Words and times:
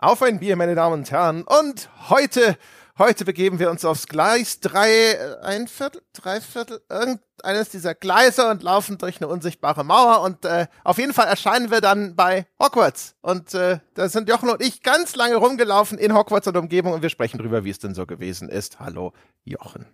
Auf 0.00 0.22
ein 0.22 0.38
Bier, 0.38 0.54
meine 0.54 0.76
Damen 0.76 1.00
und 1.00 1.10
Herren. 1.10 1.42
Und 1.42 1.90
heute, 2.08 2.56
heute 2.98 3.24
begeben 3.24 3.58
wir 3.58 3.68
uns 3.68 3.84
aufs 3.84 4.06
Gleis 4.06 4.60
drei, 4.60 4.88
äh, 4.92 5.40
ein 5.42 5.66
Viertel, 5.66 6.02
drei 6.12 6.40
Viertel, 6.40 6.80
irgendeines 6.88 7.70
dieser 7.70 7.96
Gleise 7.96 8.48
und 8.48 8.62
laufen 8.62 8.98
durch 8.98 9.16
eine 9.16 9.26
unsichtbare 9.26 9.82
Mauer. 9.82 10.20
Und 10.20 10.44
äh, 10.44 10.68
auf 10.84 10.98
jeden 10.98 11.12
Fall 11.12 11.26
erscheinen 11.26 11.72
wir 11.72 11.80
dann 11.80 12.14
bei 12.14 12.46
Hogwarts. 12.62 13.16
Und 13.22 13.54
äh, 13.54 13.80
da 13.94 14.08
sind 14.08 14.28
Jochen 14.28 14.50
und 14.50 14.62
ich 14.62 14.84
ganz 14.84 15.16
lange 15.16 15.34
rumgelaufen 15.34 15.98
in 15.98 16.14
Hogwarts 16.14 16.46
und 16.46 16.56
Umgebung 16.56 16.92
und 16.92 17.02
wir 17.02 17.10
sprechen 17.10 17.38
drüber, 17.38 17.64
wie 17.64 17.70
es 17.70 17.80
denn 17.80 17.94
so 17.94 18.06
gewesen 18.06 18.48
ist. 18.48 18.78
Hallo, 18.78 19.12
Jochen. 19.42 19.84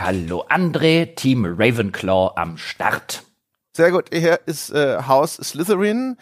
Hallo, 0.00 0.46
André, 0.48 1.14
Team 1.14 1.44
Ravenclaw 1.44 2.32
am 2.36 2.56
Start. 2.56 3.22
Sehr 3.76 3.90
gut, 3.90 4.08
hier 4.10 4.40
ist 4.46 4.70
äh, 4.70 5.02
Haus 5.06 5.34
Slytherin. 5.34 6.16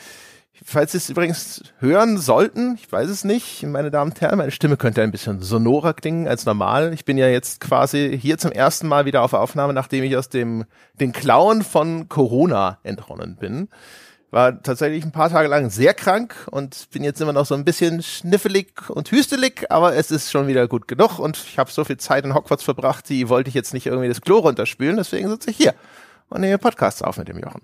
Falls 0.63 0.93
Sie 0.93 0.99
es 0.99 1.11
übrigens 1.11 1.63
hören 1.79 2.17
sollten, 2.17 2.77
ich 2.77 2.91
weiß 2.91 3.11
es 3.11 3.25
nicht, 3.25 3.65
meine 3.65 3.91
Damen 3.91 4.13
und 4.13 4.21
Herren, 4.21 4.39
meine 4.39 4.53
Stimme 4.53 4.77
könnte 4.77 5.03
ein 5.03 5.11
bisschen 5.11 5.41
sonorer 5.41 5.95
klingen 5.95 6.29
als 6.29 6.47
normal. 6.47 6.93
Ich 6.95 7.05
bin 7.05 7.19
ja 7.19 7.27
jetzt 7.27 7.61
quasi 7.61 8.17
hier 8.21 8.39
zum 8.39 8.53
ersten 8.53 8.87
Mal 8.87 9.05
wieder 9.05 9.23
auf 9.23 9.33
Aufnahme, 9.33 9.73
nachdem 9.73 10.05
ich 10.05 10.17
aus 10.17 10.29
dem 10.29 10.65
den 11.01 11.13
Klauen 11.13 11.63
von 11.63 12.09
Corona 12.09 12.79
entronnen 12.85 13.37
bin. 13.37 13.69
War 14.31 14.63
tatsächlich 14.63 15.05
ein 15.05 15.13
paar 15.13 15.29
Tage 15.29 15.49
lang 15.49 15.71
sehr 15.71 15.93
krank 15.93 16.35
und 16.51 16.89
bin 16.91 17.03
jetzt 17.03 17.21
immer 17.21 17.33
noch 17.33 17.47
so 17.47 17.55
ein 17.55 17.65
bisschen 17.65 18.03
schniffelig 18.03 18.89
und 18.91 19.11
hüstelig, 19.11 19.71
aber 19.71 19.97
es 19.97 20.13
ist 20.13 20.31
schon 20.31 20.47
wieder 20.47 20.69
gut 20.69 20.87
genug 20.87 21.19
und 21.19 21.37
ich 21.37 21.59
habe 21.59 21.71
so 21.71 21.85
viel 21.85 21.97
Zeit 21.97 22.25
in 22.25 22.35
Hogwarts 22.35 22.65
verbracht, 22.65 23.09
die 23.09 23.29
wollte 23.29 23.49
ich 23.49 23.55
jetzt 23.55 23.75
nicht 23.75 23.87
irgendwie 23.87 24.09
das 24.09 24.21
Klo 24.21 24.39
runterspülen, 24.39 24.97
deswegen 24.97 25.29
sitze 25.29 25.51
ich 25.51 25.57
hier 25.57 25.75
und 26.29 26.41
nehme 26.41 26.59
Podcasts 26.59 27.03
auf 27.03 27.19
mit 27.19 27.29
dem 27.29 27.39
Jochen. 27.39 27.63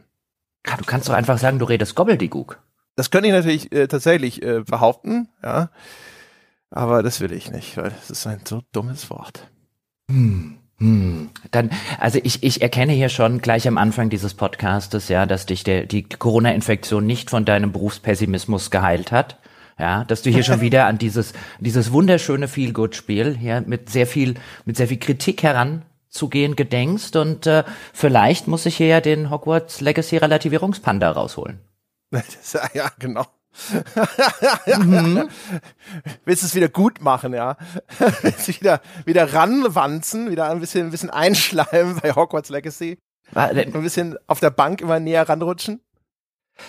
Ja, 0.67 0.77
du 0.77 0.85
kannst 0.85 1.09
doch 1.09 1.15
einfach 1.15 1.39
sagen, 1.39 1.59
du 1.59 1.65
redest 1.65 1.95
Gobbledygook. 1.95 2.59
Das 2.97 3.11
könnte 3.11 3.29
ich 3.29 3.35
natürlich 3.35 3.73
äh, 3.73 3.87
tatsächlich 3.87 4.43
äh, 4.43 4.61
behaupten, 4.61 5.29
ja. 5.43 5.71
Aber 6.71 7.03
das 7.03 7.21
will 7.21 7.33
ich 7.33 7.51
nicht, 7.51 7.77
weil 7.77 7.91
das 7.91 8.11
ist 8.11 8.27
ein 8.27 8.41
so 8.45 8.63
dummes 8.73 9.11
Wort. 9.11 9.49
Hm. 10.11 10.59
Hm. 10.79 11.29
Dann, 11.51 11.71
also 11.99 12.19
ich, 12.23 12.43
ich 12.43 12.63
erkenne 12.63 12.93
hier 12.93 13.11
schon 13.11 13.41
gleich 13.41 13.69
am 13.69 13.77
Anfang 13.77 14.09
dieses 14.09 14.35
Podcastes, 14.35 15.09
ja, 15.09 15.27
dass 15.27 15.47
dich 15.47 15.63
der, 15.63 15.85
die 15.85 16.05
Corona-Infektion 16.05 17.05
nicht 17.05 17.29
von 17.29 17.45
deinem 17.45 17.73
Berufspessimismus 17.73 18.71
geheilt 18.71 19.13
hat. 19.13 19.39
Ja, 19.79 20.05
dass 20.05 20.23
du 20.23 20.31
hier 20.31 20.43
schon 20.43 20.61
wieder 20.63 20.87
an 20.87 20.99
dieses, 20.99 21.33
dieses 21.59 21.93
wunderschöne 21.93 22.49
Feel-Good-Spiel 22.49 23.37
hier 23.37 23.63
mit 23.67 23.91
sehr 23.91 24.07
viel, 24.07 24.35
mit 24.65 24.77
sehr 24.77 24.89
viel 24.89 24.99
Kritik 24.99 25.43
heranzugehen 25.43 26.57
gedenkst 26.57 27.17
und 27.17 27.47
äh, 27.47 27.65
vielleicht 27.93 28.47
muss 28.47 28.67
ich 28.67 28.77
hier 28.77 28.89
ja 28.89 29.01
den 29.01 29.31
Hogwarts 29.31 29.81
Legacy 29.81 30.17
Relativierungspanda 30.17 31.11
rausholen. 31.11 31.61
ja, 32.75 32.91
genau. 32.99 33.27
mhm. 34.67 35.29
Willst 36.25 36.43
du 36.43 36.47
es 36.47 36.55
wieder 36.55 36.69
gut 36.69 37.01
machen, 37.01 37.35
ja? 37.35 37.57
Willst 38.23 38.49
du 38.49 38.53
wieder, 38.53 38.81
wieder 39.05 39.33
ranwanzen, 39.33 40.31
wieder 40.31 40.51
ein 40.51 40.61
bisschen, 40.61 40.87
ein 40.87 40.91
bisschen 40.91 41.11
einschleimen 41.11 41.99
bei 42.01 42.13
Hogwarts 42.13 42.49
Legacy? 42.49 42.99
Ein 43.35 43.73
bisschen 43.73 44.17
auf 44.27 44.41
der 44.41 44.51
Bank 44.51 44.81
immer 44.81 44.99
näher 44.99 45.29
ranrutschen? 45.29 45.81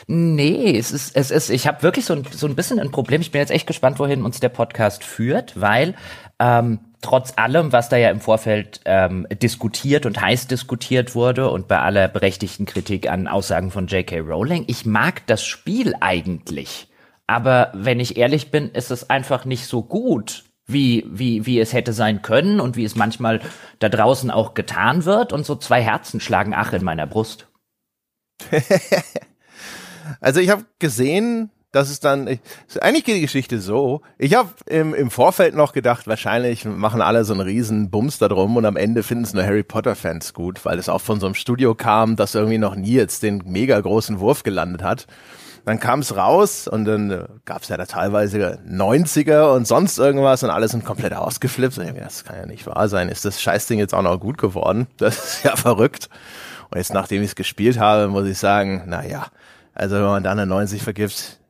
Nee, 0.08 0.78
es 0.78 0.92
ist, 0.92 1.16
es 1.16 1.32
ist, 1.32 1.50
ich 1.50 1.68
habe 1.68 1.84
wirklich 1.84 2.06
so 2.06 2.14
ein, 2.14 2.24
so 2.32 2.48
ein 2.48 2.56
bisschen 2.56 2.80
ein 2.80 2.92
Problem. 2.92 3.22
Ich 3.22 3.32
bin 3.32 3.40
jetzt 3.40 3.52
echt 3.52 3.68
gespannt, 3.68 4.00
wohin 4.00 4.24
uns 4.24 4.40
der 4.40 4.50
Podcast 4.50 5.04
führt, 5.04 5.60
weil 5.60 5.96
ähm, 6.40 6.91
trotz 7.02 7.34
allem, 7.38 7.72
was 7.72 7.90
da 7.90 7.98
ja 7.98 8.10
im 8.10 8.20
Vorfeld 8.20 8.82
ähm, 8.86 9.28
diskutiert 9.42 10.06
und 10.06 10.22
heiß 10.22 10.48
diskutiert 10.48 11.16
wurde 11.16 11.50
und 11.50 11.68
bei 11.68 11.80
aller 11.80 12.08
berechtigten 12.08 12.66
Kritik 12.66 13.10
an 13.10 13.28
Aussagen 13.28 13.72
von 13.72 13.88
J.K. 13.88 14.20
Rowling, 14.20 14.66
ich 14.68 14.86
mag 14.86 15.26
das 15.28 15.44
Spiel 15.44 15.96
eigentlich. 16.00 16.88
Aber 17.28 17.72
wenn 17.74 18.00
ich 18.00 18.18
ehrlich 18.18 18.52
bin, 18.52 18.70
ist 18.70 18.92
es 18.92 19.10
einfach 19.10 19.46
nicht 19.46 19.66
so 19.66 19.84
gut, 19.84 20.44
wie, 20.68 21.06
wie, 21.10 21.46
wie 21.46 21.60
es 21.60 21.74
hätte 21.74 21.94
sein 21.94 22.22
können 22.22 22.60
und 22.60 22.76
wie 22.76 22.84
es 22.84 22.96
manchmal 22.96 23.42
da 23.80 23.90
draußen 23.90 24.32
auch 24.32 24.54
getan 24.54 25.06
wird. 25.06 25.34
Und 25.34 25.46
so 25.46 25.56
zwei 25.56 25.82
Herzen 25.82 26.20
schlagen 26.20 26.54
ach 26.54 26.74
in 26.74 26.84
meiner 26.84 27.08
Brust. 27.08 27.48
also 30.20 30.40
ich 30.40 30.50
habe 30.50 30.66
gesehen, 30.80 31.52
das 31.72 31.90
ist 31.90 32.04
dann, 32.04 32.28
ich, 32.28 32.40
eigentlich 32.82 33.06
geht 33.06 33.16
die 33.16 33.22
Geschichte 33.22 33.60
so. 33.60 34.02
Ich 34.18 34.36
habe 34.36 34.50
im, 34.66 34.94
im 34.94 35.10
Vorfeld 35.10 35.56
noch 35.56 35.72
gedacht, 35.72 36.06
wahrscheinlich 36.08 36.66
machen 36.66 37.02
alle 37.02 37.24
so 37.24 37.34
einen 37.34 37.42
riesen 37.42 37.90
Bums 37.90 38.18
da 38.18 38.28
drum 38.28 38.58
und 38.58 38.66
am 38.66 38.76
Ende 38.76 39.04
finden 39.04 39.24
es 39.24 39.34
nur 39.34 39.44
Harry 39.44 39.64
Potter 39.64 39.96
Fans 39.96 40.34
gut, 40.34 40.66
weil 40.66 40.80
es 40.80 40.90
auch 40.90 41.02
von 41.02 41.20
so 41.20 41.28
einem 41.28 41.36
Studio 41.36 41.74
kam, 41.74 42.18
das 42.18 42.36
irgendwie 42.36 42.58
noch 42.58 42.76
nie 42.76 42.94
jetzt 42.94 43.24
den 43.24 43.44
mega 43.46 43.80
großen 43.80 44.20
Wurf 44.20 44.44
gelandet 44.44 44.84
hat. 44.84 45.08
Dann 45.64 45.80
kam 45.80 46.00
es 46.00 46.16
raus 46.16 46.68
und 46.68 46.86
dann 46.86 47.12
äh, 47.12 47.26
gab 47.46 47.62
es 47.62 47.70
ja 47.70 47.78
da 47.78 47.86
teilweise 47.86 48.60
90er 48.68 49.54
und 49.54 49.68
sonst 49.68 50.00
irgendwas 50.00 50.44
und 50.44 50.50
alle 50.50 50.68
sind 50.68 50.84
komplett 50.84 51.14
ausgeflippt. 51.14 51.78
Und 51.78 51.88
ich, 51.88 51.94
das 51.94 52.24
kann 52.24 52.36
ja 52.36 52.46
nicht 52.48 52.66
wahr 52.66 52.90
sein. 52.90 53.10
Ist 53.10 53.26
das 53.26 53.42
Scheißding 53.42 53.78
jetzt 53.78 53.94
auch 53.94 54.02
noch 54.02 54.20
gut 54.20 54.38
geworden? 54.38 54.88
Das 54.98 55.18
ist 55.18 55.44
ja 55.44 55.56
verrückt. 55.56 56.10
Und 56.72 56.78
jetzt, 56.78 56.94
nachdem 56.94 57.22
ich 57.22 57.30
es 57.30 57.36
gespielt 57.36 57.78
habe, 57.78 58.08
muss 58.08 58.28
ich 58.28 58.40
sagen, 58.40 58.84
na 58.88 59.06
ja, 59.06 59.28
also 59.74 59.96
wenn 59.96 60.04
man 60.04 60.24
da 60.24 60.32
eine 60.32 60.46
90 60.46 60.82
vergibt, 60.82 61.41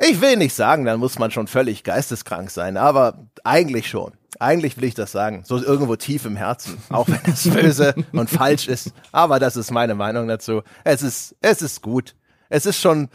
ich 0.00 0.20
will 0.20 0.36
nicht 0.36 0.54
sagen, 0.54 0.84
dann 0.84 0.98
muss 0.98 1.18
man 1.18 1.30
schon 1.30 1.46
völlig 1.46 1.84
geisteskrank 1.84 2.50
sein, 2.50 2.76
aber 2.76 3.26
eigentlich 3.44 3.88
schon. 3.88 4.12
Eigentlich 4.40 4.76
will 4.76 4.84
ich 4.84 4.94
das 4.94 5.12
sagen, 5.12 5.42
so 5.44 5.62
irgendwo 5.62 5.94
tief 5.94 6.24
im 6.24 6.36
Herzen, 6.36 6.78
auch 6.90 7.06
wenn 7.08 7.20
es 7.32 7.48
böse 7.54 7.94
und 8.12 8.28
falsch 8.28 8.66
ist. 8.66 8.92
Aber 9.12 9.38
das 9.38 9.56
ist 9.56 9.70
meine 9.70 9.94
Meinung 9.94 10.26
dazu. 10.26 10.62
Es 10.82 11.02
ist, 11.02 11.36
es 11.40 11.62
ist 11.62 11.82
gut. 11.82 12.16
Es 12.48 12.66
ist 12.66 12.80
schon 12.80 13.08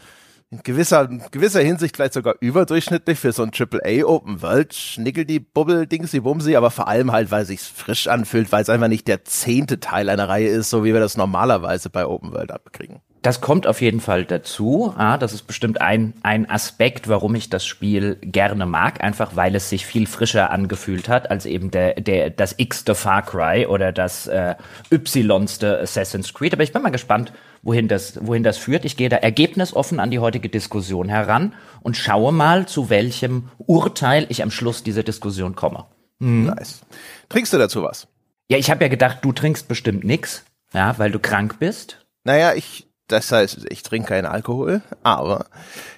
in 0.50 0.62
gewisser, 0.62 1.06
gewisser 1.30 1.60
Hinsicht 1.60 1.96
vielleicht 1.96 2.14
sogar 2.14 2.34
überdurchschnittlich 2.40 3.18
für 3.18 3.32
so 3.32 3.42
ein 3.42 3.52
AAA 3.56 4.04
Open 4.04 4.42
World 4.42 4.74
Schnickel 4.74 5.24
die 5.24 5.38
Bubbel 5.38 5.86
Dingsy 5.86 6.20
Bumsy, 6.20 6.56
aber 6.56 6.70
vor 6.70 6.88
allem 6.88 7.12
halt, 7.12 7.30
weil 7.30 7.44
sich's 7.44 7.68
frisch 7.68 8.08
anfühlt, 8.08 8.50
weil 8.50 8.62
es 8.62 8.70
einfach 8.70 8.88
nicht 8.88 9.06
der 9.06 9.24
zehnte 9.24 9.78
Teil 9.78 10.08
einer 10.08 10.28
Reihe 10.28 10.48
ist, 10.48 10.70
so 10.70 10.84
wie 10.84 10.92
wir 10.92 11.00
das 11.00 11.16
normalerweise 11.16 11.90
bei 11.90 12.06
Open 12.06 12.32
World 12.32 12.50
abkriegen. 12.50 13.00
Das 13.22 13.42
kommt 13.42 13.66
auf 13.66 13.82
jeden 13.82 14.00
Fall 14.00 14.24
dazu. 14.24 14.94
Ah, 14.96 15.18
das 15.18 15.34
ist 15.34 15.42
bestimmt 15.42 15.82
ein, 15.82 16.14
ein 16.22 16.48
Aspekt, 16.48 17.06
warum 17.06 17.34
ich 17.34 17.50
das 17.50 17.66
Spiel 17.66 18.16
gerne 18.22 18.64
mag, 18.64 19.04
einfach 19.04 19.36
weil 19.36 19.54
es 19.54 19.68
sich 19.68 19.84
viel 19.84 20.06
frischer 20.06 20.50
angefühlt 20.50 21.08
hat 21.10 21.30
als 21.30 21.44
eben 21.44 21.70
der, 21.70 22.00
der, 22.00 22.30
das 22.30 22.54
X-te 22.56 22.94
Far 22.94 23.22
Cry 23.22 23.66
oder 23.66 23.92
das 23.92 24.26
äh, 24.26 24.54
Y-ste 24.90 25.80
Assassin's 25.80 26.32
Creed. 26.32 26.54
Aber 26.54 26.62
ich 26.62 26.72
bin 26.72 26.80
mal 26.80 26.88
gespannt, 26.88 27.34
wohin 27.62 27.88
das, 27.88 28.18
wohin 28.24 28.42
das 28.42 28.56
führt. 28.56 28.86
Ich 28.86 28.96
gehe 28.96 29.10
da 29.10 29.16
ergebnisoffen 29.16 30.00
an 30.00 30.10
die 30.10 30.18
heutige 30.18 30.48
Diskussion 30.48 31.10
heran 31.10 31.54
und 31.82 31.98
schaue 31.98 32.32
mal, 32.32 32.66
zu 32.66 32.88
welchem 32.88 33.50
Urteil 33.58 34.24
ich 34.30 34.42
am 34.42 34.50
Schluss 34.50 34.82
dieser 34.82 35.02
Diskussion 35.02 35.54
komme. 35.54 35.84
Mhm. 36.20 36.46
Nice. 36.46 36.80
Trinkst 37.28 37.52
du 37.52 37.58
dazu 37.58 37.82
was? 37.82 38.08
Ja, 38.50 38.56
ich 38.56 38.70
habe 38.70 38.82
ja 38.82 38.88
gedacht, 38.88 39.18
du 39.22 39.32
trinkst 39.32 39.68
bestimmt 39.68 40.04
nix, 40.04 40.44
ja, 40.72 40.98
weil 40.98 41.10
du 41.10 41.18
krank 41.18 41.58
bist. 41.58 42.06
Naja, 42.24 42.54
ich 42.54 42.89
das 43.12 43.32
heißt, 43.32 43.66
ich 43.70 43.82
trinke 43.82 44.08
keinen 44.08 44.26
Alkohol, 44.26 44.82
aber 45.02 45.46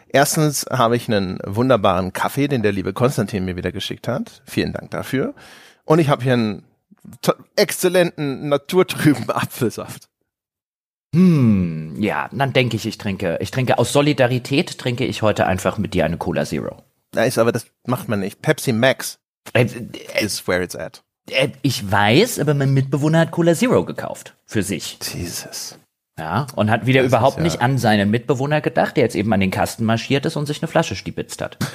erstens 0.09 0.67
habe 0.71 0.97
ich 0.97 1.09
einen 1.09 1.39
wunderbaren 1.45 2.13
Kaffee, 2.13 2.49
den 2.49 2.63
der 2.63 2.73
liebe 2.73 2.93
Konstantin 2.93 3.45
mir 3.45 3.57
wieder 3.57 3.73
geschickt 3.73 4.09
hat. 4.09 4.43
Vielen 4.47 4.73
Dank 4.73 4.91
dafür. 4.91 5.35
Und 5.85 5.99
ich 5.99 6.09
habe 6.09 6.23
hier 6.23 6.35
einen 6.35 6.65
exzellenten, 7.57 8.49
naturtrüben 8.49 9.29
Apfelsaft. 9.31 10.09
Hm, 11.15 11.97
ja, 12.01 12.31
dann 12.33 12.53
denke 12.53 12.77
ich, 12.77 12.87
ich 12.87 12.97
trinke, 12.97 13.37
ich 13.41 13.51
trinke 13.51 13.79
aus 13.79 13.93
Solidarität 13.93 14.79
trinke 14.79 15.05
ich 15.05 15.21
heute 15.21 15.47
einfach 15.47 15.77
mit 15.77 15.93
dir 15.93 16.07
eine 16.07 16.17
Cola 16.17 16.47
Zero. 16.47 16.83
Nice, 17.15 17.37
aber 17.37 17.53
das 17.53 17.67
macht 17.87 18.09
man 18.09 18.21
nicht. 18.21 18.41
Pepsi 18.41 18.73
Max 18.73 19.19
äh, 19.53 19.65
äh, 19.65 20.25
is 20.25 20.47
where 20.49 20.63
it's 20.63 20.75
at. 20.75 21.03
Äh, 21.31 21.51
ich 21.61 21.91
weiß, 21.91 22.39
aber 22.39 22.55
mein 22.55 22.73
Mitbewohner 22.73 23.21
hat 23.21 23.31
Cola 23.31 23.55
Zero 23.55 23.85
gekauft. 23.85 24.35
Für 24.47 24.63
sich. 24.63 24.99
Jesus. 25.13 25.77
Ja, 26.23 26.47
und 26.55 26.71
hat 26.71 26.87
wieder 26.87 27.03
das 27.03 27.09
überhaupt 27.09 27.39
ja 27.39 27.43
nicht 27.43 27.61
an 27.61 27.79
seinen 27.79 28.09
Mitbewohner 28.09 28.61
gedacht, 28.61 28.97
der 28.97 29.03
jetzt 29.03 29.17
eben 29.17 29.33
an 29.33 29.41
den 29.41 29.51
Kasten 29.51 29.85
marschiert 29.85 30.25
ist 30.25 30.37
und 30.37 30.47
sich 30.47 30.63
eine 30.63 30.69
Flasche 30.69 30.95
stibitzt 30.95 31.43
hat. 31.43 31.59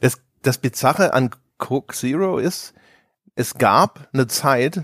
Das, 0.00 0.20
das 0.42 0.58
Bizarre 0.58 1.14
an 1.14 1.30
Coke 1.56 1.94
Zero 1.94 2.38
ist, 2.38 2.74
es 3.36 3.54
gab 3.54 4.08
eine 4.12 4.26
Zeit, 4.26 4.82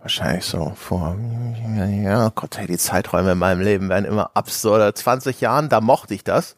wahrscheinlich 0.00 0.44
so 0.44 0.72
vor, 0.74 1.16
ja, 2.02 2.30
Gott, 2.34 2.58
hey, 2.58 2.66
die 2.66 2.76
Zeiträume 2.76 3.32
in 3.32 3.38
meinem 3.38 3.60
Leben 3.60 3.88
werden 3.88 4.04
immer 4.04 4.32
absurder. 4.34 4.92
20 4.92 5.40
Jahren, 5.40 5.68
da 5.68 5.80
mochte 5.80 6.14
ich 6.14 6.24
das. 6.24 6.56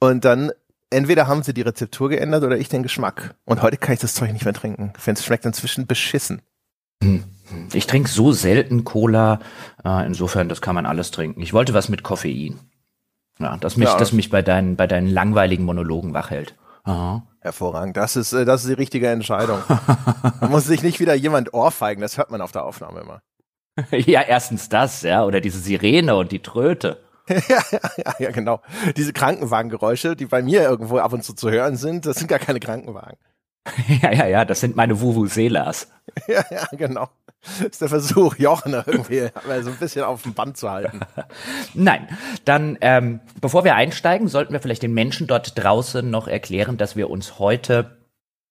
Und 0.00 0.24
dann, 0.24 0.50
entweder 0.88 1.28
haben 1.28 1.42
sie 1.42 1.52
die 1.52 1.62
Rezeptur 1.62 2.08
geändert 2.08 2.42
oder 2.42 2.56
ich 2.56 2.70
den 2.70 2.82
Geschmack. 2.82 3.34
Und 3.44 3.60
heute 3.60 3.76
kann 3.76 3.92
ich 3.92 4.00
das 4.00 4.14
Zeug 4.14 4.32
nicht 4.32 4.46
mehr 4.46 4.54
trinken. 4.54 4.94
Ich 4.96 5.02
finde, 5.02 5.20
es 5.20 5.26
schmeckt 5.26 5.44
inzwischen 5.44 5.86
beschissen. 5.86 6.40
Ich 7.72 7.86
trinke 7.86 8.08
so 8.08 8.32
selten 8.32 8.84
Cola, 8.84 9.40
äh, 9.84 10.06
insofern, 10.06 10.48
das 10.48 10.60
kann 10.60 10.74
man 10.74 10.86
alles 10.86 11.10
trinken. 11.10 11.40
Ich 11.40 11.52
wollte 11.52 11.74
was 11.74 11.88
mit 11.88 12.02
Koffein. 12.02 12.58
Ja, 13.38 13.56
das 13.58 13.76
mich, 13.76 13.88
ja. 13.88 13.98
das 13.98 14.12
mich 14.12 14.30
bei 14.30 14.42
deinen, 14.42 14.76
bei 14.76 14.86
deinen 14.86 15.08
langweiligen 15.08 15.64
Monologen 15.64 16.14
wachhält. 16.14 16.54
Aha. 16.84 17.26
Hervorragend. 17.40 17.96
Das 17.96 18.16
ist, 18.16 18.32
äh, 18.32 18.44
das 18.44 18.62
ist 18.62 18.70
die 18.70 18.74
richtige 18.74 19.08
Entscheidung. 19.08 19.58
da 19.68 20.48
muss 20.48 20.66
sich 20.66 20.82
nicht 20.82 21.00
wieder 21.00 21.14
jemand 21.14 21.52
ohrfeigen, 21.52 22.00
das 22.00 22.16
hört 22.16 22.30
man 22.30 22.40
auf 22.40 22.52
der 22.52 22.64
Aufnahme 22.64 23.00
immer. 23.00 23.20
ja, 23.90 24.22
erstens 24.22 24.68
das, 24.68 25.02
ja, 25.02 25.24
oder 25.24 25.40
diese 25.40 25.58
Sirene 25.58 26.16
und 26.16 26.32
die 26.32 26.40
Tröte. 26.40 27.02
ja, 27.28 27.62
ja, 27.70 28.14
ja, 28.18 28.30
genau. 28.30 28.60
Diese 28.96 29.12
Krankenwagengeräusche, 29.12 30.16
die 30.16 30.26
bei 30.26 30.42
mir 30.42 30.62
irgendwo 30.62 30.98
ab 30.98 31.12
und 31.12 31.24
zu 31.24 31.34
zu 31.34 31.50
hören 31.50 31.76
sind, 31.76 32.06
das 32.06 32.16
sind 32.16 32.28
gar 32.28 32.38
keine 32.38 32.60
Krankenwagen. 32.60 33.18
ja, 34.02 34.12
ja, 34.12 34.26
ja, 34.26 34.44
das 34.44 34.60
sind 34.60 34.76
meine 34.76 35.00
Vuvuzelas. 35.00 35.88
ja, 36.28 36.44
ja, 36.50 36.66
genau. 36.72 37.08
Das 37.58 37.66
ist 37.66 37.80
der 37.80 37.88
Versuch, 37.88 38.36
Jochen 38.36 38.72
irgendwie 38.72 39.28
so 39.62 39.70
ein 39.70 39.76
bisschen 39.76 40.04
auf 40.04 40.22
dem 40.22 40.34
Band 40.34 40.56
zu 40.56 40.70
halten. 40.70 41.00
Nein, 41.74 42.08
dann, 42.44 42.76
ähm, 42.80 43.20
bevor 43.40 43.62
wir 43.64 43.76
einsteigen, 43.76 44.26
sollten 44.26 44.52
wir 44.52 44.60
vielleicht 44.60 44.82
den 44.82 44.94
Menschen 44.94 45.26
dort 45.28 45.56
draußen 45.56 46.08
noch 46.08 46.26
erklären, 46.26 46.76
dass 46.76 46.96
wir 46.96 47.08
uns 47.08 47.38
heute 47.38 47.95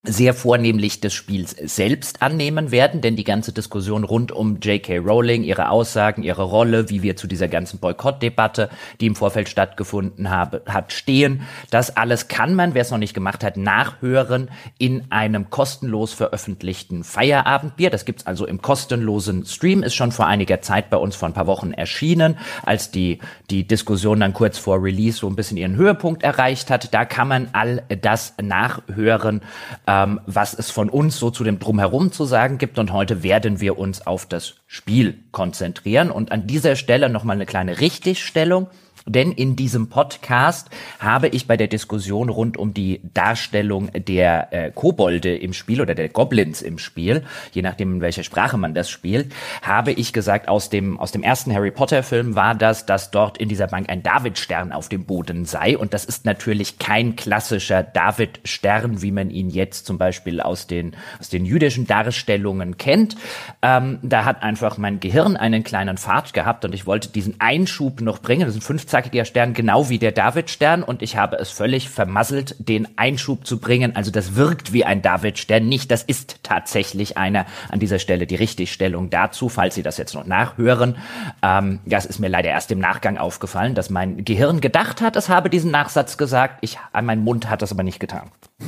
sehr 0.05 0.33
vornehmlich 0.33 1.01
des 1.01 1.13
Spiels 1.13 1.51
selbst 1.51 2.21
annehmen 2.21 2.71
werden, 2.71 3.01
denn 3.01 3.15
die 3.15 3.23
ganze 3.23 3.51
Diskussion 3.51 4.03
rund 4.03 4.31
um 4.31 4.59
J.K. 4.59 4.99
Rowling, 4.99 5.43
ihre 5.43 5.69
Aussagen, 5.69 6.23
ihre 6.23 6.43
Rolle, 6.43 6.89
wie 6.89 7.01
wir 7.01 7.15
zu 7.15 7.27
dieser 7.27 7.47
ganzen 7.47 7.79
Boykottdebatte, 7.79 8.69
die 9.01 9.07
im 9.07 9.15
Vorfeld 9.15 9.49
stattgefunden 9.49 10.29
habe, 10.29 10.61
hat, 10.67 10.93
stehen, 10.93 11.41
das 11.71 11.97
alles 11.97 12.27
kann 12.27 12.53
man, 12.55 12.73
wer 12.73 12.81
es 12.81 12.91
noch 12.91 12.97
nicht 12.97 13.13
gemacht 13.13 13.43
hat, 13.43 13.57
nachhören 13.57 14.49
in 14.77 15.11
einem 15.11 15.49
kostenlos 15.49 16.13
veröffentlichten 16.13 17.03
Feierabendbier. 17.03 17.89
Das 17.89 18.05
gibt's 18.05 18.27
also 18.27 18.45
im 18.45 18.61
kostenlosen 18.61 19.45
Stream, 19.45 19.83
ist 19.83 19.95
schon 19.95 20.11
vor 20.11 20.27
einiger 20.27 20.61
Zeit 20.61 20.89
bei 20.89 20.97
uns 20.97 21.15
vor 21.15 21.29
ein 21.29 21.33
paar 21.33 21.47
Wochen 21.47 21.71
erschienen, 21.71 22.37
als 22.63 22.91
die, 22.91 23.19
die 23.49 23.67
Diskussion 23.67 24.19
dann 24.19 24.33
kurz 24.33 24.57
vor 24.57 24.81
Release 24.81 25.17
so 25.17 25.27
ein 25.27 25.35
bisschen 25.35 25.57
ihren 25.57 25.75
Höhepunkt 25.75 26.23
erreicht 26.23 26.69
hat. 26.69 26.93
Da 26.93 27.05
kann 27.05 27.27
man 27.27 27.49
all 27.53 27.83
das 28.01 28.33
nachhören. 28.41 29.41
Äh, 29.85 29.94
ähm, 29.95 30.19
was 30.25 30.53
es 30.53 30.71
von 30.71 30.89
uns 30.89 31.17
so 31.17 31.29
zu 31.29 31.43
dem 31.43 31.59
Drumherum 31.59 32.11
zu 32.11 32.25
sagen 32.25 32.57
gibt. 32.57 32.79
Und 32.79 32.91
heute 32.91 33.23
werden 33.23 33.61
wir 33.61 33.77
uns 33.77 34.05
auf 34.05 34.25
das 34.25 34.55
Spiel 34.67 35.23
konzentrieren. 35.31 36.11
Und 36.11 36.31
an 36.31 36.47
dieser 36.47 36.75
Stelle 36.75 37.09
nochmal 37.09 37.37
eine 37.37 37.45
kleine 37.45 37.79
Richtigstellung. 37.79 38.67
Denn 39.07 39.31
in 39.31 39.55
diesem 39.55 39.87
Podcast 39.87 40.69
habe 40.99 41.27
ich 41.27 41.45
bei 41.45 41.57
der 41.57 41.67
Diskussion 41.67 42.29
rund 42.29 42.57
um 42.57 42.73
die 42.73 43.01
Darstellung 43.13 43.91
der 43.93 44.51
äh, 44.51 44.71
Kobolde 44.71 45.35
im 45.35 45.53
Spiel 45.53 45.79
oder 45.79 45.93
der 45.93 46.09
Goblins 46.09 46.63
im 46.63 46.79
Spiel, 46.79 47.23
je 47.51 47.61
nachdem 47.61 47.95
in 47.95 48.01
welcher 48.01 48.23
Sprache 48.23 48.57
man 48.57 48.73
das 48.73 48.89
spielt, 48.89 49.31
habe 49.61 49.91
ich 49.91 50.11
gesagt, 50.11 50.47
aus 50.47 50.69
dem, 50.69 50.99
aus 50.99 51.11
dem 51.11 51.21
ersten 51.21 51.53
Harry 51.53 51.69
Potter 51.69 52.01
Film 52.01 52.35
war 52.35 52.55
das, 52.55 52.87
dass 52.87 53.11
dort 53.11 53.37
in 53.37 53.47
dieser 53.47 53.67
Bank 53.67 53.89
ein 53.89 54.01
Davidstern 54.01 54.71
auf 54.71 54.89
dem 54.89 55.05
Boden 55.05 55.45
sei. 55.45 55.77
Und 55.77 55.93
das 55.93 56.05
ist 56.05 56.25
natürlich 56.25 56.79
kein 56.79 57.15
klassischer 57.15 57.83
Davidstern, 57.83 59.03
wie 59.03 59.11
man 59.11 59.29
ihn 59.29 59.51
jetzt 59.51 59.85
zum 59.85 59.99
Beispiel 59.99 60.41
aus 60.41 60.65
den, 60.65 60.95
aus 61.19 61.29
den 61.29 61.45
jüdischen 61.45 61.85
Darstellungen 61.85 62.77
kennt. 62.77 63.17
Ähm, 63.61 63.99
da 64.01 64.25
hat 64.25 64.41
einfach 64.41 64.79
mein 64.79 64.99
Gehirn 64.99 65.37
einen 65.37 65.63
kleinen 65.63 65.97
Pfad 65.97 66.33
gehabt 66.33 66.65
und 66.65 66.73
ich 66.73 66.87
wollte 66.87 67.09
diesen 67.09 67.39
Einschub 67.39 68.01
noch 68.01 68.19
bringen. 68.19 68.45
Das 68.45 68.53
sind 68.53 68.63
15 68.63 68.94
fünfzackiger 68.95 69.25
Stern, 69.25 69.53
genau 69.53 69.89
wie 69.89 69.99
der 69.99 70.11
Davidstern. 70.11 70.81
Und 70.81 71.01
ich 71.01 71.17
habe 71.17 71.37
es 71.37 71.49
völlig 71.49 71.89
vermasselt, 71.89 72.55
den 72.59 72.87
Einschub 72.97 73.45
zu 73.45 73.59
bringen. 73.59 73.95
Also 73.95 74.09
das 74.09 74.35
wirkt 74.35 74.71
wie 74.71 74.85
ein 74.85 75.01
Davidstern 75.01 75.67
nicht. 75.67 75.91
Das 75.91 76.03
ist 76.03 76.39
tatsächlich 76.43 77.17
einer. 77.17 77.45
An 77.69 77.79
dieser 77.79 77.99
Stelle 77.99 78.25
die 78.25 78.35
Richtigstellung 78.35 79.09
dazu, 79.09 79.49
falls 79.49 79.75
Sie 79.75 79.83
das 79.83 79.97
jetzt 79.97 80.13
noch 80.13 80.25
nachhören. 80.25 80.95
Ähm, 81.41 81.79
das 81.85 82.05
ist 82.05 82.19
mir 82.19 82.29
leider 82.29 82.49
erst 82.49 82.71
im 82.71 82.79
Nachgang 82.79 83.17
aufgefallen, 83.17 83.75
dass 83.75 83.89
mein 83.89 84.23
Gehirn 84.23 84.61
gedacht 84.61 85.01
hat, 85.01 85.15
es 85.15 85.27
habe 85.27 85.49
diesen 85.49 85.71
Nachsatz 85.71 86.17
gesagt. 86.17 86.59
Ich, 86.61 86.77
mein 86.93 87.19
Mund 87.19 87.49
hat 87.49 87.61
das 87.61 87.71
aber 87.71 87.83
nicht 87.83 87.99
getan. 87.99 88.31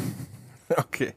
Okay. 0.75 1.13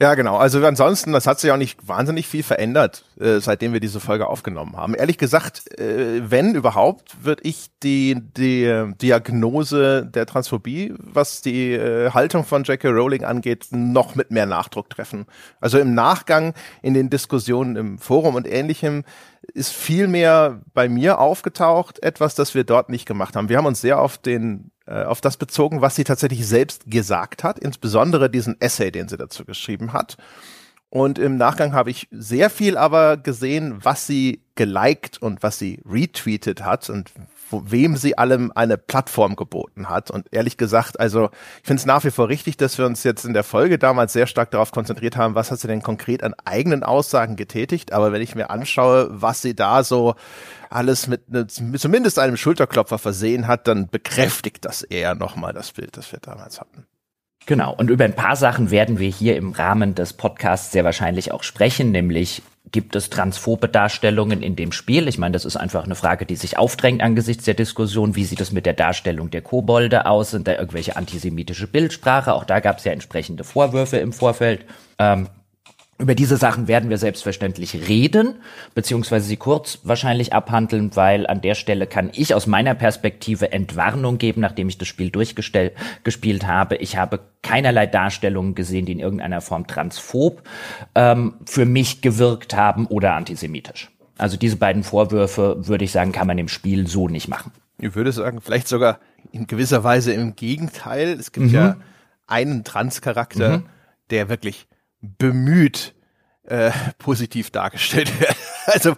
Ja, 0.00 0.14
genau. 0.14 0.36
Also 0.36 0.64
ansonsten, 0.64 1.12
das 1.12 1.26
hat 1.26 1.40
sich 1.40 1.50
auch 1.50 1.56
nicht 1.56 1.88
wahnsinnig 1.88 2.28
viel 2.28 2.44
verändert, 2.44 3.04
äh, 3.18 3.40
seitdem 3.40 3.72
wir 3.72 3.80
diese 3.80 3.98
Folge 3.98 4.28
aufgenommen 4.28 4.76
haben. 4.76 4.94
Ehrlich 4.94 5.18
gesagt, 5.18 5.76
äh, 5.76 6.30
wenn 6.30 6.54
überhaupt, 6.54 7.24
würde 7.24 7.42
ich 7.42 7.70
die, 7.82 8.16
die 8.36 8.62
äh, 8.62 8.94
Diagnose 8.94 10.06
der 10.06 10.26
Transphobie, 10.26 10.94
was 10.98 11.42
die 11.42 11.72
äh, 11.72 12.12
Haltung 12.12 12.44
von 12.44 12.62
J.K. 12.62 12.90
Rowling 12.90 13.24
angeht, 13.24 13.68
noch 13.72 14.14
mit 14.14 14.30
mehr 14.30 14.46
Nachdruck 14.46 14.88
treffen. 14.88 15.26
Also 15.60 15.80
im 15.80 15.94
Nachgang 15.94 16.54
in 16.80 16.94
den 16.94 17.10
Diskussionen 17.10 17.74
im 17.74 17.98
Forum 17.98 18.36
und 18.36 18.46
ähnlichem 18.46 19.02
ist 19.52 19.72
viel 19.72 20.06
mehr 20.06 20.60
bei 20.74 20.88
mir 20.88 21.18
aufgetaucht, 21.18 22.04
etwas, 22.04 22.36
das 22.36 22.54
wir 22.54 22.62
dort 22.62 22.88
nicht 22.88 23.06
gemacht 23.06 23.34
haben. 23.34 23.48
Wir 23.48 23.56
haben 23.56 23.66
uns 23.66 23.80
sehr 23.80 24.00
auf 24.00 24.16
den 24.16 24.70
auf 24.88 25.20
das 25.20 25.36
bezogen, 25.36 25.80
was 25.80 25.96
sie 25.96 26.04
tatsächlich 26.04 26.46
selbst 26.46 26.90
gesagt 26.90 27.44
hat, 27.44 27.58
insbesondere 27.58 28.30
diesen 28.30 28.60
Essay, 28.60 28.90
den 28.90 29.08
sie 29.08 29.16
dazu 29.16 29.44
geschrieben 29.44 29.92
hat. 29.92 30.16
Und 30.90 31.18
im 31.18 31.36
Nachgang 31.36 31.74
habe 31.74 31.90
ich 31.90 32.08
sehr 32.10 32.48
viel 32.48 32.78
aber 32.78 33.18
gesehen, 33.18 33.84
was 33.84 34.06
sie 34.06 34.40
geliked 34.54 35.20
und 35.20 35.42
was 35.42 35.58
sie 35.58 35.82
retweetet 35.86 36.64
hat 36.64 36.88
und 36.88 37.12
wem 37.50 37.96
sie 37.96 38.18
allem 38.18 38.52
eine 38.54 38.78
Plattform 38.78 39.36
geboten 39.36 39.88
hat. 39.88 40.10
Und 40.10 40.26
ehrlich 40.30 40.56
gesagt, 40.56 41.00
also 41.00 41.30
ich 41.60 41.66
finde 41.66 41.80
es 41.80 41.86
nach 41.86 42.04
wie 42.04 42.10
vor 42.10 42.28
richtig, 42.28 42.56
dass 42.56 42.78
wir 42.78 42.86
uns 42.86 43.04
jetzt 43.04 43.24
in 43.24 43.34
der 43.34 43.44
Folge 43.44 43.78
damals 43.78 44.12
sehr 44.12 44.26
stark 44.26 44.50
darauf 44.50 44.70
konzentriert 44.70 45.16
haben, 45.16 45.34
was 45.34 45.50
hat 45.50 45.60
sie 45.60 45.68
denn 45.68 45.82
konkret 45.82 46.22
an 46.22 46.34
eigenen 46.44 46.82
Aussagen 46.82 47.36
getätigt. 47.36 47.92
Aber 47.92 48.12
wenn 48.12 48.22
ich 48.22 48.34
mir 48.34 48.50
anschaue, 48.50 49.08
was 49.10 49.42
sie 49.42 49.54
da 49.54 49.84
so 49.84 50.14
alles 50.70 51.06
mit, 51.06 51.30
ne, 51.30 51.46
zumindest 51.46 52.18
einem 52.18 52.36
Schulterklopfer 52.36 52.98
versehen 52.98 53.46
hat, 53.46 53.68
dann 53.68 53.88
bekräftigt 53.88 54.64
das 54.64 54.82
eher 54.82 55.14
nochmal 55.14 55.52
das 55.52 55.72
Bild, 55.72 55.96
das 55.96 56.12
wir 56.12 56.20
damals 56.20 56.60
hatten. 56.60 56.86
Genau, 57.46 57.72
und 57.72 57.88
über 57.88 58.04
ein 58.04 58.14
paar 58.14 58.36
Sachen 58.36 58.70
werden 58.70 58.98
wir 58.98 59.08
hier 59.08 59.36
im 59.36 59.52
Rahmen 59.52 59.94
des 59.94 60.12
Podcasts 60.12 60.70
sehr 60.70 60.84
wahrscheinlich 60.84 61.32
auch 61.32 61.42
sprechen, 61.42 61.92
nämlich 61.92 62.42
gibt 62.70 62.96
es 62.96 63.10
transphobe 63.10 63.68
Darstellungen 63.68 64.42
in 64.42 64.56
dem 64.56 64.72
Spiel? 64.72 65.08
Ich 65.08 65.18
meine, 65.18 65.32
das 65.32 65.44
ist 65.44 65.56
einfach 65.56 65.84
eine 65.84 65.94
Frage, 65.94 66.26
die 66.26 66.36
sich 66.36 66.58
aufdrängt 66.58 67.02
angesichts 67.02 67.44
der 67.44 67.54
Diskussion. 67.54 68.16
Wie 68.16 68.24
sieht 68.24 68.40
es 68.40 68.52
mit 68.52 68.66
der 68.66 68.74
Darstellung 68.74 69.30
der 69.30 69.42
Kobolde 69.42 70.06
aus? 70.06 70.30
Sind 70.30 70.48
da 70.48 70.54
irgendwelche 70.56 70.96
antisemitische 70.96 71.66
Bildsprache? 71.66 72.34
Auch 72.34 72.44
da 72.44 72.60
gab 72.60 72.78
es 72.78 72.84
ja 72.84 72.92
entsprechende 72.92 73.44
Vorwürfe 73.44 73.98
im 73.98 74.12
Vorfeld. 74.12 74.64
Ähm, 74.98 75.28
über 75.98 76.14
diese 76.14 76.36
Sachen 76.36 76.68
werden 76.68 76.90
wir 76.90 76.98
selbstverständlich 76.98 77.88
reden, 77.88 78.36
beziehungsweise 78.74 79.26
sie 79.26 79.36
kurz 79.36 79.80
wahrscheinlich 79.82 80.32
abhandeln, 80.32 80.94
weil 80.94 81.26
an 81.26 81.40
der 81.40 81.56
Stelle 81.56 81.88
kann 81.88 82.10
ich 82.12 82.34
aus 82.34 82.46
meiner 82.46 82.76
Perspektive 82.76 83.50
Entwarnung 83.50 84.16
geben, 84.18 84.40
nachdem 84.40 84.68
ich 84.68 84.78
das 84.78 84.86
Spiel 84.86 85.10
durchgespielt 85.10 86.46
habe. 86.46 86.76
Ich 86.76 86.96
habe 86.96 87.20
keinerlei 87.42 87.86
Darstellungen 87.86 88.54
gesehen, 88.54 88.86
die 88.86 88.92
in 88.92 89.00
irgendeiner 89.00 89.40
Form 89.40 89.66
transphob 89.66 90.42
ähm, 90.94 91.34
für 91.44 91.64
mich 91.64 92.00
gewirkt 92.00 92.54
haben 92.54 92.86
oder 92.86 93.14
antisemitisch. 93.14 93.90
Also 94.16 94.36
diese 94.36 94.56
beiden 94.56 94.84
Vorwürfe, 94.84 95.66
würde 95.66 95.84
ich 95.84 95.90
sagen, 95.90 96.12
kann 96.12 96.28
man 96.28 96.38
im 96.38 96.48
Spiel 96.48 96.86
so 96.86 97.08
nicht 97.08 97.26
machen. 97.26 97.50
Ich 97.80 97.96
würde 97.96 98.12
sagen, 98.12 98.40
vielleicht 98.40 98.68
sogar 98.68 99.00
in 99.32 99.48
gewisser 99.48 99.82
Weise 99.82 100.12
im 100.12 100.36
Gegenteil. 100.36 101.16
Es 101.18 101.32
gibt 101.32 101.46
mhm. 101.46 101.54
ja 101.54 101.76
einen 102.28 102.62
Transcharakter, 102.62 103.58
mhm. 103.58 103.66
der 104.10 104.28
wirklich 104.28 104.68
bemüht 105.00 105.94
äh, 106.44 106.70
positiv 106.98 107.50
dargestellt 107.50 108.20
werden. 108.20 108.36
Also 108.66 108.96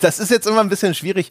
das 0.00 0.18
ist 0.18 0.30
jetzt 0.30 0.46
immer 0.46 0.60
ein 0.60 0.68
bisschen 0.68 0.94
schwierig. 0.94 1.30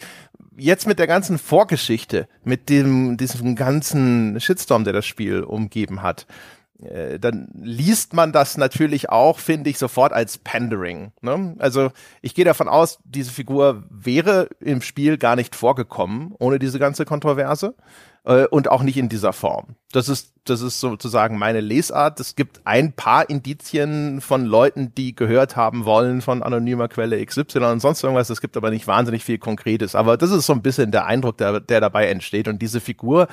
Jetzt 0.56 0.86
mit 0.86 1.00
der 1.00 1.08
ganzen 1.08 1.38
Vorgeschichte, 1.40 2.28
mit 2.44 2.70
dem 2.70 3.18
diesem 3.18 3.56
ganzen 3.56 4.40
Shitstorm, 4.40 4.84
der 4.84 4.94
das 4.94 5.06
Spiel 5.06 5.42
umgeben 5.42 6.02
hat, 6.02 6.28
äh, 6.86 7.20
dann 7.20 7.50
liest 7.54 8.14
man 8.14 8.32
das 8.32 8.58
natürlich 8.58 9.10
auch, 9.10 9.40
finde 9.40 9.70
ich, 9.70 9.78
sofort 9.78 10.14
als 10.14 10.38
Pandering. 10.38 11.12
Ne? 11.22 11.56
Also 11.60 11.92
ich 12.22 12.36
gehe 12.36 12.46
davon 12.46 12.68
aus, 12.68 13.00
diese 13.04 13.32
Figur 13.32 13.84
wäre 13.90 14.50
im 14.60 14.82
Spiel 14.82 15.18
gar 15.18 15.36
nicht 15.36 15.56
vorgekommen 15.56 16.34
ohne 16.40 16.60
diese 16.60 16.80
ganze 16.80 17.06
Kontroverse 17.06 17.76
äh, 18.26 18.46
und 18.48 18.70
auch 18.70 18.84
nicht 18.84 18.98
in 18.98 19.10
dieser 19.10 19.34
Form. 19.34 19.76
Das 19.92 20.10
ist, 20.10 20.34
das 20.46 20.62
ist 20.62 20.80
sozusagen 20.80 21.38
meine 21.38 21.62
Lesart. 21.62 22.20
Es 22.20 22.36
gibt 22.36 22.62
ein 22.66 22.94
paar 22.94 23.30
Indizien 23.30 24.22
von 24.22 24.46
Leuten, 24.46 24.94
die 24.96 25.16
gehört 25.16 25.56
haben 25.56 25.86
wollen 25.86 26.22
von 26.22 26.42
anonymer 26.42 26.88
Quelle 26.88 27.24
XY 27.24 27.60
und 27.60 27.80
sonst 27.80 28.04
irgendwas. 28.04 28.30
Es 28.30 28.42
gibt 28.42 28.58
aber 28.58 28.72
nicht 28.72 28.88
wahnsinnig 28.88 29.24
viel 29.24 29.38
Konkretes. 29.38 29.96
Aber 29.96 30.18
das 30.18 30.32
ist 30.32 30.46
so 30.46 30.54
ein 30.54 30.62
bisschen 30.62 30.92
der 30.92 31.06
Eindruck, 31.06 31.38
der, 31.38 31.60
der 31.60 31.80
dabei 31.80 32.08
entsteht. 32.08 32.48
Und 32.48 32.62
diese 32.62 32.82
Figur 32.82 33.28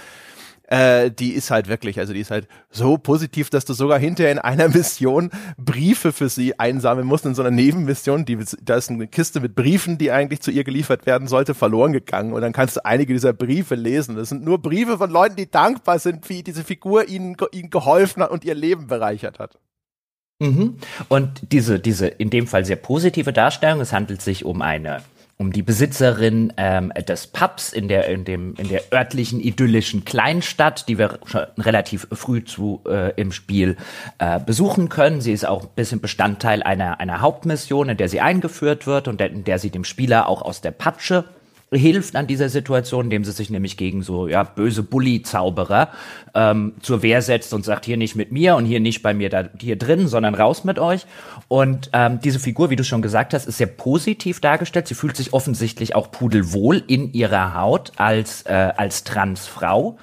äh, 0.70 1.10
die 1.10 1.32
ist 1.32 1.50
halt 1.50 1.68
wirklich, 1.68 1.98
also 1.98 2.12
die 2.12 2.20
ist 2.20 2.30
halt 2.30 2.46
so 2.70 2.96
positiv, 2.96 3.50
dass 3.50 3.64
du 3.64 3.74
sogar 3.74 3.98
hinterher 3.98 4.32
in 4.32 4.38
einer 4.38 4.68
Mission 4.74 5.30
Briefe 5.58 6.12
für 6.12 6.28
sie 6.28 6.58
einsammeln 6.58 7.06
musst, 7.06 7.26
in 7.26 7.34
so 7.34 7.42
einer 7.42 7.50
Nebenmission, 7.50 8.24
die, 8.24 8.38
da 8.62 8.76
ist 8.76 8.88
eine 8.88 9.08
Kiste 9.08 9.40
mit 9.40 9.56
Briefen, 9.56 9.98
die 9.98 10.12
eigentlich 10.12 10.40
zu 10.40 10.52
ihr 10.52 10.62
geliefert 10.62 11.06
werden 11.06 11.26
sollte, 11.26 11.54
verloren 11.54 11.92
gegangen 11.92 12.32
und 12.32 12.40
dann 12.40 12.52
kannst 12.52 12.76
du 12.76 12.84
einige 12.84 13.12
dieser 13.12 13.32
Briefe 13.32 13.74
lesen. 13.74 14.14
Das 14.14 14.28
sind 14.28 14.44
nur 14.44 14.62
Briefe 14.62 14.96
von 14.96 15.10
Leuten, 15.10 15.36
die 15.36 15.50
dankbar 15.50 15.98
sind, 15.98 16.28
wie 16.28 16.44
diese 16.44 16.62
Figur 16.62 17.08
ihnen, 17.08 17.36
ihnen 17.52 17.70
geholfen 17.70 18.22
hat 18.22 18.30
und 18.30 18.44
ihr 18.44 18.54
Leben 18.54 18.86
bereichert 18.86 19.40
hat. 19.40 19.58
Mhm. 20.38 20.76
Und 21.08 21.52
diese, 21.52 21.80
diese 21.80 22.06
in 22.06 22.30
dem 22.30 22.46
Fall 22.46 22.64
sehr 22.64 22.76
positive 22.76 23.32
Darstellung, 23.32 23.80
es 23.80 23.92
handelt 23.92 24.22
sich 24.22 24.44
um 24.44 24.62
eine 24.62 25.02
um 25.40 25.54
die 25.54 25.62
Besitzerin 25.62 26.52
ähm, 26.58 26.92
des 27.08 27.26
Pubs 27.26 27.72
in 27.72 27.88
der 27.88 28.08
in 28.08 28.26
dem 28.26 28.54
in 28.58 28.68
der 28.68 28.82
örtlichen 28.92 29.40
idyllischen 29.40 30.04
Kleinstadt, 30.04 30.86
die 30.86 30.98
wir 30.98 31.18
schon 31.24 31.46
relativ 31.56 32.06
früh 32.12 32.44
zu 32.44 32.82
äh, 32.86 33.14
im 33.18 33.32
Spiel 33.32 33.78
äh, 34.18 34.38
besuchen 34.38 34.90
können. 34.90 35.22
Sie 35.22 35.32
ist 35.32 35.46
auch 35.46 35.62
ein 35.62 35.70
bisschen 35.74 36.02
Bestandteil 36.02 36.62
einer 36.62 37.00
einer 37.00 37.22
Hauptmission, 37.22 37.88
in 37.88 37.96
der 37.96 38.10
sie 38.10 38.20
eingeführt 38.20 38.86
wird 38.86 39.08
und 39.08 39.22
in 39.22 39.44
der 39.44 39.58
sie 39.58 39.70
dem 39.70 39.84
Spieler 39.84 40.28
auch 40.28 40.42
aus 40.42 40.60
der 40.60 40.72
Patsche 40.72 41.24
hilft 41.72 42.16
an 42.16 42.26
dieser 42.26 42.48
Situation, 42.48 43.04
indem 43.04 43.24
sie 43.24 43.32
sich 43.32 43.50
nämlich 43.50 43.76
gegen 43.76 44.02
so 44.02 44.26
ja 44.28 44.42
böse 44.42 44.82
Bully-Zauberer 44.82 45.90
ähm, 46.34 46.74
zur 46.80 47.02
Wehr 47.02 47.22
setzt 47.22 47.54
und 47.54 47.64
sagt, 47.64 47.84
hier 47.84 47.96
nicht 47.96 48.16
mit 48.16 48.32
mir 48.32 48.56
und 48.56 48.64
hier 48.64 48.80
nicht 48.80 49.02
bei 49.02 49.14
mir 49.14 49.30
da 49.30 49.48
hier 49.58 49.76
drin, 49.76 50.08
sondern 50.08 50.34
raus 50.34 50.64
mit 50.64 50.78
euch. 50.78 51.06
Und 51.48 51.90
ähm, 51.92 52.20
diese 52.22 52.40
Figur, 52.40 52.70
wie 52.70 52.76
du 52.76 52.84
schon 52.84 53.02
gesagt 53.02 53.34
hast, 53.34 53.46
ist 53.46 53.58
sehr 53.58 53.66
positiv 53.66 54.40
dargestellt. 54.40 54.88
Sie 54.88 54.94
fühlt 54.94 55.16
sich 55.16 55.32
offensichtlich 55.32 55.94
auch 55.94 56.10
pudelwohl 56.10 56.82
in 56.86 57.12
ihrer 57.12 57.54
Haut 57.54 57.92
als 57.96 58.42
äh, 58.42 58.72
als 58.76 59.04
Transfrau 59.04 59.98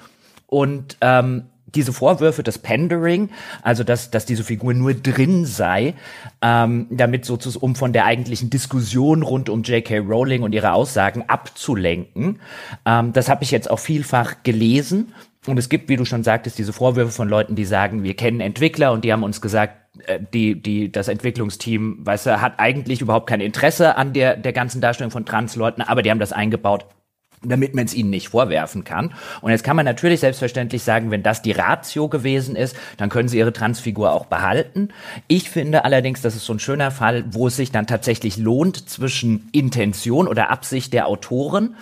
und 0.46 0.96
ähm, 1.02 1.44
diese 1.74 1.92
Vorwürfe 1.92 2.42
des 2.42 2.58
Pandering, 2.58 3.30
also 3.62 3.84
dass, 3.84 4.10
dass 4.10 4.26
diese 4.26 4.44
Figur 4.44 4.74
nur 4.74 4.94
drin 4.94 5.44
sei, 5.44 5.94
ähm, 6.42 6.86
damit 6.90 7.24
sozusagen, 7.24 7.64
um 7.64 7.74
von 7.74 7.92
der 7.92 8.04
eigentlichen 8.04 8.50
Diskussion 8.50 9.22
rund 9.22 9.48
um 9.48 9.62
J.K. 9.62 9.98
Rowling 9.98 10.42
und 10.42 10.54
ihre 10.54 10.72
Aussagen 10.72 11.24
abzulenken. 11.28 12.40
Ähm, 12.84 13.12
das 13.12 13.28
habe 13.28 13.44
ich 13.44 13.50
jetzt 13.50 13.70
auch 13.70 13.78
vielfach 13.78 14.42
gelesen. 14.42 15.12
Und 15.46 15.58
es 15.58 15.68
gibt, 15.68 15.88
wie 15.88 15.96
du 15.96 16.04
schon 16.04 16.24
sagtest, 16.24 16.58
diese 16.58 16.72
Vorwürfe 16.72 17.12
von 17.12 17.28
Leuten, 17.28 17.54
die 17.54 17.64
sagen, 17.64 18.02
wir 18.02 18.14
kennen 18.14 18.40
Entwickler 18.40 18.92
und 18.92 19.04
die 19.04 19.12
haben 19.12 19.22
uns 19.22 19.40
gesagt, 19.40 19.76
äh, 20.06 20.18
die, 20.32 20.60
die, 20.60 20.92
das 20.92 21.08
Entwicklungsteam, 21.08 21.98
weißt 22.04 22.26
du, 22.26 22.40
hat 22.40 22.54
eigentlich 22.58 23.00
überhaupt 23.00 23.28
kein 23.28 23.40
Interesse 23.40 23.96
an 23.96 24.12
der, 24.12 24.36
der 24.36 24.52
ganzen 24.52 24.80
Darstellung 24.80 25.10
von 25.10 25.24
Transleuten, 25.24 25.82
aber 25.82 26.02
die 26.02 26.10
haben 26.10 26.18
das 26.18 26.32
eingebaut, 26.32 26.86
damit 27.42 27.74
man 27.74 27.84
es 27.84 27.94
ihnen 27.94 28.10
nicht 28.10 28.28
vorwerfen 28.28 28.84
kann. 28.84 29.14
Und 29.40 29.50
jetzt 29.50 29.64
kann 29.64 29.76
man 29.76 29.84
natürlich 29.84 30.20
selbstverständlich 30.20 30.82
sagen, 30.82 31.10
wenn 31.10 31.22
das 31.22 31.42
die 31.42 31.52
Ratio 31.52 32.08
gewesen 32.08 32.56
ist, 32.56 32.76
dann 32.96 33.08
können 33.08 33.28
sie 33.28 33.38
ihre 33.38 33.52
Transfigur 33.52 34.12
auch 34.12 34.26
behalten. 34.26 34.88
Ich 35.26 35.50
finde 35.50 35.84
allerdings, 35.84 36.20
das 36.22 36.36
ist 36.36 36.44
so 36.44 36.54
ein 36.54 36.58
schöner 36.58 36.90
Fall, 36.90 37.24
wo 37.30 37.46
es 37.46 37.56
sich 37.56 37.70
dann 37.70 37.86
tatsächlich 37.86 38.36
lohnt 38.36 38.88
zwischen 38.88 39.48
Intention 39.52 40.28
oder 40.28 40.50
Absicht 40.50 40.92
der 40.92 41.06
Autoren 41.06 41.76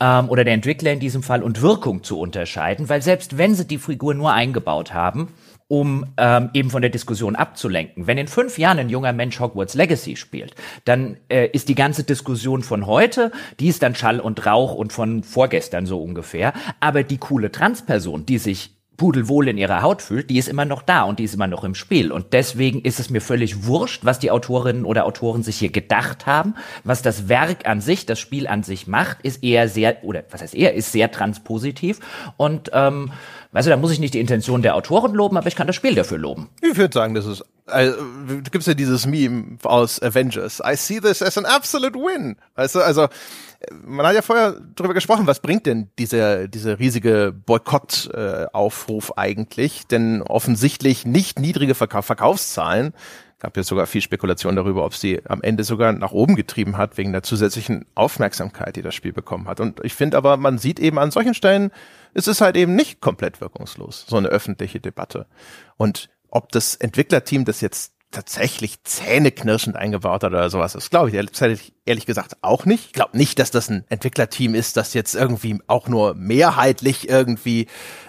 ähm, 0.00 0.28
oder 0.28 0.44
der 0.44 0.54
Entwickler 0.54 0.92
in 0.92 1.00
diesem 1.00 1.22
Fall 1.22 1.42
und 1.42 1.62
Wirkung 1.62 2.02
zu 2.02 2.18
unterscheiden, 2.18 2.88
weil 2.88 3.02
selbst 3.02 3.38
wenn 3.38 3.54
sie 3.54 3.66
die 3.66 3.78
Figur 3.78 4.14
nur 4.14 4.32
eingebaut 4.32 4.92
haben, 4.92 5.28
um 5.72 6.04
ähm, 6.18 6.50
eben 6.52 6.68
von 6.68 6.82
der 6.82 6.90
Diskussion 6.90 7.34
abzulenken. 7.34 8.06
Wenn 8.06 8.18
in 8.18 8.28
fünf 8.28 8.58
Jahren 8.58 8.78
ein 8.78 8.90
junger 8.90 9.14
Mensch 9.14 9.40
Hogwarts 9.40 9.72
Legacy 9.72 10.16
spielt, 10.16 10.54
dann 10.84 11.16
äh, 11.30 11.46
ist 11.46 11.70
die 11.70 11.74
ganze 11.74 12.04
Diskussion 12.04 12.62
von 12.62 12.84
heute, 12.84 13.32
die 13.58 13.68
ist 13.68 13.82
dann 13.82 13.94
Schall 13.94 14.20
und 14.20 14.44
Rauch 14.44 14.74
und 14.74 14.92
von 14.92 15.22
vorgestern 15.22 15.86
so 15.86 16.02
ungefähr. 16.02 16.52
Aber 16.80 17.04
die 17.04 17.16
coole 17.16 17.50
Transperson, 17.50 18.26
die 18.26 18.36
sich 18.36 18.76
pudelwohl 18.98 19.48
in 19.48 19.56
ihrer 19.56 19.80
Haut 19.80 20.02
fühlt, 20.02 20.28
die 20.28 20.36
ist 20.36 20.48
immer 20.48 20.66
noch 20.66 20.82
da 20.82 21.04
und 21.04 21.18
die 21.18 21.24
ist 21.24 21.34
immer 21.34 21.46
noch 21.46 21.64
im 21.64 21.74
Spiel. 21.74 22.12
Und 22.12 22.34
deswegen 22.34 22.82
ist 22.82 23.00
es 23.00 23.08
mir 23.08 23.22
völlig 23.22 23.64
wurscht, 23.64 24.04
was 24.04 24.18
die 24.18 24.30
Autorinnen 24.30 24.84
oder 24.84 25.06
Autoren 25.06 25.42
sich 25.42 25.56
hier 25.56 25.72
gedacht 25.72 26.26
haben. 26.26 26.54
Was 26.84 27.00
das 27.00 27.30
Werk 27.30 27.66
an 27.66 27.80
sich, 27.80 28.04
das 28.04 28.20
Spiel 28.20 28.46
an 28.46 28.62
sich 28.62 28.86
macht, 28.86 29.22
ist 29.22 29.42
eher 29.42 29.70
sehr, 29.70 30.04
oder 30.04 30.24
was 30.30 30.42
heißt 30.42 30.54
eher, 30.54 30.74
ist 30.74 30.92
sehr 30.92 31.10
transpositiv. 31.10 32.00
Und 32.36 32.70
ähm, 32.74 33.10
Weißt 33.52 33.66
du, 33.66 33.70
da 33.70 33.76
muss 33.76 33.92
ich 33.92 34.00
nicht 34.00 34.14
die 34.14 34.20
Intention 34.20 34.62
der 34.62 34.74
Autoren 34.74 35.12
loben, 35.12 35.36
aber 35.36 35.46
ich 35.46 35.56
kann 35.56 35.66
das 35.66 35.76
Spiel 35.76 35.94
dafür 35.94 36.16
loben. 36.16 36.48
Ich 36.62 36.76
würde 36.76 36.92
sagen, 36.92 37.12
das 37.12 37.26
ist, 37.26 37.44
also, 37.66 37.94
gibt's 38.50 38.66
ja 38.66 38.72
dieses 38.72 39.06
Meme 39.06 39.58
aus 39.62 40.00
Avengers. 40.02 40.62
I 40.66 40.74
see 40.74 41.00
this 41.00 41.22
as 41.22 41.36
an 41.36 41.44
absolute 41.44 41.98
win. 41.98 42.36
Weißt 42.54 42.76
du, 42.76 42.80
also, 42.80 43.08
man 43.84 44.06
hat 44.06 44.14
ja 44.14 44.22
vorher 44.22 44.56
drüber 44.74 44.94
gesprochen, 44.94 45.26
was 45.26 45.40
bringt 45.40 45.66
denn 45.66 45.90
dieser, 45.98 46.48
dieser 46.48 46.78
riesige 46.78 47.34
Boykott-Aufruf 47.44 49.10
äh, 49.10 49.20
eigentlich? 49.20 49.86
Denn 49.86 50.22
offensichtlich 50.22 51.04
nicht 51.04 51.38
niedrige 51.38 51.74
Verkauf 51.74 52.06
Verkaufszahlen 52.06 52.94
gab 53.38 53.56
ja 53.56 53.64
sogar 53.64 53.88
viel 53.88 54.00
Spekulation 54.00 54.54
darüber, 54.54 54.84
ob 54.84 54.94
sie 54.94 55.20
am 55.26 55.42
Ende 55.42 55.64
sogar 55.64 55.92
nach 55.92 56.12
oben 56.12 56.36
getrieben 56.36 56.76
hat, 56.76 56.96
wegen 56.96 57.10
der 57.10 57.24
zusätzlichen 57.24 57.86
Aufmerksamkeit, 57.96 58.76
die 58.76 58.82
das 58.82 58.94
Spiel 58.94 59.12
bekommen 59.12 59.48
hat. 59.48 59.58
Und 59.58 59.80
ich 59.82 59.94
finde 59.94 60.16
aber, 60.16 60.36
man 60.36 60.58
sieht 60.58 60.78
eben 60.78 60.96
an 61.00 61.10
solchen 61.10 61.34
Stellen, 61.34 61.72
es 62.14 62.26
ist 62.26 62.40
halt 62.40 62.56
eben 62.56 62.74
nicht 62.74 63.00
komplett 63.00 63.40
wirkungslos, 63.40 64.04
so 64.08 64.16
eine 64.16 64.28
öffentliche 64.28 64.80
Debatte. 64.80 65.26
Und 65.76 66.10
ob 66.28 66.52
das 66.52 66.74
Entwicklerteam 66.74 67.44
das 67.44 67.60
jetzt 67.60 67.94
tatsächlich 68.12 68.84
zähneknirschend 68.84 69.74
eingebaut 69.74 70.22
hat 70.22 70.30
oder 70.30 70.50
sowas. 70.50 70.74
Das 70.74 70.90
glaube 70.90 71.08
ich 71.08 71.14
ehrlich, 71.84 72.06
gesagt 72.06 72.36
auch 72.42 72.64
nicht. 72.64 72.86
Ich 72.86 72.92
glaube 72.92 73.16
nicht, 73.16 73.38
dass 73.38 73.50
das 73.50 73.68
ein 73.68 73.84
Entwicklerteam 73.88 74.54
ist, 74.54 74.76
das 74.76 74.94
jetzt 74.94 75.14
irgendwie 75.14 75.58
auch 75.66 75.88
nur 75.88 76.14
mehrheitlich 76.14 77.08
irgendwie 77.08 77.66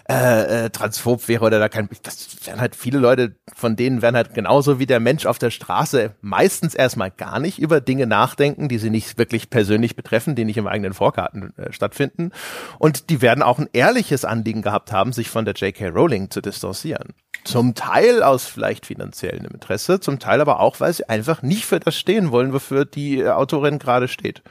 äh, 0.09 0.65
äh, 0.65 0.69
transphob 0.69 1.27
wäre 1.27 1.45
oder 1.45 1.59
da 1.59 1.69
kein. 1.69 1.89
Das 2.03 2.45
wären 2.45 2.59
halt 2.59 2.75
viele 2.75 2.99
Leute, 2.99 3.37
von 3.55 3.75
denen 3.75 4.01
werden 4.01 4.15
halt 4.15 4.33
genauso 4.33 4.77
wie 4.77 4.85
der 4.85 4.99
Mensch 4.99 5.25
auf 5.25 5.39
der 5.39 5.49
Straße 5.49 6.13
meistens 6.21 6.75
erstmal 6.75 7.09
gar 7.09 7.39
nicht 7.39 7.57
über 7.57 7.81
Dinge 7.81 8.05
nachdenken, 8.05 8.67
die 8.67 8.77
sie 8.77 8.89
nicht 8.89 9.17
wirklich 9.17 9.49
persönlich 9.49 9.95
betreffen, 9.95 10.35
die 10.35 10.45
nicht 10.45 10.57
im 10.57 10.67
eigenen 10.67 10.93
Vorkarten 10.93 11.57
äh, 11.57 11.71
stattfinden. 11.71 12.31
Und 12.79 13.09
die 13.09 13.21
werden 13.21 13.41
auch 13.41 13.59
ein 13.59 13.69
ehrliches 13.71 14.25
Anliegen 14.25 14.61
gehabt 14.61 14.91
haben, 14.91 15.13
sich 15.13 15.29
von 15.29 15.45
der 15.45 15.53
J.K. 15.53 15.87
Rowling 15.87 16.29
zu 16.29 16.41
distanzieren. 16.41 17.13
Zum 17.45 17.75
Teil 17.75 18.23
aus 18.23 18.45
vielleicht 18.45 18.85
finanziellem 18.85 19.45
Interesse, 19.53 19.99
zum 19.99 20.19
Teil 20.19 20.39
aber 20.41 20.59
auch, 20.59 20.79
weil 20.79 20.93
sie 20.93 21.09
einfach 21.09 21.41
nicht 21.41 21.65
für 21.65 21.79
das 21.79 21.95
stehen 21.95 22.31
wollen, 22.31 22.53
wofür 22.53 22.85
die 22.85 23.27
Autorin 23.27 23.79
gerade 23.79 24.07
steht. 24.07 24.41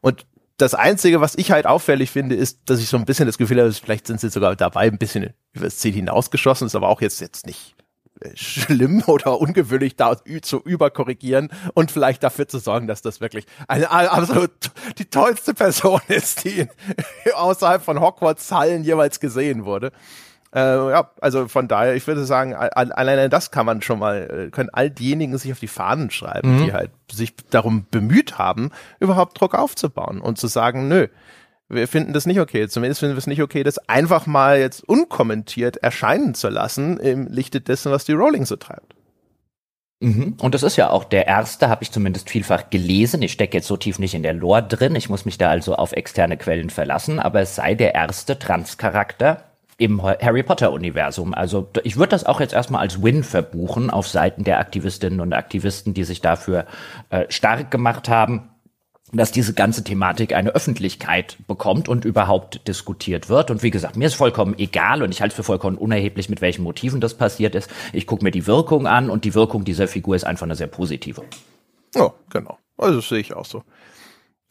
Und 0.00 0.26
das 0.56 0.74
Einzige, 0.74 1.20
was 1.20 1.34
ich 1.34 1.50
halt 1.50 1.66
auffällig 1.66 2.10
finde, 2.10 2.36
ist, 2.36 2.60
dass 2.66 2.80
ich 2.80 2.88
so 2.88 2.96
ein 2.96 3.04
bisschen 3.04 3.26
das 3.26 3.38
Gefühl 3.38 3.60
habe, 3.60 3.72
vielleicht 3.72 4.06
sind 4.06 4.20
sie 4.20 4.30
sogar 4.30 4.54
dabei, 4.56 4.82
ein 4.82 4.98
bisschen 4.98 5.32
über 5.52 5.64
das 5.64 5.78
Ziel 5.78 5.92
hinausgeschossen, 5.92 6.66
ist 6.66 6.76
aber 6.76 6.88
auch 6.88 7.00
jetzt, 7.00 7.20
jetzt 7.20 7.46
nicht 7.46 7.74
äh, 8.20 8.36
schlimm 8.36 9.02
oder 9.06 9.40
ungewöhnlich 9.40 9.96
da 9.96 10.16
zu 10.42 10.60
überkorrigieren 10.60 11.50
und 11.74 11.90
vielleicht 11.90 12.22
dafür 12.22 12.46
zu 12.46 12.58
sorgen, 12.58 12.86
dass 12.86 13.02
das 13.02 13.20
wirklich 13.20 13.46
eine 13.66 13.90
absolut 13.90 14.50
die 14.98 15.06
tollste 15.06 15.54
Person 15.54 16.00
ist, 16.08 16.44
die 16.44 16.68
außerhalb 17.34 17.82
von 17.82 18.00
Hogwarts 18.00 18.50
Hallen 18.52 18.84
jemals 18.84 19.20
gesehen 19.20 19.64
wurde. 19.64 19.92
Äh, 20.54 20.60
ja, 20.60 21.10
also 21.20 21.48
von 21.48 21.66
daher, 21.66 21.94
ich 21.94 22.06
würde 22.06 22.24
sagen, 22.24 22.54
alleine 22.54 23.30
das 23.30 23.50
kann 23.50 23.64
man 23.64 23.80
schon 23.80 23.98
mal, 23.98 24.48
äh, 24.48 24.50
können 24.50 24.68
all 24.70 24.90
diejenigen 24.90 25.36
sich 25.38 25.50
auf 25.50 25.60
die 25.60 25.68
Fahnen 25.68 26.10
schreiben, 26.10 26.56
mhm. 26.56 26.64
die 26.64 26.72
halt 26.72 26.90
sich 27.10 27.34
darum 27.50 27.86
bemüht 27.90 28.38
haben, 28.38 28.70
überhaupt 29.00 29.40
Druck 29.40 29.54
aufzubauen 29.54 30.20
und 30.20 30.38
zu 30.38 30.48
sagen, 30.48 30.88
nö, 30.88 31.08
wir 31.70 31.88
finden 31.88 32.12
das 32.12 32.26
nicht 32.26 32.38
okay. 32.38 32.68
Zumindest 32.68 33.00
finden 33.00 33.14
wir 33.14 33.18
es 33.18 33.26
nicht 33.26 33.40
okay, 33.40 33.62
das 33.62 33.78
einfach 33.88 34.26
mal 34.26 34.58
jetzt 34.58 34.86
unkommentiert 34.86 35.78
erscheinen 35.78 36.34
zu 36.34 36.50
lassen 36.50 36.98
im 36.98 37.28
Lichte 37.28 37.62
dessen, 37.62 37.90
was 37.90 38.04
die 38.04 38.12
Rowling 38.12 38.44
so 38.44 38.56
treibt. 38.56 38.94
Mhm. 40.00 40.36
Und 40.38 40.54
das 40.54 40.64
ist 40.64 40.76
ja 40.76 40.90
auch 40.90 41.04
der 41.04 41.28
erste, 41.28 41.70
habe 41.70 41.82
ich 41.82 41.92
zumindest 41.92 42.28
vielfach 42.28 42.68
gelesen. 42.68 43.22
Ich 43.22 43.32
stecke 43.32 43.56
jetzt 43.56 43.68
so 43.68 43.78
tief 43.78 43.98
nicht 43.98 44.14
in 44.14 44.22
der 44.22 44.34
Lore 44.34 44.62
drin. 44.64 44.96
Ich 44.96 45.08
muss 45.08 45.24
mich 45.24 45.38
da 45.38 45.48
also 45.48 45.76
auf 45.76 45.92
externe 45.92 46.36
Quellen 46.36 46.70
verlassen. 46.70 47.18
Aber 47.20 47.40
es 47.40 47.54
sei 47.54 47.74
der 47.74 47.94
erste 47.94 48.38
Transcharakter, 48.38 49.51
im 49.82 50.02
Harry 50.02 50.42
Potter-Universum. 50.42 51.34
Also 51.34 51.68
ich 51.82 51.96
würde 51.96 52.10
das 52.10 52.24
auch 52.24 52.40
jetzt 52.40 52.54
erstmal 52.54 52.82
als 52.82 53.02
Win 53.02 53.24
verbuchen 53.24 53.90
auf 53.90 54.06
Seiten 54.06 54.44
der 54.44 54.60
Aktivistinnen 54.60 55.20
und 55.20 55.32
Aktivisten, 55.32 55.92
die 55.92 56.04
sich 56.04 56.20
dafür 56.20 56.66
äh, 57.10 57.24
stark 57.28 57.70
gemacht 57.70 58.08
haben 58.08 58.48
dass 59.14 59.30
diese 59.30 59.52
ganze 59.52 59.84
Thematik 59.84 60.34
eine 60.34 60.54
Öffentlichkeit 60.54 61.36
bekommt 61.46 61.86
und 61.86 62.06
überhaupt 62.06 62.66
diskutiert 62.66 63.28
wird. 63.28 63.50
Und 63.50 63.62
wie 63.62 63.70
gesagt, 63.70 63.94
mir 63.96 64.06
ist 64.06 64.14
vollkommen 64.14 64.54
egal 64.58 65.02
und 65.02 65.10
ich 65.10 65.20
halte 65.20 65.32
es 65.32 65.36
für 65.36 65.42
vollkommen 65.42 65.76
unerheblich, 65.76 66.30
mit 66.30 66.40
welchen 66.40 66.62
Motiven 66.62 67.00
das 67.00 67.14
passiert 67.14 67.54
ist. 67.54 67.70
Ich 67.92 68.06
gucke 68.06 68.24
mir 68.24 68.30
die 68.30 68.46
Wirkung 68.46 68.86
an 68.86 69.10
und 69.10 69.26
die 69.26 69.34
Wirkung 69.34 69.64
dieser 69.64 69.86
Figur 69.86 70.16
ist 70.16 70.24
einfach 70.24 70.44
eine 70.44 70.56
sehr 70.56 70.66
positive. 70.66 71.22
Ja, 71.94 72.14
genau. 72.30 72.58
Also 72.78 72.96
das 72.96 73.08
sehe 73.10 73.18
ich 73.18 73.34
auch 73.34 73.44
so. 73.44 73.62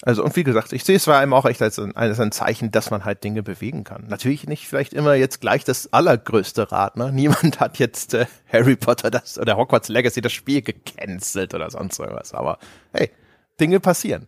Also 0.03 0.23
und 0.23 0.35
wie 0.35 0.43
gesagt, 0.43 0.73
ich 0.73 0.83
sehe 0.83 0.95
es 0.95 1.03
vor 1.03 1.13
allem 1.13 1.33
auch 1.33 1.45
echt 1.45 1.61
als 1.61 1.77
ein, 1.77 1.95
als 1.95 2.19
ein 2.19 2.31
Zeichen, 2.31 2.71
dass 2.71 2.89
man 2.89 3.05
halt 3.05 3.23
Dinge 3.23 3.43
bewegen 3.43 3.83
kann. 3.83 4.07
Natürlich 4.07 4.47
nicht 4.47 4.67
vielleicht 4.67 4.93
immer 4.93 5.13
jetzt 5.13 5.41
gleich 5.41 5.63
das 5.63 5.93
allergrößte 5.93 6.71
Rad. 6.71 6.97
Ne? 6.97 7.11
Niemand 7.11 7.59
hat 7.59 7.77
jetzt 7.77 8.15
äh, 8.15 8.25
Harry 8.51 8.75
Potter 8.75 9.11
das 9.11 9.37
oder 9.37 9.57
Hogwarts 9.57 9.89
Legacy 9.89 10.21
das 10.21 10.33
Spiel 10.33 10.61
gecancelt 10.61 11.53
oder 11.53 11.69
sonst 11.69 11.99
irgendwas. 11.99 12.33
Aber 12.33 12.57
hey, 12.93 13.11
Dinge 13.59 13.79
passieren. 13.79 14.27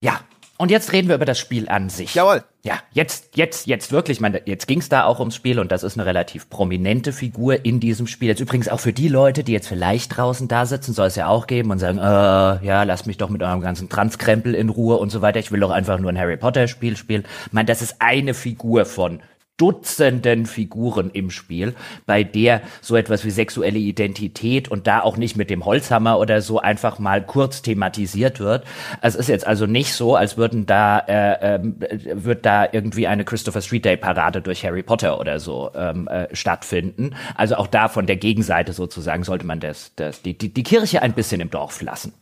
Ja, 0.00 0.20
und 0.58 0.70
jetzt 0.70 0.92
reden 0.92 1.08
wir 1.08 1.16
über 1.16 1.24
das 1.24 1.38
Spiel 1.38 1.68
an 1.68 1.88
sich. 1.88 2.14
Jawohl. 2.14 2.44
Ja, 2.62 2.74
jetzt, 2.92 3.36
jetzt, 3.36 3.66
jetzt 3.66 3.90
wirklich, 3.90 4.18
ich 4.18 4.20
meine, 4.20 4.42
jetzt 4.44 4.68
ging 4.68 4.78
es 4.78 4.88
da 4.88 5.04
auch 5.04 5.18
ums 5.18 5.34
Spiel 5.34 5.58
und 5.58 5.72
das 5.72 5.82
ist 5.82 5.96
eine 5.98 6.06
relativ 6.06 6.48
prominente 6.48 7.12
Figur 7.12 7.64
in 7.64 7.80
diesem 7.80 8.06
Spiel. 8.06 8.28
Jetzt 8.28 8.40
übrigens 8.40 8.68
auch 8.68 8.78
für 8.78 8.92
die 8.92 9.08
Leute, 9.08 9.42
die 9.42 9.52
jetzt 9.52 9.66
vielleicht 9.66 10.16
draußen 10.16 10.46
da 10.46 10.64
sitzen, 10.64 10.92
soll 10.92 11.08
es 11.08 11.16
ja 11.16 11.26
auch 11.26 11.48
geben 11.48 11.72
und 11.72 11.80
sagen, 11.80 11.98
äh, 11.98 12.02
ja, 12.64 12.84
lasst 12.84 13.08
mich 13.08 13.16
doch 13.16 13.30
mit 13.30 13.42
eurem 13.42 13.60
ganzen 13.60 13.88
Transkrempel 13.88 14.54
in 14.54 14.68
Ruhe 14.68 14.98
und 14.98 15.10
so 15.10 15.22
weiter. 15.22 15.40
Ich 15.40 15.50
will 15.50 15.58
doch 15.58 15.70
einfach 15.70 15.98
nur 15.98 16.10
ein 16.10 16.18
Harry 16.18 16.36
Potter 16.36 16.68
Spiel 16.68 16.96
spielen. 16.96 17.24
Ich 17.46 17.52
meine, 17.52 17.66
das 17.66 17.82
ist 17.82 17.96
eine 17.98 18.32
Figur 18.32 18.84
von 18.84 19.20
Dutzenden 19.62 20.46
Figuren 20.46 21.10
im 21.12 21.30
Spiel, 21.30 21.76
bei 22.04 22.24
der 22.24 22.62
so 22.80 22.96
etwas 22.96 23.24
wie 23.24 23.30
sexuelle 23.30 23.78
Identität 23.78 24.66
und 24.68 24.88
da 24.88 25.02
auch 25.02 25.16
nicht 25.16 25.36
mit 25.36 25.50
dem 25.50 25.64
Holzhammer 25.64 26.18
oder 26.18 26.40
so 26.40 26.58
einfach 26.58 26.98
mal 26.98 27.24
kurz 27.24 27.62
thematisiert 27.62 28.40
wird. 28.40 28.64
Es 29.02 29.14
ist 29.14 29.28
jetzt 29.28 29.46
also 29.46 29.66
nicht 29.66 29.92
so, 29.92 30.16
als 30.16 30.36
würden 30.36 30.66
da 30.66 30.98
äh, 30.98 31.54
äh, 31.54 31.60
wird 32.12 32.44
da 32.44 32.66
irgendwie 32.72 33.06
eine 33.06 33.24
Christopher 33.24 33.62
Street 33.62 33.84
Day 33.84 33.96
Parade 33.96 34.42
durch 34.42 34.64
Harry 34.64 34.82
Potter 34.82 35.20
oder 35.20 35.38
so 35.38 35.70
ähm, 35.76 36.08
äh, 36.08 36.26
stattfinden. 36.34 37.14
Also 37.36 37.54
auch 37.54 37.68
da 37.68 37.86
von 37.86 38.06
der 38.06 38.16
Gegenseite 38.16 38.72
sozusagen 38.72 39.22
sollte 39.22 39.46
man 39.46 39.60
das, 39.60 39.92
das 39.94 40.22
die, 40.22 40.36
die, 40.36 40.52
die 40.52 40.64
Kirche 40.64 41.02
ein 41.02 41.12
bisschen 41.12 41.40
im 41.40 41.50
Dorf 41.50 41.82
lassen. 41.82 42.12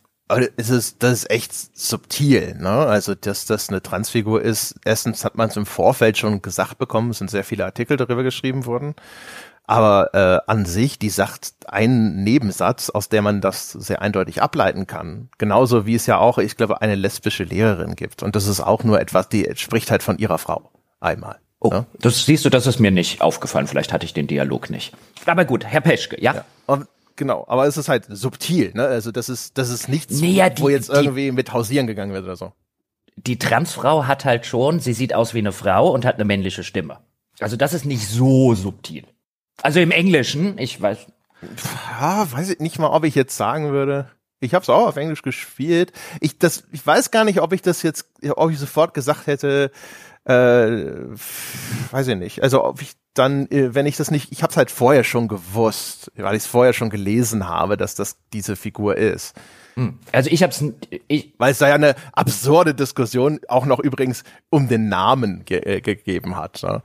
Es 0.57 0.69
ist, 0.69 1.03
das 1.03 1.11
ist 1.11 1.31
echt 1.31 1.53
subtil, 1.77 2.55
ne? 2.59 2.69
Also, 2.69 3.15
dass 3.15 3.45
das 3.45 3.69
eine 3.69 3.81
Transfigur 3.81 4.41
ist. 4.41 4.75
Erstens 4.85 5.25
hat 5.25 5.35
man 5.35 5.49
es 5.49 5.57
im 5.57 5.65
Vorfeld 5.65 6.17
schon 6.17 6.41
gesagt 6.41 6.77
bekommen, 6.77 7.11
es 7.11 7.17
sind 7.17 7.29
sehr 7.29 7.43
viele 7.43 7.65
Artikel 7.65 7.97
darüber 7.97 8.23
geschrieben 8.23 8.65
worden. 8.65 8.95
Aber 9.65 10.13
äh, 10.13 10.51
an 10.51 10.65
sich, 10.65 10.99
die 10.99 11.09
sagt 11.09 11.53
einen 11.67 12.23
Nebensatz, 12.23 12.89
aus 12.89 13.09
der 13.09 13.21
man 13.21 13.39
das 13.39 13.71
sehr 13.71 14.01
eindeutig 14.01 14.41
ableiten 14.41 14.85
kann. 14.85 15.29
Genauso 15.37 15.85
wie 15.85 15.95
es 15.95 16.07
ja 16.07 16.17
auch, 16.17 16.39
ich 16.39 16.57
glaube, 16.57 16.81
eine 16.81 16.95
lesbische 16.95 17.43
Lehrerin 17.43 17.95
gibt. 17.95 18.21
Und 18.21 18.35
das 18.35 18.47
ist 18.47 18.59
auch 18.59 18.83
nur 18.83 18.99
etwas, 18.99 19.29
die 19.29 19.49
spricht 19.55 19.89
halt 19.91 20.03
von 20.03 20.17
ihrer 20.17 20.39
Frau. 20.39 20.71
Einmal. 20.99 21.37
Oh, 21.59 21.69
ne? 21.69 21.85
das 21.99 22.25
siehst 22.25 22.43
du, 22.43 22.49
das 22.49 22.67
ist 22.67 22.79
mir 22.79 22.91
nicht 22.91 23.21
aufgefallen. 23.21 23.67
Vielleicht 23.67 23.93
hatte 23.93 24.05
ich 24.05 24.13
den 24.13 24.27
Dialog 24.27 24.69
nicht. 24.69 24.93
Aber 25.25 25.45
gut, 25.45 25.63
Herr 25.63 25.81
Peschke, 25.81 26.21
ja. 26.21 26.33
ja. 26.33 26.45
Und 26.65 26.87
genau, 27.15 27.45
aber 27.47 27.67
es 27.67 27.77
ist 27.77 27.89
halt 27.89 28.05
subtil, 28.09 28.71
ne? 28.73 28.85
Also 28.87 29.11
das 29.11 29.29
ist, 29.29 29.57
das 29.57 29.69
ist 29.69 29.89
nichts, 29.89 30.19
naja, 30.21 30.49
die, 30.49 30.61
wo 30.61 30.69
jetzt 30.69 30.89
irgendwie 30.89 31.25
die, 31.25 31.31
mit 31.31 31.53
Hausieren 31.53 31.87
gegangen 31.87 32.13
wird 32.13 32.23
oder 32.23 32.35
so. 32.35 32.53
Die 33.15 33.37
Transfrau 33.37 34.05
hat 34.05 34.25
halt 34.25 34.45
schon, 34.45 34.79
sie 34.79 34.93
sieht 34.93 35.13
aus 35.13 35.33
wie 35.33 35.39
eine 35.39 35.51
Frau 35.51 35.91
und 35.91 36.05
hat 36.05 36.15
eine 36.15 36.25
männliche 36.25 36.63
Stimme. 36.63 36.99
Also 37.39 37.57
das 37.57 37.73
ist 37.73 37.85
nicht 37.85 38.07
so 38.07 38.55
subtil. 38.55 39.03
Also 39.61 39.79
im 39.79 39.91
Englischen, 39.91 40.57
ich 40.57 40.81
weiß. 40.81 41.07
Ja, 41.99 42.31
weiß 42.31 42.51
ich 42.51 42.59
nicht 42.59 42.79
mal, 42.79 42.89
ob 42.89 43.03
ich 43.03 43.15
jetzt 43.15 43.35
sagen 43.35 43.71
würde. 43.71 44.09
Ich 44.39 44.53
habe 44.53 44.63
es 44.63 44.69
auch 44.69 44.87
auf 44.87 44.97
Englisch 44.97 45.21
gespielt. 45.21 45.91
Ich 46.19 46.39
das, 46.39 46.63
ich 46.71 46.85
weiß 46.85 47.11
gar 47.11 47.25
nicht, 47.25 47.41
ob 47.41 47.53
ich 47.53 47.61
das 47.61 47.83
jetzt, 47.83 48.07
ob 48.35 48.51
ich 48.51 48.59
sofort 48.59 48.93
gesagt 48.93 49.27
hätte. 49.27 49.71
Äh, 50.23 50.31
weiß 51.91 52.07
ich 52.07 52.15
nicht. 52.15 52.43
Also 52.43 52.63
ob 52.63 52.81
ich 52.81 52.93
dann, 53.13 53.47
äh, 53.51 53.73
wenn 53.75 53.85
ich 53.85 53.97
das 53.97 54.11
nicht, 54.11 54.31
ich 54.31 54.43
habe 54.43 54.51
es 54.51 54.57
halt 54.57 54.71
vorher 54.71 55.03
schon 55.03 55.27
gewusst, 55.27 56.11
weil 56.15 56.35
ich 56.35 56.43
es 56.43 56.47
vorher 56.47 56.73
schon 56.73 56.89
gelesen 56.89 57.47
habe, 57.47 57.77
dass 57.77 57.95
das 57.95 58.17
diese 58.33 58.55
Figur 58.55 58.97
ist. 58.97 59.35
Hm. 59.75 59.99
Also 60.11 60.29
ich 60.29 60.43
habe 60.43 60.51
es, 60.51 60.63
weil 61.37 61.51
es 61.51 61.57
da 61.57 61.67
ja 61.67 61.75
eine 61.75 61.95
absurde 62.13 62.73
Diskussion 62.73 63.39
auch 63.47 63.65
noch 63.65 63.79
übrigens 63.79 64.23
um 64.49 64.67
den 64.67 64.89
Namen 64.89 65.43
ge 65.45 65.59
äh, 65.59 65.81
gegeben 65.81 66.35
hat. 66.35 66.61
Ne? 66.63 66.81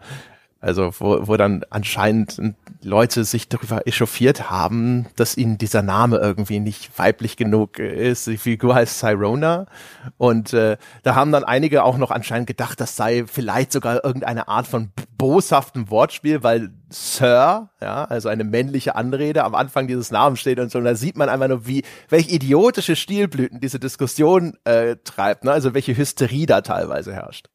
Also 0.61 0.93
wo, 0.99 1.29
wo 1.29 1.37
dann 1.37 1.65
anscheinend 1.71 2.41
Leute 2.83 3.25
sich 3.25 3.49
darüber 3.49 3.87
echauffiert 3.87 4.51
haben, 4.51 5.07
dass 5.17 5.37
ihnen 5.37 5.59
dieser 5.59 5.83
Name 5.83 6.19
irgendwie 6.19 6.61
nicht 6.61 6.99
weiblich 6.99 7.37
genug 7.37 7.79
ist. 7.79 8.27
Die 8.27 8.37
Figur 8.37 8.75
heißt 8.75 8.99
Cyrona 8.99 9.67
und 10.19 10.53
äh, 10.53 10.77
da 11.03 11.15
haben 11.15 11.33
dann 11.33 11.45
einige 11.45 11.85
auch 11.85 11.99
noch 11.99 12.11
anscheinend 12.11 12.47
gedacht, 12.47 12.81
das 12.81 12.97
sei 12.97 13.25
vielleicht 13.27 13.73
sogar 13.73 14.05
irgendeine 14.05 14.49
Art 14.49 14.67
von 14.67 14.91
boshaftem 15.19 15.91
Wortspiel, 15.91 16.43
weil 16.43 16.71
Sir, 16.89 17.71
ja, 17.81 18.05
also 18.05 18.29
eine 18.29 18.45
männliche 18.45 18.95
Anrede 18.95 19.43
am 19.43 19.55
Anfang 19.55 19.89
dieses 19.89 20.11
Namens 20.11 20.41
steht 20.41 20.61
und 20.61 20.71
so. 20.71 20.79
Und 20.79 20.85
da 20.85 20.95
sieht 20.95 21.17
man 21.17 21.29
einfach 21.29 21.49
nur, 21.49 21.67
wie 21.67 21.83
welche 22.09 22.31
idiotische 22.31 22.95
Stilblüten 22.95 23.61
diese 23.61 23.81
Diskussion 23.81 24.57
äh, 24.65 24.97
treibt, 25.03 25.45
ne? 25.45 25.51
also 25.51 25.75
welche 25.75 25.97
Hysterie 25.97 26.47
da 26.47 26.61
teilweise 26.61 27.13
herrscht. 27.13 27.49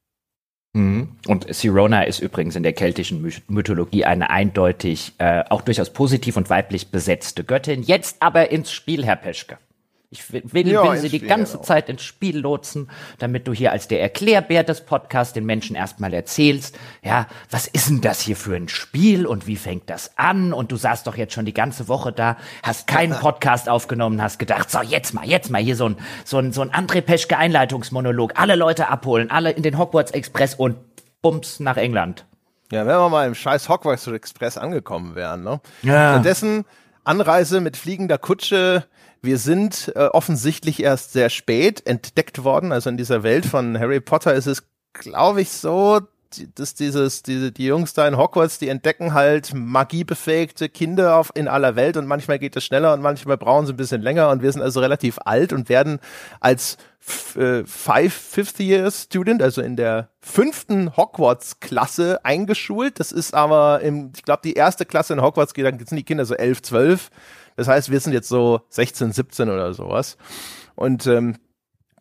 Mhm. 0.74 1.10
Und 1.28 1.54
Sirona 1.54 2.04
ist 2.04 2.20
übrigens 2.20 2.56
in 2.56 2.64
der 2.64 2.74
keltischen 2.74 3.30
Mythologie 3.48 4.06
eine 4.06 4.30
eindeutig 4.30 5.14
äh, 5.18 5.44
auch 5.50 5.62
durchaus 5.62 5.92
positiv 5.92 6.38
und 6.38 6.50
weiblich 6.50 6.90
besetzte 6.90 7.44
Göttin. 7.44 7.84
Jetzt 7.84 8.18
aber 8.22 8.52
ins 8.52 8.72
Spiel, 8.72 9.06
Herr 9.06 9.18
Peschke. 9.18 9.58
Ich 10.14 10.34
will, 10.34 10.44
will, 10.44 10.68
ja, 10.68 10.84
will 10.84 11.00
sie 11.00 11.08
die 11.08 11.22
ganze 11.22 11.54
genau. 11.54 11.64
Zeit 11.64 11.88
ins 11.88 12.04
Spiel 12.04 12.38
lotsen, 12.38 12.90
damit 13.18 13.48
du 13.48 13.54
hier 13.54 13.72
als 13.72 13.88
der 13.88 14.02
Erklärbär 14.02 14.62
des 14.66 14.82
Podcasts 14.82 15.32
den 15.32 15.46
Menschen 15.46 15.74
erstmal 15.74 16.14
erzählst, 16.14 16.78
ja, 17.02 17.28
was 17.50 17.68
ist 17.68 17.88
denn 17.88 18.02
das 18.02 18.20
hier 18.20 18.36
für 18.36 18.54
ein 18.54 18.68
Spiel 18.68 19.26
und 19.26 19.48
wie 19.48 19.56
fängt 19.56 19.90
das 19.90 20.18
an? 20.18 20.52
Und 20.52 20.74
du 20.74 20.76
saßt 20.76 21.08
doch 21.08 21.16
jetzt 21.16 21.34
schon 21.34 21.46
die 21.46 21.54
ganze 21.54 21.88
Woche 21.88 22.12
da, 22.12 22.36
hast 22.62 22.88
keinen 22.88 23.18
Podcast 23.18 23.70
aufgenommen, 23.70 24.22
hast 24.22 24.38
gedacht, 24.38 24.70
so 24.70 24.82
jetzt 24.82 25.14
mal, 25.14 25.26
jetzt 25.26 25.50
mal 25.50 25.62
hier 25.62 25.78
so 25.78 25.86
ein, 25.86 25.96
so 26.26 26.40
ein, 26.40 26.52
so 26.52 26.62
ein 26.62 26.72
André 26.72 27.00
Peschke 27.00 27.38
Einleitungsmonolog, 27.38 28.34
alle 28.36 28.58
Leute 28.58 28.90
abholen, 28.90 29.32
alle 29.32 29.52
in 29.52 29.64
den 29.64 29.78
Hogwarts 29.78 30.12
Express 30.12 30.56
und 30.56 30.76
bums 31.22 31.62
nach 31.62 31.78
England. 31.78 32.26
Ja, 32.70 32.86
wenn 32.86 32.98
wir 32.98 33.08
mal 33.08 33.28
im 33.28 33.36
scheiß 33.36 33.70
Hogwarts 33.70 34.08
Express 34.08 34.58
angekommen 34.58 35.16
wären, 35.16 35.44
ne? 35.44 35.62
Ja. 35.84 36.16
Stattdessen 36.16 36.66
Anreise 37.06 37.62
mit 37.62 37.78
fliegender 37.78 38.18
Kutsche, 38.18 38.86
wir 39.22 39.38
sind 39.38 39.92
äh, 39.96 40.08
offensichtlich 40.08 40.82
erst 40.82 41.14
sehr 41.14 41.30
spät 41.30 41.86
entdeckt 41.86 42.44
worden. 42.44 42.72
Also 42.72 42.90
in 42.90 42.98
dieser 42.98 43.24
Welt 43.24 43.46
von 43.46 43.78
Harry 43.80 44.00
Potter 44.00 44.34
ist 44.34 44.48
es, 44.48 44.64
glaube 44.94 45.42
ich, 45.42 45.52
so, 45.52 46.02
dass 46.56 46.74
dieses, 46.76 47.24
diese, 47.24 47.52
die 47.52 47.66
Jungs 47.66 47.94
da 47.94 48.08
in 48.08 48.18
Hogwarts, 48.18 48.58
die 48.58 48.70
entdecken 48.70 49.14
halt 49.14 49.54
magiebefähigte 49.54 50.70
Kinder 50.70 51.18
auf, 51.18 51.32
in 51.36 51.48
aller 51.48 51.76
Welt 51.76 51.98
und 51.98 52.08
manchmal 52.08 52.40
geht 52.40 52.56
es 52.56 52.64
schneller 52.64 52.94
und 52.94 53.02
manchmal 53.02 53.38
brauchen 53.38 53.66
sie 53.66 53.74
ein 53.74 53.78
bisschen 53.78 54.02
länger 54.02 54.30
und 54.30 54.42
wir 54.42 54.52
sind 54.52 54.62
also 54.62 54.80
relativ 54.80 55.20
alt 55.26 55.52
und 55.52 55.68
werden 55.70 56.00
als 56.40 56.78
äh, 57.36 57.64
Five 57.66 58.14
Fifth 58.14 58.60
Year 58.60 58.90
Student, 58.92 59.42
also 59.42 59.62
in 59.62 59.76
der 59.76 60.10
fünften 60.20 60.96
Hogwarts-Klasse 60.96 62.24
eingeschult. 62.24 63.00
Das 63.00 63.12
ist 63.12 63.34
aber 63.34 63.82
im, 63.82 64.12
ich 64.16 64.24
glaube, 64.24 64.42
die 64.44 64.54
erste 64.54 64.86
Klasse 64.86 65.14
in 65.14 65.22
Hogwarts 65.22 65.54
geht, 65.54 65.66
dann 65.66 65.80
sind 65.80 65.98
die 65.98 66.04
Kinder 66.04 66.26
so 66.26 66.36
elf, 66.36 66.62
zwölf. 66.62 67.10
Das 67.56 67.68
heißt, 67.68 67.92
wir 67.92 68.00
sind 68.00 68.14
jetzt 68.14 68.30
so 68.30 68.62
16, 68.70 69.12
17 69.12 69.50
oder 69.50 69.74
sowas. 69.74 70.18
Und 70.76 71.06
ähm, 71.08 71.36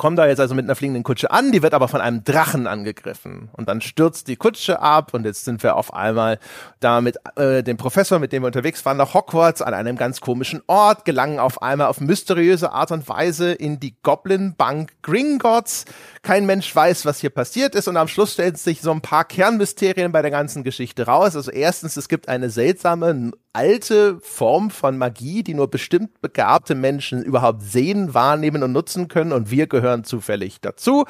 kommen 0.00 0.16
da 0.16 0.26
jetzt 0.26 0.40
also 0.40 0.54
mit 0.54 0.64
einer 0.64 0.76
fliegenden 0.76 1.02
Kutsche 1.02 1.30
an, 1.30 1.52
die 1.52 1.60
wird 1.60 1.74
aber 1.74 1.86
von 1.86 2.00
einem 2.00 2.24
Drachen 2.24 2.66
angegriffen. 2.66 3.50
Und 3.52 3.68
dann 3.68 3.82
stürzt 3.82 4.28
die 4.28 4.36
Kutsche 4.36 4.80
ab 4.80 5.12
und 5.12 5.26
jetzt 5.26 5.44
sind 5.44 5.62
wir 5.62 5.76
auf 5.76 5.92
einmal 5.92 6.38
da 6.80 7.02
mit 7.02 7.18
äh, 7.36 7.62
dem 7.62 7.76
Professor, 7.76 8.18
mit 8.18 8.32
dem 8.32 8.42
wir 8.42 8.46
unterwegs 8.46 8.82
waren, 8.86 8.96
nach 8.96 9.12
Hogwarts 9.12 9.60
an 9.60 9.74
einem 9.74 9.96
ganz 9.96 10.22
komischen 10.22 10.62
Ort, 10.68 11.04
gelangen 11.04 11.38
auf 11.38 11.60
einmal 11.60 11.88
auf 11.88 12.00
mysteriöse 12.00 12.72
Art 12.72 12.92
und 12.92 13.10
Weise 13.10 13.52
in 13.52 13.78
die 13.78 13.94
Goblin 14.02 14.54
Bank 14.56 14.92
Gringotts. 15.02 15.84
Kein 16.22 16.44
Mensch 16.44 16.74
weiß, 16.74 17.06
was 17.06 17.20
hier 17.20 17.30
passiert 17.30 17.74
ist 17.74 17.88
und 17.88 17.96
am 17.96 18.06
Schluss 18.06 18.34
stellen 18.34 18.54
sich 18.54 18.82
so 18.82 18.90
ein 18.90 19.00
paar 19.00 19.24
Kernmysterien 19.24 20.12
bei 20.12 20.20
der 20.20 20.30
ganzen 20.30 20.64
Geschichte 20.64 21.06
raus. 21.06 21.34
Also 21.34 21.50
erstens, 21.50 21.96
es 21.96 22.08
gibt 22.08 22.28
eine 22.28 22.50
seltsame 22.50 23.32
alte 23.52 24.20
Form 24.20 24.70
von 24.70 24.96
Magie, 24.96 25.42
die 25.42 25.54
nur 25.54 25.68
bestimmt 25.68 26.20
begabte 26.20 26.76
Menschen 26.76 27.22
überhaupt 27.22 27.62
sehen, 27.62 28.14
wahrnehmen 28.14 28.62
und 28.62 28.70
nutzen 28.70 29.08
können 29.08 29.32
und 29.32 29.50
wir 29.50 29.66
gehören 29.66 30.04
zufällig 30.04 30.60
dazu. 30.60 31.04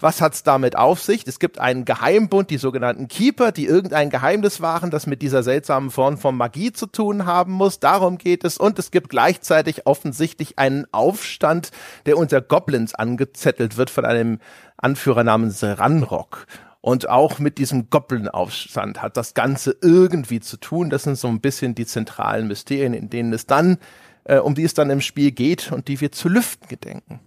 Was 0.00 0.20
hat's 0.20 0.42
damit 0.42 0.76
auf 0.76 1.00
sich? 1.00 1.24
Es 1.26 1.38
gibt 1.38 1.60
einen 1.60 1.84
Geheimbund, 1.84 2.50
die 2.50 2.56
sogenannten 2.56 3.06
Keeper, 3.06 3.52
die 3.52 3.66
irgendein 3.66 4.10
Geheimnis 4.10 4.60
wahren, 4.60 4.90
das 4.90 5.06
mit 5.06 5.22
dieser 5.22 5.44
seltsamen 5.44 5.90
Form 5.90 6.18
von 6.18 6.36
Magie 6.36 6.72
zu 6.72 6.86
tun 6.86 7.26
haben 7.26 7.52
muss. 7.52 7.78
Darum 7.78 8.18
geht 8.18 8.44
es 8.44 8.58
und 8.58 8.78
es 8.78 8.90
gibt 8.90 9.08
gleichzeitig 9.08 9.86
offensichtlich 9.86 10.58
einen 10.58 10.86
Aufstand, 10.90 11.70
der 12.06 12.18
unter 12.18 12.40
Goblins 12.40 12.94
angezettelt 12.94 13.76
wird 13.76 13.90
von 13.90 14.04
einem 14.04 14.40
Anführer 14.76 15.24
namens 15.24 15.62
Ranrock. 15.62 16.46
Und 16.80 17.08
auch 17.08 17.38
mit 17.38 17.56
diesem 17.56 17.88
Goblin-Aufstand 17.88 19.00
hat 19.00 19.16
das 19.16 19.32
Ganze 19.32 19.74
irgendwie 19.80 20.40
zu 20.40 20.58
tun. 20.58 20.90
Das 20.90 21.04
sind 21.04 21.16
so 21.16 21.28
ein 21.28 21.40
bisschen 21.40 21.74
die 21.74 21.86
zentralen 21.86 22.46
Mysterien, 22.46 22.92
in 22.92 23.08
denen 23.08 23.32
es 23.32 23.46
dann, 23.46 23.78
äh, 24.24 24.36
um 24.36 24.54
die 24.54 24.64
es 24.64 24.74
dann 24.74 24.90
im 24.90 25.00
Spiel 25.00 25.32
geht 25.32 25.72
und 25.72 25.88
die 25.88 26.02
wir 26.02 26.12
zu 26.12 26.28
lüften 26.28 26.68
gedenken. 26.68 27.20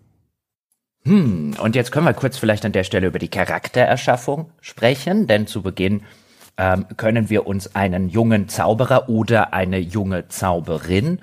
Hm, 1.06 1.56
und 1.60 1.76
jetzt 1.76 1.92
können 1.92 2.06
wir 2.06 2.13
kurz 2.13 2.38
vielleicht 2.38 2.66
an 2.66 2.72
der 2.72 2.84
Stelle 2.84 3.08
über 3.08 3.18
die 3.18 3.30
Charaktererschaffung 3.30 4.52
sprechen, 4.62 5.26
denn 5.26 5.48
zu 5.48 5.63
Beginn 5.63 6.04
ähm, 6.58 6.86
können 6.98 7.30
wir 7.30 7.48
uns 7.48 7.76
einen 7.76 8.10
jungen 8.10 8.50
Zauberer 8.50 9.10
oder 9.10 9.54
eine 9.54 9.80
junge 9.80 10.28
Zauberin 10.28 11.20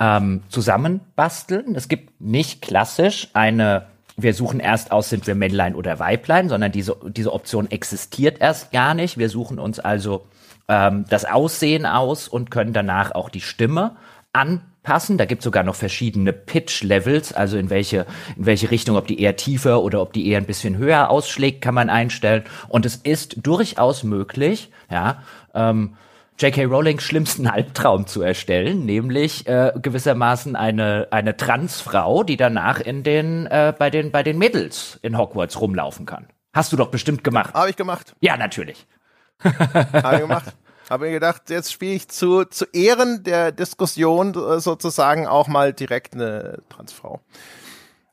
ähm, 0.00 0.42
zusammenbasteln. 0.48 1.74
Es 1.74 1.88
gibt 1.88 2.20
nicht 2.20 2.62
klassisch 2.62 3.28
eine 3.34 3.86
wir 4.18 4.34
suchen 4.34 4.60
erst 4.60 4.90
aus, 4.90 5.08
sind 5.08 5.26
wir 5.26 5.34
Männlein 5.34 5.74
oder 5.74 5.98
Weiblein, 6.00 6.48
sondern 6.48 6.72
diese, 6.72 6.96
diese 7.06 7.32
Option 7.32 7.70
existiert 7.70 8.40
erst 8.40 8.72
gar 8.72 8.94
nicht. 8.94 9.16
Wir 9.16 9.28
suchen 9.28 9.58
uns 9.58 9.78
also 9.78 10.26
ähm, 10.68 11.04
das 11.08 11.24
Aussehen 11.24 11.86
aus 11.86 12.26
und 12.26 12.50
können 12.50 12.72
danach 12.72 13.12
auch 13.12 13.30
die 13.30 13.40
Stimme 13.40 13.96
anpassen. 14.32 15.18
Da 15.18 15.24
gibt 15.24 15.40
es 15.40 15.44
sogar 15.44 15.62
noch 15.62 15.76
verschiedene 15.76 16.32
Pitch-Levels, 16.32 17.32
also 17.32 17.58
in 17.58 17.70
welche, 17.70 18.06
in 18.36 18.46
welche 18.46 18.72
Richtung, 18.72 18.96
ob 18.96 19.06
die 19.06 19.20
eher 19.20 19.36
tiefer 19.36 19.82
oder 19.82 20.02
ob 20.02 20.12
die 20.12 20.26
eher 20.26 20.38
ein 20.38 20.46
bisschen 20.46 20.76
höher 20.76 21.10
ausschlägt, 21.10 21.62
kann 21.62 21.74
man 21.74 21.88
einstellen. 21.88 22.42
Und 22.68 22.86
es 22.86 22.96
ist 22.96 23.46
durchaus 23.46 24.02
möglich, 24.02 24.72
ja, 24.90 25.22
ähm, 25.54 25.94
J.K. 26.40 26.66
Rowlings 26.66 27.02
schlimmsten 27.02 27.46
Albtraum 27.48 28.06
zu 28.06 28.22
erstellen, 28.22 28.86
nämlich 28.86 29.46
äh, 29.48 29.72
gewissermaßen 29.80 30.54
eine 30.54 31.08
eine 31.10 31.36
Transfrau, 31.36 32.22
die 32.22 32.36
danach 32.36 32.80
in 32.80 33.02
den 33.02 33.46
äh, 33.46 33.74
bei 33.76 33.90
den 33.90 34.12
bei 34.12 34.22
den 34.22 34.38
Mädels 34.38 34.98
in 35.02 35.18
Hogwarts 35.18 35.60
rumlaufen 35.60 36.06
kann. 36.06 36.28
Hast 36.52 36.72
du 36.72 36.76
doch 36.76 36.88
bestimmt 36.88 37.24
gemacht. 37.24 37.54
Habe 37.54 37.70
ich 37.70 37.76
gemacht. 37.76 38.14
Ja, 38.20 38.36
natürlich. 38.36 38.86
Habe 39.42 40.16
ich 40.16 40.20
gemacht. 40.20 40.54
Habe 40.88 41.06
mir 41.06 41.12
gedacht, 41.12 41.50
jetzt 41.50 41.72
spiele 41.72 41.94
ich 41.94 42.08
zu 42.08 42.44
zu 42.44 42.64
Ehren 42.72 43.24
der 43.24 43.52
Diskussion 43.52 44.34
äh, 44.34 44.60
sozusagen 44.60 45.26
auch 45.26 45.48
mal 45.48 45.72
direkt 45.72 46.14
eine 46.14 46.62
Transfrau. 46.68 47.20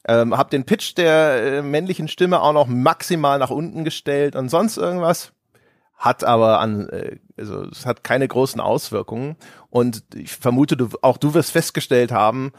Ähm, 0.08 0.38
hab 0.38 0.50
den 0.50 0.66
Pitch 0.66 0.98
der 0.98 1.44
äh, 1.44 1.62
männlichen 1.62 2.08
Stimme 2.08 2.42
auch 2.42 2.54
noch 2.54 2.68
maximal 2.68 3.40
nach 3.40 3.50
unten 3.50 3.84
gestellt 3.84 4.36
und 4.36 4.50
sonst 4.50 4.78
irgendwas 4.78 5.32
hat 5.98 6.24
aber 6.24 6.60
an, 6.60 6.90
äh, 6.90 7.18
also 7.38 7.64
es 7.64 7.86
hat 7.86 8.04
keine 8.04 8.28
großen 8.28 8.62
Auswirkungen. 8.62 9.36
Und 9.70 10.04
ich 10.14 10.32
vermute, 10.32 10.78
du, 10.78 10.90
auch 11.02 11.18
du 11.18 11.34
wirst 11.34 11.52
festgestellt 11.52 12.12
haben, 12.12 12.54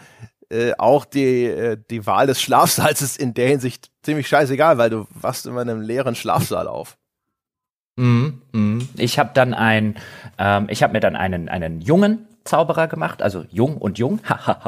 äh, 0.51 0.73
auch 0.79 1.05
die, 1.05 1.45
äh, 1.45 1.77
die 1.91 2.07
Wahl 2.07 2.27
des 2.27 2.41
Schlafsaals 2.41 3.03
ist 3.03 3.19
in 3.19 3.35
der 3.35 3.49
Hinsicht 3.49 3.91
ziemlich 4.03 4.29
scheißegal, 4.29 4.79
weil 4.79 4.91
du 4.91 5.07
wachst 5.11 5.47
immer 5.47 5.63
in 5.63 5.71
einem 5.71 5.81
leeren 5.81 6.15
Schlafsaal 6.15 6.69
auf. 6.69 6.97
Mm, 7.97 8.29
mm. 8.53 8.89
Ich 8.97 9.19
habe 9.19 9.31
dann 9.35 9.55
ein, 9.55 9.97
ähm, 10.39 10.67
ich 10.69 10.83
habe 10.83 10.93
mir 10.93 11.01
dann 11.01 11.17
einen 11.17 11.49
einen 11.49 11.81
jungen 11.81 12.29
Zauberer 12.45 12.87
gemacht, 12.87 13.23
also 13.23 13.45
jung 13.51 13.77
und 13.79 13.99
jung, 13.99 14.21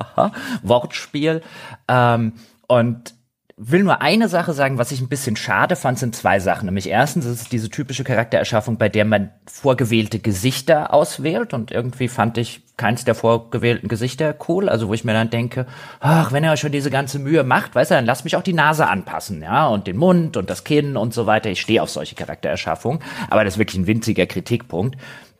Wortspiel. 0.62 1.42
Ähm, 1.86 2.32
und 2.66 3.14
will 3.58 3.82
nur 3.82 4.00
eine 4.00 4.28
Sache 4.28 4.52
sagen, 4.52 4.78
was 4.78 4.92
ich 4.92 5.00
ein 5.00 5.08
bisschen 5.08 5.34
schade 5.34 5.74
fand, 5.74 5.98
sind 5.98 6.14
zwei 6.14 6.38
Sachen. 6.38 6.66
Nämlich 6.66 6.88
erstens 6.88 7.24
ist 7.26 7.42
es 7.42 7.48
diese 7.48 7.68
typische 7.68 8.04
Charaktererschaffung, 8.04 8.78
bei 8.78 8.88
der 8.88 9.04
man 9.04 9.30
vorgewählte 9.46 10.20
Gesichter 10.20 10.94
auswählt 10.94 11.52
und 11.52 11.72
irgendwie 11.72 12.06
fand 12.06 12.38
ich 12.38 12.62
keins 12.76 13.04
der 13.04 13.16
vorgewählten 13.16 13.88
Gesichter 13.88 14.36
cool. 14.48 14.68
Also 14.68 14.86
wo 14.86 14.94
ich 14.94 15.02
mir 15.02 15.12
dann 15.12 15.30
denke, 15.30 15.66
ach, 15.98 16.30
wenn 16.30 16.44
er 16.44 16.56
schon 16.56 16.70
diese 16.70 16.90
ganze 16.90 17.18
Mühe 17.18 17.42
macht, 17.42 17.74
weißt 17.74 17.90
du, 17.90 17.96
dann 17.96 18.06
lass 18.06 18.22
mich 18.22 18.36
auch 18.36 18.42
die 18.42 18.52
Nase 18.52 18.86
anpassen, 18.86 19.42
ja, 19.42 19.66
und 19.66 19.88
den 19.88 19.96
Mund 19.96 20.36
und 20.36 20.48
das 20.48 20.62
Kinn 20.62 20.96
und 20.96 21.12
so 21.12 21.26
weiter. 21.26 21.50
Ich 21.50 21.60
stehe 21.60 21.82
auf 21.82 21.90
solche 21.90 22.14
Charaktererschaffungen, 22.14 23.00
aber 23.28 23.42
das 23.42 23.54
ist 23.54 23.58
wirklich 23.58 23.80
ein 23.80 23.88
winziger 23.88 24.26
Kritikpunkt. 24.26 24.96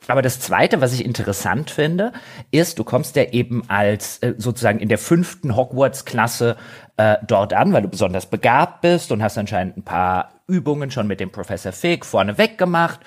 Aber 0.08 0.22
das 0.22 0.40
Zweite, 0.40 0.80
was 0.80 0.94
ich 0.94 1.04
interessant 1.04 1.70
finde, 1.70 2.12
ist, 2.50 2.78
du 2.78 2.84
kommst 2.84 3.14
ja 3.16 3.24
eben 3.24 3.62
als 3.68 4.18
äh, 4.18 4.34
sozusagen 4.38 4.78
in 4.78 4.88
der 4.88 4.96
fünften 4.96 5.54
Hogwarts-Klasse 5.54 6.56
äh, 6.98 7.16
dort 7.26 7.54
an, 7.54 7.72
weil 7.72 7.82
du 7.82 7.88
besonders 7.88 8.26
begabt 8.26 8.82
bist 8.82 9.10
und 9.12 9.22
hast 9.22 9.38
anscheinend 9.38 9.78
ein 9.78 9.82
paar 9.84 10.32
Übungen 10.46 10.90
schon 10.90 11.06
mit 11.06 11.20
dem 11.20 11.30
Professor 11.30 11.72
Fig 11.72 12.04
vorneweg 12.04 12.58
gemacht. 12.58 13.00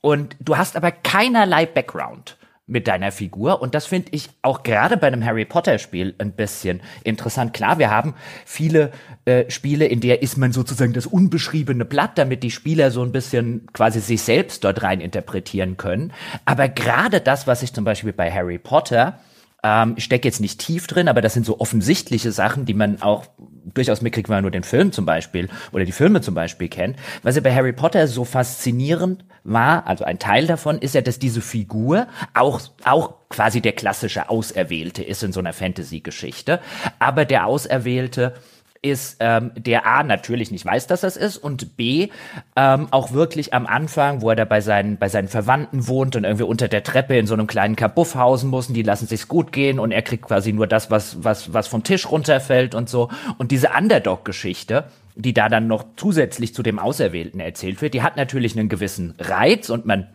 Und 0.00 0.36
du 0.40 0.56
hast 0.56 0.76
aber 0.76 0.90
keinerlei 0.90 1.66
Background 1.66 2.36
mit 2.66 2.88
deiner 2.88 3.12
Figur. 3.12 3.60
Und 3.60 3.74
das 3.74 3.86
finde 3.86 4.08
ich 4.12 4.30
auch 4.40 4.62
gerade 4.62 4.96
bei 4.96 5.08
einem 5.08 5.24
Harry 5.24 5.44
Potter 5.44 5.78
Spiel 5.78 6.14
ein 6.18 6.32
bisschen 6.32 6.80
interessant. 7.02 7.52
Klar, 7.52 7.78
wir 7.78 7.90
haben 7.90 8.14
viele 8.46 8.90
äh, 9.26 9.50
Spiele, 9.50 9.86
in 9.86 10.00
der 10.00 10.22
ist 10.22 10.38
man 10.38 10.52
sozusagen 10.52 10.94
das 10.94 11.06
unbeschriebene 11.06 11.84
Blatt, 11.84 12.16
damit 12.16 12.42
die 12.42 12.50
Spieler 12.50 12.90
so 12.90 13.02
ein 13.02 13.12
bisschen 13.12 13.66
quasi 13.74 14.00
sich 14.00 14.22
selbst 14.22 14.64
dort 14.64 14.82
rein 14.82 15.02
interpretieren 15.02 15.76
können. 15.76 16.12
Aber 16.46 16.68
gerade 16.68 17.20
das, 17.20 17.46
was 17.46 17.62
ich 17.62 17.74
zum 17.74 17.84
Beispiel 17.84 18.14
bei 18.14 18.32
Harry 18.32 18.58
Potter 18.58 19.18
ähm, 19.64 19.94
ich 19.96 20.04
stecke 20.04 20.28
jetzt 20.28 20.40
nicht 20.40 20.60
tief 20.60 20.86
drin, 20.86 21.08
aber 21.08 21.22
das 21.22 21.32
sind 21.32 21.46
so 21.46 21.58
offensichtliche 21.58 22.30
Sachen, 22.30 22.66
die 22.66 22.74
man 22.74 23.02
auch 23.02 23.24
durchaus 23.64 24.02
mitkriegt, 24.02 24.28
wenn 24.28 24.36
man 24.36 24.44
nur 24.44 24.50
den 24.50 24.62
Film 24.62 24.92
zum 24.92 25.06
Beispiel 25.06 25.48
oder 25.72 25.84
die 25.84 25.92
Filme 25.92 26.20
zum 26.20 26.34
Beispiel 26.34 26.68
kennt. 26.68 26.96
Was 27.22 27.34
ja 27.34 27.40
bei 27.40 27.52
Harry 27.52 27.72
Potter 27.72 28.06
so 28.06 28.24
faszinierend 28.24 29.24
war, 29.42 29.86
also 29.86 30.04
ein 30.04 30.18
Teil 30.18 30.46
davon, 30.46 30.78
ist 30.78 30.94
ja, 30.94 31.00
dass 31.00 31.18
diese 31.18 31.40
Figur 31.40 32.06
auch, 32.34 32.60
auch 32.84 33.14
quasi 33.30 33.60
der 33.60 33.72
klassische 33.72 34.28
Auserwählte 34.28 35.02
ist 35.02 35.22
in 35.22 35.32
so 35.32 35.40
einer 35.40 35.54
Fantasy-Geschichte. 35.54 36.60
Aber 36.98 37.24
der 37.24 37.46
Auserwählte 37.46 38.34
ist, 38.84 39.16
ähm, 39.20 39.52
der 39.56 39.86
A 39.86 40.02
natürlich 40.02 40.50
nicht 40.50 40.64
weiß, 40.64 40.86
dass 40.86 41.00
das 41.00 41.16
ist 41.16 41.38
und 41.38 41.76
B 41.76 42.08
ähm, 42.54 42.88
auch 42.90 43.12
wirklich 43.12 43.54
am 43.54 43.66
Anfang, 43.66 44.20
wo 44.20 44.30
er 44.30 44.36
da 44.36 44.44
bei 44.44 44.60
seinen, 44.60 44.98
bei 44.98 45.08
seinen 45.08 45.28
Verwandten 45.28 45.88
wohnt 45.88 46.16
und 46.16 46.24
irgendwie 46.24 46.44
unter 46.44 46.68
der 46.68 46.82
Treppe 46.82 47.16
in 47.16 47.26
so 47.26 47.34
einem 47.34 47.46
kleinen 47.46 47.76
Kabuff 47.76 48.14
hausen 48.14 48.50
muss 48.50 48.68
und 48.68 48.74
die 48.74 48.82
lassen 48.82 49.06
sich's 49.06 49.26
gut 49.26 49.52
gehen 49.52 49.78
und 49.78 49.90
er 49.90 50.02
kriegt 50.02 50.24
quasi 50.24 50.52
nur 50.52 50.66
das, 50.66 50.90
was, 50.90 51.24
was, 51.24 51.52
was 51.54 51.66
vom 51.66 51.82
Tisch 51.82 52.10
runterfällt 52.10 52.74
und 52.74 52.88
so. 52.88 53.08
Und 53.38 53.50
diese 53.50 53.70
Underdog-Geschichte, 53.70 54.84
die 55.16 55.32
da 55.32 55.48
dann 55.48 55.66
noch 55.66 55.84
zusätzlich 55.96 56.54
zu 56.54 56.62
dem 56.62 56.78
Auserwählten 56.78 57.40
erzählt 57.40 57.80
wird, 57.80 57.94
die 57.94 58.02
hat 58.02 58.16
natürlich 58.16 58.56
einen 58.56 58.68
gewissen 58.68 59.14
Reiz 59.18 59.70
und 59.70 59.86
man 59.86 60.08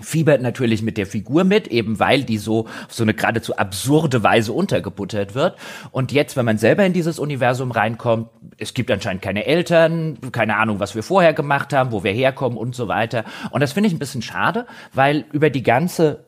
fiebert 0.00 0.42
natürlich 0.42 0.82
mit 0.82 0.96
der 0.96 1.06
Figur 1.06 1.44
mit, 1.44 1.68
eben 1.68 1.98
weil 1.98 2.24
die 2.24 2.38
so 2.38 2.66
so 2.88 3.02
eine 3.02 3.14
geradezu 3.14 3.56
absurde 3.56 4.22
Weise 4.22 4.52
untergebuttert 4.52 5.34
wird. 5.34 5.56
Und 5.90 6.12
jetzt, 6.12 6.36
wenn 6.36 6.44
man 6.44 6.58
selber 6.58 6.84
in 6.84 6.92
dieses 6.92 7.18
Universum 7.18 7.70
reinkommt, 7.70 8.28
es 8.58 8.74
gibt 8.74 8.90
anscheinend 8.90 9.22
keine 9.22 9.46
Eltern, 9.46 10.18
keine 10.32 10.56
Ahnung, 10.56 10.80
was 10.80 10.94
wir 10.94 11.02
vorher 11.02 11.32
gemacht 11.32 11.72
haben, 11.72 11.92
wo 11.92 12.04
wir 12.04 12.12
herkommen 12.12 12.58
und 12.58 12.74
so 12.74 12.88
weiter. 12.88 13.24
Und 13.50 13.60
das 13.60 13.72
finde 13.72 13.88
ich 13.88 13.94
ein 13.94 13.98
bisschen 13.98 14.22
schade, 14.22 14.66
weil 14.92 15.24
über 15.32 15.50
die 15.50 15.62
ganze 15.62 16.24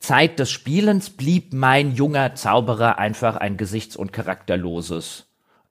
Zeit 0.00 0.38
des 0.38 0.50
Spielens 0.50 1.10
blieb 1.10 1.52
mein 1.52 1.94
junger 1.94 2.34
Zauberer 2.34 2.98
einfach 2.98 3.36
ein 3.36 3.56
gesichts- 3.56 3.96
und 3.96 4.12
charakterloses 4.12 5.27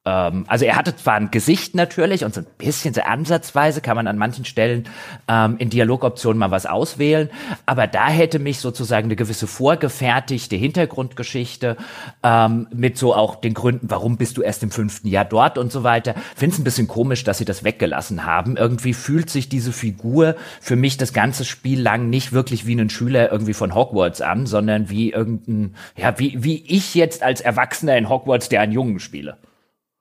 ähm, 0.07 0.45
also 0.47 0.63
er 0.63 0.77
hatte 0.77 0.95
zwar 0.95 1.15
ein 1.15 1.31
Gesicht 1.31 1.75
natürlich 1.75 2.23
und 2.23 2.33
so 2.33 2.41
ein 2.41 2.47
bisschen 2.57 2.93
so 2.93 3.01
ansatzweise 3.01 3.81
kann 3.81 3.97
man 3.97 4.07
an 4.07 4.17
manchen 4.17 4.45
Stellen 4.45 4.87
ähm, 5.27 5.57
in 5.57 5.69
Dialogoptionen 5.69 6.39
mal 6.39 6.49
was 6.49 6.65
auswählen, 6.65 7.29
aber 7.65 7.87
da 7.87 8.07
hätte 8.07 8.39
mich 8.39 8.59
sozusagen 8.59 9.05
eine 9.05 9.17
gewisse 9.17 9.47
vorgefertigte 9.47 10.55
Hintergrundgeschichte 10.55 11.75
ähm, 12.23 12.67
mit 12.73 12.97
so 12.97 13.13
auch 13.13 13.35
den 13.35 13.53
Gründen, 13.53 13.89
warum 13.89 14.15
bist 14.15 14.37
du 14.37 14.41
erst 14.41 14.63
im 14.63 14.71
fünften 14.71 15.09
Jahr 15.09 15.25
dort 15.25 15.57
und 15.57 15.73
so 15.73 15.83
weiter. 15.83 16.15
Finde 16.35 16.53
es 16.53 16.59
ein 16.59 16.63
bisschen 16.63 16.87
komisch, 16.87 17.25
dass 17.25 17.39
sie 17.39 17.45
das 17.45 17.65
weggelassen 17.65 18.25
haben. 18.25 18.55
Irgendwie 18.55 18.93
fühlt 18.93 19.29
sich 19.29 19.49
diese 19.49 19.73
Figur 19.73 20.35
für 20.61 20.77
mich 20.77 20.95
das 20.95 21.11
ganze 21.11 21.43
Spiel 21.43 21.81
lang 21.81 22.09
nicht 22.09 22.31
wirklich 22.31 22.65
wie 22.65 22.79
ein 22.79 22.89
Schüler 22.89 23.29
irgendwie 23.31 23.53
von 23.53 23.75
Hogwarts 23.75 24.21
an, 24.21 24.45
sondern 24.45 24.89
wie 24.89 25.11
irgendein, 25.11 25.75
ja, 25.97 26.17
wie, 26.17 26.41
wie 26.43 26.63
ich 26.65 26.95
jetzt 26.95 27.23
als 27.23 27.41
Erwachsener 27.41 27.97
in 27.97 28.07
Hogwarts, 28.07 28.47
der 28.47 28.61
einen 28.61 28.71
Jungen 28.71 28.99
spiele. 28.99 29.37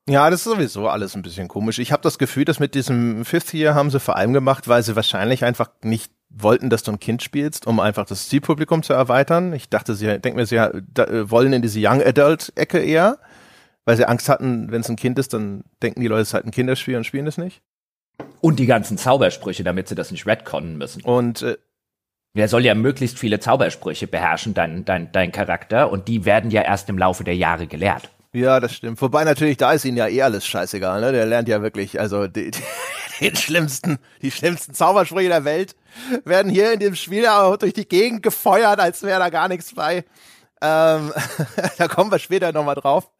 Ja, 0.09 0.31
das 0.31 0.40
ist 0.40 0.53
sowieso 0.53 0.88
alles 0.88 1.16
ein 1.16 1.23
bisschen 1.23 1.49
komisch. 1.49 1.81
Ich 1.81 1.90
habe 1.90 2.03
das 2.03 2.19
Gefühl, 2.19 2.45
dass 2.45 2.61
mit 2.61 2.77
diesem 2.77 3.25
Fifth 3.25 3.53
Year 3.53 3.75
haben 3.75 3.90
sie 3.90 3.99
vor 3.99 4.16
allem 4.16 4.33
gemacht, 4.33 4.69
weil 4.69 4.83
sie 4.83 4.95
wahrscheinlich 4.95 5.45
einfach 5.45 5.71
nicht 5.83 6.12
wollten, 6.29 6.71
dass 6.71 6.85
du 6.85 6.92
ein 6.92 7.01
Kind 7.01 7.23
spielst, 7.23 7.66
um 7.66 7.81
einfach 7.81 8.07
das 8.07 8.29
Zielpublikum 8.29 8.83
zu 8.83 8.92
erweitern. 8.92 9.53
Ich 9.53 9.69
dachte, 9.69 9.95
sie 9.95 10.07
denke 10.21 10.35
mir, 10.35 10.47
sie 10.47 10.57
äh, 10.57 11.31
wollen 11.31 11.53
in 11.53 11.62
diese 11.62 11.81
Young 11.83 12.03
Adult 12.03 12.53
Ecke 12.55 12.79
eher, 12.79 13.19
weil 13.85 13.97
sie 13.97 14.07
Angst 14.07 14.29
hatten, 14.29 14.71
wenn 14.71 14.81
es 14.81 14.88
ein 14.88 14.97
Kind 14.97 15.19
ist, 15.19 15.33
dann 15.35 15.64
denken 15.83 16.01
die 16.01 16.07
Leute, 16.07 16.23
es 16.23 16.29
ist 16.29 16.35
halt 16.35 16.47
ein 16.47 16.53
Kinderspiel 16.53 16.97
und 16.97 17.05
spielen 17.05 17.27
es 17.27 17.38
nicht. 17.38 17.62
Und 18.40 18.59
die 18.59 18.66
ganzen 18.66 18.99
Zaubersprüche, 18.99 19.64
damit 19.64 19.88
sie 19.88 19.95
das 19.95 20.11
nicht 20.12 20.27
retconnen 20.27 20.79
müssen. 20.79 21.03
Und 21.03 21.42
äh, 21.42 21.57
der 22.37 22.49
soll 22.49 22.64
ja 22.64 22.75
möglichst 22.75 23.19
viele 23.19 23.40
Zaubersprüche 23.40 24.07
beherrschen, 24.07 24.55
dein, 24.55 24.85
dein, 24.85 25.11
dein 25.11 25.33
Charakter, 25.33 25.90
und 25.90 26.07
die 26.07 26.25
werden 26.25 26.51
ja 26.51 26.62
erst 26.62 26.88
im 26.90 26.99
Laufe 26.99 27.25
der 27.25 27.37
Jahre 27.37 27.66
gelehrt. 27.66 28.11
Ja, 28.37 28.61
das 28.61 28.75
stimmt. 28.75 29.01
Wobei 29.01 29.25
natürlich, 29.25 29.57
da 29.57 29.72
ist 29.72 29.87
ihnen 29.87 29.96
ja 29.96 30.09
eh 30.09 30.20
alles 30.20 30.46
scheißegal, 30.46 31.01
ne? 31.01 31.11
Der 31.11 31.25
lernt 31.25 31.49
ja 31.49 31.62
wirklich, 31.62 31.99
also 31.99 32.27
die, 32.27 32.51
die, 32.51 32.62
den 33.22 33.35
schlimmsten, 33.35 33.99
die 34.20 34.31
schlimmsten 34.31 34.75
Zaubersprüche 34.75 35.31
der 35.31 35.46
Welt 35.46 35.75
werden 36.27 36.53
hier 36.53 36.70
in 36.75 36.81
dem 36.81 36.96
Spiel 36.96 37.27
auch 37.29 37.57
durch 37.57 37.72
die 37.72 37.88
Gegend 37.88 38.22
gefeuert, 38.22 38.79
als 38.79 39.03
wäre 39.03 39.20
da 39.20 39.31
gar 39.31 39.49
nichts 39.49 39.75
bei. 39.75 40.05
Ähm, 40.61 41.14
da 41.79 41.88
kommen 41.88 42.11
wir 42.11 42.18
später 42.18 42.53
nochmal 42.53 42.75
drauf. 42.75 43.11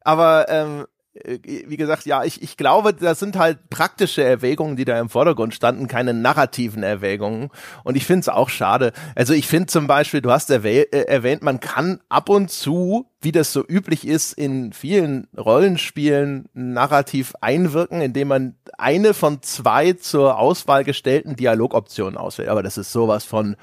Aber 0.00 0.48
ähm, 0.48 0.86
äh, 0.86 0.97
wie 1.24 1.76
gesagt, 1.76 2.06
ja, 2.06 2.22
ich, 2.22 2.42
ich 2.42 2.56
glaube, 2.56 2.94
das 2.94 3.18
sind 3.18 3.36
halt 3.36 3.70
praktische 3.70 4.22
Erwägungen, 4.22 4.76
die 4.76 4.84
da 4.84 5.00
im 5.00 5.08
Vordergrund 5.08 5.54
standen, 5.54 5.88
keine 5.88 6.14
narrativen 6.14 6.82
Erwägungen. 6.82 7.50
Und 7.82 7.96
ich 7.96 8.06
finde 8.06 8.20
es 8.20 8.28
auch 8.28 8.48
schade. 8.48 8.92
Also 9.14 9.32
ich 9.32 9.48
finde 9.48 9.66
zum 9.66 9.86
Beispiel, 9.86 10.20
du 10.20 10.30
hast 10.30 10.50
äh, 10.50 10.82
erwähnt, 10.90 11.42
man 11.42 11.60
kann 11.60 12.00
ab 12.08 12.28
und 12.28 12.50
zu, 12.50 13.06
wie 13.20 13.32
das 13.32 13.52
so 13.52 13.64
üblich 13.66 14.06
ist, 14.06 14.32
in 14.32 14.72
vielen 14.72 15.26
Rollenspielen 15.36 16.48
narrativ 16.52 17.34
einwirken, 17.40 18.00
indem 18.00 18.28
man 18.28 18.54
eine 18.76 19.14
von 19.14 19.42
zwei 19.42 19.94
zur 19.94 20.38
Auswahl 20.38 20.84
gestellten 20.84 21.36
Dialogoptionen 21.36 22.16
auswählt. 22.16 22.48
Aber 22.48 22.62
das 22.62 22.78
ist 22.78 22.92
sowas 22.92 23.24
von 23.24 23.56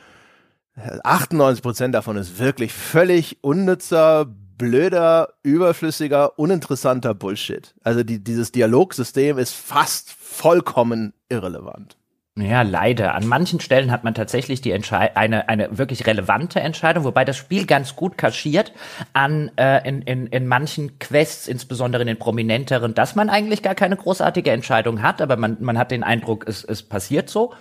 98 1.03 1.63
Prozent 1.63 1.95
davon 1.95 2.17
ist 2.17 2.37
wirklich 2.37 2.73
völlig 2.73 3.37
unnützer, 3.41 4.25
blöder, 4.57 5.33
überflüssiger, 5.43 6.37
uninteressanter 6.39 7.13
Bullshit. 7.13 7.73
Also 7.83 8.03
die, 8.03 8.23
dieses 8.23 8.51
Dialogsystem 8.51 9.37
ist 9.37 9.53
fast 9.53 10.11
vollkommen 10.11 11.13
irrelevant. 11.29 11.97
Ja, 12.37 12.63
leider. 12.63 13.15
An 13.15 13.27
manchen 13.27 13.61
Stellen 13.61 13.91
hat 13.91 14.03
man 14.03 14.13
tatsächlich 14.13 14.59
die 14.59 14.71
Entschei 14.71 15.15
eine, 15.15 15.47
eine 15.47 15.77
wirklich 15.77 16.05
relevante 16.05 16.59
Entscheidung, 16.59 17.05
wobei 17.05 17.23
das 17.23 17.37
Spiel 17.37 17.65
ganz 17.65 17.95
gut 17.95 18.17
kaschiert 18.17 18.73
an 19.13 19.51
äh, 19.55 19.87
in, 19.87 20.01
in, 20.01 20.27
in 20.27 20.45
manchen 20.45 20.99
Quests, 20.99 21.47
insbesondere 21.47 22.01
in 22.01 22.07
den 22.07 22.19
prominenteren, 22.19 22.93
dass 22.93 23.15
man 23.15 23.29
eigentlich 23.29 23.63
gar 23.63 23.73
keine 23.73 23.95
großartige 23.95 24.51
Entscheidung 24.51 25.01
hat, 25.01 25.21
aber 25.21 25.37
man, 25.37 25.55
man 25.61 25.77
hat 25.77 25.91
den 25.91 26.03
Eindruck, 26.03 26.45
es, 26.45 26.65
es 26.65 26.83
passiert 26.83 27.29
so. 27.29 27.53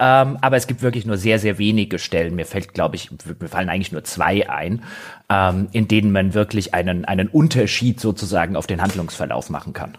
Ähm, 0.00 0.38
aber 0.40 0.56
es 0.56 0.66
gibt 0.66 0.82
wirklich 0.82 1.06
nur 1.06 1.16
sehr, 1.16 1.38
sehr 1.38 1.58
wenige 1.58 1.98
Stellen. 1.98 2.34
Mir 2.34 2.46
fällt, 2.46 2.74
glaube 2.74 2.96
ich, 2.96 3.10
mir 3.12 3.48
fallen 3.48 3.68
eigentlich 3.68 3.92
nur 3.92 4.02
zwei 4.02 4.48
ein, 4.48 4.82
ähm, 5.28 5.68
in 5.72 5.86
denen 5.86 6.10
man 6.10 6.34
wirklich 6.34 6.74
einen, 6.74 7.04
einen 7.04 7.28
Unterschied 7.28 8.00
sozusagen 8.00 8.56
auf 8.56 8.66
den 8.66 8.82
Handlungsverlauf 8.82 9.50
machen 9.50 9.72
kann. 9.72 9.96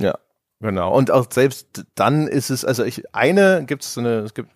Ja, 0.00 0.18
genau. 0.60 0.92
Und 0.92 1.12
auch 1.12 1.26
selbst 1.30 1.84
dann 1.94 2.26
ist 2.26 2.50
es, 2.50 2.64
also 2.64 2.84
ich, 2.84 3.14
eine 3.14 3.64
gibt 3.64 3.84
es 3.84 3.94
so 3.94 4.00
eine, 4.00 4.18
es 4.20 4.34
gibt, 4.34 4.50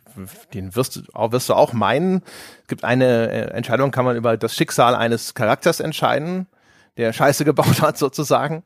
den 0.52 0.74
wirst 0.74 0.96
du, 0.96 1.02
auch, 1.12 1.30
wirst 1.30 1.48
du 1.48 1.54
auch 1.54 1.72
meinen, 1.72 2.22
es 2.62 2.68
gibt 2.68 2.82
eine 2.82 3.30
äh, 3.30 3.50
Entscheidung, 3.52 3.92
kann 3.92 4.04
man 4.04 4.16
über 4.16 4.36
das 4.36 4.56
Schicksal 4.56 4.96
eines 4.96 5.34
Charakters 5.34 5.78
entscheiden 5.78 6.48
der 6.96 7.12
Scheiße 7.12 7.44
gebaut 7.44 7.80
hat 7.82 7.98
sozusagen. 7.98 8.62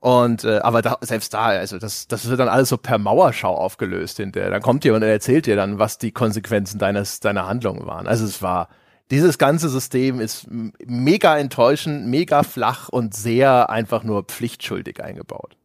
Und 0.00 0.44
äh, 0.44 0.58
aber 0.58 0.82
da, 0.82 0.98
selbst 1.00 1.34
da, 1.34 1.46
also 1.46 1.78
das, 1.78 2.08
das 2.08 2.28
wird 2.28 2.40
dann 2.40 2.48
alles 2.48 2.68
so 2.68 2.76
per 2.76 2.98
Mauerschau 2.98 3.54
aufgelöst 3.54 4.18
hinterher. 4.18 4.50
Dann 4.50 4.62
kommt 4.62 4.84
jemand 4.84 5.04
und 5.04 5.10
erzählt 5.10 5.46
dir 5.46 5.56
dann, 5.56 5.78
was 5.78 5.98
die 5.98 6.12
Konsequenzen 6.12 6.78
deines 6.78 7.20
deiner 7.20 7.46
Handlungen 7.46 7.86
waren. 7.86 8.06
Also 8.06 8.24
es 8.24 8.42
war 8.42 8.68
dieses 9.10 9.38
ganze 9.38 9.68
System 9.68 10.20
ist 10.20 10.46
mega 10.48 11.36
enttäuschend, 11.36 12.06
mega 12.06 12.44
flach 12.44 12.88
und 12.88 13.14
sehr 13.14 13.68
einfach 13.68 14.04
nur 14.04 14.22
pflichtschuldig 14.24 15.02
eingebaut. 15.02 15.56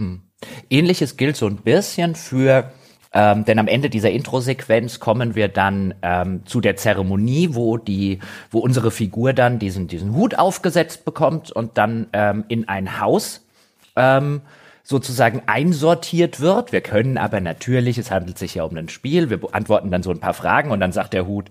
Hm. 0.00 0.22
Ähnliches 0.70 1.16
gilt 1.16 1.36
so 1.36 1.46
ein 1.46 1.56
bisschen 1.56 2.14
für 2.14 2.70
ähm, 3.14 3.44
denn 3.44 3.60
am 3.60 3.68
Ende 3.68 3.88
dieser 3.88 4.10
Intro-Sequenz 4.10 4.98
kommen 4.98 5.36
wir 5.36 5.46
dann 5.48 5.94
ähm, 6.02 6.44
zu 6.46 6.60
der 6.60 6.76
Zeremonie, 6.76 7.50
wo 7.52 7.78
die, 7.78 8.18
wo 8.50 8.58
unsere 8.58 8.90
Figur 8.90 9.32
dann 9.32 9.60
diesen 9.60 9.86
diesen 9.86 10.14
Hut 10.14 10.36
aufgesetzt 10.36 11.04
bekommt 11.04 11.52
und 11.52 11.78
dann 11.78 12.08
ähm, 12.12 12.44
in 12.48 12.68
ein 12.68 13.00
Haus 13.00 13.46
ähm, 13.94 14.42
sozusagen 14.82 15.42
einsortiert 15.46 16.40
wird. 16.40 16.72
Wir 16.72 16.80
können 16.80 17.16
aber 17.16 17.40
natürlich, 17.40 17.98
es 17.98 18.10
handelt 18.10 18.36
sich 18.36 18.56
ja 18.56 18.64
um 18.64 18.76
ein 18.76 18.88
Spiel, 18.88 19.30
wir 19.30 19.38
beantworten 19.38 19.92
dann 19.92 20.02
so 20.02 20.10
ein 20.10 20.20
paar 20.20 20.34
Fragen 20.34 20.72
und 20.72 20.80
dann 20.80 20.92
sagt 20.92 21.14
der 21.14 21.26
Hut, 21.26 21.46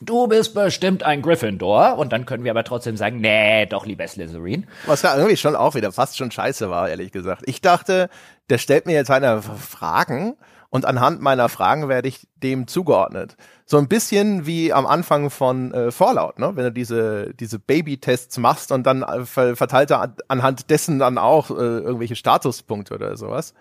du 0.00 0.26
bist 0.26 0.54
bestimmt 0.54 1.02
ein 1.02 1.22
Gryffindor. 1.22 1.96
Und 1.98 2.12
dann 2.12 2.26
können 2.26 2.44
wir 2.44 2.50
aber 2.50 2.64
trotzdem 2.64 2.96
sagen, 2.96 3.20
nee, 3.20 3.66
doch 3.66 3.86
lieber 3.86 4.06
Slytherin. 4.06 4.66
Was 4.86 5.02
ja 5.02 5.16
irgendwie 5.16 5.36
schon 5.36 5.56
auch 5.56 5.74
wieder 5.74 5.92
fast 5.92 6.16
schon 6.16 6.30
scheiße 6.30 6.70
war, 6.70 6.88
ehrlich 6.88 7.12
gesagt. 7.12 7.42
Ich 7.46 7.60
dachte, 7.60 8.10
der 8.50 8.58
stellt 8.58 8.86
mir 8.86 8.94
jetzt 8.94 9.10
eine 9.10 9.42
Fragen 9.42 10.36
und 10.70 10.84
anhand 10.84 11.22
meiner 11.22 11.48
Fragen 11.48 11.88
werde 11.88 12.08
ich 12.08 12.28
dem 12.36 12.66
zugeordnet. 12.66 13.36
So 13.64 13.78
ein 13.78 13.88
bisschen 13.88 14.46
wie 14.46 14.72
am 14.72 14.86
Anfang 14.86 15.30
von 15.30 15.72
äh, 15.72 15.90
Fallout, 15.90 16.38
ne? 16.38 16.52
wenn 16.54 16.64
du 16.64 16.72
diese, 16.72 17.32
diese 17.34 17.58
Baby-Tests 17.58 18.38
machst 18.38 18.72
und 18.72 18.86
dann 18.86 19.02
äh, 19.02 19.24
verteilt 19.24 19.90
er 19.90 20.14
anhand 20.28 20.70
dessen 20.70 20.98
dann 20.98 21.18
auch 21.18 21.50
äh, 21.50 21.54
irgendwelche 21.54 22.16
Statuspunkte 22.16 22.94
oder 22.94 23.16
sowas. 23.16 23.54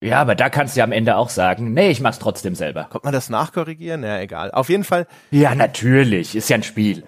Ja, 0.00 0.20
aber 0.20 0.34
da 0.34 0.50
kannst 0.50 0.76
du 0.76 0.80
ja 0.80 0.84
am 0.84 0.92
Ende 0.92 1.16
auch 1.16 1.30
sagen, 1.30 1.72
nee, 1.72 1.90
ich 1.90 2.00
mach's 2.00 2.18
trotzdem 2.18 2.54
selber. 2.54 2.84
Kommt 2.84 3.04
man 3.04 3.14
das 3.14 3.30
nachkorrigieren? 3.30 4.02
Ja, 4.02 4.18
egal. 4.18 4.50
Auf 4.50 4.68
jeden 4.68 4.84
Fall. 4.84 5.06
Ja, 5.30 5.54
natürlich. 5.54 6.36
Ist 6.36 6.50
ja 6.50 6.56
ein 6.56 6.62
Spiel. 6.62 7.04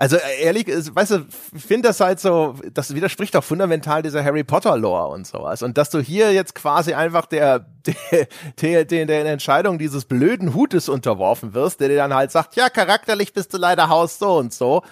Also 0.00 0.16
äh, 0.16 0.42
ehrlich, 0.42 0.68
weißt 0.68 1.10
du, 1.10 1.26
ich 1.54 1.64
finde 1.64 1.88
das 1.88 1.98
halt 1.98 2.20
so, 2.20 2.54
das 2.72 2.94
widerspricht 2.94 3.34
auch 3.34 3.42
fundamental 3.42 4.00
dieser 4.00 4.24
Harry 4.24 4.44
Potter 4.44 4.78
Lore 4.78 5.08
und 5.08 5.26
sowas. 5.26 5.60
Und 5.62 5.76
dass 5.76 5.90
du 5.90 5.98
hier 5.98 6.32
jetzt 6.32 6.54
quasi 6.54 6.94
einfach 6.94 7.26
der, 7.26 7.66
der, 8.60 8.84
der, 8.84 9.06
der, 9.06 9.26
Entscheidung 9.26 9.76
dieses 9.76 10.04
blöden 10.04 10.54
Hutes 10.54 10.88
unterworfen 10.88 11.52
wirst, 11.52 11.80
der 11.80 11.88
dir 11.88 11.96
dann 11.96 12.14
halt 12.14 12.30
sagt, 12.30 12.54
ja, 12.54 12.70
charakterlich 12.70 13.32
bist 13.32 13.52
du 13.52 13.58
leider 13.58 13.88
Haus 13.88 14.20
so 14.20 14.38
und 14.38 14.54
so. 14.54 14.82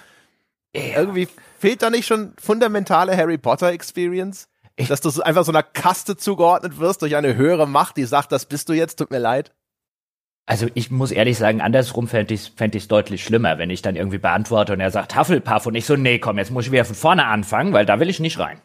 Ja. 0.74 0.98
Irgendwie 0.98 1.28
fehlt 1.60 1.82
da 1.82 1.90
nicht 1.90 2.06
schon 2.06 2.34
fundamentale 2.42 3.16
Harry 3.16 3.38
Potter 3.38 3.70
Experience? 3.70 4.48
Dass 4.88 5.00
du 5.00 5.22
einfach 5.22 5.44
so 5.44 5.52
einer 5.52 5.62
Kaste 5.62 6.16
zugeordnet 6.16 6.78
wirst 6.80 7.00
durch 7.00 7.14
eine 7.14 7.36
höhere 7.36 7.66
Macht, 7.66 7.96
die 7.96 8.04
sagt, 8.04 8.32
das 8.32 8.44
bist 8.44 8.68
du 8.68 8.72
jetzt, 8.72 8.96
tut 8.96 9.10
mir 9.12 9.18
leid. 9.18 9.52
Also 10.46 10.68
ich 10.74 10.92
muss 10.92 11.10
ehrlich 11.10 11.38
sagen, 11.38 11.60
andersrum 11.60 12.06
fände 12.06 12.32
ich 12.32 12.42
es 12.42 12.48
fänd 12.48 12.74
ich's 12.76 12.86
deutlich 12.86 13.24
schlimmer, 13.24 13.58
wenn 13.58 13.68
ich 13.68 13.82
dann 13.82 13.96
irgendwie 13.96 14.18
beantworte 14.18 14.72
und 14.72 14.80
er 14.80 14.92
sagt 14.92 15.16
Hufflepuff 15.16 15.66
und 15.66 15.74
ich 15.74 15.86
so, 15.86 15.96
nee, 15.96 16.20
komm, 16.20 16.38
jetzt 16.38 16.52
muss 16.52 16.66
ich 16.66 16.72
wieder 16.72 16.84
von 16.84 16.94
vorne 16.94 17.26
anfangen, 17.26 17.72
weil 17.72 17.84
da 17.84 17.98
will 17.98 18.08
ich 18.08 18.20
nicht 18.20 18.38
rein. 18.38 18.60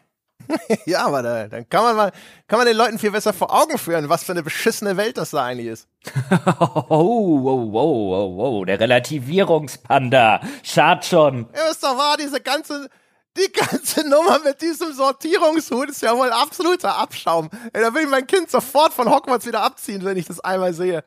ja, 0.86 1.06
aber 1.06 1.22
da, 1.22 1.48
dann 1.48 1.68
kann 1.68 1.82
man 1.82 1.96
mal, 1.96 2.12
kann 2.46 2.58
man 2.58 2.66
den 2.66 2.76
Leuten 2.76 2.98
viel 2.98 3.10
besser 3.10 3.32
vor 3.32 3.52
Augen 3.52 3.78
führen, 3.78 4.08
was 4.08 4.24
für 4.24 4.32
eine 4.32 4.42
beschissene 4.42 4.96
Welt 4.96 5.18
das 5.18 5.30
da 5.30 5.44
eigentlich 5.44 5.68
ist. 5.68 5.88
oh, 6.88 7.42
wow, 7.42 7.72
wow, 7.72 7.72
wow, 7.72 8.36
wow, 8.36 8.64
der 8.64 8.78
Relativierungspanda. 8.78 10.40
Schad 10.62 11.04
schon. 11.04 11.46
Ja, 11.54 11.70
ist 11.70 11.82
doch 11.82 11.96
wahr, 11.96 12.16
diese 12.18 12.40
ganze, 12.40 12.88
die 13.36 13.50
ganze 13.52 14.08
Nummer 14.08 14.40
mit 14.44 14.60
diesem 14.60 14.92
Sortierungshut 14.92 15.90
ist 15.90 16.02
ja 16.02 16.16
wohl 16.16 16.30
absoluter 16.30 16.96
Abschaum. 16.96 17.48
Ey, 17.72 17.82
da 17.82 17.94
will 17.94 18.02
ich 18.02 18.08
mein 18.08 18.26
Kind 18.26 18.50
sofort 18.50 18.92
von 18.92 19.08
Hogwarts 19.08 19.46
wieder 19.46 19.62
abziehen, 19.62 20.04
wenn 20.04 20.16
ich 20.16 20.26
das 20.26 20.40
einmal 20.40 20.74
sehe. 20.74 21.04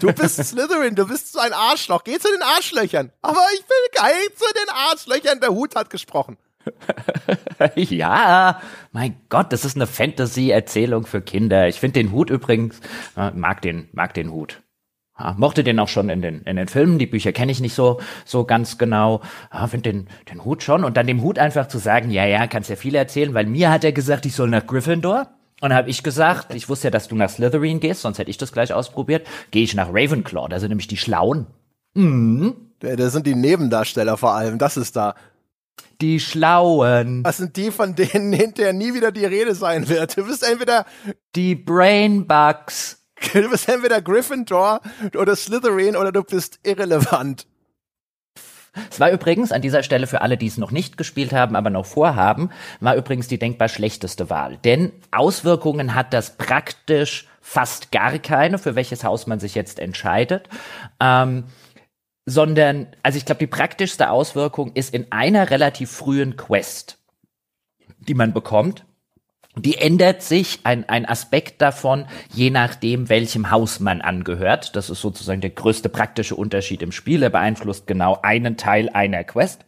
Du 0.00 0.12
bist 0.12 0.36
Slytherin, 0.44 0.94
du 0.94 1.06
bist 1.06 1.32
so 1.32 1.38
ein 1.38 1.52
Arschloch. 1.52 2.04
Geh 2.04 2.18
zu 2.18 2.28
den 2.30 2.42
Arschlöchern. 2.42 3.12
Aber 3.22 3.40
ich 3.54 3.60
will 3.60 4.02
geil 4.02 4.22
zu 4.36 4.44
den 4.52 4.74
Arschlöchern. 4.74 5.40
Der 5.40 5.50
Hut 5.50 5.74
hat 5.74 5.90
gesprochen. 5.90 6.36
ja, 7.74 8.60
mein 8.92 9.20
Gott, 9.28 9.52
das 9.52 9.64
ist 9.64 9.76
eine 9.76 9.86
Fantasy-Erzählung 9.86 11.06
für 11.06 11.20
Kinder. 11.20 11.68
Ich 11.68 11.80
finde 11.80 12.00
den 12.00 12.12
Hut 12.12 12.30
übrigens, 12.30 12.80
äh, 13.16 13.30
mag 13.30 13.62
den, 13.62 13.88
mag 13.92 14.14
den 14.14 14.30
Hut. 14.30 14.63
Ja, 15.18 15.34
mochte 15.38 15.62
den 15.62 15.78
auch 15.78 15.88
schon 15.88 16.08
in 16.08 16.22
den, 16.22 16.42
in 16.42 16.56
den 16.56 16.66
Filmen, 16.66 16.98
die 16.98 17.06
Bücher 17.06 17.32
kenne 17.32 17.52
ich 17.52 17.60
nicht 17.60 17.74
so, 17.74 18.00
so 18.24 18.44
ganz 18.44 18.78
genau. 18.78 19.20
Ja, 19.52 19.66
finde 19.68 19.92
den, 19.92 20.08
den 20.30 20.44
Hut 20.44 20.62
schon. 20.64 20.82
Und 20.82 20.96
dann 20.96 21.06
dem 21.06 21.22
Hut 21.22 21.38
einfach 21.38 21.68
zu 21.68 21.78
sagen, 21.78 22.10
ja, 22.10 22.26
ja, 22.26 22.46
kannst 22.48 22.68
ja 22.68 22.76
viel 22.76 22.96
erzählen, 22.96 23.32
weil 23.32 23.46
mir 23.46 23.70
hat 23.70 23.84
er 23.84 23.92
gesagt, 23.92 24.26
ich 24.26 24.34
soll 24.34 24.50
nach 24.50 24.66
Gryffindor. 24.66 25.28
Und 25.60 25.70
dann 25.70 25.78
habe 25.78 25.88
ich 25.88 26.02
gesagt, 26.02 26.52
ich 26.52 26.68
wusste 26.68 26.88
ja, 26.88 26.90
dass 26.90 27.06
du 27.06 27.14
nach 27.14 27.30
Slytherin 27.30 27.78
gehst, 27.78 28.02
sonst 28.02 28.18
hätte 28.18 28.30
ich 28.30 28.38
das 28.38 28.52
gleich 28.52 28.72
ausprobiert. 28.72 29.26
Gehe 29.52 29.62
ich 29.62 29.74
nach 29.74 29.88
Ravenclaw, 29.88 30.48
da 30.48 30.58
sind 30.58 30.70
nämlich 30.70 30.88
die 30.88 30.96
Schlauen. 30.96 31.46
Mhm. 31.94 32.54
Das 32.80 33.12
sind 33.12 33.26
die 33.26 33.36
Nebendarsteller 33.36 34.16
vor 34.16 34.34
allem, 34.34 34.58
das 34.58 34.76
ist 34.76 34.96
da. 34.96 35.14
Die 36.00 36.18
Schlauen. 36.18 37.22
Das 37.22 37.36
sind 37.36 37.56
die, 37.56 37.70
von 37.70 37.94
denen 37.94 38.32
hinterher 38.32 38.72
nie 38.72 38.94
wieder 38.94 39.12
die 39.12 39.24
Rede 39.24 39.54
sein 39.54 39.88
wird. 39.88 40.16
Du 40.16 40.26
bist 40.26 40.46
entweder 40.46 40.86
die 41.36 41.54
Brainbugs. 41.54 43.03
Du 43.32 43.50
bist 43.50 43.68
entweder 43.68 44.00
Gryffindor 44.00 44.80
oder 45.16 45.36
Slytherin 45.36 45.96
oder 45.96 46.12
du 46.12 46.22
bist 46.22 46.60
irrelevant. 46.62 47.46
Es 48.90 48.98
war 48.98 49.10
übrigens 49.10 49.52
an 49.52 49.62
dieser 49.62 49.82
Stelle 49.82 50.06
für 50.06 50.20
alle, 50.20 50.36
die 50.36 50.48
es 50.48 50.58
noch 50.58 50.72
nicht 50.72 50.96
gespielt 50.96 51.32
haben, 51.32 51.54
aber 51.54 51.70
noch 51.70 51.86
vorhaben, 51.86 52.50
war 52.80 52.96
übrigens 52.96 53.28
die 53.28 53.38
denkbar 53.38 53.68
schlechteste 53.68 54.30
Wahl. 54.30 54.58
Denn 54.64 54.92
Auswirkungen 55.12 55.94
hat 55.94 56.12
das 56.12 56.36
praktisch 56.36 57.28
fast 57.40 57.92
gar 57.92 58.18
keine, 58.18 58.58
für 58.58 58.74
welches 58.74 59.04
Haus 59.04 59.26
man 59.26 59.38
sich 59.38 59.54
jetzt 59.54 59.78
entscheidet. 59.78 60.48
Ähm, 60.98 61.44
sondern, 62.26 62.88
also 63.02 63.18
ich 63.18 63.26
glaube, 63.26 63.40
die 63.40 63.46
praktischste 63.46 64.10
Auswirkung 64.10 64.72
ist 64.72 64.94
in 64.94 65.12
einer 65.12 65.50
relativ 65.50 65.90
frühen 65.90 66.36
Quest, 66.36 66.98
die 67.98 68.14
man 68.14 68.32
bekommt 68.32 68.84
die 69.56 69.78
ändert 69.78 70.22
sich 70.22 70.60
ein, 70.64 70.88
ein 70.88 71.06
Aspekt 71.06 71.62
davon, 71.62 72.06
je 72.32 72.50
nachdem, 72.50 73.08
welchem 73.08 73.50
Haus 73.50 73.80
man 73.80 74.00
angehört. 74.00 74.74
Das 74.74 74.90
ist 74.90 75.00
sozusagen 75.00 75.40
der 75.40 75.50
größte 75.50 75.88
praktische 75.88 76.34
Unterschied 76.34 76.82
im 76.82 76.92
Spiel. 76.92 77.22
Er 77.22 77.30
beeinflusst 77.30 77.86
genau 77.86 78.18
einen 78.22 78.56
Teil 78.56 78.90
einer 78.92 79.22
Quest. 79.24 79.64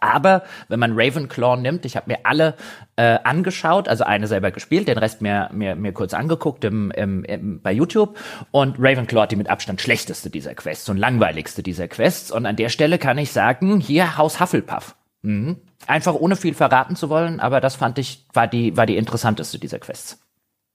Aber 0.00 0.42
wenn 0.68 0.78
man 0.78 0.92
Ravenclaw 0.94 1.56
nimmt, 1.56 1.86
ich 1.86 1.96
habe 1.96 2.10
mir 2.10 2.18
alle 2.24 2.54
äh, 2.96 3.18
angeschaut, 3.24 3.88
also 3.88 4.04
eine 4.04 4.26
selber 4.26 4.50
gespielt, 4.50 4.86
den 4.86 4.98
Rest 4.98 5.22
mir, 5.22 5.48
mir, 5.52 5.74
mir 5.76 5.92
kurz 5.92 6.12
angeguckt 6.12 6.64
im, 6.64 6.90
im, 6.90 7.24
im, 7.24 7.62
bei 7.62 7.72
YouTube. 7.72 8.18
Und 8.50 8.76
Ravenclaw 8.78 9.22
hat 9.22 9.32
die 9.32 9.36
mit 9.36 9.48
Abstand 9.48 9.80
schlechteste 9.80 10.28
dieser 10.28 10.54
Quests 10.54 10.88
und 10.88 10.98
langweiligste 10.98 11.62
dieser 11.62 11.88
Quests. 11.88 12.30
Und 12.30 12.44
an 12.44 12.56
der 12.56 12.68
Stelle 12.68 12.98
kann 12.98 13.16
ich 13.16 13.32
sagen, 13.32 13.80
hier 13.80 14.18
Haus 14.18 14.40
Hufflepuff. 14.40 14.94
Mhm. 15.22 15.56
Einfach 15.86 16.14
ohne 16.14 16.36
viel 16.36 16.54
verraten 16.54 16.96
zu 16.96 17.08
wollen, 17.08 17.40
aber 17.40 17.60
das 17.60 17.76
fand 17.76 17.98
ich, 17.98 18.26
war 18.32 18.46
die, 18.46 18.76
war 18.76 18.86
die 18.86 18.96
interessanteste 18.96 19.58
dieser 19.58 19.78
Quests. 19.78 20.18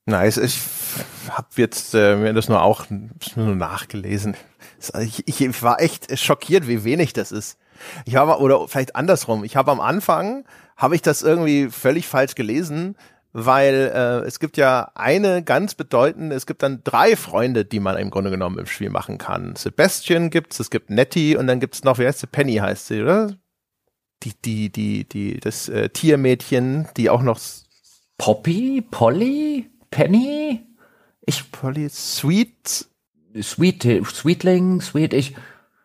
Nice. 0.05 0.37
Ich 0.37 0.59
habe 1.29 1.47
jetzt 1.55 1.93
äh, 1.93 2.15
mir 2.15 2.33
das 2.33 2.49
nur 2.49 2.61
auch 2.61 2.85
nur 2.89 3.55
nachgelesen. 3.55 4.35
Ich, 4.99 5.27
ich 5.27 5.63
war 5.63 5.79
echt 5.79 6.19
schockiert, 6.19 6.67
wie 6.67 6.83
wenig 6.83 7.13
das 7.13 7.31
ist. 7.31 7.57
Ich 8.05 8.17
habe 8.17 8.39
oder 8.39 8.67
vielleicht 8.67 8.97
andersrum. 8.97 9.45
Ich 9.45 9.55
habe 9.55 9.71
am 9.71 9.79
Anfang 9.79 10.45
habe 10.75 10.95
ich 10.95 11.01
das 11.01 11.21
irgendwie 11.21 11.69
völlig 11.69 12.07
falsch 12.07 12.35
gelesen, 12.35 12.97
weil 13.31 13.91
äh, 13.93 14.27
es 14.27 14.39
gibt 14.39 14.57
ja 14.57 14.91
eine 14.93 15.41
ganz 15.41 15.73
bedeutende, 15.73 16.35
es 16.35 16.45
gibt 16.45 16.63
dann 16.63 16.81
drei 16.83 17.15
Freunde, 17.15 17.63
die 17.63 17.79
man 17.79 17.97
im 17.97 18.09
Grunde 18.09 18.29
genommen 18.29 18.59
im 18.59 18.65
Spiel 18.65 18.89
machen 18.89 19.17
kann. 19.17 19.55
Sebastian 19.55 20.29
gibt's, 20.29 20.59
es 20.59 20.69
gibt 20.69 20.89
Nettie 20.89 21.37
und 21.37 21.47
dann 21.47 21.61
gibt's 21.61 21.83
noch, 21.83 21.97
wie 21.97 22.05
heißt 22.05 22.19
sie? 22.19 22.27
Penny 22.27 22.55
heißt 22.55 22.87
sie, 22.87 23.01
oder? 23.01 23.31
Die, 24.23 24.33
die, 24.43 24.69
die, 24.69 25.03
die, 25.07 25.39
das 25.39 25.69
äh, 25.69 25.89
Tiermädchen, 25.89 26.87
die 26.97 27.09
auch 27.09 27.21
noch 27.21 27.39
Poppy, 28.17 28.81
Polly, 28.89 29.69
Penny, 29.91 30.65
ich 31.25 31.51
Polly, 31.51 31.89
Sweet, 31.89 32.87
Sweet, 33.41 34.05
Sweetling, 34.05 34.81
Sweet, 34.81 35.13
ich, 35.13 35.35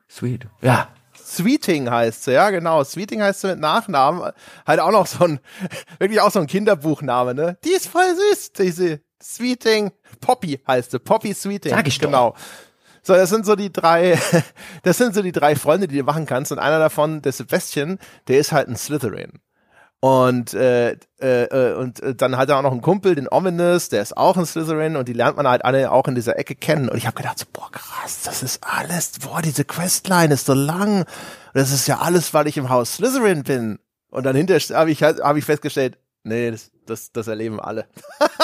Sweet, 0.09 0.47
ja. 0.63 0.89
Sweeting 1.15 1.91
heißt 1.91 2.25
sie, 2.25 2.33
ja 2.33 2.49
genau. 2.49 2.83
Sweeting 2.85 3.23
heißt 3.23 3.43
sie 3.43 3.49
mit 3.49 3.61
Nachnamen. 3.61 4.33
Halt 4.67 4.81
auch 4.81 4.91
noch 4.91 5.07
so 5.07 5.25
ein, 5.25 5.41
wirklich 5.99 6.21
auch 6.21 6.31
so 6.31 6.41
ein 6.41 6.47
Kinderbuchname, 6.47 7.35
ne? 7.35 7.59
Die 7.65 7.71
ist 7.71 7.89
voll 7.89 8.17
süß, 8.31 8.53
diese 8.53 9.01
Sweeting. 9.23 9.93
Poppy 10.21 10.59
heißt 10.67 10.93
sie, 10.93 10.99
Poppy 10.99 11.35
Sweeting. 11.35 11.71
Sag 11.71 11.87
ich 11.87 12.01
genau. 12.01 12.31
Doch. 12.31 12.39
So, 13.03 13.15
das 13.15 13.31
sind 13.31 13.47
so 13.47 13.57
die 13.57 13.73
drei, 13.73 14.19
das 14.83 14.99
sind 14.99 15.15
so 15.15 15.23
die 15.23 15.33
drei 15.33 15.57
Freunde, 15.57 15.89
die 15.89 15.99
du 15.99 16.05
machen 16.05 16.27
kannst. 16.27 16.53
Und 16.53 16.59
einer 16.59 16.79
davon, 16.79 17.23
der 17.23 17.33
Sebastian, 17.33 17.99
der 18.29 18.39
ist 18.39 18.53
halt 18.53 18.69
ein 18.69 18.77
Slytherin. 18.77 19.41
Und, 20.01 20.55
äh, 20.55 20.93
äh, 21.21 21.45
äh 21.45 21.75
und 21.75 22.01
äh, 22.01 22.15
dann 22.15 22.37
hat 22.37 22.49
er 22.49 22.59
auch 22.59 22.63
noch 22.63 22.71
einen 22.71 22.83
Kumpel, 22.83 23.17
den 23.17 23.29
Ominous, 23.29 23.89
der 23.89 24.01
ist 24.01 24.17
auch 24.17 24.37
ein 24.37 24.47
Slytherin 24.47 24.95
und 24.95 25.09
die 25.09 25.13
lernt 25.13 25.37
man 25.37 25.49
halt 25.49 25.65
alle 25.65 25.91
auch 25.91 26.07
in 26.07 26.15
dieser 26.15 26.39
Ecke 26.39 26.55
kennen. 26.55 26.89
Und 26.89 26.97
ich 26.97 27.07
habe 27.07 27.17
gedacht, 27.17 27.39
so, 27.39 27.47
boah, 27.53 27.71
krass, 27.73 28.23
das 28.23 28.45
ist 28.45 28.63
alles, 28.63 29.19
boah, 29.21 29.43
diese 29.43 29.65
Questline 29.65 30.33
ist 30.33 30.47
so 30.47 30.55
lang. 30.55 31.01
Und 31.01 31.07
das 31.55 31.73
ist 31.73 31.89
ja 31.89 31.99
alles, 31.99 32.33
weil 32.33 32.47
ich 32.47 32.57
im 32.57 32.69
Haus 32.69 32.95
Slytherin 32.95 33.43
bin. 33.43 33.79
Und 34.11 34.25
dann 34.25 34.37
hinterher 34.37 34.79
habe 34.79 34.91
ich, 34.91 35.03
hab 35.03 35.37
ich 35.37 35.45
festgestellt, 35.45 35.99
nee, 36.23 36.51
das, 36.53 36.71
das, 36.89 37.13
das 37.13 37.29
erleben 37.29 37.61
alle. 37.61 37.87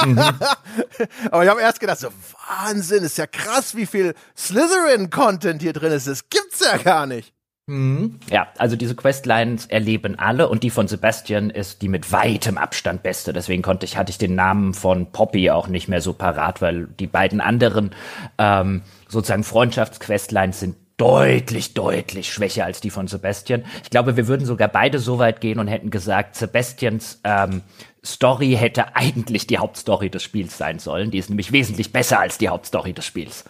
Mhm. 0.04 0.18
Aber 1.30 1.44
ich 1.44 1.50
habe 1.50 1.60
erst 1.60 1.80
gedacht, 1.80 1.98
so 1.98 2.08
Wahnsinn, 2.48 3.04
ist 3.04 3.18
ja 3.18 3.26
krass, 3.26 3.74
wie 3.74 3.86
viel 3.86 4.14
Slytherin-Content 4.36 5.62
hier 5.62 5.72
drin 5.72 5.92
ist. 5.92 6.06
Das 6.06 6.28
gibt's 6.28 6.60
er 6.60 6.78
gar 6.78 7.06
nicht. 7.06 7.34
Mhm. 7.66 8.20
Ja, 8.30 8.48
also 8.58 8.76
diese 8.76 8.94
Questlines 8.94 9.66
erleben 9.66 10.18
alle 10.18 10.48
und 10.48 10.62
die 10.62 10.70
von 10.70 10.86
Sebastian 10.86 11.48
ist 11.48 11.80
die 11.80 11.88
mit 11.88 12.12
weitem 12.12 12.58
Abstand 12.58 13.02
beste. 13.02 13.32
Deswegen 13.32 13.62
konnte 13.62 13.86
ich, 13.86 13.96
hatte 13.96 14.10
ich 14.10 14.18
den 14.18 14.34
Namen 14.34 14.74
von 14.74 15.12
Poppy 15.12 15.50
auch 15.50 15.68
nicht 15.68 15.88
mehr 15.88 16.02
so 16.02 16.12
parat, 16.12 16.60
weil 16.60 16.88
die 16.98 17.06
beiden 17.06 17.40
anderen 17.40 17.94
ähm, 18.36 18.82
sozusagen 19.08 19.44
Freundschaftsquestlines 19.44 20.60
sind 20.60 20.76
deutlich, 20.98 21.74
deutlich 21.74 22.32
schwächer 22.32 22.66
als 22.66 22.80
die 22.80 22.90
von 22.90 23.08
Sebastian. 23.08 23.64
Ich 23.82 23.90
glaube, 23.90 24.16
wir 24.16 24.28
würden 24.28 24.46
sogar 24.46 24.68
beide 24.68 24.98
so 24.98 25.18
weit 25.18 25.40
gehen 25.40 25.58
und 25.58 25.66
hätten 25.66 25.90
gesagt, 25.90 26.36
Sebastians 26.36 27.20
ähm, 27.24 27.62
Story 28.04 28.56
hätte 28.58 28.94
eigentlich 28.96 29.46
die 29.46 29.58
Hauptstory 29.58 30.10
des 30.10 30.22
Spiels 30.22 30.58
sein 30.58 30.78
sollen. 30.78 31.10
Die 31.10 31.18
ist 31.18 31.30
nämlich 31.30 31.52
wesentlich 31.52 31.92
besser 31.92 32.20
als 32.20 32.38
die 32.38 32.48
Hauptstory 32.48 32.92
des 32.92 33.06
Spiels. 33.06 33.44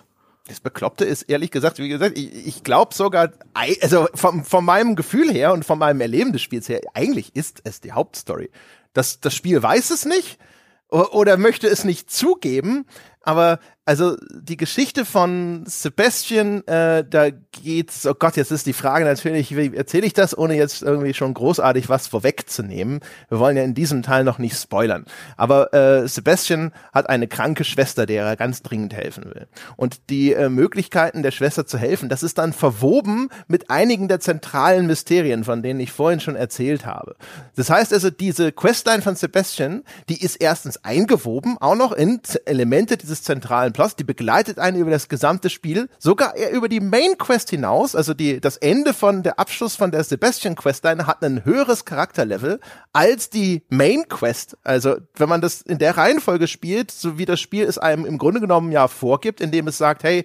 Das 0.47 0.61
Bekloppte 0.61 1.05
ist 1.05 1.23
ehrlich 1.23 1.51
gesagt, 1.51 1.79
wie 1.79 1.89
gesagt, 1.89 2.19
ich, 2.19 2.47
ich 2.47 2.63
glaube 2.65 2.95
sogar, 2.95 3.33
also 3.55 4.09
vom, 4.15 4.45
von 4.45 4.65
meinem 4.65 4.95
Gefühl 4.95 5.33
her 5.33 5.53
und 5.53 5.65
von 5.65 5.79
meinem 5.79 6.01
Erleben 6.01 6.33
des 6.33 6.43
Spiels 6.43 6.69
her, 6.69 6.81
eigentlich 6.93 7.35
ist 7.35 7.63
es 7.65 7.81
die 7.81 7.93
Hauptstory. 7.93 8.51
Das, 8.93 9.21
das 9.21 9.35
Spiel 9.35 9.63
weiß 9.63 9.91
es 9.91 10.05
nicht 10.05 10.39
oder 10.91 11.37
möchte 11.37 11.67
es 11.67 11.85
nicht 11.85 12.11
zugeben, 12.11 12.87
aber 13.25 13.59
also 13.87 14.17
die 14.33 14.57
Geschichte 14.57 15.05
von 15.05 15.65
Sebastian, 15.67 16.67
äh, 16.67 17.05
da 17.09 17.29
geht's, 17.53 18.07
oh 18.07 18.15
Gott, 18.15 18.37
jetzt 18.37 18.51
ist 18.51 18.65
die 18.65 18.73
Frage 18.73 19.05
natürlich, 19.05 19.55
wie 19.55 19.77
erzähle 19.77 20.07
ich 20.07 20.15
das, 20.15 20.37
ohne 20.37 20.57
jetzt 20.57 20.83
irgendwie 20.83 21.13
schon 21.13 21.35
großartig 21.35 21.91
was 21.91 22.07
vorwegzunehmen. 22.07 23.01
Wir 23.29 23.39
wollen 23.39 23.59
ja 23.59 23.63
in 23.63 23.75
diesem 23.75 24.03
Teil 24.03 24.25
noch 24.25 24.39
nicht 24.39 24.57
spoilern. 24.57 25.05
Aber 25.37 25.75
äh, 25.75 26.09
Sebastian 26.09 26.73
hat 26.95 27.11
eine 27.11 27.29
kranke 27.29 27.65
Schwester, 27.65 28.07
der 28.07 28.25
er 28.25 28.37
ganz 28.37 28.63
dringend 28.63 28.95
helfen 28.95 29.27
will. 29.27 29.49
Und 29.77 30.09
die 30.09 30.33
äh, 30.33 30.49
Möglichkeiten 30.49 31.23
der 31.23 31.31
Schwester 31.31 31.67
zu 31.67 31.77
helfen, 31.77 32.09
das 32.09 32.23
ist 32.23 32.39
dann 32.39 32.55
verwoben 32.55 33.29
mit 33.49 33.69
einigen 33.69 34.09
der 34.09 34.21
zentralen 34.21 34.87
Mysterien, 34.87 35.45
von 35.45 35.63
denen 35.63 35.81
ich 35.81 35.93
vorhin 35.93 36.21
schon 36.21 36.37
erzählt 36.37 36.87
habe. 36.87 37.17
Das 37.55 37.69
heißt 37.69 37.93
also, 37.93 38.09
diese 38.09 38.51
Questline 38.51 39.03
von 39.03 39.15
Sebastian, 39.15 39.83
die 40.09 40.23
ist 40.23 40.37
erstens 40.37 40.83
eingewoben, 40.85 41.59
auch 41.61 41.77
noch 41.77 41.93
in 41.93 42.21
Elemente 42.47 42.97
dieses 42.97 43.14
zentralen 43.23 43.73
Plots, 43.73 43.97
die 43.97 44.05
begleitet 44.05 44.59
einen 44.59 44.79
über 44.79 44.91
das 44.91 45.09
gesamte 45.09 45.51
Spiel, 45.51 45.89
sogar 45.99 46.35
über 46.53 46.69
die 46.69 46.81
Main 46.81 47.17
Quest 47.19 47.51
hinaus, 47.51 47.95
also 47.95 48.15
die, 48.15 48.41
das 48.41 48.57
Ende 48.57 48.95
von 48.95 49.23
der 49.23 49.39
Abschluss 49.39 49.77
von 49.77 49.91
der 49.91 50.05
Sebastian 50.05 50.57
Questline 50.57 51.07
hat 51.07 51.23
ein 51.23 51.45
höheres 51.45 51.85
Charakterlevel 51.85 52.61
als 52.93 53.31
die 53.31 53.63
Main 53.69 54.09
Quest. 54.09 54.57
Also, 54.65 54.97
wenn 55.17 55.29
man 55.29 55.41
das 55.41 55.63
in 55.63 55.79
der 55.79 55.97
Reihenfolge 55.97 56.47
spielt, 56.47 56.91
so 56.91 57.19
wie 57.19 57.25
das 57.25 57.41
Spiel 57.41 57.65
es 57.65 57.79
einem 57.79 58.05
im 58.05 58.19
Grunde 58.19 58.41
genommen 58.41 58.73
ja 58.73 58.89
vorgibt, 58.89 59.41
indem 59.41 59.69
es 59.69 59.79
sagt, 59.79 60.05
hey, 60.05 60.25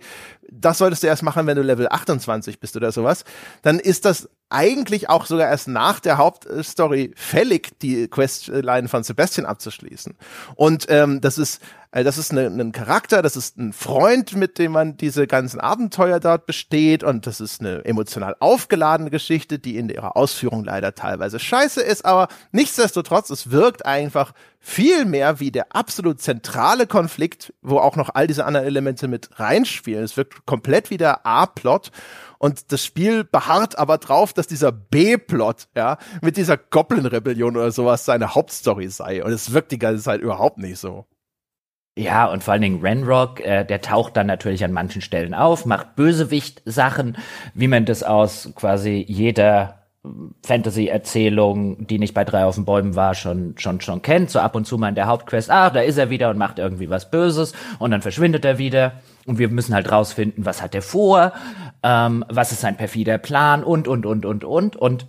das 0.52 0.78
solltest 0.78 1.04
du 1.04 1.08
erst 1.08 1.24
machen, 1.24 1.48
wenn 1.48 1.56
du 1.56 1.64
Level 1.64 1.88
28 1.90 2.60
bist 2.60 2.76
oder 2.76 2.92
sowas, 2.92 3.24
dann 3.62 3.80
ist 3.80 4.06
das 4.06 4.30
eigentlich 4.50 5.10
auch 5.10 5.28
sogar 5.28 5.48
erst 5.48 5.68
nach 5.68 6.00
der 6.00 6.18
Hauptstory 6.18 7.14
fällig, 7.16 7.80
die 7.82 8.08
Questline 8.08 8.88
von 8.88 9.04
Sebastian 9.04 9.46
abzuschließen. 9.46 10.16
Und 10.56 10.88
ähm, 10.90 11.22
das 11.22 11.38
ist 11.38 11.62
äh, 11.92 12.04
das 12.04 12.18
ist 12.18 12.32
ein 12.32 12.56
ne, 12.56 12.72
Charakter, 12.72 13.22
das 13.22 13.36
ist 13.36 13.58
ein 13.58 13.74
Freund, 13.74 14.36
mit 14.36 14.58
dem 14.58 14.72
man 14.72 14.98
diese 14.98 15.28
ganzen 15.28 15.60
Abenteuer 15.60 16.20
dort 16.20 16.46
besteht. 16.46 17.04
Und 17.04 17.28
das 17.28 17.42
ist 17.42 17.62
eine 17.62 17.84
emotional 17.86 18.36
aufgeladene 18.40 19.10
Geschichte, 19.10 19.60
die 19.60 19.78
in 19.78 19.90
ihrer 19.90 20.16
Ausführung 20.16 20.64
leider 20.64 20.96
teilweise 20.96 21.40
scheiße 21.40 21.82
ist, 21.82 22.06
aber 22.06 22.28
nichtsdestotrotz, 22.52 23.30
es 23.30 23.52
wirkt 23.52 23.86
einfach 23.86 24.34
viel 24.60 25.06
mehr 25.06 25.40
wie 25.40 25.52
der 25.52 25.76
absolut 25.76 26.22
zentrale 26.22 26.86
Konflikt, 26.86 27.54
wo 27.62 27.78
auch 27.78 27.96
noch 27.96 28.10
all 28.14 28.28
diese 28.28 28.46
anderen 28.46 28.68
Elemente 28.68 29.08
mit 29.08 29.30
reinspielen. 29.40 30.04
Es 30.04 30.18
wirkt 30.18 30.46
komplett 30.46 30.90
wie 30.90 30.98
der 30.98 31.26
A-Plot 31.26 31.92
und 32.40 32.72
das 32.72 32.84
Spiel 32.84 33.26
beharrt 33.26 33.78
aber 33.78 33.98
drauf, 33.98 34.34
dass 34.34 34.48
dieser 34.48 34.72
B-Plot, 34.72 35.68
ja, 35.76 35.98
mit 36.22 36.38
dieser 36.38 36.58
Goblin-Rebellion 36.58 37.56
oder 37.56 37.72
sowas 37.72 38.06
seine 38.06 38.34
Hauptstory 38.34 38.88
sei. 38.88 39.24
Und 39.24 39.32
es 39.32 39.54
wirkt 39.54 39.72
die 39.72 39.80
ganze 39.80 40.04
Zeit 40.04 40.22
überhaupt 40.22 40.58
nicht 40.58 40.80
so. 40.80 41.06
Ja, 41.98 42.28
und 42.28 42.42
vor 42.42 42.54
allen 42.54 42.62
Dingen 42.62 42.82
Renrock, 42.82 43.42
äh, 43.42 43.66
der 43.66 43.82
taucht 43.82 44.16
dann 44.16 44.28
natürlich 44.28 44.64
an 44.64 44.72
manchen 44.72 45.02
Stellen 45.02 45.34
auf, 45.34 45.66
macht 45.66 45.98
Bösewicht-Sachen, 45.98 47.18
wie 47.54 47.68
man 47.68 47.84
das 47.84 48.04
aus 48.04 48.52
quasi 48.56 49.04
jeder 49.06 49.79
Fantasy-Erzählung, 50.46 51.86
die 51.88 52.00
nicht 52.00 52.14
bei 52.14 52.24
drei 52.24 52.46
auf 52.46 52.56
den 52.56 52.64
Bäumen 52.64 52.96
war, 52.96 53.16
schon, 53.16 53.56
schon, 53.58 53.82
schon 53.82 54.02
kennt. 54.02 54.30
So 54.30 54.40
ab 54.40 54.56
und 54.56 54.66
zu 54.66 54.78
mal 54.78 54.90
in 54.90 54.96
der 54.96 55.08
Hauptquest, 55.08 55.52
ah, 55.52 55.70
da 55.70 55.82
ist 55.82 55.98
er 55.98 56.10
wieder 56.10 56.30
und 56.30 56.38
macht 56.38 56.58
irgendwie 56.58 56.90
was 56.90 57.12
Böses 57.12 57.54
und 57.80 57.92
dann 57.92 58.02
verschwindet 58.02 58.46
er 58.46 58.58
wieder. 58.58 58.94
Und 59.26 59.40
wir 59.40 59.50
müssen 59.50 59.76
halt 59.76 59.92
rausfinden, 59.92 60.46
was 60.46 60.62
hat 60.62 60.74
er 60.74 60.82
vor, 60.82 61.34
ähm, 61.84 62.24
was 62.30 62.52
ist 62.52 62.62
sein 62.62 62.78
perfider 62.78 63.18
Plan 63.18 63.64
und, 63.64 63.88
und, 63.88 64.06
und, 64.06 64.26
und, 64.26 64.46
und. 64.46 64.76
Und 64.78 65.08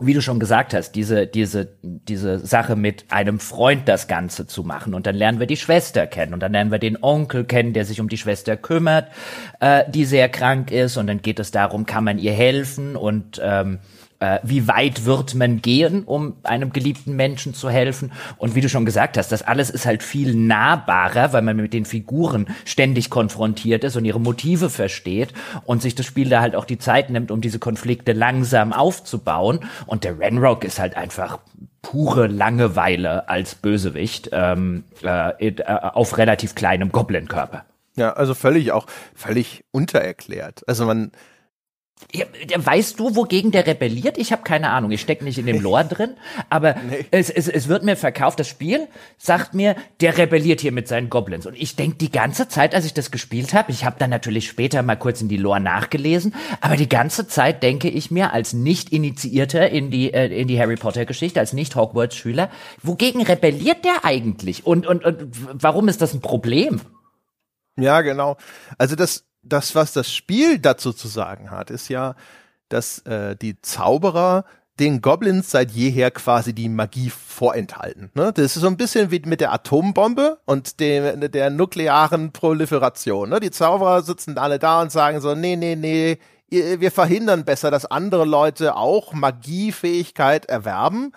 wie 0.00 0.14
du 0.14 0.22
schon 0.22 0.38
gesagt 0.38 0.74
hast, 0.74 0.92
diese, 0.92 1.26
diese, 1.26 1.76
diese 1.82 2.38
Sache 2.38 2.76
mit 2.76 3.06
einem 3.08 3.40
Freund 3.40 3.88
das 3.88 4.06
Ganze 4.08 4.46
zu 4.46 4.62
machen. 4.62 4.94
Und 4.94 5.06
dann 5.06 5.16
lernen 5.16 5.40
wir 5.40 5.46
die 5.46 5.56
Schwester 5.56 6.06
kennen 6.06 6.34
und 6.34 6.40
dann 6.40 6.52
lernen 6.52 6.70
wir 6.70 6.78
den 6.78 7.02
Onkel 7.02 7.44
kennen, 7.44 7.72
der 7.72 7.84
sich 7.84 8.00
um 8.00 8.08
die 8.08 8.18
Schwester 8.18 8.56
kümmert, 8.56 9.08
äh, 9.60 9.84
die 9.90 10.04
sehr 10.04 10.28
krank 10.28 10.70
ist. 10.70 10.98
Und 10.98 11.06
dann 11.06 11.22
geht 11.22 11.40
es 11.40 11.50
darum, 11.50 11.86
kann 11.86 12.04
man 12.04 12.18
ihr 12.18 12.32
helfen 12.32 12.94
und 12.94 13.40
ähm, 13.42 13.78
äh, 14.20 14.38
wie 14.42 14.66
weit 14.68 15.04
wird 15.04 15.34
man 15.34 15.62
gehen, 15.62 16.04
um 16.04 16.36
einem 16.42 16.72
geliebten 16.72 17.14
Menschen 17.16 17.54
zu 17.54 17.70
helfen. 17.70 18.12
Und 18.36 18.54
wie 18.54 18.60
du 18.60 18.68
schon 18.68 18.84
gesagt 18.84 19.16
hast, 19.16 19.30
das 19.30 19.42
alles 19.42 19.70
ist 19.70 19.86
halt 19.86 20.02
viel 20.02 20.34
nahbarer, 20.34 21.32
weil 21.32 21.42
man 21.42 21.56
mit 21.56 21.72
den 21.72 21.84
Figuren 21.84 22.46
ständig 22.64 23.10
konfrontiert 23.10 23.84
ist 23.84 23.96
und 23.96 24.04
ihre 24.04 24.20
Motive 24.20 24.70
versteht 24.70 25.32
und 25.64 25.82
sich 25.82 25.94
das 25.94 26.06
Spiel 26.06 26.28
da 26.28 26.40
halt 26.40 26.56
auch 26.56 26.64
die 26.64 26.78
Zeit 26.78 27.10
nimmt, 27.10 27.30
um 27.30 27.40
diese 27.40 27.58
Konflikte 27.58 28.12
langsam 28.12 28.72
aufzubauen. 28.72 29.60
Und 29.86 30.04
der 30.04 30.18
Renrock 30.18 30.64
ist 30.64 30.78
halt 30.78 30.96
einfach 30.96 31.38
pure 31.82 32.26
Langeweile 32.26 33.28
als 33.28 33.54
Bösewicht 33.54 34.30
ähm, 34.32 34.84
äh, 35.02 35.48
äh 35.48 35.62
auf 35.64 36.18
relativ 36.18 36.54
kleinem 36.54 36.90
Goblin-Körper. 36.90 37.64
Ja, 37.96 38.12
also 38.12 38.34
völlig 38.34 38.72
auch 38.72 38.86
völlig 39.14 39.64
untererklärt. 39.72 40.62
Also 40.68 40.86
man 40.86 41.10
ja, 42.12 42.24
weißt 42.56 42.98
du, 42.98 43.16
wogegen 43.16 43.50
der 43.50 43.66
rebelliert? 43.66 44.16
Ich 44.16 44.32
habe 44.32 44.42
keine 44.42 44.70
Ahnung. 44.70 44.90
Ich 44.90 45.02
stecke 45.02 45.24
nicht 45.24 45.38
in 45.38 45.44
dem 45.44 45.60
Lore 45.60 45.84
drin, 45.84 46.14
aber 46.48 46.74
nee. 46.74 47.04
es, 47.10 47.28
es, 47.28 47.48
es 47.48 47.68
wird 47.68 47.84
mir 47.84 47.96
verkauft. 47.96 48.40
Das 48.40 48.48
Spiel 48.48 48.88
sagt 49.18 49.52
mir, 49.52 49.76
der 50.00 50.16
rebelliert 50.16 50.62
hier 50.62 50.72
mit 50.72 50.88
seinen 50.88 51.10
Goblins. 51.10 51.44
Und 51.44 51.54
ich 51.54 51.76
denk 51.76 51.98
die 51.98 52.10
ganze 52.10 52.48
Zeit, 52.48 52.74
als 52.74 52.86
ich 52.86 52.94
das 52.94 53.10
gespielt 53.10 53.52
habe, 53.52 53.72
ich 53.72 53.84
habe 53.84 53.96
dann 53.98 54.08
natürlich 54.08 54.48
später 54.48 54.82
mal 54.82 54.96
kurz 54.96 55.20
in 55.20 55.28
die 55.28 55.36
Lore 55.36 55.60
nachgelesen, 55.60 56.34
aber 56.62 56.76
die 56.76 56.88
ganze 56.88 57.28
Zeit 57.28 57.62
denke 57.62 57.90
ich 57.90 58.10
mir 58.10 58.32
als 58.32 58.54
nicht 58.54 58.90
initiierter 58.90 59.68
in 59.68 59.90
die 59.90 60.14
äh, 60.14 60.28
in 60.28 60.48
die 60.48 60.58
Harry 60.58 60.76
Potter 60.76 61.04
Geschichte, 61.04 61.40
als 61.40 61.52
nicht 61.52 61.76
Hogwarts 61.76 62.16
Schüler, 62.16 62.48
wogegen 62.82 63.22
rebelliert 63.22 63.84
der 63.84 64.04
eigentlich? 64.04 64.66
Und 64.66 64.86
und 64.86 65.04
und 65.04 65.30
warum 65.52 65.88
ist 65.88 66.00
das 66.00 66.14
ein 66.14 66.20
Problem? 66.22 66.80
Ja, 67.76 68.00
genau. 68.00 68.36
Also 68.78 68.96
das 68.96 69.24
das, 69.42 69.74
was 69.74 69.92
das 69.92 70.12
Spiel 70.12 70.58
dazu 70.58 70.92
zu 70.92 71.08
sagen 71.08 71.50
hat, 71.50 71.70
ist 71.70 71.88
ja, 71.88 72.14
dass 72.68 73.00
äh, 73.00 73.36
die 73.36 73.60
Zauberer 73.62 74.44
den 74.78 75.00
Goblins 75.00 75.50
seit 75.50 75.72
jeher 75.72 76.10
quasi 76.10 76.52
die 76.52 76.68
Magie 76.68 77.10
vorenthalten. 77.10 78.10
Ne? 78.14 78.32
Das 78.32 78.56
ist 78.56 78.62
so 78.62 78.66
ein 78.68 78.76
bisschen 78.76 79.10
wie 79.10 79.20
mit 79.24 79.40
der 79.40 79.52
Atombombe 79.52 80.38
und 80.44 80.78
dem, 80.80 81.30
der 81.32 81.50
nuklearen 81.50 82.32
Proliferation. 82.32 83.30
Ne? 83.30 83.40
Die 83.40 83.50
Zauberer 83.50 84.02
sitzen 84.02 84.38
alle 84.38 84.58
da 84.58 84.80
und 84.82 84.92
sagen 84.92 85.20
so, 85.20 85.34
nee, 85.34 85.56
nee, 85.56 85.74
nee, 85.74 86.18
wir 86.50 86.90
verhindern 86.90 87.44
besser, 87.44 87.70
dass 87.70 87.86
andere 87.86 88.24
Leute 88.24 88.76
auch 88.76 89.12
Magiefähigkeit 89.12 90.46
erwerben 90.46 91.12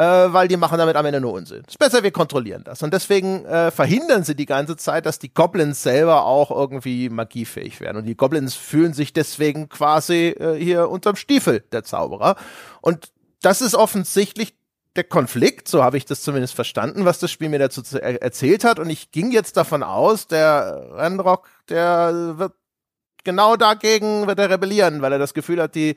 äh, 0.00 0.32
weil 0.32 0.48
die 0.48 0.56
machen 0.56 0.78
damit 0.78 0.96
am 0.96 1.04
Ende 1.04 1.20
nur 1.20 1.34
Unsinn. 1.34 1.62
Ist 1.66 1.78
besser, 1.78 2.02
wir 2.02 2.10
kontrollieren 2.10 2.64
das. 2.64 2.82
Und 2.82 2.94
deswegen 2.94 3.44
äh, 3.44 3.70
verhindern 3.70 4.24
sie 4.24 4.34
die 4.34 4.46
ganze 4.46 4.78
Zeit, 4.78 5.04
dass 5.04 5.18
die 5.18 5.34
Goblins 5.34 5.82
selber 5.82 6.24
auch 6.24 6.50
irgendwie 6.50 7.10
magiefähig 7.10 7.80
werden. 7.82 7.98
Und 7.98 8.04
die 8.06 8.16
Goblins 8.16 8.54
fühlen 8.54 8.94
sich 8.94 9.12
deswegen 9.12 9.68
quasi 9.68 10.28
äh, 10.28 10.54
hier 10.58 10.88
unterm 10.88 11.16
Stiefel 11.16 11.62
der 11.72 11.84
Zauberer. 11.84 12.36
Und 12.80 13.12
das 13.42 13.60
ist 13.60 13.74
offensichtlich 13.74 14.54
der 14.96 15.04
Konflikt, 15.04 15.68
so 15.68 15.84
habe 15.84 15.98
ich 15.98 16.06
das 16.06 16.22
zumindest 16.22 16.54
verstanden, 16.54 17.04
was 17.04 17.18
das 17.18 17.30
Spiel 17.30 17.50
mir 17.50 17.58
dazu 17.58 17.82
erzählt 17.98 18.64
hat. 18.64 18.78
Und 18.78 18.88
ich 18.88 19.10
ging 19.12 19.30
jetzt 19.32 19.58
davon 19.58 19.82
aus, 19.82 20.26
der 20.26 20.88
Renrock, 20.94 21.48
der 21.68 22.38
wird 22.38 22.54
genau 23.22 23.56
dagegen 23.56 24.26
wird 24.26 24.38
er 24.38 24.48
rebellieren, 24.48 25.02
weil 25.02 25.12
er 25.12 25.18
das 25.18 25.34
Gefühl 25.34 25.60
hat, 25.60 25.74
die 25.74 25.96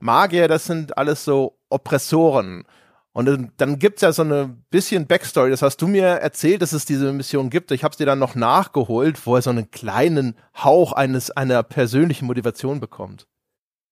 Magier, 0.00 0.48
das 0.48 0.66
sind 0.66 0.98
alles 0.98 1.24
so 1.24 1.56
Oppressoren. 1.70 2.66
Und 3.12 3.50
dann, 3.56 3.78
gibt's 3.78 4.02
ja 4.02 4.12
so 4.12 4.22
eine 4.22 4.56
bisschen 4.70 5.06
Backstory. 5.06 5.50
Das 5.50 5.62
hast 5.62 5.78
du 5.78 5.88
mir 5.88 6.04
erzählt, 6.04 6.62
dass 6.62 6.72
es 6.72 6.84
diese 6.84 7.12
Mission 7.12 7.50
gibt. 7.50 7.72
Ich 7.72 7.82
habe 7.82 7.92
es 7.92 7.98
dir 7.98 8.06
dann 8.06 8.18
noch 8.18 8.34
nachgeholt, 8.34 9.26
wo 9.26 9.34
er 9.34 9.42
so 9.42 9.50
einen 9.50 9.70
kleinen 9.70 10.36
Hauch 10.56 10.92
eines 10.92 11.30
einer 11.30 11.62
persönlichen 11.62 12.26
Motivation 12.26 12.80
bekommt. 12.80 13.26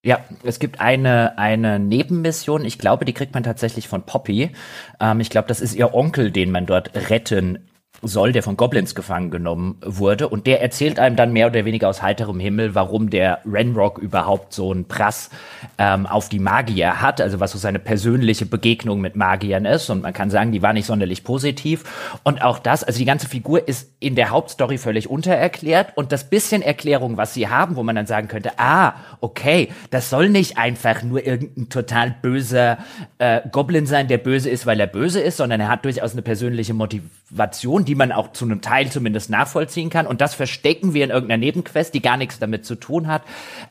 Ja, 0.05 0.23
es 0.43 0.59
gibt 0.59 0.79
eine, 0.79 1.37
eine 1.37 1.79
Nebenmission. 1.79 2.63
Ich 2.63 2.79
glaube, 2.79 3.03
die 3.03 3.13
kriegt 3.13 3.33
man 3.33 3.43
tatsächlich 3.43 3.89
von 3.89 4.03
Poppy. 4.03 4.51
Ähm, 5.01 5.19
ich 5.19 5.29
glaube, 5.29 5.49
das 5.49 5.59
ist 5.59 5.75
ihr 5.75 5.93
Onkel, 5.93 6.31
den 6.31 6.51
man 6.51 6.65
dort 6.65 6.95
retten 7.09 7.66
soll, 8.03 8.31
der 8.31 8.43
von 8.43 8.57
Goblins 8.57 8.93
gefangen 8.93 9.31
genommen 9.31 9.77
wurde. 9.83 10.29
Und 10.29 10.45
der 10.45 10.61
erzählt 10.61 10.99
einem 10.99 11.15
dann 11.15 11.33
mehr 11.33 11.47
oder 11.47 11.65
weniger 11.65 11.89
aus 11.89 12.01
heiterem 12.01 12.39
Himmel, 12.39 12.75
warum 12.75 13.09
der 13.09 13.39
Renrock 13.45 13.97
überhaupt 13.97 14.53
so 14.53 14.71
einen 14.71 14.85
Prass 14.85 15.29
ähm, 15.77 16.05
auf 16.05 16.29
die 16.29 16.39
Magier 16.39 17.01
hat, 17.01 17.21
also 17.21 17.39
was 17.39 17.51
so 17.51 17.57
seine 17.57 17.79
persönliche 17.79 18.45
Begegnung 18.45 19.01
mit 19.01 19.15
Magiern 19.15 19.65
ist. 19.65 19.89
Und 19.89 20.03
man 20.03 20.13
kann 20.13 20.29
sagen, 20.29 20.51
die 20.51 20.61
war 20.61 20.73
nicht 20.73 20.85
sonderlich 20.85 21.23
positiv. 21.23 22.19
Und 22.23 22.41
auch 22.43 22.59
das, 22.59 22.83
also 22.83 22.99
die 22.99 23.05
ganze 23.05 23.27
Figur 23.27 23.67
ist 23.67 23.91
in 23.99 24.15
der 24.15 24.29
Hauptstory 24.29 24.77
völlig 24.77 25.09
untererklärt. 25.09 25.97
Und 25.97 26.11
das 26.11 26.29
bisschen 26.29 26.61
Erklärung, 26.61 27.17
was 27.17 27.33
sie 27.33 27.47
haben, 27.47 27.75
wo 27.75 27.83
man 27.83 27.95
dann 27.95 28.05
sagen 28.05 28.27
könnte, 28.27 28.51
ah, 28.57 28.93
okay, 29.21 29.69
das 29.89 30.09
soll 30.09 30.29
nicht 30.29 30.57
einfach 30.57 31.01
nur 31.01 31.25
irgendein 31.25 31.69
total 31.69 32.15
böser 32.21 32.77
äh, 33.17 33.41
Goblin 33.51 33.87
sein, 33.87 34.07
der 34.07 34.19
böse 34.19 34.49
ist, 34.49 34.65
weil 34.65 34.79
er 34.79 34.87
böse 34.87 35.19
ist, 35.19 35.37
sondern 35.37 35.61
er 35.61 35.69
hat 35.69 35.85
durchaus 35.85 36.13
eine 36.13 36.21
persönliche 36.21 36.73
Motivation, 36.73 37.86
die 37.87 37.95
man 37.95 38.11
auch 38.11 38.33
zu 38.33 38.45
einem 38.45 38.61
Teil 38.61 38.91
zumindest 38.91 39.29
nachvollziehen 39.29 39.89
kann. 39.89 40.05
Und 40.05 40.21
das 40.21 40.35
verstecken 40.35 40.93
wir 40.93 41.03
in 41.03 41.09
irgendeiner 41.09 41.39
Nebenquest, 41.39 41.93
die 41.93 42.01
gar 42.01 42.17
nichts 42.17 42.39
damit 42.39 42.65
zu 42.65 42.75
tun 42.75 43.07
hat. 43.07 43.23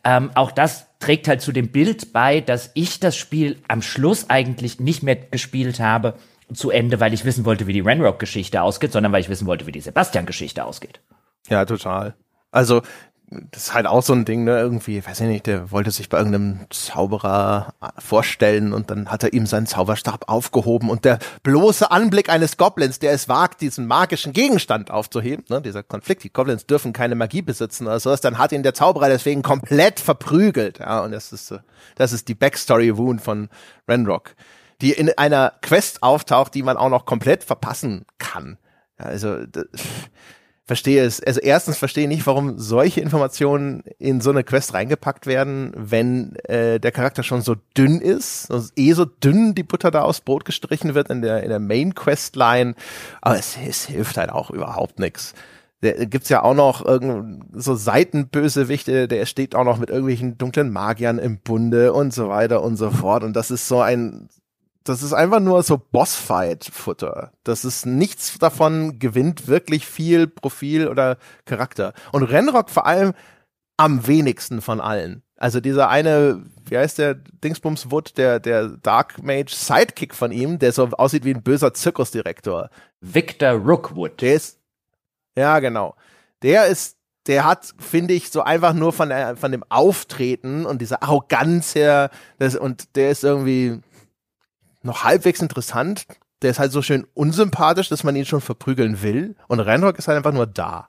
Ähm, 0.04 0.30
auch 0.34 0.50
das 0.50 0.86
trägt 0.98 1.28
halt 1.28 1.42
zu 1.42 1.52
dem 1.52 1.68
Bild 1.68 2.12
bei, 2.12 2.40
dass 2.40 2.70
ich 2.74 2.98
das 3.00 3.16
Spiel 3.16 3.58
am 3.68 3.82
Schluss 3.82 4.30
eigentlich 4.30 4.80
nicht 4.80 5.02
mehr 5.02 5.16
gespielt 5.16 5.80
habe 5.80 6.14
zu 6.52 6.70
Ende, 6.70 7.00
weil 7.00 7.12
ich 7.12 7.24
wissen 7.24 7.44
wollte, 7.44 7.66
wie 7.66 7.72
die 7.72 7.80
Renrock-Geschichte 7.80 8.62
ausgeht, 8.62 8.92
sondern 8.92 9.12
weil 9.12 9.20
ich 9.20 9.28
wissen 9.28 9.46
wollte, 9.46 9.66
wie 9.66 9.72
die 9.72 9.80
Sebastian-Geschichte 9.80 10.64
ausgeht. 10.64 11.00
Ja, 11.48 11.64
total. 11.64 12.14
Also 12.50 12.82
das 13.28 13.64
ist 13.64 13.74
halt 13.74 13.86
auch 13.86 14.02
so 14.02 14.12
ein 14.12 14.24
Ding, 14.24 14.44
ne, 14.44 14.58
irgendwie, 14.58 15.04
weiß 15.04 15.20
ich 15.20 15.26
nicht, 15.26 15.46
der 15.46 15.72
wollte 15.72 15.90
sich 15.90 16.08
bei 16.08 16.18
irgendeinem 16.18 16.66
Zauberer 16.70 17.74
vorstellen 17.98 18.72
und 18.72 18.90
dann 18.90 19.10
hat 19.10 19.24
er 19.24 19.32
ihm 19.32 19.46
seinen 19.46 19.66
Zauberstab 19.66 20.28
aufgehoben 20.28 20.90
und 20.90 21.04
der 21.04 21.18
bloße 21.42 21.90
Anblick 21.90 22.28
eines 22.28 22.56
Goblins, 22.56 23.00
der 23.00 23.12
es 23.12 23.28
wagt, 23.28 23.62
diesen 23.62 23.86
magischen 23.86 24.32
Gegenstand 24.32 24.92
aufzuheben, 24.92 25.44
ne, 25.48 25.60
dieser 25.60 25.82
Konflikt, 25.82 26.22
die 26.22 26.32
Goblins 26.32 26.66
dürfen 26.66 26.92
keine 26.92 27.16
Magie 27.16 27.42
besitzen 27.42 27.86
oder 27.88 27.98
sowas, 27.98 28.20
dann 28.20 28.38
hat 28.38 28.52
ihn 28.52 28.62
der 28.62 28.74
Zauberer 28.74 29.08
deswegen 29.08 29.42
komplett 29.42 29.98
verprügelt, 29.98 30.78
ja, 30.78 31.00
und 31.00 31.10
das 31.10 31.32
ist, 31.32 31.52
das 31.96 32.12
ist 32.12 32.28
die 32.28 32.34
Backstory 32.34 32.96
Wound 32.96 33.20
von 33.20 33.48
Renrock, 33.88 34.36
die 34.80 34.92
in 34.92 35.10
einer 35.18 35.54
Quest 35.62 36.04
auftaucht, 36.04 36.54
die 36.54 36.62
man 36.62 36.76
auch 36.76 36.90
noch 36.90 37.06
komplett 37.06 37.42
verpassen 37.42 38.04
kann. 38.18 38.58
Also, 38.98 39.46
das, 39.46 39.66
verstehe 40.66 41.04
es. 41.04 41.22
Also 41.22 41.40
erstens 41.40 41.78
verstehe 41.78 42.04
ich 42.04 42.08
nicht, 42.08 42.26
warum 42.26 42.58
solche 42.58 43.00
Informationen 43.00 43.84
in 43.98 44.20
so 44.20 44.30
eine 44.30 44.42
Quest 44.42 44.74
reingepackt 44.74 45.26
werden, 45.26 45.72
wenn 45.76 46.34
äh, 46.44 46.80
der 46.80 46.92
Charakter 46.92 47.22
schon 47.22 47.40
so 47.40 47.54
dünn 47.76 48.00
ist, 48.00 48.50
also 48.50 48.70
eh 48.76 48.92
so 48.92 49.04
dünn 49.04 49.54
die 49.54 49.62
Butter 49.62 49.92
da 49.92 50.02
aufs 50.02 50.20
Brot 50.20 50.44
gestrichen 50.44 50.94
wird 50.94 51.08
in 51.08 51.22
der 51.22 51.44
in 51.44 51.50
der 51.50 51.60
Main 51.60 51.94
Questline. 51.94 52.74
Aber 53.22 53.38
es, 53.38 53.56
es 53.64 53.86
hilft 53.86 54.16
halt 54.16 54.30
auch 54.30 54.50
überhaupt 54.50 54.98
nichts. 54.98 55.34
Da 55.82 55.92
gibt's 56.04 56.30
ja 56.30 56.42
auch 56.42 56.54
noch 56.54 56.84
irgend 56.84 57.44
so 57.52 57.74
Seitenbösewichte, 57.74 59.08
der 59.08 59.26
steht 59.26 59.54
auch 59.54 59.64
noch 59.64 59.78
mit 59.78 59.90
irgendwelchen 59.90 60.38
dunklen 60.38 60.72
Magiern 60.72 61.18
im 61.18 61.38
Bunde 61.38 61.92
und 61.92 62.12
so 62.12 62.28
weiter 62.28 62.62
und 62.62 62.76
so 62.76 62.90
fort. 62.90 63.22
Und 63.22 63.36
das 63.36 63.50
ist 63.50 63.68
so 63.68 63.80
ein 63.80 64.28
das 64.88 65.02
ist 65.02 65.12
einfach 65.12 65.40
nur 65.40 65.62
so 65.62 65.78
Bossfight-Futter. 65.78 67.32
Das 67.44 67.64
ist 67.64 67.86
nichts 67.86 68.38
davon 68.38 68.98
gewinnt 68.98 69.48
wirklich 69.48 69.86
viel 69.86 70.26
Profil 70.26 70.88
oder 70.88 71.18
Charakter. 71.44 71.92
Und 72.12 72.22
Renrock 72.24 72.70
vor 72.70 72.86
allem 72.86 73.12
am 73.76 74.06
wenigsten 74.06 74.62
von 74.62 74.80
allen. 74.80 75.22
Also 75.36 75.60
dieser 75.60 75.90
eine, 75.90 76.42
wie 76.64 76.78
heißt 76.78 76.98
der 76.98 77.14
Dingsbums 77.14 77.90
Wood, 77.90 78.16
der, 78.16 78.40
der 78.40 78.68
Dark 78.68 79.22
Mage 79.22 79.54
Sidekick 79.54 80.14
von 80.14 80.32
ihm, 80.32 80.58
der 80.58 80.72
so 80.72 80.88
aussieht 80.92 81.24
wie 81.24 81.34
ein 81.34 81.42
böser 81.42 81.74
Zirkusdirektor. 81.74 82.70
Victor 83.00 83.50
Rookwood. 83.52 84.22
Der 84.22 84.34
ist, 84.34 84.58
ja 85.36 85.58
genau. 85.58 85.94
Der 86.42 86.66
ist, 86.66 86.96
der 87.26 87.44
hat, 87.44 87.74
finde 87.78 88.14
ich, 88.14 88.30
so 88.30 88.42
einfach 88.42 88.72
nur 88.72 88.92
von, 88.92 89.10
der, 89.10 89.36
von 89.36 89.52
dem 89.52 89.64
Auftreten 89.68 90.64
und 90.64 90.80
dieser 90.80 91.02
Arroganz 91.02 91.74
her, 91.74 92.10
das, 92.38 92.56
und 92.56 92.96
der 92.96 93.10
ist 93.10 93.24
irgendwie, 93.24 93.80
noch 94.86 95.04
halbwegs 95.04 95.40
interessant. 95.40 96.06
Der 96.42 96.50
ist 96.50 96.58
halt 96.58 96.72
so 96.72 96.82
schön 96.82 97.06
unsympathisch, 97.14 97.88
dass 97.88 98.04
man 98.04 98.16
ihn 98.16 98.26
schon 98.26 98.40
verprügeln 98.40 99.02
will. 99.02 99.36
Und 99.48 99.60
Renrock 99.60 99.98
ist 99.98 100.08
halt 100.08 100.16
einfach 100.16 100.32
nur 100.32 100.46
da. 100.46 100.88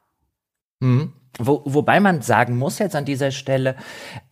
Mhm. 0.79 1.13
Wo, 1.39 1.61
wobei 1.65 1.99
man 1.99 2.21
sagen 2.21 2.57
muss 2.57 2.79
jetzt 2.79 2.95
an 2.95 3.05
dieser 3.05 3.31
Stelle, 3.31 3.75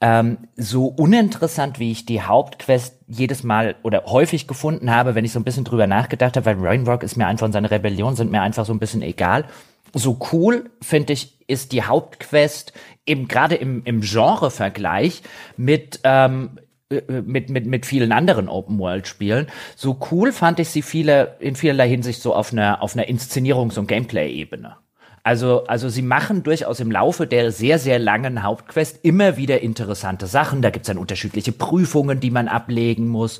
ähm, 0.01 0.38
so 0.55 0.88
uninteressant 0.88 1.78
wie 1.78 1.91
ich 1.91 2.05
die 2.05 2.22
Hauptquest 2.22 2.95
jedes 3.07 3.43
Mal 3.43 3.76
oder 3.84 4.05
häufig 4.05 4.47
gefunden 4.47 4.89
habe, 4.89 5.13
wenn 5.13 5.26
ich 5.26 5.32
so 5.32 5.39
ein 5.39 5.43
bisschen 5.43 5.66
drüber 5.66 5.86
nachgedacht 5.86 6.36
habe, 6.36 6.45
weil 6.45 6.57
Rainrock 6.59 7.03
ist 7.03 7.16
mir 7.16 7.28
einfach 7.28 7.45
und 7.45 7.51
seine 7.51 7.70
Rebellion 7.70 8.16
sind 8.16 8.32
mir 8.32 8.41
einfach 8.41 8.66
so 8.66 8.74
ein 8.74 8.80
bisschen 8.80 9.03
egal. 9.03 9.45
So 9.93 10.20
cool, 10.32 10.72
finde 10.82 11.13
ich, 11.13 11.39
ist 11.47 11.72
die 11.72 11.84
Hauptquest 11.84 12.74
eben 13.05 13.28
gerade 13.28 13.55
im, 13.55 13.84
im 13.86 14.01
Genre-Vergleich 14.01 15.22
mit 15.57 15.99
ähm, 16.03 16.57
äh, 16.57 16.61
äh, 16.61 16.64
mit, 16.90 17.50
mit, 17.50 17.66
mit 17.66 17.86
vielen 17.86 18.12
anderen 18.12 18.48
Open-World-Spielen. 18.48 19.48
So 19.76 20.00
cool 20.12 20.32
fand 20.32 20.60
ich 20.60 20.70
sie 20.70 20.84
viele, 20.84 21.36
in 21.40 21.56
vielerlei 21.56 21.90
Hinsicht 21.90 22.22
so 22.22 22.36
auf 22.36 22.52
einer, 22.52 22.82
auf 22.84 22.96
einer 22.96 23.08
Inszenierungs- 23.08 23.80
und 23.80 23.88
Gameplay-Ebene. 23.88 24.78
Also, 25.24 25.66
also 25.66 25.90
sie 25.90 26.04
machen 26.04 26.44
durchaus 26.44 26.80
im 26.80 26.92
Laufe 26.92 27.26
der 27.26 27.52
sehr, 27.52 27.80
sehr 27.80 27.98
langen 27.98 28.44
Hauptquest 28.44 29.00
immer 29.04 29.38
wieder 29.38 29.62
interessante 29.62 30.28
Sachen. 30.28 30.62
Da 30.62 30.70
gibt's 30.70 30.88
dann 30.88 31.00
unterschiedliche 31.00 31.52
Prüfungen, 31.52 32.20
die 32.20 32.30
man 32.30 32.48
ablegen 32.48 33.08
muss. 33.08 33.40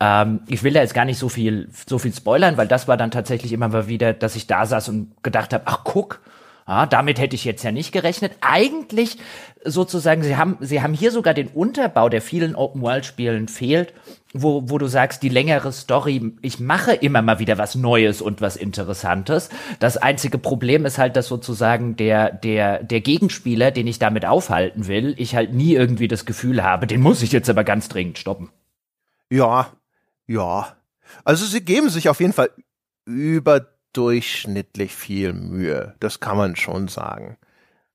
Ähm, 0.00 0.40
ich 0.48 0.62
will 0.62 0.72
da 0.72 0.80
jetzt 0.80 0.94
gar 0.94 1.04
nicht 1.04 1.18
so 1.18 1.28
viel, 1.28 1.68
so 1.86 1.98
viel 1.98 2.14
spoilern, 2.14 2.56
weil 2.56 2.66
das 2.66 2.88
war 2.88 2.96
dann 2.96 3.10
tatsächlich 3.10 3.52
immer 3.52 3.68
mal 3.68 3.86
wieder, 3.86 4.14
dass 4.14 4.34
ich 4.34 4.46
da 4.46 4.64
saß 4.64 4.88
und 4.88 5.22
gedacht 5.22 5.52
habe, 5.52 5.64
ach 5.66 5.80
guck, 5.84 6.22
ja, 6.68 6.86
damit 6.86 7.20
hätte 7.20 7.36
ich 7.36 7.44
jetzt 7.44 7.62
ja 7.62 7.70
nicht 7.70 7.92
gerechnet. 7.92 8.32
Eigentlich 8.40 9.18
sozusagen, 9.64 10.22
sie 10.22 10.36
haben, 10.36 10.56
sie 10.60 10.82
haben 10.82 10.94
hier 10.94 11.12
sogar 11.12 11.32
den 11.32 11.48
Unterbau, 11.48 12.08
der 12.08 12.20
vielen 12.20 12.56
Open-World-Spielen 12.56 13.46
fehlt, 13.46 13.94
wo, 14.32 14.68
wo 14.68 14.78
du 14.78 14.88
sagst, 14.88 15.22
die 15.22 15.28
längere 15.28 15.72
Story, 15.72 16.32
ich 16.42 16.58
mache 16.58 16.92
immer 16.92 17.22
mal 17.22 17.38
wieder 17.38 17.56
was 17.56 17.76
Neues 17.76 18.20
und 18.20 18.40
was 18.40 18.56
Interessantes. 18.56 19.48
Das 19.78 19.96
einzige 19.96 20.38
Problem 20.38 20.84
ist 20.86 20.98
halt, 20.98 21.14
dass 21.14 21.28
sozusagen 21.28 21.94
der, 21.96 22.32
der, 22.32 22.82
der 22.82 23.00
Gegenspieler, 23.00 23.70
den 23.70 23.86
ich 23.86 24.00
damit 24.00 24.24
aufhalten 24.26 24.88
will, 24.88 25.14
ich 25.18 25.36
halt 25.36 25.52
nie 25.52 25.74
irgendwie 25.74 26.08
das 26.08 26.26
Gefühl 26.26 26.64
habe, 26.64 26.88
den 26.88 27.00
muss 27.00 27.22
ich 27.22 27.30
jetzt 27.30 27.48
aber 27.48 27.62
ganz 27.62 27.88
dringend 27.88 28.18
stoppen. 28.18 28.50
Ja, 29.30 29.72
ja. 30.26 30.76
Also 31.24 31.46
sie 31.46 31.64
geben 31.64 31.90
sich 31.90 32.08
auf 32.08 32.20
jeden 32.20 32.32
Fall 32.32 32.50
über 33.04 33.66
durchschnittlich 33.96 34.94
viel 34.94 35.32
Mühe. 35.32 35.94
Das 36.00 36.20
kann 36.20 36.36
man 36.36 36.56
schon 36.56 36.88
sagen. 36.88 37.36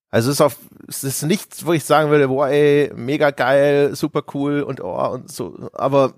Also 0.10 0.30
es 0.30 0.36
ist 0.36 0.41
auf, 0.41 0.58
es 0.88 1.04
ist 1.04 1.24
nichts, 1.24 1.66
wo 1.66 1.72
ich 1.72 1.86
sagen 1.86 2.10
würde, 2.10 2.28
boah, 2.28 2.49
ey, 2.49 2.91
mega 2.95 3.32
geil, 3.32 3.95
super 3.95 4.24
cool 4.34 4.62
und 4.62 4.82
oh, 4.82 5.08
und 5.12 5.32
so, 5.32 5.70
aber 5.74 6.14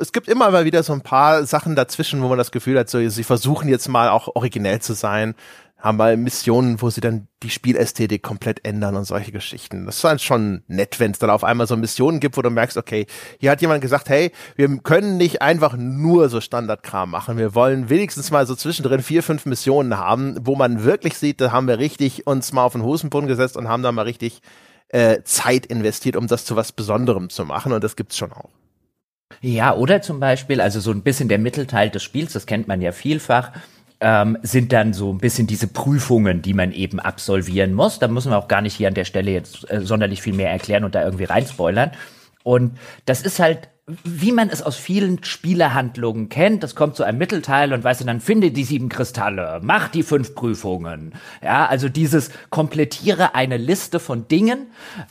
es 0.00 0.12
gibt 0.12 0.28
immer 0.28 0.50
mal 0.50 0.64
wieder 0.64 0.82
so 0.82 0.92
ein 0.92 1.02
paar 1.02 1.44
Sachen 1.44 1.74
dazwischen, 1.74 2.22
wo 2.22 2.28
man 2.28 2.38
das 2.38 2.50
Gefühl 2.50 2.78
hat, 2.78 2.88
so, 2.88 3.06
sie 3.06 3.24
versuchen 3.24 3.68
jetzt 3.68 3.88
mal 3.88 4.08
auch 4.08 4.34
originell 4.34 4.80
zu 4.80 4.94
sein 4.94 5.34
haben 5.78 5.96
mal 5.96 6.16
Missionen, 6.16 6.82
wo 6.82 6.90
sie 6.90 7.00
dann 7.00 7.28
die 7.44 7.50
Spielästhetik 7.50 8.22
komplett 8.22 8.64
ändern 8.64 8.96
und 8.96 9.04
solche 9.04 9.30
Geschichten. 9.30 9.86
Das 9.86 10.02
ist 10.02 10.24
schon 10.24 10.62
nett, 10.66 10.98
wenn 10.98 11.12
es 11.12 11.20
dann 11.20 11.30
auf 11.30 11.44
einmal 11.44 11.68
so 11.68 11.76
Missionen 11.76 12.18
gibt, 12.18 12.36
wo 12.36 12.42
du 12.42 12.50
merkst, 12.50 12.76
okay, 12.76 13.06
hier 13.38 13.52
hat 13.52 13.60
jemand 13.60 13.80
gesagt, 13.80 14.08
hey, 14.08 14.32
wir 14.56 14.68
können 14.78 15.16
nicht 15.16 15.40
einfach 15.40 15.76
nur 15.76 16.28
so 16.30 16.40
Standardkram 16.40 17.10
machen. 17.10 17.38
Wir 17.38 17.54
wollen 17.54 17.88
wenigstens 17.88 18.32
mal 18.32 18.44
so 18.44 18.56
zwischendrin 18.56 19.02
vier, 19.02 19.22
fünf 19.22 19.46
Missionen 19.46 19.96
haben, 19.96 20.36
wo 20.42 20.56
man 20.56 20.82
wirklich 20.82 21.16
sieht, 21.16 21.40
da 21.40 21.52
haben 21.52 21.68
wir 21.68 21.78
richtig 21.78 22.26
uns 22.26 22.52
mal 22.52 22.64
auf 22.64 22.72
den 22.72 22.82
Hosenboden 22.82 23.28
gesetzt 23.28 23.56
und 23.56 23.68
haben 23.68 23.84
da 23.84 23.92
mal 23.92 24.02
richtig 24.02 24.40
äh, 24.88 25.22
Zeit 25.22 25.66
investiert, 25.66 26.16
um 26.16 26.26
das 26.26 26.44
zu 26.44 26.56
was 26.56 26.72
Besonderem 26.72 27.30
zu 27.30 27.44
machen. 27.44 27.72
Und 27.72 27.84
das 27.84 27.94
gibt's 27.94 28.16
schon 28.16 28.32
auch. 28.32 28.50
Ja, 29.40 29.76
oder 29.76 30.02
zum 30.02 30.18
Beispiel, 30.18 30.60
also 30.60 30.80
so 30.80 30.90
ein 30.90 31.02
bisschen 31.02 31.28
der 31.28 31.38
Mittelteil 31.38 31.90
des 31.90 32.02
Spiels, 32.02 32.32
das 32.32 32.46
kennt 32.46 32.66
man 32.66 32.80
ja 32.80 32.90
vielfach 32.90 33.52
ähm, 34.00 34.38
sind 34.42 34.72
dann 34.72 34.92
so 34.92 35.12
ein 35.12 35.18
bisschen 35.18 35.46
diese 35.46 35.66
Prüfungen, 35.66 36.42
die 36.42 36.54
man 36.54 36.72
eben 36.72 37.00
absolvieren 37.00 37.74
muss. 37.74 37.98
Da 37.98 38.08
müssen 38.08 38.30
wir 38.30 38.38
auch 38.38 38.48
gar 38.48 38.62
nicht 38.62 38.74
hier 38.74 38.88
an 38.88 38.94
der 38.94 39.04
Stelle 39.04 39.30
jetzt 39.30 39.70
äh, 39.70 39.80
sonderlich 39.80 40.22
viel 40.22 40.34
mehr 40.34 40.50
erklären 40.50 40.84
und 40.84 40.94
da 40.94 41.04
irgendwie 41.04 41.24
reinspoilern. 41.24 41.90
Und 42.44 42.78
das 43.04 43.22
ist 43.22 43.40
halt 43.40 43.68
wie 44.04 44.32
man 44.32 44.50
es 44.50 44.62
aus 44.62 44.76
vielen 44.76 45.24
Spielehandlungen 45.24 46.28
kennt, 46.28 46.62
das 46.62 46.74
kommt 46.74 46.96
zu 46.96 47.04
einem 47.04 47.18
Mittelteil 47.18 47.72
und 47.72 47.82
weißt 47.84 48.02
du, 48.02 48.04
dann 48.04 48.20
finde 48.20 48.50
die 48.50 48.64
sieben 48.64 48.88
Kristalle, 48.88 49.60
mach 49.62 49.88
die 49.88 50.02
fünf 50.02 50.34
Prüfungen. 50.34 51.14
Ja, 51.42 51.66
also 51.66 51.88
dieses 51.88 52.30
komplettiere 52.50 53.34
eine 53.34 53.56
Liste 53.56 53.98
von 53.98 54.28
Dingen, 54.28 54.66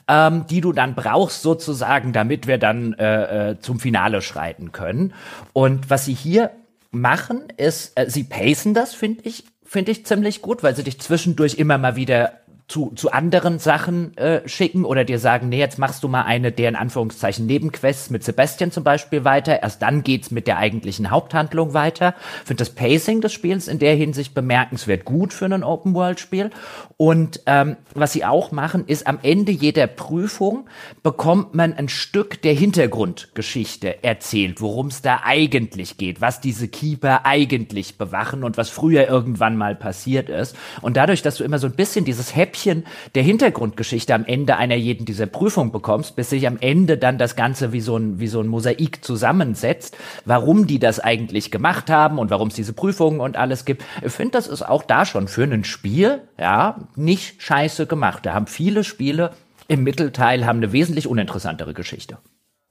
ähm, 0.07 0.45
die 0.49 0.61
du 0.61 0.73
dann 0.73 0.93
brauchst 0.93 1.41
sozusagen, 1.41 2.13
damit 2.13 2.45
wir 2.45 2.59
dann 2.59 2.93
äh, 2.93 3.51
äh, 3.51 3.59
zum 3.59 3.79
Finale 3.79 4.21
schreiten 4.21 4.71
können. 4.71 5.13
Und 5.53 5.89
was 5.89 6.05
sie 6.05 6.13
hier 6.13 6.51
machen, 6.91 7.43
ist, 7.57 7.93
äh, 7.95 8.09
sie 8.09 8.23
pacen 8.23 8.73
das, 8.73 8.93
finde 8.93 9.21
ich, 9.23 9.45
finde 9.63 9.91
ich 9.91 10.05
ziemlich 10.05 10.41
gut, 10.41 10.63
weil 10.63 10.75
sie 10.75 10.83
dich 10.83 10.99
zwischendurch 10.99 11.55
immer 11.55 11.77
mal 11.77 11.95
wieder 11.95 12.39
zu, 12.67 12.91
zu 12.95 13.13
anderen 13.13 13.59
Sachen 13.59 14.17
äh, 14.17 14.47
schicken 14.47 14.83
oder 14.83 15.05
dir 15.05 15.19
sagen, 15.19 15.47
nee, 15.47 15.57
jetzt 15.57 15.79
machst 15.79 16.03
du 16.03 16.09
mal 16.09 16.23
eine 16.23 16.51
der 16.51 16.67
in 16.67 16.75
Anführungszeichen 16.75 17.45
Nebenquests 17.45 18.09
mit 18.09 18.25
Sebastian 18.25 18.71
zum 18.71 18.83
Beispiel 18.83 19.23
weiter. 19.23 19.63
Erst 19.63 19.81
dann 19.81 20.03
geht's 20.03 20.31
mit 20.31 20.47
der 20.47 20.57
eigentlichen 20.57 21.09
Haupthandlung 21.09 21.73
weiter. 21.73 22.13
Ich 22.41 22.47
finde 22.47 22.61
das 22.65 22.75
Pacing 22.75 23.21
des 23.21 23.31
Spiels 23.31 23.69
in 23.69 23.79
der 23.79 23.95
Hinsicht 23.95 24.33
bemerkenswert 24.33 25.05
gut 25.05 25.31
für 25.31 25.45
ein 25.45 25.63
Open-World-Spiel. 25.63 26.49
Und 26.97 27.41
ähm, 27.45 27.77
was 27.93 28.11
sie 28.11 28.25
auch 28.25 28.51
machen, 28.51 28.85
ist 28.85 29.07
am 29.07 29.19
Ende 29.21 29.53
jeder 29.53 29.87
Prüfung 29.87 30.67
bekommt 31.03 31.55
man 31.55 31.73
ein 31.73 31.87
Stück 31.87 32.41
der 32.41 32.53
Hintergrundgeschichte 32.53 34.03
erzählt, 34.03 34.59
worum 34.59 34.87
es 34.87 35.01
da 35.01 35.21
eigentlich 35.23 35.97
geht, 35.97 36.19
was 36.19 36.41
diese 36.41 36.67
Keeper 36.67 37.25
eigentlich 37.25 37.97
bewachen 37.97 38.43
und 38.43 38.57
was 38.57 38.69
früher 38.69 39.07
irgendwann 39.07 39.55
mal 39.55 39.75
passiert 39.75 40.27
ist. 40.27 40.55
Und 40.81 40.97
dadurch, 40.97 41.21
dass 41.21 41.37
du 41.37 41.45
immer 41.45 41.59
so 41.59 41.67
ein 41.67 41.75
bisschen 41.75 42.03
dieses 42.03 42.35
Häppchen 42.57 42.85
der 43.15 43.23
Hintergrundgeschichte 43.23 44.13
am 44.13 44.25
Ende 44.25 44.57
einer 44.57 44.75
jeden 44.75 45.05
dieser 45.05 45.27
Prüfungen 45.27 45.71
bekommst, 45.71 46.15
bis 46.15 46.29
sich 46.29 46.47
am 46.47 46.57
Ende 46.59 46.97
dann 46.97 47.17
das 47.17 47.35
Ganze 47.35 47.71
wie 47.71 47.81
so 47.81 47.97
ein, 47.97 48.19
wie 48.19 48.27
so 48.27 48.41
ein 48.41 48.47
Mosaik 48.47 49.03
zusammensetzt, 49.03 49.95
warum 50.25 50.65
die 50.65 50.79
das 50.79 50.99
eigentlich 50.99 51.51
gemacht 51.51 51.89
haben 51.89 52.17
und 52.17 52.31
warum 52.31 52.47
es 52.47 52.55
diese 52.55 52.73
Prüfungen 52.73 53.19
und 53.19 53.37
alles 53.37 53.65
gibt. 53.65 53.83
Ich 54.03 54.11
finde, 54.11 54.31
das 54.31 54.47
ist 54.47 54.63
auch 54.63 54.83
da 54.83 55.05
schon 55.05 55.27
für 55.27 55.43
ein 55.43 55.63
Spiel, 55.63 56.21
ja, 56.39 56.79
nicht 56.95 57.41
scheiße 57.41 57.85
gemacht. 57.85 58.25
Da 58.25 58.33
haben 58.33 58.47
viele 58.47 58.83
Spiele 58.83 59.31
im 59.67 59.83
Mittelteil 59.83 60.45
haben 60.45 60.57
eine 60.57 60.71
wesentlich 60.71 61.07
uninteressantere 61.07 61.73
Geschichte. 61.73 62.17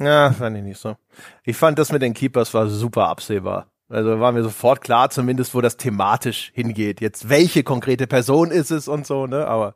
Ja, 0.00 0.32
fand 0.32 0.56
ich 0.56 0.62
nicht 0.62 0.80
so. 0.80 0.96
Ich 1.44 1.56
fand 1.56 1.78
das 1.78 1.92
mit 1.92 2.02
den 2.02 2.14
Keepers 2.14 2.52
war 2.54 2.68
super 2.68 3.08
absehbar. 3.08 3.66
Also 3.88 4.18
war 4.18 4.32
mir 4.32 4.42
sofort 4.42 4.80
klar, 4.80 5.10
zumindest 5.10 5.54
wo 5.54 5.60
das 5.60 5.76
thematisch 5.76 6.50
hingeht. 6.54 7.00
Jetzt 7.00 7.28
welche 7.28 7.62
konkrete 7.62 8.06
Person 8.06 8.50
ist 8.50 8.70
es 8.70 8.88
und 8.88 9.06
so, 9.06 9.26
ne? 9.26 9.46
Aber 9.46 9.74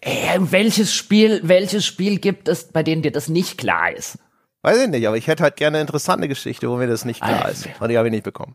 äh, 0.00 0.38
welches 0.38 0.94
Spiel, 0.94 1.40
welches 1.44 1.86
Spiel 1.86 2.18
gibt 2.18 2.48
es, 2.48 2.68
bei 2.68 2.82
denen 2.82 3.02
dir 3.02 3.12
das 3.12 3.28
nicht 3.28 3.56
klar 3.56 3.90
ist? 3.92 4.18
Weiß 4.62 4.82
ich 4.82 4.88
nicht, 4.88 5.06
aber 5.06 5.16
ich 5.16 5.26
hätte 5.28 5.42
halt 5.44 5.56
gerne 5.56 5.78
eine 5.78 5.82
interessante 5.82 6.28
Geschichte, 6.28 6.68
wo 6.68 6.76
mir 6.76 6.88
das 6.88 7.04
nicht 7.04 7.22
klar 7.22 7.48
ist. 7.48 7.68
Und 7.80 7.88
die 7.88 7.96
habe 7.96 8.08
ich 8.08 8.12
nicht 8.12 8.24
bekommen. 8.24 8.54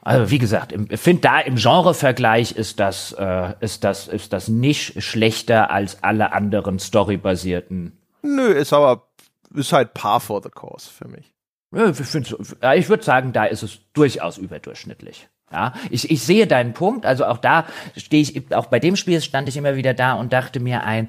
Also 0.00 0.30
wie 0.30 0.38
gesagt, 0.38 0.72
ich 0.72 1.00
finde 1.00 1.20
da 1.20 1.40
im 1.40 1.56
Genrevergleich 1.56 2.52
ist 2.52 2.80
das, 2.80 3.12
äh, 3.12 3.52
ist 3.60 3.84
das, 3.84 4.08
ist 4.08 4.32
das 4.32 4.48
nicht 4.48 5.02
schlechter 5.02 5.70
als 5.70 6.02
alle 6.02 6.32
anderen 6.32 6.78
storybasierten. 6.78 7.92
Nö, 8.22 8.46
ist 8.46 8.72
aber 8.72 9.08
ist 9.54 9.72
halt 9.72 9.92
par 9.92 10.20
for 10.20 10.42
the 10.42 10.48
course 10.48 10.90
für 10.90 11.08
mich. 11.08 11.34
Ich 11.70 12.88
würde 12.88 13.02
sagen, 13.04 13.32
da 13.32 13.44
ist 13.44 13.62
es 13.62 13.80
durchaus 13.92 14.38
überdurchschnittlich. 14.38 15.28
Ja, 15.50 15.72
ich, 15.90 16.10
ich 16.10 16.22
sehe 16.22 16.46
deinen 16.46 16.74
Punkt. 16.74 17.06
Also 17.06 17.24
auch 17.24 17.38
da 17.38 17.66
stehe 17.96 18.22
ich, 18.22 18.54
auch 18.54 18.66
bei 18.66 18.78
dem 18.78 18.96
Spiel 18.96 19.20
stand 19.20 19.48
ich 19.48 19.56
immer 19.56 19.76
wieder 19.76 19.94
da 19.94 20.12
und 20.14 20.32
dachte 20.32 20.60
mir 20.60 20.84
ein, 20.84 21.08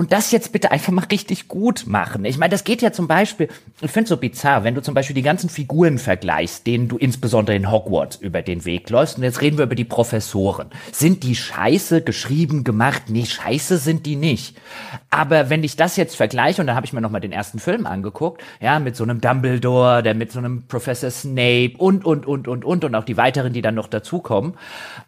und 0.00 0.12
das 0.12 0.32
jetzt 0.32 0.52
bitte 0.52 0.70
einfach 0.70 0.94
mal 0.94 1.04
richtig 1.12 1.46
gut 1.46 1.84
machen. 1.86 2.24
Ich 2.24 2.38
meine, 2.38 2.48
das 2.48 2.64
geht 2.64 2.80
ja 2.80 2.90
zum 2.90 3.06
Beispiel, 3.06 3.48
ich 3.82 3.90
finde 3.90 4.04
es 4.04 4.08
so 4.08 4.16
bizarr, 4.16 4.64
wenn 4.64 4.74
du 4.74 4.80
zum 4.80 4.94
Beispiel 4.94 5.12
die 5.12 5.20
ganzen 5.20 5.50
Figuren 5.50 5.98
vergleichst, 5.98 6.66
denen 6.66 6.88
du 6.88 6.96
insbesondere 6.96 7.54
in 7.54 7.70
Hogwarts 7.70 8.16
über 8.16 8.40
den 8.40 8.64
Weg 8.64 8.88
läufst, 8.88 9.18
und 9.18 9.24
jetzt 9.24 9.42
reden 9.42 9.58
wir 9.58 9.66
über 9.66 9.74
die 9.74 9.84
Professoren. 9.84 10.68
Sind 10.90 11.22
die 11.22 11.36
scheiße 11.36 12.00
geschrieben, 12.00 12.64
gemacht? 12.64 13.02
Nee, 13.08 13.26
scheiße 13.26 13.76
sind 13.76 14.06
die 14.06 14.16
nicht. 14.16 14.56
Aber 15.10 15.50
wenn 15.50 15.62
ich 15.64 15.76
das 15.76 15.96
jetzt 15.96 16.16
vergleiche, 16.16 16.62
und 16.62 16.66
da 16.66 16.74
habe 16.74 16.86
ich 16.86 16.94
mir 16.94 17.02
nochmal 17.02 17.20
den 17.20 17.32
ersten 17.32 17.58
Film 17.58 17.84
angeguckt, 17.84 18.42
ja, 18.58 18.78
mit 18.78 18.96
so 18.96 19.04
einem 19.04 19.20
Dumbledore, 19.20 20.02
der 20.02 20.14
mit 20.14 20.32
so 20.32 20.38
einem 20.38 20.66
Professor 20.66 21.10
Snape 21.10 21.74
und, 21.76 22.06
und, 22.06 22.24
und, 22.24 22.48
und, 22.48 22.64
und, 22.64 22.84
und 22.86 22.94
auch 22.94 23.04
die 23.04 23.18
weiteren, 23.18 23.52
die 23.52 23.60
dann 23.60 23.74
noch 23.74 23.88
dazukommen, 23.88 24.54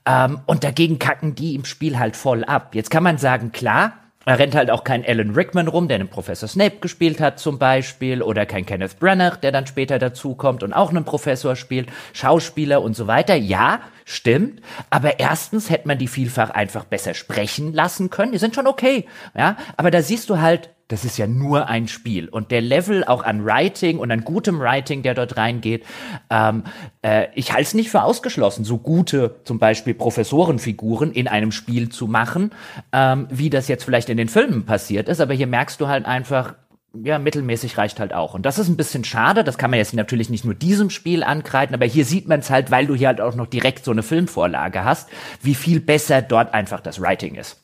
ähm, 0.04 0.40
und 0.44 0.64
dagegen 0.64 0.98
kacken 0.98 1.34
die 1.34 1.54
im 1.54 1.64
Spiel 1.64 1.98
halt 1.98 2.14
voll 2.14 2.44
ab. 2.44 2.74
Jetzt 2.74 2.90
kann 2.90 3.02
man 3.02 3.16
sagen, 3.16 3.52
klar, 3.52 3.94
er 4.24 4.38
rennt 4.38 4.54
halt 4.54 4.70
auch 4.70 4.84
kein 4.84 5.04
Alan 5.04 5.30
Rickman 5.30 5.68
rum, 5.68 5.88
der 5.88 5.98
den 5.98 6.08
Professor 6.08 6.48
Snape 6.48 6.76
gespielt 6.80 7.20
hat 7.20 7.38
zum 7.38 7.58
Beispiel, 7.58 8.22
oder 8.22 8.46
kein 8.46 8.66
Kenneth 8.66 8.98
Branagh, 8.98 9.36
der 9.36 9.52
dann 9.52 9.66
später 9.66 9.98
dazukommt 9.98 10.62
und 10.62 10.72
auch 10.72 10.90
einen 10.90 11.04
Professor 11.04 11.56
spielt, 11.56 11.88
Schauspieler 12.12 12.82
und 12.82 12.94
so 12.94 13.06
weiter. 13.06 13.34
Ja, 13.34 13.80
stimmt. 14.04 14.60
Aber 14.90 15.18
erstens 15.18 15.70
hätte 15.70 15.88
man 15.88 15.98
die 15.98 16.08
vielfach 16.08 16.50
einfach 16.50 16.84
besser 16.84 17.14
sprechen 17.14 17.72
lassen 17.72 18.10
können. 18.10 18.32
Die 18.32 18.38
sind 18.38 18.54
schon 18.54 18.66
okay, 18.66 19.06
ja. 19.36 19.56
Aber 19.76 19.90
da 19.90 20.02
siehst 20.02 20.30
du 20.30 20.40
halt, 20.40 20.70
das 20.92 21.06
ist 21.06 21.16
ja 21.16 21.26
nur 21.26 21.68
ein 21.68 21.88
Spiel. 21.88 22.28
Und 22.28 22.50
der 22.50 22.60
Level 22.60 23.02
auch 23.04 23.24
an 23.24 23.46
Writing 23.46 23.98
und 23.98 24.10
an 24.10 24.24
gutem 24.24 24.60
Writing, 24.60 25.02
der 25.02 25.14
dort 25.14 25.38
reingeht, 25.38 25.84
ähm, 26.28 26.64
äh, 27.00 27.28
ich 27.34 27.52
halte 27.52 27.62
es 27.62 27.74
nicht 27.74 27.90
für 27.90 28.02
ausgeschlossen, 28.02 28.64
so 28.64 28.76
gute 28.76 29.36
zum 29.44 29.58
Beispiel 29.58 29.94
Professorenfiguren 29.94 31.10
in 31.12 31.28
einem 31.28 31.50
Spiel 31.50 31.88
zu 31.88 32.06
machen, 32.08 32.50
ähm, 32.92 33.26
wie 33.30 33.48
das 33.48 33.68
jetzt 33.68 33.84
vielleicht 33.84 34.10
in 34.10 34.18
den 34.18 34.28
Filmen 34.28 34.66
passiert 34.66 35.08
ist. 35.08 35.20
Aber 35.20 35.32
hier 35.32 35.46
merkst 35.46 35.80
du 35.80 35.88
halt 35.88 36.04
einfach, 36.04 36.56
ja, 36.94 37.18
mittelmäßig 37.18 37.78
reicht 37.78 37.98
halt 37.98 38.12
auch. 38.12 38.34
Und 38.34 38.44
das 38.44 38.58
ist 38.58 38.68
ein 38.68 38.76
bisschen 38.76 39.04
schade. 39.04 39.44
Das 39.44 39.56
kann 39.56 39.70
man 39.70 39.78
jetzt 39.78 39.94
natürlich 39.94 40.28
nicht 40.28 40.44
nur 40.44 40.54
diesem 40.54 40.90
Spiel 40.90 41.22
ankreiden, 41.22 41.74
aber 41.74 41.86
hier 41.86 42.04
sieht 42.04 42.28
man 42.28 42.40
es 42.40 42.50
halt, 42.50 42.70
weil 42.70 42.86
du 42.86 42.94
hier 42.94 43.08
halt 43.08 43.22
auch 43.22 43.34
noch 43.34 43.46
direkt 43.46 43.86
so 43.86 43.92
eine 43.92 44.02
Filmvorlage 44.02 44.84
hast, 44.84 45.08
wie 45.40 45.54
viel 45.54 45.80
besser 45.80 46.20
dort 46.20 46.52
einfach 46.52 46.80
das 46.80 47.00
Writing 47.00 47.36
ist. 47.36 47.61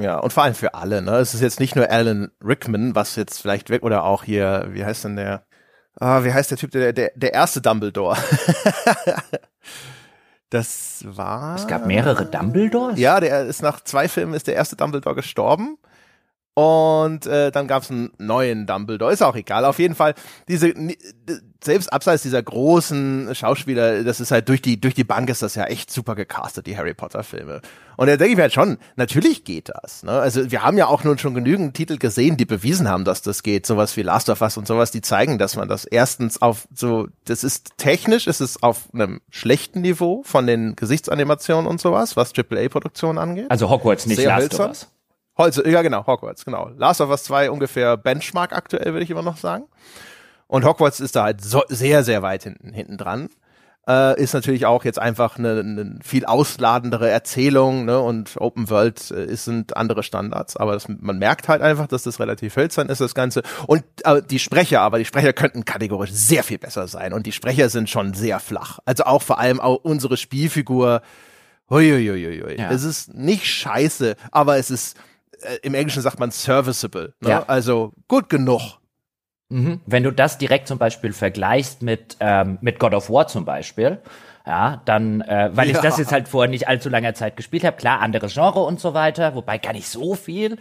Ja, 0.00 0.18
und 0.18 0.32
vor 0.32 0.44
allem 0.44 0.54
für 0.54 0.74
alle, 0.74 1.02
ne? 1.02 1.18
Es 1.18 1.34
ist 1.34 1.42
jetzt 1.42 1.60
nicht 1.60 1.76
nur 1.76 1.90
Alan 1.90 2.30
Rickman, 2.42 2.94
was 2.94 3.16
jetzt 3.16 3.40
vielleicht 3.40 3.68
weg, 3.68 3.82
oder 3.82 4.04
auch 4.04 4.24
hier, 4.24 4.68
wie 4.70 4.84
heißt 4.84 5.04
denn 5.04 5.16
der, 5.16 5.44
ah, 5.98 6.24
wie 6.24 6.32
heißt 6.32 6.50
der 6.50 6.58
Typ, 6.58 6.70
der, 6.70 6.94
der, 6.94 7.12
der 7.14 7.34
erste 7.34 7.60
Dumbledore? 7.60 8.16
das 10.50 11.04
war. 11.06 11.56
Es 11.56 11.66
gab 11.66 11.86
mehrere 11.86 12.24
Dumbledores? 12.24 12.98
Ja, 12.98 13.20
der 13.20 13.44
ist 13.44 13.62
nach 13.62 13.84
zwei 13.84 14.08
Filmen 14.08 14.32
ist 14.32 14.46
der 14.46 14.54
erste 14.54 14.76
Dumbledore 14.76 15.14
gestorben. 15.14 15.76
Und 16.60 17.26
äh, 17.26 17.50
dann 17.50 17.66
gab 17.66 17.84
es 17.84 17.90
einen 17.90 18.10
neuen 18.18 18.66
Dumbledore, 18.66 19.14
ist 19.14 19.22
auch 19.22 19.34
egal. 19.34 19.64
Auf 19.64 19.78
jeden 19.78 19.94
Fall, 19.94 20.14
diese 20.46 20.74
selbst 21.64 21.90
abseits 21.90 22.22
dieser 22.22 22.42
großen 22.42 23.34
Schauspieler, 23.34 24.04
das 24.04 24.20
ist 24.20 24.30
halt 24.30 24.46
durch 24.50 24.60
die 24.60 24.78
durch 24.78 24.92
die 24.92 25.04
Bank 25.04 25.30
ist 25.30 25.40
das 25.40 25.54
ja 25.54 25.64
echt 25.64 25.90
super 25.90 26.14
gecastet, 26.14 26.66
die 26.66 26.76
Harry 26.76 26.92
Potter 26.92 27.22
Filme. 27.22 27.62
Und 27.96 28.08
da 28.08 28.18
denke 28.18 28.32
ich 28.32 28.36
mir 28.36 28.42
halt 28.42 28.52
schon, 28.52 28.76
natürlich 28.96 29.44
geht 29.44 29.70
das. 29.70 30.02
Ne? 30.02 30.10
Also 30.10 30.50
wir 30.50 30.62
haben 30.62 30.76
ja 30.76 30.86
auch 30.88 31.02
nun 31.02 31.16
schon 31.16 31.32
genügend 31.32 31.74
Titel 31.74 31.96
gesehen, 31.96 32.36
die 32.36 32.44
bewiesen 32.44 32.90
haben, 32.90 33.06
dass 33.06 33.22
das 33.22 33.42
geht. 33.42 33.64
Sowas 33.64 33.96
wie 33.96 34.02
Last 34.02 34.28
of 34.28 34.42
Us 34.42 34.58
und 34.58 34.66
sowas, 34.66 34.90
die 34.90 35.00
zeigen, 35.00 35.38
dass 35.38 35.56
man 35.56 35.66
das 35.66 35.86
erstens 35.86 36.42
auf 36.42 36.68
so, 36.74 37.08
das 37.24 37.42
ist 37.42 37.78
technisch, 37.78 38.26
ist 38.26 38.40
es 38.40 38.62
auf 38.62 38.92
einem 38.92 39.22
schlechten 39.30 39.80
Niveau 39.80 40.22
von 40.24 40.46
den 40.46 40.76
Gesichtsanimationen 40.76 41.66
und 41.66 41.80
sowas, 41.80 42.16
was 42.18 42.32
AAA-Produktionen 42.36 43.18
angeht. 43.18 43.50
Also 43.50 43.70
Hogwarts 43.70 44.04
nicht 44.04 44.18
Sehr 44.18 44.28
Last 44.28 44.60
of 44.60 44.68
Us. 44.68 44.88
Holz, 45.40 45.60
ja 45.64 45.82
genau, 45.82 46.06
Hogwarts, 46.06 46.44
genau. 46.44 46.70
Last 46.76 47.00
of 47.00 47.10
Us 47.10 47.24
2 47.24 47.50
ungefähr 47.50 47.96
Benchmark 47.96 48.52
aktuell, 48.52 48.92
würde 48.92 49.02
ich 49.02 49.10
immer 49.10 49.22
noch 49.22 49.38
sagen. 49.38 49.64
Und 50.46 50.64
Hogwarts 50.64 51.00
ist 51.00 51.16
da 51.16 51.24
halt 51.24 51.42
so, 51.42 51.62
sehr, 51.68 52.04
sehr 52.04 52.22
weit 52.22 52.42
hinten, 52.42 52.72
hinten 52.72 52.98
dran. 52.98 53.28
Äh, 53.88 54.20
ist 54.20 54.34
natürlich 54.34 54.66
auch 54.66 54.84
jetzt 54.84 54.98
einfach 54.98 55.38
eine, 55.38 55.60
eine 55.60 55.98
viel 56.02 56.26
ausladendere 56.26 57.08
Erzählung, 57.08 57.86
ne? 57.86 57.98
Und 57.98 58.36
Open 58.36 58.68
World 58.68 59.10
äh, 59.10 59.34
sind 59.34 59.76
andere 59.76 60.02
Standards. 60.02 60.56
Aber 60.56 60.74
das, 60.74 60.86
man 60.88 61.18
merkt 61.18 61.48
halt 61.48 61.62
einfach, 61.62 61.86
dass 61.86 62.02
das 62.02 62.20
relativ 62.20 62.56
hölzern 62.56 62.88
ist, 62.90 63.00
das 63.00 63.14
Ganze. 63.14 63.42
Und 63.66 63.82
äh, 64.04 64.22
die 64.22 64.38
Sprecher, 64.38 64.82
aber 64.82 64.98
die 64.98 65.06
Sprecher 65.06 65.32
könnten 65.32 65.64
kategorisch 65.64 66.12
sehr 66.12 66.44
viel 66.44 66.58
besser 66.58 66.88
sein. 66.88 67.14
Und 67.14 67.26
die 67.26 67.32
Sprecher 67.32 67.70
sind 67.70 67.88
schon 67.88 68.12
sehr 68.12 68.38
flach. 68.38 68.80
Also 68.84 69.04
auch 69.04 69.22
vor 69.22 69.38
allem 69.38 69.60
auch 69.60 69.76
unsere 69.82 70.16
Spielfigur. 70.16 71.00
Huiuiuiui. 71.70 72.58
Ja. 72.58 72.70
Es 72.70 72.82
ist 72.82 73.14
nicht 73.14 73.46
scheiße, 73.46 74.16
aber 74.32 74.58
es 74.58 74.72
ist 74.72 74.96
äh, 75.42 75.58
im 75.62 75.74
Englischen 75.74 76.02
sagt 76.02 76.18
man 76.18 76.30
serviceable. 76.30 77.14
Ne? 77.20 77.30
Ja. 77.30 77.44
Also 77.46 77.92
gut 78.08 78.28
genug. 78.28 78.80
Mhm. 79.48 79.80
Wenn 79.84 80.04
du 80.04 80.12
das 80.12 80.38
direkt 80.38 80.68
zum 80.68 80.78
Beispiel 80.78 81.12
vergleichst 81.12 81.82
mit, 81.82 82.16
ähm, 82.20 82.58
mit 82.60 82.78
God 82.78 82.94
of 82.94 83.10
War 83.10 83.26
zum 83.26 83.44
Beispiel, 83.44 84.00
ja, 84.46 84.80
dann, 84.84 85.20
äh, 85.22 85.50
weil 85.52 85.68
ja. 85.68 85.76
ich 85.76 85.80
das 85.80 85.98
jetzt 85.98 86.12
halt 86.12 86.28
vor 86.28 86.46
nicht 86.46 86.68
allzu 86.68 86.88
langer 86.88 87.14
Zeit 87.14 87.36
gespielt 87.36 87.64
habe, 87.64 87.76
klar, 87.76 88.00
anderes 88.00 88.34
Genre 88.34 88.60
und 88.60 88.80
so 88.80 88.94
weiter, 88.94 89.34
wobei 89.34 89.58
gar 89.58 89.72
nicht 89.72 89.88
so 89.88 90.14
viel. 90.14 90.56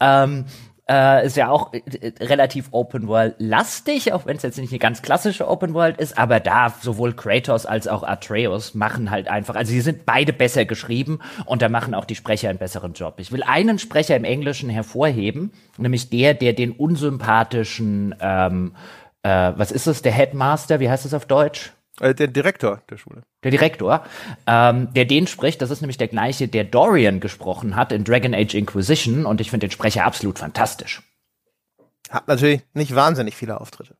Ähm, 0.00 0.46
äh, 0.90 1.26
ist 1.26 1.36
ja 1.36 1.50
auch 1.50 1.72
äh, 1.72 1.80
relativ 2.20 2.68
Open 2.70 3.08
World 3.08 3.34
lastig, 3.38 4.12
auch 4.12 4.26
wenn 4.26 4.36
es 4.36 4.42
jetzt 4.42 4.58
nicht 4.58 4.72
eine 4.72 4.78
ganz 4.78 5.02
klassische 5.02 5.48
Open 5.48 5.74
World 5.74 5.98
ist, 5.98 6.16
aber 6.16 6.40
da 6.40 6.72
sowohl 6.80 7.12
Kratos 7.14 7.66
als 7.66 7.86
auch 7.88 8.02
Atreus 8.02 8.74
machen 8.74 9.10
halt 9.10 9.28
einfach, 9.28 9.54
also 9.54 9.70
sie 9.70 9.80
sind 9.80 10.06
beide 10.06 10.32
besser 10.32 10.64
geschrieben 10.64 11.18
und 11.44 11.62
da 11.62 11.68
machen 11.68 11.94
auch 11.94 12.04
die 12.04 12.14
Sprecher 12.14 12.48
einen 12.48 12.58
besseren 12.58 12.94
Job. 12.94 13.14
Ich 13.18 13.32
will 13.32 13.42
einen 13.42 13.78
Sprecher 13.78 14.16
im 14.16 14.24
Englischen 14.24 14.70
hervorheben, 14.70 15.52
nämlich 15.76 16.10
der, 16.10 16.34
der 16.34 16.54
den 16.54 16.72
unsympathischen, 16.72 18.14
ähm, 18.20 18.74
äh, 19.22 19.52
was 19.56 19.72
ist 19.72 19.86
es, 19.86 20.02
der 20.02 20.12
Headmaster, 20.12 20.80
wie 20.80 20.88
heißt 20.88 21.04
es 21.04 21.14
auf 21.14 21.26
Deutsch? 21.26 21.72
Äh, 22.00 22.14
der 22.14 22.28
Direktor 22.28 22.82
der 22.90 22.96
Schule. 22.96 23.22
Der 23.44 23.50
Direktor, 23.50 24.04
ähm, 24.46 24.92
der 24.94 25.04
den 25.04 25.26
spricht, 25.26 25.62
das 25.62 25.70
ist 25.70 25.80
nämlich 25.80 25.98
der 25.98 26.08
gleiche, 26.08 26.48
der 26.48 26.64
Dorian 26.64 27.20
gesprochen 27.20 27.76
hat 27.76 27.92
in 27.92 28.04
Dragon 28.04 28.34
Age 28.34 28.54
Inquisition 28.54 29.26
und 29.26 29.40
ich 29.40 29.50
finde 29.50 29.66
den 29.66 29.72
Sprecher 29.72 30.04
absolut 30.04 30.38
fantastisch. 30.38 31.02
Hat 32.10 32.28
natürlich 32.28 32.62
nicht 32.72 32.94
wahnsinnig 32.94 33.36
viele 33.36 33.60
Auftritte. 33.60 33.96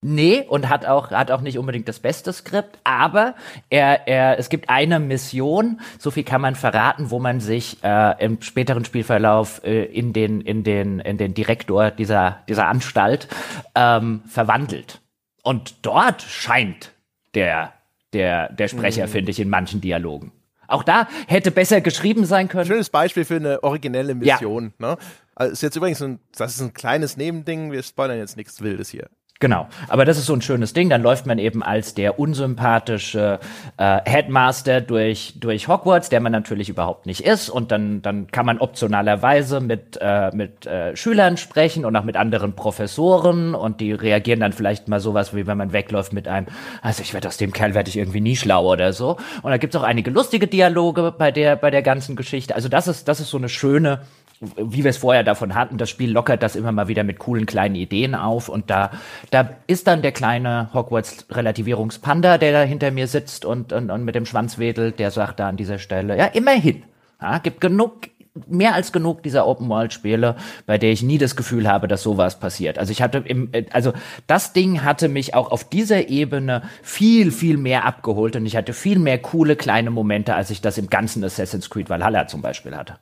Nee, 0.00 0.44
und 0.48 0.68
hat 0.68 0.86
auch, 0.86 1.10
hat 1.10 1.32
auch 1.32 1.40
nicht 1.40 1.58
unbedingt 1.58 1.88
das 1.88 1.98
beste 1.98 2.32
Skript, 2.32 2.78
aber 2.84 3.34
er, 3.68 4.06
er, 4.06 4.38
es 4.38 4.48
gibt 4.48 4.70
eine 4.70 5.00
Mission, 5.00 5.80
so 5.98 6.12
viel 6.12 6.22
kann 6.22 6.40
man 6.40 6.54
verraten, 6.54 7.10
wo 7.10 7.18
man 7.18 7.40
sich 7.40 7.82
äh, 7.82 8.24
im 8.24 8.40
späteren 8.40 8.84
Spielverlauf 8.84 9.60
äh, 9.64 9.86
in, 9.86 10.12
den, 10.12 10.40
in, 10.40 10.62
den, 10.62 11.00
in 11.00 11.18
den 11.18 11.34
Direktor 11.34 11.90
dieser, 11.90 12.44
dieser 12.48 12.68
Anstalt 12.68 13.26
ähm, 13.74 14.22
verwandelt. 14.24 15.00
Und 15.42 15.84
dort 15.84 16.22
scheint 16.22 16.92
der, 17.38 17.72
der, 18.12 18.52
der 18.52 18.68
Sprecher, 18.68 19.06
mhm. 19.06 19.10
finde 19.10 19.30
ich, 19.30 19.40
in 19.40 19.48
manchen 19.48 19.80
Dialogen. 19.80 20.32
Auch 20.66 20.82
da 20.82 21.08
hätte 21.26 21.50
besser 21.50 21.80
geschrieben 21.80 22.26
sein 22.26 22.48
können. 22.48 22.66
Schönes 22.66 22.90
Beispiel 22.90 23.24
für 23.24 23.36
eine 23.36 23.62
originelle 23.62 24.14
Mission. 24.14 24.74
Ja. 24.78 24.90
Ne? 24.90 24.98
Also 25.34 25.52
ist 25.52 25.62
jetzt 25.62 25.76
übrigens 25.76 26.02
ein, 26.02 26.20
das 26.36 26.56
ist 26.56 26.60
ein 26.60 26.74
kleines 26.74 27.16
Nebending. 27.16 27.72
Wir 27.72 27.82
spoilern 27.82 28.18
jetzt 28.18 28.36
nichts 28.36 28.60
Wildes 28.60 28.90
hier. 28.90 29.08
Genau, 29.40 29.68
aber 29.86 30.04
das 30.04 30.18
ist 30.18 30.26
so 30.26 30.34
ein 30.34 30.42
schönes 30.42 30.72
Ding. 30.72 30.90
Dann 30.90 31.00
läuft 31.00 31.24
man 31.26 31.38
eben 31.38 31.62
als 31.62 31.94
der 31.94 32.18
unsympathische 32.18 33.38
äh, 33.76 34.00
Headmaster 34.04 34.80
durch 34.80 35.34
durch 35.38 35.68
Hogwarts, 35.68 36.08
der 36.08 36.18
man 36.18 36.32
natürlich 36.32 36.68
überhaupt 36.68 37.06
nicht 37.06 37.20
ist. 37.20 37.48
Und 37.48 37.70
dann 37.70 38.02
dann 38.02 38.26
kann 38.32 38.46
man 38.46 38.58
optionalerweise 38.58 39.60
mit 39.60 39.96
äh, 40.00 40.34
mit 40.34 40.66
äh, 40.66 40.96
Schülern 40.96 41.36
sprechen 41.36 41.84
und 41.84 41.94
auch 41.94 42.02
mit 42.02 42.16
anderen 42.16 42.56
Professoren 42.56 43.54
und 43.54 43.80
die 43.80 43.92
reagieren 43.92 44.40
dann 44.40 44.52
vielleicht 44.52 44.88
mal 44.88 44.98
sowas 44.98 45.32
wie 45.32 45.46
wenn 45.46 45.56
man 45.56 45.72
wegläuft 45.72 46.12
mit 46.12 46.26
einem, 46.26 46.48
also 46.82 47.02
ich 47.02 47.14
werde 47.14 47.28
aus 47.28 47.36
dem 47.36 47.52
Kerl 47.52 47.74
werde 47.74 47.90
ich 47.90 47.96
irgendwie 47.96 48.20
nie 48.20 48.34
schlau 48.34 48.66
oder 48.72 48.92
so. 48.92 49.18
Und 49.42 49.52
da 49.52 49.56
gibt's 49.56 49.76
auch 49.76 49.84
einige 49.84 50.10
lustige 50.10 50.48
Dialoge 50.48 51.14
bei 51.16 51.30
der 51.30 51.54
bei 51.54 51.70
der 51.70 51.82
ganzen 51.82 52.16
Geschichte. 52.16 52.56
Also 52.56 52.68
das 52.68 52.88
ist 52.88 53.06
das 53.06 53.20
ist 53.20 53.30
so 53.30 53.36
eine 53.38 53.48
schöne 53.48 54.00
wie 54.40 54.84
wir 54.84 54.90
es 54.90 54.98
vorher 54.98 55.24
davon 55.24 55.54
hatten, 55.54 55.78
das 55.78 55.90
Spiel 55.90 56.10
lockert 56.12 56.42
das 56.42 56.56
immer 56.56 56.72
mal 56.72 56.88
wieder 56.88 57.04
mit 57.04 57.18
coolen 57.18 57.46
kleinen 57.46 57.74
Ideen 57.74 58.14
auf 58.14 58.48
und 58.48 58.70
da, 58.70 58.90
da 59.30 59.50
ist 59.66 59.86
dann 59.86 60.02
der 60.02 60.12
kleine 60.12 60.70
Hogwarts-Relativierungspanda, 60.72 62.38
der 62.38 62.52
da 62.52 62.62
hinter 62.62 62.90
mir 62.90 63.08
sitzt 63.08 63.44
und, 63.44 63.72
und, 63.72 63.90
und 63.90 64.04
mit 64.04 64.14
dem 64.14 64.26
Schwanz 64.26 64.58
wedelt, 64.58 64.98
der 64.98 65.10
sagt 65.10 65.40
da 65.40 65.48
an 65.48 65.56
dieser 65.56 65.78
Stelle, 65.78 66.16
ja, 66.16 66.26
immerhin, 66.26 66.84
ja, 67.20 67.38
gibt 67.38 67.60
genug, 67.60 68.08
mehr 68.46 68.74
als 68.74 68.92
genug 68.92 69.24
dieser 69.24 69.46
Open-World-Spiele, 69.46 70.36
bei 70.66 70.78
der 70.78 70.92
ich 70.92 71.02
nie 71.02 71.18
das 71.18 71.34
Gefühl 71.34 71.68
habe, 71.68 71.88
dass 71.88 72.04
sowas 72.04 72.38
passiert. 72.38 72.78
Also 72.78 72.92
ich 72.92 73.02
hatte 73.02 73.18
im, 73.18 73.50
also 73.72 73.92
das 74.28 74.52
Ding 74.52 74.84
hatte 74.84 75.08
mich 75.08 75.34
auch 75.34 75.50
auf 75.50 75.68
dieser 75.68 76.08
Ebene 76.08 76.62
viel, 76.82 77.32
viel 77.32 77.56
mehr 77.56 77.84
abgeholt 77.84 78.36
und 78.36 78.46
ich 78.46 78.56
hatte 78.56 78.72
viel 78.72 79.00
mehr 79.00 79.18
coole 79.18 79.56
kleine 79.56 79.90
Momente, 79.90 80.34
als 80.34 80.50
ich 80.50 80.60
das 80.60 80.78
im 80.78 80.88
ganzen 80.88 81.24
Assassin's 81.24 81.70
Creed 81.70 81.90
Valhalla 81.90 82.28
zum 82.28 82.42
Beispiel 82.42 82.76
hatte. 82.76 82.98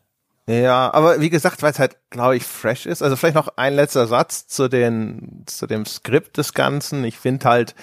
Ja, 0.48 0.94
aber 0.94 1.20
wie 1.20 1.30
gesagt, 1.30 1.62
weil 1.62 1.72
es 1.72 1.78
halt, 1.80 1.96
glaube 2.10 2.36
ich, 2.36 2.44
fresh 2.44 2.86
ist. 2.86 3.02
Also 3.02 3.16
vielleicht 3.16 3.34
noch 3.34 3.56
ein 3.56 3.74
letzter 3.74 4.06
Satz 4.06 4.46
zu 4.46 4.68
den, 4.68 5.42
zu 5.46 5.66
dem 5.66 5.84
Skript 5.84 6.36
des 6.38 6.54
Ganzen. 6.54 7.02
Ich 7.02 7.18
finde 7.18 7.48
halt, 7.48 7.74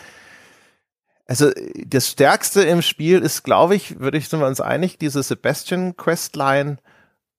also 1.27 1.51
das 1.85 2.09
Stärkste 2.09 2.63
im 2.63 2.81
Spiel 2.81 3.19
ist, 3.19 3.43
glaube 3.43 3.75
ich, 3.75 3.99
würde 3.99 4.17
ich, 4.17 4.29
sind 4.29 4.39
wir 4.39 4.47
uns 4.47 4.61
einig, 4.61 4.97
diese 4.97 5.23
Sebastian 5.23 5.97
Questline. 5.97 6.77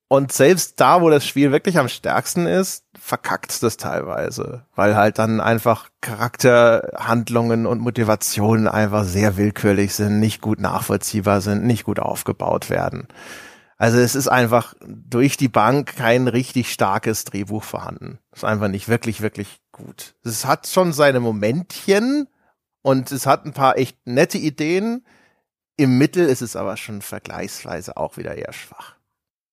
Und 0.08 0.30
selbst 0.32 0.78
da, 0.80 1.00
wo 1.00 1.08
das 1.08 1.26
Spiel 1.26 1.50
wirklich 1.52 1.78
am 1.78 1.88
stärksten 1.88 2.46
ist, 2.46 2.84
verkackt's 3.00 3.60
das 3.60 3.78
teilweise, 3.78 4.66
weil 4.74 4.94
halt 4.94 5.18
dann 5.18 5.40
einfach 5.40 5.88
Charakterhandlungen 6.02 7.66
und 7.66 7.80
Motivationen 7.80 8.68
einfach 8.68 9.04
sehr 9.04 9.38
willkürlich 9.38 9.94
sind, 9.94 10.20
nicht 10.20 10.42
gut 10.42 10.60
nachvollziehbar 10.60 11.40
sind, 11.40 11.64
nicht 11.64 11.84
gut 11.84 11.98
aufgebaut 11.98 12.68
werden. 12.68 13.08
Also 13.76 13.98
es 13.98 14.14
ist 14.14 14.28
einfach 14.28 14.74
durch 14.86 15.36
die 15.36 15.48
Bank 15.48 15.96
kein 15.96 16.28
richtig 16.28 16.72
starkes 16.72 17.24
Drehbuch 17.24 17.64
vorhanden. 17.64 18.18
Es 18.30 18.38
ist 18.38 18.44
einfach 18.44 18.68
nicht 18.68 18.88
wirklich, 18.88 19.20
wirklich 19.20 19.58
gut. 19.72 20.14
Es 20.24 20.46
hat 20.46 20.66
schon 20.68 20.92
seine 20.92 21.20
Momentchen 21.20 22.28
und 22.82 23.10
es 23.10 23.26
hat 23.26 23.44
ein 23.44 23.52
paar 23.52 23.76
echt 23.78 23.96
nette 24.06 24.38
Ideen. 24.38 25.04
Im 25.76 25.98
Mittel 25.98 26.26
ist 26.26 26.42
es 26.42 26.54
aber 26.54 26.76
schon 26.76 27.02
vergleichsweise 27.02 27.96
auch 27.96 28.16
wieder 28.16 28.36
eher 28.36 28.52
schwach. 28.52 28.94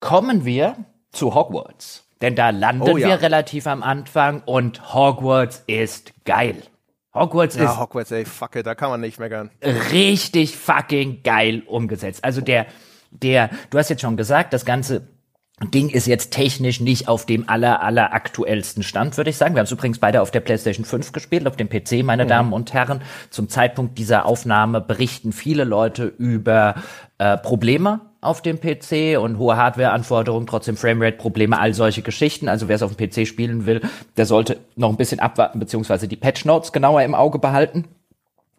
Kommen 0.00 0.44
wir 0.44 0.76
zu 1.10 1.34
Hogwarts. 1.34 2.04
Denn 2.20 2.36
da 2.36 2.50
landen 2.50 2.82
oh, 2.82 2.96
ja. 2.96 3.08
wir 3.08 3.22
relativ 3.22 3.66
am 3.66 3.82
Anfang 3.82 4.42
und 4.42 4.94
Hogwarts 4.94 5.64
ist 5.66 6.12
geil. 6.24 6.62
Hogwarts 7.12 7.56
ja, 7.56 7.64
ist. 7.64 7.78
Hogwarts, 7.78 8.12
ey, 8.12 8.24
fuck 8.24 8.54
it, 8.56 8.66
da 8.66 8.76
kann 8.76 8.90
man 8.90 9.00
nicht 9.00 9.18
meckern. 9.18 9.50
Richtig 9.90 10.56
fucking 10.56 11.22
geil 11.24 11.62
umgesetzt. 11.66 12.24
Also 12.24 12.40
der, 12.40 12.66
der, 13.12 13.50
du 13.70 13.78
hast 13.78 13.90
jetzt 13.90 14.02
schon 14.02 14.16
gesagt, 14.16 14.52
das 14.52 14.64
ganze 14.64 15.02
Ding 15.70 15.90
ist 15.90 16.06
jetzt 16.06 16.32
technisch 16.32 16.80
nicht 16.80 17.08
auf 17.08 17.26
dem 17.26 17.48
aller, 17.48 17.82
aller 17.82 18.12
aktuellsten 18.12 18.82
Stand, 18.82 19.16
würde 19.16 19.30
ich 19.30 19.36
sagen. 19.36 19.54
Wir 19.54 19.60
haben 19.60 19.66
es 19.66 19.72
übrigens 19.72 19.98
beide 19.98 20.20
auf 20.20 20.30
der 20.30 20.40
PlayStation 20.40 20.84
5 20.84 21.12
gespielt, 21.12 21.46
auf 21.46 21.56
dem 21.56 21.68
PC, 21.68 22.02
meine 22.02 22.24
mhm. 22.24 22.28
Damen 22.28 22.52
und 22.52 22.72
Herren. 22.72 23.02
Zum 23.30 23.48
Zeitpunkt 23.48 23.98
dieser 23.98 24.26
Aufnahme 24.26 24.80
berichten 24.80 25.32
viele 25.32 25.64
Leute 25.64 26.04
über 26.04 26.74
äh, 27.18 27.36
Probleme 27.36 28.00
auf 28.20 28.40
dem 28.40 28.60
PC 28.60 29.18
und 29.20 29.38
hohe 29.38 29.56
Hardware-Anforderungen, 29.56 30.46
trotzdem 30.46 30.76
Framerate-Probleme, 30.76 31.58
all 31.58 31.74
solche 31.74 32.02
Geschichten. 32.02 32.48
Also 32.48 32.68
wer 32.68 32.76
es 32.76 32.82
auf 32.82 32.94
dem 32.94 33.08
PC 33.08 33.26
spielen 33.26 33.66
will, 33.66 33.80
der 34.16 34.26
sollte 34.26 34.58
noch 34.76 34.90
ein 34.90 34.96
bisschen 34.96 35.20
abwarten, 35.20 35.58
beziehungsweise 35.58 36.08
die 36.08 36.16
Patch 36.16 36.44
Notes 36.44 36.72
genauer 36.72 37.02
im 37.02 37.14
Auge 37.14 37.38
behalten. 37.38 37.84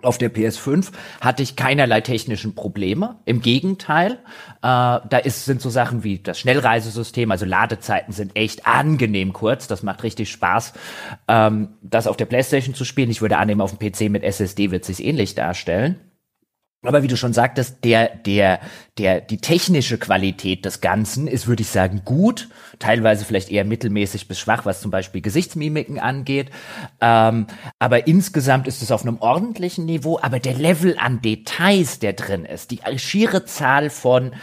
Auf 0.03 0.17
der 0.17 0.33
PS5 0.33 0.91
hatte 1.21 1.43
ich 1.43 1.55
keinerlei 1.55 2.01
technischen 2.01 2.55
Probleme. 2.55 3.17
Im 3.25 3.41
Gegenteil, 3.41 4.11
äh, 4.11 4.17
da 4.61 5.21
ist, 5.23 5.45
sind 5.45 5.61
so 5.61 5.69
Sachen 5.69 6.03
wie 6.03 6.19
das 6.19 6.39
Schnellreisesystem, 6.39 7.31
also 7.31 7.45
Ladezeiten 7.45 8.13
sind 8.13 8.35
echt 8.35 8.65
angenehm 8.65 9.33
kurz. 9.33 9.67
Das 9.67 9.83
macht 9.83 10.03
richtig 10.03 10.31
Spaß, 10.31 10.73
ähm, 11.27 11.69
das 11.81 12.07
auf 12.07 12.17
der 12.17 12.25
PlayStation 12.25 12.75
zu 12.75 12.85
spielen. 12.85 13.09
Ich 13.09 13.21
würde 13.21 13.37
annehmen, 13.37 13.61
auf 13.61 13.75
dem 13.75 13.79
PC 13.79 14.09
mit 14.09 14.23
SSD 14.23 14.71
wird 14.71 14.85
sich 14.85 15.03
ähnlich 15.03 15.35
darstellen. 15.35 15.99
Aber 16.84 17.01
wie 17.01 17.07
du 17.07 17.15
schon 17.15 17.34
sagtest, 17.34 17.84
der, 17.86 18.09
der, 18.09 18.59
der, 18.97 19.21
die 19.21 19.38
technische 19.38 19.97
Qualität 19.97 20.65
des 20.65 20.81
Ganzen 20.81 21.27
ist, 21.27 21.47
würde 21.47 21.61
ich 21.61 21.69
sagen, 21.69 22.01
gut. 22.03 22.49
Teilweise 22.79 23.23
vielleicht 23.23 23.51
eher 23.51 23.63
mittelmäßig 23.63 24.27
bis 24.27 24.39
schwach, 24.39 24.65
was 24.65 24.81
zum 24.81 24.91
Beispiel 24.91 25.21
Gesichtsmimiken 25.21 25.97
angeht. 25.97 26.51
Ähm, 26.99 27.47
aber 27.79 28.07
insgesamt 28.07 28.67
ist 28.67 28.81
es 28.81 28.91
auf 28.91 29.03
einem 29.03 29.17
ordentlichen 29.19 29.86
Niveau. 29.86 30.19
Aber 30.21 30.39
der 30.39 30.55
Level 30.55 30.97
an 30.99 31.21
Details, 31.21 31.99
der 31.99 32.13
drin 32.13 32.43
ist, 32.43 32.71
die 32.71 32.81
schiere 32.97 33.45
Zahl 33.45 33.89
von 33.89 34.34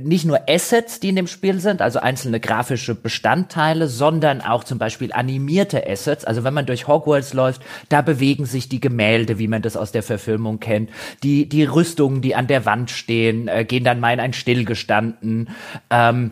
nicht 0.00 0.24
nur 0.24 0.40
Assets, 0.48 0.98
die 0.98 1.10
in 1.10 1.16
dem 1.16 1.26
Spiel 1.26 1.60
sind, 1.60 1.82
also 1.82 1.98
einzelne 1.98 2.40
grafische 2.40 2.94
Bestandteile, 2.94 3.86
sondern 3.86 4.40
auch 4.40 4.64
zum 4.64 4.78
Beispiel 4.78 5.12
animierte 5.12 5.86
Assets. 5.86 6.24
Also 6.24 6.42
wenn 6.42 6.54
man 6.54 6.64
durch 6.64 6.88
Hogwarts 6.88 7.34
läuft, 7.34 7.62
da 7.90 8.00
bewegen 8.00 8.46
sich 8.46 8.70
die 8.70 8.80
Gemälde, 8.80 9.38
wie 9.38 9.48
man 9.48 9.60
das 9.60 9.76
aus 9.76 9.92
der 9.92 10.02
Verfilmung 10.02 10.58
kennt. 10.58 10.88
Die, 11.22 11.48
die 11.48 11.64
Rüstungen, 11.64 12.22
die 12.22 12.34
an 12.34 12.46
der 12.46 12.64
Wand 12.64 12.90
stehen, 12.90 13.46
äh, 13.46 13.66
gehen 13.66 13.84
dann 13.84 14.00
mal 14.00 14.14
in 14.14 14.20
ein 14.20 14.32
Stillgestanden. 14.32 15.50
Ähm, 15.90 16.30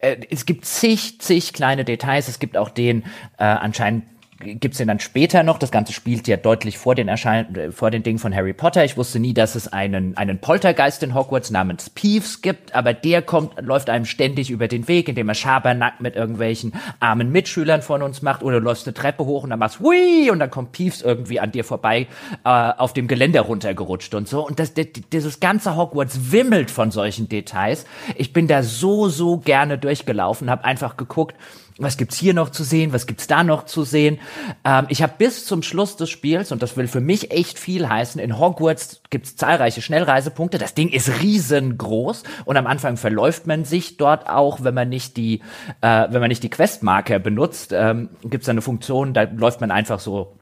äh, 0.00 0.16
es 0.30 0.44
gibt 0.44 0.66
zig, 0.66 1.20
zig 1.20 1.54
kleine 1.54 1.86
Details. 1.86 2.28
Es 2.28 2.38
gibt 2.38 2.58
auch 2.58 2.68
den 2.68 3.04
äh, 3.38 3.44
anscheinend 3.44 4.04
gibt's 4.40 4.78
den 4.78 4.88
dann 4.88 5.00
später 5.00 5.42
noch. 5.42 5.58
Das 5.58 5.70
Ganze 5.70 5.92
spielt 5.92 6.26
ja 6.26 6.36
deutlich 6.36 6.78
vor 6.78 6.94
den 6.94 7.08
Erschein 7.08 7.72
vor 7.72 7.90
den 7.90 8.02
Dingen 8.02 8.18
von 8.18 8.34
Harry 8.34 8.52
Potter. 8.52 8.84
Ich 8.84 8.96
wusste 8.96 9.20
nie, 9.20 9.34
dass 9.34 9.54
es 9.54 9.68
einen, 9.68 10.16
einen 10.16 10.38
Poltergeist 10.38 11.02
in 11.02 11.14
Hogwarts 11.14 11.50
namens 11.50 11.90
Peeves 11.90 12.40
gibt, 12.42 12.74
aber 12.74 12.94
der 12.94 13.22
kommt, 13.22 13.60
läuft 13.60 13.90
einem 13.90 14.06
ständig 14.06 14.50
über 14.50 14.66
den 14.66 14.88
Weg, 14.88 15.08
indem 15.08 15.28
er 15.28 15.34
Schabernack 15.34 16.00
mit 16.00 16.16
irgendwelchen 16.16 16.72
armen 16.98 17.30
Mitschülern 17.30 17.82
von 17.82 18.02
uns 18.02 18.22
macht 18.22 18.42
oder 18.42 18.58
du 18.58 18.64
läufst 18.64 18.86
eine 18.86 18.94
Treppe 18.94 19.24
hoch 19.24 19.44
und 19.44 19.50
dann 19.50 19.58
machst 19.58 19.80
Hui 19.80 20.30
und 20.30 20.38
dann 20.38 20.50
kommt 20.50 20.72
Peeves 20.72 21.02
irgendwie 21.02 21.38
an 21.38 21.52
dir 21.52 21.64
vorbei 21.64 22.06
äh, 22.44 22.48
auf 22.48 22.92
dem 22.92 23.08
Geländer 23.08 23.42
runtergerutscht 23.42 24.14
und 24.14 24.28
so. 24.28 24.46
Und 24.46 24.58
das, 24.58 24.72
dieses 24.74 25.40
ganze 25.40 25.76
Hogwarts 25.76 26.32
wimmelt 26.32 26.70
von 26.70 26.90
solchen 26.90 27.28
Details. 27.28 27.84
Ich 28.16 28.32
bin 28.32 28.48
da 28.48 28.62
so, 28.62 29.08
so 29.08 29.38
gerne 29.38 29.78
durchgelaufen, 29.78 30.50
habe 30.50 30.64
einfach 30.64 30.96
geguckt, 30.96 31.36
was 31.80 31.96
gibt's 31.96 32.16
hier 32.16 32.34
noch 32.34 32.50
zu 32.50 32.62
sehen, 32.62 32.92
was 32.92 33.06
gibt's 33.06 33.26
da 33.26 33.42
noch 33.42 33.64
zu 33.64 33.84
sehen. 33.84 34.18
Ähm, 34.64 34.86
ich 34.88 35.02
habe 35.02 35.14
bis 35.18 35.46
zum 35.46 35.62
Schluss 35.62 35.96
des 35.96 36.10
Spiels, 36.10 36.52
und 36.52 36.62
das 36.62 36.76
will 36.76 36.86
für 36.86 37.00
mich 37.00 37.30
echt 37.30 37.58
viel 37.58 37.88
heißen, 37.88 38.20
in 38.20 38.38
Hogwarts 38.38 39.02
gibt's 39.10 39.36
zahlreiche 39.36 39.82
Schnellreisepunkte. 39.82 40.58
Das 40.58 40.74
Ding 40.74 40.88
ist 40.88 41.22
riesengroß 41.22 42.22
und 42.44 42.56
am 42.56 42.66
Anfang 42.66 42.96
verläuft 42.96 43.46
man 43.46 43.64
sich 43.64 43.96
dort 43.96 44.28
auch, 44.28 44.62
wenn 44.62 44.74
man 44.74 44.88
nicht 44.88 45.16
die, 45.16 45.40
äh, 45.80 46.06
wenn 46.10 46.20
man 46.20 46.28
nicht 46.28 46.42
die 46.42 46.50
Questmarker 46.50 47.18
benutzt, 47.18 47.72
ähm, 47.72 48.10
gibt's 48.24 48.46
da 48.46 48.52
eine 48.52 48.62
Funktion, 48.62 49.14
da 49.14 49.22
läuft 49.22 49.60
man 49.60 49.70
einfach 49.70 50.00
so 50.00 50.39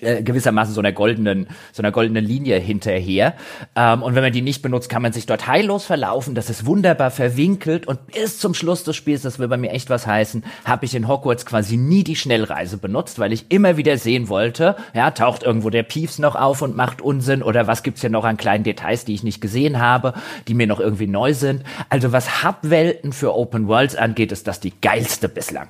äh, 0.00 0.22
gewissermaßen 0.22 0.74
so 0.74 0.80
einer 0.80 0.92
goldenen, 0.92 1.48
so 1.72 1.82
einer 1.82 1.92
goldenen 1.92 2.24
Linie 2.24 2.58
hinterher. 2.58 3.34
Ähm, 3.76 4.02
und 4.02 4.14
wenn 4.14 4.22
man 4.22 4.32
die 4.32 4.42
nicht 4.42 4.62
benutzt, 4.62 4.88
kann 4.88 5.02
man 5.02 5.12
sich 5.12 5.26
dort 5.26 5.46
heillos 5.46 5.84
verlaufen. 5.84 6.34
Das 6.34 6.50
ist 6.50 6.66
wunderbar 6.66 7.10
verwinkelt. 7.10 7.86
Und 7.86 8.06
bis 8.06 8.38
zum 8.38 8.54
Schluss 8.54 8.84
des 8.84 8.96
Spiels, 8.96 9.22
das 9.22 9.38
will 9.38 9.48
bei 9.48 9.56
mir 9.56 9.70
echt 9.70 9.90
was 9.90 10.06
heißen, 10.06 10.44
habe 10.64 10.84
ich 10.86 10.94
in 10.94 11.08
Hogwarts 11.08 11.46
quasi 11.46 11.76
nie 11.76 12.04
die 12.04 12.16
Schnellreise 12.16 12.78
benutzt, 12.78 13.18
weil 13.18 13.32
ich 13.32 13.46
immer 13.50 13.76
wieder 13.76 13.98
sehen 13.98 14.28
wollte, 14.28 14.76
ja, 14.94 15.10
taucht 15.10 15.42
irgendwo 15.42 15.70
der 15.70 15.82
Piefs 15.82 16.18
noch 16.18 16.36
auf 16.36 16.62
und 16.62 16.76
macht 16.76 17.02
Unsinn 17.02 17.42
oder 17.42 17.66
was 17.66 17.82
gibt's 17.82 18.00
hier 18.00 18.10
noch 18.10 18.24
an 18.24 18.36
kleinen 18.36 18.64
Details, 18.64 19.04
die 19.04 19.14
ich 19.14 19.22
nicht 19.22 19.40
gesehen 19.40 19.78
habe, 19.78 20.14
die 20.48 20.54
mir 20.54 20.66
noch 20.66 20.80
irgendwie 20.80 21.06
neu 21.06 21.34
sind. 21.34 21.64
Also 21.90 22.12
was 22.12 22.42
Hub-Welten 22.42 23.12
für 23.12 23.34
Open 23.34 23.68
Worlds 23.68 23.96
angeht, 23.96 24.32
ist 24.32 24.48
das 24.48 24.60
die 24.60 24.72
geilste 24.80 25.28
bislang. 25.28 25.68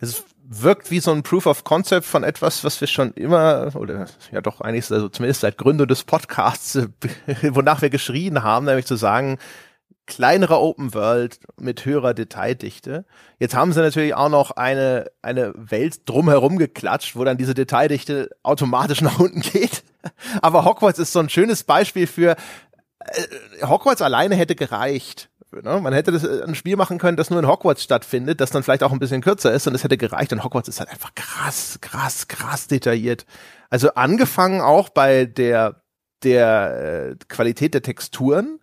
Es 0.00 0.10
ist 0.10 0.24
wirkt 0.52 0.90
wie 0.90 0.98
so 0.98 1.12
ein 1.12 1.22
Proof 1.22 1.46
of 1.46 1.62
Concept 1.62 2.04
von 2.04 2.24
etwas, 2.24 2.64
was 2.64 2.80
wir 2.80 2.88
schon 2.88 3.12
immer, 3.12 3.70
oder 3.76 4.06
ja 4.32 4.40
doch 4.40 4.60
eigentlich, 4.60 4.90
also 4.90 5.08
zumindest 5.08 5.42
seit 5.42 5.56
Gründung 5.56 5.86
des 5.86 6.02
Podcasts, 6.02 6.76
wonach 7.42 7.82
wir 7.82 7.90
geschrien 7.90 8.42
haben, 8.42 8.66
nämlich 8.66 8.86
zu 8.86 8.96
sagen, 8.96 9.38
kleinere 10.06 10.58
Open 10.58 10.92
World 10.92 11.38
mit 11.60 11.84
höherer 11.84 12.14
Detaildichte. 12.14 13.04
Jetzt 13.38 13.54
haben 13.54 13.72
sie 13.72 13.80
natürlich 13.80 14.14
auch 14.14 14.28
noch 14.28 14.50
eine, 14.50 15.06
eine 15.22 15.52
Welt 15.54 16.08
drumherum 16.08 16.58
geklatscht, 16.58 17.14
wo 17.14 17.22
dann 17.22 17.38
diese 17.38 17.54
Detaildichte 17.54 18.30
automatisch 18.42 19.00
nach 19.02 19.20
unten 19.20 19.42
geht. 19.42 19.84
Aber 20.42 20.64
Hogwarts 20.64 20.98
ist 20.98 21.12
so 21.12 21.20
ein 21.20 21.28
schönes 21.28 21.62
Beispiel 21.62 22.08
für, 22.08 22.34
äh, 22.98 23.66
Hogwarts 23.66 24.02
alleine 24.02 24.34
hätte 24.34 24.56
gereicht. 24.56 25.30
Ne? 25.52 25.80
Man 25.80 25.92
hätte 25.92 26.12
das 26.12 26.24
äh, 26.24 26.42
ein 26.44 26.54
Spiel 26.54 26.76
machen 26.76 26.98
können, 26.98 27.16
das 27.16 27.30
nur 27.30 27.40
in 27.40 27.48
Hogwarts 27.48 27.82
stattfindet, 27.82 28.40
das 28.40 28.50
dann 28.50 28.62
vielleicht 28.62 28.82
auch 28.82 28.92
ein 28.92 28.98
bisschen 28.98 29.22
kürzer 29.22 29.52
ist 29.52 29.66
und 29.66 29.74
es 29.74 29.84
hätte 29.84 29.96
gereicht. 29.96 30.32
Und 30.32 30.44
Hogwarts 30.44 30.68
ist 30.68 30.80
halt 30.80 30.90
einfach 30.90 31.14
krass, 31.14 31.78
krass, 31.80 32.28
krass 32.28 32.66
detailliert. 32.66 33.26
Also 33.68 33.94
angefangen 33.94 34.60
auch 34.60 34.88
bei 34.88 35.24
der 35.26 35.82
der 36.22 37.12
äh, 37.12 37.16
Qualität 37.28 37.74
der 37.74 37.82
Texturen. 37.82 38.60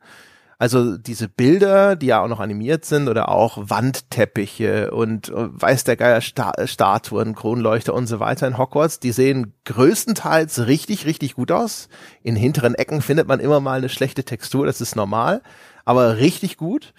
Also 0.60 0.98
diese 0.98 1.30
Bilder, 1.30 1.96
die 1.96 2.08
ja 2.08 2.24
auch 2.24 2.28
noch 2.28 2.40
animiert 2.40 2.84
sind 2.84 3.10
oder 3.10 3.30
auch 3.30 3.58
Wandteppiche 3.70 4.90
und, 4.90 5.30
und 5.30 5.56
äh, 5.56 5.62
weiß 5.62 5.84
der 5.84 5.98
Geier 5.98 6.22
Sta 6.22 6.54
Statuen, 6.66 7.36
Kronleuchter 7.36 7.94
und 7.94 8.08
so 8.08 8.20
weiter 8.20 8.48
in 8.48 8.58
Hogwarts, 8.58 9.00
die 9.00 9.12
sehen 9.12 9.54
größtenteils 9.66 10.66
richtig, 10.66 11.06
richtig 11.06 11.36
gut 11.36 11.52
aus. 11.52 11.90
In 12.24 12.36
hinteren 12.36 12.74
Ecken 12.74 13.02
findet 13.02 13.28
man 13.28 13.40
immer 13.40 13.60
mal 13.60 13.78
eine 13.78 13.90
schlechte 13.90 14.24
Textur, 14.24 14.66
das 14.66 14.82
ist 14.82 14.96
normal 14.96 15.42
aber 15.88 16.18
richtig 16.18 16.58
gut. 16.58 16.94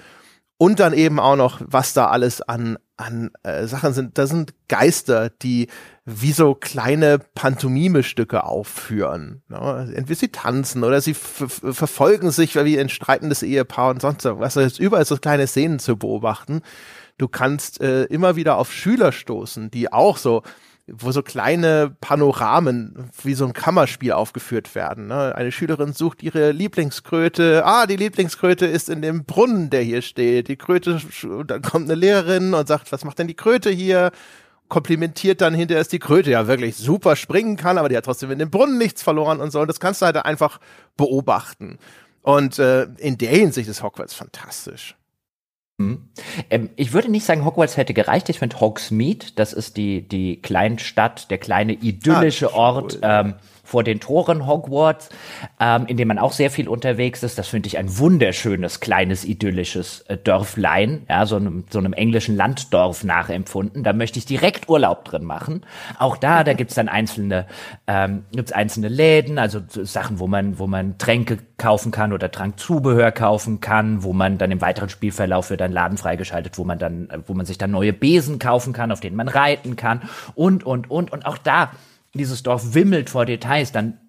Und 0.56 0.80
dann 0.80 0.92
eben 0.92 1.20
auch 1.20 1.36
noch, 1.36 1.60
was 1.64 1.92
da 1.92 2.08
alles 2.08 2.42
an, 2.42 2.78
an 2.96 3.30
äh, 3.44 3.66
Sachen 3.66 3.92
sind. 3.92 4.18
Da 4.18 4.26
sind 4.26 4.54
Geister, 4.66 5.30
die 5.30 5.68
wie 6.04 6.32
so 6.32 6.56
kleine 6.56 7.20
Pantomime-Stücke 7.20 8.42
aufführen. 8.42 9.42
Ne? 9.46 9.92
Entweder 9.94 10.18
sie 10.18 10.32
tanzen 10.32 10.82
oder 10.82 11.00
sie 11.00 11.14
verfolgen 11.14 12.32
sich 12.32 12.56
wie 12.56 12.80
ein 12.80 12.88
streitendes 12.88 13.44
Ehepaar 13.44 13.90
und 13.90 14.00
sonst 14.00 14.24
was. 14.24 14.56
Also 14.56 14.62
jetzt 14.62 14.80
überall 14.80 15.04
so 15.04 15.16
kleine 15.16 15.46
Szenen 15.46 15.78
zu 15.78 15.96
beobachten. 15.96 16.62
Du 17.18 17.28
kannst 17.28 17.80
äh, 17.80 18.04
immer 18.04 18.34
wieder 18.34 18.56
auf 18.56 18.72
Schüler 18.72 19.12
stoßen, 19.12 19.70
die 19.70 19.92
auch 19.92 20.16
so 20.16 20.42
wo 20.92 21.12
so 21.12 21.22
kleine 21.22 21.94
Panoramen 22.00 23.10
wie 23.22 23.34
so 23.34 23.46
ein 23.46 23.52
Kammerspiel 23.52 24.12
aufgeführt 24.12 24.74
werden. 24.74 25.06
Ne? 25.08 25.34
Eine 25.34 25.52
Schülerin 25.52 25.92
sucht 25.92 26.22
ihre 26.22 26.52
Lieblingskröte. 26.52 27.62
Ah, 27.64 27.86
die 27.86 27.96
Lieblingskröte 27.96 28.66
ist 28.66 28.88
in 28.88 29.02
dem 29.02 29.24
Brunnen, 29.24 29.70
der 29.70 29.82
hier 29.82 30.02
steht. 30.02 30.48
Die 30.48 30.56
Kröte, 30.56 31.00
dann 31.46 31.62
kommt 31.62 31.86
eine 31.86 31.94
Lehrerin 31.94 32.54
und 32.54 32.68
sagt, 32.68 32.92
was 32.92 33.04
macht 33.04 33.18
denn 33.18 33.28
die 33.28 33.34
Kröte 33.34 33.70
hier? 33.70 34.10
Komplimentiert 34.68 35.40
dann 35.40 35.54
hinterher, 35.54 35.80
dass 35.80 35.88
die 35.88 35.98
Kröte 35.98 36.30
ja 36.30 36.46
wirklich 36.46 36.76
super 36.76 37.16
springen 37.16 37.56
kann, 37.56 37.78
aber 37.78 37.88
die 37.88 37.96
hat 37.96 38.04
trotzdem 38.04 38.30
in 38.30 38.38
dem 38.38 38.50
Brunnen 38.50 38.76
nichts 38.76 39.02
verloren 39.02 39.40
und 39.40 39.50
so. 39.50 39.60
Und 39.60 39.68
das 39.68 39.80
kannst 39.80 40.02
du 40.02 40.06
halt 40.06 40.16
einfach 40.16 40.60
beobachten. 40.96 41.78
Und 42.22 42.58
äh, 42.58 42.84
in 42.98 43.16
der 43.16 43.30
Hinsicht 43.30 43.68
ist 43.68 43.82
Hogwarts 43.82 44.12
fantastisch. 44.12 44.97
Hm. 45.80 46.08
Ähm, 46.50 46.70
ich 46.76 46.92
würde 46.92 47.08
nicht 47.08 47.24
sagen, 47.24 47.44
Hogwarts 47.44 47.76
hätte 47.76 47.94
gereicht. 47.94 48.28
Ich 48.28 48.40
finde 48.40 48.58
Hogsmeade, 48.58 49.26
das 49.36 49.52
ist 49.52 49.76
die, 49.76 50.02
die 50.02 50.42
Kleinstadt, 50.42 51.30
der 51.30 51.38
kleine 51.38 51.72
idyllische 51.72 52.52
ah, 52.52 52.56
Ort. 52.56 52.94
Cool. 52.94 53.00
Ähm, 53.02 53.34
vor 53.68 53.84
den 53.84 54.00
Toren 54.00 54.46
Hogwarts, 54.46 55.10
ähm, 55.60 55.84
in 55.86 55.98
dem 55.98 56.08
man 56.08 56.18
auch 56.18 56.32
sehr 56.32 56.50
viel 56.50 56.68
unterwegs 56.68 57.22
ist. 57.22 57.36
Das 57.36 57.48
finde 57.48 57.66
ich 57.66 57.76
ein 57.76 57.98
wunderschönes, 57.98 58.80
kleines, 58.80 59.26
idyllisches 59.26 60.00
äh, 60.08 60.16
Dörflein, 60.16 61.02
ja, 61.06 61.26
so 61.26 61.36
einem, 61.36 61.64
so 61.68 61.78
einem 61.78 61.92
englischen 61.92 62.34
Landdorf 62.34 63.04
nachempfunden. 63.04 63.84
Da 63.84 63.92
möchte 63.92 64.18
ich 64.18 64.24
direkt 64.24 64.70
Urlaub 64.70 65.04
drin 65.04 65.24
machen. 65.24 65.66
Auch 65.98 66.16
da, 66.16 66.44
da 66.44 66.54
gibt's 66.54 66.76
dann 66.76 66.88
einzelne, 66.88 67.46
ähm, 67.86 68.24
gibt's 68.32 68.52
einzelne 68.52 68.88
Läden, 68.88 69.38
also 69.38 69.60
so 69.68 69.84
Sachen, 69.84 70.18
wo 70.18 70.26
man, 70.26 70.58
wo 70.58 70.66
man 70.66 70.96
Tränke 70.96 71.36
kaufen 71.58 71.92
kann 71.92 72.14
oder 72.14 72.30
Trankzubehör 72.30 73.12
kaufen 73.12 73.60
kann, 73.60 74.02
wo 74.02 74.14
man 74.14 74.38
dann 74.38 74.50
im 74.50 74.62
weiteren 74.62 74.88
Spielverlauf 74.88 75.50
wird 75.50 75.60
ein 75.60 75.72
Laden 75.72 75.98
freigeschaltet, 75.98 76.56
wo 76.56 76.64
man 76.64 76.78
dann, 76.78 77.08
wo 77.26 77.34
man 77.34 77.44
sich 77.44 77.58
dann 77.58 77.72
neue 77.72 77.92
Besen 77.92 78.38
kaufen 78.38 78.72
kann, 78.72 78.90
auf 78.92 79.00
denen 79.00 79.16
man 79.16 79.28
reiten 79.28 79.76
kann 79.76 80.00
und, 80.34 80.64
und, 80.64 80.90
und. 80.90 81.12
Und 81.12 81.26
auch 81.26 81.36
da 81.36 81.72
dieses 82.14 82.42
Dorf 82.42 82.74
wimmelt 82.74 83.10
vor 83.10 83.26
Details, 83.26 83.72
dann 83.72 84.00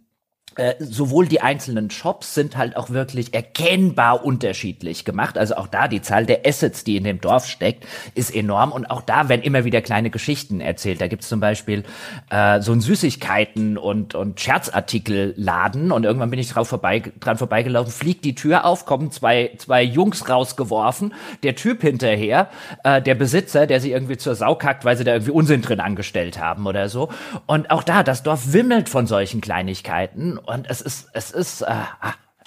äh, 0.60 0.76
sowohl 0.80 1.26
die 1.26 1.40
einzelnen 1.40 1.90
Shops 1.90 2.34
sind 2.34 2.58
halt 2.58 2.76
auch 2.76 2.90
wirklich 2.90 3.34
erkennbar 3.34 4.26
unterschiedlich 4.26 5.06
gemacht. 5.06 5.38
Also 5.38 5.56
auch 5.56 5.68
da 5.68 5.88
die 5.88 6.02
Zahl 6.02 6.26
der 6.26 6.46
Assets, 6.46 6.84
die 6.84 6.98
in 6.98 7.06
dem 7.06 7.22
Dorf 7.22 7.48
steckt, 7.48 7.86
ist 8.14 8.36
enorm. 8.36 8.74
Und 8.74 8.92
auch 8.92 9.02
da 9.02 9.30
werden 9.30 9.42
immer 9.42 9.64
wieder 9.64 9.82
kleine 9.82 10.10
Geschichten 10.10 10.60
erzählt. 10.60 11.00
Da 11.00 11.08
gibt's 11.08 11.30
zum 11.30 11.40
Beispiel 11.40 11.84
äh, 12.30 12.60
so 12.60 12.74
ein 12.74 12.82
Süßigkeiten- 12.82 13.78
und, 13.78 14.16
und 14.16 14.42
Scherzartikelladen. 14.42 15.94
Und 15.94 16.04
irgendwann 16.04 16.30
bin 16.30 16.40
ich 16.40 16.50
drauf 16.50 16.68
vorbei, 16.68 17.04
dran 17.22 17.38
vorbeigelaufen, 17.38 17.94
fliegt 17.94 18.26
die 18.26 18.36
Tür 18.36 18.66
auf, 18.66 18.86
kommen 18.86 19.12
zwei, 19.12 19.52
zwei 19.58 19.82
Jungs 19.82 20.28
rausgeworfen. 20.28 21.14
Der 21.44 21.56
Typ 21.56 21.82
hinterher, 21.84 22.50
äh, 22.84 23.02
der 23.02 23.16
Besitzer, 23.16 23.66
der 23.66 23.80
sie 23.80 23.94
irgendwie 23.94 24.18
zur 24.18 24.36
Sau 24.36 24.56
kackt, 24.56 24.84
weil 24.84 24.98
sie 24.98 25.06
da 25.06 25.14
irgendwie 25.14 25.32
Unsinn 25.32 25.62
drin 25.62 25.80
angestellt 25.80 26.38
haben 26.38 26.68
oder 26.68 26.90
so. 26.90 27.08
Und 27.46 27.72
auch 27.72 27.84
da, 27.84 28.04
das 28.04 28.24
Dorf 28.24 28.52
wimmelt 28.52 28.90
von 28.90 29.08
solchen 29.08 29.40
Kleinigkeiten 29.40 30.38
und 30.50 30.70
es 30.70 30.82
ist, 30.82 31.10
es 31.14 31.32
ist, 31.32 31.62
äh, 31.62 31.74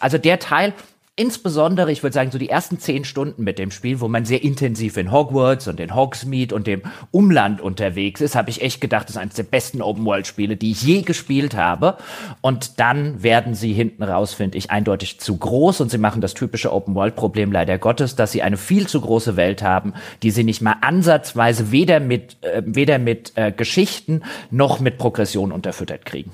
also 0.00 0.18
der 0.18 0.38
Teil, 0.38 0.74
insbesondere, 1.14 1.92
ich 1.92 2.02
würde 2.02 2.14
sagen, 2.14 2.30
so 2.30 2.38
die 2.38 2.48
ersten 2.48 2.78
zehn 2.78 3.04
Stunden 3.04 3.44
mit 3.44 3.58
dem 3.58 3.70
Spiel, 3.70 4.00
wo 4.00 4.08
man 4.08 4.24
sehr 4.24 4.42
intensiv 4.42 4.96
in 4.96 5.12
Hogwarts 5.12 5.68
und 5.68 5.78
in 5.78 5.94
Hogsmeade 5.94 6.54
und 6.54 6.66
dem 6.66 6.82
Umland 7.10 7.60
unterwegs 7.60 8.22
ist, 8.22 8.34
habe 8.34 8.48
ich 8.48 8.62
echt 8.62 8.80
gedacht, 8.80 9.04
das 9.04 9.16
ist 9.16 9.22
eines 9.22 9.34
der 9.34 9.42
besten 9.42 9.82
Open-World-Spiele, 9.82 10.56
die 10.56 10.70
ich 10.70 10.82
je 10.82 11.02
gespielt 11.02 11.54
habe. 11.54 11.98
Und 12.40 12.80
dann 12.80 13.22
werden 13.22 13.54
sie 13.54 13.74
hinten 13.74 14.02
raus, 14.02 14.32
finde 14.32 14.56
ich, 14.56 14.70
eindeutig 14.70 15.20
zu 15.20 15.36
groß 15.36 15.82
und 15.82 15.90
sie 15.90 15.98
machen 15.98 16.22
das 16.22 16.32
typische 16.32 16.72
Open-World-Problem 16.72 17.52
leider 17.52 17.76
Gottes, 17.76 18.16
dass 18.16 18.32
sie 18.32 18.42
eine 18.42 18.56
viel 18.56 18.86
zu 18.86 19.00
große 19.00 19.36
Welt 19.36 19.62
haben, 19.62 19.92
die 20.22 20.30
sie 20.30 20.44
nicht 20.44 20.62
mal 20.62 20.76
ansatzweise 20.80 21.70
weder 21.70 22.00
mit, 22.00 22.38
äh, 22.42 22.62
weder 22.64 22.98
mit 22.98 23.32
äh, 23.36 23.52
Geschichten 23.52 24.22
noch 24.50 24.80
mit 24.80 24.96
Progression 24.96 25.52
unterfüttert 25.52 26.06
kriegen. 26.06 26.30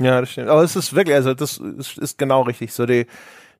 Ja, 0.00 0.20
das 0.20 0.30
stimmt. 0.30 0.48
Aber 0.48 0.62
es 0.62 0.76
ist 0.76 0.94
wirklich, 0.94 1.14
also 1.16 1.34
das 1.34 1.58
ist, 1.58 2.18
genau 2.18 2.42
richtig. 2.42 2.72
So 2.74 2.84
die, 2.84 3.06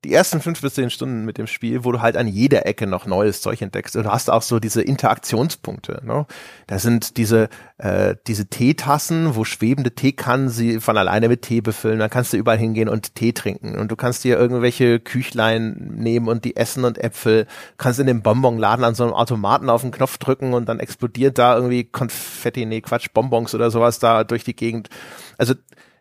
die 0.04 0.12
ersten 0.12 0.42
fünf 0.42 0.60
bis 0.60 0.74
zehn 0.74 0.90
Stunden 0.90 1.24
mit 1.24 1.38
dem 1.38 1.46
Spiel, 1.46 1.82
wo 1.82 1.92
du 1.92 2.02
halt 2.02 2.18
an 2.18 2.28
jeder 2.28 2.66
Ecke 2.66 2.86
noch 2.86 3.06
neues 3.06 3.40
Zeug 3.40 3.62
entdeckst. 3.62 3.96
Und 3.96 4.04
du 4.04 4.12
hast 4.12 4.30
auch 4.30 4.42
so 4.42 4.60
diese 4.60 4.82
Interaktionspunkte. 4.82 6.02
Ne? 6.04 6.26
Da 6.66 6.78
sind 6.78 7.16
diese, 7.16 7.48
äh, 7.78 8.16
diese 8.26 8.48
Teetassen, 8.48 9.34
wo 9.34 9.44
schwebende 9.44 9.92
Teekannen 9.92 10.50
sie 10.50 10.78
von 10.80 10.98
alleine 10.98 11.28
mit 11.28 11.40
Tee 11.40 11.62
befüllen. 11.62 11.98
Dann 11.98 12.10
kannst 12.10 12.34
du 12.34 12.36
überall 12.36 12.58
hingehen 12.58 12.90
und 12.90 13.14
Tee 13.14 13.32
trinken. 13.32 13.78
Und 13.78 13.90
du 13.90 13.96
kannst 13.96 14.22
dir 14.22 14.38
irgendwelche 14.38 15.00
Küchlein 15.00 15.94
nehmen 15.96 16.28
und 16.28 16.44
die 16.44 16.56
essen 16.56 16.84
und 16.84 16.98
Äpfel. 16.98 17.46
Kannst 17.78 17.98
in 17.98 18.06
dem 18.06 18.20
Bonbonladen 18.20 18.84
an 18.84 18.94
so 18.94 19.04
einem 19.04 19.14
Automaten 19.14 19.70
auf 19.70 19.80
den 19.80 19.90
Knopf 19.90 20.18
drücken 20.18 20.52
und 20.52 20.68
dann 20.68 20.80
explodiert 20.80 21.38
da 21.38 21.56
irgendwie 21.56 21.84
Konfetti, 21.84 22.66
nee, 22.66 22.82
Quatsch, 22.82 23.08
Bonbons 23.14 23.54
oder 23.54 23.70
sowas 23.70 24.00
da 24.00 24.22
durch 24.22 24.44
die 24.44 24.54
Gegend. 24.54 24.90
Also 25.38 25.54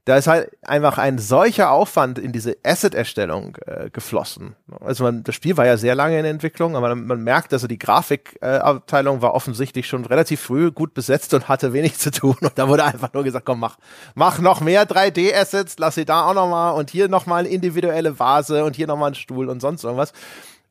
da 0.06 0.18
ist 0.18 0.28
halt 0.28 0.52
einfach 0.62 1.00
ein 1.00 1.18
solcher 1.18 1.72
Aufwand 1.72 2.20
in 2.20 2.32
diese 2.32 2.58
Asset-Erstellung 2.64 3.58
äh, 3.66 3.90
geflossen. 3.90 4.56
Also 4.80 5.04
man, 5.04 5.24
das 5.24 5.34
Spiel 5.34 5.58
war 5.58 5.66
ja 5.66 5.78
sehr 5.78 5.96
lange 5.96 6.20
in 6.20 6.26
Entwicklung, 6.26 6.76
aber 6.76 6.90
man, 6.90 7.08
man 7.08 7.24
merkt, 7.24 7.52
also 7.54 7.66
die 7.66 7.80
Grafikabteilung 7.80 9.18
äh, 9.18 9.22
war 9.24 9.34
offensichtlich 9.34 9.88
schon 9.88 10.06
relativ 10.06 10.42
früh 10.42 10.72
gut 10.72 10.94
besetzt 10.94 11.34
und 11.34 11.48
hatte 11.48 11.74
wenig 11.74 11.98
zu 11.98 12.12
tun. 12.12 12.38
Und 12.40 12.52
da 12.56 12.70
wurde 12.70 12.84
einfach 12.84 13.14
nur 13.14 13.24
gesagt, 13.24 13.48
komm, 13.48 13.60
mach, 13.60 13.78
mach 14.14 14.38
noch 14.40 14.62
mehr 14.62 14.88
3D-Assets, 14.88 15.78
lass 15.80 15.96
sie 15.96 16.06
da 16.06 16.28
auch 16.28 16.36
noch 16.36 16.50
mal 16.50 16.72
und 16.72 16.92
hier 16.92 17.08
noch 17.08 17.26
mal 17.26 17.38
eine 17.38 17.50
individuelle 17.50 18.20
Vase 18.20 18.64
und 18.64 18.76
hier 18.76 18.86
noch 18.86 18.98
mal 18.98 19.08
einen 19.08 19.16
Stuhl 19.16 19.50
und 19.50 19.60
sonst 19.60 19.84
irgendwas. 19.84 20.14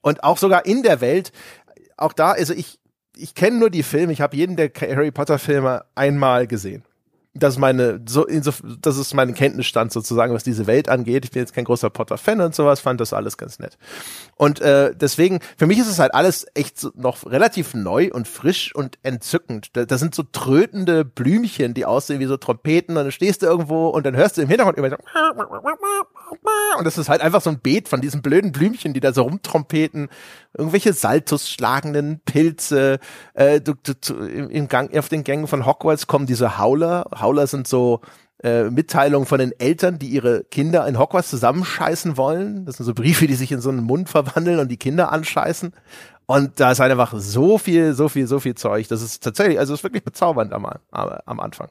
Und 0.01 0.23
auch 0.23 0.39
sogar 0.39 0.65
in 0.65 0.85
der 0.85 1.01
Welt, 1.01 1.33
auch 1.97 2.13
da, 2.13 2.33
also 2.33 2.55
ich, 2.55 2.79
ich 3.17 3.35
kenne 3.35 3.59
nur 3.59 3.71
die 3.71 3.83
Filme, 3.83 4.13
ich 4.13 4.21
habe 4.21 4.37
jeden 4.37 4.55
der 4.55 4.71
Harry 4.81 5.11
Potter 5.11 5.41
Filme 5.41 5.85
einmal 5.97 6.47
gesehen 6.47 6.85
das 7.35 7.55
ist 7.55 7.61
meine, 7.61 8.01
so, 8.07 8.27
das 8.81 8.97
ist 8.97 9.13
mein 9.13 9.35
Kenntnisstand 9.35 9.93
sozusagen, 9.93 10.33
was 10.33 10.45
diese 10.45 10.69
Welt 10.69 10.89
angeht. 10.89 11.25
Ich 11.25 11.33
bin 11.33 11.41
jetzt 11.41 11.53
kein 11.53 11.65
großer 11.65 11.91
Potter-Fan 11.91 12.41
und 12.41 12.55
sowas, 12.55 12.81
fand 12.81 13.01
das 13.01 13.13
alles 13.13 13.37
ganz 13.37 13.59
nett. 13.59 13.77
Und 14.37 14.61
äh, 14.61 14.95
deswegen, 14.95 15.41
für 15.57 15.67
mich 15.67 15.79
ist 15.79 15.89
es 15.89 15.99
halt 15.99 16.15
alles 16.15 16.47
echt 16.55 16.79
so 16.79 16.93
noch 16.95 17.27
relativ 17.27 17.75
neu 17.75 18.11
und 18.13 18.29
frisch 18.29 18.73
und 18.75 18.99
entzückend. 19.03 19.77
Da, 19.77 19.85
da 19.85 19.99
sind 19.99 20.15
so 20.15 20.23
trötende 20.23 21.05
Blümchen, 21.05 21.75
die 21.75 21.85
aussehen 21.85 22.21
wie 22.21 22.27
so 22.27 22.37
Trompeten 22.37 22.97
und 22.97 23.03
dann 23.05 23.13
stehst 23.13 23.43
du 23.43 23.47
irgendwo 23.47 23.89
und 23.89 24.07
dann 24.07 24.15
hörst 24.15 24.37
du 24.37 24.43
im 24.43 24.49
Hintergrund 24.49 24.79
immer 24.79 24.91
so 24.91 24.97
und 26.79 26.85
das 26.85 26.99
ist 26.99 27.09
halt 27.09 27.21
einfach 27.21 27.41
so 27.41 27.51
ein 27.51 27.59
Beet 27.59 27.89
von 27.89 28.01
diesen 28.01 28.23
blöden 28.23 28.53
Blümchen, 28.53 28.95
die 28.95 29.01
da 29.01 29.13
so 29.13 29.23
rumtrompeten 29.23 30.09
irgendwelche 30.57 30.93
Saltus 30.93 31.51
schlagenden 31.51 32.21
Pilze. 32.25 32.99
Äh, 33.35 33.61
du, 33.61 33.75
du, 33.75 33.95
du, 33.95 34.15
im 34.25 34.69
Gang, 34.69 34.97
auf 34.97 35.09
den 35.09 35.25
Gängen 35.25 35.47
von 35.47 35.67
Hogwarts 35.67 36.07
kommen 36.07 36.27
diese 36.27 36.59
Howler. 36.59 37.07
Howler 37.25 37.47
sind 37.47 37.67
so 37.67 38.01
äh, 38.43 38.65
Mitteilungen 38.65 39.27
von 39.27 39.39
den 39.39 39.59
Eltern, 39.59 39.99
die 39.99 40.09
ihre 40.09 40.45
Kinder 40.45 40.87
in 40.87 40.99
Hogwarts 40.99 41.31
zusammenscheißen 41.31 42.17
wollen. 42.17 42.67
Das 42.67 42.77
sind 42.77 42.87
so 42.87 42.95
Briefe, 42.95 43.27
die 43.27 43.35
sich 43.35 43.51
in 43.51 43.61
so 43.61 43.71
einen 43.71 43.83
Mund 43.83 44.09
verwandeln 44.09 44.59
und 44.59 44.69
die 44.69 44.77
Kinder 44.77 45.13
anscheißen. 45.13 45.73
Und 46.27 46.61
da 46.61 46.73
ist 46.73 46.81
einfach 46.81 47.15
so 47.17 47.59
viel, 47.59 47.95
so 47.95 48.09
viel, 48.09 48.27
so 48.27 48.41
viel 48.41 48.55
Zeug. 48.55 48.89
Das 48.89 49.03
ist 49.03 49.23
tatsächlich, 49.23 49.59
also 49.59 49.75
es 49.75 49.81
ist 49.81 49.85
wirklich 49.85 50.05
bezaubernd 50.05 50.53
am, 50.53 50.67
am 50.91 51.41
Anfang. 51.41 51.69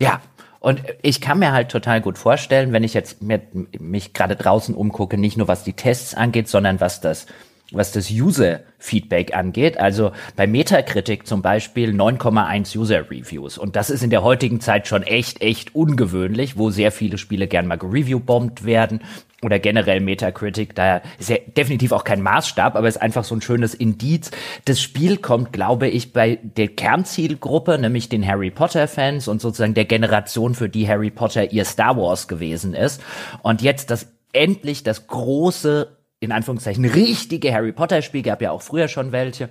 Ja, 0.00 0.20
und 0.60 0.82
ich 1.02 1.20
kann 1.20 1.40
mir 1.40 1.52
halt 1.52 1.70
total 1.70 2.00
gut 2.00 2.18
vorstellen, 2.18 2.72
wenn 2.72 2.84
ich 2.84 2.94
jetzt 2.94 3.22
mir, 3.22 3.40
mich 3.78 4.12
gerade 4.12 4.36
draußen 4.36 4.74
umgucke, 4.74 5.18
nicht 5.18 5.36
nur 5.36 5.48
was 5.48 5.64
die 5.64 5.72
Tests 5.72 6.14
angeht, 6.14 6.48
sondern 6.48 6.80
was 6.80 7.00
das 7.00 7.26
was 7.72 7.92
das 7.92 8.10
User-Feedback 8.10 9.34
angeht. 9.34 9.78
Also 9.78 10.12
bei 10.36 10.46
Metacritic 10.46 11.26
zum 11.26 11.42
Beispiel 11.42 11.90
9,1 11.90 12.76
User-Reviews. 12.76 13.58
Und 13.58 13.76
das 13.76 13.90
ist 13.90 14.02
in 14.02 14.10
der 14.10 14.22
heutigen 14.22 14.60
Zeit 14.60 14.88
schon 14.88 15.02
echt, 15.02 15.40
echt 15.42 15.74
ungewöhnlich, 15.74 16.56
wo 16.56 16.70
sehr 16.70 16.92
viele 16.92 17.18
Spiele 17.18 17.48
gern 17.48 17.66
mal 17.66 17.78
gereview-bombt 17.78 18.64
werden 18.64 19.00
oder 19.42 19.58
generell 19.58 20.00
Metacritic, 20.00 20.74
da 20.74 21.02
ist 21.18 21.28
ja 21.28 21.36
definitiv 21.56 21.92
auch 21.92 22.04
kein 22.04 22.22
Maßstab, 22.22 22.76
aber 22.76 22.86
ist 22.86 23.02
einfach 23.02 23.24
so 23.24 23.34
ein 23.34 23.42
schönes 23.42 23.74
Indiz. 23.74 24.30
Das 24.64 24.80
Spiel 24.80 25.16
kommt, 25.16 25.52
glaube 25.52 25.88
ich, 25.88 26.12
bei 26.12 26.38
der 26.42 26.68
Kernzielgruppe, 26.68 27.78
nämlich 27.78 28.08
den 28.08 28.26
Harry 28.26 28.50
Potter 28.50 28.86
Fans 28.86 29.26
und 29.26 29.40
sozusagen 29.40 29.74
der 29.74 29.84
Generation, 29.84 30.54
für 30.54 30.68
die 30.68 30.86
Harry 30.86 31.10
Potter 31.10 31.50
ihr 31.52 31.64
Star 31.64 31.96
Wars 31.96 32.28
gewesen 32.28 32.74
ist. 32.74 33.02
Und 33.42 33.62
jetzt 33.62 33.90
das 33.90 34.12
endlich 34.32 34.84
das 34.84 35.08
große 35.08 35.88
in 36.22 36.30
Anführungszeichen 36.30 36.84
richtige 36.84 37.52
Harry 37.52 37.72
Potter 37.72 38.00
Spiel, 38.00 38.22
gab 38.22 38.40
ja 38.40 38.52
auch 38.52 38.62
früher 38.62 38.86
schon 38.86 39.10
welche. 39.10 39.48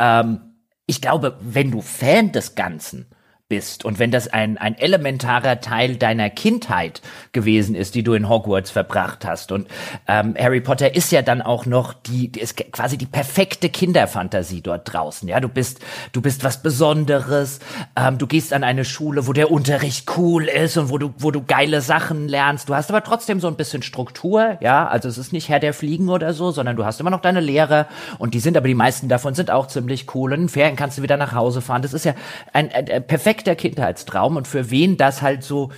Ähm, 0.00 0.40
ich 0.84 1.00
glaube, 1.00 1.38
wenn 1.40 1.70
du 1.70 1.80
Fan 1.80 2.32
des 2.32 2.56
Ganzen 2.56 3.06
bist. 3.48 3.84
Und 3.84 3.98
wenn 3.98 4.10
das 4.10 4.28
ein, 4.28 4.58
ein 4.58 4.76
elementarer 4.76 5.60
Teil 5.60 5.96
deiner 5.96 6.28
Kindheit 6.28 7.00
gewesen 7.32 7.74
ist, 7.74 7.94
die 7.94 8.02
du 8.02 8.12
in 8.12 8.28
Hogwarts 8.28 8.70
verbracht 8.70 9.24
hast. 9.24 9.52
Und 9.52 9.68
ähm, 10.06 10.34
Harry 10.38 10.60
Potter 10.60 10.94
ist 10.94 11.10
ja 11.12 11.22
dann 11.22 11.40
auch 11.40 11.64
noch 11.64 11.94
die, 11.94 12.30
ist 12.38 12.56
quasi 12.72 12.98
die 12.98 13.06
perfekte 13.06 13.70
Kinderfantasie 13.70 14.60
dort 14.60 14.92
draußen, 14.92 15.28
ja, 15.28 15.40
du 15.40 15.48
bist 15.48 15.80
du 16.12 16.20
bist 16.20 16.44
was 16.44 16.62
Besonderes, 16.62 17.60
ähm, 17.96 18.18
du 18.18 18.26
gehst 18.26 18.52
an 18.52 18.64
eine 18.64 18.84
Schule, 18.84 19.26
wo 19.26 19.32
der 19.32 19.50
Unterricht 19.50 20.10
cool 20.16 20.44
ist 20.44 20.76
und 20.76 20.90
wo 20.90 20.98
du 20.98 21.14
wo 21.16 21.30
du 21.30 21.42
geile 21.42 21.80
Sachen 21.80 22.28
lernst, 22.28 22.68
du 22.68 22.74
hast 22.74 22.90
aber 22.90 23.02
trotzdem 23.02 23.40
so 23.40 23.48
ein 23.48 23.56
bisschen 23.56 23.82
Struktur, 23.82 24.58
ja, 24.60 24.86
also 24.86 25.08
es 25.08 25.16
ist 25.16 25.32
nicht 25.32 25.48
Herr 25.48 25.60
der 25.60 25.72
Fliegen 25.72 26.10
oder 26.10 26.34
so, 26.34 26.50
sondern 26.50 26.76
du 26.76 26.84
hast 26.84 27.00
immer 27.00 27.10
noch 27.10 27.20
deine 27.20 27.40
Lehrer. 27.40 27.86
Und 28.18 28.34
die 28.34 28.40
sind 28.40 28.56
aber 28.56 28.68
die 28.68 28.74
meisten 28.74 29.08
davon 29.08 29.34
sind 29.34 29.50
auch 29.50 29.66
ziemlich 29.68 30.14
cool. 30.14 30.32
Und 30.32 30.42
in 30.42 30.48
Ferien 30.48 30.76
kannst 30.76 30.98
du 30.98 31.02
wieder 31.02 31.16
nach 31.16 31.32
Hause 31.32 31.62
fahren, 31.62 31.82
das 31.82 31.94
ist 31.94 32.04
ja 32.04 32.14
ein, 32.52 32.70
ein, 32.72 32.90
ein 32.90 33.06
perfekt 33.06 33.37
perfekter 33.38 33.56
Kindheitstraum 33.56 34.36
und 34.36 34.48
für 34.48 34.70
wen 34.70 34.96
das 34.96 35.22
halt 35.22 35.42
so 35.42 35.70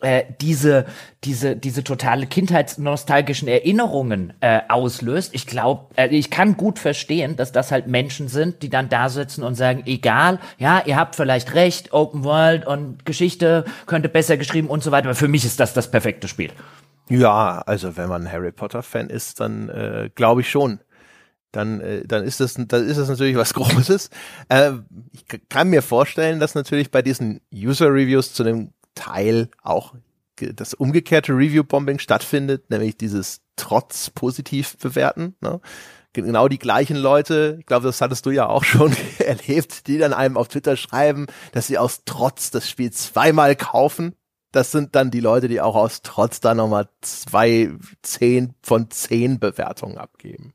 äh, 0.00 0.24
diese 0.40 0.84
diese 1.22 1.56
diese 1.56 1.84
totale 1.84 2.26
kindheitsnostalgischen 2.26 3.48
Erinnerungen 3.48 4.32
äh, 4.40 4.60
auslöst. 4.68 5.34
Ich 5.34 5.46
glaube, 5.46 5.86
äh, 5.96 6.08
ich 6.08 6.30
kann 6.30 6.56
gut 6.56 6.78
verstehen, 6.78 7.36
dass 7.36 7.52
das 7.52 7.70
halt 7.70 7.86
Menschen 7.86 8.28
sind, 8.28 8.62
die 8.62 8.68
dann 8.68 8.88
da 8.88 9.08
sitzen 9.08 9.44
und 9.44 9.54
sagen, 9.54 9.84
egal, 9.86 10.40
ja, 10.58 10.82
ihr 10.84 10.96
habt 10.96 11.14
vielleicht 11.14 11.54
recht, 11.54 11.92
Open 11.92 12.24
World 12.24 12.66
und 12.66 13.06
Geschichte 13.06 13.64
könnte 13.86 14.08
besser 14.08 14.36
geschrieben 14.36 14.68
und 14.68 14.82
so 14.82 14.90
weiter, 14.90 15.06
aber 15.06 15.14
für 15.14 15.28
mich 15.28 15.44
ist 15.44 15.60
das 15.60 15.72
das 15.72 15.90
perfekte 15.90 16.28
Spiel. 16.28 16.50
Ja, 17.08 17.62
also 17.66 17.96
wenn 17.96 18.08
man 18.08 18.30
Harry 18.30 18.50
Potter 18.50 18.82
Fan 18.82 19.10
ist, 19.10 19.38
dann 19.38 19.68
äh, 19.68 20.10
glaube 20.14 20.40
ich 20.40 20.50
schon 20.50 20.80
dann, 21.54 21.80
äh, 21.80 22.06
dann 22.06 22.24
ist 22.24 22.40
das, 22.40 22.54
dann 22.54 22.86
ist 22.86 22.98
das 22.98 23.08
natürlich 23.08 23.36
was 23.36 23.54
Großes. 23.54 24.10
Äh, 24.48 24.72
ich 25.12 25.24
kann 25.48 25.70
mir 25.70 25.82
vorstellen, 25.82 26.40
dass 26.40 26.54
natürlich 26.54 26.90
bei 26.90 27.02
diesen 27.02 27.40
User-Reviews 27.52 28.32
zu 28.32 28.42
einem 28.42 28.72
Teil 28.94 29.48
auch 29.62 29.94
das 30.36 30.74
umgekehrte 30.74 31.32
Review-Bombing 31.32 31.98
stattfindet, 32.00 32.70
nämlich 32.70 32.96
dieses 32.96 33.40
Trotz 33.56 34.10
positiv 34.10 34.76
bewerten. 34.78 35.36
Ne? 35.40 35.60
Genau 36.12 36.48
die 36.48 36.58
gleichen 36.58 36.96
Leute, 36.96 37.56
ich 37.60 37.66
glaube, 37.66 37.86
das 37.86 38.00
hattest 38.00 38.26
du 38.26 38.30
ja 38.30 38.48
auch 38.48 38.64
schon 38.64 38.94
erlebt, 39.18 39.86
die 39.86 39.98
dann 39.98 40.12
einem 40.12 40.36
auf 40.36 40.48
Twitter 40.48 40.76
schreiben, 40.76 41.26
dass 41.52 41.68
sie 41.68 41.78
aus 41.78 42.02
Trotz 42.04 42.50
das 42.50 42.68
Spiel 42.68 42.92
zweimal 42.92 43.54
kaufen. 43.54 44.14
Das 44.50 44.70
sind 44.70 44.94
dann 44.94 45.10
die 45.10 45.20
Leute, 45.20 45.48
die 45.48 45.60
auch 45.60 45.74
aus 45.74 46.02
Trotz 46.02 46.40
da 46.40 46.54
nochmal 46.54 46.88
zwei, 47.00 47.70
zehn 48.02 48.54
von 48.62 48.90
zehn 48.90 49.40
Bewertungen 49.40 49.98
abgeben. 49.98 50.52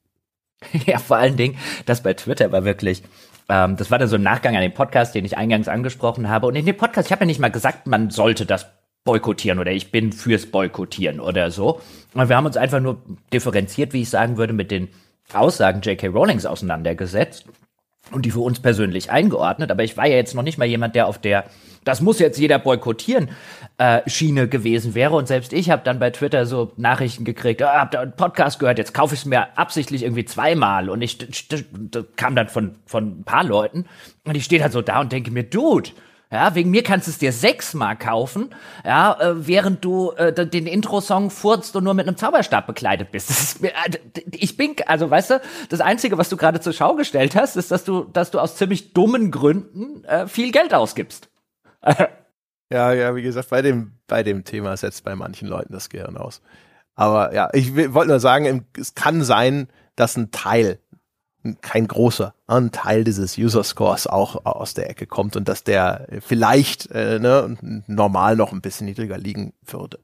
Ja, 0.85 0.99
vor 0.99 1.17
allen 1.17 1.37
Dingen, 1.37 1.57
das 1.85 2.03
bei 2.03 2.13
Twitter 2.13 2.51
war 2.51 2.65
wirklich, 2.65 3.03
ähm, 3.47 3.77
das 3.77 3.91
war 3.91 3.97
dann 3.97 4.07
so 4.07 4.15
ein 4.15 4.23
Nachgang 4.23 4.55
an 4.55 4.61
den 4.61 4.73
Podcast, 4.73 5.15
den 5.15 5.25
ich 5.25 5.37
eingangs 5.37 5.67
angesprochen 5.67 6.29
habe. 6.29 6.47
Und 6.47 6.55
in 6.55 6.65
dem 6.65 6.77
Podcast, 6.77 7.07
ich 7.07 7.11
habe 7.11 7.21
ja 7.23 7.27
nicht 7.27 7.39
mal 7.39 7.51
gesagt, 7.51 7.87
man 7.87 8.09
sollte 8.09 8.45
das 8.45 8.67
boykottieren 9.05 9.59
oder 9.59 9.71
ich 9.71 9.91
bin 9.91 10.11
fürs 10.11 10.45
Boykottieren 10.45 11.19
oder 11.19 11.51
so. 11.51 11.81
Und 12.13 12.29
wir 12.29 12.35
haben 12.35 12.45
uns 12.45 12.57
einfach 12.57 12.79
nur 12.79 13.01
differenziert, 13.33 13.93
wie 13.93 14.01
ich 14.01 14.09
sagen 14.09 14.37
würde, 14.37 14.53
mit 14.53 14.71
den 14.71 14.89
Aussagen 15.33 15.81
J.K. 15.81 16.07
Rowlings 16.07 16.45
auseinandergesetzt 16.45 17.45
und 18.11 18.25
die 18.25 18.31
für 18.31 18.41
uns 18.41 18.59
persönlich 18.59 19.11
eingeordnet. 19.11 19.71
Aber 19.71 19.83
ich 19.83 19.97
war 19.97 20.07
ja 20.07 20.15
jetzt 20.15 20.35
noch 20.35 20.43
nicht 20.43 20.57
mal 20.57 20.65
jemand, 20.65 20.95
der 20.95 21.07
auf 21.07 21.17
der 21.17 21.45
das 21.83 22.01
muss 22.01 22.19
jetzt 22.19 22.37
jeder 22.37 22.59
boykottieren 22.59 23.29
äh, 23.77 24.01
Schiene 24.07 24.47
gewesen 24.47 24.95
wäre. 24.95 25.15
Und 25.15 25.27
selbst 25.27 25.53
ich 25.53 25.69
habe 25.69 25.81
dann 25.83 25.99
bei 25.99 26.09
Twitter 26.11 26.45
so 26.45 26.71
Nachrichten 26.77 27.25
gekriegt, 27.25 27.61
ah, 27.61 27.79
habt 27.79 27.95
ihr 27.95 28.01
einen 28.01 28.15
Podcast 28.15 28.59
gehört, 28.59 28.77
jetzt 28.77 28.93
kaufe 28.93 29.15
ich 29.15 29.21
es 29.21 29.25
mir 29.25 29.57
absichtlich 29.57 30.03
irgendwie 30.03 30.25
zweimal. 30.25 30.89
Und 30.89 31.01
ich 31.01 31.17
das 31.17 31.63
kam 32.15 32.35
dann 32.35 32.47
von, 32.47 32.75
von 32.85 33.19
ein 33.19 33.23
paar 33.23 33.43
Leuten. 33.43 33.85
Und 34.25 34.35
ich 34.35 34.45
stehe 34.45 34.61
halt 34.61 34.73
so 34.73 34.81
da 34.81 34.99
und 34.99 35.11
denke 35.11 35.31
mir, 35.31 35.43
Dude, 35.43 35.91
ja, 36.31 36.53
wegen 36.53 36.69
mir 36.69 36.83
kannst 36.83 37.07
du 37.07 37.11
es 37.11 37.17
dir 37.17 37.31
sechsmal 37.31 37.97
kaufen, 37.97 38.53
ja, 38.85 39.19
äh, 39.19 39.47
während 39.47 39.83
du 39.83 40.11
äh, 40.11 40.31
den 40.47 40.67
Intro-Song 40.67 41.31
furzt 41.31 41.75
und 41.75 41.83
nur 41.83 41.95
mit 41.95 42.07
einem 42.07 42.17
Zauberstab 42.17 42.67
bekleidet 42.67 43.11
bist. 43.11 43.31
Ist, 43.31 43.63
äh, 43.63 43.71
ich 44.31 44.55
bin, 44.55 44.75
also 44.85 45.09
weißt 45.09 45.31
du, 45.31 45.41
das 45.69 45.81
Einzige, 45.81 46.19
was 46.19 46.29
du 46.29 46.37
gerade 46.37 46.59
zur 46.59 46.73
Schau 46.73 46.95
gestellt 46.95 47.35
hast, 47.35 47.55
ist, 47.55 47.71
dass 47.71 47.83
du, 47.83 48.03
dass 48.03 48.29
du 48.29 48.39
aus 48.39 48.57
ziemlich 48.57 48.93
dummen 48.93 49.31
Gründen 49.31 50.03
äh, 50.05 50.27
viel 50.27 50.51
Geld 50.51 50.73
ausgibst. 50.73 51.29
ja, 52.71 52.93
ja, 52.93 53.15
wie 53.15 53.23
gesagt, 53.23 53.49
bei 53.49 53.63
dem, 53.63 53.93
bei 54.05 54.21
dem 54.21 54.43
Thema 54.43 54.77
setzt 54.77 55.03
bei 55.03 55.15
manchen 55.15 55.47
Leuten 55.47 55.73
das 55.73 55.89
Gehirn 55.89 56.15
aus. 56.15 56.41
Aber 56.93 57.33
ja, 57.33 57.49
ich 57.53 57.75
wollte 57.75 58.09
nur 58.09 58.19
sagen, 58.19 58.67
es 58.77 58.93
kann 58.93 59.23
sein, 59.23 59.67
dass 59.95 60.15
ein 60.15 60.29
Teil, 60.29 60.79
kein 61.61 61.87
großer, 61.87 62.33
ein 62.47 62.71
Teil 62.71 63.03
dieses 63.03 63.37
User 63.37 63.63
Scores 63.63 64.07
auch 64.07 64.45
aus 64.45 64.73
der 64.73 64.89
Ecke 64.89 65.07
kommt 65.07 65.35
und 65.35 65.47
dass 65.47 65.63
der 65.63 66.07
vielleicht 66.19 66.91
äh, 66.91 67.19
ne, 67.19 67.57
normal 67.87 68.35
noch 68.35 68.51
ein 68.51 68.61
bisschen 68.61 68.85
niedriger 68.85 69.17
liegen 69.17 69.53
würde. 69.65 69.99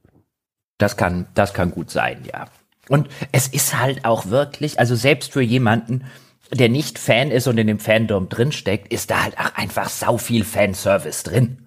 Das 0.78 0.96
kann, 0.96 1.26
das 1.34 1.54
kann 1.54 1.70
gut 1.70 1.90
sein, 1.90 2.22
ja. 2.24 2.46
Und 2.88 3.08
es 3.32 3.48
ist 3.48 3.78
halt 3.78 4.04
auch 4.04 4.26
wirklich, 4.26 4.78
also 4.78 4.94
selbst 4.94 5.32
für 5.32 5.42
jemanden, 5.42 6.04
der 6.52 6.68
nicht 6.68 6.98
Fan 6.98 7.30
ist 7.30 7.46
und 7.48 7.58
in 7.58 7.66
dem 7.66 7.80
Fandom 7.80 8.28
drinsteckt, 8.28 8.92
ist 8.92 9.10
da 9.10 9.24
halt 9.24 9.38
auch 9.38 9.54
einfach 9.56 9.88
sau 9.88 10.18
viel 10.18 10.44
Fanservice 10.44 11.24
drin. 11.24 11.66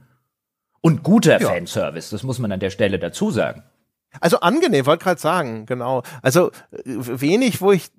Und 0.82 1.03
guter 1.03 1.41
ja. 1.41 1.49
Fanservice, 1.49 2.09
das 2.11 2.24
muss 2.24 2.39
man 2.39 2.51
an 2.51 2.61
der 2.61 2.70
Stelle 2.70 2.99
dazu 2.99 3.32
sagen. 3.32 3.63
Also 4.22 4.39
angenehm, 4.39 4.86
wollte 4.86 5.03
gerade 5.03 5.22
sagen, 5.22 5.65
genau. 5.65 6.03
Also 6.22 6.51
äh, 6.72 6.82
wenig, 6.86 7.61
wo 7.61 7.72
ich, 7.72 7.89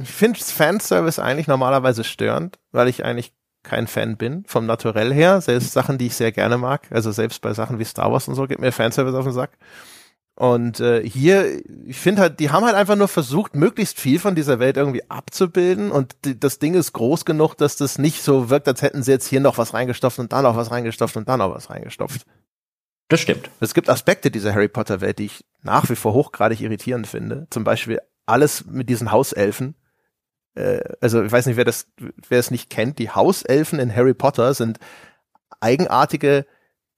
ich 0.00 0.10
finde 0.10 0.38
Fanservice 0.38 1.18
eigentlich 1.20 1.46
normalerweise 1.46 2.04
störend, 2.04 2.58
weil 2.72 2.88
ich 2.88 3.04
eigentlich 3.04 3.32
kein 3.62 3.86
Fan 3.86 4.16
bin, 4.16 4.44
vom 4.46 4.66
Naturell 4.66 5.12
her. 5.12 5.40
Selbst 5.40 5.72
Sachen, 5.72 5.98
die 5.98 6.06
ich 6.06 6.16
sehr 6.16 6.32
gerne 6.32 6.58
mag, 6.58 6.86
also 6.90 7.10
selbst 7.12 7.40
bei 7.42 7.52
Sachen 7.52 7.78
wie 7.78 7.84
Star 7.84 8.12
Wars 8.12 8.28
und 8.28 8.34
so, 8.34 8.46
geht 8.46 8.60
mir 8.60 8.72
Fanservice 8.72 9.14
auf 9.14 9.24
den 9.24 9.32
Sack. 9.32 9.58
Und 10.38 10.78
äh, 10.78 11.02
hier, 11.02 11.60
ich 11.84 11.98
finde 11.98 12.22
halt, 12.22 12.38
die 12.38 12.50
haben 12.50 12.64
halt 12.64 12.76
einfach 12.76 12.94
nur 12.94 13.08
versucht, 13.08 13.56
möglichst 13.56 13.98
viel 13.98 14.20
von 14.20 14.36
dieser 14.36 14.60
Welt 14.60 14.76
irgendwie 14.76 15.02
abzubilden. 15.10 15.90
Und 15.90 16.14
die, 16.24 16.38
das 16.38 16.60
Ding 16.60 16.74
ist 16.74 16.92
groß 16.92 17.24
genug, 17.24 17.56
dass 17.56 17.74
das 17.74 17.98
nicht 17.98 18.22
so 18.22 18.48
wirkt, 18.48 18.68
als 18.68 18.80
hätten 18.80 19.02
sie 19.02 19.10
jetzt 19.10 19.26
hier 19.26 19.40
noch 19.40 19.58
was 19.58 19.74
reingestopft 19.74 20.20
und 20.20 20.32
da 20.32 20.40
noch 20.40 20.54
was 20.54 20.70
reingestopft 20.70 21.16
und 21.16 21.28
da 21.28 21.36
noch 21.36 21.52
was 21.52 21.70
reingestopft. 21.70 22.24
Das 23.08 23.18
stimmt. 23.18 23.50
Es 23.58 23.74
gibt 23.74 23.90
Aspekte 23.90 24.30
dieser 24.30 24.54
Harry 24.54 24.68
Potter 24.68 25.00
Welt, 25.00 25.18
die 25.18 25.24
ich 25.24 25.44
nach 25.62 25.90
wie 25.90 25.96
vor 25.96 26.12
hochgradig 26.12 26.60
irritierend 26.60 27.08
finde. 27.08 27.48
Zum 27.50 27.64
Beispiel 27.64 27.98
alles 28.24 28.64
mit 28.66 28.88
diesen 28.88 29.10
Hauselfen. 29.10 29.74
Äh, 30.54 30.80
also 31.00 31.22
ich 31.22 31.32
weiß 31.32 31.46
nicht, 31.46 31.56
wer 31.56 31.64
das, 31.64 31.86
wer 32.28 32.38
es 32.38 32.50
nicht 32.50 32.70
kennt. 32.70 32.98
Die 32.98 33.10
Hauselfen 33.10 33.78
in 33.78 33.94
Harry 33.94 34.14
Potter 34.14 34.54
sind 34.54 34.78
eigenartige 35.60 36.46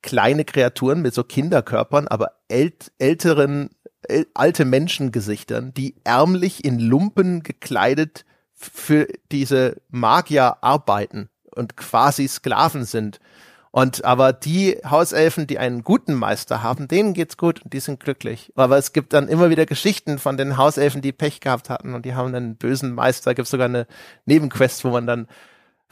kleine 0.02 0.44
Kreaturen 0.44 1.02
mit 1.02 1.14
so 1.14 1.24
Kinderkörpern, 1.24 2.08
aber 2.08 2.32
ält 2.48 2.92
älteren, 2.98 3.70
äl 4.08 4.26
alte 4.34 4.64
Menschengesichtern, 4.64 5.74
die 5.74 5.96
ärmlich 6.04 6.64
in 6.64 6.78
Lumpen 6.78 7.42
gekleidet 7.42 8.24
für 8.54 9.08
diese 9.32 9.80
Magier 9.88 10.62
arbeiten 10.62 11.30
und 11.54 11.76
quasi 11.76 12.28
Sklaven 12.28 12.84
sind. 12.84 13.20
Und 13.72 14.04
aber 14.04 14.32
die 14.32 14.78
Hauselfen, 14.88 15.46
die 15.46 15.58
einen 15.60 15.84
guten 15.84 16.14
Meister 16.14 16.62
haben, 16.62 16.88
denen 16.88 17.14
geht's 17.14 17.36
gut 17.36 17.62
und 17.62 17.72
die 17.72 17.78
sind 17.78 18.00
glücklich. 18.00 18.52
Aber 18.56 18.76
es 18.78 18.92
gibt 18.92 19.12
dann 19.12 19.28
immer 19.28 19.48
wieder 19.48 19.64
Geschichten 19.64 20.18
von 20.18 20.36
den 20.36 20.56
Hauselfen, 20.56 21.02
die 21.02 21.12
Pech 21.12 21.40
gehabt 21.40 21.70
hatten 21.70 21.94
und 21.94 22.04
die 22.04 22.14
haben 22.14 22.34
einen 22.34 22.56
bösen 22.56 22.92
Meister. 22.92 23.34
Gibt 23.34 23.46
sogar 23.46 23.66
eine 23.66 23.86
Nebenquest, 24.26 24.84
wo 24.84 24.90
man 24.90 25.06
dann 25.06 25.28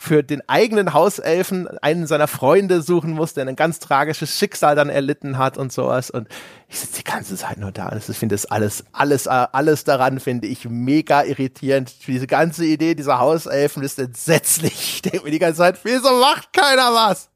für 0.01 0.23
den 0.23 0.49
eigenen 0.49 0.95
Hauselfen 0.95 1.67
einen 1.83 2.07
seiner 2.07 2.29
Freunde 2.29 2.83
suchen 2.83 3.13
muss, 3.13 3.35
der 3.35 3.47
ein 3.47 3.57
ganz 3.57 3.81
tragisches 3.81 4.39
Schicksal 4.39 4.77
dann 4.77 4.91
erlitten 4.91 5.39
hat 5.39 5.59
und 5.59 5.73
sowas. 5.73 6.09
Und 6.11 6.29
ich 6.69 6.79
sitze 6.79 6.99
die 6.99 7.05
ganze 7.05 7.35
Zeit 7.35 7.59
nur 7.59 7.73
da 7.73 7.93
ich 7.97 8.17
finde 8.17 8.37
das 8.37 8.47
alles, 8.47 8.85
alles, 8.93 9.27
alles 9.27 9.83
daran 9.83 10.21
finde 10.21 10.47
ich 10.47 10.69
mega 10.69 11.25
irritierend. 11.25 12.07
Diese 12.07 12.29
ganze 12.29 12.65
Idee 12.65 12.95
dieser 12.95 13.19
Hauselfen 13.19 13.83
ist 13.83 13.99
entsetzlich. 13.99 14.73
Ich 14.95 15.03
denke 15.03 15.25
mir 15.25 15.33
die 15.33 15.41
ganze 15.41 15.59
Zeit, 15.59 15.81
wieso 15.83 16.13
macht 16.21 16.53
keiner 16.53 16.93
was? 16.95 17.29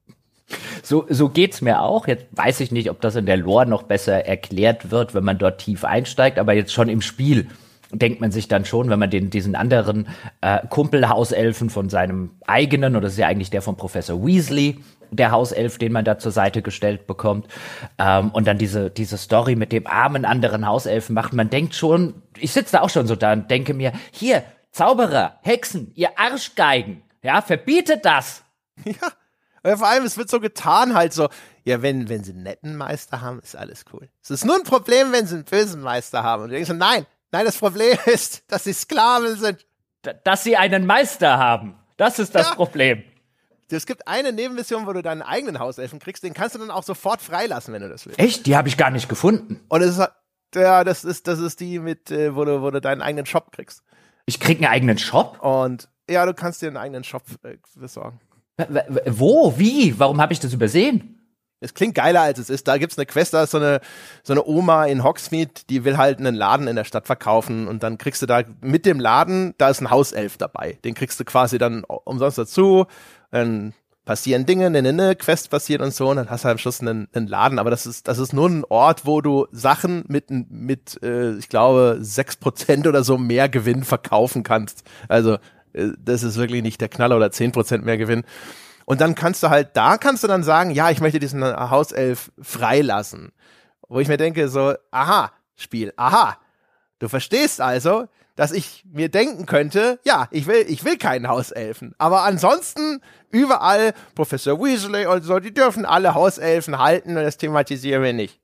So, 0.82 1.06
so 1.08 1.28
geht's 1.28 1.60
mir 1.60 1.82
auch. 1.82 2.06
Jetzt 2.06 2.26
weiß 2.32 2.60
ich 2.60 2.72
nicht, 2.72 2.90
ob 2.90 3.00
das 3.00 3.16
in 3.16 3.26
der 3.26 3.36
Lore 3.36 3.66
noch 3.66 3.84
besser 3.84 4.26
erklärt 4.26 4.90
wird, 4.90 5.14
wenn 5.14 5.24
man 5.24 5.38
dort 5.38 5.60
tief 5.60 5.84
einsteigt, 5.84 6.38
aber 6.38 6.54
jetzt 6.54 6.72
schon 6.72 6.88
im 6.88 7.02
Spiel 7.02 7.48
denkt 7.92 8.20
man 8.20 8.30
sich 8.32 8.48
dann 8.48 8.64
schon, 8.64 8.88
wenn 8.90 8.98
man 8.98 9.10
den, 9.10 9.30
diesen 9.30 9.54
anderen 9.54 10.08
äh, 10.40 10.66
Kumpelhauselfen 10.68 11.70
von 11.70 11.90
seinem 11.90 12.30
eigenen, 12.46 12.96
oder 12.96 13.02
das 13.02 13.12
ist 13.12 13.18
ja 13.18 13.28
eigentlich 13.28 13.50
der 13.50 13.62
von 13.62 13.76
Professor 13.76 14.24
Weasley, 14.24 14.78
der 15.10 15.30
Hauself, 15.30 15.76
den 15.76 15.92
man 15.92 16.04
da 16.04 16.18
zur 16.18 16.32
Seite 16.32 16.62
gestellt 16.62 17.06
bekommt, 17.06 17.46
ähm, 17.98 18.30
und 18.30 18.46
dann 18.46 18.56
diese, 18.56 18.90
diese 18.90 19.18
Story 19.18 19.56
mit 19.56 19.72
dem 19.72 19.86
armen 19.86 20.24
anderen 20.24 20.66
Hauselfen 20.66 21.14
macht, 21.14 21.34
man 21.34 21.50
denkt 21.50 21.74
schon, 21.74 22.14
ich 22.38 22.52
sitze 22.52 22.72
da 22.72 22.80
auch 22.80 22.90
schon 22.90 23.06
so 23.06 23.14
da 23.14 23.34
und 23.34 23.50
denke 23.50 23.74
mir, 23.74 23.92
hier, 24.10 24.42
Zauberer, 24.70 25.38
Hexen, 25.42 25.92
ihr 25.94 26.18
Arschgeigen, 26.18 27.02
ja, 27.22 27.42
verbietet 27.42 28.04
das. 28.04 28.42
Ja. 28.84 29.12
Vor 29.62 29.86
allem, 29.86 30.04
es 30.04 30.16
wird 30.16 30.28
so 30.28 30.40
getan, 30.40 30.94
halt 30.94 31.12
so, 31.12 31.28
ja, 31.64 31.82
wenn, 31.82 32.08
wenn 32.08 32.24
sie 32.24 32.32
einen 32.32 32.42
netten 32.42 32.76
Meister 32.76 33.20
haben, 33.20 33.38
ist 33.40 33.56
alles 33.56 33.84
cool. 33.92 34.08
Es 34.22 34.30
ist 34.30 34.44
nur 34.44 34.56
ein 34.56 34.64
Problem, 34.64 35.12
wenn 35.12 35.26
sie 35.26 35.36
einen 35.36 35.44
bösen 35.44 35.80
Meister 35.80 36.22
haben. 36.22 36.42
Und 36.42 36.48
du 36.48 36.54
denkst 36.54 36.68
so, 36.68 36.74
nein, 36.74 37.06
Nein, 37.32 37.46
das 37.46 37.56
Problem 37.56 37.96
ist, 38.06 38.44
dass 38.52 38.64
sie 38.64 38.74
Sklaven 38.74 39.36
sind. 39.36 39.66
dass 40.24 40.44
sie 40.44 40.56
einen 40.56 40.86
Meister 40.86 41.38
haben. 41.38 41.74
Das 41.96 42.18
ist 42.18 42.34
das 42.34 42.50
ja. 42.50 42.54
Problem. 42.54 43.02
Es 43.70 43.86
gibt 43.86 44.06
eine 44.06 44.32
Nebenmission, 44.32 44.86
wo 44.86 44.92
du 44.92 45.02
deinen 45.02 45.22
eigenen 45.22 45.58
Hauselfen 45.58 45.98
kriegst, 45.98 46.22
den 46.22 46.34
kannst 46.34 46.54
du 46.54 46.58
dann 46.58 46.70
auch 46.70 46.82
sofort 46.82 47.22
freilassen, 47.22 47.72
wenn 47.72 47.80
du 47.80 47.88
das 47.88 48.04
willst. 48.04 48.18
Echt? 48.18 48.44
Die 48.44 48.54
habe 48.54 48.68
ich 48.68 48.76
gar 48.76 48.90
nicht 48.90 49.08
gefunden. 49.08 49.64
Und 49.68 49.80
es 49.80 49.96
ist 49.96 50.10
ja, 50.54 50.84
das 50.84 51.04
ist 51.04 51.26
das 51.26 51.38
ist 51.38 51.58
die 51.60 51.78
mit 51.78 52.10
äh, 52.10 52.36
wo 52.36 52.44
du 52.44 52.60
wo 52.60 52.70
du 52.70 52.82
deinen 52.82 53.00
eigenen 53.00 53.24
Shop 53.24 53.50
kriegst. 53.50 53.82
Ich 54.26 54.38
krieg 54.38 54.58
einen 54.58 54.70
eigenen 54.70 54.98
Shop? 54.98 55.42
Und 55.42 55.88
ja, 56.06 56.26
du 56.26 56.34
kannst 56.34 56.60
dir 56.60 56.66
einen 56.66 56.76
eigenen 56.76 57.02
Shop 57.02 57.22
äh, 57.44 57.56
besorgen. 57.74 58.20
Wo? 59.06 59.54
Wie? 59.56 59.98
Warum 59.98 60.20
habe 60.20 60.32
ich 60.32 60.40
das 60.40 60.52
übersehen? 60.52 61.18
Es 61.62 61.74
klingt 61.74 61.94
geiler 61.94 62.22
als 62.22 62.38
es 62.38 62.50
ist. 62.50 62.66
Da 62.66 62.76
gibt's 62.76 62.98
eine 62.98 63.06
Quest, 63.06 63.34
da 63.34 63.44
ist 63.44 63.52
so 63.52 63.58
eine, 63.58 63.80
so 64.24 64.32
eine 64.32 64.44
Oma 64.44 64.86
in 64.86 65.04
Hogsmeade, 65.04 65.52
die 65.70 65.84
will 65.84 65.96
halt 65.96 66.18
einen 66.18 66.34
Laden 66.34 66.66
in 66.66 66.76
der 66.76 66.84
Stadt 66.84 67.06
verkaufen 67.06 67.68
und 67.68 67.82
dann 67.82 67.98
kriegst 67.98 68.20
du 68.20 68.26
da 68.26 68.42
mit 68.60 68.84
dem 68.84 68.98
Laden, 68.98 69.54
da 69.58 69.70
ist 69.70 69.80
ein 69.80 69.90
Hauself 69.90 70.36
dabei. 70.36 70.78
Den 70.84 70.94
kriegst 70.94 71.20
du 71.20 71.24
quasi 71.24 71.58
dann 71.58 71.84
umsonst 71.84 72.38
dazu. 72.38 72.86
Dann 73.30 73.74
passieren 74.04 74.46
Dinge, 74.46 74.66
eine, 74.66 74.80
eine 74.80 75.14
Quest 75.14 75.50
passiert 75.50 75.80
und 75.80 75.94
so 75.94 76.10
und 76.10 76.16
dann 76.16 76.30
hast 76.30 76.44
du 76.44 76.48
am 76.48 76.58
Schluss 76.58 76.80
einen, 76.80 77.08
einen 77.12 77.28
Laden. 77.28 77.60
Aber 77.60 77.70
das 77.70 77.86
ist, 77.86 78.08
das 78.08 78.18
ist 78.18 78.32
nur 78.32 78.48
ein 78.48 78.64
Ort, 78.64 79.06
wo 79.06 79.20
du 79.20 79.46
Sachen 79.52 80.04
mit, 80.08 80.30
mit 80.30 81.00
äh, 81.02 81.36
ich 81.36 81.48
glaube, 81.48 81.98
sechs 82.00 82.36
Prozent 82.36 82.88
oder 82.88 83.04
so 83.04 83.18
mehr 83.18 83.48
Gewinn 83.48 83.84
verkaufen 83.84 84.42
kannst. 84.42 84.82
Also 85.08 85.38
das 85.72 86.22
ist 86.22 86.36
wirklich 86.36 86.62
nicht 86.62 86.80
der 86.80 86.88
Knaller 86.88 87.16
oder 87.16 87.30
zehn 87.30 87.52
Prozent 87.52 87.84
mehr 87.84 87.98
Gewinn. 87.98 88.24
Und 88.84 89.00
dann 89.00 89.14
kannst 89.14 89.42
du 89.42 89.48
halt, 89.48 89.70
da 89.74 89.96
kannst 89.96 90.24
du 90.24 90.28
dann 90.28 90.42
sagen, 90.42 90.70
ja, 90.70 90.90
ich 90.90 91.00
möchte 91.00 91.18
diesen 91.18 91.44
Hauself 91.44 92.32
freilassen. 92.40 93.32
Wo 93.88 94.00
ich 94.00 94.08
mir 94.08 94.16
denke, 94.16 94.48
so, 94.48 94.74
aha, 94.90 95.32
Spiel, 95.56 95.92
aha. 95.96 96.36
Du 96.98 97.08
verstehst 97.08 97.60
also, 97.60 98.06
dass 98.36 98.52
ich 98.52 98.84
mir 98.90 99.08
denken 99.08 99.46
könnte, 99.46 100.00
ja, 100.04 100.28
ich 100.30 100.46
will, 100.46 100.64
ich 100.68 100.84
will 100.84 100.96
keinen 100.96 101.28
Hauselfen. 101.28 101.94
Aber 101.98 102.22
ansonsten 102.22 103.00
überall 103.30 103.92
Professor 104.14 104.58
Weasley 104.58 105.06
und 105.06 105.22
so, 105.22 105.38
die 105.38 105.54
dürfen 105.54 105.84
alle 105.84 106.14
Hauselfen 106.14 106.78
halten 106.78 107.16
und 107.16 107.22
das 107.22 107.36
thematisieren 107.36 108.02
wir 108.02 108.12
nicht. 108.12 108.41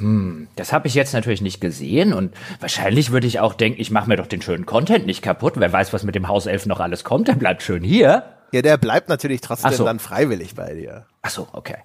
Hm, 0.00 0.48
das 0.56 0.72
habe 0.72 0.88
ich 0.88 0.94
jetzt 0.94 1.14
natürlich 1.14 1.40
nicht 1.40 1.60
gesehen 1.60 2.12
und 2.12 2.34
wahrscheinlich 2.60 3.12
würde 3.12 3.26
ich 3.26 3.40
auch 3.40 3.54
denken, 3.54 3.80
ich 3.80 3.90
mache 3.90 4.08
mir 4.08 4.16
doch 4.16 4.26
den 4.26 4.42
schönen 4.42 4.66
Content 4.66 5.06
nicht 5.06 5.22
kaputt. 5.22 5.54
Wer 5.56 5.72
weiß, 5.72 5.92
was 5.92 6.02
mit 6.02 6.14
dem 6.14 6.28
Hauselfen 6.28 6.68
noch 6.68 6.80
alles 6.80 7.02
kommt, 7.02 7.28
der 7.28 7.34
bleibt 7.34 7.62
schön 7.62 7.82
hier. 7.82 8.24
Ja, 8.52 8.62
der 8.62 8.76
bleibt 8.76 9.08
natürlich 9.08 9.40
trotzdem 9.40 9.72
so. 9.72 9.84
dann 9.84 9.98
freiwillig 9.98 10.54
bei 10.54 10.74
dir. 10.74 11.06
Ach 11.22 11.30
so, 11.30 11.48
okay. 11.52 11.78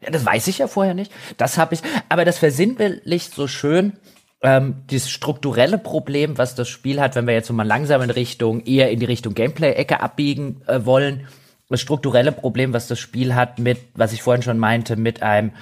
Ja, 0.00 0.10
das 0.10 0.24
weiß 0.24 0.46
ich 0.46 0.58
ja 0.58 0.66
vorher 0.66 0.94
nicht. 0.94 1.12
Das 1.36 1.58
habe 1.58 1.74
ich, 1.74 1.82
aber 2.08 2.24
das 2.24 2.38
versinnbildlicht 2.38 3.34
so 3.34 3.46
schön 3.46 3.94
ähm, 4.42 4.76
dieses 4.90 5.10
strukturelle 5.10 5.78
Problem, 5.78 6.38
was 6.38 6.54
das 6.54 6.68
Spiel 6.68 7.00
hat, 7.00 7.16
wenn 7.16 7.26
wir 7.26 7.34
jetzt 7.34 7.48
so 7.48 7.54
mal 7.54 7.66
langsam 7.66 8.00
in 8.02 8.10
Richtung, 8.10 8.64
eher 8.64 8.90
in 8.90 9.00
die 9.00 9.06
Richtung 9.06 9.34
Gameplay-Ecke 9.34 10.00
abbiegen 10.00 10.62
äh, 10.66 10.84
wollen. 10.84 11.26
Das 11.68 11.80
strukturelle 11.80 12.32
Problem, 12.32 12.72
was 12.72 12.86
das 12.86 12.98
Spiel 12.98 13.34
hat 13.34 13.58
mit, 13.58 13.78
was 13.94 14.12
ich 14.12 14.22
vorhin 14.22 14.42
schon 14.42 14.58
meinte, 14.58 14.96
mit 14.96 15.22
einem 15.22 15.52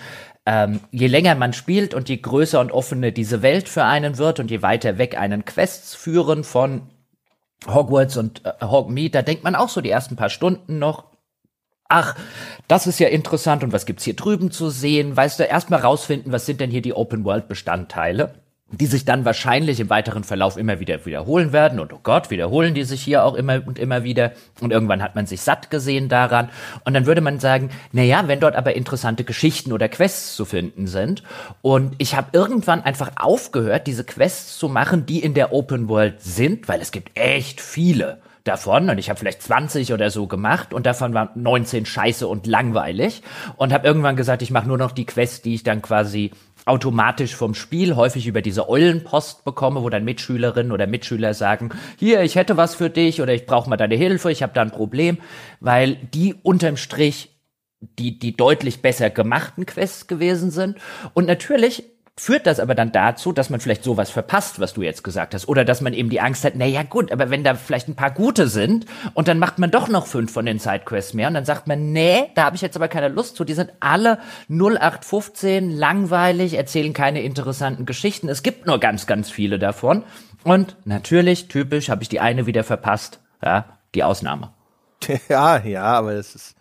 ähm, 0.47 0.80
je 0.92 1.09
länger 1.09 1.34
man 1.34 1.53
spielt 1.53 1.92
und 1.92 2.09
je 2.09 2.18
größer 2.18 2.61
und 2.61 2.70
offener 2.70 3.11
diese 3.11 3.42
Welt 3.42 3.68
für 3.68 3.84
einen 3.84 4.16
wird 4.16 4.38
und 4.38 4.51
je 4.51 4.62
weiter 4.62 4.97
weg 4.97 5.18
einen 5.18 5.44
Quests 5.44 5.94
führen 5.94 6.44
von 6.44 6.82
Hogwarts 7.66 8.16
und 8.16 8.47
äh, 8.47 8.53
Hogmeade, 8.64 9.11
da 9.11 9.22
denkt 9.22 9.42
man 9.42 9.57
auch 9.57 9.68
so 9.68 9.80
die 9.80 9.90
ersten 9.90 10.14
paar 10.14 10.30
Stunden 10.30 10.78
noch, 10.78 11.05
ach, 11.88 12.16
das 12.68 12.86
ist 12.86 13.01
ja 13.01 13.09
interessant 13.09 13.64
und 13.64 13.72
was 13.72 13.86
gibt's 13.86 14.05
hier 14.05 14.14
drüben 14.14 14.53
zu 14.53 14.70
sehen? 14.70 15.16
Weißt 15.16 15.40
du, 15.40 15.44
erstmal 15.44 15.80
rausfinden, 15.80 16.32
was 16.32 16.47
sind 16.47 16.61
denn 16.61 16.70
hier 16.70 16.82
die 16.82 16.94
Open 16.94 17.24
World 17.24 17.49
Bestandteile? 17.49 18.45
Die 18.73 18.87
sich 18.87 19.05
dann 19.05 19.25
wahrscheinlich 19.25 19.79
im 19.79 19.91
weiteren 19.91 20.25
Verlauf 20.25 20.57
immer 20.57 20.81
wieder 20.81 21.07
wiederholen 21.07 21.53
werden. 21.53 21.79
Und 21.79 21.93
oh 21.93 22.01
Gott, 22.03 22.31
wiederholen 22.31 22.75
die 22.75 22.83
sich 22.83 23.01
hier 23.01 23.25
auch 23.25 23.35
immer 23.35 23.62
und 23.64 23.79
immer 23.79 24.03
wieder. 24.03 24.33
Und 24.61 24.73
irgendwann 24.73 25.03
hat 25.03 25.14
man 25.14 25.27
sich 25.27 25.41
satt 25.41 25.71
gesehen 25.71 26.09
daran. 26.09 26.51
Und 26.85 26.95
dann 26.95 27.07
würde 27.07 27.21
man 27.21 27.39
sagen, 27.39 27.71
na 27.93 28.03
ja, 28.03 28.27
wenn 28.27 28.41
dort 28.41 28.57
aber 28.57 28.75
interessante 28.75 29.23
Geschichten 29.23 29.73
oder 29.73 29.89
Quests 29.89 30.35
zu 30.35 30.45
finden 30.45 30.89
sind. 30.89 31.23
Und 31.62 31.95
ich 31.99 32.17
habe 32.17 32.29
irgendwann 32.33 32.83
einfach 32.83 33.12
aufgehört, 33.17 33.87
diese 33.87 34.05
Quests 34.05 34.59
zu 34.59 34.69
machen, 34.69 35.07
die 35.07 35.21
in 35.21 35.35
der 35.35 35.53
Open 35.53 35.89
World 35.89 36.21
sind, 36.21 36.67
weil 36.67 36.81
es 36.81 36.91
gibt 36.91 37.17
echt 37.17 37.61
viele 37.61 38.19
davon 38.47 38.89
und 38.91 38.99
ich 38.99 39.09
habe 39.09 39.19
vielleicht 39.19 39.43
20 39.43 39.93
oder 39.93 40.11
so 40.11 40.27
gemacht 40.27 40.73
und 40.73 40.87
davon 40.87 41.14
waren 41.14 41.31
19 41.35 41.87
scheiße 41.87 42.27
und 42.27 42.47
langweilig 42.47 43.23
und 43.57 43.73
habe 43.73 43.87
irgendwann 43.87 44.17
gesagt, 44.17 44.43
ich 44.43 44.51
mache 44.51 44.69
nur 44.69 44.79
noch 44.79 44.93
die 44.93 45.07
Quests, 45.07 45.43
die 45.43 45.55
ich 45.55 45.62
dann 45.62 45.83
quasi 45.83 46.31
automatisch 46.67 47.35
vom 47.35 47.55
Spiel 47.55 47.97
häufig 47.97 48.27
über 48.27 48.43
diese 48.43 48.69
Eulenpost 48.69 49.45
bekomme, 49.45 49.83
wo 49.83 49.89
dann 49.89 50.05
Mitschülerinnen 50.05 50.73
oder 50.73 50.87
Mitschüler 50.87 51.33
sagen, 51.33 51.71
hier, 51.97 52.23
ich 52.23 52.35
hätte 52.35 52.57
was 52.57 52.75
für 52.75 52.91
dich 52.91 53.23
oder 53.23 53.33
ich 53.33 53.47
brauche 53.47 53.71
mal 53.71 53.77
deine 53.77 53.95
Hilfe, 53.95 54.31
ich 54.31 54.43
habe 54.43 54.53
da 54.53 54.62
ein 54.62 54.73
Problem, 54.73 55.19
weil 55.61 55.95
die 55.95 56.35
unterm 56.35 56.77
Strich 56.77 57.31
die, 57.81 58.19
die 58.19 58.37
deutlich 58.37 58.83
besser 58.83 59.11
gemachten 59.11 59.67
Quests 59.67 60.07
gewesen 60.07 60.51
sind. 60.51 60.79
Und 61.14 61.27
natürlich 61.27 61.85
führt 62.19 62.47
das 62.47 62.61
aber 62.61 62.75
dann 62.75 62.93
dazu, 62.93 63.33
dass 63.33 63.51
man 63.51 63.61
vielleicht 63.61 63.85
sowas 63.85 64.11
verpasst, 64.11 64.59
was 64.59 64.73
du 64.73 64.83
jetzt 64.83 65.05
gesagt 65.05 65.35
hast. 65.35 65.49
Oder 65.49 65.67
dass 65.67 65.83
man 65.83 65.93
eben 65.93 66.09
die 66.09 66.21
Angst 66.21 66.45
hat, 66.45 66.55
na 66.57 66.64
ja 66.64 66.83
gut, 66.83 67.12
aber 67.12 67.29
wenn 67.29 67.45
da 67.45 67.55
vielleicht 67.55 67.89
ein 67.89 67.95
paar 67.95 68.11
gute 68.11 68.49
sind 68.49 68.87
und 69.12 69.29
dann 69.29 69.39
macht 69.39 69.59
man 69.59 69.71
doch 69.71 69.89
noch 69.89 70.07
fünf 70.07 70.33
von 70.33 70.47
den 70.47 70.59
Sidequests 70.59 71.12
mehr 71.12 71.29
und 71.29 71.35
dann 71.35 71.45
sagt 71.45 71.67
man, 71.67 71.93
nee, 71.93 72.31
da 72.35 72.45
habe 72.45 72.57
ich 72.57 72.62
jetzt 72.62 72.77
aber 72.77 72.89
keine 72.89 73.09
Lust 73.09 73.37
zu. 73.37 73.45
Die 73.45 73.53
sind 73.53 73.71
alle 73.81 74.19
0815, 74.49 75.71
langweilig, 75.71 76.55
erzählen 76.55 76.95
keine 76.95 77.21
interessanten 77.21 77.85
Geschichten. 77.85 78.31
Es 78.31 78.43
gibt 78.43 78.67
nur 78.67 78.81
ganz, 78.81 79.07
ganz 79.07 79.31
viele 79.31 79.59
davon. 79.59 80.03
Und 80.43 80.77
natürlich, 80.85 81.49
typisch, 81.49 81.91
habe 81.91 82.03
ich 82.03 82.09
die 82.09 82.21
eine 82.21 82.47
wieder 82.47 82.64
verpasst. 82.64 83.21
Ja, 83.45 83.79
die 83.95 84.05
Ausnahme. 84.05 84.53
Ja, 85.29 85.59
ja, 85.59 85.85
aber 85.85 86.14
das 86.14 86.35
ist, 86.35 86.57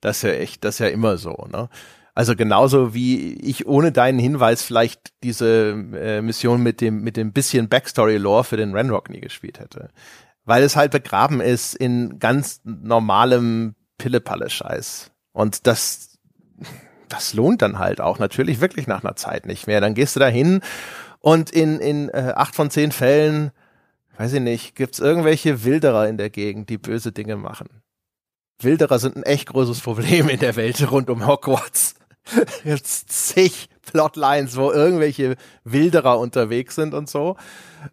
das 0.00 0.18
ist 0.18 0.22
ja 0.22 0.30
echt, 0.30 0.64
das 0.64 0.74
ist 0.74 0.78
ja 0.80 0.88
immer 0.88 1.16
so, 1.16 1.48
ne? 1.50 1.68
Also 2.14 2.34
genauso 2.34 2.92
wie 2.94 3.34
ich 3.34 3.66
ohne 3.66 3.92
deinen 3.92 4.18
Hinweis 4.18 4.62
vielleicht 4.62 5.12
diese 5.22 5.70
äh, 5.94 6.22
Mission 6.22 6.62
mit 6.62 6.80
dem 6.80 7.02
mit 7.02 7.16
dem 7.16 7.32
bisschen 7.32 7.68
Backstory-Lore 7.68 8.44
für 8.44 8.56
den 8.56 8.74
Renrock 8.74 9.10
nie 9.10 9.20
gespielt 9.20 9.60
hätte, 9.60 9.90
weil 10.44 10.62
es 10.62 10.76
halt 10.76 10.92
begraben 10.92 11.40
ist 11.40 11.74
in 11.74 12.18
ganz 12.18 12.60
normalem 12.64 13.74
Pille-Palle-Scheiß 13.98 15.12
und 15.32 15.66
das 15.66 16.18
das 17.08 17.34
lohnt 17.34 17.62
dann 17.62 17.78
halt 17.78 18.00
auch 18.00 18.18
natürlich 18.18 18.60
wirklich 18.60 18.86
nach 18.86 19.04
einer 19.04 19.16
Zeit 19.16 19.46
nicht 19.46 19.66
mehr. 19.66 19.80
Dann 19.80 19.94
gehst 19.94 20.16
du 20.16 20.20
da 20.20 20.28
hin 20.28 20.60
und 21.20 21.50
in 21.50 21.78
in 21.78 22.08
äh, 22.08 22.32
acht 22.34 22.54
von 22.54 22.70
zehn 22.70 22.92
Fällen, 22.92 23.52
weiß 24.16 24.32
ich 24.32 24.40
nicht, 24.40 24.74
gibt's 24.74 24.98
irgendwelche 24.98 25.64
Wilderer 25.64 26.08
in 26.08 26.18
der 26.18 26.30
Gegend, 26.30 26.70
die 26.70 26.78
böse 26.78 27.12
Dinge 27.12 27.36
machen. 27.36 27.68
Wilderer 28.62 28.98
sind 28.98 29.16
ein 29.16 29.22
echt 29.22 29.48
großes 29.48 29.80
Problem 29.80 30.28
in 30.28 30.38
der 30.38 30.56
Welt 30.56 30.90
rund 30.90 31.08
um 31.08 31.26
Hogwarts. 31.26 31.94
Jetzt 32.64 33.10
zig 33.10 33.68
Plotlines, 33.82 34.56
wo 34.56 34.70
irgendwelche 34.70 35.36
Wilderer 35.64 36.18
unterwegs 36.18 36.74
sind 36.74 36.94
und 36.94 37.08
so. 37.08 37.36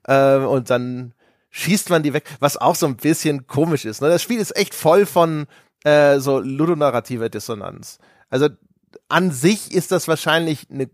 Ähm, 0.08 0.46
und 0.46 0.70
dann 0.70 1.14
schießt 1.50 1.90
man 1.90 2.04
die 2.04 2.14
weg, 2.14 2.26
was 2.40 2.58
auch 2.58 2.76
so 2.76 2.86
ein 2.86 2.98
bisschen 2.98 3.48
komisch 3.48 3.86
ist. 3.86 4.02
Ne? 4.02 4.10
Das 4.10 4.22
Spiel 4.22 4.40
ist 4.40 4.56
echt 4.56 4.76
voll 4.76 5.06
von 5.06 5.48
äh, 5.84 6.20
so 6.20 6.40
ludonarrativer 6.40 7.30
Dissonanz. 7.30 8.00
Also 8.30 8.50
an 9.10 9.32
sich 9.32 9.72
ist 9.72 9.92
das 9.92 10.08
wahrscheinlich 10.08 10.68
eine 10.70 10.90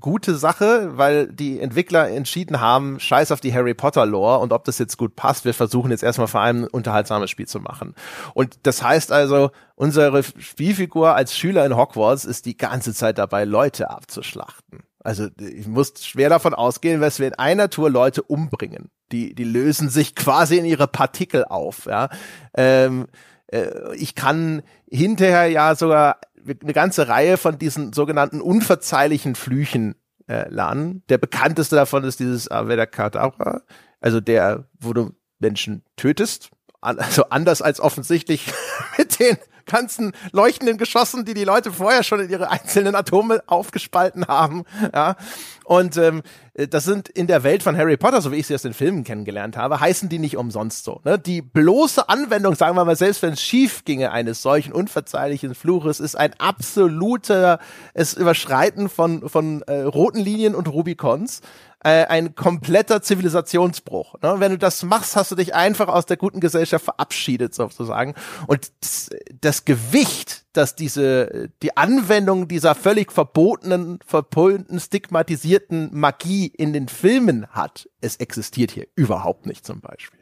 gute 0.00 0.34
Sache, 0.34 0.96
weil 0.96 1.28
die 1.28 1.60
Entwickler 1.60 2.08
entschieden 2.10 2.60
haben, 2.60 2.98
scheiß 2.98 3.32
auf 3.32 3.40
die 3.40 3.54
Harry 3.54 3.74
Potter 3.74 4.06
Lore 4.06 4.38
und 4.40 4.52
ob 4.52 4.64
das 4.64 4.78
jetzt 4.78 4.96
gut 4.96 5.16
passt, 5.16 5.44
wir 5.44 5.54
versuchen 5.54 5.90
jetzt 5.90 6.02
erstmal 6.02 6.28
vor 6.28 6.40
allem 6.40 6.64
ein 6.64 6.68
unterhaltsames 6.68 7.30
Spiel 7.30 7.46
zu 7.46 7.60
machen. 7.60 7.94
Und 8.34 8.58
das 8.64 8.82
heißt 8.82 9.12
also, 9.12 9.50
unsere 9.76 10.22
Spielfigur 10.22 11.14
als 11.14 11.36
Schüler 11.36 11.64
in 11.66 11.76
Hogwarts 11.76 12.24
ist 12.24 12.46
die 12.46 12.56
ganze 12.56 12.94
Zeit 12.94 13.18
dabei, 13.18 13.44
Leute 13.44 13.90
abzuschlachten. 13.90 14.80
Also 15.02 15.28
ich 15.38 15.66
muss 15.66 16.04
schwer 16.04 16.28
davon 16.28 16.54
ausgehen, 16.54 17.00
dass 17.00 17.18
wir 17.18 17.28
in 17.28 17.34
einer 17.34 17.70
Tour 17.70 17.90
Leute 17.90 18.22
umbringen. 18.22 18.90
Die, 19.12 19.34
die 19.34 19.44
lösen 19.44 19.88
sich 19.88 20.14
quasi 20.14 20.58
in 20.58 20.64
ihre 20.64 20.86
Partikel 20.86 21.44
auf. 21.44 21.86
Ja? 21.86 22.10
Ähm, 22.54 23.06
äh, 23.50 23.94
ich 23.96 24.14
kann 24.14 24.62
hinterher 24.88 25.46
ja 25.46 25.74
sogar 25.74 26.18
eine 26.46 26.72
ganze 26.72 27.08
Reihe 27.08 27.36
von 27.36 27.58
diesen 27.58 27.92
sogenannten 27.92 28.40
unverzeihlichen 28.40 29.34
Flüchen 29.34 29.94
äh, 30.28 30.48
lernen. 30.48 31.02
Der 31.08 31.18
bekannteste 31.18 31.76
davon 31.76 32.04
ist 32.04 32.20
dieses 32.20 32.50
Aveda 32.50 32.86
Kedavra, 32.86 33.62
also 34.00 34.20
der, 34.20 34.68
wo 34.78 34.92
du 34.92 35.12
Menschen 35.38 35.82
tötest. 35.96 36.50
Also 36.80 37.24
anders 37.24 37.60
als 37.60 37.80
offensichtlich 37.80 38.52
mit 38.98 39.18
den 39.18 39.36
ganzen 39.66 40.12
leuchtenden 40.32 40.78
Geschossen, 40.78 41.24
die 41.24 41.34
die 41.34 41.44
Leute 41.44 41.72
vorher 41.72 42.02
schon 42.02 42.20
in 42.20 42.30
ihre 42.30 42.50
einzelnen 42.50 42.94
Atome 42.94 43.42
aufgespalten 43.46 44.26
haben. 44.26 44.64
Ja. 44.92 45.16
Und 45.64 45.96
ähm, 45.96 46.22
das 46.54 46.84
sind 46.84 47.08
in 47.08 47.28
der 47.28 47.44
Welt 47.44 47.62
von 47.62 47.76
Harry 47.76 47.96
Potter, 47.96 48.20
so 48.20 48.32
wie 48.32 48.36
ich 48.36 48.46
sie 48.48 48.54
aus 48.54 48.62
den 48.62 48.74
Filmen 48.74 49.04
kennengelernt 49.04 49.56
habe, 49.56 49.78
heißen 49.78 50.08
die 50.08 50.18
nicht 50.18 50.36
umsonst 50.36 50.84
so. 50.84 51.00
Ne? 51.04 51.18
Die 51.18 51.42
bloße 51.42 52.08
Anwendung, 52.08 52.56
sagen 52.56 52.76
wir 52.76 52.84
mal, 52.84 52.96
selbst 52.96 53.22
wenn 53.22 53.34
es 53.34 53.42
schief 53.42 53.84
ginge, 53.84 54.10
eines 54.10 54.42
solchen 54.42 54.72
unverzeihlichen 54.72 55.54
Fluches, 55.54 56.00
ist 56.00 56.16
ein 56.16 56.34
absoluter 56.38 57.60
es 57.94 58.14
Überschreiten 58.14 58.88
von, 58.88 59.28
von 59.28 59.62
äh, 59.62 59.82
roten 59.82 60.18
Linien 60.18 60.54
und 60.54 60.66
Rubicons 60.66 61.40
äh, 61.82 62.04
ein 62.06 62.34
kompletter 62.34 63.02
Zivilisationsbruch. 63.02 64.14
Ne? 64.22 64.34
Wenn 64.38 64.52
du 64.52 64.58
das 64.58 64.82
machst, 64.82 65.16
hast 65.16 65.30
du 65.30 65.36
dich 65.36 65.54
einfach 65.54 65.88
aus 65.88 66.06
der 66.06 66.16
guten 66.16 66.40
Gesellschaft 66.40 66.84
verabschiedet, 66.84 67.54
sozusagen. 67.54 68.14
Und 68.46 68.70
das, 68.80 69.10
das 69.40 69.64
Gewicht, 69.64 70.44
dass 70.52 70.74
diese, 70.74 71.50
die 71.62 71.76
Anwendung 71.76 72.48
dieser 72.48 72.74
völlig 72.74 73.12
verbotenen, 73.12 73.98
verpulten, 74.04 74.78
stigmatisierten 74.78 75.90
Magie 75.92 76.46
in 76.46 76.72
den 76.72 76.88
Filmen 76.88 77.46
hat, 77.48 77.88
es 78.00 78.16
existiert 78.16 78.72
hier 78.72 78.86
überhaupt 78.94 79.46
nicht 79.46 79.64
zum 79.64 79.80
Beispiel. 79.80 80.20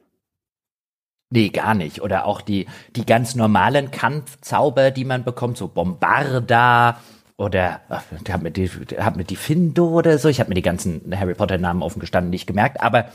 Nee, 1.31 1.51
gar 1.51 1.75
nicht. 1.75 2.01
Oder 2.01 2.25
auch 2.25 2.41
die, 2.41 2.67
die 2.97 3.05
ganz 3.05 3.35
normalen 3.35 3.91
Kampfzauber, 3.91 4.91
die 4.91 5.05
man 5.05 5.25
bekommt, 5.25 5.59
so 5.59 5.69
Bombarda, 5.69 7.01
oder 7.39 7.81
ach, 7.89 8.03
der 8.27 8.35
hat 8.35 8.43
mir 8.43 8.51
die, 8.51 8.69
hat 8.69 9.17
mir 9.17 9.25
die 9.25 9.37
Findo 9.37 9.89
oder 9.89 10.19
so, 10.19 10.29
ich 10.29 10.41
habe 10.41 10.51
mir 10.51 10.57
die 10.57 10.63
ganzen 10.63 11.17
Harry 11.17 11.35
Potter 11.35 11.57
Namen 11.57 11.83
offen 11.83 12.01
gestanden 12.01 12.31
nicht 12.31 12.47
gemerkt, 12.47 12.81
aber 12.83 13.07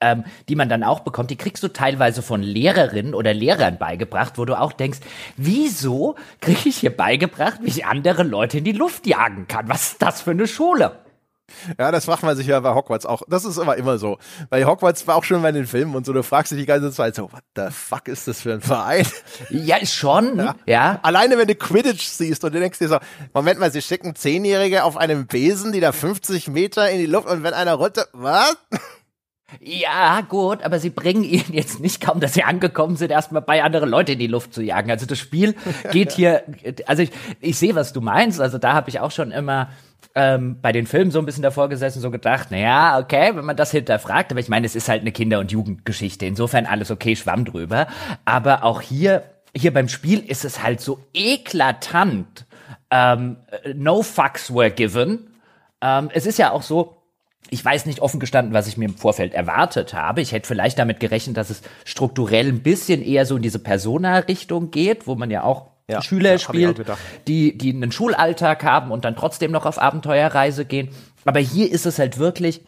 ähm, 0.00 0.24
die 0.48 0.56
man 0.56 0.68
dann 0.68 0.82
auch 0.82 1.00
bekommt, 1.00 1.30
die 1.30 1.36
kriegst 1.36 1.62
du 1.62 1.68
teilweise 1.68 2.22
von 2.22 2.42
Lehrerinnen 2.42 3.14
oder 3.14 3.32
Lehrern 3.34 3.78
beigebracht, 3.78 4.38
wo 4.38 4.44
du 4.44 4.58
auch 4.58 4.72
denkst, 4.72 5.00
wieso 5.36 6.16
kriege 6.40 6.68
ich 6.68 6.78
hier 6.78 6.94
beigebracht, 6.94 7.60
wie 7.62 7.68
ich 7.68 7.86
andere 7.86 8.22
Leute 8.22 8.58
in 8.58 8.64
die 8.64 8.72
Luft 8.72 9.06
jagen 9.06 9.46
kann? 9.46 9.68
Was 9.68 9.92
ist 9.92 10.02
das 10.02 10.22
für 10.22 10.32
eine 10.32 10.46
Schule? 10.46 10.98
Ja, 11.78 11.92
das 11.92 12.06
fragt 12.06 12.22
man 12.22 12.36
sich 12.36 12.46
ja 12.46 12.58
bei 12.60 12.74
Hogwarts 12.74 13.06
auch. 13.06 13.22
Das 13.28 13.44
ist 13.44 13.58
aber 13.58 13.76
immer 13.76 13.98
so. 13.98 14.18
Bei 14.50 14.64
Hogwarts 14.64 15.06
war 15.06 15.16
auch 15.16 15.24
schon 15.24 15.42
bei 15.42 15.52
den 15.52 15.66
Filmen 15.66 15.94
und 15.94 16.04
so, 16.04 16.12
du 16.12 16.22
fragst 16.22 16.52
dich 16.52 16.58
die 16.58 16.66
ganze 16.66 16.90
Zeit 16.90 17.14
so, 17.14 17.30
what 17.32 17.42
the 17.54 17.68
fuck 17.70 18.08
ist 18.08 18.26
das 18.28 18.40
für 18.40 18.54
ein 18.54 18.60
Verein? 18.60 19.06
Ja, 19.50 19.84
schon, 19.86 20.38
ja. 20.38 20.54
ja. 20.66 20.98
Alleine 21.02 21.38
wenn 21.38 21.46
du 21.46 21.54
Quidditch 21.54 22.06
siehst 22.06 22.44
und 22.44 22.54
du 22.54 22.60
denkst 22.60 22.78
dir 22.78 22.88
so, 22.88 22.98
Moment 23.32 23.60
mal, 23.60 23.70
sie 23.70 23.82
schicken 23.82 24.14
Zehnjährige 24.14 24.84
auf 24.84 24.96
einem 24.96 25.26
Besen, 25.26 25.72
die 25.72 25.80
da 25.80 25.92
50 25.92 26.48
Meter 26.48 26.90
in 26.90 26.98
die 26.98 27.06
Luft 27.06 27.28
und 27.28 27.42
wenn 27.42 27.54
einer 27.54 27.74
runter, 27.74 28.06
was? 28.12 28.56
Ja, 29.60 30.22
gut, 30.22 30.64
aber 30.64 30.80
sie 30.80 30.90
bringen 30.90 31.22
ihn 31.22 31.44
jetzt 31.52 31.78
nicht 31.78 32.00
kaum, 32.00 32.18
dass 32.18 32.34
sie 32.34 32.42
angekommen 32.42 32.96
sind, 32.96 33.12
erstmal 33.12 33.42
bei 33.42 33.62
andere 33.62 33.86
Leute 33.86 34.12
in 34.12 34.18
die 34.18 34.26
Luft 34.26 34.52
zu 34.52 34.62
jagen. 34.62 34.90
Also 34.90 35.06
das 35.06 35.18
Spiel 35.18 35.54
geht 35.92 36.12
hier, 36.12 36.42
also 36.86 37.02
ich, 37.04 37.10
ich 37.40 37.56
sehe, 37.56 37.76
was 37.76 37.92
du 37.92 38.00
meinst. 38.00 38.40
Also 38.40 38.58
da 38.58 38.72
habe 38.72 38.90
ich 38.90 38.98
auch 38.98 39.12
schon 39.12 39.30
immer 39.30 39.70
ähm, 40.16 40.60
bei 40.62 40.72
den 40.72 40.86
Filmen 40.86 41.10
so 41.10 41.18
ein 41.18 41.26
bisschen 41.26 41.42
davor 41.42 41.68
gesessen, 41.68 42.00
so 42.00 42.10
gedacht, 42.10 42.48
na 42.50 42.56
ja, 42.56 42.98
okay, 42.98 43.36
wenn 43.36 43.44
man 43.44 43.56
das 43.56 43.70
hinterfragt, 43.70 44.30
aber 44.30 44.40
ich 44.40 44.48
meine, 44.48 44.64
es 44.66 44.74
ist 44.74 44.88
halt 44.88 45.02
eine 45.02 45.12
Kinder- 45.12 45.38
und 45.38 45.52
Jugendgeschichte, 45.52 46.24
insofern 46.24 46.64
alles 46.64 46.90
okay, 46.90 47.14
schwamm 47.14 47.44
drüber. 47.44 47.86
Aber 48.24 48.64
auch 48.64 48.80
hier, 48.80 49.24
hier 49.54 49.74
beim 49.74 49.90
Spiel 49.90 50.20
ist 50.20 50.46
es 50.46 50.62
halt 50.62 50.80
so 50.80 51.00
eklatant, 51.12 52.46
ähm, 52.90 53.36
no 53.74 54.02
fucks 54.02 54.52
were 54.52 54.70
given. 54.70 55.28
Ähm, 55.82 56.08
es 56.14 56.24
ist 56.24 56.38
ja 56.38 56.50
auch 56.50 56.62
so, 56.62 57.02
ich 57.50 57.62
weiß 57.62 57.84
nicht 57.84 58.00
offen 58.00 58.18
gestanden, 58.18 58.54
was 58.54 58.68
ich 58.68 58.78
mir 58.78 58.86
im 58.86 58.96
Vorfeld 58.96 59.34
erwartet 59.34 59.92
habe. 59.92 60.22
Ich 60.22 60.32
hätte 60.32 60.48
vielleicht 60.48 60.78
damit 60.78 60.98
gerechnet, 60.98 61.36
dass 61.36 61.50
es 61.50 61.60
strukturell 61.84 62.48
ein 62.48 62.62
bisschen 62.62 63.02
eher 63.02 63.26
so 63.26 63.36
in 63.36 63.42
diese 63.42 63.58
Persona-Richtung 63.58 64.70
geht, 64.70 65.06
wo 65.06 65.14
man 65.14 65.30
ja 65.30 65.42
auch 65.42 65.75
ja, 65.88 66.02
Schüler 66.02 66.32
ja, 66.32 66.38
spielt, 66.38 66.82
die, 67.28 67.56
die 67.56 67.70
einen 67.70 67.92
Schulalltag 67.92 68.64
haben 68.64 68.90
und 68.90 69.04
dann 69.04 69.16
trotzdem 69.16 69.52
noch 69.52 69.66
auf 69.66 69.80
Abenteuerreise 69.80 70.64
gehen. 70.64 70.88
Aber 71.24 71.40
hier 71.40 71.70
ist 71.70 71.86
es 71.86 71.98
halt 71.98 72.18
wirklich, 72.18 72.62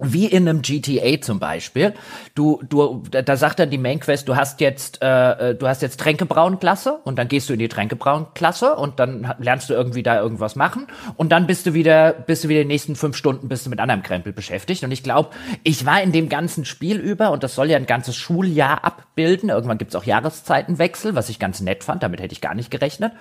wie 0.00 0.26
in 0.26 0.48
einem 0.48 0.62
GTA 0.62 1.20
zum 1.20 1.40
Beispiel. 1.40 1.92
Du, 2.36 2.62
du, 2.68 3.02
da 3.10 3.36
sagt 3.36 3.58
dann 3.58 3.70
die 3.70 3.78
Main 3.78 3.98
Quest, 3.98 4.28
du 4.28 4.36
hast 4.36 4.60
jetzt, 4.60 5.02
äh, 5.02 5.50
äh 5.50 5.54
du 5.56 5.66
hast 5.66 5.82
jetzt 5.82 5.98
Tränkebrauen-Klasse 5.98 7.00
und 7.02 7.18
dann 7.18 7.26
gehst 7.26 7.48
du 7.48 7.54
in 7.54 7.58
die 7.58 7.68
Tränkebrauen-Klasse 7.68 8.76
und 8.76 9.00
dann 9.00 9.34
lernst 9.40 9.68
du 9.70 9.74
irgendwie 9.74 10.04
da 10.04 10.20
irgendwas 10.20 10.54
machen 10.54 10.86
und 11.16 11.30
dann 11.30 11.48
bist 11.48 11.66
du 11.66 11.74
wieder, 11.74 12.12
bist 12.12 12.44
du 12.44 12.48
wieder 12.48 12.60
die 12.60 12.68
nächsten 12.68 12.94
fünf 12.94 13.16
Stunden 13.16 13.48
bist 13.48 13.66
du 13.66 13.70
mit 13.70 13.80
anderem 13.80 14.04
Krempel 14.04 14.32
beschäftigt. 14.32 14.84
Und 14.84 14.92
ich 14.92 15.02
glaube, 15.02 15.30
ich 15.64 15.84
war 15.84 16.00
in 16.00 16.12
dem 16.12 16.28
ganzen 16.28 16.64
Spiel 16.64 16.98
über 16.98 17.32
und 17.32 17.42
das 17.42 17.56
soll 17.56 17.68
ja 17.68 17.76
ein 17.76 17.86
ganzes 17.86 18.14
Schuljahr 18.14 18.84
abbilden. 18.84 19.48
Irgendwann 19.48 19.78
gibt's 19.78 19.96
auch 19.96 20.04
Jahreszeitenwechsel, 20.04 21.16
was 21.16 21.28
ich 21.28 21.40
ganz 21.40 21.60
nett 21.60 21.82
fand. 21.82 22.04
Damit 22.04 22.20
hätte 22.20 22.32
ich 22.32 22.40
gar 22.40 22.54
nicht 22.54 22.70
gerechnet. 22.70 23.12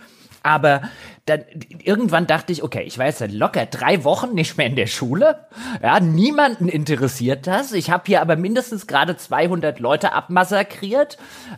Aber 0.43 0.81
dann 1.25 1.43
irgendwann 1.83 2.27
dachte 2.27 2.53
ich, 2.53 2.63
okay, 2.63 2.83
ich 2.83 2.97
war 2.97 3.05
jetzt 3.05 3.23
locker 3.31 3.65
drei 3.65 4.03
Wochen 4.03 4.33
nicht 4.33 4.57
mehr 4.57 4.67
in 4.67 4.75
der 4.75 4.87
Schule. 4.87 5.47
Ja, 5.81 5.99
niemanden 5.99 6.69
interessiert 6.69 7.47
das. 7.47 7.73
Ich 7.73 7.91
habe 7.91 8.03
hier 8.07 8.21
aber 8.21 8.35
mindestens 8.35 8.87
gerade 8.87 9.17
200 9.17 9.79
Leute 9.79 10.13
abmassakriert. 10.13 11.17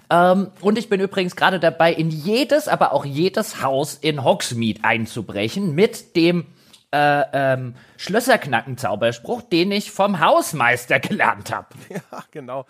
Ähm, 0.09 0.51
und 0.61 0.77
ich 0.77 0.89
bin 0.89 0.99
übrigens 0.99 1.35
gerade 1.35 1.59
dabei, 1.59 1.93
in 1.93 2.09
jedes, 2.09 2.67
aber 2.67 2.93
auch 2.93 3.05
jedes 3.05 3.61
Haus 3.61 3.95
in 3.95 4.23
Hogsmeade 4.23 4.83
einzubrechen 4.83 5.75
mit 5.75 6.15
dem 6.15 6.45
äh, 6.91 7.23
ähm, 7.33 7.75
Schlösserknacken-Zauberspruch, 7.97 9.43
den 9.43 9.71
ich 9.71 9.91
vom 9.91 10.19
Hausmeister 10.19 10.99
gelernt 10.99 11.53
habe. 11.53 11.67
Ja, 11.89 12.23
genau. 12.31 12.65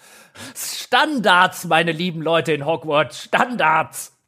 Standards, 0.56 1.66
meine 1.66 1.92
lieben 1.92 2.22
Leute 2.22 2.52
in 2.52 2.66
Hogwarts, 2.66 3.24
Standards. 3.24 4.19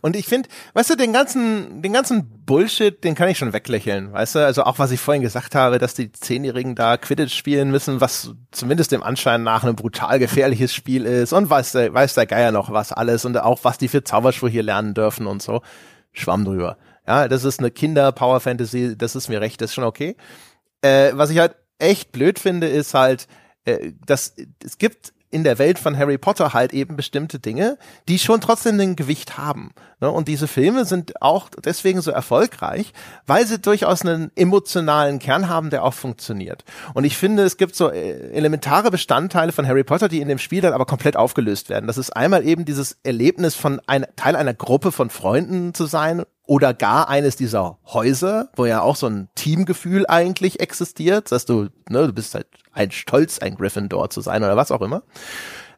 Und 0.00 0.16
ich 0.16 0.26
finde, 0.26 0.48
weißt 0.74 0.90
du, 0.90 0.96
den 0.96 1.12
ganzen, 1.12 1.82
den 1.82 1.92
ganzen 1.92 2.44
Bullshit, 2.44 3.02
den 3.02 3.14
kann 3.14 3.28
ich 3.28 3.38
schon 3.38 3.52
weglächeln, 3.52 4.12
weißt 4.12 4.36
du? 4.36 4.38
Also 4.40 4.64
auch 4.64 4.78
was 4.78 4.90
ich 4.90 5.00
vorhin 5.00 5.22
gesagt 5.22 5.54
habe, 5.54 5.78
dass 5.78 5.94
die 5.94 6.12
Zehnjährigen 6.12 6.74
da 6.74 6.96
Quidditch 6.96 7.34
spielen 7.34 7.70
müssen, 7.70 8.00
was 8.00 8.32
zumindest 8.50 8.92
dem 8.92 9.02
Anschein 9.02 9.42
nach 9.42 9.64
ein 9.64 9.76
brutal 9.76 10.18
gefährliches 10.18 10.74
Spiel 10.74 11.06
ist 11.06 11.32
und 11.32 11.50
weiß 11.50 11.72
der, 11.72 11.92
weiß 11.92 12.14
der 12.14 12.26
Geier 12.26 12.52
noch 12.52 12.70
was 12.72 12.92
alles 12.92 13.24
und 13.24 13.36
auch 13.38 13.60
was 13.62 13.78
die 13.78 13.88
für 13.88 14.04
Zaubersprüche 14.04 14.52
hier 14.52 14.62
lernen 14.62 14.94
dürfen 14.94 15.26
und 15.26 15.42
so. 15.42 15.62
Schwamm 16.12 16.44
drüber. 16.44 16.76
Ja, 17.06 17.26
das 17.26 17.44
ist 17.44 17.58
eine 17.58 17.70
Kinder-Power-Fantasy, 17.70 18.96
das 18.96 19.16
ist 19.16 19.28
mir 19.28 19.40
recht, 19.40 19.60
das 19.60 19.70
ist 19.70 19.74
schon 19.74 19.84
okay. 19.84 20.16
Äh, 20.82 21.12
was 21.14 21.30
ich 21.30 21.38
halt 21.38 21.56
echt 21.78 22.12
blöd 22.12 22.38
finde, 22.38 22.68
ist 22.68 22.94
halt, 22.94 23.26
äh, 23.64 23.92
dass 24.06 24.34
es 24.64 24.78
gibt 24.78 25.12
in 25.32 25.44
der 25.44 25.58
Welt 25.58 25.78
von 25.78 25.96
Harry 25.98 26.18
Potter 26.18 26.52
halt 26.52 26.72
eben 26.72 26.94
bestimmte 26.94 27.38
Dinge, 27.38 27.78
die 28.08 28.18
schon 28.18 28.40
trotzdem 28.40 28.78
ein 28.78 28.96
Gewicht 28.96 29.38
haben. 29.38 29.72
Ne? 30.00 30.10
Und 30.10 30.28
diese 30.28 30.46
Filme 30.46 30.84
sind 30.84 31.20
auch 31.22 31.48
deswegen 31.64 32.02
so 32.02 32.10
erfolgreich, 32.10 32.92
weil 33.26 33.46
sie 33.46 33.58
durchaus 33.58 34.02
einen 34.02 34.30
emotionalen 34.36 35.18
Kern 35.18 35.48
haben, 35.48 35.70
der 35.70 35.84
auch 35.84 35.94
funktioniert. 35.94 36.64
Und 36.94 37.04
ich 37.04 37.16
finde, 37.16 37.44
es 37.44 37.56
gibt 37.56 37.74
so 37.74 37.90
äh, 37.90 38.30
elementare 38.32 38.90
Bestandteile 38.90 39.52
von 39.52 39.66
Harry 39.66 39.84
Potter, 39.84 40.08
die 40.08 40.20
in 40.20 40.28
dem 40.28 40.38
Spiel 40.38 40.60
dann 40.60 40.74
aber 40.74 40.86
komplett 40.86 41.16
aufgelöst 41.16 41.70
werden. 41.70 41.86
Das 41.86 41.98
ist 41.98 42.10
einmal 42.10 42.46
eben 42.46 42.64
dieses 42.64 42.98
Erlebnis 43.02 43.54
von 43.54 43.80
ein, 43.86 44.06
Teil 44.16 44.36
einer 44.36 44.54
Gruppe 44.54 44.92
von 44.92 45.08
Freunden 45.08 45.72
zu 45.72 45.86
sein 45.86 46.22
oder 46.46 46.74
gar 46.74 47.08
eines 47.08 47.36
dieser 47.36 47.78
Häuser, 47.86 48.48
wo 48.56 48.66
ja 48.66 48.80
auch 48.80 48.96
so 48.96 49.06
ein 49.06 49.28
Teamgefühl 49.34 50.06
eigentlich 50.08 50.60
existiert, 50.60 51.30
dass 51.32 51.46
du, 51.46 51.68
ne, 51.88 52.06
du 52.06 52.12
bist 52.12 52.34
halt 52.34 52.46
ein 52.72 52.90
Stolz, 52.90 53.38
ein 53.38 53.56
Gryffindor 53.56 54.10
zu 54.10 54.20
sein 54.20 54.42
oder 54.42 54.56
was 54.56 54.70
auch 54.72 54.82
immer. 54.82 55.02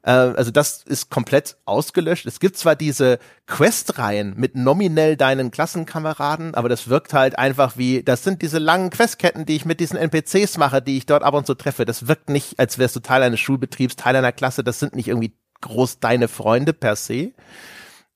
Äh, 0.03 0.11
also 0.11 0.51
das 0.51 0.83
ist 0.83 1.11
komplett 1.11 1.57
ausgelöscht. 1.65 2.27
Es 2.27 2.41
gibt 2.41 2.57
zwar 2.57 2.77
diese 2.77 3.19
Questreihen 3.47 4.35
mit 4.37 4.55
nominell 4.55 5.17
deinen 5.17 5.51
Klassenkameraden, 5.51 6.55
aber 6.55 6.69
das 6.69 6.89
wirkt 6.89 7.13
halt 7.13 7.39
einfach 7.39 7.77
wie, 7.77 8.03
das 8.03 8.23
sind 8.23 8.43
diese 8.43 8.59
langen 8.59 8.91
Questketten, 8.91 9.47
die 9.47 9.57
ich 9.57 9.65
mit 9.65 9.81
diesen 9.81 9.99
NPCs 9.99 10.59
mache, 10.59 10.83
die 10.83 10.97
ich 10.97 11.07
dort 11.07 11.23
ab 11.23 11.35
und 11.35 11.47
zu 11.47 11.55
treffe. 11.55 11.85
Das 11.85 12.07
wirkt 12.07 12.29
nicht, 12.29 12.59
als 12.59 12.79
wärst 12.79 12.97
du 12.97 13.01
Teil 13.01 13.23
eines 13.23 13.41
Schulbetriebs, 13.41 13.97
Teil 13.97 14.17
einer 14.17 14.33
Klasse. 14.33 14.63
Das 14.63 14.79
sind 14.79 14.95
nicht 14.95 15.09
irgendwie 15.09 15.35
groß 15.61 15.99
deine 16.01 16.29
Freunde 16.29 16.73
per 16.73 16.97
se. 16.97 17.33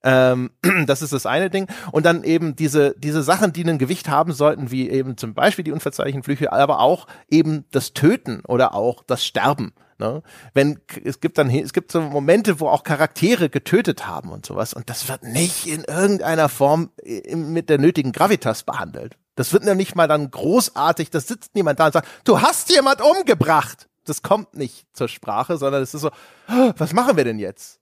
Ähm, 0.02 0.50
das 0.86 1.02
ist 1.02 1.12
das 1.12 1.26
eine 1.26 1.50
Ding. 1.50 1.66
Und 1.92 2.06
dann 2.06 2.24
eben 2.24 2.56
diese, 2.56 2.94
diese 2.98 3.22
Sachen, 3.22 3.52
die 3.52 3.64
ein 3.64 3.78
Gewicht 3.78 4.08
haben 4.08 4.32
sollten, 4.32 4.70
wie 4.70 4.88
eben 4.88 5.16
zum 5.16 5.34
Beispiel 5.34 5.64
die 5.64 5.72
unverzeihlichen 5.72 6.22
Flüche, 6.22 6.52
aber 6.52 6.80
auch 6.80 7.06
eben 7.30 7.64
das 7.70 7.92
Töten 7.92 8.42
oder 8.46 8.74
auch 8.74 9.02
das 9.06 9.24
Sterben. 9.24 9.72
Ne? 9.98 10.22
Wenn 10.54 10.78
es 11.04 11.20
gibt 11.20 11.38
dann 11.38 11.50
es 11.50 11.72
gibt 11.72 11.90
so 11.90 12.00
Momente, 12.00 12.60
wo 12.60 12.68
auch 12.68 12.84
Charaktere 12.84 13.48
getötet 13.48 14.06
haben 14.06 14.30
und 14.30 14.46
sowas 14.46 14.72
und 14.72 14.88
das 14.88 15.08
wird 15.08 15.24
nicht 15.24 15.66
in 15.66 15.82
irgendeiner 15.82 16.48
Form 16.48 16.90
äh, 17.02 17.34
mit 17.34 17.68
der 17.68 17.78
nötigen 17.78 18.12
Gravitas 18.12 18.62
behandelt. 18.62 19.16
Das 19.34 19.52
wird 19.52 19.64
nämlich 19.64 19.96
mal 19.96 20.06
dann 20.06 20.30
großartig, 20.30 21.10
das 21.10 21.26
sitzt 21.26 21.54
niemand 21.54 21.80
da 21.80 21.86
und 21.86 21.92
sagt, 21.92 22.08
du 22.24 22.40
hast 22.40 22.70
jemand 22.70 23.00
umgebracht. 23.00 23.88
Das 24.04 24.22
kommt 24.22 24.54
nicht 24.54 24.86
zur 24.94 25.08
Sprache, 25.08 25.58
sondern 25.58 25.82
es 25.82 25.94
ist 25.94 26.00
so, 26.00 26.10
was 26.46 26.92
machen 26.92 27.16
wir 27.16 27.24
denn 27.24 27.38
jetzt? 27.38 27.80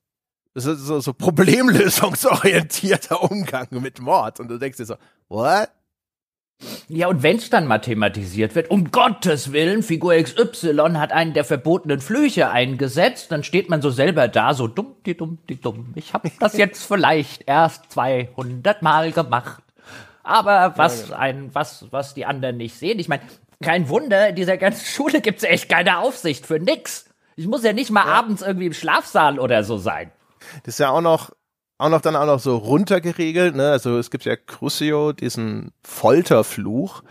Das 0.57 0.65
ist 0.65 0.87
so, 0.87 0.99
so 0.99 1.13
problemlösungsorientierter 1.13 3.21
Umgang 3.21 3.67
mit 3.69 4.01
Mord. 4.01 4.39
Und 4.39 4.47
du 4.47 4.57
denkst 4.57 4.79
dir 4.79 4.87
so, 4.87 4.95
what? 5.29 5.69
Ja, 6.87 7.09
und 7.09 7.21
wenn's 7.21 7.51
dann 7.51 7.67
mathematisiert 7.67 8.55
wird, 8.55 8.71
um 8.71 8.89
Gottes 8.89 9.51
Willen, 9.51 9.83
Figur 9.83 10.15
XY 10.15 10.93
hat 10.95 11.11
einen 11.11 11.35
der 11.35 11.45
verbotenen 11.45 12.01
Flüche 12.01 12.49
eingesetzt, 12.49 13.31
dann 13.31 13.43
steht 13.43 13.69
man 13.69 13.83
so 13.83 13.91
selber 13.91 14.27
da, 14.27 14.55
so 14.55 14.67
dumm, 14.67 14.95
die 15.05 15.15
dumm, 15.15 15.37
die 15.47 15.61
dumm. 15.61 15.93
Ich 15.93 16.15
habe 16.15 16.31
das 16.39 16.53
jetzt 16.57 16.83
vielleicht 16.83 17.47
erst 17.47 17.91
200 17.91 18.81
Mal 18.81 19.11
gemacht. 19.11 19.61
Aber 20.23 20.73
was 20.75 21.03
genau. 21.03 21.17
ein, 21.17 21.53
was, 21.53 21.85
was 21.91 22.15
die 22.15 22.25
anderen 22.25 22.57
nicht 22.57 22.73
sehen. 22.73 22.97
Ich 22.97 23.09
meine, 23.09 23.21
kein 23.61 23.89
Wunder, 23.89 24.29
in 24.29 24.35
dieser 24.35 24.57
ganzen 24.57 24.85
Schule 24.87 25.21
gibt's 25.21 25.43
echt 25.43 25.69
keine 25.69 25.99
Aufsicht 25.99 26.47
für 26.47 26.57
nix. 26.57 27.05
Ich 27.35 27.45
muss 27.45 27.63
ja 27.63 27.73
nicht 27.73 27.91
mal 27.91 28.07
ja. 28.07 28.13
abends 28.13 28.41
irgendwie 28.41 28.65
im 28.65 28.73
Schlafsaal 28.73 29.37
oder 29.37 29.63
so 29.63 29.77
sein. 29.77 30.09
Das 30.63 30.75
ist 30.75 30.79
ja 30.79 30.89
auch 30.89 31.01
noch, 31.01 31.31
auch 31.77 31.89
noch 31.89 32.01
dann 32.01 32.15
auch 32.15 32.25
noch 32.25 32.39
so 32.39 32.57
runtergeregelt, 32.57 33.55
ne? 33.55 33.71
Also 33.71 33.97
es 33.97 34.09
gibt 34.11 34.25
ja 34.25 34.35
Crucio, 34.35 35.13
diesen 35.13 35.71
Folterfluch, 35.83 37.03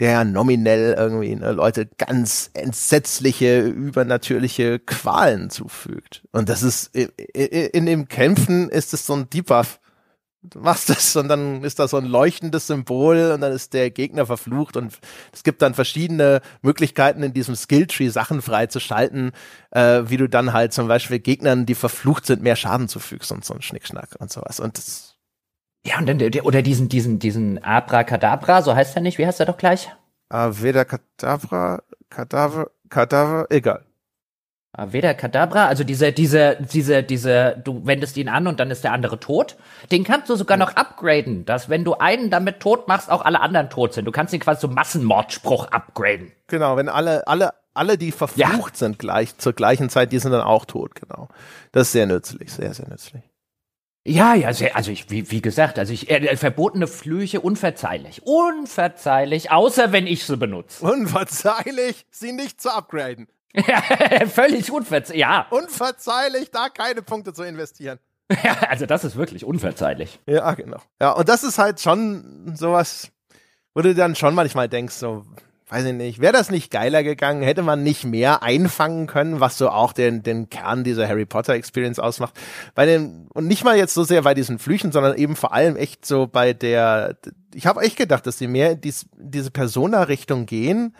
der 0.00 0.24
nominell 0.24 0.94
irgendwie 0.98 1.36
ne, 1.36 1.52
Leute 1.52 1.86
ganz 1.98 2.50
entsetzliche, 2.54 3.60
übernatürliche 3.60 4.78
Qualen 4.78 5.50
zufügt. 5.50 6.22
Und 6.32 6.48
das 6.48 6.62
ist 6.62 6.94
in, 6.94 7.08
in 7.34 7.86
dem 7.86 8.08
Kämpfen 8.08 8.68
ist 8.68 8.94
es 8.94 9.06
so 9.06 9.14
ein 9.14 9.30
Debuff 9.30 9.80
machst 10.54 10.88
das 10.90 11.14
und 11.16 11.28
dann 11.28 11.62
ist 11.62 11.78
da 11.78 11.86
so 11.88 11.96
ein 11.96 12.04
leuchtendes 12.04 12.66
Symbol 12.66 13.32
und 13.32 13.40
dann 13.40 13.52
ist 13.52 13.72
der 13.74 13.90
Gegner 13.90 14.26
verflucht 14.26 14.76
und 14.76 14.98
es 15.32 15.44
gibt 15.44 15.62
dann 15.62 15.74
verschiedene 15.74 16.40
Möglichkeiten 16.62 17.22
in 17.22 17.32
diesem 17.32 17.54
Skilltree 17.54 18.08
Sachen 18.08 18.42
freizuschalten, 18.42 19.32
äh, 19.70 20.02
wie 20.06 20.16
du 20.16 20.28
dann 20.28 20.52
halt 20.52 20.72
zum 20.72 20.88
Beispiel 20.88 21.20
Gegnern, 21.20 21.66
die 21.66 21.74
verflucht 21.74 22.26
sind, 22.26 22.42
mehr 22.42 22.56
Schaden 22.56 22.88
zufügst 22.88 23.30
und 23.30 23.44
so 23.44 23.54
ein 23.54 23.62
Schnickschnack 23.62 24.16
und 24.18 24.32
sowas 24.32 24.58
und 24.58 24.78
das 24.78 25.12
ja, 25.84 25.98
und 25.98 26.06
dann, 26.06 26.20
oder 26.44 26.62
diesen, 26.62 26.88
diesen, 26.88 27.18
diesen 27.18 27.62
Abracadabra, 27.62 28.62
so 28.62 28.74
heißt 28.74 28.94
er 28.94 29.02
nicht, 29.02 29.18
wie 29.18 29.26
heißt 29.26 29.40
er 29.40 29.46
doch 29.46 29.56
gleich? 29.56 29.90
Aveda 30.28 30.84
Kadabra, 30.84 31.82
Kadaver, 32.08 32.70
Kadaver, 32.88 33.46
egal. 33.50 33.84
Veda 34.74 35.12
Kadabra, 35.12 35.66
also 35.66 35.84
diese, 35.84 36.12
diese, 36.12 36.56
diese, 36.60 37.02
diese, 37.02 37.60
du 37.62 37.84
wendest 37.84 38.16
ihn 38.16 38.30
an 38.30 38.46
und 38.46 38.58
dann 38.58 38.70
ist 38.70 38.84
der 38.84 38.92
andere 38.92 39.20
tot. 39.20 39.56
Den 39.90 40.02
kannst 40.02 40.30
du 40.30 40.34
sogar 40.34 40.56
noch 40.56 40.76
upgraden, 40.76 41.44
dass 41.44 41.68
wenn 41.68 41.84
du 41.84 41.94
einen 41.94 42.30
damit 42.30 42.60
tot 42.60 42.88
machst, 42.88 43.10
auch 43.10 43.22
alle 43.22 43.40
anderen 43.40 43.68
tot 43.68 43.92
sind. 43.92 44.06
Du 44.06 44.12
kannst 44.12 44.32
ihn 44.32 44.40
quasi 44.40 44.62
so 44.62 44.68
Massenmordspruch 44.68 45.66
upgraden. 45.66 46.32
Genau, 46.46 46.78
wenn 46.78 46.88
alle, 46.88 47.26
alle, 47.26 47.50
alle, 47.74 47.98
die 47.98 48.12
verflucht 48.12 48.74
ja. 48.74 48.78
sind 48.78 48.98
gleich, 48.98 49.36
zur 49.36 49.52
gleichen 49.52 49.90
Zeit, 49.90 50.10
die 50.10 50.18
sind 50.18 50.32
dann 50.32 50.40
auch 50.40 50.64
tot, 50.64 50.94
genau. 50.94 51.28
Das 51.72 51.88
ist 51.88 51.92
sehr 51.92 52.06
nützlich, 52.06 52.50
sehr, 52.50 52.72
sehr 52.72 52.88
nützlich. 52.88 53.22
Ja, 54.04 54.34
ja, 54.34 54.54
sehr, 54.54 54.74
also 54.74 54.90
ich, 54.90 55.10
wie, 55.10 55.30
wie 55.30 55.42
gesagt, 55.42 55.78
also 55.78 55.92
ich, 55.92 56.10
äh, 56.10 56.34
verbotene 56.36 56.86
Flüche 56.88 57.42
unverzeihlich. 57.42 58.22
Unverzeihlich, 58.24 59.50
außer 59.50 59.92
wenn 59.92 60.06
ich 60.06 60.24
sie 60.24 60.38
benutze. 60.38 60.84
Unverzeihlich, 60.84 62.06
sie 62.10 62.32
nicht 62.32 62.60
zu 62.60 62.74
upgraden. 62.74 63.28
Völlig 64.28 64.70
unverzeihlich, 64.70 65.20
ja. 65.20 65.46
Unverzeihlich, 65.50 66.50
da 66.50 66.68
keine 66.68 67.02
Punkte 67.02 67.32
zu 67.32 67.42
investieren. 67.42 67.98
Ja, 68.42 68.56
also 68.68 68.86
das 68.86 69.04
ist 69.04 69.16
wirklich 69.16 69.44
unverzeihlich. 69.44 70.20
Ja, 70.26 70.52
genau. 70.54 70.78
Ja, 71.00 71.12
und 71.12 71.28
das 71.28 71.44
ist 71.44 71.58
halt 71.58 71.80
schon 71.80 72.54
sowas, 72.56 73.10
wo 73.74 73.82
du 73.82 73.94
dann 73.94 74.14
schon 74.14 74.34
manchmal 74.34 74.68
denkst, 74.68 74.94
so, 74.94 75.24
weiß 75.68 75.86
ich 75.86 75.94
nicht, 75.94 76.20
wäre 76.20 76.32
das 76.32 76.50
nicht 76.50 76.70
geiler 76.70 77.02
gegangen, 77.02 77.42
hätte 77.42 77.62
man 77.62 77.82
nicht 77.82 78.04
mehr 78.04 78.42
einfangen 78.42 79.06
können, 79.06 79.40
was 79.40 79.56
so 79.56 79.70
auch 79.70 79.92
den, 79.92 80.22
den 80.22 80.50
Kern 80.50 80.84
dieser 80.84 81.08
Harry 81.08 81.24
Potter 81.24 81.54
Experience 81.54 81.98
ausmacht. 81.98 82.38
Bei 82.74 82.84
den, 82.84 83.28
und 83.32 83.46
nicht 83.46 83.64
mal 83.64 83.76
jetzt 83.76 83.94
so 83.94 84.04
sehr 84.04 84.22
bei 84.22 84.34
diesen 84.34 84.58
Flüchen, 84.58 84.92
sondern 84.92 85.16
eben 85.16 85.36
vor 85.36 85.52
allem 85.52 85.76
echt 85.76 86.04
so 86.04 86.26
bei 86.26 86.52
der, 86.52 87.16
ich 87.54 87.66
habe 87.66 87.80
echt 87.80 87.96
gedacht, 87.96 88.26
dass 88.26 88.38
sie 88.38 88.48
mehr 88.48 88.72
in 88.72 88.80
dies, 88.82 89.06
diese 89.16 89.50
Persona-Richtung 89.50 90.44
gehen, 90.46 90.94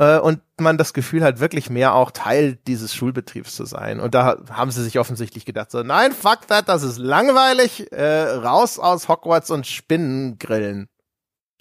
äh, 0.00 0.18
und 0.18 0.40
man 0.58 0.78
das 0.78 0.94
Gefühl 0.94 1.22
hat, 1.22 1.40
wirklich 1.40 1.68
mehr 1.68 1.94
auch 1.94 2.10
Teil 2.10 2.58
dieses 2.66 2.94
Schulbetriebs 2.94 3.54
zu 3.54 3.66
sein. 3.66 4.00
Und 4.00 4.14
da 4.14 4.38
haben 4.50 4.70
sie 4.70 4.82
sich 4.82 4.98
offensichtlich 4.98 5.44
gedacht, 5.44 5.70
so, 5.70 5.82
nein, 5.82 6.12
fuck 6.12 6.46
that, 6.48 6.68
das 6.68 6.82
ist 6.82 6.96
langweilig, 6.96 7.92
äh, 7.92 8.22
raus 8.30 8.78
aus 8.78 9.08
Hogwarts 9.08 9.50
und 9.50 9.66
Spinnen 9.66 10.38
grillen. 10.38 10.88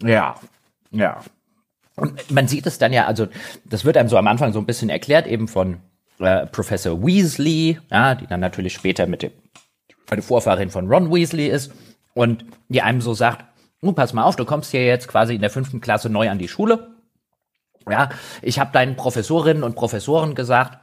Ja, 0.02 0.36
ja. 0.91 1.20
Und 1.98 2.32
man 2.32 2.48
sieht 2.48 2.66
es 2.66 2.78
dann 2.78 2.94
ja, 2.94 3.07
also 3.07 3.28
das 3.66 3.84
wird 3.84 3.98
einem 3.98 4.07
so 4.07 4.16
am 4.16 4.28
Anfang 4.28 4.53
so 4.53 4.60
ein 4.60 4.66
bisschen 4.66 4.90
erklärt, 4.90 5.28
eben 5.28 5.49
von 5.49 5.82
äh, 6.20 6.45
Professor 6.45 7.06
Weasley, 7.06 7.78
ja, 7.91 8.16
die 8.16 8.28
dann 8.28 8.40
natürlich 8.40 8.74
später 8.74 9.06
mit 9.06 9.22
dem, 9.22 9.32
eine 10.10 10.22
Vorfahrin 10.22 10.70
von 10.70 10.88
Ron 10.88 11.14
Weasley 11.14 11.48
ist 11.48 11.74
und 12.14 12.45
die 12.70 12.82
einem 12.82 13.02
so 13.02 13.14
sagt, 13.14 13.44
oh, 13.82 13.91
pass 13.91 14.14
mal 14.14 14.24
auf, 14.24 14.38
du 14.38 14.45
kommst 14.45 14.72
hier 14.72 14.86
jetzt 14.86 15.10
quasi 15.10 15.36
in 15.36 15.41
der 15.41 15.49
fünften 15.49 15.82
Klasse 15.82 16.10
neu 16.10 16.30
an 16.30 16.40
die 16.40 16.48
Schule 16.48 16.99
ja, 17.91 18.10
ich 18.41 18.60
habe 18.60 18.72
deinen 18.72 18.95
Professorinnen 18.95 19.64
und 19.64 19.76
Professoren 19.76 20.36
gesagt, 20.36 20.78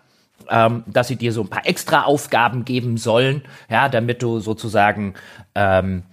ähm, 0.49 0.85
dass 0.87 1.09
sie 1.09 1.17
dir 1.17 1.33
so 1.33 1.43
ein 1.43 1.49
paar 1.49 1.67
extra 1.67 2.03
Aufgaben 2.03 2.65
geben 2.65 2.99
sollen, 2.99 3.43
ja, 3.71 3.89
damit 3.89 4.23
du 4.23 4.41
sozusagen 4.41 5.15
ähm, 5.55 6.05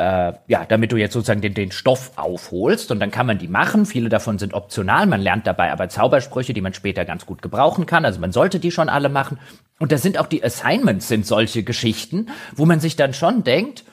äh, 0.00 0.32
ja, 0.46 0.64
damit 0.66 0.92
du 0.92 0.96
jetzt 0.96 1.12
sozusagen 1.12 1.42
den, 1.42 1.52
den 1.52 1.72
Stoff 1.72 2.12
aufholst 2.16 2.90
und 2.90 3.00
dann 3.00 3.10
kann 3.10 3.26
man 3.26 3.36
die 3.36 3.48
machen. 3.48 3.84
Viele 3.84 4.08
davon 4.08 4.38
sind 4.38 4.54
optional. 4.54 5.04
Man 5.04 5.20
lernt 5.20 5.46
dabei 5.46 5.70
aber 5.70 5.90
Zaubersprüche, 5.90 6.54
die 6.54 6.62
man 6.62 6.72
später 6.72 7.04
ganz 7.04 7.26
gut 7.26 7.42
gebrauchen 7.42 7.84
kann. 7.84 8.06
Also 8.06 8.18
man 8.18 8.32
sollte 8.32 8.60
die 8.60 8.70
schon 8.70 8.88
alle 8.88 9.10
machen. 9.10 9.38
Und 9.78 9.92
da 9.92 9.98
sind 9.98 10.18
auch 10.18 10.26
die 10.26 10.42
Assignments 10.42 11.06
sind 11.06 11.26
solche 11.26 11.64
Geschichten, 11.64 12.28
wo 12.56 12.64
man 12.64 12.80
sich 12.80 12.96
dann 12.96 13.12
schon 13.12 13.44
denkt, 13.44 13.84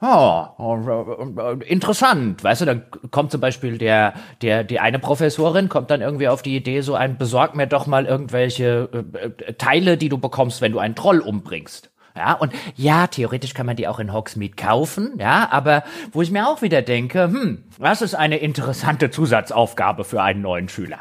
oh, 0.00 1.56
interessant, 1.66 2.44
weißt 2.44 2.60
du, 2.62 2.64
dann 2.66 2.84
kommt 3.10 3.30
zum 3.30 3.40
Beispiel 3.40 3.78
der, 3.78 4.14
der, 4.42 4.64
die 4.64 4.80
eine 4.80 4.98
Professorin 4.98 5.68
kommt 5.68 5.90
dann 5.90 6.00
irgendwie 6.00 6.28
auf 6.28 6.42
die 6.42 6.56
Idee, 6.56 6.80
so 6.80 6.94
ein, 6.94 7.18
besorg 7.18 7.54
mir 7.54 7.66
doch 7.66 7.86
mal 7.86 8.06
irgendwelche 8.06 8.88
äh, 8.92 9.52
Teile, 9.54 9.96
die 9.96 10.08
du 10.08 10.18
bekommst, 10.18 10.60
wenn 10.60 10.72
du 10.72 10.78
einen 10.78 10.94
Troll 10.94 11.20
umbringst. 11.20 11.90
Ja, 12.16 12.32
und 12.32 12.54
ja, 12.76 13.06
theoretisch 13.08 13.52
kann 13.52 13.66
man 13.66 13.76
die 13.76 13.88
auch 13.88 13.98
in 13.98 14.12
Hogsmeade 14.12 14.54
kaufen, 14.56 15.16
ja, 15.18 15.48
aber 15.50 15.84
wo 16.12 16.22
ich 16.22 16.30
mir 16.30 16.48
auch 16.48 16.62
wieder 16.62 16.80
denke, 16.80 17.24
hm, 17.24 17.64
das 17.78 18.00
ist 18.00 18.14
eine 18.14 18.38
interessante 18.38 19.10
Zusatzaufgabe 19.10 20.04
für 20.04 20.22
einen 20.22 20.40
neuen 20.40 20.70
Schüler. 20.70 21.00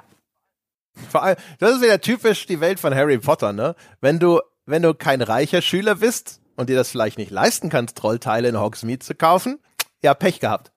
Vor 1.09 1.23
allem, 1.23 1.37
das 1.59 1.71
ist 1.71 1.81
wieder 1.81 2.01
typisch 2.01 2.45
die 2.45 2.59
Welt 2.59 2.79
von 2.79 2.93
Harry 2.93 3.17
Potter, 3.17 3.53
ne? 3.53 3.75
Wenn 4.01 4.19
du, 4.19 4.41
wenn 4.65 4.81
du 4.81 4.93
kein 4.93 5.21
reicher 5.21 5.61
Schüler 5.61 5.95
bist, 5.95 6.41
und 6.55 6.69
dir 6.69 6.75
das 6.75 6.89
vielleicht 6.89 7.17
nicht 7.17 7.31
leisten 7.31 7.69
kannst, 7.69 7.97
Trollteile 7.97 8.49
in 8.49 8.59
Hogsmeade 8.59 8.99
zu 8.99 9.15
kaufen, 9.15 9.59
ja, 10.01 10.13
Pech 10.13 10.39
gehabt. 10.39 10.71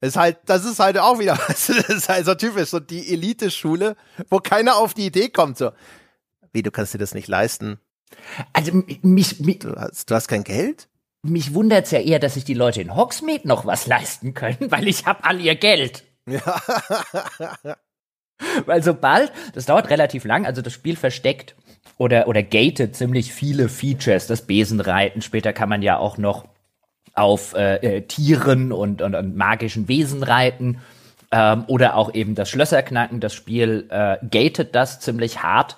Ist 0.00 0.16
halt, 0.16 0.38
das 0.46 0.64
ist 0.64 0.80
halt 0.80 0.98
auch 0.98 1.18
wieder, 1.18 1.38
das 1.48 1.68
ist 1.68 2.08
halt 2.08 2.26
so 2.26 2.34
typisch, 2.34 2.70
so 2.70 2.80
die 2.80 3.12
Elite-Schule, 3.12 3.96
wo 4.28 4.38
keiner 4.38 4.76
auf 4.76 4.94
die 4.94 5.06
Idee 5.06 5.28
kommt, 5.28 5.58
so, 5.58 5.70
wie, 6.52 6.62
du 6.62 6.70
kannst 6.70 6.94
dir 6.94 6.98
das 6.98 7.14
nicht 7.14 7.28
leisten? 7.28 7.80
Also, 8.52 8.82
mich, 9.02 9.40
mich 9.40 9.58
du 9.60 9.74
hast, 9.74 10.10
du 10.10 10.14
hast 10.14 10.28
kein 10.28 10.44
Geld? 10.44 10.88
Mich 11.22 11.54
wundert's 11.54 11.90
ja 11.90 12.00
eher, 12.00 12.18
dass 12.18 12.34
sich 12.34 12.44
die 12.44 12.54
Leute 12.54 12.80
in 12.82 12.94
Hogsmeade 12.94 13.48
noch 13.48 13.64
was 13.64 13.86
leisten 13.86 14.34
können, 14.34 14.58
weil 14.70 14.86
ich 14.86 15.06
hab 15.06 15.26
all 15.26 15.40
ihr 15.40 15.56
Geld. 15.56 16.04
Ja. 16.26 16.62
weil 18.66 18.82
sobald, 18.82 19.32
das 19.54 19.66
dauert 19.66 19.90
relativ 19.90 20.24
lang, 20.24 20.46
also 20.46 20.62
das 20.62 20.72
Spiel 20.72 20.96
versteckt 20.96 21.56
oder, 21.98 22.28
oder 22.28 22.42
gated 22.42 22.96
ziemlich 22.96 23.32
viele 23.32 23.68
Features, 23.68 24.26
das 24.26 24.42
Besenreiten. 24.42 25.22
Später 25.22 25.52
kann 25.52 25.68
man 25.68 25.82
ja 25.82 25.98
auch 25.98 26.18
noch 26.18 26.44
auf 27.14 27.54
äh, 27.54 27.76
äh, 27.76 28.00
Tieren 28.02 28.72
und, 28.72 29.00
und, 29.00 29.14
und 29.14 29.36
magischen 29.36 29.88
Wesen 29.88 30.22
reiten. 30.22 30.78
Ähm, 31.30 31.64
oder 31.68 31.96
auch 31.96 32.12
eben 32.14 32.34
das 32.34 32.50
Schlösserknacken. 32.50 33.20
Das 33.20 33.34
Spiel 33.34 33.86
äh, 33.90 34.18
gated 34.26 34.74
das 34.74 35.00
ziemlich 35.00 35.42
hart 35.42 35.76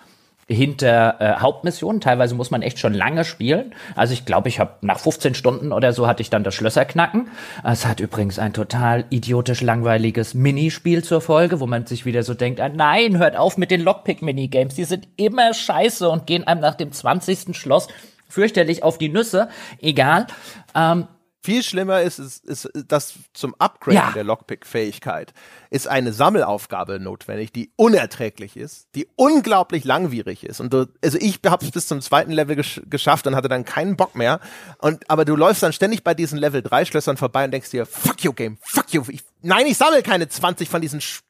hinter 0.48 1.16
äh, 1.20 1.40
Hauptmissionen. 1.40 2.00
Teilweise 2.00 2.34
muss 2.34 2.50
man 2.50 2.62
echt 2.62 2.78
schon 2.78 2.94
lange 2.94 3.24
spielen. 3.24 3.74
Also 3.96 4.12
ich 4.12 4.24
glaube, 4.24 4.48
ich 4.48 4.60
habe 4.60 4.74
nach 4.80 5.00
15 5.00 5.34
Stunden 5.34 5.72
oder 5.72 5.92
so 5.92 6.06
hatte 6.06 6.22
ich 6.22 6.30
dann 6.30 6.44
das 6.44 6.54
Schlösserknacken. 6.54 7.28
Es 7.64 7.84
hat 7.84 7.98
übrigens 7.98 8.38
ein 8.38 8.52
total 8.52 9.04
idiotisch 9.10 9.60
langweiliges 9.60 10.34
Minispiel 10.34 11.02
zur 11.02 11.20
Folge, 11.20 11.58
wo 11.58 11.66
man 11.66 11.86
sich 11.86 12.06
wieder 12.06 12.22
so 12.22 12.34
denkt, 12.34 12.60
ah, 12.60 12.68
nein, 12.68 13.18
hört 13.18 13.36
auf 13.36 13.58
mit 13.58 13.72
den 13.72 13.80
Lockpick-Minigames. 13.80 14.74
Die 14.74 14.84
sind 14.84 15.08
immer 15.16 15.52
scheiße 15.52 16.08
und 16.08 16.26
gehen 16.26 16.46
einem 16.46 16.60
nach 16.60 16.76
dem 16.76 16.92
20. 16.92 17.56
Schloss 17.56 17.88
fürchterlich 18.28 18.82
auf 18.82 18.98
die 18.98 19.08
Nüsse. 19.08 19.48
Egal. 19.80 20.26
Ähm, 20.74 21.08
Viel 21.46 21.62
schlimmer 21.62 22.02
ist, 22.02 22.18
ist, 22.18 22.44
ist 22.44 22.68
das 22.88 23.14
zum 23.32 23.54
Upgrade 23.60 23.94
Ja. 23.96 24.10
der 24.10 24.24
Lockpick-Fähigkeit 24.24 25.32
ist 25.70 25.86
eine 25.86 26.12
Sammelaufgabe 26.12 26.98
notwendig, 26.98 27.52
die 27.52 27.70
unerträglich 27.76 28.56
ist, 28.56 28.88
die 28.96 29.06
unglaublich 29.14 29.84
langwierig 29.84 30.42
ist. 30.42 30.58
Und 30.60 30.72
du, 30.72 30.88
also 31.04 31.18
ich 31.20 31.38
habe 31.46 31.64
es 31.64 31.70
bis 31.70 31.86
zum 31.86 32.00
zweiten 32.00 32.32
Level 32.32 32.56
gesch 32.56 32.80
geschafft 32.90 33.28
und 33.28 33.36
hatte 33.36 33.46
dann 33.46 33.64
keinen 33.64 33.96
Bock 33.96 34.16
mehr. 34.16 34.40
Und 34.78 35.08
aber 35.08 35.24
du 35.24 35.36
läufst 35.36 35.62
dann 35.62 35.72
ständig 35.72 36.02
bei 36.02 36.14
diesen 36.14 36.36
Level 36.36 36.62
3 36.62 36.84
Schlössern 36.84 37.16
vorbei 37.16 37.44
und 37.44 37.52
denkst 37.52 37.70
dir, 37.70 37.86
fuck 37.86 38.24
you 38.24 38.32
Game, 38.32 38.58
fuck 38.62 38.92
you. 38.92 39.04
Ich, 39.06 39.22
nein, 39.42 39.66
ich 39.66 39.76
sammle 39.76 40.02
keine 40.02 40.28
20 40.28 40.68
von 40.68 40.80
diesen 40.80 41.00
Sch 41.00 41.20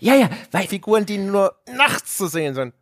Ja, 0.00 0.14
ja, 0.14 0.30
weil 0.50 0.66
Figuren, 0.66 1.04
die 1.04 1.18
nur 1.18 1.54
nachts 1.76 2.16
zu 2.16 2.26
sehen 2.26 2.54
sind. 2.54 2.72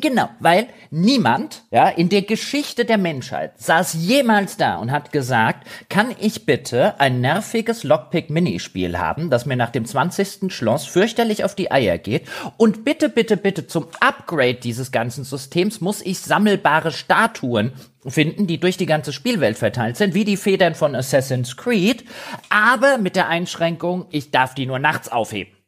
Genau, 0.00 0.28
weil 0.40 0.68
niemand, 0.90 1.62
ja, 1.70 1.88
in 1.88 2.08
der 2.08 2.22
Geschichte 2.22 2.84
der 2.84 2.98
Menschheit 2.98 3.52
saß 3.60 3.94
jemals 3.94 4.56
da 4.56 4.76
und 4.76 4.90
hat 4.90 5.12
gesagt, 5.12 5.66
kann 5.88 6.14
ich 6.18 6.46
bitte 6.46 6.98
ein 7.00 7.20
nerviges 7.20 7.84
Lockpick-Minispiel 7.84 8.98
haben, 8.98 9.30
das 9.30 9.46
mir 9.46 9.56
nach 9.56 9.70
dem 9.70 9.84
20. 9.84 10.52
Schloss 10.52 10.86
fürchterlich 10.86 11.44
auf 11.44 11.54
die 11.54 11.70
Eier 11.70 11.98
geht 11.98 12.28
und 12.56 12.84
bitte, 12.84 13.08
bitte, 13.08 13.36
bitte 13.36 13.66
zum 13.66 13.88
Upgrade 14.00 14.54
dieses 14.54 14.92
ganzen 14.92 15.24
Systems 15.24 15.80
muss 15.80 16.02
ich 16.02 16.20
sammelbare 16.20 16.92
Statuen 16.92 17.72
finden, 18.06 18.46
die 18.46 18.58
durch 18.58 18.76
die 18.76 18.86
ganze 18.86 19.12
Spielwelt 19.12 19.58
verteilt 19.58 19.96
sind, 19.96 20.14
wie 20.14 20.24
die 20.24 20.36
Federn 20.36 20.74
von 20.74 20.94
Assassin's 20.94 21.56
Creed, 21.56 22.04
aber 22.48 22.98
mit 22.98 23.16
der 23.16 23.28
Einschränkung, 23.28 24.06
ich 24.10 24.30
darf 24.30 24.54
die 24.54 24.66
nur 24.66 24.78
nachts 24.78 25.10
aufheben. 25.10 25.59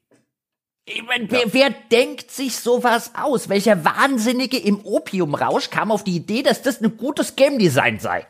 Ich 0.84 1.02
mein, 1.04 1.30
wer, 1.30 1.52
wer 1.52 1.70
denkt 1.70 2.32
sich 2.32 2.56
sowas 2.56 3.12
aus? 3.14 3.48
Welcher 3.48 3.84
Wahnsinnige 3.84 4.58
im 4.58 4.84
Opiumrausch 4.84 5.70
kam 5.70 5.92
auf 5.92 6.02
die 6.02 6.16
Idee, 6.16 6.42
dass 6.42 6.62
das 6.62 6.80
ein 6.80 6.96
gutes 6.96 7.36
Game 7.36 7.58
Design 7.58 8.00
sei? 8.00 8.26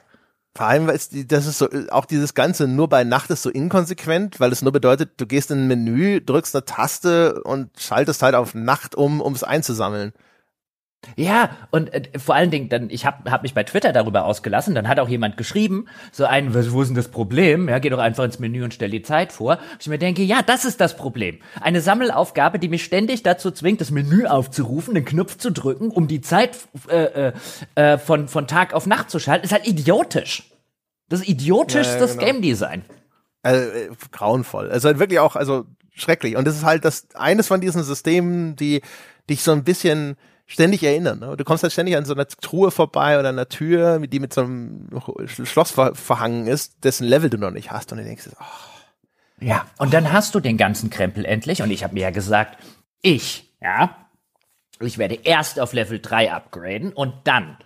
Vor 0.54 0.66
allem, 0.66 0.86
weil 0.86 0.96
es, 0.96 1.08
das 1.10 1.46
ist 1.46 1.56
so, 1.56 1.68
auch 1.90 2.04
dieses 2.04 2.34
Ganze 2.34 2.68
nur 2.68 2.88
bei 2.90 3.04
Nacht 3.04 3.30
ist 3.30 3.42
so 3.42 3.48
inkonsequent, 3.48 4.38
weil 4.38 4.52
es 4.52 4.60
nur 4.60 4.72
bedeutet, 4.72 5.12
du 5.16 5.26
gehst 5.26 5.50
in 5.50 5.60
ein 5.60 5.66
Menü, 5.66 6.20
drückst 6.20 6.54
eine 6.54 6.66
Taste 6.66 7.42
und 7.42 7.70
schaltest 7.80 8.22
halt 8.22 8.34
auf 8.34 8.54
Nacht 8.54 8.94
um, 8.94 9.22
um 9.22 9.32
es 9.32 9.44
einzusammeln. 9.44 10.12
Ja, 11.16 11.50
und 11.70 11.92
äh, 11.92 12.18
vor 12.18 12.34
allen 12.34 12.50
Dingen, 12.50 12.68
dann, 12.68 12.88
ich 12.88 13.04
habe 13.04 13.30
hab 13.30 13.42
mich 13.42 13.54
bei 13.54 13.64
Twitter 13.64 13.92
darüber 13.92 14.24
ausgelassen, 14.24 14.74
dann 14.74 14.88
hat 14.88 15.00
auch 15.00 15.08
jemand 15.08 15.36
geschrieben, 15.36 15.86
so 16.12 16.24
ein, 16.24 16.54
was, 16.54 16.72
wo 16.72 16.82
ist 16.82 16.88
denn 16.88 16.96
das 16.96 17.08
Problem? 17.08 17.68
Ja, 17.68 17.78
geh 17.80 17.90
doch 17.90 17.98
einfach 17.98 18.24
ins 18.24 18.38
Menü 18.38 18.62
und 18.62 18.72
stell 18.72 18.90
die 18.90 19.02
Zeit 19.02 19.32
vor. 19.32 19.58
Ich 19.80 19.88
mir 19.88 19.98
denke, 19.98 20.22
ja, 20.22 20.42
das 20.42 20.64
ist 20.64 20.80
das 20.80 20.96
Problem. 20.96 21.38
Eine 21.60 21.80
Sammelaufgabe, 21.80 22.58
die 22.58 22.68
mich 22.68 22.84
ständig 22.84 23.22
dazu 23.22 23.50
zwingt, 23.50 23.80
das 23.80 23.90
Menü 23.90 24.26
aufzurufen, 24.26 24.94
den 24.94 25.04
Knopf 25.04 25.38
zu 25.38 25.50
drücken, 25.50 25.90
um 25.90 26.06
die 26.06 26.20
Zeit 26.20 26.56
äh, 26.88 27.04
äh, 27.04 27.32
äh, 27.74 27.98
von, 27.98 28.28
von 28.28 28.46
Tag 28.46 28.72
auf 28.72 28.86
Nacht 28.86 29.10
zu 29.10 29.18
schalten, 29.18 29.44
ist 29.44 29.52
halt 29.52 29.66
idiotisch. 29.66 30.50
Das 31.08 31.20
ist 31.20 31.28
idiotischstes 31.28 32.00
Ja, 32.00 32.06
ja, 32.06 32.12
genau. 32.12 32.24
Game 32.24 32.42
Design. 32.42 32.84
Also, 33.42 33.70
äh, 33.70 33.88
grauenvoll. 34.12 34.70
Also 34.70 34.88
halt 34.88 34.98
wirklich 34.98 35.18
auch, 35.18 35.34
also 35.36 35.64
schrecklich. 35.94 36.36
Und 36.36 36.46
das 36.46 36.56
ist 36.56 36.64
halt 36.64 36.84
das 36.84 37.08
eines 37.14 37.48
von 37.48 37.60
diesen 37.60 37.82
Systemen, 37.82 38.56
die 38.56 38.82
dich 39.28 39.42
so 39.42 39.52
ein 39.52 39.64
bisschen 39.64 40.16
ständig 40.46 40.82
erinnern. 40.82 41.18
Ne? 41.18 41.36
Du 41.36 41.44
kommst 41.44 41.62
halt 41.62 41.72
ständig 41.72 41.96
an 41.96 42.04
so 42.04 42.14
einer 42.14 42.26
Truhe 42.26 42.70
vorbei 42.70 43.18
oder 43.18 43.30
einer 43.30 43.48
Tür, 43.48 44.00
die 44.00 44.20
mit 44.20 44.34
so 44.34 44.42
einem 44.42 44.88
Schloss 45.26 45.70
ver 45.70 45.94
verhangen 45.94 46.46
ist, 46.46 46.84
dessen 46.84 47.06
Level 47.06 47.30
du 47.30 47.38
noch 47.38 47.50
nicht 47.50 47.70
hast. 47.70 47.92
Und 47.92 47.98
du 47.98 48.04
denkst, 48.04 48.28
oh, 48.38 48.44
Ja, 49.40 49.66
und 49.78 49.94
dann 49.94 50.12
hast 50.12 50.34
du 50.34 50.40
den 50.40 50.56
ganzen 50.56 50.90
Krempel 50.90 51.24
endlich. 51.24 51.62
Und 51.62 51.70
ich 51.70 51.84
habe 51.84 51.94
mir 51.94 52.02
ja 52.02 52.10
gesagt, 52.10 52.58
ich, 53.00 53.52
ja, 53.60 53.96
ich 54.80 54.98
werde 54.98 55.18
erst 55.22 55.60
auf 55.60 55.72
Level 55.72 56.00
3 56.00 56.32
upgraden 56.32 56.92
und 56.92 57.14
dann 57.24 57.56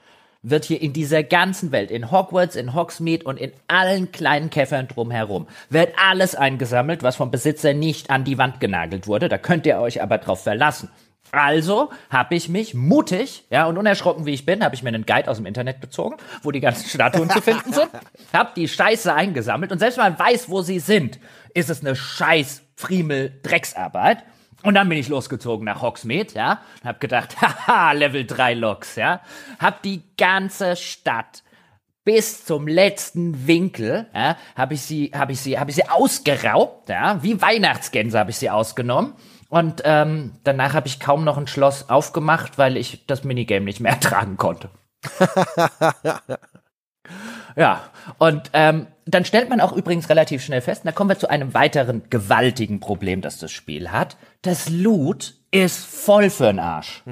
wird 0.48 0.65
hier 0.65 0.81
in 0.81 0.93
dieser 0.93 1.24
ganzen 1.24 1.73
Welt, 1.73 1.90
in 1.90 2.12
Hogwarts, 2.12 2.55
in 2.55 2.73
Hogsmeade 2.73 3.24
und 3.24 3.40
in 3.40 3.53
allen 3.66 4.12
kleinen 4.12 4.48
Käffern 4.48 4.86
drumherum, 4.86 5.48
wird 5.70 5.93
alles 6.01 6.36
eingesammelt, 6.36 7.03
was 7.03 7.16
vom 7.16 7.32
Besitzer 7.32 7.74
nicht 7.74 8.11
an 8.11 8.23
die 8.23 8.39
Wand 8.39 8.61
genagelt 8.61 9.09
wurde. 9.09 9.28
Da 9.28 9.39
könnt 9.39 9.66
ihr 9.66 9.78
euch 9.78 10.03
aber 10.03 10.19
drauf 10.19 10.44
verlassen. 10.44 10.89
Also 11.32 11.90
habe 12.11 12.35
ich 12.35 12.48
mich 12.48 12.74
mutig, 12.74 13.44
ja, 13.51 13.66
und 13.66 13.78
unerschrocken 13.78 14.27
wie 14.27 14.35
ich 14.35 14.47
bin, 14.47 14.65
habe 14.65 14.74
ich 14.74 14.82
mir 14.82 14.89
einen 14.89 15.07
Guide 15.07 15.31
aus 15.31 15.36
dem 15.36 15.47
Internet 15.47 15.81
bezogen, 15.81 16.16
wo 16.43 16.51
die 16.51 16.61
ganzen 16.61 16.89
Statuen 16.89 17.31
zu 17.31 17.40
finden 17.40 17.73
sind, 17.73 17.90
hab 18.32 18.55
die 18.55 18.69
Scheiße 18.69 19.12
eingesammelt 19.12 19.73
und 19.73 19.78
selbst 19.78 19.98
wenn 19.98 20.05
man 20.05 20.19
weiß, 20.19 20.48
wo 20.48 20.62
sie 20.62 20.78
sind, 20.78 21.19
ist 21.55 21.70
es 21.70 21.81
eine 21.81 21.97
scheiß 21.97 22.62
Friemel 22.77 23.39
Drecksarbeit. 23.43 24.23
Und 24.62 24.74
dann 24.74 24.89
bin 24.89 24.98
ich 24.98 25.09
losgezogen 25.09 25.65
nach 25.65 25.82
Hogsmeade, 25.82 26.35
ja, 26.35 26.61
und 26.82 26.89
hab 26.89 27.01
gedacht, 27.01 27.36
haha, 27.40 27.93
Level 27.93 28.27
3 28.27 28.55
Loks, 28.55 28.97
ja, 28.97 29.20
hab 29.59 29.82
die 29.82 30.03
ganze 30.16 30.77
Stadt 30.77 31.43
bis 32.07 32.44
zum 32.44 32.69
letzten 32.69 33.47
Winkel, 33.47 34.07
ja, 34.15 34.36
habe 34.57 34.74
ich 34.74 34.82
sie, 34.82 35.11
habe 35.15 35.32
ich 35.32 35.40
sie, 35.40 35.59
habe 35.59 35.70
ich 35.70 35.77
sie 35.77 35.89
ausgeraubt, 35.89 36.89
ja, 36.89 37.23
wie 37.23 37.40
Weihnachtsgänse 37.43 38.19
habe 38.19 38.31
ich 38.31 38.36
sie 38.36 38.48
ausgenommen. 38.48 39.15
Und 39.48 39.82
ähm, 39.85 40.32
danach 40.44 40.74
habe 40.74 40.89
ich 40.89 41.01
kaum 41.01 41.24
noch 41.24 41.39
ein 41.39 41.47
Schloss 41.47 41.89
aufgemacht, 41.89 42.59
weil 42.59 42.77
ich 42.77 43.06
das 43.06 43.24
Minigame 43.24 43.64
nicht 43.64 43.81
mehr 43.81 43.93
ertragen 43.94 44.36
konnte. 44.36 44.70
ja, 47.56 47.82
und 48.18 48.51
ähm, 48.52 48.89
dann 49.05 49.24
stellt 49.24 49.48
man 49.48 49.60
auch 49.60 49.73
übrigens 49.73 50.09
relativ 50.09 50.44
schnell 50.44 50.60
fest, 50.60 50.82
und 50.82 50.86
da 50.86 50.93
kommen 50.93 51.10
wir 51.10 51.18
zu 51.18 51.31
einem 51.31 51.55
weiteren 51.55 52.02
gewaltigen 52.10 52.81
Problem, 52.81 53.20
das 53.20 53.39
das 53.39 53.52
Spiel 53.52 53.93
hat. 53.93 54.16
Das 54.43 54.68
Loot 54.68 55.35
ist 55.52 55.86
voll 55.86 56.24
für'n 56.24 56.60
Arsch. 56.60 57.05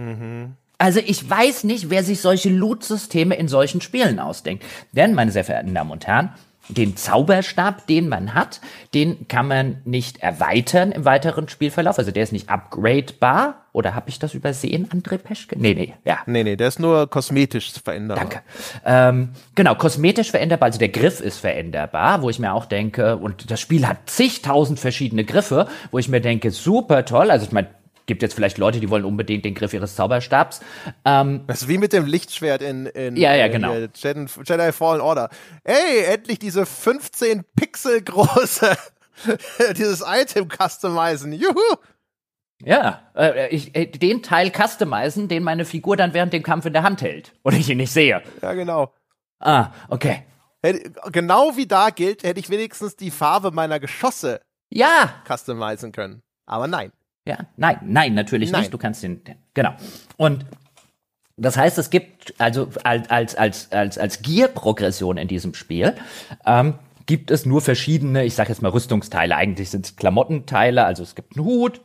Also 0.79 1.01
ich 1.01 1.29
weiß 1.29 1.65
nicht, 1.65 1.89
wer 1.89 2.03
sich 2.03 2.21
solche 2.21 2.51
Loot-Systeme 2.51 3.37
in 3.37 3.49
solchen 3.49 3.81
Spielen 3.81 4.19
ausdenkt. 4.19 4.65
Denn, 4.93 5.15
meine 5.15 5.31
sehr 5.31 5.45
verehrten 5.45 5.75
Damen 5.75 5.93
und 5.93 6.07
Herren, 6.07 6.35
den 6.69 6.97
Zauberstab, 6.97 7.87
den 7.87 8.09
man 8.09 8.35
hat, 8.35 8.61
den 8.95 9.29
kann 9.29 9.49
man 9.49 9.81
nicht 9.85 10.19
erweitern 10.19 10.93
im 10.93 11.05
weiteren 11.05 11.49
Spielverlauf. 11.49 11.99
Also 11.99 12.11
der 12.11 12.23
ist 12.23 12.33
nicht 12.33 12.49
upgradebar. 12.49 13.61
Oder 13.73 13.97
habe 13.97 14.09
ich 14.09 14.21
das 14.21 14.35
übersehen, 14.35 14.89
André 14.91 15.19
Peschke? 15.19 15.59
Nee, 15.59 15.75
nee, 15.75 15.95
ja. 16.05 16.19
nee, 16.27 16.45
nee, 16.45 16.55
der 16.55 16.69
ist 16.69 16.79
nur 16.79 17.11
kosmetisch 17.11 17.73
veränderbar. 17.83 18.25
Danke. 18.25 18.43
Ähm, 18.85 19.31
genau, 19.57 19.75
kosmetisch 19.75 20.31
veränderbar, 20.31 20.67
also 20.67 20.79
der 20.79 20.91
Griff 20.91 21.21
ist 21.21 21.39
veränderbar, 21.39 22.23
wo 22.23 22.31
ich 22.31 22.39
mir 22.39 22.53
auch 22.53 22.67
denke, 22.67 23.17
und 23.17 23.51
das 23.51 23.61
Spiel 23.61 23.89
hat 23.89 23.99
zigtausend 24.07 24.79
verschiedene 24.79 25.25
Griffe, 25.25 25.67
wo 25.91 25.99
ich 25.99 26.09
mir 26.09 26.21
denke, 26.21 26.53
super 26.53 27.05
toll. 27.05 27.33
Also 27.33 27.47
ich 27.47 27.53
meine, 27.53 27.67
gibt 28.07 28.23
jetzt 28.23 28.35
vielleicht 28.35 28.59
Leute, 28.59 28.81
die 28.81 28.91
wollen 28.91 29.05
unbedingt 29.05 29.45
den 29.45 29.55
Griff 29.55 29.73
ihres 29.73 29.97
Zauberstabs. 29.97 30.61
Ähm, 31.05 31.45
Das 31.47 31.63
ist 31.63 31.69
wie 31.69 31.79
mit 31.79 31.93
dem 31.93 32.07
Lichtschwert 32.07 32.63
in, 32.63 32.87
in 32.87 33.17
Ja, 33.17 33.35
ja, 33.35 33.47
äh, 33.47 33.51
genau. 33.51 33.73
hier 33.73 33.89
Jedi, 33.95 34.27
Jedi 34.45 34.73
Fallen 34.73 35.01
Order. 35.01 35.31
Ey, 35.65 36.05
endlich 36.05 36.39
diese 36.39 36.67
15 36.67 37.45
Pixel 37.57 38.03
große 38.03 38.77
dieses 39.77 40.05
Item 40.07 40.49
customizen. 40.49 41.33
Juhu! 41.33 41.61
ja, 42.63 43.03
äh, 43.17 43.49
ich, 43.49 43.75
äh, 43.77 43.87
den 43.87 44.23
Teil 44.23 44.51
customizen, 44.51 45.29
den 45.29 45.43
meine 45.43 45.65
Figur 45.65 45.97
dann 45.97 46.15
während 46.15 46.33
dem 46.33 46.43
Kampf 46.43 46.67
in 46.67 46.73
der 46.73 46.83
Hand 46.83 47.03
hält 47.03 47.33
und 47.43 47.55
ich 47.55 47.69
ihn 47.69 47.79
nicht 47.79 47.93
sehe. 47.93 48.23
Ja, 48.43 48.53
genau. 48.55 48.93
Ah, 49.41 49.71
okay. 49.89 50.25
Hätte, 50.63 50.93
genau 51.13 51.57
wie 51.57 51.67
da 51.67 51.91
gilt, 51.91 52.23
hätte 52.23 52.41
ich 52.41 52.49
wenigstens 52.49 52.97
die 52.97 53.11
Farbe 53.11 53.51
meiner 53.51 53.79
Geschosse 53.81 54.41
Ja, 54.71 55.13
customizen 55.29 55.93
können. 55.93 56.23
Aber 56.47 56.67
nein. 56.67 56.93
Ja, 57.27 57.39
nein, 57.57 57.79
nein, 57.85 58.15
natürlich 58.15 58.51
Nein. 58.51 58.63
nicht. 58.63 58.75
Du 58.75 58.79
kannst 58.79 59.03
den, 59.03 59.23
genau. 59.55 59.75
Und 60.17 60.45
das 61.37 61.57
heißt, 61.57 61.79
es 61.79 61.91
gibt 61.91 62.35
also 62.39 62.69
als 62.85 63.11
als 63.11 63.35
als 63.35 63.73
als 63.73 63.99
als 63.99 64.23
Gear-Progression 64.23 65.17
in 65.17 65.27
diesem 65.27 65.55
Spiel 65.55 65.95
ähm, 66.47 66.75
gibt 67.07 67.31
es 67.31 67.45
nur 67.45 67.61
verschiedene, 67.61 68.25
ich 68.25 68.35
sage 68.35 68.51
jetzt 68.51 68.63
mal 68.63 68.69
Rüstungsteile. 68.69 69.35
Eigentlich 69.37 69.71
sind 69.71 69.87
es 69.87 69.97
Klamottenteile. 69.97 70.85
Also 70.85 71.03
es 71.03 71.15
gibt 71.15 71.37
einen 71.37 71.45
Hut, 71.45 71.81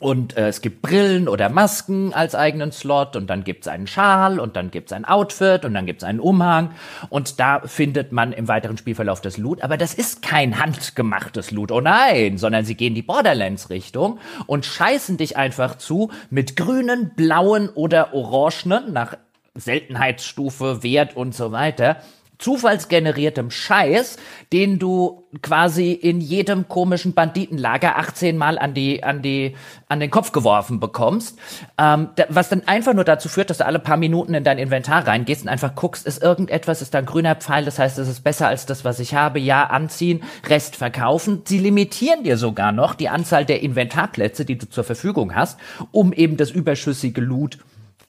und 0.00 0.36
äh, 0.36 0.48
es 0.48 0.60
gibt 0.60 0.82
Brillen 0.82 1.28
oder 1.28 1.48
Masken 1.48 2.12
als 2.12 2.34
eigenen 2.34 2.72
Slot 2.72 3.16
und 3.16 3.28
dann 3.28 3.44
gibt's 3.44 3.68
einen 3.68 3.86
Schal 3.86 4.40
und 4.40 4.56
dann 4.56 4.70
gibt's 4.70 4.92
ein 4.92 5.04
Outfit 5.04 5.64
und 5.64 5.74
dann 5.74 5.86
gibt's 5.86 6.04
einen 6.04 6.20
Umhang 6.20 6.72
und 7.10 7.40
da 7.40 7.60
findet 7.60 8.12
man 8.12 8.32
im 8.32 8.48
weiteren 8.48 8.76
Spielverlauf 8.76 9.20
das 9.20 9.38
Loot. 9.38 9.62
Aber 9.62 9.76
das 9.76 9.94
ist 9.94 10.22
kein 10.22 10.58
handgemachtes 10.58 11.50
Loot, 11.50 11.72
oh 11.72 11.80
nein, 11.80 12.38
sondern 12.38 12.64
sie 12.64 12.74
gehen 12.74 12.94
die 12.94 13.02
Borderlands-Richtung 13.02 14.18
und 14.46 14.66
scheißen 14.66 15.16
dich 15.16 15.36
einfach 15.36 15.76
zu 15.76 16.10
mit 16.30 16.56
grünen, 16.56 17.12
blauen 17.16 17.68
oder 17.68 18.14
orangenen 18.14 18.92
nach 18.92 19.16
Seltenheitsstufe, 19.54 20.82
Wert 20.82 21.16
und 21.16 21.34
so 21.34 21.52
weiter 21.52 21.98
zufallsgeneriertem 22.44 23.50
Scheiß, 23.50 24.18
den 24.52 24.78
du 24.78 25.24
quasi 25.40 25.92
in 25.92 26.20
jedem 26.20 26.68
komischen 26.68 27.14
Banditenlager 27.14 27.96
18 27.96 28.36
Mal 28.36 28.58
an 28.58 28.74
die, 28.74 29.02
an 29.02 29.22
die, 29.22 29.56
an 29.88 29.98
den 29.98 30.10
Kopf 30.10 30.30
geworfen 30.30 30.78
bekommst, 30.78 31.38
ähm, 31.78 32.10
da, 32.16 32.24
was 32.28 32.50
dann 32.50 32.68
einfach 32.68 32.92
nur 32.92 33.04
dazu 33.04 33.30
führt, 33.30 33.48
dass 33.48 33.58
du 33.58 33.66
alle 33.66 33.78
paar 33.78 33.96
Minuten 33.96 34.34
in 34.34 34.44
dein 34.44 34.58
Inventar 34.58 35.06
reingehst 35.06 35.44
und 35.44 35.48
einfach 35.48 35.74
guckst, 35.74 36.06
ist 36.06 36.22
irgendetwas, 36.22 36.82
ist 36.82 36.92
da 36.92 36.98
ein 36.98 37.06
grüner 37.06 37.34
Pfeil, 37.34 37.64
das 37.64 37.78
heißt, 37.78 37.98
es 37.98 38.08
ist 38.08 38.22
besser 38.22 38.46
als 38.46 38.66
das, 38.66 38.84
was 38.84 39.00
ich 39.00 39.14
habe, 39.14 39.40
ja, 39.40 39.64
anziehen, 39.64 40.22
Rest 40.46 40.76
verkaufen. 40.76 41.40
Sie 41.46 41.58
limitieren 41.58 42.24
dir 42.24 42.36
sogar 42.36 42.72
noch 42.72 42.94
die 42.94 43.08
Anzahl 43.08 43.46
der 43.46 43.62
Inventarplätze, 43.62 44.44
die 44.44 44.58
du 44.58 44.68
zur 44.68 44.84
Verfügung 44.84 45.34
hast, 45.34 45.58
um 45.92 46.12
eben 46.12 46.36
das 46.36 46.50
überschüssige 46.50 47.22
Loot 47.22 47.56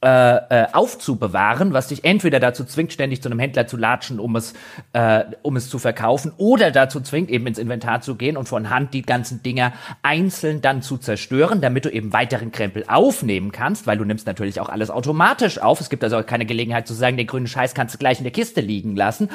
äh, 0.06 0.36
äh, 0.52 0.68
aufzubewahren, 0.72 1.74
was 1.74 1.88
dich 1.88 2.06
entweder 2.06 2.40
dazu 2.40 2.64
zwingt, 2.64 2.94
ständig 2.94 3.24
zu 3.24 3.30
einem 3.30 3.40
Händler 3.40 3.66
zu 3.66 3.76
latschen, 3.76 4.20
um 4.20 4.36
es, 4.36 4.54
äh, 4.94 5.24
um 5.42 5.56
es 5.56 5.68
zu 5.68 5.80
verkaufen, 5.80 6.32
oder 6.38 6.70
dazu 6.70 7.02
zwingt, 7.02 7.32
eben 7.32 7.48
ins 7.48 7.58
Inventar 7.58 8.02
zu 8.02 8.14
gehen 8.14 8.38
und 8.38 8.48
von 8.48 8.70
Hand 8.70 8.94
die 8.94 9.02
ganzen 9.02 9.42
Dinger 9.42 9.74
einzeln 10.04 10.62
dann 10.62 10.84
zu 10.84 11.00
zerstören, 11.00 11.60
damit 11.60 11.86
du 11.86 11.90
eben 11.90 12.14
weiteren 12.14 12.52
Krempel 12.52 12.86
aufnehmen 12.88 13.52
kannst, 13.52 13.88
weil 13.88 13.98
du 13.98 14.06
nimmst 14.06 14.28
natürlich 14.28 14.60
auch 14.60 14.70
alles 14.70 14.92
automatisch 14.92 15.58
auf. 15.58 15.82
Es 15.82 15.90
gibt 15.90 16.04
also 16.04 16.18
auch 16.18 16.26
keine 16.28 16.46
Gelegenheit 16.46 16.88
zu 16.88 16.94
sagen, 16.94 17.18
den 17.18 17.26
grünen 17.26 17.48
Scheiß 17.48 17.74
kannst 17.74 17.96
du 17.96 17.98
gleich 17.98 18.20
in 18.20 18.26
der 18.26 18.34
Kiste 18.34 18.62
liegen 18.62 18.96
lassen. 18.96 19.32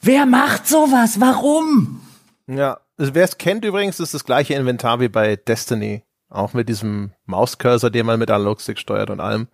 Wer 0.00 0.24
macht 0.24 0.68
sowas? 0.68 1.20
Warum? 1.20 2.00
Ja, 2.46 2.78
also 2.96 3.16
wer 3.16 3.24
es 3.24 3.38
kennt 3.38 3.64
übrigens, 3.64 3.98
ist 3.98 4.14
das 4.14 4.24
gleiche 4.24 4.54
Inventar 4.54 5.00
wie 5.00 5.08
bei 5.08 5.34
Destiny. 5.34 6.04
Auch 6.30 6.54
mit 6.54 6.68
diesem 6.68 7.12
Mauscursor, 7.26 7.90
den 7.90 8.06
man 8.06 8.18
mit 8.18 8.30
Analogstick 8.30 8.78
steuert 8.78 9.10
und 9.10 9.20
allem. 9.20 9.48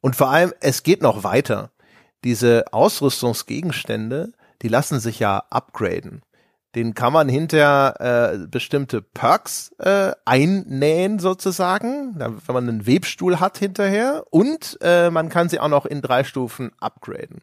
Und 0.00 0.16
vor 0.16 0.30
allem, 0.30 0.52
es 0.60 0.82
geht 0.82 1.02
noch 1.02 1.24
weiter. 1.24 1.70
Diese 2.24 2.64
Ausrüstungsgegenstände, 2.72 4.32
die 4.62 4.68
lassen 4.68 5.00
sich 5.00 5.18
ja 5.18 5.42
upgraden. 5.50 6.22
Den 6.76 6.94
kann 6.94 7.12
man 7.12 7.28
hinter 7.28 8.34
äh, 8.34 8.46
bestimmte 8.48 9.00
Perks 9.00 9.72
äh, 9.78 10.12
einnähen 10.24 11.18
sozusagen, 11.18 12.14
wenn 12.18 12.54
man 12.54 12.68
einen 12.68 12.86
Webstuhl 12.86 13.40
hat 13.40 13.58
hinterher. 13.58 14.24
Und 14.30 14.78
äh, 14.82 15.10
man 15.10 15.28
kann 15.28 15.48
sie 15.48 15.58
auch 15.58 15.68
noch 15.68 15.86
in 15.86 16.02
drei 16.02 16.22
Stufen 16.22 16.72
upgraden. 16.78 17.40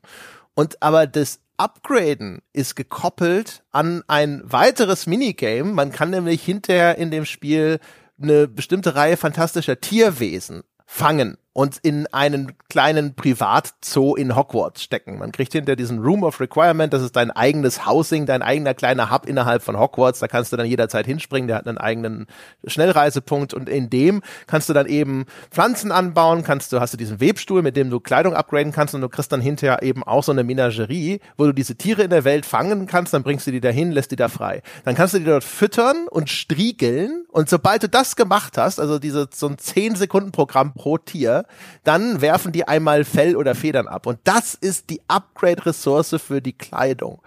Und 0.54 0.82
aber 0.84 1.08
das 1.08 1.40
Upgraden 1.58 2.42
ist 2.54 2.76
gekoppelt 2.76 3.64
an 3.72 4.04
ein 4.08 4.42
weiteres 4.46 5.08
Minigame. 5.08 5.72
Man 5.72 5.92
kann 5.92 6.12
nämlich 6.12 6.44
hinterher 6.44 6.98
in 6.98 7.10
dem 7.10 7.26
Spiel 7.26 7.80
eine 8.24 8.48
bestimmte 8.48 8.96
Reihe 8.96 9.18
fantastischer 9.18 9.80
Tierwesen 9.80 10.64
fangen 10.86 11.38
und 11.54 11.78
in 11.84 12.08
einen 12.08 12.54
kleinen 12.68 13.16
Privatzoo 13.16 14.16
in 14.16 14.36
Hogwarts 14.36 14.82
stecken. 14.82 15.20
Man 15.20 15.32
kriegt 15.32 15.54
hinter 15.54 15.76
diesen 15.76 16.00
Room 16.00 16.24
of 16.24 16.40
Requirement, 16.40 16.92
das 16.92 17.04
ist 17.04 17.16
dein 17.16 17.30
eigenes 17.30 17.86
Housing, 17.86 18.26
dein 18.26 18.42
eigener 18.42 18.74
kleiner 18.74 19.12
Hub 19.12 19.28
innerhalb 19.28 19.62
von 19.62 19.80
Hogwarts, 19.80 20.20
da 20.20 20.28
kannst 20.28 20.52
du 20.52 20.58
dann 20.58 20.66
jederzeit 20.66 21.06
hinspringen, 21.06 21.48
der 21.48 21.58
hat 21.58 21.68
einen 21.68 21.78
eigenen 21.78 22.26
Schnellreisepunkt 22.66 23.54
und 23.54 23.70
in 23.70 23.92
dem 23.92 24.24
kannst 24.48 24.68
du 24.68 24.74
dann 24.74 24.88
eben 24.88 25.26
Pflanzen 25.52 25.92
anbauen, 25.92 26.44
kannst 26.44 26.74
du, 26.74 26.80
hast 26.80 26.94
du 26.94 26.98
diesen 26.98 27.22
Webstuhl, 27.22 27.62
mit 27.62 27.78
dem 27.78 27.92
du 27.92 28.00
Kleidung 28.00 28.34
upgraden 28.34 28.72
kannst 28.72 28.96
und 28.96 29.02
du 29.02 29.10
kriegst 29.10 29.32
dann 29.32 29.42
hinterher 29.42 29.84
eben 29.84 30.04
auch 30.04 30.24
so 30.24 30.32
eine 30.32 30.44
Menagerie, 30.44 31.20
wo 31.38 31.46
du 31.46 31.54
diese 31.54 31.76
Tiere 31.76 32.02
in 32.02 32.10
der 32.10 32.24
Welt 32.24 32.48
fangen 32.48 32.88
kannst, 32.88 33.14
dann 33.14 33.22
bringst 33.22 33.46
du 33.46 33.52
die 33.52 33.62
dahin, 33.62 33.92
lässt 33.92 34.10
die 34.10 34.16
da 34.16 34.28
frei. 34.28 34.64
Dann 34.86 34.96
kannst 34.96 35.14
du 35.14 35.20
die 35.20 35.26
dort 35.26 35.44
füttern 35.44 36.08
und 36.10 36.32
striegeln 36.32 37.26
und 37.30 37.48
sobald 37.48 37.84
du 37.84 37.90
das 37.90 38.16
gemacht 38.16 38.58
hast, 38.58 38.80
also 38.80 38.98
diese, 38.98 39.28
so 39.32 39.48
ein 39.48 39.60
10 39.60 39.96
Sekunden 39.96 40.32
Programm 40.32 40.74
pro 40.74 40.98
Tier, 40.98 41.43
dann 41.84 42.22
werfen 42.22 42.52
die 42.52 42.68
einmal 42.68 43.04
Fell 43.06 43.36
oder 43.36 43.56
Federn 43.56 43.88
ab. 43.88 44.06
Und 44.06 44.20
das 44.24 44.54
ist 44.54 44.90
die 44.90 45.02
Upgrade-Ressource 45.08 46.16
für 46.20 46.42
die 46.42 46.54
Kleidung. 46.54 47.22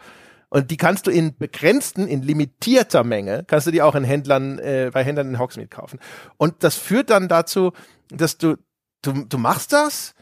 Und 0.48 0.70
die 0.70 0.76
kannst 0.76 1.06
du 1.06 1.10
in 1.10 1.36
begrenzten, 1.36 2.06
in 2.06 2.22
limitierter 2.22 3.04
Menge, 3.04 3.44
kannst 3.46 3.66
du 3.66 3.70
die 3.70 3.82
auch 3.82 3.94
in 3.94 4.04
Händlern, 4.04 4.58
äh, 4.58 4.90
bei 4.92 5.04
Händlern 5.04 5.28
in 5.28 5.38
Hogsmeade 5.38 5.68
kaufen. 5.68 5.98
Und 6.36 6.62
das 6.62 6.76
führt 6.76 7.10
dann 7.10 7.28
dazu, 7.28 7.72
dass 8.10 8.38
du, 8.38 8.56
du, 9.02 9.24
du 9.24 9.38
machst 9.38 9.72
das, 9.72 10.14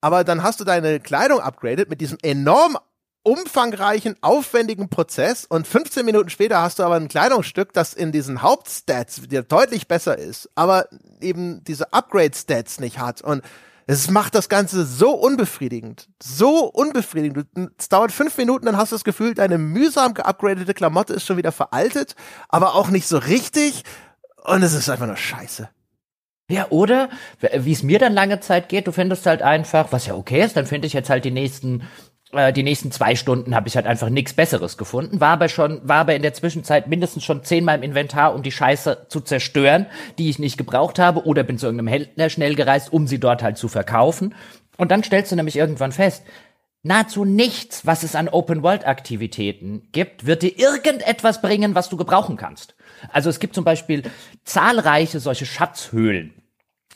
aber 0.00 0.24
dann 0.24 0.42
hast 0.42 0.60
du 0.60 0.64
deine 0.64 1.00
Kleidung 1.00 1.40
upgradet 1.40 1.90
mit 1.90 2.00
diesem 2.00 2.18
enorm 2.22 2.78
umfangreichen, 3.22 4.16
aufwendigen 4.20 4.88
Prozess 4.88 5.44
und 5.44 5.66
15 5.66 6.04
Minuten 6.04 6.30
später 6.30 6.60
hast 6.60 6.78
du 6.78 6.82
aber 6.82 6.96
ein 6.96 7.08
Kleidungsstück, 7.08 7.72
das 7.72 7.94
in 7.94 8.12
diesen 8.12 8.42
Hauptstats 8.42 9.22
dir 9.22 9.42
deutlich 9.42 9.86
besser 9.88 10.18
ist, 10.18 10.50
aber 10.54 10.88
eben 11.20 11.62
diese 11.64 11.92
Upgrade-Stats 11.92 12.80
nicht 12.80 12.98
hat 12.98 13.22
und 13.22 13.42
es 13.86 14.10
macht 14.10 14.34
das 14.34 14.48
Ganze 14.48 14.86
so 14.86 15.10
unbefriedigend, 15.10 16.08
so 16.22 16.66
unbefriedigend. 16.66 17.46
Es 17.78 17.88
dauert 17.88 18.12
fünf 18.12 18.38
Minuten, 18.38 18.66
dann 18.66 18.76
hast 18.76 18.92
du 18.92 18.96
das 18.96 19.04
Gefühl, 19.04 19.34
deine 19.34 19.58
mühsam 19.58 20.14
geupgradete 20.14 20.72
Klamotte 20.72 21.14
ist 21.14 21.26
schon 21.26 21.36
wieder 21.36 21.52
veraltet, 21.52 22.14
aber 22.48 22.74
auch 22.74 22.90
nicht 22.90 23.08
so 23.08 23.18
richtig 23.18 23.82
und 24.44 24.62
es 24.62 24.72
ist 24.72 24.88
einfach 24.88 25.06
nur 25.06 25.16
scheiße. 25.16 25.68
Ja, 26.48 26.66
oder 26.70 27.08
wie 27.40 27.72
es 27.72 27.82
mir 27.82 27.98
dann 27.98 28.12
lange 28.12 28.40
Zeit 28.40 28.68
geht, 28.68 28.86
du 28.86 28.92
findest 28.92 29.26
halt 29.26 29.42
einfach, 29.42 29.90
was 29.90 30.06
ja 30.06 30.14
okay 30.14 30.44
ist, 30.44 30.56
dann 30.56 30.66
finde 30.66 30.86
ich 30.86 30.92
jetzt 30.92 31.08
halt 31.08 31.24
die 31.24 31.30
nächsten 31.30 31.88
äh, 32.32 32.52
die 32.52 32.62
nächsten 32.62 32.90
zwei 32.90 33.14
Stunden 33.14 33.54
habe 33.54 33.68
ich 33.68 33.76
halt 33.76 33.86
einfach 33.86 34.08
nichts 34.08 34.32
Besseres 34.32 34.76
gefunden. 34.76 35.20
War 35.20 35.30
aber 35.30 35.48
schon, 35.48 35.80
war 35.86 35.98
aber 35.98 36.14
in 36.14 36.22
der 36.22 36.34
Zwischenzeit 36.34 36.88
mindestens 36.88 37.24
schon 37.24 37.44
zehnmal 37.44 37.76
im 37.76 37.82
Inventar, 37.82 38.34
um 38.34 38.42
die 38.42 38.52
Scheiße 38.52 39.06
zu 39.08 39.20
zerstören, 39.20 39.86
die 40.18 40.30
ich 40.30 40.38
nicht 40.38 40.58
gebraucht 40.58 40.98
habe, 40.98 41.26
oder 41.26 41.42
bin 41.42 41.58
zu 41.58 41.66
irgendeinem 41.66 41.88
Händler 41.88 42.30
schnell 42.30 42.54
gereist, 42.54 42.92
um 42.92 43.06
sie 43.06 43.20
dort 43.20 43.42
halt 43.42 43.58
zu 43.58 43.68
verkaufen. 43.68 44.34
Und 44.76 44.90
dann 44.90 45.04
stellst 45.04 45.30
du 45.30 45.36
nämlich 45.36 45.56
irgendwann 45.56 45.92
fest, 45.92 46.24
nahezu 46.82 47.24
nichts, 47.24 47.86
was 47.86 48.02
es 48.02 48.16
an 48.16 48.28
Open-World-Aktivitäten 48.28 49.88
gibt, 49.92 50.26
wird 50.26 50.42
dir 50.42 50.58
irgendetwas 50.58 51.40
bringen, 51.42 51.74
was 51.74 51.88
du 51.88 51.96
gebrauchen 51.96 52.36
kannst. 52.36 52.74
Also 53.12 53.30
es 53.30 53.40
gibt 53.40 53.54
zum 53.54 53.64
Beispiel 53.64 54.02
zahlreiche 54.44 55.20
solche 55.20 55.46
Schatzhöhlen. 55.46 56.34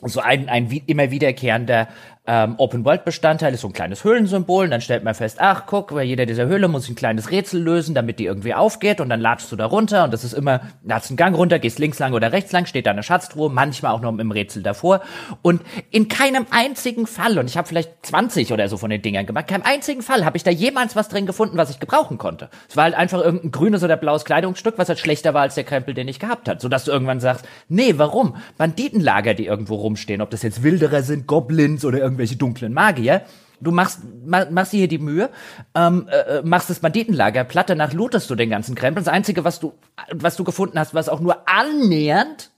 So 0.01 0.19
ein, 0.19 0.47
ein 0.47 0.69
immer 0.85 1.09
wiederkehrender 1.09 1.87
ähm, 2.27 2.55
Open-World-Bestandteil 2.57 3.53
ist 3.53 3.61
so 3.61 3.67
ein 3.67 3.73
kleines 3.73 4.03
Höhlensymbol 4.03 4.65
und 4.65 4.71
dann 4.71 4.81
stellt 4.81 5.05
man 5.05 5.15
fest, 5.15 5.37
ach 5.39 5.63
guck, 5.65 5.93
bei 5.93 6.03
jeder 6.03 6.25
dieser 6.25 6.45
Höhle 6.45 6.67
muss 6.67 6.83
ich 6.83 6.89
ein 6.89 6.95
kleines 6.95 7.31
Rätsel 7.31 7.61
lösen, 7.61 7.95
damit 7.95 8.19
die 8.19 8.25
irgendwie 8.25 8.53
aufgeht 8.53 8.99
und 8.99 9.07
dann 9.07 9.21
latschst 9.21 9.49
du 9.51 9.55
da 9.55 9.65
runter 9.65 10.03
und 10.03 10.13
das 10.13 10.25
ist 10.25 10.33
immer, 10.33 10.59
latschst 10.83 11.11
einen 11.11 11.17
Gang 11.17 11.37
runter, 11.37 11.57
gehst 11.57 11.79
links 11.79 11.99
lang 11.99 12.13
oder 12.13 12.33
rechts 12.33 12.51
lang, 12.51 12.65
steht 12.65 12.85
da 12.85 12.91
eine 12.91 13.03
Schatztruhe, 13.03 13.49
manchmal 13.49 13.93
auch 13.93 14.01
noch 14.01 14.17
im 14.17 14.31
Rätsel 14.31 14.61
davor 14.61 15.01
und 15.41 15.61
in 15.89 16.09
keinem 16.09 16.45
einzigen 16.51 17.07
Fall, 17.07 17.39
und 17.39 17.49
ich 17.49 17.57
habe 17.57 17.67
vielleicht 17.67 18.05
20 18.05 18.51
oder 18.51 18.67
so 18.67 18.75
von 18.75 18.89
den 18.89 19.01
Dingern 19.01 19.25
gemacht, 19.25 19.47
keinem 19.47 19.63
einzigen 19.63 20.01
Fall 20.01 20.25
habe 20.25 20.35
ich 20.35 20.43
da 20.43 20.51
jemals 20.51 20.97
was 20.97 21.07
drin 21.07 21.27
gefunden, 21.27 21.57
was 21.57 21.69
ich 21.69 21.79
gebrauchen 21.79 22.17
konnte. 22.17 22.49
Es 22.67 22.75
war 22.75 22.83
halt 22.83 22.95
einfach 22.95 23.23
irgendein 23.23 23.51
grünes 23.51 23.83
oder 23.83 23.95
blaues 23.95 24.25
Kleidungsstück, 24.25 24.77
was 24.77 24.89
halt 24.89 24.99
schlechter 24.99 25.33
war 25.33 25.43
als 25.43 25.55
der 25.55 25.63
Krempel, 25.63 25.93
den 25.93 26.09
ich 26.09 26.19
gehabt 26.19 26.49
hat, 26.49 26.59
sodass 26.59 26.83
du 26.83 26.91
irgendwann 26.91 27.21
sagst, 27.21 27.45
nee, 27.69 27.93
warum? 27.95 28.35
Banditenlager, 28.57 29.33
die 29.33 29.45
irgendwo 29.45 29.75
rumstehen, 29.75 30.21
ob 30.21 30.29
das 30.29 30.41
jetzt 30.41 30.61
Wilderer 30.61 31.03
sind, 31.03 31.25
Goblins 31.25 31.85
oder 31.85 31.99
irgendwie 31.99 32.16
irgendwelche 32.17 32.35
dunklen 32.35 32.73
Magier. 32.73 33.21
Du 33.59 33.71
machst, 33.71 34.01
machst 34.25 34.73
dir 34.73 34.77
hier 34.77 34.87
die 34.87 34.99
Mühe, 34.99 35.29
ähm, 35.73 36.07
äh, 36.09 36.41
machst 36.43 36.69
das 36.69 36.79
Banditenlager, 36.79 37.43
Platte 37.43 37.75
nach 37.75 37.91
lootest 37.91 38.29
du 38.29 38.35
den 38.35 38.51
ganzen 38.51 38.75
Krempel. 38.75 39.03
Das 39.03 39.11
Einzige, 39.11 39.43
was 39.43 39.59
du, 39.59 39.73
was 40.13 40.35
du 40.35 40.43
gefunden 40.43 40.77
hast, 40.77 40.93
was 40.93 41.09
auch 41.09 41.19
nur 41.19 41.49
annähernd 41.49 42.51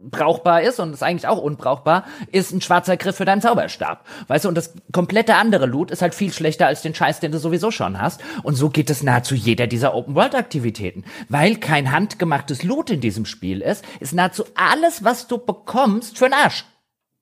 brauchbar 0.00 0.62
ist 0.62 0.80
und 0.80 0.92
ist 0.92 1.02
eigentlich 1.02 1.26
auch 1.26 1.38
unbrauchbar, 1.38 2.04
ist 2.30 2.52
ein 2.52 2.60
schwarzer 2.60 2.96
Griff 2.96 3.16
für 3.16 3.24
deinen 3.24 3.42
Zauberstab. 3.42 4.06
Weißt 4.28 4.44
du, 4.44 4.48
und 4.48 4.54
das 4.54 4.74
komplette 4.92 5.34
andere 5.34 5.66
Loot 5.66 5.90
ist 5.90 6.02
halt 6.02 6.14
viel 6.14 6.32
schlechter 6.32 6.66
als 6.66 6.82
den 6.82 6.94
Scheiß, 6.94 7.20
den 7.20 7.32
du 7.32 7.38
sowieso 7.38 7.70
schon 7.70 8.00
hast. 8.00 8.20
Und 8.42 8.54
so 8.54 8.70
geht 8.70 8.90
es 8.90 9.02
nahezu 9.02 9.34
jeder 9.34 9.66
dieser 9.66 9.94
Open-World-Aktivitäten. 9.94 11.04
Weil 11.28 11.56
kein 11.56 11.92
handgemachtes 11.92 12.62
Loot 12.62 12.90
in 12.90 13.00
diesem 13.00 13.26
Spiel 13.26 13.60
ist, 13.60 13.84
ist 14.00 14.14
nahezu 14.14 14.44
alles, 14.54 15.04
was 15.04 15.26
du 15.26 15.38
bekommst, 15.38 16.18
für 16.18 16.26
den 16.26 16.34
Arsch. 16.34 16.64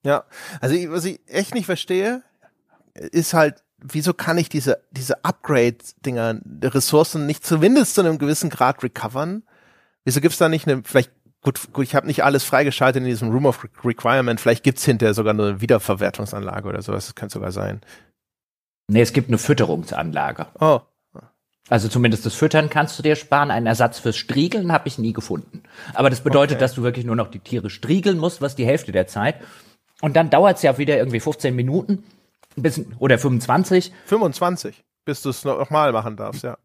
Ja, 0.06 0.22
also 0.60 0.76
was 0.92 1.04
ich 1.04 1.18
echt 1.26 1.52
nicht 1.52 1.66
verstehe, 1.66 2.22
ist 2.94 3.34
halt, 3.34 3.64
wieso 3.78 4.14
kann 4.14 4.38
ich 4.38 4.48
diese, 4.48 4.80
diese 4.92 5.24
Upgrade-Dinger, 5.24 6.42
Ressourcen 6.62 7.26
nicht 7.26 7.44
zumindest 7.44 7.96
zu 7.96 8.02
einem 8.02 8.18
gewissen 8.18 8.48
Grad 8.48 8.84
recovern? 8.84 9.42
Wieso 10.04 10.20
gibt's 10.20 10.38
da 10.38 10.48
nicht 10.48 10.68
eine, 10.68 10.84
vielleicht, 10.84 11.10
gut, 11.40 11.72
gut, 11.72 11.84
ich 11.84 11.96
habe 11.96 12.06
nicht 12.06 12.22
alles 12.22 12.44
freigeschaltet 12.44 13.02
in 13.02 13.08
diesem 13.08 13.30
Room 13.30 13.46
of 13.46 13.66
Requirement, 13.84 14.40
vielleicht 14.40 14.62
gibt's 14.62 14.84
hinterher 14.84 15.12
sogar 15.12 15.34
eine 15.34 15.60
Wiederverwertungsanlage 15.60 16.68
oder 16.68 16.82
sowas, 16.82 17.06
das 17.06 17.16
könnte 17.16 17.32
sogar 17.32 17.50
sein. 17.50 17.80
Nee, 18.86 19.00
es 19.00 19.12
gibt 19.12 19.26
eine 19.26 19.38
Fütterungsanlage. 19.38 20.46
Oh. 20.60 20.82
Also 21.68 21.88
zumindest 21.88 22.24
das 22.24 22.34
Füttern 22.34 22.70
kannst 22.70 22.96
du 22.96 23.02
dir 23.02 23.16
sparen. 23.16 23.50
Einen 23.50 23.66
Ersatz 23.66 23.98
fürs 23.98 24.16
Striegeln 24.16 24.70
habe 24.70 24.86
ich 24.86 24.98
nie 24.98 25.12
gefunden. 25.12 25.64
Aber 25.94 26.10
das 26.10 26.20
bedeutet, 26.20 26.56
okay. 26.56 26.60
dass 26.60 26.74
du 26.74 26.84
wirklich 26.84 27.04
nur 27.04 27.16
noch 27.16 27.26
die 27.26 27.40
Tiere 27.40 27.70
striegeln 27.70 28.18
musst, 28.18 28.40
was 28.40 28.54
die 28.54 28.64
Hälfte 28.64 28.92
der 28.92 29.08
Zeit. 29.08 29.36
Und 30.00 30.16
dann 30.16 30.30
dauert 30.30 30.56
es 30.56 30.62
ja 30.62 30.78
wieder 30.78 30.96
irgendwie 30.96 31.20
15 31.20 31.54
Minuten 31.54 32.04
bis, 32.56 32.80
oder 32.98 33.18
25. 33.18 33.92
25, 34.06 34.84
bis 35.04 35.22
du 35.22 35.30
es 35.30 35.44
nochmal 35.44 35.92
machen 35.92 36.16
darfst, 36.16 36.42
ja. 36.42 36.58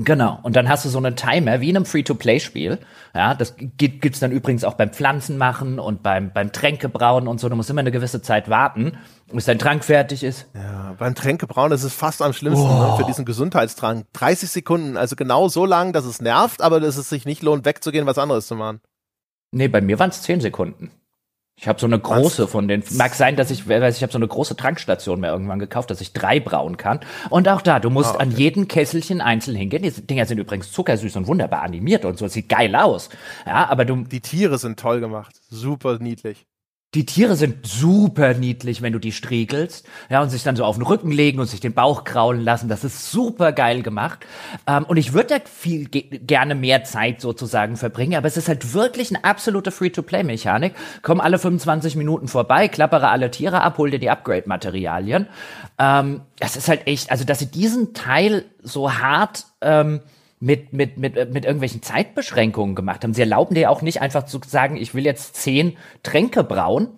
Genau. 0.00 0.38
Und 0.44 0.54
dann 0.54 0.68
hast 0.68 0.84
du 0.84 0.88
so 0.88 0.98
einen 0.98 1.16
Timer 1.16 1.60
wie 1.60 1.70
in 1.70 1.76
einem 1.76 1.84
Free-to-Play-Spiel. 1.84 2.78
Ja, 3.14 3.34
das 3.34 3.56
gibt, 3.56 4.00
gibt's 4.00 4.20
dann 4.20 4.30
übrigens 4.30 4.62
auch 4.62 4.74
beim 4.74 4.92
Pflanzenmachen 4.92 5.80
und 5.80 6.04
beim, 6.04 6.32
beim 6.32 6.52
Tränkebrauen 6.52 7.26
und 7.26 7.40
so. 7.40 7.48
Du 7.48 7.56
musst 7.56 7.68
immer 7.68 7.80
eine 7.80 7.90
gewisse 7.90 8.22
Zeit 8.22 8.48
warten, 8.48 8.96
bis 9.32 9.46
dein 9.46 9.58
Trank 9.58 9.84
fertig 9.84 10.22
ist. 10.22 10.46
Ja, 10.54 10.94
beim 10.96 11.16
Tränkebrauen 11.16 11.72
ist 11.72 11.82
es 11.82 11.94
fast 11.94 12.22
am 12.22 12.32
schlimmsten 12.32 12.64
oh. 12.64 12.90
ne, 12.90 12.94
für 12.96 13.04
diesen 13.06 13.24
Gesundheitstrank. 13.24 14.06
30 14.12 14.48
Sekunden, 14.48 14.96
also 14.96 15.16
genau 15.16 15.48
so 15.48 15.66
lang, 15.66 15.92
dass 15.92 16.04
es 16.04 16.20
nervt, 16.20 16.62
aber 16.62 16.78
dass 16.78 16.96
es 16.96 17.08
sich 17.08 17.26
nicht 17.26 17.42
lohnt, 17.42 17.64
wegzugehen, 17.64 18.06
was 18.06 18.18
anderes 18.18 18.46
zu 18.46 18.54
machen. 18.54 18.80
Nee, 19.50 19.66
bei 19.66 19.80
mir 19.80 19.98
waren 19.98 20.10
es 20.10 20.22
10 20.22 20.40
Sekunden. 20.40 20.92
Ich 21.60 21.66
habe 21.66 21.80
so 21.80 21.86
eine 21.86 21.98
große 21.98 22.44
Was? 22.44 22.50
von 22.50 22.68
den. 22.68 22.84
Mag 22.92 23.14
sein, 23.14 23.34
dass 23.34 23.50
ich, 23.50 23.68
weiß 23.68 23.96
ich 23.96 24.02
habe 24.02 24.12
so 24.12 24.18
eine 24.18 24.28
große 24.28 24.56
Tankstation 24.56 25.18
mir 25.18 25.28
irgendwann 25.28 25.58
gekauft, 25.58 25.90
dass 25.90 26.00
ich 26.00 26.12
drei 26.12 26.38
brauen 26.38 26.76
kann. 26.76 27.00
Und 27.30 27.48
auch 27.48 27.62
da, 27.62 27.80
du 27.80 27.90
musst 27.90 28.10
oh, 28.10 28.14
okay. 28.14 28.22
an 28.22 28.30
jedem 28.30 28.68
Kesselchen 28.68 29.20
einzeln 29.20 29.56
hingehen. 29.56 29.82
Die 29.82 29.90
Dinger 29.90 30.26
sind 30.26 30.38
übrigens 30.38 30.70
zuckersüß 30.70 31.16
und 31.16 31.26
wunderbar 31.26 31.62
animiert 31.62 32.04
und 32.04 32.16
so. 32.16 32.26
Das 32.26 32.34
sieht 32.34 32.48
geil 32.48 32.76
aus. 32.76 33.10
Ja, 33.44 33.68
aber 33.68 33.84
du. 33.84 34.04
Die 34.04 34.20
Tiere 34.20 34.58
sind 34.58 34.78
toll 34.78 35.00
gemacht. 35.00 35.34
Super 35.50 35.98
niedlich. 35.98 36.47
Die 36.94 37.04
Tiere 37.04 37.36
sind 37.36 37.66
super 37.66 38.32
niedlich, 38.32 38.80
wenn 38.80 38.94
du 38.94 38.98
die 38.98 39.12
striegelst, 39.12 39.86
ja, 40.08 40.22
und 40.22 40.30
sich 40.30 40.42
dann 40.42 40.56
so 40.56 40.64
auf 40.64 40.76
den 40.76 40.86
Rücken 40.86 41.10
legen 41.10 41.38
und 41.38 41.44
sich 41.44 41.60
den 41.60 41.74
Bauch 41.74 42.04
kraulen 42.04 42.42
lassen. 42.42 42.70
Das 42.70 42.82
ist 42.82 43.10
super 43.10 43.52
geil 43.52 43.82
gemacht. 43.82 44.20
Ähm, 44.66 44.84
und 44.84 44.96
ich 44.96 45.12
würde 45.12 45.38
da 45.38 45.44
viel 45.44 45.90
ge 45.90 46.18
gerne 46.18 46.54
mehr 46.54 46.84
Zeit 46.84 47.20
sozusagen 47.20 47.76
verbringen, 47.76 48.14
aber 48.14 48.26
es 48.26 48.38
ist 48.38 48.48
halt 48.48 48.72
wirklich 48.72 49.14
eine 49.14 49.22
absolute 49.22 49.70
Free-to-Play-Mechanik. 49.70 50.72
Komm 51.02 51.20
alle 51.20 51.38
25 51.38 51.94
Minuten 51.94 52.26
vorbei, 52.26 52.68
klappere 52.68 53.08
alle 53.08 53.30
Tiere 53.30 53.60
ab, 53.60 53.76
hol 53.76 53.90
dir 53.90 53.98
die 53.98 54.08
Upgrade-Materialien. 54.08 55.26
Ähm, 55.78 56.22
das 56.38 56.56
ist 56.56 56.68
halt 56.68 56.86
echt, 56.86 57.10
also 57.10 57.24
dass 57.24 57.38
sie 57.38 57.50
diesen 57.50 57.92
Teil 57.92 58.46
so 58.62 58.94
hart 58.94 59.44
ähm, 59.60 60.00
mit, 60.40 60.72
mit, 60.72 60.98
mit, 60.98 61.14
mit 61.32 61.44
irgendwelchen 61.44 61.82
Zeitbeschränkungen 61.82 62.74
gemacht 62.74 63.02
haben. 63.02 63.14
Sie 63.14 63.22
erlauben 63.22 63.54
dir 63.54 63.70
auch 63.70 63.82
nicht 63.82 64.00
einfach 64.00 64.24
zu 64.24 64.40
sagen, 64.46 64.76
ich 64.76 64.94
will 64.94 65.04
jetzt 65.04 65.36
zehn 65.36 65.76
Tränke 66.02 66.44
brauen, 66.44 66.88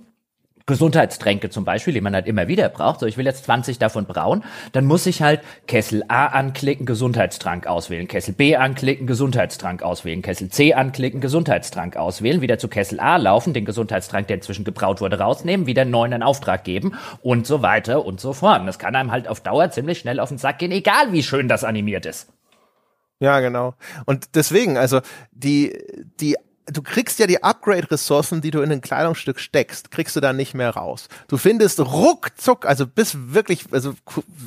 Gesundheitstränke 0.71 1.51
zum 1.51 1.65
Beispiel, 1.65 1.95
die 1.95 2.01
man 2.01 2.15
halt 2.15 2.27
immer 2.27 2.47
wieder 2.47 2.69
braucht. 2.69 3.01
So, 3.01 3.07
ich 3.07 3.17
will 3.17 3.27
jetzt 3.27 3.45
20 3.45 3.81
davon 3.81 4.07
brauen. 4.07 4.45
Dann 4.71 4.85
muss 4.87 5.05
ich 5.07 5.21
halt 5.21 5.41
Kessel 5.67 6.05
A 6.07 6.27
anklicken, 6.27 6.87
Gesundheitstrank 6.87 7.67
auswählen. 7.67 8.07
Kessel 8.07 8.35
B 8.35 8.55
anklicken, 8.55 9.07
Gesundheitstrank 9.09 9.83
auswählen. 9.83 10.23
Kessel 10.23 10.49
C 10.49 10.75
anklicken, 10.75 11.21
Gesundheitstrank 11.21 11.97
auswählen. 11.97 12.41
Wieder 12.41 12.59
zu 12.59 12.69
Kessel 12.69 13.01
A 13.01 13.17
laufen, 13.17 13.53
den 13.53 13.65
Gesundheitstrank, 13.65 14.29
der 14.29 14.37
inzwischen 14.37 14.65
gebraut 14.65 15.01
wurde, 15.01 15.19
rausnehmen, 15.19 15.67
wieder 15.67 15.83
einen 15.83 15.91
neuen 15.91 16.13
in 16.13 16.23
Auftrag 16.23 16.63
geben 16.63 16.93
und 17.21 17.49
so 17.49 17.63
weiter 17.63 18.05
und 18.05 18.21
so 18.21 18.33
fort. 18.33 18.61
Und 18.61 18.67
das 18.67 18.79
kann 18.79 18.95
einem 18.95 19.11
halt 19.11 19.27
auf 19.27 19.41
Dauer 19.41 19.71
ziemlich 19.73 19.99
schnell 19.99 20.21
auf 20.21 20.29
den 20.29 20.39
Sack 20.39 20.61
gehen, 20.61 20.71
egal 20.71 21.13
wie 21.13 21.25
schön 21.25 21.49
das 21.49 21.65
animiert 21.65 22.07
ist. 22.07 22.29
Ja, 23.21 23.41
genau. 23.41 23.75
Und 24.07 24.35
deswegen, 24.35 24.77
also 24.77 25.01
die, 25.33 25.79
die 26.21 26.37
du 26.73 26.83
kriegst 26.83 27.19
ja 27.19 27.27
die 27.27 27.43
Upgrade-Ressourcen, 27.43 28.41
die 28.41 28.51
du 28.51 28.61
in 28.61 28.73
ein 28.73 28.81
Kleidungsstück 28.81 29.41
steckst, 29.41 29.91
kriegst 29.91 30.17
du 30.17 30.21
da 30.21 30.33
nicht 30.33 30.55
mehr 30.55 30.71
raus. 30.71 31.09
Du 31.29 31.37
findest 31.37 31.81
ruckzuck, 31.81 32.67
also 32.67 32.87
bis 32.87 33.17
wirklich, 33.33 33.65
also 33.73 33.95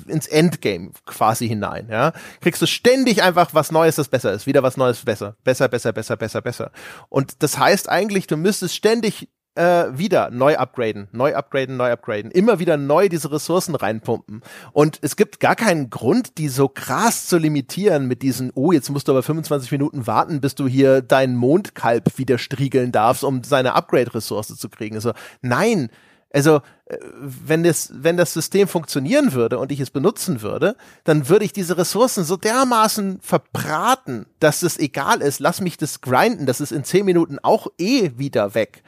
ins 0.07 0.27
Endgame 0.27 0.91
quasi 1.05 1.47
hinein, 1.47 1.87
ja, 1.89 2.13
kriegst 2.41 2.61
du 2.61 2.65
ständig 2.65 3.23
einfach 3.23 3.53
was 3.53 3.71
Neues, 3.71 3.95
das 3.95 4.07
besser 4.07 4.31
ist, 4.33 4.47
wieder 4.47 4.63
was 4.63 4.77
Neues 4.77 5.03
besser, 5.03 5.35
besser, 5.43 5.67
besser, 5.67 5.91
besser, 5.91 6.15
besser, 6.15 6.41
besser. 6.41 6.71
Und 7.09 7.43
das 7.43 7.57
heißt 7.57 7.89
eigentlich, 7.89 8.27
du 8.27 8.37
müsstest 8.37 8.75
ständig 8.75 9.27
äh, 9.55 9.85
wieder 9.91 10.30
neu 10.31 10.55
upgraden, 10.55 11.07
neu 11.11 11.35
upgraden, 11.35 11.77
neu 11.77 11.91
upgraden, 11.91 12.31
immer 12.31 12.59
wieder 12.59 12.77
neu 12.77 13.09
diese 13.09 13.31
Ressourcen 13.31 13.75
reinpumpen. 13.75 14.41
Und 14.71 14.99
es 15.01 15.15
gibt 15.15 15.39
gar 15.39 15.55
keinen 15.55 15.89
Grund, 15.89 16.38
die 16.38 16.49
so 16.49 16.67
krass 16.67 17.27
zu 17.27 17.38
limitieren 17.38 18.07
mit 18.07 18.21
diesen, 18.21 18.51
oh, 18.55 18.71
jetzt 18.71 18.89
musst 18.89 19.07
du 19.07 19.11
aber 19.11 19.23
25 19.23 19.71
Minuten 19.71 20.07
warten, 20.07 20.41
bis 20.41 20.55
du 20.55 20.67
hier 20.67 21.01
deinen 21.01 21.35
Mondkalb 21.35 22.17
wieder 22.17 22.38
striegeln 22.38 22.91
darfst, 22.91 23.23
um 23.23 23.43
seine 23.43 23.73
Upgrade-Ressource 23.73 24.55
zu 24.57 24.69
kriegen. 24.69 24.95
Also, 24.95 25.13
nein, 25.41 25.89
also 26.34 26.61
äh, 26.85 26.97
wenn 27.21 27.63
das, 27.63 27.91
wenn 27.93 28.17
das 28.17 28.34
System 28.34 28.67
funktionieren 28.67 29.34
würde 29.34 29.59
und 29.59 29.71
ich 29.71 29.80
es 29.80 29.91
benutzen 29.91 30.41
würde, 30.41 30.75
dann 31.03 31.30
würde 31.30 31.45
ich 31.45 31.53
diese 31.53 31.77
Ressourcen 31.77 32.23
so 32.23 32.38
dermaßen 32.38 33.19
verbraten, 33.21 34.25
dass 34.39 34.63
es 34.63 34.80
egal 34.80 35.21
ist, 35.21 35.39
lass 35.39 35.61
mich 35.61 35.77
das 35.77 36.01
grinden, 36.01 36.47
das 36.47 36.59
ist 36.59 36.71
in 36.71 36.84
10 36.84 37.05
Minuten 37.05 37.38
auch 37.39 37.67
eh 37.77 38.11
wieder 38.17 38.55
weg. 38.55 38.81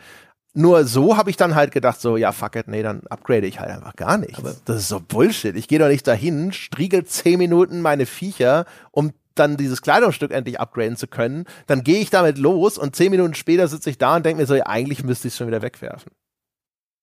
Nur 0.57 0.85
so 0.85 1.17
habe 1.17 1.29
ich 1.29 1.35
dann 1.35 1.53
halt 1.53 1.71
gedacht, 1.71 1.99
so, 1.99 2.15
ja, 2.15 2.31
fuck 2.31 2.55
it, 2.55 2.69
nee, 2.69 2.81
dann 2.81 3.01
upgrade 3.09 3.45
ich 3.45 3.59
halt 3.59 3.69
einfach 3.69 3.95
gar 3.97 4.17
nicht. 4.17 4.41
Das 4.63 4.77
ist 4.77 4.87
so 4.87 5.01
Bullshit. 5.01 5.55
Ich 5.55 5.67
gehe 5.67 5.79
doch 5.79 5.89
nicht 5.89 6.07
dahin, 6.07 6.53
striegel 6.53 7.03
zehn 7.03 7.37
Minuten 7.37 7.81
meine 7.81 8.05
Viecher, 8.05 8.65
um 8.91 9.11
dann 9.35 9.57
dieses 9.57 9.81
Kleidungsstück 9.81 10.31
endlich 10.31 10.61
upgraden 10.61 10.95
zu 10.95 11.07
können. 11.07 11.43
Dann 11.67 11.83
gehe 11.83 11.99
ich 11.99 12.09
damit 12.09 12.37
los 12.37 12.77
und 12.77 12.95
zehn 12.95 13.11
Minuten 13.11 13.33
später 13.33 13.67
sitze 13.67 13.89
ich 13.89 13.97
da 13.97 14.15
und 14.15 14.25
denke 14.25 14.41
mir 14.41 14.47
so, 14.47 14.55
ja, 14.55 14.65
eigentlich 14.65 15.03
müsste 15.03 15.27
ich 15.27 15.33
es 15.33 15.37
schon 15.37 15.47
wieder 15.47 15.61
wegwerfen. 15.61 16.13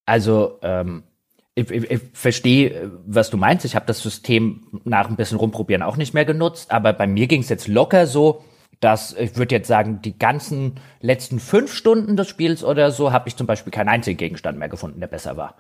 Also, 0.07 0.59
ähm, 0.63 1.03
ich, 1.55 1.71
ich, 1.71 1.91
ich 1.91 2.01
verstehe, 2.15 2.91
was 3.07 3.29
du 3.29 3.37
meinst. 3.37 3.67
Ich 3.67 3.77
habe 3.77 3.85
das 3.85 4.01
System 4.01 4.67
nach 4.85 5.11
ein 5.11 5.17
bisschen 5.17 5.37
rumprobieren 5.37 5.83
auch 5.83 5.99
nicht 5.99 6.15
mehr 6.15 6.25
genutzt, 6.25 6.71
aber 6.71 6.95
bei 6.95 7.07
mir 7.07 7.27
ging 7.27 7.43
es 7.43 7.51
jetzt 7.51 7.69
locker 7.69 8.07
so, 8.07 8.43
dass 8.83 9.15
ich 9.17 9.37
würde 9.37 9.55
jetzt 9.55 9.69
sagen, 9.69 10.01
die 10.03 10.19
ganzen 10.19 10.75
letzten 11.01 11.39
fünf 11.39 11.73
Stunden 11.73 12.17
des 12.17 12.29
Spiels 12.29 12.65
oder 12.65 12.91
so 12.91 13.13
habe 13.13 13.29
ich 13.29 13.37
zum 13.37 13.47
Beispiel 13.47 13.71
keinen 13.71 13.89
einzigen 13.89 14.19
Gegenstand 14.19 14.59
mehr 14.59 14.69
gefunden, 14.69 14.99
der 14.99 15.07
besser 15.07 15.37
war. 15.37 15.55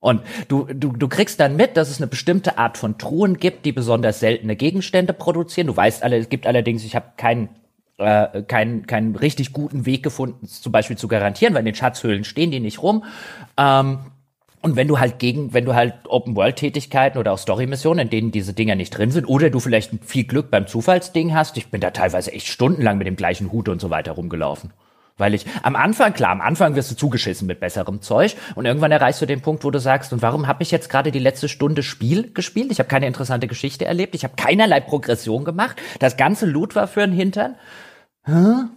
Und 0.00 0.22
du, 0.48 0.64
du, 0.64 0.92
du 0.92 1.08
kriegst 1.08 1.40
dann 1.40 1.56
mit, 1.56 1.76
dass 1.76 1.90
es 1.90 1.98
eine 1.98 2.06
bestimmte 2.06 2.56
Art 2.56 2.78
von 2.78 2.96
Truhen 2.96 3.36
gibt, 3.36 3.66
die 3.66 3.72
besonders 3.72 4.20
seltene 4.20 4.56
Gegenstände 4.56 5.12
produzieren. 5.12 5.66
Du 5.66 5.76
weißt 5.76 6.02
alle, 6.02 6.16
es 6.16 6.30
gibt 6.30 6.46
allerdings, 6.46 6.84
ich 6.84 6.96
habe 6.96 7.12
keinen 7.18 7.50
äh, 7.98 8.42
keinen 8.44 8.86
keinen 8.86 9.14
richtig 9.14 9.52
guten 9.52 9.84
Weg 9.84 10.02
gefunden, 10.02 10.46
zum 10.46 10.72
Beispiel 10.72 10.96
zu 10.96 11.08
garantieren, 11.08 11.52
weil 11.52 11.60
in 11.60 11.66
den 11.66 11.74
Schatzhöhlen 11.74 12.24
stehen 12.24 12.50
die 12.50 12.60
nicht 12.60 12.82
rum. 12.82 13.04
Ähm, 13.58 13.98
und 14.60 14.76
wenn 14.76 14.88
du 14.88 14.98
halt 14.98 15.18
gegen, 15.18 15.52
wenn 15.54 15.64
du 15.64 15.74
halt 15.74 15.94
Open-World-Tätigkeiten 16.08 17.18
oder 17.18 17.32
auch 17.32 17.38
Story-Missionen, 17.38 18.06
in 18.06 18.10
denen 18.10 18.30
diese 18.32 18.52
Dinger 18.52 18.74
nicht 18.74 18.90
drin 18.90 19.10
sind, 19.10 19.26
oder 19.26 19.50
du 19.50 19.60
vielleicht 19.60 19.92
viel 20.04 20.24
Glück 20.24 20.50
beim 20.50 20.66
Zufallsding 20.66 21.34
hast, 21.34 21.56
ich 21.56 21.68
bin 21.68 21.80
da 21.80 21.90
teilweise 21.90 22.32
echt 22.32 22.48
stundenlang 22.48 22.98
mit 22.98 23.06
dem 23.06 23.16
gleichen 23.16 23.52
Hut 23.52 23.68
und 23.68 23.80
so 23.80 23.90
weiter 23.90 24.12
rumgelaufen. 24.12 24.72
Weil 25.16 25.34
ich 25.34 25.46
am 25.62 25.76
Anfang, 25.76 26.12
klar, 26.12 26.30
am 26.30 26.40
Anfang 26.40 26.76
wirst 26.76 26.92
du 26.92 26.96
zugeschissen 26.96 27.46
mit 27.46 27.60
besserem 27.60 28.00
Zeug 28.02 28.36
und 28.54 28.66
irgendwann 28.66 28.92
erreichst 28.92 29.20
du 29.20 29.26
den 29.26 29.42
Punkt, 29.42 29.64
wo 29.64 29.70
du 29.70 29.80
sagst, 29.80 30.12
und 30.12 30.22
warum 30.22 30.46
habe 30.46 30.62
ich 30.62 30.70
jetzt 30.70 30.88
gerade 30.88 31.10
die 31.10 31.18
letzte 31.18 31.48
Stunde 31.48 31.82
Spiel 31.82 32.32
gespielt? 32.32 32.70
Ich 32.70 32.78
habe 32.78 32.88
keine 32.88 33.08
interessante 33.08 33.48
Geschichte 33.48 33.84
erlebt, 33.84 34.14
ich 34.14 34.24
habe 34.24 34.34
keinerlei 34.36 34.80
Progression 34.80 35.44
gemacht, 35.44 35.76
das 35.98 36.16
ganze 36.16 36.46
Loot 36.46 36.76
war 36.76 36.86
für 36.86 37.00
den 37.00 37.12
Hintern. 37.12 37.56
Hä? 38.24 38.68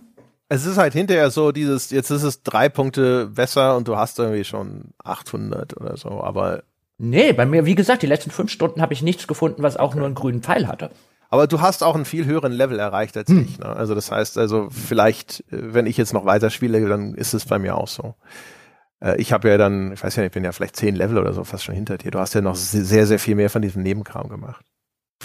Es 0.52 0.66
ist 0.66 0.78
halt 0.78 0.92
hinterher 0.92 1.32
so 1.32 1.54
dieses, 1.54 1.92
jetzt 1.92 2.10
ist 2.10 2.24
es 2.24 2.44
drei 2.44 2.68
Punkte 2.68 3.28
besser 3.28 3.78
und 3.78 3.88
du 3.88 3.96
hast 3.96 4.20
irgendwie 4.20 4.44
schon 4.44 4.94
800 5.02 5.80
oder 5.80 5.96
so, 5.96 6.22
aber. 6.22 6.64
Nee, 6.98 7.32
bei 7.32 7.46
mir, 7.46 7.66
wie 7.66 7.74
gesagt, 7.74 8.02
die 8.04 8.08
letzten 8.08 8.32
fünf 8.32 8.52
Stunden 8.52 8.82
habe 8.82 8.92
ich 8.92 9.02
nichts 9.02 9.28
gefunden, 9.28 9.64
was 9.64 9.78
auch 9.78 9.96
nur 9.96 10.06
einen 10.06 10.14
grünen 10.14 10.42
Pfeil 10.42 10.68
hatte. 10.68 10.92
Aber 11.30 11.48
du 11.48 11.62
hast 11.62 11.84
auch 11.84 11.96
einen 11.96 12.04
viel 12.04 12.26
höheren 12.26 12.52
Level 12.52 12.80
erreicht 12.80 13.16
als 13.16 13.30
hm. 13.30 13.46
ich. 13.46 13.60
Ne? 13.60 13.66
Also 13.66 13.96
das 13.96 14.12
heißt, 14.12 14.38
also 14.38 14.68
vielleicht, 14.70 15.46
wenn 15.50 15.86
ich 15.86 15.96
jetzt 15.96 16.14
noch 16.14 16.26
weiter 16.26 16.50
spiele, 16.50 16.86
dann 16.86 17.16
ist 17.16 17.34
es 17.34 17.46
bei 17.46 17.58
mir 17.58 17.78
auch 17.78 17.88
so. 17.88 18.16
Äh, 19.00 19.16
ich 19.22 19.32
habe 19.32 19.48
ja 19.48 19.58
dann, 19.58 19.94
ich 19.94 20.04
weiß 20.04 20.18
ja 20.18 20.24
nicht, 20.24 20.32
ich 20.32 20.34
bin 20.34 20.44
ja 20.44 20.52
vielleicht 20.52 20.76
zehn 20.76 20.98
Level 20.98 21.18
oder 21.18 21.32
so 21.32 21.46
fast 21.46 21.64
schon 21.64 21.76
hinter 21.76 21.98
dir. 21.98 22.12
Du 22.12 22.20
hast 22.20 22.36
ja 22.36 22.42
noch 22.42 22.58
sehr, 22.58 23.08
sehr 23.08 23.20
viel 23.20 23.36
mehr 23.36 23.50
von 23.50 23.62
diesem 23.62 23.84
Nebenkram 23.84 24.28
gemacht. 24.28 24.66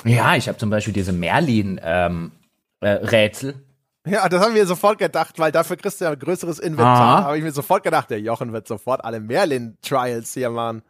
Ja, 0.04 0.36
ich 0.36 0.46
habe 0.46 0.56
zum 0.56 0.70
Beispiel 0.70 0.94
diese 0.94 1.12
Merlin-Rätsel. 1.12 1.80
Ähm, 1.82 2.30
äh, 2.80 3.65
ja, 4.06 4.28
das 4.28 4.42
haben 4.42 4.54
wir 4.54 4.66
sofort 4.66 4.98
gedacht, 4.98 5.38
weil 5.38 5.52
dafür 5.52 5.76
kriegst 5.76 6.00
du 6.00 6.04
ja 6.04 6.12
ein 6.12 6.18
größeres 6.18 6.58
Inventar. 6.58 7.24
Habe 7.24 7.38
ich 7.38 7.44
mir 7.44 7.52
sofort 7.52 7.82
gedacht, 7.82 8.10
der 8.10 8.20
Jochen 8.20 8.52
wird 8.52 8.68
sofort 8.68 9.04
alle 9.04 9.20
Merlin-Trials 9.20 10.32
hier 10.34 10.50
machen. 10.50 10.82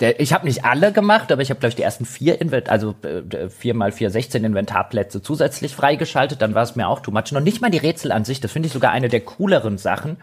Der, 0.00 0.18
ich 0.20 0.32
habe 0.32 0.44
nicht 0.44 0.64
alle 0.64 0.92
gemacht, 0.92 1.30
aber 1.30 1.40
ich 1.42 1.50
habe, 1.50 1.60
glaube 1.60 1.70
ich, 1.70 1.76
die 1.76 1.82
ersten 1.82 2.04
vier 2.04 2.40
Invent 2.40 2.68
also 2.68 2.96
äh, 3.02 3.48
vier 3.48 3.74
mal 3.74 3.92
vier 3.92 4.10
16 4.10 4.42
Inventarplätze 4.42 5.22
zusätzlich 5.22 5.76
freigeschaltet. 5.76 6.42
Dann 6.42 6.54
war 6.54 6.64
es 6.64 6.74
mir 6.74 6.88
auch 6.88 7.00
too 7.00 7.12
much. 7.12 7.30
Noch 7.30 7.40
nicht 7.40 7.60
mal 7.60 7.70
die 7.70 7.78
Rätsel 7.78 8.10
an 8.10 8.24
sich. 8.24 8.40
Das 8.40 8.50
finde 8.50 8.66
ich 8.66 8.72
sogar 8.72 8.90
eine 8.90 9.08
der 9.08 9.20
cooleren 9.20 9.78
Sachen, 9.78 10.16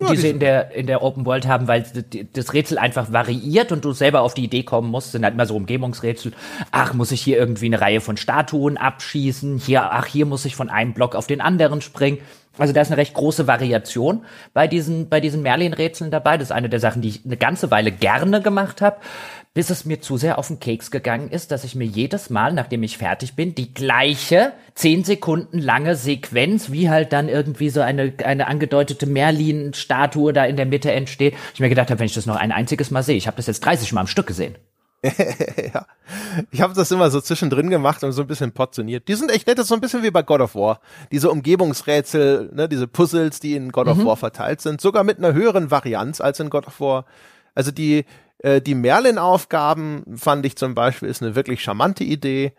die 0.00 0.16
sie 0.16 0.30
in 0.30 0.38
der, 0.38 0.72
in 0.72 0.86
der 0.86 1.02
Open 1.02 1.26
World 1.26 1.46
haben, 1.46 1.66
weil 1.68 1.84
das 2.32 2.52
Rätsel 2.52 2.78
einfach 2.78 3.12
variiert 3.12 3.72
und 3.72 3.84
du 3.84 3.92
selber 3.92 4.20
auf 4.22 4.34
die 4.34 4.44
Idee 4.44 4.62
kommen 4.62 4.90
musst, 4.90 5.12
sind 5.12 5.24
halt 5.24 5.34
immer 5.34 5.46
so 5.46 5.56
Umgebungsrätsel. 5.56 6.32
Ach, 6.70 6.94
muss 6.94 7.12
ich 7.12 7.20
hier 7.20 7.36
irgendwie 7.36 7.66
eine 7.66 7.80
Reihe 7.80 8.00
von 8.00 8.16
Statuen 8.16 8.76
abschießen? 8.76 9.58
Hier, 9.58 9.92
ach, 9.92 10.06
hier 10.06 10.26
muss 10.26 10.44
ich 10.44 10.56
von 10.56 10.70
einem 10.70 10.92
Block 10.92 11.14
auf 11.14 11.26
den 11.26 11.40
anderen 11.40 11.80
springen. 11.80 12.18
Also 12.58 12.72
da 12.72 12.80
ist 12.80 12.88
eine 12.88 12.96
recht 12.96 13.14
große 13.14 13.46
Variation 13.46 14.24
bei 14.52 14.66
diesen, 14.66 15.08
bei 15.08 15.20
diesen 15.20 15.42
Merlin-Rätseln 15.42 16.10
dabei. 16.10 16.36
Das 16.36 16.48
ist 16.48 16.52
eine 16.52 16.68
der 16.68 16.80
Sachen, 16.80 17.02
die 17.02 17.08
ich 17.08 17.24
eine 17.24 17.36
ganze 17.36 17.70
Weile 17.70 17.92
gerne 17.92 18.42
gemacht 18.42 18.82
habe 18.82 18.96
bis 19.58 19.70
es 19.70 19.84
mir 19.84 20.00
zu 20.00 20.16
sehr 20.16 20.38
auf 20.38 20.46
den 20.46 20.60
Keks 20.60 20.92
gegangen 20.92 21.30
ist, 21.30 21.50
dass 21.50 21.64
ich 21.64 21.74
mir 21.74 21.84
jedes 21.84 22.30
Mal, 22.30 22.52
nachdem 22.52 22.84
ich 22.84 22.96
fertig 22.96 23.34
bin, 23.34 23.56
die 23.56 23.74
gleiche 23.74 24.52
zehn 24.76 25.02
Sekunden 25.02 25.58
lange 25.58 25.96
Sequenz, 25.96 26.70
wie 26.70 26.88
halt 26.88 27.12
dann 27.12 27.28
irgendwie 27.28 27.68
so 27.68 27.80
eine, 27.80 28.12
eine 28.22 28.46
angedeutete 28.46 29.06
Merlin-Statue 29.06 30.32
da 30.32 30.44
in 30.44 30.54
der 30.54 30.66
Mitte 30.66 30.92
entsteht, 30.92 31.34
ich 31.54 31.58
mir 31.58 31.68
gedacht 31.68 31.90
habe, 31.90 31.98
wenn 31.98 32.06
ich 32.06 32.14
das 32.14 32.24
noch 32.24 32.36
ein 32.36 32.52
einziges 32.52 32.92
Mal 32.92 33.02
sehe, 33.02 33.16
ich 33.16 33.26
habe 33.26 33.36
das 33.36 33.48
jetzt 33.48 33.64
30 33.64 33.92
Mal 33.92 34.02
am 34.02 34.06
Stück 34.06 34.28
gesehen. 34.28 34.54
ja. 35.02 35.86
Ich 36.52 36.60
habe 36.60 36.74
das 36.74 36.92
immer 36.92 37.10
so 37.10 37.20
zwischendrin 37.20 37.68
gemacht 37.68 38.04
und 38.04 38.12
so 38.12 38.22
ein 38.22 38.28
bisschen 38.28 38.52
portioniert. 38.52 39.08
Die 39.08 39.14
sind 39.16 39.32
echt 39.32 39.48
nett, 39.48 39.58
das 39.58 39.64
ist 39.64 39.70
so 39.70 39.74
ein 39.74 39.80
bisschen 39.80 40.04
wie 40.04 40.12
bei 40.12 40.22
God 40.22 40.40
of 40.40 40.54
War. 40.54 40.78
Diese 41.10 41.32
Umgebungsrätsel, 41.32 42.52
ne, 42.54 42.68
diese 42.68 42.86
Puzzles, 42.86 43.40
die 43.40 43.56
in 43.56 43.72
God 43.72 43.88
of 43.88 43.96
mhm. 43.96 44.06
War 44.06 44.16
verteilt 44.16 44.60
sind, 44.60 44.80
sogar 44.80 45.02
mit 45.02 45.18
einer 45.18 45.32
höheren 45.32 45.72
Varianz 45.72 46.20
als 46.20 46.38
in 46.38 46.48
God 46.48 46.68
of 46.68 46.78
War. 46.80 47.06
Also 47.56 47.72
die, 47.72 48.04
äh, 48.38 48.60
die 48.60 48.74
Merlin-Aufgaben 48.74 50.04
fand 50.16 50.46
ich 50.46 50.56
zum 50.56 50.74
Beispiel 50.74 51.08
ist 51.08 51.22
eine 51.22 51.34
wirklich 51.34 51.62
charmante 51.62 52.04
Idee. 52.04 52.52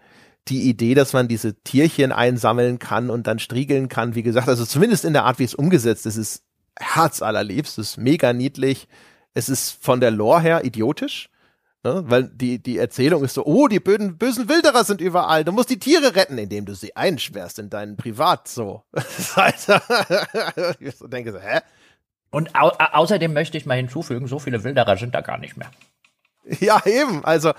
Die 0.47 0.69
Idee, 0.69 0.95
dass 0.95 1.13
man 1.13 1.27
diese 1.27 1.55
Tierchen 1.61 2.11
einsammeln 2.11 2.79
kann 2.79 3.09
und 3.09 3.27
dann 3.27 3.39
striegeln 3.39 3.87
kann, 3.87 4.15
wie 4.15 4.23
gesagt, 4.23 4.47
also 4.47 4.65
zumindest 4.65 5.05
in 5.05 5.13
der 5.13 5.25
Art, 5.25 5.39
wie 5.39 5.43
es 5.43 5.53
umgesetzt 5.53 6.05
ist, 6.05 6.17
ist 6.17 6.43
herzallerliebst, 6.79 7.77
ist 7.77 7.97
mega 7.97 8.33
niedlich. 8.33 8.87
Es 9.33 9.49
ist 9.49 9.77
von 9.83 9.99
der 9.99 10.11
Lore 10.11 10.41
her 10.41 10.65
idiotisch. 10.65 11.29
Ne? 11.83 12.03
Weil 12.07 12.23
die, 12.23 12.61
die 12.61 12.77
Erzählung 12.77 13.23
ist 13.23 13.35
so, 13.35 13.45
oh, 13.45 13.67
die 13.67 13.79
bösen, 13.79 14.17
bösen 14.17 14.49
Wilderer 14.49 14.83
sind 14.83 14.99
überall. 14.99 15.45
Du 15.45 15.53
musst 15.53 15.69
die 15.69 15.79
Tiere 15.79 16.15
retten, 16.15 16.37
indem 16.37 16.65
du 16.65 16.73
sie 16.73 16.95
einsperrst 16.95 17.59
in 17.59 17.69
deinen 17.69 17.95
Privat 17.95 18.47
so. 18.49 18.83
ich 20.79 20.95
denke 20.99 21.31
so, 21.31 21.39
hä? 21.39 21.61
Und 22.31 22.55
au 22.55 22.69
außerdem 22.69 23.33
möchte 23.33 23.57
ich 23.57 23.65
mal 23.65 23.77
hinzufügen, 23.77 24.27
so 24.27 24.39
viele 24.39 24.63
Wilderer 24.63 24.97
sind 24.97 25.15
da 25.15 25.21
gar 25.21 25.37
nicht 25.37 25.57
mehr. 25.57 25.71
Ja, 26.59 26.83
eben. 26.85 27.23
Also, 27.25 27.53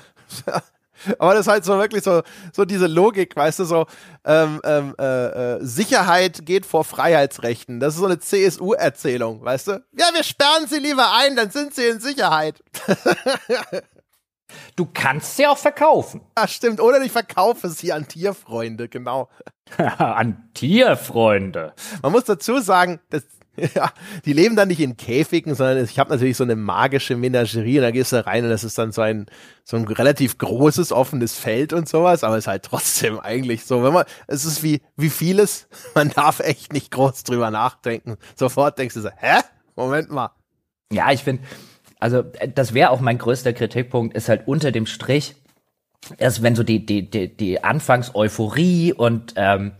aber 1.19 1.35
das 1.35 1.43
ist 1.43 1.49
halt 1.49 1.65
so 1.65 1.79
wirklich 1.79 2.03
so, 2.03 2.23
so 2.53 2.65
diese 2.65 2.87
Logik, 2.87 3.37
weißt 3.37 3.61
du, 3.61 3.65
so 3.65 3.87
ähm, 4.25 4.61
ähm, 4.65 4.95
äh, 4.99 5.05
äh, 5.05 5.59
Sicherheit 5.61 6.45
geht 6.45 6.67
vor 6.67 6.85
Freiheitsrechten. 6.85 7.81
Das 7.81 7.95
ist 7.95 8.01
so 8.01 8.07
eine 8.07 8.19
CSU-Erzählung, 8.19 9.45
weißt 9.45 9.69
du? 9.69 9.85
Ja, 9.97 10.07
wir 10.13 10.25
sperren 10.25 10.67
sie 10.67 10.79
lieber 10.79 11.13
ein, 11.15 11.37
dann 11.37 11.51
sind 11.51 11.75
sie 11.75 11.87
in 11.87 12.01
Sicherheit. 12.01 12.63
du 14.77 14.89
kannst 14.93 15.37
sie 15.37 15.47
auch 15.47 15.59
verkaufen. 15.59 16.23
Ja, 16.37 16.49
stimmt. 16.49 16.81
Oder 16.81 17.01
ich 17.03 17.13
verkaufe 17.13 17.69
sie 17.69 17.93
an 17.93 18.09
Tierfreunde, 18.09 18.89
genau. 18.89 19.29
an 19.77 20.51
Tierfreunde. 20.55 21.75
Man 22.03 22.13
muss 22.13 22.25
dazu 22.25 22.59
sagen, 22.59 23.01
das 23.11 23.25
Ja, 23.75 23.93
die 24.25 24.33
leben 24.33 24.57
dann 24.57 24.69
nicht 24.69 24.81
in 24.81 24.97
Käfigen, 24.97 25.55
sondern 25.55 25.85
ich 25.85 25.99
habe 25.99 26.11
natürlich 26.11 26.37
so 26.37 26.45
eine 26.45 26.57
magische 26.57 27.17
Menagerie 27.17 27.79
und 27.79 27.83
da 27.83 27.91
gehst 27.91 28.13
du 28.13 28.25
rein 28.25 28.45
und 28.45 28.51
das 28.51 28.65
ist 28.65 28.79
dann 28.79 28.93
so 28.93 29.03
ein 29.03 29.27
so 29.65 29.77
ein 29.77 29.87
relativ 29.87 30.39
großes 30.39 30.93
offenes 30.93 31.35
Feld 31.35 31.73
und 31.73 31.89
sowas, 31.89 32.25
aber 32.25 32.37
es 32.37 32.45
ist 32.45 32.49
halt 32.49 32.63
trotzdem 32.65 33.21
eigentlich 33.21 33.65
so, 33.65 33.83
wenn 33.85 33.93
man 33.93 34.05
es 34.27 34.45
ist 34.45 34.63
wie 34.63 34.81
wie 34.97 35.11
vieles, 35.11 35.69
man 35.95 36.11
darf 36.11 36.41
echt 36.41 36.73
nicht 36.73 36.91
groß 36.91 37.25
drüber 37.25 37.51
nachdenken. 37.51 38.17
Sofort 38.37 38.79
denkst 38.79 38.95
du 38.95 39.01
so, 39.03 39.11
hä? 39.17 39.41
Moment 39.77 40.11
mal. 40.11 40.31
Ja, 40.93 41.11
ich 41.13 41.23
finde 41.23 41.43
also 41.99 42.25
das 42.55 42.73
wäre 42.73 42.91
auch 42.91 43.01
mein 43.01 43.19
größter 43.19 43.53
Kritikpunkt 43.53 44.17
ist 44.17 44.29
halt 44.29 44.49
unter 44.49 44.73
dem 44.73 44.87
Strich 44.87 45.37
erst 46.17 46.43
wenn 46.43 46.57
so 46.57 46.63
die 46.63 46.85
die 46.87 47.11
die, 47.11 47.37
die 47.37 47.63
Anfangs 47.63 48.15
Euphorie 48.15 48.93
und 48.93 49.35
ähm, 49.37 49.73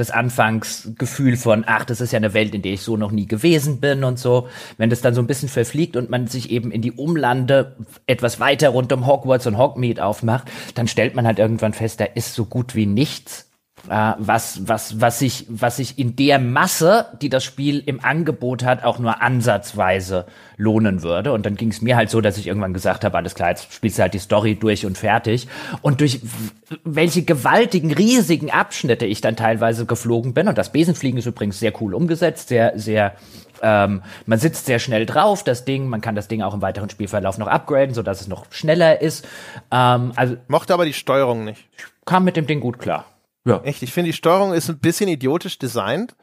das 0.00 0.10
Anfangsgefühl 0.10 1.36
von, 1.36 1.64
ach, 1.66 1.84
das 1.84 2.00
ist 2.00 2.12
ja 2.12 2.16
eine 2.16 2.34
Welt, 2.34 2.54
in 2.54 2.62
der 2.62 2.72
ich 2.72 2.82
so 2.82 2.96
noch 2.96 3.12
nie 3.12 3.26
gewesen 3.26 3.80
bin 3.80 4.02
und 4.04 4.18
so. 4.18 4.48
Wenn 4.78 4.90
das 4.90 5.00
dann 5.00 5.14
so 5.14 5.20
ein 5.20 5.26
bisschen 5.26 5.48
verfliegt 5.48 5.96
und 5.96 6.10
man 6.10 6.26
sich 6.26 6.50
eben 6.50 6.70
in 6.70 6.82
die 6.82 6.92
Umlande 6.92 7.76
etwas 8.06 8.40
weiter 8.40 8.70
rund 8.70 8.92
um 8.92 9.06
Hogwarts 9.06 9.46
und 9.46 9.58
Hogmeade 9.58 10.04
aufmacht, 10.04 10.50
dann 10.74 10.88
stellt 10.88 11.14
man 11.14 11.26
halt 11.26 11.38
irgendwann 11.38 11.74
fest, 11.74 12.00
da 12.00 12.04
ist 12.04 12.34
so 12.34 12.46
gut 12.46 12.74
wie 12.74 12.86
nichts 12.86 13.49
was, 13.88 14.68
was, 14.68 15.00
was 15.00 15.18
sich, 15.18 15.46
was 15.48 15.76
sich 15.76 15.98
in 15.98 16.16
der 16.16 16.38
Masse, 16.38 17.06
die 17.20 17.28
das 17.28 17.44
Spiel 17.44 17.82
im 17.84 18.04
Angebot 18.04 18.64
hat, 18.64 18.84
auch 18.84 18.98
nur 18.98 19.22
ansatzweise 19.22 20.26
lohnen 20.56 21.02
würde. 21.02 21.32
Und 21.32 21.46
dann 21.46 21.56
ging 21.56 21.70
es 21.70 21.80
mir 21.80 21.96
halt 21.96 22.10
so, 22.10 22.20
dass 22.20 22.38
ich 22.38 22.46
irgendwann 22.46 22.74
gesagt 22.74 23.04
habe, 23.04 23.16
alles 23.16 23.34
klar, 23.34 23.50
jetzt 23.50 23.72
spielst 23.72 23.98
du 23.98 24.02
halt 24.02 24.14
die 24.14 24.18
Story 24.18 24.54
durch 24.54 24.86
und 24.86 24.98
fertig. 24.98 25.48
Und 25.82 26.00
durch 26.00 26.20
welche 26.84 27.22
gewaltigen, 27.22 27.92
riesigen 27.92 28.50
Abschnitte 28.50 29.06
ich 29.06 29.20
dann 29.20 29.36
teilweise 29.36 29.86
geflogen 29.86 30.34
bin. 30.34 30.48
Und 30.48 30.58
das 30.58 30.72
Besenfliegen 30.72 31.18
ist 31.18 31.26
übrigens 31.26 31.58
sehr 31.58 31.72
cool 31.80 31.94
umgesetzt, 31.94 32.48
sehr, 32.48 32.78
sehr 32.78 33.14
ähm, 33.62 34.02
man 34.26 34.38
sitzt 34.38 34.66
sehr 34.66 34.78
schnell 34.78 35.04
drauf, 35.04 35.44
das 35.44 35.66
Ding, 35.66 35.86
man 35.86 36.00
kann 36.00 36.14
das 36.14 36.28
Ding 36.28 36.40
auch 36.40 36.54
im 36.54 36.62
weiteren 36.62 36.88
Spielverlauf 36.88 37.36
noch 37.36 37.46
upgraden, 37.46 37.94
sodass 37.94 38.22
es 38.22 38.28
noch 38.28 38.46
schneller 38.50 39.02
ist. 39.02 39.26
Ähm, 39.70 40.12
also 40.16 40.36
Mochte 40.48 40.72
aber 40.72 40.86
die 40.86 40.94
Steuerung 40.94 41.44
nicht. 41.44 41.66
Kam 42.06 42.24
mit 42.24 42.36
dem 42.36 42.46
Ding 42.46 42.60
gut 42.60 42.78
klar. 42.78 43.04
Ja. 43.44 43.62
Echt, 43.62 43.82
ich 43.82 43.92
finde 43.92 44.10
die 44.10 44.16
Steuerung 44.16 44.52
ist 44.52 44.68
ein 44.68 44.80
bisschen 44.80 45.08
idiotisch 45.08 45.58
designt, 45.58 46.14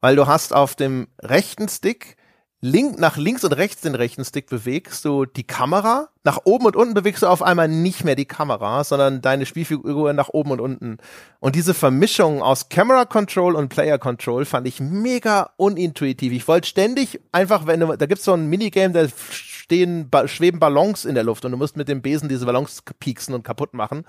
weil 0.00 0.16
du 0.16 0.26
hast 0.26 0.52
auf 0.52 0.74
dem 0.74 1.08
rechten 1.20 1.68
Stick 1.68 2.16
link, 2.60 2.98
nach 2.98 3.16
links 3.16 3.44
und 3.44 3.52
rechts 3.52 3.82
den 3.82 3.94
rechten 3.94 4.24
Stick 4.24 4.48
bewegst 4.48 5.04
du 5.04 5.24
die 5.24 5.46
Kamera, 5.46 6.08
nach 6.24 6.40
oben 6.44 6.66
und 6.66 6.76
unten 6.76 6.94
bewegst 6.94 7.22
du 7.22 7.26
auf 7.26 7.42
einmal 7.42 7.68
nicht 7.68 8.04
mehr 8.04 8.16
die 8.16 8.24
Kamera, 8.24 8.82
sondern 8.82 9.22
deine 9.22 9.46
Spielfigur 9.46 10.12
nach 10.12 10.30
oben 10.30 10.50
und 10.50 10.60
unten. 10.60 10.98
Und 11.38 11.54
diese 11.54 11.74
Vermischung 11.74 12.42
aus 12.42 12.68
Camera 12.68 13.04
Control 13.04 13.54
und 13.54 13.68
Player 13.68 13.98
Control 13.98 14.44
fand 14.44 14.66
ich 14.66 14.80
mega 14.80 15.50
unintuitiv. 15.56 16.32
Ich 16.32 16.48
wollte 16.48 16.68
ständig 16.68 17.20
einfach, 17.30 17.66
wenn 17.66 17.80
du, 17.80 17.96
da 17.96 18.06
gibt's 18.06 18.24
so 18.24 18.32
ein 18.32 18.46
Minigame, 18.46 18.92
da 18.92 19.06
stehen, 19.30 20.10
schweben 20.26 20.58
Ballons 20.58 21.04
in 21.04 21.14
der 21.14 21.24
Luft 21.24 21.44
und 21.44 21.52
du 21.52 21.58
musst 21.58 21.76
mit 21.76 21.88
dem 21.88 22.02
Besen 22.02 22.28
diese 22.28 22.46
Ballons 22.46 22.82
pieksen 22.98 23.34
und 23.34 23.44
kaputt 23.44 23.74
machen. 23.74 24.04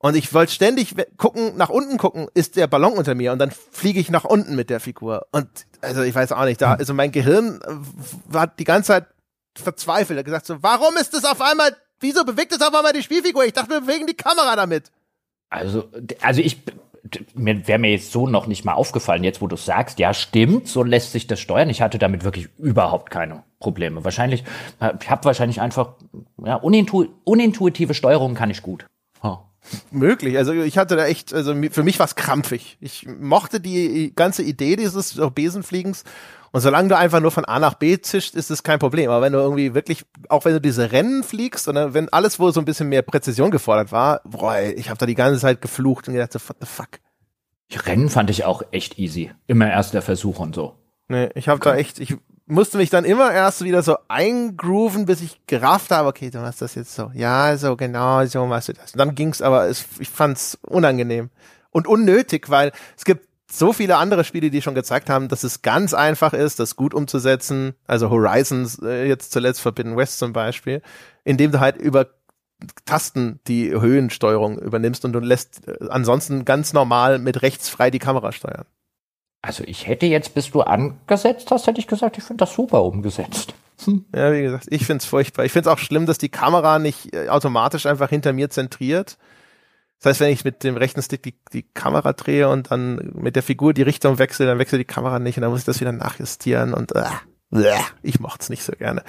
Und 0.00 0.16
ich 0.16 0.32
wollte 0.32 0.52
ständig 0.52 0.94
gucken, 1.16 1.56
nach 1.56 1.70
unten 1.70 1.98
gucken, 1.98 2.28
ist 2.34 2.56
der 2.56 2.68
Ballon 2.68 2.92
unter 2.92 3.14
mir 3.16 3.32
und 3.32 3.40
dann 3.40 3.50
fliege 3.50 3.98
ich 3.98 4.10
nach 4.10 4.24
unten 4.24 4.54
mit 4.54 4.70
der 4.70 4.78
Figur. 4.78 5.26
Und 5.32 5.48
also 5.80 6.02
ich 6.02 6.14
weiß 6.14 6.32
auch 6.32 6.44
nicht, 6.44 6.60
da, 6.60 6.74
also 6.74 6.94
mein 6.94 7.10
Gehirn 7.10 7.60
war 8.28 8.46
die 8.46 8.64
ganze 8.64 8.88
Zeit 8.88 9.06
verzweifelt. 9.56 10.16
Er 10.16 10.20
hat 10.20 10.26
gesagt 10.26 10.46
so, 10.46 10.62
warum 10.62 10.96
ist 10.96 11.14
es 11.14 11.24
auf 11.24 11.40
einmal, 11.40 11.76
wieso 11.98 12.24
bewegt 12.24 12.52
es 12.52 12.60
auf 12.60 12.72
einmal 12.72 12.92
die 12.92 13.02
Spielfigur? 13.02 13.44
Ich 13.44 13.54
dachte, 13.54 13.70
wir 13.70 13.80
bewegen 13.80 14.06
die 14.06 14.14
Kamera 14.14 14.54
damit. 14.54 14.92
Also, 15.50 15.88
also 16.20 16.40
ich, 16.42 16.62
mir 17.34 17.66
wäre 17.66 17.80
mir 17.80 17.90
jetzt 17.90 18.12
so 18.12 18.28
noch 18.28 18.46
nicht 18.46 18.64
mal 18.64 18.74
aufgefallen, 18.74 19.24
jetzt 19.24 19.40
wo 19.40 19.48
du 19.48 19.56
sagst, 19.56 19.98
ja 19.98 20.14
stimmt, 20.14 20.68
so 20.68 20.84
lässt 20.84 21.10
sich 21.10 21.26
das 21.26 21.40
steuern. 21.40 21.70
Ich 21.70 21.82
hatte 21.82 21.98
damit 21.98 22.22
wirklich 22.22 22.50
überhaupt 22.58 23.10
keine 23.10 23.42
Probleme. 23.58 24.04
Wahrscheinlich, 24.04 24.44
ich 25.00 25.10
habe 25.10 25.24
wahrscheinlich 25.24 25.60
einfach, 25.60 25.94
ja, 26.44 26.54
unintu 26.54 27.06
unintuitive 27.24 27.94
Steuerung 27.94 28.34
kann 28.34 28.50
ich 28.50 28.62
gut. 28.62 28.86
Möglich. 29.90 30.36
Also 30.36 30.52
ich 30.52 30.78
hatte 30.78 30.96
da 30.96 31.06
echt, 31.06 31.32
also 31.34 31.54
für 31.70 31.82
mich 31.82 31.98
war 31.98 32.06
es 32.06 32.14
krampfig. 32.14 32.78
Ich 32.80 33.06
mochte 33.06 33.60
die 33.60 34.12
ganze 34.14 34.42
Idee 34.42 34.76
dieses 34.76 35.20
Besenfliegens. 35.34 36.04
Und 36.50 36.62
solange 36.62 36.88
du 36.88 36.96
einfach 36.96 37.20
nur 37.20 37.30
von 37.30 37.44
A 37.44 37.58
nach 37.58 37.74
B 37.74 38.00
zischt, 38.00 38.34
ist 38.34 38.50
es 38.50 38.62
kein 38.62 38.78
Problem. 38.78 39.10
Aber 39.10 39.22
wenn 39.22 39.32
du 39.32 39.38
irgendwie 39.38 39.74
wirklich, 39.74 40.04
auch 40.28 40.44
wenn 40.44 40.54
du 40.54 40.60
diese 40.60 40.92
Rennen 40.92 41.22
fliegst, 41.22 41.68
oder 41.68 41.92
wenn 41.92 42.08
alles, 42.08 42.40
wo 42.40 42.50
so 42.50 42.60
ein 42.60 42.64
bisschen 42.64 42.88
mehr 42.88 43.02
Präzision 43.02 43.50
gefordert 43.50 43.92
war, 43.92 44.22
boah, 44.24 44.58
ich 44.58 44.88
habe 44.88 44.98
da 44.98 45.06
die 45.06 45.14
ganze 45.14 45.40
Zeit 45.40 45.60
geflucht 45.60 46.08
und 46.08 46.14
gedacht, 46.14 46.32
so, 46.32 46.40
what 46.48 46.56
the 46.60 46.66
fuck. 46.66 46.88
Rennen 47.86 48.08
fand 48.08 48.30
ich 48.30 48.44
auch 48.44 48.62
echt 48.70 48.98
easy. 48.98 49.30
Immer 49.46 49.70
erst 49.70 49.92
der 49.92 50.00
Versuch 50.00 50.38
und 50.38 50.54
so. 50.54 50.74
Nee, 51.08 51.28
ich 51.34 51.48
habe 51.48 51.60
da 51.60 51.74
echt, 51.74 52.00
ich 52.00 52.16
musste 52.48 52.78
mich 52.78 52.90
dann 52.90 53.04
immer 53.04 53.32
erst 53.32 53.62
wieder 53.62 53.82
so 53.82 53.96
eingrooven, 54.08 55.06
bis 55.06 55.20
ich 55.20 55.40
gerafft 55.46 55.90
habe, 55.90 56.08
okay, 56.08 56.30
du 56.30 56.38
machst 56.38 56.62
das 56.62 56.74
jetzt 56.74 56.94
so. 56.94 57.10
Ja, 57.14 57.56
so 57.56 57.76
genau, 57.76 58.24
so 58.26 58.46
machst 58.46 58.68
du 58.68 58.72
das. 58.72 58.92
Und 58.92 58.98
dann 58.98 59.14
ging's, 59.14 59.42
aber 59.42 59.68
es, 59.68 59.84
ich 59.98 60.08
fand's 60.08 60.58
unangenehm 60.62 61.30
und 61.70 61.86
unnötig, 61.86 62.50
weil 62.50 62.72
es 62.96 63.04
gibt 63.04 63.28
so 63.50 63.72
viele 63.72 63.96
andere 63.96 64.24
Spiele, 64.24 64.50
die 64.50 64.62
schon 64.62 64.74
gezeigt 64.74 65.08
haben, 65.08 65.28
dass 65.28 65.42
es 65.42 65.62
ganz 65.62 65.94
einfach 65.94 66.32
ist, 66.32 66.60
das 66.60 66.76
gut 66.76 66.92
umzusetzen. 66.92 67.74
Also 67.86 68.10
Horizons, 68.10 68.78
äh, 68.82 69.06
jetzt 69.06 69.32
zuletzt 69.32 69.60
Forbidden 69.60 69.96
West 69.96 70.18
zum 70.18 70.32
Beispiel, 70.32 70.82
indem 71.24 71.52
du 71.52 71.60
halt 71.60 71.76
über 71.76 72.08
Tasten 72.84 73.40
die 73.46 73.70
Höhensteuerung 73.70 74.58
übernimmst 74.58 75.04
und 75.04 75.12
du 75.12 75.20
lässt 75.20 75.66
äh, 75.68 75.88
ansonsten 75.88 76.44
ganz 76.44 76.72
normal 76.72 77.18
mit 77.18 77.42
rechts 77.42 77.68
frei 77.68 77.90
die 77.90 78.00
Kamera 78.00 78.32
steuern. 78.32 78.66
Also 79.42 79.64
ich 79.64 79.86
hätte 79.86 80.06
jetzt, 80.06 80.34
bis 80.34 80.50
du 80.50 80.62
angesetzt 80.62 81.50
hast, 81.50 81.66
hätte 81.66 81.80
ich 81.80 81.86
gesagt, 81.86 82.18
ich 82.18 82.24
finde 82.24 82.42
das 82.42 82.54
super 82.54 82.82
umgesetzt. 82.82 83.54
Hm. 83.84 84.04
Ja, 84.14 84.32
wie 84.32 84.42
gesagt, 84.42 84.66
ich 84.70 84.84
finde 84.84 85.02
es 85.02 85.04
furchtbar. 85.04 85.44
Ich 85.44 85.52
finde 85.52 85.68
es 85.68 85.72
auch 85.72 85.78
schlimm, 85.78 86.06
dass 86.06 86.18
die 86.18 86.28
Kamera 86.28 86.78
nicht 86.78 87.14
äh, 87.14 87.28
automatisch 87.28 87.86
einfach 87.86 88.10
hinter 88.10 88.32
mir 88.32 88.50
zentriert. 88.50 89.16
Das 90.00 90.10
heißt, 90.10 90.20
wenn 90.20 90.32
ich 90.32 90.44
mit 90.44 90.64
dem 90.64 90.76
rechten 90.76 91.02
Stick 91.02 91.22
die, 91.22 91.34
die 91.52 91.62
Kamera 91.62 92.12
drehe 92.12 92.48
und 92.48 92.70
dann 92.70 93.12
mit 93.14 93.36
der 93.36 93.42
Figur 93.42 93.74
die 93.74 93.82
Richtung 93.82 94.18
wechsle, 94.18 94.46
dann 94.46 94.58
wechselt 94.58 94.80
die 94.80 94.84
Kamera 94.84 95.18
nicht 95.18 95.36
und 95.36 95.42
dann 95.42 95.50
muss 95.50 95.60
ich 95.60 95.66
das 95.66 95.80
wieder 95.80 95.92
nachjustieren 95.92 96.72
und 96.74 96.94
äh, 96.94 97.04
ich 98.02 98.20
mochte 98.20 98.42
es 98.42 98.50
nicht 98.50 98.62
so 98.62 98.72
gerne. 98.72 99.02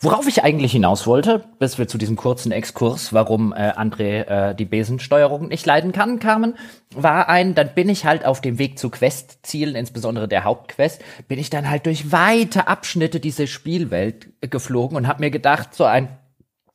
Worauf 0.00 0.26
ich 0.26 0.42
eigentlich 0.42 0.72
hinaus 0.72 1.06
wollte, 1.06 1.44
bis 1.58 1.76
wir 1.76 1.86
zu 1.86 1.98
diesem 1.98 2.16
kurzen 2.16 2.52
Exkurs, 2.52 3.12
warum 3.12 3.52
äh, 3.52 3.72
André 3.72 4.22
äh, 4.22 4.54
die 4.54 4.64
Besensteuerung 4.64 5.48
nicht 5.48 5.66
leiden 5.66 5.92
kann, 5.92 6.18
kamen, 6.20 6.56
war 6.94 7.28
ein, 7.28 7.54
dann 7.54 7.74
bin 7.74 7.90
ich 7.90 8.06
halt 8.06 8.24
auf 8.24 8.40
dem 8.40 8.58
Weg 8.58 8.78
zu 8.78 8.88
Questzielen, 8.88 9.74
insbesondere 9.74 10.26
der 10.26 10.44
Hauptquest, 10.44 11.02
bin 11.28 11.38
ich 11.38 11.50
dann 11.50 11.68
halt 11.68 11.84
durch 11.84 12.12
weite 12.12 12.66
Abschnitte 12.66 13.20
dieser 13.20 13.46
Spielwelt 13.46 14.30
geflogen 14.40 14.96
und 14.96 15.06
habe 15.06 15.20
mir 15.20 15.30
gedacht, 15.30 15.74
so 15.74 15.84
ein 15.84 16.08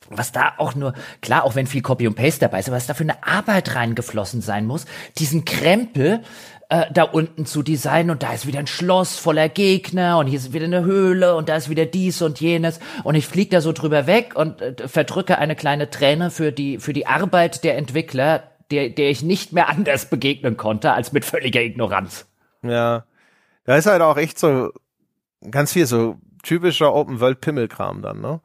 was 0.09 0.31
da 0.31 0.53
auch 0.57 0.75
nur, 0.75 0.93
klar, 1.21 1.43
auch 1.43 1.55
wenn 1.55 1.67
viel 1.67 1.81
Copy 1.81 2.07
und 2.07 2.15
Paste 2.15 2.41
dabei 2.41 2.59
ist, 2.59 2.67
aber 2.67 2.77
was 2.77 2.85
da 2.85 2.93
für 2.93 3.03
eine 3.03 3.23
Arbeit 3.23 3.75
reingeflossen 3.75 4.41
sein 4.41 4.67
muss, 4.67 4.85
diesen 5.17 5.45
Krempel 5.45 6.21
äh, 6.69 6.85
da 6.91 7.03
unten 7.03 7.45
zu 7.45 7.63
designen 7.63 8.11
und 8.11 8.23
da 8.23 8.33
ist 8.33 8.47
wieder 8.47 8.59
ein 8.59 8.67
Schloss 8.67 9.17
voller 9.17 9.49
Gegner 9.49 10.17
und 10.17 10.27
hier 10.27 10.39
ist 10.39 10.53
wieder 10.53 10.65
eine 10.65 10.83
Höhle 10.83 11.35
und 11.35 11.49
da 11.49 11.55
ist 11.55 11.69
wieder 11.69 11.85
dies 11.85 12.21
und 12.21 12.39
jenes 12.39 12.79
und 13.03 13.15
ich 13.15 13.27
fliege 13.27 13.51
da 13.51 13.61
so 13.61 13.71
drüber 13.71 14.07
weg 14.07 14.33
und 14.35 14.61
äh, 14.61 14.87
verdrücke 14.87 15.37
eine 15.37 15.55
kleine 15.55 15.89
Träne 15.89 16.31
für 16.31 16.51
die 16.51 16.79
für 16.79 16.93
die 16.93 17.07
Arbeit 17.07 17.63
der 17.63 17.77
Entwickler, 17.77 18.43
der 18.71 18.89
der 18.89 19.09
ich 19.09 19.23
nicht 19.23 19.53
mehr 19.53 19.69
anders 19.69 20.09
begegnen 20.09 20.57
konnte 20.57 20.93
als 20.93 21.11
mit 21.11 21.25
völliger 21.25 21.61
Ignoranz. 21.61 22.27
Ja, 22.63 23.05
da 23.65 23.75
ist 23.75 23.85
halt 23.85 24.01
auch 24.01 24.17
echt 24.17 24.39
so 24.39 24.71
ganz 25.51 25.73
viel 25.73 25.85
so 25.85 26.17
typischer 26.43 26.93
Open 26.93 27.19
World 27.19 27.41
Pimmelkram 27.41 28.01
dann, 28.01 28.21
ne? 28.21 28.41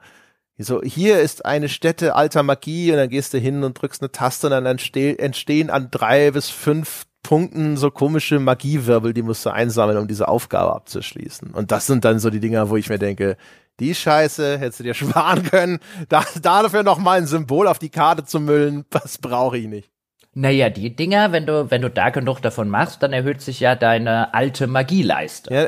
So, 0.63 0.83
hier 0.83 1.21
ist 1.21 1.47
eine 1.47 1.71
Stätte 1.71 2.15
alter 2.15 2.43
Magie 2.43 2.91
und 2.91 2.99
dann 2.99 3.09
gehst 3.09 3.33
du 3.33 3.39
hin 3.39 3.65
und 3.65 3.81
drückst 3.81 4.03
eine 4.03 4.13
Taste 4.13 4.49
und 4.49 4.51
dann 4.51 4.67
entstehen 4.67 5.71
an 5.71 5.89
drei 5.91 6.33
bis 6.33 6.51
fünf 6.51 7.07
Punkten 7.23 7.77
so 7.77 7.91
komische 7.91 8.39
Magiewirbel, 8.41 9.13
die 9.13 9.23
musst 9.23 9.45
du 9.45 9.51
einsammeln, 9.51 9.99
um 9.99 10.09
diese 10.09 10.29
Aufgabe 10.29 10.75
abzuschließen. 10.75 11.51
Und 11.53 11.71
das 11.71 11.87
sind 11.87 12.05
dann 12.05 12.19
so 12.19 12.31
die 12.31 12.41
Dinger, 12.41 12.71
wo 12.71 12.77
ich 12.77 12.89
mir 12.89 12.99
denke, 12.99 13.37
die 13.79 13.95
Scheiße 13.95 14.59
hättest 14.59 14.81
du 14.81 14.85
dir 14.85 14.95
sparen 14.95 15.43
können, 15.43 15.79
da, 16.09 16.25
dafür 16.41 16.83
noch 16.83 16.99
mal 16.99 17.19
ein 17.19 17.27
Symbol 17.27 17.67
auf 17.67 17.79
die 17.79 17.91
Karte 17.91 18.25
zu 18.25 18.41
müllen, 18.41 18.85
das 18.91 19.19
brauche 19.19 19.59
ich 19.59 19.67
nicht. 19.67 19.91
Naja, 20.33 20.71
die 20.71 20.95
Dinger, 20.95 21.33
wenn 21.33 21.45
du, 21.45 21.71
wenn 21.71 21.83
du 21.83 21.91
da 21.91 22.11
genug 22.11 22.41
davon 22.41 22.69
machst, 22.69 23.03
dann 23.03 23.13
erhöht 23.13 23.41
sich 23.41 23.59
ja 23.59 23.75
deine 23.75 24.33
alte 24.33 24.69
Magieleiste. 24.69 25.53
Ja, 25.53 25.67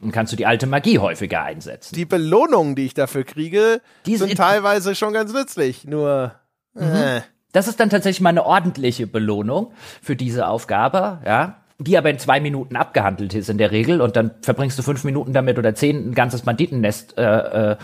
Dann 0.00 0.10
kannst 0.10 0.32
du 0.32 0.36
die 0.36 0.44
alte 0.44 0.66
Magie 0.66 0.98
häufiger 0.98 1.44
einsetzen. 1.44 1.94
Die 1.94 2.04
Belohnungen, 2.04 2.74
die 2.74 2.86
ich 2.86 2.94
dafür 2.94 3.22
kriege, 3.22 3.80
die 4.04 4.16
sind 4.16 4.34
teilweise 4.36 4.96
schon 4.96 5.12
ganz 5.12 5.32
nützlich. 5.32 5.84
Nur. 5.84 6.34
Mhm. 6.74 6.82
Äh. 6.82 7.20
Das 7.52 7.68
ist 7.68 7.78
dann 7.80 7.90
tatsächlich 7.90 8.20
mal 8.20 8.30
eine 8.30 8.44
ordentliche 8.44 9.06
Belohnung 9.06 9.72
für 10.00 10.16
diese 10.16 10.48
Aufgabe, 10.48 11.20
ja 11.24 11.56
die 11.84 11.98
aber 11.98 12.10
in 12.10 12.18
zwei 12.18 12.40
Minuten 12.40 12.76
abgehandelt 12.76 13.34
ist 13.34 13.50
in 13.50 13.58
der 13.58 13.70
Regel 13.70 14.00
und 14.00 14.16
dann 14.16 14.32
verbringst 14.42 14.78
du 14.78 14.82
fünf 14.82 15.04
Minuten 15.04 15.32
damit 15.32 15.58
oder 15.58 15.74
zehn 15.74 16.10
ein 16.10 16.14
ganzes 16.14 16.42
Banditennest 16.42 17.18
äh, 17.18 17.72
äh, 17.72 17.76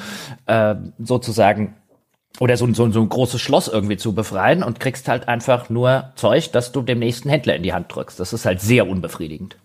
äh, 0.46 0.76
sozusagen 0.98 1.74
oder 2.40 2.56
so, 2.56 2.72
so, 2.72 2.90
so 2.90 3.00
ein 3.00 3.08
großes 3.08 3.40
Schloss 3.40 3.68
irgendwie 3.68 3.96
zu 3.96 4.14
befreien 4.14 4.62
und 4.62 4.78
kriegst 4.80 5.08
halt 5.08 5.26
einfach 5.26 5.70
nur 5.70 6.12
Zeug, 6.14 6.52
das 6.52 6.72
du 6.72 6.82
dem 6.82 7.00
nächsten 7.00 7.28
Händler 7.28 7.56
in 7.56 7.62
die 7.62 7.72
Hand 7.72 7.92
drückst. 7.92 8.20
Das 8.20 8.32
ist 8.32 8.46
halt 8.46 8.60
sehr 8.60 8.86
unbefriedigend. 8.86 9.56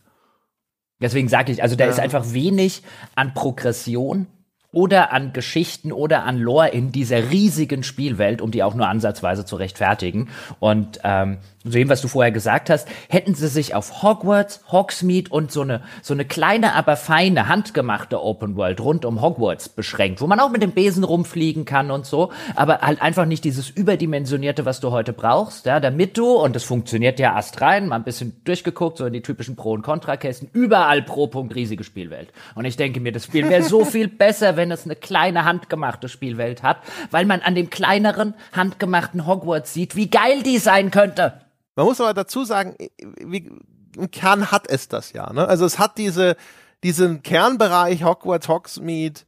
Deswegen 0.99 1.27
sage 1.27 1.51
ich, 1.51 1.61
also 1.61 1.75
da 1.75 1.85
ja. 1.85 1.91
ist 1.91 1.99
einfach 1.99 2.33
wenig 2.33 2.81
an 3.15 3.33
Progression 3.33 4.27
oder 4.73 5.13
an 5.13 5.31
Geschichten 5.31 5.93
oder 5.93 6.23
an 6.23 6.37
Lore 6.37 6.69
in 6.69 6.91
dieser 6.91 7.29
riesigen 7.29 7.83
Spielwelt, 7.83 8.41
um 8.41 8.51
die 8.51 8.63
auch 8.63 8.73
nur 8.73 8.89
ansatzweise 8.89 9.45
zu 9.45 9.55
rechtfertigen. 9.55 10.29
Und 10.59 10.99
ähm, 11.03 11.37
dem, 11.63 11.89
was 11.89 12.01
du 12.01 12.07
vorher 12.07 12.31
gesagt 12.31 12.69
hast, 12.69 12.87
hätten 13.09 13.35
sie 13.35 13.47
sich 13.47 13.73
auf 13.73 14.03
Hogwarts, 14.03 14.61
Hogsmeade 14.71 15.29
und 15.29 15.51
so 15.51 15.61
eine, 15.61 15.81
so 16.01 16.13
eine 16.13 16.25
kleine, 16.25 16.73
aber 16.75 16.97
feine, 16.97 17.47
handgemachte 17.47 18.21
Open 18.21 18.55
World 18.55 18.81
rund 18.81 19.05
um 19.05 19.21
Hogwarts 19.21 19.69
beschränkt, 19.69 20.21
wo 20.21 20.27
man 20.27 20.39
auch 20.39 20.49
mit 20.49 20.61
dem 20.61 20.71
Besen 20.71 21.03
rumfliegen 21.03 21.65
kann 21.65 21.91
und 21.91 22.05
so, 22.05 22.31
aber 22.55 22.79
halt 22.81 23.01
einfach 23.01 23.25
nicht 23.25 23.43
dieses 23.45 23.69
überdimensionierte, 23.69 24.65
was 24.65 24.79
du 24.79 24.91
heute 24.91 25.13
brauchst, 25.13 25.65
ja, 25.65 25.79
damit 25.79 26.17
du, 26.17 26.33
und 26.33 26.55
das 26.55 26.63
funktioniert 26.63 27.19
ja 27.19 27.35
astrein, 27.35 27.87
mal 27.87 27.95
ein 27.95 28.03
bisschen 28.03 28.41
durchgeguckt, 28.43 28.97
so 28.97 29.05
in 29.05 29.13
die 29.13 29.21
typischen 29.21 29.55
Pro- 29.55 29.73
und 29.73 29.83
Kontrakästen, 29.83 30.49
überall 30.51 31.01
pro 31.01 31.27
Punkt 31.27 31.55
riesige 31.55 31.83
Spielwelt. 31.83 32.33
Und 32.55 32.65
ich 32.65 32.75
denke 32.75 32.99
mir, 32.99 33.11
das 33.11 33.25
Spiel 33.25 33.47
wäre 33.49 33.63
so 33.63 33.85
viel 33.85 34.07
besser, 34.07 34.57
wenn 34.57 34.71
es 34.71 34.85
eine 34.85 34.95
kleine, 34.95 35.45
handgemachte 35.45 36.09
Spielwelt 36.09 36.63
hat, 36.63 36.77
weil 37.11 37.25
man 37.25 37.41
an 37.41 37.55
dem 37.55 37.69
kleineren, 37.69 38.33
handgemachten 38.51 39.25
Hogwarts 39.25 39.73
sieht, 39.73 39.95
wie 39.95 40.09
geil 40.09 40.43
die 40.43 40.57
sein 40.57 40.91
könnte. 40.91 41.33
Man 41.75 41.85
muss 41.85 42.01
aber 42.01 42.13
dazu 42.13 42.45
sagen, 42.45 42.75
wie, 43.19 43.51
im 43.97 44.11
Kern 44.11 44.51
hat 44.51 44.67
es 44.69 44.87
das 44.87 45.13
ja. 45.13 45.31
Ne? 45.33 45.47
Also 45.47 45.65
es 45.65 45.79
hat 45.79 45.97
diese, 45.97 46.35
diesen 46.83 47.23
Kernbereich 47.23 48.03
Hogwarts, 48.03 48.47
Hogsmeade, 48.47 49.21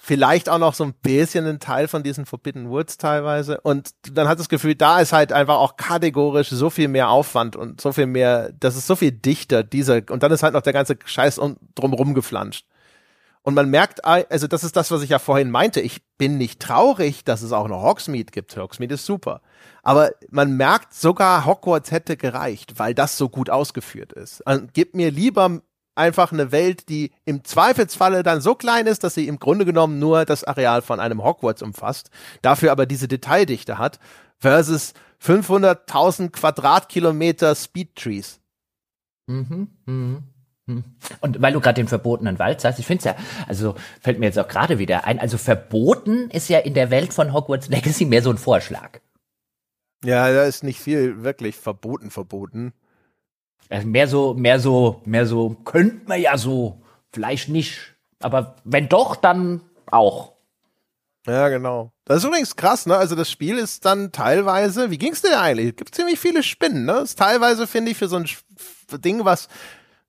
vielleicht 0.00 0.48
auch 0.48 0.58
noch 0.58 0.74
so 0.74 0.84
ein 0.84 0.94
bisschen 0.94 1.44
ein 1.46 1.58
Teil 1.58 1.88
von 1.88 2.02
diesen 2.02 2.24
Forbidden 2.24 2.70
Woods 2.70 2.98
teilweise. 2.98 3.60
Und 3.60 3.90
dann 4.10 4.28
hat 4.28 4.38
das 4.38 4.48
Gefühl, 4.48 4.76
da 4.76 5.00
ist 5.00 5.12
halt 5.12 5.32
einfach 5.32 5.56
auch 5.56 5.76
kategorisch 5.76 6.50
so 6.50 6.70
viel 6.70 6.88
mehr 6.88 7.10
Aufwand 7.10 7.56
und 7.56 7.80
so 7.80 7.92
viel 7.92 8.06
mehr, 8.06 8.52
das 8.52 8.76
ist 8.76 8.86
so 8.86 8.94
viel 8.94 9.10
dichter, 9.12 9.64
dieser, 9.64 10.02
und 10.08 10.22
dann 10.22 10.30
ist 10.32 10.44
halt 10.44 10.54
noch 10.54 10.62
der 10.62 10.72
ganze 10.72 10.96
Scheiß 11.04 11.40
drumrum 11.74 12.14
geflanscht. 12.14 12.64
Und 13.42 13.54
man 13.54 13.70
merkt, 13.70 14.04
also 14.04 14.46
das 14.46 14.64
ist 14.64 14.76
das, 14.76 14.90
was 14.90 15.02
ich 15.02 15.10
ja 15.10 15.18
vorhin 15.18 15.50
meinte. 15.50 15.80
Ich 15.80 16.02
bin 16.18 16.36
nicht 16.36 16.60
traurig, 16.60 17.24
dass 17.24 17.42
es 17.42 17.52
auch 17.52 17.68
noch 17.68 17.82
Hogsmeade 17.82 18.30
gibt. 18.30 18.56
Hogsmeade 18.56 18.94
ist 18.94 19.06
super. 19.06 19.40
Aber 19.82 20.10
man 20.30 20.56
merkt, 20.56 20.92
sogar 20.92 21.46
Hogwarts 21.46 21.90
hätte 21.90 22.16
gereicht, 22.16 22.78
weil 22.78 22.94
das 22.94 23.16
so 23.16 23.28
gut 23.28 23.48
ausgeführt 23.48 24.12
ist. 24.12 24.46
Also, 24.46 24.66
gib 24.72 24.94
mir 24.94 25.10
lieber 25.10 25.62
einfach 25.94 26.32
eine 26.32 26.52
Welt, 26.52 26.88
die 26.88 27.10
im 27.24 27.44
Zweifelsfalle 27.44 28.22
dann 28.22 28.40
so 28.40 28.54
klein 28.54 28.86
ist, 28.86 29.04
dass 29.04 29.14
sie 29.14 29.26
im 29.26 29.38
Grunde 29.38 29.64
genommen 29.64 29.98
nur 29.98 30.24
das 30.24 30.44
Areal 30.44 30.80
von 30.80 31.00
einem 31.00 31.22
Hogwarts 31.22 31.62
umfasst, 31.62 32.10
dafür 32.40 32.72
aber 32.72 32.86
diese 32.86 33.08
Detaildichte 33.08 33.78
hat, 33.78 33.98
versus 34.38 34.94
500.000 35.22 36.30
Quadratkilometer 36.30 37.54
Speed 37.54 37.96
Trees. 37.96 38.40
Mhm, 39.26 39.68
mhm. 39.84 40.22
Hm. 40.68 40.84
Und 41.20 41.40
weil 41.40 41.54
du 41.54 41.60
gerade 41.60 41.80
den 41.80 41.88
verbotenen 41.88 42.38
Wald 42.38 42.60
sagst, 42.60 42.78
ich 42.78 42.86
finde 42.86 42.98
es 42.98 43.04
ja, 43.06 43.16
also 43.48 43.74
fällt 44.02 44.18
mir 44.18 44.26
jetzt 44.26 44.38
auch 44.38 44.48
gerade 44.48 44.78
wieder 44.78 45.06
ein, 45.06 45.18
also 45.18 45.38
verboten 45.38 46.28
ist 46.30 46.50
ja 46.50 46.58
in 46.58 46.74
der 46.74 46.90
Welt 46.90 47.14
von 47.14 47.32
Hogwarts 47.32 47.68
Legacy 47.68 48.04
mehr 48.04 48.22
so 48.22 48.30
ein 48.30 48.36
Vorschlag. 48.36 49.00
Ja, 50.04 50.30
da 50.30 50.44
ist 50.44 50.62
nicht 50.62 50.78
viel 50.78 51.22
wirklich 51.22 51.56
verboten, 51.56 52.10
verboten. 52.10 52.74
Also 53.70 53.88
mehr 53.88 54.08
so, 54.08 54.34
mehr 54.34 54.60
so, 54.60 55.00
mehr 55.06 55.26
so, 55.26 55.56
könnte 55.64 56.06
man 56.06 56.20
ja 56.20 56.36
so, 56.36 56.82
vielleicht 57.12 57.48
nicht. 57.48 57.94
Aber 58.20 58.56
wenn 58.64 58.88
doch, 58.90 59.16
dann 59.16 59.62
auch. 59.90 60.34
Ja, 61.26 61.48
genau. 61.48 61.92
Das 62.04 62.18
ist 62.18 62.24
übrigens 62.24 62.56
krass, 62.56 62.86
ne? 62.86 62.96
Also 62.96 63.14
das 63.14 63.30
Spiel 63.30 63.58
ist 63.58 63.84
dann 63.84 64.12
teilweise, 64.12 64.90
wie 64.90 64.98
ging's 64.98 65.22
dir 65.22 65.40
eigentlich? 65.40 65.70
Es 65.70 65.76
gibt 65.76 65.94
ziemlich 65.94 66.20
viele 66.20 66.42
Spinnen, 66.42 66.84
ne? 66.84 66.92
Das 66.92 67.10
ist 67.10 67.18
teilweise, 67.18 67.66
finde 67.66 67.90
ich, 67.90 67.98
für 67.98 68.08
so 68.08 68.16
ein 68.16 68.26
Ding, 69.02 69.24
was 69.24 69.48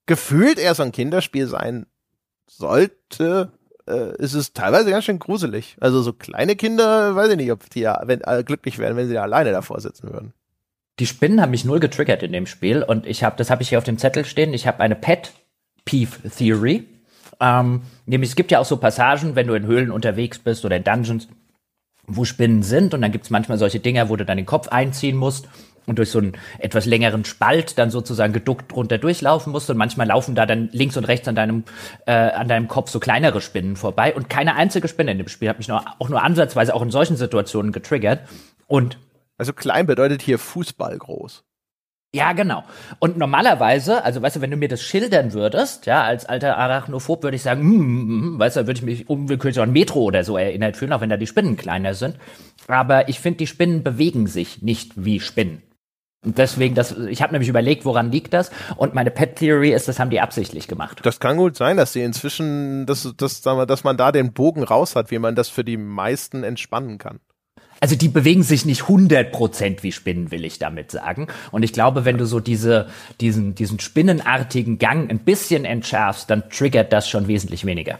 gefühlt 0.09 0.57
eher 0.57 0.73
so 0.73 0.81
ein 0.81 0.91
Kinderspiel 0.91 1.45
sein 1.45 1.85
sollte, 2.47 3.51
äh, 3.87 4.17
ist 4.17 4.33
es 4.33 4.53
teilweise 4.53 4.89
ganz 4.89 5.05
schön 5.05 5.19
gruselig. 5.19 5.77
Also 5.79 6.01
so 6.01 6.13
kleine 6.13 6.55
Kinder, 6.55 7.15
weiß 7.15 7.29
ich 7.29 7.37
nicht, 7.37 7.51
ob 7.51 7.69
die 7.69 7.81
ja 7.81 8.01
wenn, 8.05 8.21
äh, 8.21 8.43
glücklich 8.43 8.79
wären, 8.79 8.97
wenn 8.97 9.07
sie 9.07 9.13
da 9.13 9.21
alleine 9.21 9.51
davor 9.51 9.79
sitzen 9.79 10.11
würden. 10.11 10.33
Die 10.97 11.05
Spinnen 11.05 11.39
haben 11.39 11.51
mich 11.51 11.63
null 11.63 11.79
getriggert 11.79 12.23
in 12.23 12.31
dem 12.31 12.47
Spiel 12.47 12.81
und 12.81 13.05
ich 13.05 13.23
habe, 13.23 13.35
das 13.37 13.51
habe 13.51 13.61
ich 13.61 13.69
hier 13.69 13.77
auf 13.77 13.83
dem 13.83 13.99
Zettel 13.99 14.25
stehen, 14.25 14.51
ich 14.55 14.65
habe 14.65 14.79
eine 14.79 14.95
Pet 14.95 15.31
Peeve 15.85 16.27
Theory. 16.27 16.85
Ähm, 17.39 17.83
nämlich 18.07 18.31
es 18.31 18.35
gibt 18.35 18.49
ja 18.49 18.57
auch 18.57 18.65
so 18.65 18.77
Passagen, 18.77 19.35
wenn 19.35 19.45
du 19.45 19.53
in 19.53 19.67
Höhlen 19.67 19.91
unterwegs 19.91 20.39
bist 20.39 20.65
oder 20.65 20.77
in 20.77 20.83
Dungeons, 20.83 21.27
wo 22.07 22.25
Spinnen 22.25 22.63
sind 22.63 22.95
und 22.95 23.03
dann 23.03 23.11
gibt's 23.11 23.29
manchmal 23.29 23.59
solche 23.59 23.79
Dinger, 23.79 24.09
wo 24.09 24.15
du 24.15 24.25
dann 24.25 24.37
den 24.37 24.47
Kopf 24.47 24.69
einziehen 24.69 25.17
musst 25.17 25.47
und 25.89 25.97
durch 25.97 26.11
so 26.11 26.19
einen 26.19 26.33
etwas 26.59 26.85
längeren 26.85 27.25
Spalt 27.25 27.77
dann 27.77 27.89
sozusagen 27.89 28.31
geduckt 28.31 28.71
drunter 28.71 28.97
durchlaufen 28.97 29.51
musst 29.51 29.69
und 29.69 29.77
manchmal 29.77 30.07
laufen 30.07 30.35
da 30.35 30.45
dann 30.45 30.69
links 30.71 30.95
und 30.95 31.05
rechts 31.05 31.27
an 31.27 31.35
deinem 31.35 31.63
äh, 32.05 32.11
an 32.11 32.47
deinem 32.47 32.67
Kopf 32.67 32.89
so 32.89 32.99
kleinere 32.99 33.41
Spinnen 33.41 33.75
vorbei 33.75 34.13
und 34.15 34.29
keine 34.29 34.55
einzige 34.55 34.87
Spinne 34.87 35.11
in 35.11 35.17
dem 35.17 35.27
Spiel 35.27 35.49
hat 35.49 35.57
mich 35.57 35.67
nur, 35.67 35.83
auch 35.99 36.09
nur 36.09 36.23
ansatzweise 36.23 36.73
auch 36.73 36.81
in 36.81 36.91
solchen 36.91 37.17
Situationen 37.17 37.71
getriggert 37.71 38.21
und 38.67 38.97
also 39.37 39.53
klein 39.53 39.87
bedeutet 39.87 40.21
hier 40.21 40.37
Fußball 40.37 40.97
groß. 40.97 41.43
Ja, 42.11 42.33
genau. 42.33 42.63
Und 42.97 43.17
normalerweise, 43.17 44.03
also 44.03 44.21
weißt 44.21 44.37
du, 44.37 44.41
wenn 44.41 44.49
du 44.49 44.57
mir 44.57 44.67
das 44.67 44.81
schildern 44.81 45.33
würdest, 45.33 45.85
ja, 45.85 46.03
als 46.03 46.25
alter 46.25 46.57
Arachnophob 46.57 47.21
würde 47.21 47.35
ich 47.35 47.43
sagen, 47.43 47.61
hm, 47.61 47.79
hm 47.79 48.39
weißt 48.39 48.57
du, 48.57 48.61
würde 48.61 48.79
ich 48.79 48.81
mich 48.81 49.09
unwillkürlich 49.09 49.59
an 49.59 49.71
Metro 49.71 50.01
oder 50.01 50.23
so 50.23 50.35
erinnert 50.35 50.75
fühlen, 50.75 50.91
auch 50.91 51.01
wenn 51.01 51.09
da 51.11 51.17
die 51.17 51.27
Spinnen 51.27 51.55
kleiner 51.55 51.93
sind. 51.93 52.15
Aber 52.67 53.09
ich 53.09 53.19
finde, 53.19 53.37
die 53.37 53.47
Spinnen 53.47 53.83
bewegen 53.83 54.25
sich 54.25 54.63
nicht 54.63 54.93
wie 54.95 55.19
Spinnen. 55.19 55.61
Deswegen, 56.21 56.75
das, 56.75 56.91
ich 56.97 57.21
habe 57.21 57.31
nämlich 57.31 57.47
überlegt, 57.47 57.85
woran 57.85 58.11
liegt 58.11 58.33
das? 58.33 58.51
Und 58.75 58.93
meine 58.93 59.09
Pet 59.09 59.37
Theory 59.37 59.71
ist, 59.73 59.87
das 59.87 59.99
haben 59.99 60.09
die 60.09 60.19
absichtlich 60.19 60.67
gemacht. 60.67 60.99
Das 61.03 61.21
kann 61.21 61.37
gut 61.37 61.55
sein, 61.55 61.77
dass 61.77 61.93
sie 61.93 62.01
inzwischen, 62.01 62.85
dass, 62.85 63.13
dass, 63.15 63.41
dass 63.41 63.83
man 63.85 63.95
da 63.95 64.11
den 64.11 64.33
Bogen 64.33 64.63
raus 64.63 64.97
hat, 64.97 65.11
wie 65.11 65.19
man 65.19 65.35
das 65.35 65.47
für 65.47 65.63
die 65.63 65.77
meisten 65.77 66.43
entspannen 66.43 66.97
kann. 66.97 67.19
Also 67.79 67.95
die 67.95 68.09
bewegen 68.09 68.43
sich 68.43 68.65
nicht 68.65 68.81
100% 68.83 69.83
wie 69.83 69.93
Spinnen, 69.93 70.31
will 70.31 70.43
ich 70.43 70.59
damit 70.59 70.91
sagen. 70.91 71.27
Und 71.51 71.63
ich 71.63 71.71
glaube, 71.71 72.03
wenn 72.03 72.17
du 72.17 72.25
so 72.25 72.41
diese, 72.41 72.89
diesen, 73.21 73.55
diesen 73.55 73.79
spinnenartigen 73.79 74.77
Gang 74.77 75.09
ein 75.09 75.19
bisschen 75.19 75.63
entschärfst, 75.63 76.29
dann 76.29 76.49
triggert 76.49 76.91
das 76.91 77.07
schon 77.07 77.29
wesentlich 77.29 77.65
weniger. 77.65 77.99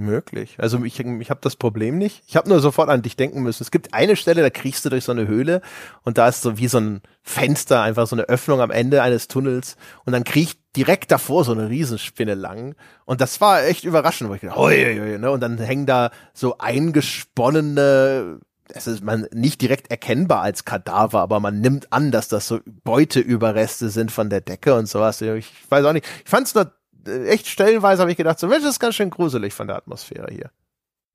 Möglich. 0.00 0.54
Also 0.58 0.84
ich, 0.84 1.00
ich 1.00 1.30
habe 1.30 1.40
das 1.42 1.56
Problem 1.56 1.98
nicht. 1.98 2.22
Ich 2.28 2.36
habe 2.36 2.48
nur 2.48 2.60
sofort 2.60 2.88
an 2.88 3.02
dich 3.02 3.16
denken 3.16 3.42
müssen. 3.42 3.64
Es 3.64 3.72
gibt 3.72 3.94
eine 3.94 4.14
Stelle, 4.14 4.42
da 4.42 4.50
kriegst 4.50 4.84
du 4.84 4.90
durch 4.90 5.02
so 5.02 5.10
eine 5.10 5.26
Höhle 5.26 5.60
und 6.04 6.18
da 6.18 6.28
ist 6.28 6.40
so 6.40 6.56
wie 6.56 6.68
so 6.68 6.78
ein 6.78 7.02
Fenster, 7.22 7.82
einfach 7.82 8.06
so 8.06 8.14
eine 8.14 8.28
Öffnung 8.28 8.60
am 8.60 8.70
Ende 8.70 9.02
eines 9.02 9.26
Tunnels 9.26 9.76
und 10.04 10.12
dann 10.12 10.22
kriecht 10.22 10.60
direkt 10.76 11.10
davor 11.10 11.42
so 11.42 11.50
eine 11.50 11.68
Riesenspinne 11.68 12.34
lang 12.34 12.76
und 13.06 13.20
das 13.20 13.40
war 13.40 13.64
echt 13.64 13.82
überraschend, 13.82 14.30
wo 14.30 14.34
ich 14.34 14.40
gedacht, 14.40 14.56
oi, 14.56 14.86
oi, 14.86 15.00
oi, 15.00 15.18
ne? 15.18 15.32
und 15.32 15.40
dann 15.40 15.58
hängen 15.58 15.86
da 15.86 16.12
so 16.32 16.58
eingesponnene 16.58 18.38
es 18.70 18.86
ist 18.86 19.02
man 19.02 19.26
nicht 19.32 19.60
direkt 19.60 19.90
erkennbar 19.90 20.42
als 20.42 20.64
Kadaver, 20.64 21.20
aber 21.20 21.40
man 21.40 21.60
nimmt 21.60 21.92
an, 21.92 22.10
dass 22.10 22.28
das 22.28 22.46
so 22.46 22.60
Beuteüberreste 22.84 23.88
sind 23.88 24.12
von 24.12 24.30
der 24.30 24.40
Decke 24.40 24.74
und 24.74 24.86
sowas. 24.86 25.20
Ich 25.22 25.50
weiß 25.70 25.84
auch 25.86 25.92
nicht. 25.92 26.06
Ich 26.24 26.30
fand 26.30 26.46
es 26.46 26.54
nur 26.54 26.70
echt 27.06 27.46
stellenweise 27.46 28.00
habe 28.02 28.10
ich 28.10 28.16
gedacht, 28.16 28.38
so 28.38 28.46
Mensch, 28.46 28.62
das 28.62 28.72
ist 28.72 28.80
ganz 28.80 28.94
schön 28.94 29.10
gruselig 29.10 29.54
von 29.54 29.66
der 29.66 29.76
Atmosphäre 29.76 30.28
hier. 30.32 30.50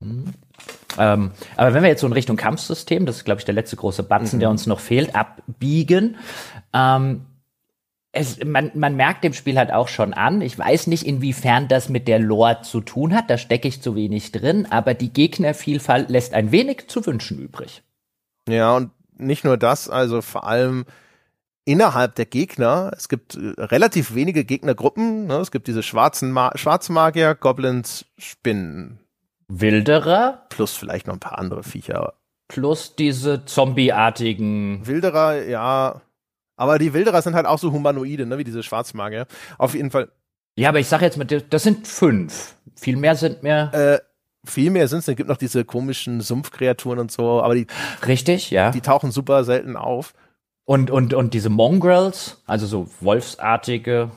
Mhm. 0.00 0.34
Ähm, 0.98 1.30
aber 1.56 1.74
wenn 1.74 1.82
wir 1.82 1.90
jetzt 1.90 2.00
so 2.00 2.06
in 2.06 2.12
Richtung 2.12 2.36
Kampfsystem, 2.36 3.06
das 3.06 3.16
ist, 3.16 3.24
glaube 3.24 3.40
ich, 3.40 3.44
der 3.44 3.54
letzte 3.54 3.76
große 3.76 4.02
Batzen, 4.02 4.38
mhm. 4.38 4.40
der 4.40 4.50
uns 4.50 4.66
noch 4.66 4.80
fehlt, 4.80 5.14
abbiegen, 5.14 6.16
ähm, 6.72 7.26
es, 8.14 8.42
man, 8.44 8.70
man 8.74 8.94
merkt 8.96 9.24
dem 9.24 9.32
Spiel 9.32 9.58
halt 9.58 9.72
auch 9.72 9.88
schon 9.88 10.14
an. 10.14 10.40
Ich 10.40 10.56
weiß 10.56 10.86
nicht, 10.86 11.04
inwiefern 11.04 11.68
das 11.68 11.88
mit 11.88 12.06
der 12.06 12.20
Lore 12.20 12.60
zu 12.62 12.80
tun 12.80 13.12
hat. 13.14 13.28
Da 13.28 13.38
stecke 13.38 13.66
ich 13.66 13.82
zu 13.82 13.96
wenig 13.96 14.30
drin. 14.30 14.68
Aber 14.70 14.94
die 14.94 15.12
Gegnervielfalt 15.12 16.10
lässt 16.10 16.32
ein 16.32 16.52
wenig 16.52 16.86
zu 16.86 17.04
wünschen 17.06 17.40
übrig. 17.40 17.82
Ja, 18.48 18.76
und 18.76 18.90
nicht 19.16 19.44
nur 19.44 19.56
das, 19.56 19.90
also 19.90 20.22
vor 20.22 20.46
allem 20.46 20.84
innerhalb 21.64 22.14
der 22.14 22.26
Gegner, 22.26 22.92
es 22.96 23.08
gibt 23.08 23.36
äh, 23.36 23.54
relativ 23.58 24.14
wenige 24.14 24.44
Gegnergruppen. 24.44 25.26
Ne? 25.26 25.36
Es 25.36 25.50
gibt 25.50 25.66
diese 25.66 25.82
schwarzen 25.82 26.30
Ma 26.30 26.52
Schwarzmagier, 26.54 27.34
Goblins, 27.34 28.06
Spinnen. 28.18 29.00
Wilderer. 29.48 30.46
Plus 30.48 30.74
vielleicht 30.74 31.06
noch 31.06 31.14
ein 31.14 31.20
paar 31.20 31.38
andere 31.38 31.62
Viecher. 31.62 32.14
Plus 32.48 32.96
diese 32.96 33.44
Zombie-artigen. 33.44 34.86
Wilderer, 34.86 35.44
ja. 35.44 36.02
Aber 36.56 36.78
die 36.78 36.92
Wilderer 36.92 37.20
sind 37.22 37.34
halt 37.34 37.46
auch 37.46 37.58
so 37.58 37.72
Humanoide, 37.72 38.26
ne, 38.26 38.38
wie 38.38 38.44
diese 38.44 38.62
Schwarzmagier. 38.62 39.26
Auf 39.58 39.74
jeden 39.74 39.90
Fall. 39.90 40.10
Ja, 40.56 40.68
aber 40.68 40.78
ich 40.78 40.86
sag 40.86 41.02
jetzt 41.02 41.16
mal, 41.16 41.24
das 41.24 41.62
sind 41.62 41.86
fünf. 41.86 42.54
Viel 42.76 42.96
mehr 42.96 43.16
sind 43.16 43.42
mir. 43.42 43.70
Äh, 43.72 43.98
viel 44.48 44.70
mehr 44.70 44.86
sind 44.88 45.00
es. 45.00 45.08
Es 45.08 45.16
gibt 45.16 45.28
noch 45.28 45.36
diese 45.36 45.64
komischen 45.64 46.20
Sumpfkreaturen 46.20 46.98
und 46.98 47.10
so, 47.10 47.42
aber 47.42 47.54
die. 47.54 47.66
Richtig, 48.06 48.50
ja. 48.50 48.70
Die 48.70 48.80
tauchen 48.82 49.10
super 49.10 49.42
selten 49.44 49.76
auf. 49.76 50.14
Und, 50.64 50.90
und, 50.90 51.12
und 51.12 51.34
diese 51.34 51.50
Mongrels, 51.50 52.42
also 52.46 52.66
so 52.66 52.88
wolfsartige. 53.00 54.10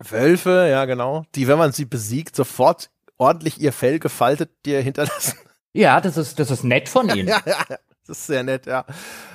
Wölfe, 0.00 0.66
ja, 0.68 0.84
genau. 0.84 1.24
Die, 1.34 1.46
wenn 1.46 1.58
man 1.58 1.72
sie 1.72 1.84
besiegt, 1.84 2.34
sofort 2.34 2.90
ordentlich 3.18 3.60
ihr 3.60 3.72
Fell 3.72 3.98
gefaltet 4.00 4.50
dir 4.66 4.80
hinterlassen. 4.80 5.38
Ja, 5.72 6.00
das 6.00 6.16
ist, 6.16 6.38
das 6.38 6.50
ist 6.50 6.64
nett 6.64 6.88
von 6.88 7.08
ihnen. 7.16 7.28
ja, 7.28 7.40
ja, 7.46 7.64
das 7.68 8.18
ist 8.18 8.26
sehr 8.26 8.42
nett, 8.42 8.66
ja. 8.66 8.84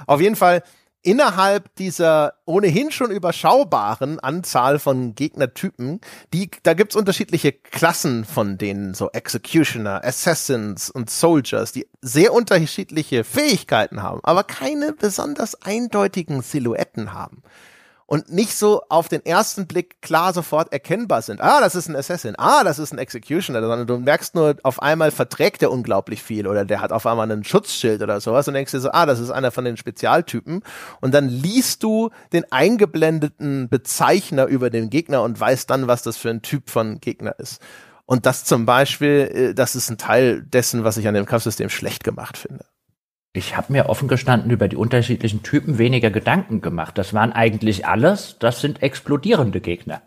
Auf 0.06 0.22
jeden 0.22 0.36
Fall, 0.36 0.62
innerhalb 1.08 1.74
dieser 1.78 2.34
ohnehin 2.44 2.92
schon 2.92 3.12
überschaubaren 3.12 4.20
Anzahl 4.20 4.78
von 4.78 5.16
Gegnertypen, 5.16 6.02
die, 6.34 6.52
da 6.64 6.74
gibt's 6.74 6.98
unterschiedliche 6.98 7.54
Klassen 7.54 8.26
von 8.26 8.58
denen, 8.58 8.94
so 8.94 9.10
Executioner, 9.12 10.04
Assassins 10.04 10.90
und 10.90 11.10
Soldiers, 11.10 11.72
die 11.72 11.88
sehr 12.02 12.34
unterschiedliche 12.34 13.24
Fähigkeiten 13.24 14.04
haben, 14.04 14.20
aber 14.24 14.44
keine 14.44 14.92
besonders 14.92 15.62
eindeutigen 15.62 16.42
Silhouetten 16.42 17.14
haben 17.14 17.42
und 18.08 18.32
nicht 18.32 18.58
so 18.58 18.82
auf 18.88 19.10
den 19.10 19.24
ersten 19.26 19.68
Blick 19.68 20.02
klar 20.02 20.34
sofort 20.34 20.72
erkennbar 20.72 21.22
sind. 21.22 21.42
Ah, 21.42 21.60
das 21.60 21.76
ist 21.76 21.90
ein 21.90 21.96
Assassin. 21.96 22.36
Ah, 22.38 22.64
das 22.64 22.80
ist 22.80 22.94
ein 22.94 22.98
Executioner. 22.98 23.60
Sondern 23.62 23.86
du 23.86 23.98
merkst 23.98 24.34
nur, 24.34 24.56
auf 24.64 24.82
einmal 24.82 25.12
verträgt 25.12 25.62
der 25.62 25.72
unglaublich 25.72 26.24
viel 26.24 26.48
oder 26.48 26.64
der 26.64 26.80
hat 26.80 26.94
auf 26.94 27.06
einmal 27.06 27.30
einen 27.30 27.44
Schutzschild 27.44 28.02
oder 28.02 28.22
sowas 28.22 28.48
und 28.48 28.54
denkst 28.54 28.72
dir 28.72 28.80
so, 28.80 28.92
ah, 28.92 29.06
das 29.06 29.20
ist 29.20 29.30
einer 29.30 29.52
von 29.52 29.66
den 29.66 29.76
Spezialtypen. 29.76 30.64
Und 31.02 31.14
dann 31.14 31.28
liest 31.28 31.84
du 31.84 32.10
den 32.32 32.50
eingeblendeten 32.50 33.68
Bezeichner 33.68 34.46
über 34.46 34.70
den 34.70 34.90
Gegner 34.90 35.22
und 35.22 35.38
weißt 35.38 35.70
dann, 35.70 35.88
was 35.88 36.02
das 36.02 36.16
für 36.16 36.30
ein 36.30 36.42
Typ 36.42 36.70
von 36.70 37.02
Gegner 37.02 37.38
ist. 37.38 37.62
Und 38.06 38.26
das 38.26 38.46
zum 38.46 38.66
Beispiel, 38.66 39.30
äh, 39.34 39.54
das 39.54 39.76
ist 39.76 39.90
ein 39.90 39.98
Teil 39.98 40.44
dessen, 40.44 40.86
was 40.86 40.96
ich 40.96 41.10
an 41.10 41.14
dem 41.14 41.26
Kampfsystem 41.26 41.70
schlecht 41.70 42.06
gemacht 42.06 42.38
finde. 42.38 42.64
Ich 43.38 43.56
habe 43.56 43.72
mir 43.72 43.88
offen 43.88 44.08
gestanden 44.08 44.50
über 44.50 44.68
die 44.68 44.76
unterschiedlichen 44.76 45.44
Typen 45.44 45.78
weniger 45.78 46.10
Gedanken 46.10 46.60
gemacht. 46.60 46.98
Das 46.98 47.14
waren 47.14 47.32
eigentlich 47.32 47.86
alles, 47.86 48.38
das 48.40 48.62
sind 48.62 48.82
explodierende 48.82 49.62
Gegner. 49.62 50.02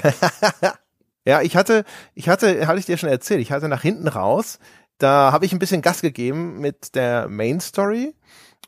ja, 1.24 1.42
ich 1.42 1.56
hatte, 1.56 1.84
ich 2.14 2.28
hatte, 2.28 2.68
hatte 2.68 2.78
ich 2.78 2.86
dir 2.86 2.96
schon 2.96 3.08
erzählt, 3.08 3.40
ich 3.40 3.50
hatte 3.50 3.68
nach 3.68 3.82
hinten 3.82 4.06
raus, 4.06 4.60
da 4.98 5.32
habe 5.32 5.46
ich 5.46 5.52
ein 5.52 5.58
bisschen 5.58 5.82
Gas 5.82 6.00
gegeben 6.00 6.60
mit 6.60 6.94
der 6.94 7.28
Main 7.28 7.58
Story 7.58 8.14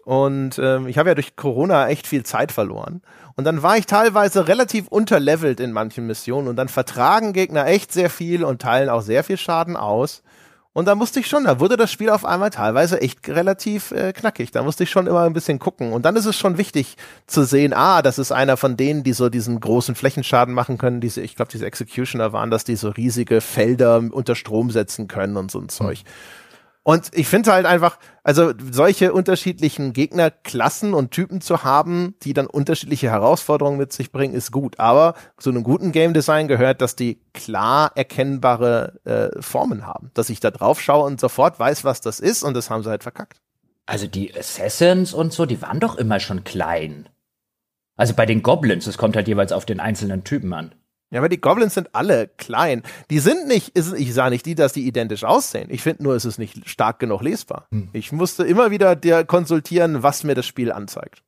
und 0.05 0.59
ähm, 0.59 0.89
ich 0.89 0.99
habe 0.99 1.11
ja 1.11 1.15
durch 1.15 1.37
Corona 1.37 1.89
echt 1.89 2.09
viel 2.09 2.24
Zeit 2.24 2.51
verloren. 2.51 3.03
Und 3.37 3.45
dann 3.45 3.62
war 3.62 3.79
ich 3.79 3.87
teilweise 3.87 4.49
relativ 4.49 4.89
unterlevelt 4.89 5.61
in 5.61 5.70
manchen 5.70 6.09
Missionen 6.09 6.49
und 6.49 6.57
dann 6.57 6.69
vertragen 6.69 7.33
Gegner 7.33 7.66
echt 7.66 7.93
sehr 7.93 8.11
viel 8.11 8.43
und 8.43 8.61
teilen 8.61 8.89
auch 8.89 9.03
sehr 9.03 9.23
viel 9.23 9.37
Schaden 9.37 9.77
aus. 9.77 10.24
Und 10.74 10.86
da 10.86 10.94
musste 10.94 11.20
ich 11.20 11.27
schon, 11.27 11.44
da 11.44 11.61
wurde 11.61 11.77
das 11.77 11.93
Spiel 11.93 12.09
auf 12.09 12.24
einmal 12.24 12.49
teilweise 12.49 13.01
echt 13.01 13.28
relativ 13.28 13.90
äh, 13.90 14.12
knackig. 14.15 14.53
Da 14.53 14.62
musste 14.62 14.85
ich 14.85 14.90
schon 14.90 15.07
immer 15.07 15.20
ein 15.23 15.35
bisschen 15.35 15.59
gucken. 15.59 15.93
Und 15.93 16.07
dann 16.07 16.16
ist 16.16 16.24
es 16.24 16.36
schon 16.36 16.57
wichtig 16.57 16.97
zu 17.27 17.44
sehen, 17.44 17.74
ah, 17.74 18.01
das 18.01 18.19
ist 18.19 18.32
einer 18.32 18.57
von 18.57 18.78
denen, 18.78 19.03
die 19.03 19.12
so 19.12 19.28
diesen 19.28 19.61
großen 19.61 19.94
Flächenschaden 19.94 20.55
machen 20.55 20.78
können. 20.78 21.03
Diese, 21.03 21.20
ich 21.20 21.36
glaube, 21.36 21.53
diese 21.53 21.66
Executioner 21.66 22.32
waren 22.32 22.51
das, 22.51 22.65
die 22.65 22.77
so 22.77 22.89
riesige 22.89 23.43
Felder 23.43 23.99
unter 23.99 24.35
Strom 24.35 24.70
setzen 24.70 25.09
können 25.09 25.36
und 25.36 25.51
so 25.51 25.61
ein 25.61 25.69
Zeug. 25.69 26.05
Mhm. 26.05 26.41
Und 26.84 27.10
ich 27.12 27.28
finde 27.28 27.52
halt 27.52 27.64
einfach, 27.64 27.98
also 28.24 28.52
solche 28.70 29.12
unterschiedlichen 29.12 29.92
Gegnerklassen 29.92 30.94
und 30.94 31.12
Typen 31.12 31.40
zu 31.40 31.62
haben, 31.62 32.16
die 32.22 32.34
dann 32.34 32.48
unterschiedliche 32.48 33.09
Herausforderungen 33.09 33.78
mit 33.78 33.92
sich 33.92 34.10
bringen, 34.10 34.34
ist 34.34 34.50
gut. 34.50 34.80
Aber 34.80 35.14
zu 35.38 35.50
einem 35.50 35.62
guten 35.62 35.92
Game 35.92 36.12
Design 36.12 36.48
gehört, 36.48 36.80
dass 36.80 36.96
die 36.96 37.20
klar 37.34 37.92
erkennbare 37.94 39.00
äh, 39.04 39.40
Formen 39.40 39.86
haben. 39.86 40.10
Dass 40.14 40.28
ich 40.28 40.40
da 40.40 40.50
drauf 40.50 40.80
schaue 40.80 41.06
und 41.06 41.20
sofort 41.20 41.60
weiß, 41.60 41.84
was 41.84 42.00
das 42.00 42.18
ist 42.18 42.42
und 42.42 42.54
das 42.54 42.68
haben 42.68 42.82
sie 42.82 42.90
halt 42.90 43.04
verkackt. 43.04 43.40
Also 43.86 44.09
die 44.09 44.36
Assassins 44.36 45.14
und 45.14 45.32
so, 45.32 45.46
die 45.46 45.62
waren 45.62 45.78
doch 45.78 45.96
immer 45.96 46.18
schon 46.18 46.42
klein. 46.42 47.09
Also 47.96 48.14
bei 48.14 48.26
den 48.26 48.42
Goblins, 48.42 48.88
es 48.88 48.98
kommt 48.98 49.14
halt 49.14 49.28
jeweils 49.28 49.52
auf 49.52 49.66
den 49.66 49.78
einzelnen 49.78 50.24
Typen 50.24 50.52
an. 50.52 50.74
Ja, 51.12 51.18
aber 51.18 51.28
die 51.28 51.40
Goblins 51.40 51.74
sind 51.74 51.94
alle 51.94 52.28
klein. 52.39 52.82
Die 53.10 53.18
sind 53.18 53.47
nicht, 53.47 53.76
ich 53.76 54.14
sage 54.14 54.30
nicht 54.30 54.47
die, 54.47 54.55
dass 54.55 54.72
die 54.72 54.86
identisch 54.86 55.24
aussehen. 55.24 55.68
Ich 55.70 55.82
finde 55.82 56.05
nur, 56.05 56.14
es 56.16 56.24
ist 56.24 56.39
nicht 56.39 56.68
stark 56.68 56.98
genug 56.98 57.20
lesbar. 57.22 57.66
Hm. 57.70 57.90
Ich 57.93 58.12
musste 58.12 58.44
immer 58.44 58.70
wieder 58.70 58.97
dir 58.97 59.22
konsultieren, 59.24 60.02
was 60.02 60.24
mir 60.24 60.34
das 60.34 60.47
Spiel 60.47 60.72
anzeigt. 60.72 61.22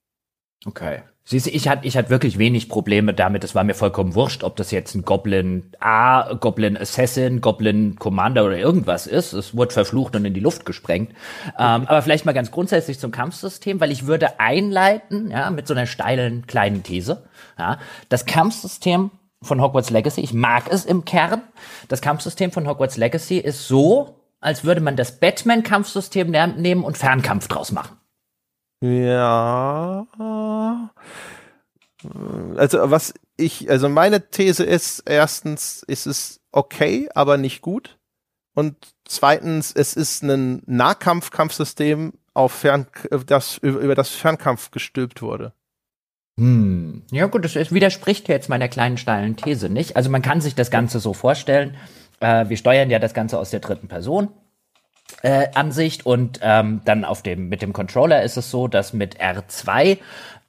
Okay. 0.65 1.03
Siehst 1.27 1.47
du, 1.47 1.51
ich 1.51 1.69
hatte 1.69 1.87
ich 1.87 1.97
hatte 1.99 2.09
wirklich 2.09 2.39
wenig 2.39 2.69
Probleme 2.71 3.13
damit. 3.13 3.45
Es 3.45 3.55
war 3.55 3.65
mir 3.65 3.75
vollkommen 3.75 4.15
wurscht, 4.15 4.43
ob 4.43 4.57
das 4.57 4.71
jetzt 4.71 4.95
ein 4.95 5.05
Goblin 5.05 5.73
A, 5.81 6.35
Goblin 6.35 6.77
Assassin, 6.77 7.43
Goblin 7.43 7.97
Commander 7.97 8.45
oder 8.45 8.59
irgendwas 8.59 9.07
ist. 9.07 9.35
Es 9.35 9.55
wurde 9.55 9.73
verflucht 9.73 10.17
und 10.17 10.25
in 10.25 10.35
die 10.35 10.41
Luft 10.41 10.65
gesprengt. 10.65 11.13
Ähm, 11.59 11.87
aber 11.87 12.01
vielleicht 12.01 12.25
mal 12.25 12.33
ganz 12.33 12.51
grundsätzlich 12.51 12.99
zum 12.99 13.11
Kampfsystem, 13.11 13.81
weil 13.81 13.91
ich 13.91 14.07
würde 14.07 14.39
einleiten, 14.41 15.31
ja, 15.31 15.51
mit 15.51 15.67
so 15.67 15.75
einer 15.75 15.87
steilen 15.87 16.47
kleinen 16.47 16.83
These. 16.83 17.25
Ja, 17.59 17.79
das 18.09 18.27
Kampfsystem 18.27 19.11
von 19.45 19.61
Hogwarts 19.61 19.91
Legacy. 19.91 20.21
Ich 20.21 20.33
mag 20.33 20.65
es 20.71 20.85
im 20.85 21.05
Kern. 21.05 21.43
Das 21.89 22.01
Kampfsystem 22.01 22.51
von 22.53 22.67
Hogwarts 22.67 22.97
Legacy 22.97 23.39
ist 23.39 23.69
so, 23.69 24.21
als 24.41 24.65
würde 24.65 24.81
man 24.81 24.97
das 24.97 25.21
Batman-Kampfsystem 25.21 26.31
nehmen 26.31 26.85
und 26.85 26.99
Fernkampf 26.99 27.49
draus 27.49 27.73
machen. 27.73 27.97
Ja. 28.81 30.07
Also 32.57 32.91
was 32.91 33.15
ich, 33.37 33.71
also 33.71 33.89
meine 33.89 34.29
These 34.29 34.65
ist, 34.65 35.03
erstens 35.07 35.83
ist 35.85 36.07
es 36.07 36.41
okay, 36.53 37.09
aber 37.15 37.39
nicht 37.39 37.63
gut. 37.63 37.99
Und 38.55 38.77
zweitens, 39.05 39.73
es 39.73 39.95
ist 39.95 40.23
ein 40.23 40.63
Nahkampf-Kampfsystem 40.67 42.13
auf 42.35 42.53
Fern, 42.53 42.87
das, 43.27 43.59
über 43.59 43.95
das 43.95 44.11
Fernkampf 44.11 44.71
gestülpt 44.71 45.23
wurde. 45.23 45.53
Hm. 46.39 47.03
Ja 47.13 47.27
gut, 47.27 47.45
das 47.45 47.73
widerspricht 47.73 48.29
jetzt 48.29 48.49
meiner 48.49 48.69
kleinen 48.69 48.97
steilen 48.97 49.37
These 49.37 49.69
nicht. 49.69 49.97
Also 49.97 50.11
man 50.11 50.23
kann 50.23 50.41
sich 50.41 50.55
das 50.55 50.71
Ganze 50.71 50.99
so 50.99 51.15
vorstellen. 51.15 51.77
Äh, 52.21 52.49
wir 52.49 52.57
steuern 52.57 52.91
ja 52.91 52.99
das 52.99 53.15
Ganze 53.15 53.39
aus 53.39 53.51
der 53.51 53.61
dritten 53.61 53.89
Person. 53.89 54.29
Äh, 55.23 55.49
Ansicht 55.55 56.07
und 56.07 56.41
ähm, 56.43 56.81
dann 56.85 57.05
auf 57.05 57.23
dem 57.23 57.49
mit 57.49 57.63
dem 57.63 57.73
Controller 57.73 58.23
ist 58.23 58.37
es 58.37 58.51
so, 58.51 58.69
dass 58.69 58.93
mit 58.93 59.21
R2 59.21 59.99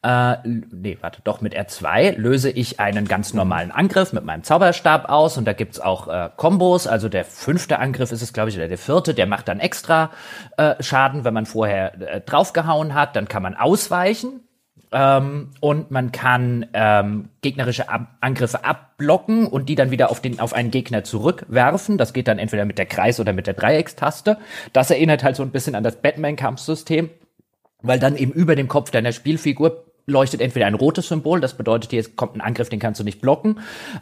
äh, 0.02 0.38
nee, 0.44 0.98
warte, 1.02 1.22
doch 1.24 1.42
mit 1.42 1.56
R2 1.56 2.16
löse 2.16 2.50
ich 2.52 2.80
einen 2.80 3.08
ganz 3.08 3.34
normalen 3.34 3.72
Angriff 3.72 4.14
mit 4.14 4.24
meinem 4.24 4.44
Zauberstab 4.44 5.10
aus 5.10 5.38
und 5.38 5.46
da 5.46 5.54
gibt's 5.54 5.80
auch 5.80 6.08
äh, 6.08 6.30
Kombos. 6.36 6.88
Also 6.88 7.10
der 7.10 7.26
fünfte 7.26 7.80
Angriff 7.80 8.12
ist 8.12 8.22
es, 8.22 8.32
glaube 8.32 8.50
ich, 8.50 8.56
oder 8.56 8.68
der 8.68 8.78
vierte, 8.78 9.14
der 9.14 9.26
macht 9.26 9.48
dann 9.48 9.60
extra 9.60 10.12
äh, 10.58 10.76
Schaden, 10.82 11.26
wenn 11.26 11.34
man 11.34 11.46
vorher 11.46 12.00
äh, 12.00 12.22
draufgehauen 12.22 12.94
hat. 12.94 13.16
Dann 13.16 13.28
kann 13.28 13.44
man 13.44 13.56
ausweichen 13.56 14.42
ähm, 14.92 15.52
und 15.60 15.92
man 15.92 16.12
kann 16.12 16.66
ähm, 16.74 17.30
gegnerische 17.42 17.90
Ab 17.90 18.08
Angriffe 18.22 18.64
abblocken 18.64 19.48
und 19.48 19.70
die 19.70 19.76
dann 19.76 19.92
wieder 19.92 20.10
auf, 20.10 20.22
den, 20.22 20.40
auf 20.40 20.54
einen 20.54 20.72
Gegner 20.72 21.04
zurückwerfen. 21.04 21.98
Das 21.98 22.14
geht 22.14 22.28
dann 22.28 22.40
entweder 22.40 22.66
mit 22.66 22.78
der 22.78 22.86
Kreis- 22.86 23.20
oder 23.20 23.34
mit 23.34 23.48
der 23.48 23.54
Dreieckstaste. 23.54 24.38
Das 24.74 24.92
erinnert 24.92 25.24
halt 25.24 25.36
so 25.36 25.44
ein 25.44 25.52
bisschen 25.52 25.76
an 25.76 25.84
das 25.84 25.98
Batman-Kampfsystem, 26.02 27.10
weil 27.82 28.00
dann 28.00 28.16
eben 28.16 28.32
über 28.32 28.56
dem 28.56 28.68
Kopf 28.68 28.92
deiner 28.92 29.12
Spielfigur 29.12 29.86
leuchtet 30.08 30.42
entweder 30.42 30.68
ein 30.68 30.76
rotes 30.76 31.08
Symbol, 31.08 31.42
das 31.42 31.56
bedeutet, 31.56 31.92
hier 31.92 32.04
kommt 32.16 32.36
ein 32.36 32.42
Angriff, 32.42 32.70
den 32.70 32.80
kannst 32.80 33.00
du 33.00 33.04
nicht 33.04 33.22
blocken. 33.22 33.60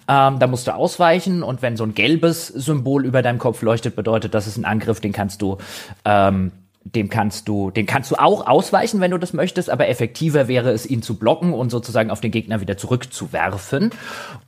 Ähm, 0.08 0.40
da 0.40 0.48
musst 0.48 0.68
du 0.68 0.76
ausweichen 0.76 1.44
und 1.44 1.62
wenn 1.62 1.78
so 1.78 1.86
ein 1.86 1.94
gelbes 1.94 2.48
Symbol 2.48 3.06
über 3.06 3.22
deinem 3.22 3.40
Kopf 3.40 3.62
leuchtet, 3.62 3.96
bedeutet, 3.96 4.34
das 4.34 4.48
ist 4.48 4.58
ein 4.58 4.66
Angriff, 4.66 5.00
den 5.00 5.14
kannst 5.14 5.42
du 5.42 5.58
ähm, 6.04 6.52
dem 6.86 7.10
kannst 7.10 7.48
du, 7.48 7.72
den 7.72 7.86
kannst 7.86 8.12
du 8.12 8.16
auch 8.16 8.46
ausweichen, 8.46 9.00
wenn 9.00 9.12
du 9.12 9.18
das 9.18 9.34
möchtest, 9.34 9.70
aber 9.70 9.88
effektiver 9.88 10.48
wäre 10.48 10.72
es, 10.72 10.86
ihn 10.86 11.02
zu 11.02 11.18
blocken 11.18 11.54
und 11.54 11.70
sozusagen 11.70 12.12
auf 12.12 12.22
den 12.22 12.32
Gegner 12.32 12.62
wieder 12.62 12.78
zurückzuwerfen. 12.78 13.92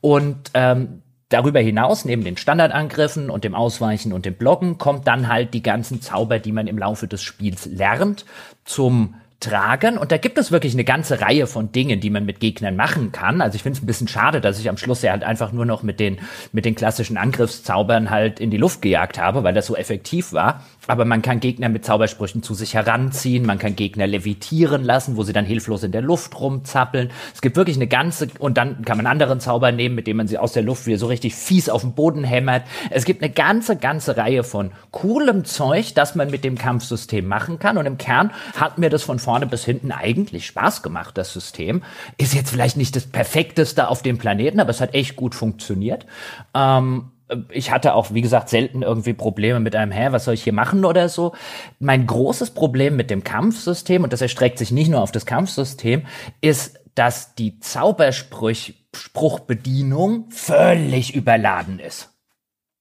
Und 0.01 0.51
ähm, 0.53 1.01
darüber 1.29 1.59
hinaus, 1.59 2.05
neben 2.05 2.23
den 2.23 2.37
Standardangriffen 2.37 3.29
und 3.29 3.43
dem 3.43 3.55
Ausweichen 3.55 4.13
und 4.13 4.25
dem 4.25 4.35
Blocken, 4.35 4.77
kommt 4.77 5.07
dann 5.07 5.27
halt 5.27 5.53
die 5.53 5.63
ganzen 5.63 6.01
Zauber, 6.01 6.39
die 6.39 6.51
man 6.51 6.67
im 6.67 6.77
Laufe 6.77 7.07
des 7.07 7.23
Spiels 7.23 7.65
lernt, 7.65 8.25
zum 8.65 9.15
tragen. 9.39 9.97
Und 9.97 10.11
da 10.11 10.17
gibt 10.17 10.37
es 10.37 10.51
wirklich 10.51 10.73
eine 10.73 10.83
ganze 10.83 11.21
Reihe 11.21 11.47
von 11.47 11.71
Dingen, 11.71 11.99
die 11.99 12.09
man 12.09 12.25
mit 12.25 12.39
Gegnern 12.39 12.75
machen 12.75 13.11
kann. 13.11 13.41
Also 13.41 13.55
ich 13.55 13.63
finde 13.63 13.77
es 13.77 13.83
ein 13.83 13.85
bisschen 13.85 14.07
schade, 14.07 14.41
dass 14.41 14.59
ich 14.59 14.69
am 14.69 14.77
Schluss 14.77 15.01
ja 15.01 15.11
halt 15.11 15.23
einfach 15.23 15.51
nur 15.51 15.65
noch 15.65 15.83
mit 15.83 15.99
den, 15.99 16.19
mit 16.51 16.65
den 16.65 16.75
klassischen 16.75 17.17
Angriffszaubern 17.17 18.09
halt 18.09 18.39
in 18.39 18.49
die 18.49 18.57
Luft 18.57 18.81
gejagt 18.81 19.19
habe, 19.19 19.43
weil 19.43 19.53
das 19.53 19.67
so 19.67 19.75
effektiv 19.75 20.33
war. 20.33 20.63
Aber 20.87 21.05
man 21.05 21.21
kann 21.21 21.39
Gegner 21.39 21.69
mit 21.69 21.85
Zaubersprüchen 21.85 22.43
zu 22.43 22.53
sich 22.53 22.75
heranziehen, 22.75 23.45
man 23.45 23.59
kann 23.59 23.75
Gegner 23.75 24.07
levitieren 24.07 24.83
lassen, 24.83 25.17
wo 25.17 25.23
sie 25.23 25.33
dann 25.33 25.45
hilflos 25.45 25.83
in 25.83 25.91
der 25.91 26.01
Luft 26.01 26.39
rumzappeln. 26.39 27.09
Es 27.33 27.41
gibt 27.41 27.55
wirklich 27.55 27.77
eine 27.77 27.87
ganze, 27.87 28.27
und 28.39 28.57
dann 28.57 28.83
kann 28.83 28.97
man 28.97 29.07
anderen 29.07 29.39
Zauber 29.39 29.71
nehmen, 29.71 29.95
mit 29.95 30.07
dem 30.07 30.17
man 30.17 30.27
sie 30.27 30.37
aus 30.37 30.53
der 30.53 30.63
Luft 30.63 30.85
wieder 30.85 30.97
so 30.97 31.07
richtig 31.07 31.35
fies 31.35 31.69
auf 31.69 31.81
den 31.81 31.93
Boden 31.93 32.23
hämmert. 32.23 32.63
Es 32.91 33.05
gibt 33.05 33.23
eine 33.23 33.31
ganze, 33.31 33.75
ganze 33.75 34.17
Reihe 34.17 34.43
von 34.43 34.71
coolem 34.91 35.45
Zeug, 35.45 35.93
das 35.95 36.15
man 36.15 36.29
mit 36.29 36.43
dem 36.43 36.57
Kampfsystem 36.57 37.27
machen 37.27 37.59
kann. 37.59 37.77
Und 37.77 37.85
im 37.85 37.97
Kern 37.97 38.31
hat 38.55 38.77
mir 38.77 38.89
das 38.89 39.03
von 39.03 39.19
vorne 39.19 39.47
bis 39.47 39.65
hinten 39.65 39.91
eigentlich 39.91 40.45
Spaß 40.45 40.83
gemacht, 40.83 41.17
das 41.17 41.33
System. 41.33 41.83
Ist 42.17 42.33
jetzt 42.33 42.51
vielleicht 42.51 42.77
nicht 42.77 42.95
das 42.95 43.05
perfekteste 43.05 43.87
auf 43.87 44.01
dem 44.01 44.17
Planeten, 44.17 44.59
aber 44.59 44.69
es 44.69 44.81
hat 44.81 44.93
echt 44.93 45.15
gut 45.15 45.35
funktioniert. 45.35 46.05
Ähm, 46.53 47.11
ich 47.49 47.71
hatte 47.71 47.95
auch, 47.95 48.13
wie 48.13 48.21
gesagt, 48.21 48.49
selten 48.49 48.83
irgendwie 48.83 49.13
Probleme 49.13 49.59
mit 49.59 49.75
einem, 49.75 49.91
hä, 49.91 50.09
was 50.11 50.25
soll 50.25 50.35
ich 50.35 50.43
hier 50.43 50.53
machen 50.53 50.85
oder 50.85 51.09
so. 51.09 51.33
Mein 51.79 52.05
großes 52.05 52.51
Problem 52.51 52.95
mit 52.95 53.09
dem 53.09 53.23
Kampfsystem, 53.23 54.03
und 54.03 54.13
das 54.13 54.21
erstreckt 54.21 54.59
sich 54.59 54.69
nicht 54.71 54.89
nur 54.89 55.01
auf 55.01 55.11
das 55.11 55.25
Kampfsystem, 55.25 56.05
ist, 56.41 56.79
dass 56.93 57.33
die 57.35 57.59
Zauberspruchbedienung 57.59 60.29
völlig 60.29 61.15
überladen 61.15 61.79
ist. 61.79 62.11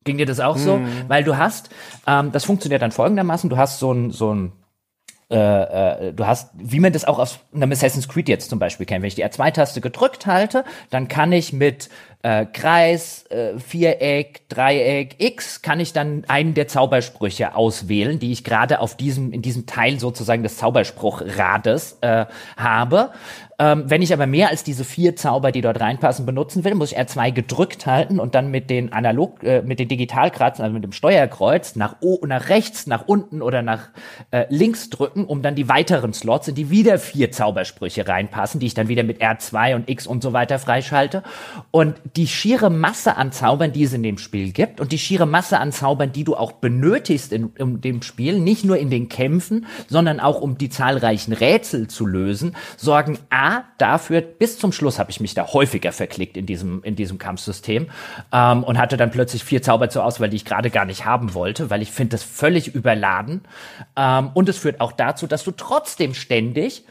Ging 0.04 0.18
dir 0.18 0.26
das 0.26 0.40
auch 0.40 0.58
so? 0.58 0.76
Mhm. 0.76 1.08
Weil 1.08 1.24
du 1.24 1.38
hast, 1.38 1.70
ähm, 2.06 2.30
das 2.30 2.44
funktioniert 2.44 2.82
dann 2.82 2.92
folgendermaßen, 2.92 3.48
du 3.48 3.56
hast 3.56 3.78
so 3.78 3.90
ein, 3.92 4.10
so 4.10 4.34
ein 4.34 4.52
äh, 5.30 6.08
äh, 6.08 6.12
du 6.12 6.26
hast, 6.26 6.50
wie 6.54 6.80
man 6.80 6.92
das 6.92 7.04
auch 7.04 7.18
aus 7.18 7.38
einem 7.54 7.72
Assassin's 7.72 8.08
Creed 8.08 8.28
jetzt 8.28 8.50
zum 8.50 8.58
Beispiel 8.58 8.84
kennt, 8.84 9.02
wenn 9.02 9.08
ich 9.08 9.14
die 9.14 9.24
R2-Taste 9.24 9.80
gedrückt 9.80 10.26
halte, 10.26 10.64
dann 10.90 11.08
kann 11.08 11.32
ich 11.32 11.52
mit 11.52 11.88
äh, 12.22 12.46
Kreis, 12.46 13.26
äh, 13.30 13.58
Viereck, 13.58 14.48
Dreieck, 14.48 15.16
X 15.18 15.62
kann 15.62 15.80
ich 15.80 15.92
dann 15.92 16.24
einen 16.28 16.54
der 16.54 16.68
Zaubersprüche 16.68 17.54
auswählen, 17.54 18.18
die 18.18 18.32
ich 18.32 18.44
gerade 18.44 18.80
auf 18.80 18.96
diesem 18.96 19.32
in 19.32 19.42
diesem 19.42 19.66
Teil 19.66 20.00
sozusagen 20.00 20.42
des 20.42 20.56
Zauberspruchrades 20.56 21.98
äh, 22.00 22.26
habe. 22.56 23.10
Ähm, 23.58 23.84
wenn 23.86 24.02
ich 24.02 24.12
aber 24.12 24.26
mehr 24.26 24.48
als 24.48 24.64
diese 24.64 24.84
vier 24.84 25.14
Zauber, 25.14 25.52
die 25.52 25.60
dort 25.60 25.80
reinpassen, 25.80 26.26
benutzen 26.26 26.64
will, 26.64 26.74
muss 26.74 26.92
ich 26.92 26.98
R2 26.98 27.30
gedrückt 27.30 27.86
halten 27.86 28.18
und 28.18 28.34
dann 28.34 28.50
mit 28.50 28.68
den 28.68 28.92
analog, 28.92 29.42
äh, 29.44 29.62
mit 29.62 29.78
den 29.78 29.88
Digitalkratzen, 29.88 30.64
also 30.64 30.74
mit 30.74 30.82
dem 30.82 30.92
Steuerkreuz 30.92 31.76
nach, 31.76 31.96
o 32.00 32.18
nach 32.26 32.48
rechts, 32.48 32.86
nach 32.86 33.06
unten 33.06 33.42
oder 33.42 33.62
nach 33.62 33.90
äh, 34.32 34.46
links 34.48 34.90
drücken, 34.90 35.24
um 35.24 35.42
dann 35.42 35.54
die 35.54 35.68
weiteren 35.68 36.12
Slots, 36.12 36.48
in 36.48 36.56
die 36.56 36.70
wieder 36.70 36.98
vier 36.98 37.30
Zaubersprüche 37.30 38.08
reinpassen, 38.08 38.58
die 38.58 38.66
ich 38.66 38.74
dann 38.74 38.88
wieder 38.88 39.04
mit 39.04 39.22
R2 39.22 39.76
und 39.76 39.88
X 39.88 40.06
und 40.06 40.22
so 40.22 40.32
weiter 40.32 40.58
freischalte. 40.58 41.22
Und 41.70 41.94
die 42.16 42.26
schiere 42.26 42.70
Masse 42.70 43.16
an 43.16 43.30
Zaubern, 43.30 43.72
die 43.72 43.84
es 43.84 43.92
in 43.92 44.02
dem 44.02 44.18
Spiel 44.18 44.50
gibt 44.52 44.80
und 44.80 44.90
die 44.90 44.98
schiere 44.98 45.26
Masse 45.26 45.60
an 45.60 45.70
Zaubern, 45.70 46.10
die 46.10 46.24
du 46.24 46.34
auch 46.34 46.52
benötigst 46.52 47.32
in, 47.32 47.52
in 47.56 47.80
dem 47.80 48.02
Spiel, 48.02 48.40
nicht 48.40 48.64
nur 48.64 48.78
in 48.78 48.90
den 48.90 49.08
Kämpfen, 49.08 49.66
sondern 49.88 50.18
auch 50.18 50.40
um 50.40 50.58
die 50.58 50.70
zahlreichen 50.70 51.32
Rätsel 51.32 51.86
zu 51.86 52.04
lösen, 52.04 52.56
sorgen 52.76 53.18
A 53.30 53.43
dafür, 53.78 54.20
bis 54.20 54.58
zum 54.58 54.72
Schluss 54.72 54.98
habe 54.98 55.10
ich 55.10 55.20
mich 55.20 55.34
da 55.34 55.52
häufiger 55.52 55.92
verklickt 55.92 56.36
in 56.36 56.46
diesem, 56.46 56.82
in 56.82 56.96
diesem 56.96 57.18
Kampfsystem 57.18 57.88
ähm, 58.32 58.64
und 58.64 58.78
hatte 58.78 58.96
dann 58.96 59.10
plötzlich 59.10 59.44
vier 59.44 59.62
Zauber 59.62 59.88
zur 59.88 60.04
Auswahl, 60.04 60.28
die 60.28 60.36
ich 60.36 60.44
gerade 60.44 60.70
gar 60.70 60.84
nicht 60.84 61.04
haben 61.04 61.34
wollte, 61.34 61.70
weil 61.70 61.82
ich 61.82 61.90
finde 61.90 62.10
das 62.10 62.22
völlig 62.22 62.74
überladen. 62.74 63.42
Ähm, 63.96 64.30
und 64.34 64.48
es 64.48 64.58
führt 64.58 64.80
auch 64.80 64.92
dazu, 64.92 65.26
dass 65.26 65.44
du 65.44 65.50
trotzdem 65.50 66.14
ständig 66.14 66.84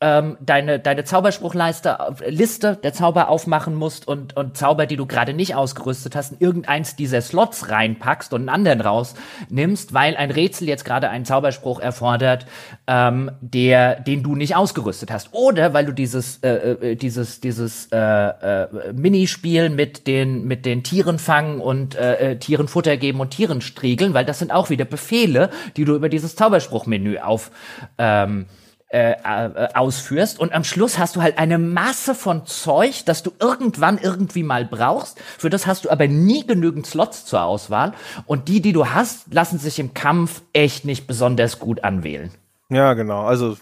ähm, 0.00 0.38
deine, 0.40 0.78
deine 0.78 1.04
Zauberspruchleiste, 1.04 1.98
Liste 2.26 2.78
der 2.82 2.94
Zauber 2.94 3.28
aufmachen 3.28 3.74
musst 3.74 4.08
und, 4.08 4.34
und 4.34 4.56
Zauber, 4.56 4.86
die 4.86 4.96
du 4.96 5.04
gerade 5.06 5.34
nicht 5.34 5.54
ausgerüstet 5.54 6.16
hast, 6.16 6.32
in 6.32 6.38
irgendeins 6.40 6.96
dieser 6.96 7.20
Slots 7.20 7.68
reinpackst 7.68 8.32
und 8.32 8.40
einen 8.40 8.48
anderen 8.48 8.80
rausnimmst, 8.80 9.92
weil 9.92 10.16
ein 10.16 10.30
Rätsel 10.30 10.68
jetzt 10.68 10.86
gerade 10.86 11.10
einen 11.10 11.26
Zauberspruch 11.26 11.80
erfordert, 11.80 12.46
ähm, 12.86 13.30
der, 13.42 14.00
den 14.00 14.22
du 14.22 14.36
nicht 14.36 14.56
ausgerüstet 14.56 15.10
hast. 15.10 15.34
Oder 15.34 15.74
weil 15.74 15.84
du 15.84 15.92
dieses, 15.92 16.38
äh, 16.38 16.48
äh, 16.48 16.96
dieses, 16.96 17.40
dieses 17.40 17.88
äh, 17.92 17.98
äh, 17.98 18.92
Minispiel 18.94 19.68
mit 19.68 20.06
den, 20.06 20.46
mit 20.46 20.64
den 20.64 20.82
Tieren 20.82 21.18
fangen 21.18 21.60
und 21.60 21.94
äh, 21.94 22.32
äh, 22.32 22.36
Tieren 22.36 22.68
Futter 22.68 22.96
geben 22.96 23.20
und 23.20 23.32
Tieren 23.32 23.60
striegeln, 23.60 24.14
weil 24.14 24.24
das 24.24 24.38
sind 24.38 24.50
auch 24.50 24.70
wieder 24.70 24.86
Befehle, 24.86 25.50
die 25.76 25.84
du 25.84 25.94
über 25.94 26.08
dieses 26.08 26.36
Zauberspruchmenü 26.36 27.18
auf 27.18 27.50
ähm, 27.98 28.46
äh, 28.92 29.12
äh, 29.12 29.68
ausführst 29.74 30.40
und 30.40 30.52
am 30.52 30.64
Schluss 30.64 30.98
hast 30.98 31.14
du 31.14 31.22
halt 31.22 31.38
eine 31.38 31.58
Masse 31.58 32.12
von 32.14 32.44
Zeug, 32.46 33.04
das 33.04 33.22
du 33.22 33.32
irgendwann 33.38 33.98
irgendwie 33.98 34.42
mal 34.42 34.64
brauchst. 34.64 35.20
Für 35.38 35.48
das 35.48 35.68
hast 35.68 35.84
du 35.84 35.90
aber 35.90 36.08
nie 36.08 36.44
genügend 36.44 36.88
Slots 36.88 37.24
zur 37.24 37.42
Auswahl 37.42 37.92
und 38.26 38.48
die, 38.48 38.60
die 38.60 38.72
du 38.72 38.88
hast, 38.88 39.32
lassen 39.32 39.60
sich 39.60 39.78
im 39.78 39.94
Kampf 39.94 40.42
echt 40.52 40.84
nicht 40.84 41.06
besonders 41.06 41.60
gut 41.60 41.84
anwählen. 41.84 42.32
Ja, 42.68 42.94
genau. 42.94 43.22
Also 43.22 43.56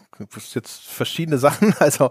jetzt 0.55 0.86
verschiedene 0.86 1.36
Sachen. 1.38 1.74
Also 1.78 2.10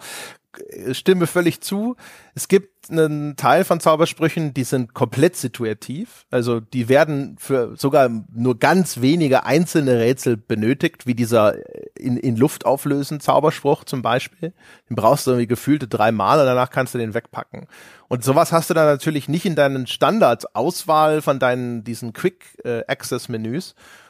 stimme 0.92 1.28
völlig 1.28 1.62
zu. 1.62 1.96
Es 2.36 2.48
gibt 2.48 2.90
einen 2.90 3.36
Teil 3.36 3.64
von 3.64 3.80
Zaubersprüchen, 3.80 4.54
die 4.54 4.64
sind 4.64 4.94
komplett 4.94 5.36
situativ. 5.36 6.26
Also 6.32 6.60
die 6.60 6.90
werden 6.90 7.36
für 7.40 7.76
sogar 7.76 8.10
nur 8.34 8.58
ganz 8.60 9.02
wenige 9.02 9.46
einzelne 9.46 10.00
Rätsel 10.00 10.38
benötigt, 10.38 11.06
wie 11.06 11.16
dieser 11.16 11.56
in, 11.98 12.18
in 12.18 12.38
Luft 12.38 12.66
auflösen 12.66 13.20
Zauberspruch 13.20 13.84
zum 13.84 14.02
Beispiel. 14.02 14.54
Den 14.90 14.96
brauchst 14.96 15.28
du 15.28 15.32
irgendwie 15.32 15.48
gefühlte 15.48 15.88
dreimal 15.88 16.40
und 16.40 16.46
danach 16.46 16.70
kannst 16.70 16.94
du 16.94 16.98
den 16.98 17.14
wegpacken. 17.14 17.68
Und 18.08 18.24
sowas 18.24 18.52
hast 18.52 18.70
du 18.70 18.74
dann 18.74 18.86
natürlich 18.86 19.28
nicht 19.28 19.46
in 19.46 19.56
deinen 19.56 19.88
Standardauswahl 19.88 21.22
von 21.22 21.40
deinen 21.40 21.84
diesen 21.84 22.14
Quick 22.14 22.58
äh. 22.64 22.84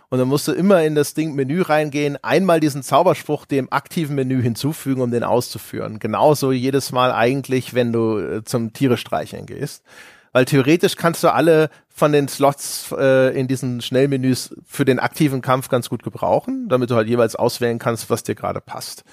Und 0.10 0.20
dann 0.20 0.28
musst 0.30 0.48
du 0.48 0.54
immer 0.54 0.84
in 0.84 0.96
das 0.96 1.14
Ding 1.14 1.36
Menü 1.36 1.62
reingehen, 1.62 2.18
einmal 2.24 2.62
diesen 2.62 2.82
Zauberspruch 2.82 3.46
dem 3.46 3.72
aktiven 3.72 4.16
Menü 4.16 4.42
hinzufügen, 4.42 5.02
um 5.02 5.12
den 5.12 5.24
auszuführen. 5.24 6.00
Genauso 6.00 6.52
jedes 6.54 6.94
Mal 6.94 7.12
eigentlich, 7.12 7.74
wenn 7.74 7.92
du 7.92 8.18
äh, 8.18 8.44
zum 8.44 8.72
Tiere 8.72 8.98
streicheln 8.98 9.46
gehst. 9.46 9.84
Weil 10.32 10.46
theoretisch 10.46 10.96
kannst 10.96 11.24
du 11.24 11.34
alle 11.34 11.70
von 11.90 12.12
den 12.12 12.28
Slots 12.28 12.94
äh, 12.98 13.38
in 13.38 13.48
diesen 13.48 13.82
Schnellmenüs 13.82 14.56
für 14.66 14.86
den 14.86 15.00
aktiven 15.00 15.42
Kampf 15.42 15.68
ganz 15.68 15.90
gut 15.90 16.04
gebrauchen, 16.04 16.70
damit 16.70 16.90
du 16.90 16.96
halt 16.96 17.08
jeweils 17.08 17.36
auswählen 17.36 17.80
kannst, 17.80 18.10
was 18.10 18.24
dir 18.24 18.36
gerade 18.36 18.62
passt. 18.62 19.04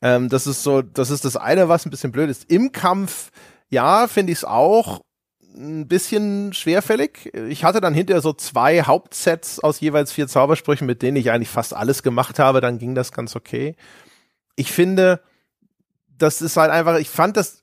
Ähm, 0.00 0.28
das 0.28 0.46
ist 0.46 0.62
so, 0.62 0.80
das 0.80 1.10
ist 1.10 1.24
das 1.24 1.36
eine, 1.36 1.68
was 1.68 1.84
ein 1.84 1.90
bisschen 1.90 2.12
blöd 2.12 2.30
ist. 2.30 2.50
Im 2.50 2.72
Kampf, 2.72 3.30
ja, 3.68 4.06
finde 4.06 4.32
ich 4.32 4.38
es 4.38 4.44
auch 4.44 5.00
ein 5.56 5.88
bisschen 5.88 6.52
schwerfällig. 6.52 7.32
Ich 7.48 7.64
hatte 7.64 7.80
dann 7.80 7.94
hinterher 7.94 8.20
so 8.20 8.32
zwei 8.32 8.82
Hauptsets 8.82 9.60
aus 9.60 9.80
jeweils 9.80 10.12
vier 10.12 10.26
Zaubersprüchen, 10.26 10.86
mit 10.86 11.02
denen 11.02 11.16
ich 11.16 11.30
eigentlich 11.30 11.48
fast 11.48 11.74
alles 11.74 12.02
gemacht 12.02 12.38
habe. 12.38 12.60
Dann 12.60 12.78
ging 12.78 12.94
das 12.94 13.12
ganz 13.12 13.36
okay. 13.36 13.76
Ich 14.56 14.72
finde, 14.72 15.20
das 16.18 16.42
ist 16.42 16.56
halt 16.56 16.70
einfach, 16.70 16.98
ich 16.98 17.08
fand 17.08 17.36
das 17.36 17.62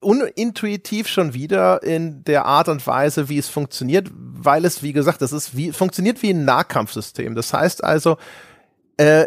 unintuitiv 0.00 1.08
schon 1.08 1.34
wieder 1.34 1.82
in 1.82 2.24
der 2.24 2.46
Art 2.46 2.68
und 2.68 2.86
Weise, 2.86 3.28
wie 3.28 3.38
es 3.38 3.48
funktioniert, 3.48 4.08
weil 4.12 4.64
es, 4.64 4.82
wie 4.82 4.92
gesagt, 4.92 5.20
das 5.20 5.32
ist 5.32 5.56
wie, 5.56 5.72
funktioniert 5.72 6.22
wie 6.22 6.30
ein 6.30 6.44
Nahkampfsystem. 6.44 7.34
Das 7.34 7.52
heißt 7.52 7.84
also, 7.84 8.16
äh, 8.96 9.26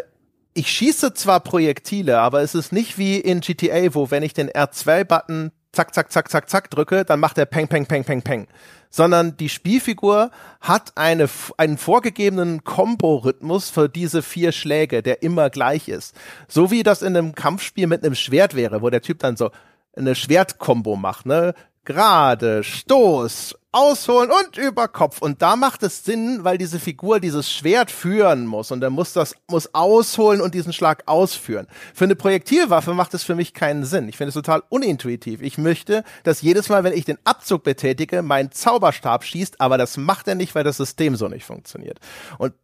ich 0.52 0.70
schieße 0.70 1.14
zwar 1.14 1.40
Projektile, 1.40 2.18
aber 2.18 2.42
es 2.42 2.54
ist 2.54 2.72
nicht 2.72 2.98
wie 2.98 3.18
in 3.18 3.40
GTA, 3.40 3.94
wo 3.94 4.10
wenn 4.10 4.22
ich 4.22 4.34
den 4.34 4.50
R2-Button 4.50 5.52
zack, 5.74 5.94
zack, 5.94 6.10
zack, 6.12 6.30
zack, 6.30 6.48
zack 6.48 6.70
drücke, 6.70 7.04
dann 7.04 7.20
macht 7.20 7.38
er 7.38 7.46
peng, 7.46 7.68
peng, 7.68 7.86
peng, 7.86 8.04
peng, 8.04 8.22
peng. 8.22 8.46
Sondern 8.90 9.36
die 9.36 9.48
Spielfigur 9.48 10.30
hat 10.60 10.92
eine, 10.96 11.28
einen 11.56 11.78
vorgegebenen 11.78 12.64
Kombo-Rhythmus 12.64 13.70
für 13.70 13.88
diese 13.88 14.22
vier 14.22 14.52
Schläge, 14.52 15.02
der 15.02 15.22
immer 15.22 15.50
gleich 15.50 15.88
ist. 15.88 16.14
So 16.48 16.70
wie 16.70 16.82
das 16.82 17.02
in 17.02 17.16
einem 17.16 17.34
Kampfspiel 17.34 17.86
mit 17.86 18.04
einem 18.04 18.14
Schwert 18.14 18.54
wäre, 18.54 18.82
wo 18.82 18.90
der 18.90 19.02
Typ 19.02 19.18
dann 19.18 19.36
so 19.36 19.50
eine 19.96 20.14
Schwertkombo 20.14 20.96
macht, 20.96 21.26
ne? 21.26 21.54
Gerade, 21.84 22.64
Stoß, 22.64 23.56
ausholen 23.74 24.30
und 24.30 24.56
über 24.56 24.88
Kopf. 24.88 25.20
Und 25.20 25.42
da 25.42 25.56
macht 25.56 25.82
es 25.82 26.04
Sinn, 26.04 26.44
weil 26.44 26.58
diese 26.58 26.78
Figur 26.78 27.20
dieses 27.20 27.50
Schwert 27.50 27.90
führen 27.90 28.46
muss 28.46 28.70
und 28.70 28.82
er 28.82 28.90
muss 28.90 29.12
das, 29.12 29.34
muss 29.50 29.74
ausholen 29.74 30.40
und 30.40 30.54
diesen 30.54 30.72
Schlag 30.72 31.02
ausführen. 31.06 31.66
Für 31.92 32.04
eine 32.04 32.16
Projektilwaffe 32.16 32.94
macht 32.94 33.14
es 33.14 33.24
für 33.24 33.34
mich 33.34 33.52
keinen 33.52 33.84
Sinn. 33.84 34.08
Ich 34.08 34.16
finde 34.16 34.28
es 34.28 34.34
total 34.34 34.62
unintuitiv. 34.68 35.42
Ich 35.42 35.58
möchte, 35.58 36.04
dass 36.22 36.42
jedes 36.42 36.68
Mal, 36.68 36.84
wenn 36.84 36.92
ich 36.92 37.04
den 37.04 37.18
Abzug 37.24 37.64
betätige, 37.64 38.22
mein 38.22 38.52
Zauberstab 38.52 39.24
schießt, 39.24 39.60
aber 39.60 39.76
das 39.76 39.96
macht 39.96 40.28
er 40.28 40.36
nicht, 40.36 40.54
weil 40.54 40.64
das 40.64 40.76
System 40.76 41.16
so 41.16 41.28
nicht 41.28 41.44
funktioniert. 41.44 41.98
Und 42.38 42.54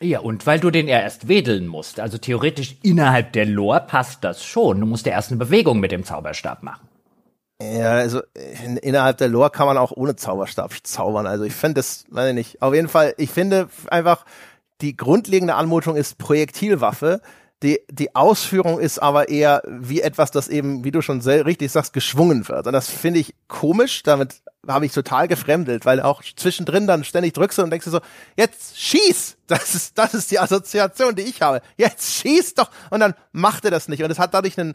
ja, 0.00 0.20
und 0.20 0.46
weil 0.46 0.60
du 0.60 0.70
den 0.70 0.86
ja 0.86 1.00
erst 1.00 1.28
wedeln 1.28 1.66
musst. 1.66 1.98
Also 1.98 2.18
theoretisch 2.18 2.76
innerhalb 2.82 3.32
der 3.32 3.46
Lore 3.46 3.80
passt 3.80 4.22
das 4.22 4.44
schon. 4.44 4.80
Du 4.80 4.86
musst 4.86 5.06
ja 5.06 5.12
erst 5.12 5.30
eine 5.30 5.38
Bewegung 5.38 5.80
mit 5.80 5.92
dem 5.92 6.04
Zauberstab 6.04 6.62
machen. 6.62 6.86
Ja, 7.60 7.92
also 7.92 8.22
in, 8.64 8.76
innerhalb 8.76 9.18
der 9.18 9.28
Lore 9.28 9.50
kann 9.50 9.66
man 9.66 9.78
auch 9.78 9.90
ohne 9.90 10.14
Zauberstab 10.14 10.72
zaubern. 10.84 11.26
Also 11.26 11.44
ich 11.44 11.54
finde 11.54 11.74
das, 11.74 12.04
weiß 12.08 12.28
ich 12.28 12.34
nicht. 12.34 12.62
Auf 12.62 12.72
jeden 12.72 12.88
Fall, 12.88 13.14
ich 13.16 13.30
finde 13.30 13.68
einfach, 13.90 14.24
die 14.80 14.96
grundlegende 14.96 15.56
Anmutung 15.56 15.96
ist 15.96 16.18
Projektilwaffe. 16.18 17.20
Die, 17.64 17.80
die 17.90 18.14
Ausführung 18.14 18.78
ist 18.78 19.00
aber 19.00 19.28
eher 19.28 19.62
wie 19.66 20.00
etwas, 20.00 20.30
das 20.30 20.46
eben, 20.46 20.84
wie 20.84 20.92
du 20.92 21.02
schon 21.02 21.20
sehr 21.20 21.44
richtig 21.44 21.72
sagst, 21.72 21.92
geschwungen 21.92 22.48
wird. 22.48 22.68
Und 22.68 22.72
das 22.72 22.88
finde 22.88 23.18
ich 23.18 23.34
komisch. 23.48 24.04
Damit 24.04 24.36
habe 24.68 24.86
ich 24.86 24.92
total 24.92 25.26
gefremdelt, 25.26 25.84
weil 25.84 26.00
auch 26.00 26.22
zwischendrin 26.22 26.86
dann 26.86 27.02
ständig 27.02 27.32
drückst 27.32 27.58
du 27.58 27.62
und 27.62 27.70
denkst 27.70 27.86
du 27.86 27.90
so, 27.90 28.00
jetzt 28.36 28.78
schieß! 28.78 29.36
Das 29.48 29.74
ist, 29.74 29.98
das 29.98 30.14
ist 30.14 30.30
die 30.30 30.38
Assoziation, 30.38 31.16
die 31.16 31.22
ich 31.22 31.42
habe. 31.42 31.62
Jetzt 31.76 32.12
schieß 32.14 32.54
doch! 32.54 32.70
Und 32.90 33.00
dann 33.00 33.14
macht 33.32 33.64
er 33.64 33.72
das 33.72 33.88
nicht. 33.88 34.04
Und 34.04 34.10
es 34.12 34.20
hat 34.20 34.34
dadurch 34.34 34.60
einen 34.60 34.74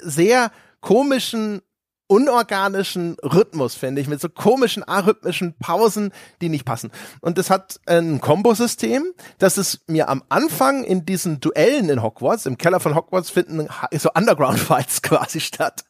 sehr 0.00 0.50
komischen 0.80 1.62
unorganischen 2.08 3.16
Rhythmus, 3.22 3.74
finde 3.74 4.00
ich, 4.00 4.08
mit 4.08 4.20
so 4.20 4.28
komischen 4.28 4.82
arrhythmischen 4.82 5.54
Pausen, 5.60 6.12
die 6.40 6.48
nicht 6.48 6.64
passen. 6.64 6.90
Und 7.20 7.38
das 7.38 7.50
hat 7.50 7.80
ein 7.86 8.20
Kombosystem, 8.20 9.12
das 9.38 9.58
es 9.58 9.80
mir 9.86 10.08
am 10.08 10.24
Anfang 10.28 10.82
in 10.84 11.06
diesen 11.06 11.38
Duellen 11.38 11.88
in 11.88 12.02
Hogwarts, 12.02 12.46
im 12.46 12.58
Keller 12.58 12.80
von 12.80 12.94
Hogwarts 12.94 13.30
finden 13.30 13.68
so 13.92 14.10
Underground-Fights 14.12 15.02
quasi 15.02 15.40
statt. 15.40 15.84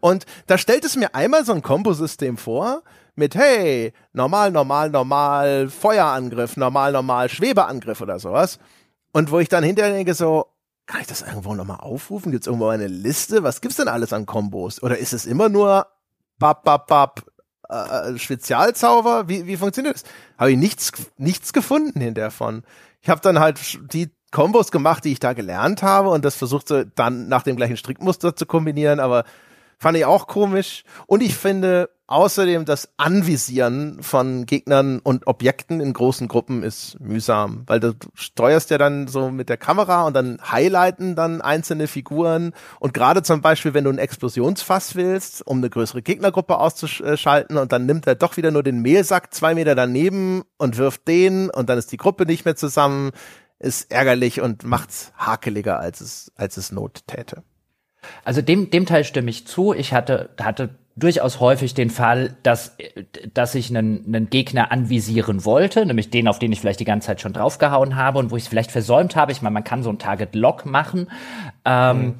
Und 0.00 0.26
da 0.48 0.58
stellt 0.58 0.84
es 0.84 0.96
mir 0.96 1.14
einmal 1.14 1.44
so 1.44 1.52
ein 1.52 1.62
Kombosystem 1.62 2.36
vor, 2.36 2.82
mit 3.14 3.34
hey, 3.36 3.92
normal, 4.12 4.50
normal, 4.50 4.90
normal, 4.90 5.68
Feuerangriff, 5.68 6.56
normal, 6.56 6.92
normal, 6.92 7.28
Schwebeangriff 7.28 8.00
oder 8.00 8.18
sowas. 8.18 8.58
Und 9.12 9.30
wo 9.30 9.38
ich 9.38 9.48
dann 9.48 9.64
hinterher 9.64 9.92
denke 9.92 10.14
so, 10.14 10.46
kann 10.90 11.02
ich 11.02 11.06
das 11.06 11.22
irgendwo 11.22 11.54
nochmal 11.54 11.78
aufrufen? 11.78 12.32
Gibt 12.32 12.42
es 12.42 12.46
irgendwo 12.48 12.66
eine 12.66 12.88
Liste? 12.88 13.44
Was 13.44 13.60
gibt's 13.60 13.76
denn 13.76 13.86
alles 13.86 14.12
an 14.12 14.26
Kombos? 14.26 14.82
Oder 14.82 14.98
ist 14.98 15.12
es 15.12 15.24
immer 15.24 15.48
nur 15.48 15.86
bap, 16.40 16.64
bap, 16.64 16.88
bap, 16.88 17.24
äh, 17.68 18.18
Spezialzauber? 18.18 19.28
Wie, 19.28 19.46
wie 19.46 19.56
funktioniert 19.56 19.94
das? 19.94 20.04
Habe 20.36 20.50
ich 20.50 20.58
nichts, 20.58 20.90
nichts 21.16 21.52
gefunden 21.52 22.00
hinterher 22.00 22.32
von. 22.32 22.64
Ich 23.02 23.08
habe 23.08 23.20
dann 23.20 23.38
halt 23.38 23.60
die 23.92 24.10
Kombos 24.32 24.72
gemacht, 24.72 25.04
die 25.04 25.12
ich 25.12 25.20
da 25.20 25.32
gelernt 25.32 25.84
habe 25.84 26.08
und 26.08 26.24
das 26.24 26.34
versucht 26.34 26.66
so 26.66 26.82
dann 26.82 27.28
nach 27.28 27.44
dem 27.44 27.54
gleichen 27.54 27.76
Strickmuster 27.76 28.34
zu 28.34 28.44
kombinieren, 28.44 28.98
aber 28.98 29.22
fand 29.78 29.96
ich 29.96 30.04
auch 30.04 30.26
komisch. 30.26 30.82
Und 31.06 31.22
ich 31.22 31.36
finde, 31.36 31.88
Außerdem 32.10 32.64
das 32.64 32.88
Anvisieren 32.96 34.02
von 34.02 34.44
Gegnern 34.44 34.98
und 34.98 35.28
Objekten 35.28 35.80
in 35.80 35.92
großen 35.92 36.26
Gruppen 36.26 36.64
ist 36.64 36.98
mühsam, 36.98 37.62
weil 37.68 37.78
du 37.78 37.92
steuerst 38.14 38.70
ja 38.70 38.78
dann 38.78 39.06
so 39.06 39.30
mit 39.30 39.48
der 39.48 39.56
Kamera 39.56 40.02
und 40.02 40.14
dann 40.14 40.40
highlighten 40.42 41.14
dann 41.14 41.40
einzelne 41.40 41.86
Figuren 41.86 42.52
und 42.80 42.94
gerade 42.94 43.22
zum 43.22 43.42
Beispiel, 43.42 43.74
wenn 43.74 43.84
du 43.84 43.90
ein 43.90 43.98
Explosionsfass 43.98 44.96
willst, 44.96 45.46
um 45.46 45.58
eine 45.58 45.70
größere 45.70 46.02
Gegnergruppe 46.02 46.58
auszuschalten 46.58 47.56
und 47.56 47.70
dann 47.70 47.86
nimmt 47.86 48.08
er 48.08 48.16
doch 48.16 48.36
wieder 48.36 48.50
nur 48.50 48.64
den 48.64 48.82
Mehlsack 48.82 49.32
zwei 49.32 49.54
Meter 49.54 49.76
daneben 49.76 50.42
und 50.58 50.78
wirft 50.78 51.06
den 51.06 51.48
und 51.48 51.68
dann 51.68 51.78
ist 51.78 51.92
die 51.92 51.96
Gruppe 51.96 52.26
nicht 52.26 52.44
mehr 52.44 52.56
zusammen, 52.56 53.12
ist 53.60 53.92
ärgerlich 53.92 54.40
und 54.40 54.64
macht's 54.64 55.12
hakeliger, 55.16 55.78
als 55.78 56.00
es, 56.00 56.32
als 56.34 56.56
es 56.56 56.72
Not 56.72 57.06
täte. 57.06 57.44
Also 58.24 58.42
dem, 58.42 58.70
dem 58.70 58.84
Teil 58.84 59.04
stimme 59.04 59.30
ich 59.30 59.46
zu. 59.46 59.74
Ich 59.74 59.92
hatte, 59.92 60.30
hatte 60.40 60.70
durchaus 60.96 61.40
häufig 61.40 61.74
den 61.74 61.90
Fall, 61.90 62.36
dass, 62.42 62.76
dass 63.32 63.54
ich 63.54 63.70
einen, 63.70 64.04
einen 64.06 64.30
Gegner 64.30 64.72
anvisieren 64.72 65.44
wollte, 65.44 65.86
nämlich 65.86 66.10
den, 66.10 66.28
auf 66.28 66.38
den 66.38 66.52
ich 66.52 66.60
vielleicht 66.60 66.80
die 66.80 66.84
ganze 66.84 67.06
Zeit 67.06 67.20
schon 67.20 67.32
draufgehauen 67.32 67.96
habe 67.96 68.18
und 68.18 68.30
wo 68.30 68.36
ich 68.36 68.44
es 68.44 68.48
vielleicht 68.48 68.70
versäumt 68.70 69.16
habe. 69.16 69.32
Ich 69.32 69.42
meine, 69.42 69.54
man 69.54 69.64
kann 69.64 69.82
so 69.82 69.90
ein 69.90 69.98
Target-Lock 69.98 70.66
machen. 70.66 71.08
Ähm, 71.64 71.98
mhm 71.98 72.14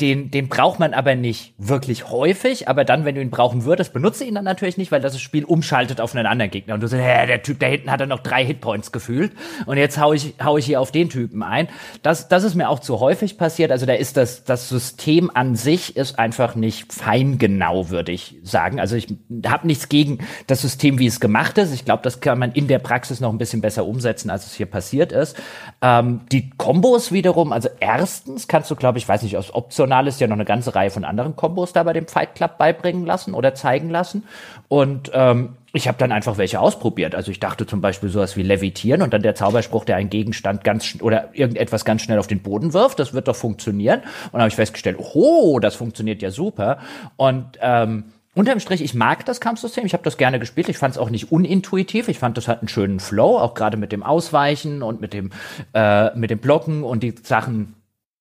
den, 0.00 0.30
den 0.30 0.48
braucht 0.48 0.80
man 0.80 0.94
aber 0.94 1.14
nicht 1.14 1.54
wirklich 1.58 2.10
häufig, 2.10 2.68
aber 2.68 2.84
dann, 2.84 3.04
wenn 3.04 3.14
du 3.14 3.20
ihn 3.20 3.30
brauchen 3.30 3.64
würdest, 3.64 3.92
benutze 3.92 4.24
ihn 4.24 4.34
dann 4.34 4.44
natürlich 4.44 4.78
nicht, 4.78 4.90
weil 4.92 5.00
das 5.00 5.20
Spiel 5.20 5.44
umschaltet 5.44 6.00
auf 6.00 6.14
einen 6.14 6.26
anderen 6.26 6.50
Gegner 6.50 6.74
und 6.74 6.80
du 6.80 6.86
sagst, 6.86 7.04
hä, 7.04 7.26
der 7.26 7.42
Typ 7.42 7.60
da 7.60 7.66
hinten 7.66 7.90
hat 7.90 8.00
er 8.00 8.06
noch 8.06 8.20
drei 8.20 8.44
Hitpoints 8.44 8.92
gefühlt 8.92 9.32
und 9.66 9.76
jetzt 9.76 10.00
hau 10.00 10.12
ich, 10.12 10.34
hau 10.42 10.56
ich 10.56 10.66
hier 10.66 10.80
auf 10.80 10.90
den 10.90 11.10
Typen 11.10 11.42
ein. 11.42 11.68
Das, 12.02 12.28
das 12.28 12.44
ist 12.44 12.54
mir 12.54 12.68
auch 12.68 12.78
zu 12.78 13.00
häufig 13.00 13.36
passiert, 13.36 13.70
also 13.72 13.84
da 13.84 13.92
ist 13.92 14.16
das, 14.16 14.44
das 14.44 14.68
System 14.68 15.30
an 15.34 15.54
sich 15.56 15.96
ist 15.96 16.18
einfach 16.18 16.54
nicht 16.54 16.92
feingenau, 16.92 17.90
würde 17.90 18.12
ich 18.12 18.36
sagen. 18.42 18.80
Also 18.80 18.96
ich 18.96 19.08
habe 19.44 19.66
nichts 19.66 19.88
gegen 19.88 20.18
das 20.46 20.62
System, 20.62 20.98
wie 20.98 21.06
es 21.06 21.20
gemacht 21.20 21.58
ist. 21.58 21.72
Ich 21.72 21.84
glaube, 21.84 22.02
das 22.02 22.20
kann 22.20 22.38
man 22.38 22.52
in 22.52 22.68
der 22.68 22.78
Praxis 22.78 23.20
noch 23.20 23.30
ein 23.30 23.38
bisschen 23.38 23.60
besser 23.60 23.84
umsetzen, 23.84 24.30
als 24.30 24.46
es 24.46 24.54
hier 24.54 24.66
passiert 24.66 25.12
ist. 25.12 25.36
Ähm, 25.82 26.22
die 26.32 26.50
Kombos 26.56 27.12
wiederum, 27.12 27.52
also 27.52 27.68
erstens 27.80 28.48
kannst 28.48 28.70
du, 28.70 28.76
glaube 28.76 28.98
ich, 28.98 29.08
weiß 29.08 29.22
nicht, 29.22 29.36
aus 29.36 29.54
Option 29.54 29.89
ist 30.06 30.20
ja 30.20 30.26
noch 30.26 30.36
eine 30.36 30.44
ganze 30.44 30.74
Reihe 30.74 30.90
von 30.90 31.04
anderen 31.04 31.36
Kombos 31.36 31.72
da 31.72 31.82
bei 31.82 31.92
dem 31.92 32.06
Fight 32.06 32.34
Club 32.34 32.58
beibringen 32.58 33.04
lassen 33.04 33.34
oder 33.34 33.54
zeigen 33.54 33.90
lassen. 33.90 34.24
Und 34.68 35.10
ähm, 35.14 35.56
ich 35.72 35.86
habe 35.86 35.98
dann 35.98 36.12
einfach 36.12 36.38
welche 36.38 36.60
ausprobiert. 36.60 37.14
Also 37.14 37.30
ich 37.30 37.40
dachte 37.40 37.66
zum 37.66 37.80
Beispiel 37.80 38.08
sowas 38.08 38.36
wie 38.36 38.42
Levitieren 38.42 39.02
und 39.02 39.12
dann 39.12 39.22
der 39.22 39.34
Zauberspruch, 39.34 39.84
der 39.84 39.96
einen 39.96 40.10
Gegenstand 40.10 40.64
ganz 40.64 40.96
oder 41.00 41.30
irgendetwas 41.32 41.84
ganz 41.84 42.02
schnell 42.02 42.18
auf 42.18 42.26
den 42.26 42.40
Boden 42.40 42.72
wirft. 42.72 42.98
Das 42.98 43.12
wird 43.12 43.28
doch 43.28 43.36
funktionieren. 43.36 44.00
Und 44.00 44.34
dann 44.34 44.42
habe 44.42 44.48
ich 44.48 44.56
festgestellt, 44.56 44.98
oh, 44.98 45.58
das 45.60 45.76
funktioniert 45.76 46.22
ja 46.22 46.30
super. 46.30 46.78
Und 47.16 47.58
ähm, 47.60 48.04
Unterm 48.32 48.60
Strich, 48.60 48.80
ich 48.80 48.94
mag 48.94 49.26
das 49.26 49.40
Kampfsystem, 49.40 49.84
ich 49.84 49.92
habe 49.92 50.04
das 50.04 50.16
gerne 50.16 50.38
gespielt, 50.38 50.68
ich 50.68 50.78
fand 50.78 50.94
es 50.94 50.98
auch 50.98 51.10
nicht 51.10 51.32
unintuitiv, 51.32 52.06
ich 52.06 52.20
fand 52.20 52.36
das 52.36 52.46
hat 52.46 52.60
einen 52.60 52.68
schönen 52.68 53.00
Flow, 53.00 53.36
auch 53.36 53.54
gerade 53.54 53.76
mit 53.76 53.90
dem 53.90 54.04
Ausweichen 54.04 54.82
und 54.82 55.00
mit 55.00 55.12
dem, 55.12 55.30
äh, 55.74 56.16
mit 56.16 56.30
dem 56.30 56.38
Blocken 56.38 56.84
und 56.84 57.02
die 57.02 57.12
Sachen 57.24 57.74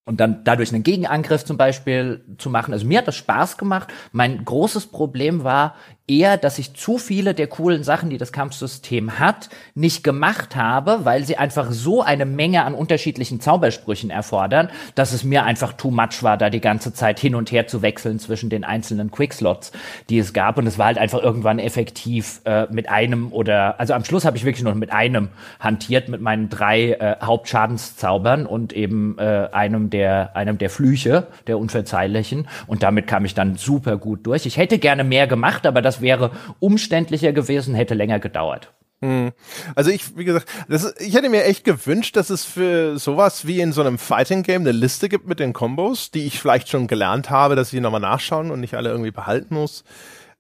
und 0.10 0.19
dann 0.19 0.44
dadurch 0.44 0.73
einen 0.73 0.81
Gegenangriff 0.81 1.45
zum 1.45 1.56
Beispiel 1.56 2.26
zu 2.40 2.49
machen. 2.49 2.73
Also 2.73 2.88
mir 2.88 2.98
hat 2.98 3.07
das 3.07 3.15
Spaß 3.15 3.60
gemacht. 3.60 3.94
Mein 4.11 4.44
großes 4.44 4.88
Problem 4.88 5.44
war 5.44 5.76
eher, 6.10 6.38
dass 6.38 6.60
ich 6.60 6.73
zu 6.73 6.98
viele 6.98 7.34
der 7.34 7.48
coolen 7.48 7.84
Sachen, 7.84 8.10
die 8.10 8.18
das 8.18 8.31
Kampfsystem 8.31 9.19
hat, 9.19 9.49
nicht 9.76 10.03
gemacht 10.03 10.56
habe, 10.56 11.02
weil 11.03 11.23
sie 11.23 11.38
einfach 11.38 11.72
so 11.72 12.02
eine 12.02 12.26
Menge 12.26 12.64
an 12.64 12.73
unterschiedlichen 12.73 13.40
Zaubersprüchen 13.40 14.10
erfordern, 14.10 14.69
dass 14.95 15.14
es 15.14 15.23
mir 15.23 15.44
einfach 15.44 15.73
too 15.73 15.91
much 15.91 16.23
war, 16.23 16.38
da 16.38 16.49
die 16.49 16.61
ganze 16.61 16.94
Zeit 16.94 17.19
hin 17.19 17.36
und 17.36 17.52
her 17.52 17.68
zu 17.68 17.81
wechseln 17.81 18.19
zwischen 18.19 18.49
den 18.49 18.64
einzelnen 18.64 19.11
Quickslots, 19.11 19.72
die 20.10 20.18
es 20.18 20.34
gab. 20.34 20.57
Und 20.57 20.68
es 20.68 20.77
war 20.77 20.88
halt 20.88 20.98
einfach 20.98 21.22
irgendwann 21.22 21.60
effektiv 21.60 22.41
äh, 22.45 22.68
mit 22.72 22.90
einem 22.90 23.31
oder, 23.31 23.80
also 23.80 23.94
am 23.94 24.03
Schluss 24.03 24.26
habe 24.26 24.38
ich 24.38 24.45
wirklich 24.45 24.64
nur 24.64 24.76
mit 24.76 24.91
einem 24.91 25.30
hantiert, 25.60 26.10
mit 26.10 26.22
meinen 26.22 26.49
drei 26.49 26.94
äh, 26.94 27.15
Hauptschadenszaubern 27.22 28.45
und 28.45 28.73
eben 28.73 29.18
äh, 29.19 29.49
einem 29.52 29.90
der, 29.90 30.36
einem 30.36 30.57
der 30.57 30.69
Flüche, 30.69 31.27
der 31.48 31.60
unverzeihlichen. 31.60 32.48
Und 32.68 32.84
damit 32.84 33.07
kam 33.07 33.26
ich 33.26 33.34
dann 33.34 33.56
super 33.56 33.98
gut 33.98 34.26
durch. 34.26 34.45
Ich 34.45 34.57
hätte 34.57 34.80
gerne 34.80 35.03
mehr 35.03 35.27
gemacht, 35.27 35.65
aber 35.65 35.81
das 35.81 35.99
wäre 36.02 36.32
umständlicher 36.60 37.34
gewesen, 37.34 37.76
hätte 37.76 37.94
länger 37.94 38.20
gedauert. 38.20 38.72
Hm. 39.02 39.32
Also 39.76 39.92
ich, 39.92 40.18
wie 40.18 40.26
gesagt, 40.26 40.48
das, 40.68 40.94
ich 41.00 41.14
hätte 41.14 41.30
mir 41.30 41.46
echt 41.46 41.64
gewünscht, 41.64 42.18
dass 42.18 42.30
es 42.30 42.44
für 42.44 42.98
sowas 43.00 43.48
wie 43.48 43.62
in 43.62 43.72
so 43.72 43.82
einem 43.82 43.98
Fighting 43.98 44.44
Game 44.44 44.62
eine 44.62 44.74
Liste 44.74 45.08
gibt 45.08 45.28
mit 45.28 45.40
den 45.40 45.54
Kombos, 45.54 46.12
die 46.12 46.26
ich 46.26 46.40
vielleicht 46.40 46.68
schon 46.68 46.88
gelernt 46.88 47.30
habe, 47.30 47.56
dass 47.56 47.72
ich 47.72 47.80
nochmal 47.80 48.02
nachschauen 48.02 48.52
und 48.52 48.60
nicht 48.60 48.76
alle 48.76 48.90
irgendwie 48.90 49.12
behalten 49.12 49.56
muss. 49.56 49.86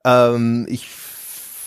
Ähm, 0.03 0.67
ich 0.69 0.89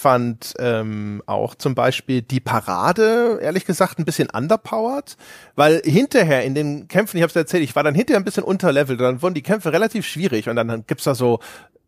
fand 0.03 0.55
ähm, 0.59 1.23
auch 1.27 1.55
zum 1.55 1.75
Beispiel 1.75 2.23
die 2.23 2.41
Parade, 2.41 3.39
ehrlich 3.41 3.65
gesagt, 3.65 3.99
ein 3.99 4.05
bisschen 4.05 4.29
underpowered, 4.29 5.17
weil 5.55 5.81
hinterher 5.85 6.43
in 6.43 6.55
den 6.55 6.89
Kämpfen, 6.89 7.17
ich 7.17 7.23
habe 7.23 7.31
es 7.31 7.37
erzählt, 7.37 7.63
ich 7.63 7.77
war 7.77 7.85
dann 7.85 7.95
hinterher 7.95 8.21
ein 8.21 8.25
bisschen 8.25 8.43
unterlevelt, 8.43 9.01
dann 9.01 9.23
wurden 9.23 9.35
die 9.35 9.43
Kämpfe 9.43 9.73
relativ 9.73 10.05
schwierig 10.05 10.49
und 10.49 10.57
dann, 10.57 10.67
dann 10.67 10.85
gibt's 10.87 11.05
da 11.05 11.15
so 11.15 11.39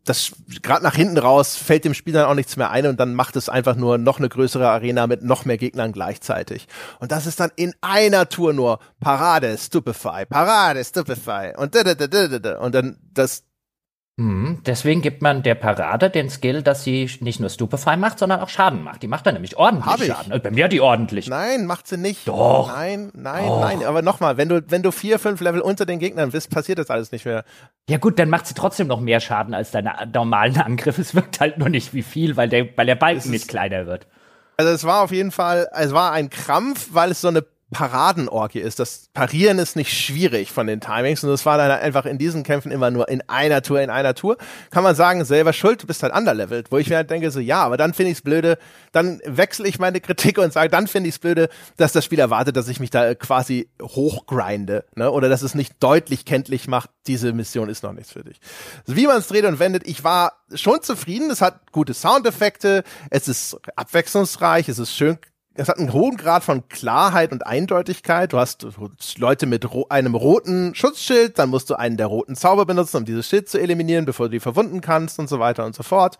das 0.05 0.31
gerade 0.61 0.83
nach 0.83 0.95
hinten 0.95 1.17
raus 1.17 1.57
fällt 1.57 1.83
dem 1.83 1.93
Spiel 1.93 2.13
dann 2.13 2.25
auch 2.25 2.35
nichts 2.35 2.55
mehr 2.57 2.69
ein 2.69 2.85
und 2.85 2.99
dann 2.99 3.15
macht 3.15 3.35
es 3.35 3.49
einfach 3.49 3.75
nur 3.75 3.97
noch 3.97 4.19
eine 4.19 4.29
größere 4.29 4.69
Arena 4.69 5.07
mit 5.07 5.23
noch 5.23 5.45
mehr 5.45 5.57
Gegnern 5.57 5.91
gleichzeitig. 5.91 6.67
Und 6.99 7.11
das 7.11 7.25
ist 7.25 7.39
dann 7.39 7.51
in 7.55 7.73
einer 7.81 8.29
Tour 8.29 8.53
nur 8.53 8.79
Parade, 8.99 9.57
Stupefy, 9.57 10.25
Parade, 10.29 10.83
Stupefy 10.83 11.53
und 11.57 11.75
da, 11.75 11.83
da, 11.83 11.95
da, 11.95 12.07
da, 12.07 12.39
da. 12.39 12.59
und 12.59 12.73
dann 12.73 12.97
das. 13.13 13.43
Deswegen 14.17 15.01
gibt 15.01 15.21
man 15.21 15.43
der 15.43 15.55
Parade 15.55 16.09
den 16.09 16.29
Skill, 16.29 16.61
dass 16.61 16.85
sie 16.85 17.09
nicht 17.19 17.41
nur 17.41 17.49
Stupefy 17.49 17.97
macht, 17.97 18.17
sondern 18.17 18.39
auch 18.39 18.47
Schaden 18.47 18.81
macht. 18.81 19.03
Die 19.03 19.09
macht 19.09 19.25
dann 19.25 19.33
nämlich 19.33 19.57
ordentlich 19.57 20.07
Schaden. 20.07 20.31
Äh, 20.31 20.39
bei 20.39 20.51
mir 20.51 20.65
hat 20.65 20.71
die 20.71 20.79
ordentlich. 20.79 21.27
Nein, 21.27 21.65
macht 21.65 21.85
sie 21.85 21.97
nicht. 21.97 22.25
Doch. 22.25 22.69
Nein, 22.69 23.11
nein, 23.13 23.45
Doch. 23.45 23.59
nein. 23.59 23.83
Aber 23.83 24.01
nochmal, 24.01 24.37
wenn 24.37 24.47
du, 24.47 24.63
wenn 24.69 24.83
du 24.83 24.91
vier, 24.91 25.19
fünf 25.19 25.41
Level 25.41 25.59
unter 25.59 25.85
den 25.85 25.99
Gegnern 25.99 26.31
bist, 26.31 26.49
passiert 26.49 26.79
das 26.79 26.89
alles 26.89 27.11
nicht 27.11 27.25
mehr. 27.25 27.43
Ja 27.89 27.97
gut, 27.97 28.17
dann 28.17 28.29
macht 28.29 28.47
sie 28.47 28.53
trotzdem 28.53 28.87
noch 28.87 29.01
mehr 29.01 29.19
Schaden 29.19 29.53
als 29.53 29.71
deine 29.71 29.93
normalen 30.13 30.57
Angriffe. 30.61 31.01
Es 31.01 31.13
wirkt 31.13 31.41
halt 31.41 31.57
nur 31.57 31.67
nicht 31.67 31.93
wie 31.93 32.03
viel, 32.03 32.37
weil 32.37 32.47
der, 32.47 32.69
weil 32.77 32.85
der 32.85 32.95
Balken 32.95 33.31
nicht 33.31 33.49
kleiner 33.49 33.85
wird. 33.85 34.07
Also 34.55 34.71
es 34.71 34.85
war 34.85 35.03
auf 35.03 35.11
jeden 35.11 35.31
Fall, 35.31 35.67
es 35.73 35.91
war 35.91 36.13
ein 36.13 36.29
Krampf, 36.29 36.89
weil 36.93 37.11
es 37.11 37.19
so 37.19 37.27
eine 37.27 37.45
Paradenorgie 37.75 38.59
ist. 38.59 38.79
Das 38.79 39.09
Parieren 39.13 39.59
ist 39.59 39.75
nicht 39.75 39.91
schwierig 39.91 40.49
von 40.49 40.65
den 40.65 40.79
Timings 40.79 41.25
und 41.25 41.29
das 41.29 41.45
war 41.45 41.57
dann 41.57 41.69
einfach 41.71 42.05
in 42.05 42.17
diesen 42.17 42.43
Kämpfen 42.43 42.71
immer 42.71 42.89
nur 42.89 43.09
in 43.09 43.21
einer 43.27 43.61
Tour, 43.61 43.81
in 43.81 43.89
einer 43.89 44.15
Tour. 44.15 44.37
Kann 44.71 44.83
man 44.83 44.95
sagen, 44.95 45.25
selber 45.25 45.51
schuld, 45.51 45.83
du 45.83 45.87
bist 45.87 46.01
halt 46.01 46.15
underlevelt, 46.15 46.71
wo 46.71 46.77
ich 46.77 46.89
mir 46.89 46.95
halt 46.95 47.09
denke, 47.09 47.31
so 47.31 47.41
ja, 47.41 47.61
aber 47.61 47.75
dann 47.75 47.93
finde 47.93 48.13
ich 48.13 48.19
es 48.19 48.21
blöde, 48.21 48.57
dann 48.93 49.19
wechsle 49.25 49.67
ich 49.67 49.77
meine 49.77 49.99
Kritik 49.99 50.37
und 50.37 50.53
sage, 50.53 50.69
dann 50.69 50.87
finde 50.87 51.09
ich 51.09 51.15
es 51.15 51.19
blöde, 51.19 51.49
dass 51.75 51.91
das 51.91 52.05
Spiel 52.05 52.19
erwartet, 52.19 52.55
dass 52.55 52.69
ich 52.69 52.79
mich 52.79 52.91
da 52.91 53.13
quasi 53.13 53.67
hochgrinde, 53.81 54.85
ne? 54.95 55.11
Oder 55.11 55.27
dass 55.27 55.41
es 55.41 55.53
nicht 55.53 55.73
deutlich 55.81 56.23
kenntlich 56.23 56.69
macht, 56.69 56.89
diese 57.07 57.33
Mission 57.33 57.67
ist 57.67 57.83
noch 57.83 57.91
nichts 57.91 58.13
für 58.13 58.23
dich. 58.23 58.39
Wie 58.85 59.05
man 59.05 59.17
es 59.17 59.27
dreht 59.27 59.43
und 59.43 59.59
wendet, 59.59 59.85
ich 59.85 60.05
war 60.05 60.31
schon 60.53 60.81
zufrieden, 60.81 61.29
es 61.29 61.41
hat 61.41 61.73
gute 61.73 61.93
Soundeffekte, 61.93 62.85
es 63.09 63.27
ist 63.27 63.57
abwechslungsreich, 63.75 64.69
es 64.69 64.79
ist 64.79 64.95
schön 64.95 65.17
es 65.57 65.69
hat 65.69 65.79
einen 65.79 65.93
hohen 65.93 66.17
Grad 66.17 66.43
von 66.43 66.67
Klarheit 66.67 67.31
und 67.31 67.47
Eindeutigkeit. 67.47 68.33
Du 68.33 68.37
hast 68.37 68.67
Leute 69.17 69.45
mit 69.45 69.71
ro 69.71 69.85
einem 69.89 70.13
roten 70.13 70.75
Schutzschild, 70.75 71.39
dann 71.39 71.49
musst 71.49 71.69
du 71.69 71.75
einen 71.75 71.95
der 71.95 72.07
roten 72.07 72.35
Zauber 72.35 72.65
benutzen, 72.65 72.97
um 72.97 73.05
dieses 73.05 73.27
Schild 73.27 73.47
zu 73.47 73.59
eliminieren, 73.59 74.03
bevor 74.03 74.27
du 74.27 74.31
die 74.31 74.39
verwunden 74.41 74.81
kannst 74.81 75.17
und 75.17 75.29
so 75.29 75.39
weiter 75.39 75.65
und 75.65 75.73
so 75.73 75.83
fort. 75.83 76.17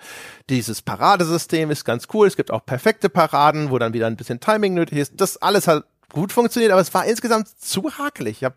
Dieses 0.50 0.82
Paradesystem 0.82 1.70
ist 1.70 1.84
ganz 1.84 2.08
cool. 2.14 2.28
Es 2.28 2.38
gibt 2.38 2.50
auch 2.50 2.66
perfekte 2.66 3.10
Paraden, 3.10 3.72
wo 3.72 3.78
dann 3.78 3.94
wieder 3.94 4.08
ein 4.08 4.16
bisschen 4.16 4.40
Timing 4.40 4.74
nötig 4.74 4.98
ist. 5.00 5.14
Das 5.18 5.38
alles 5.38 5.68
hat 5.68 5.84
gut 6.14 6.32
funktioniert, 6.32 6.72
aber 6.72 6.82
es 6.82 6.94
war 6.94 7.06
insgesamt 7.06 7.50
zu 7.60 7.98
hakelig. 7.98 8.38
Ich 8.38 8.44
habe 8.46 8.56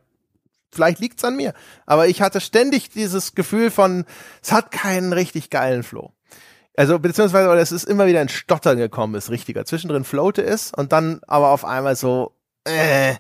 vielleicht 0.71 1.01
liegt's 1.01 1.25
an 1.25 1.37
mir. 1.37 1.55
Aber 1.87 2.07
ich 2.07 2.23
hatte 2.23 2.41
ständig 2.41 2.91
dieses 2.91 3.35
Gefühl 3.35 3.73
von, 3.73 4.05
es 4.43 4.53
hat 4.53 4.71
keinen 4.71 5.13
richtig 5.13 5.51
geilen 5.51 5.83
Flow. 5.83 6.13
Also, 6.79 7.01
beziehungsweise, 7.01 7.53
es 7.55 7.73
ist 7.73 7.89
immer 7.89 8.07
wieder 8.07 8.21
ein 8.21 8.29
Stottern 8.29 8.79
gekommen, 8.79 9.17
ist 9.17 9.31
richtiger. 9.31 9.65
Zwischendrin 9.65 10.05
floate 10.05 10.43
ist 10.43 10.79
und 10.79 10.93
dann 10.93 11.21
aber 11.27 11.51
auf 11.51 11.65
einmal 11.65 11.97
so, 11.97 12.37
äh. 12.63 13.17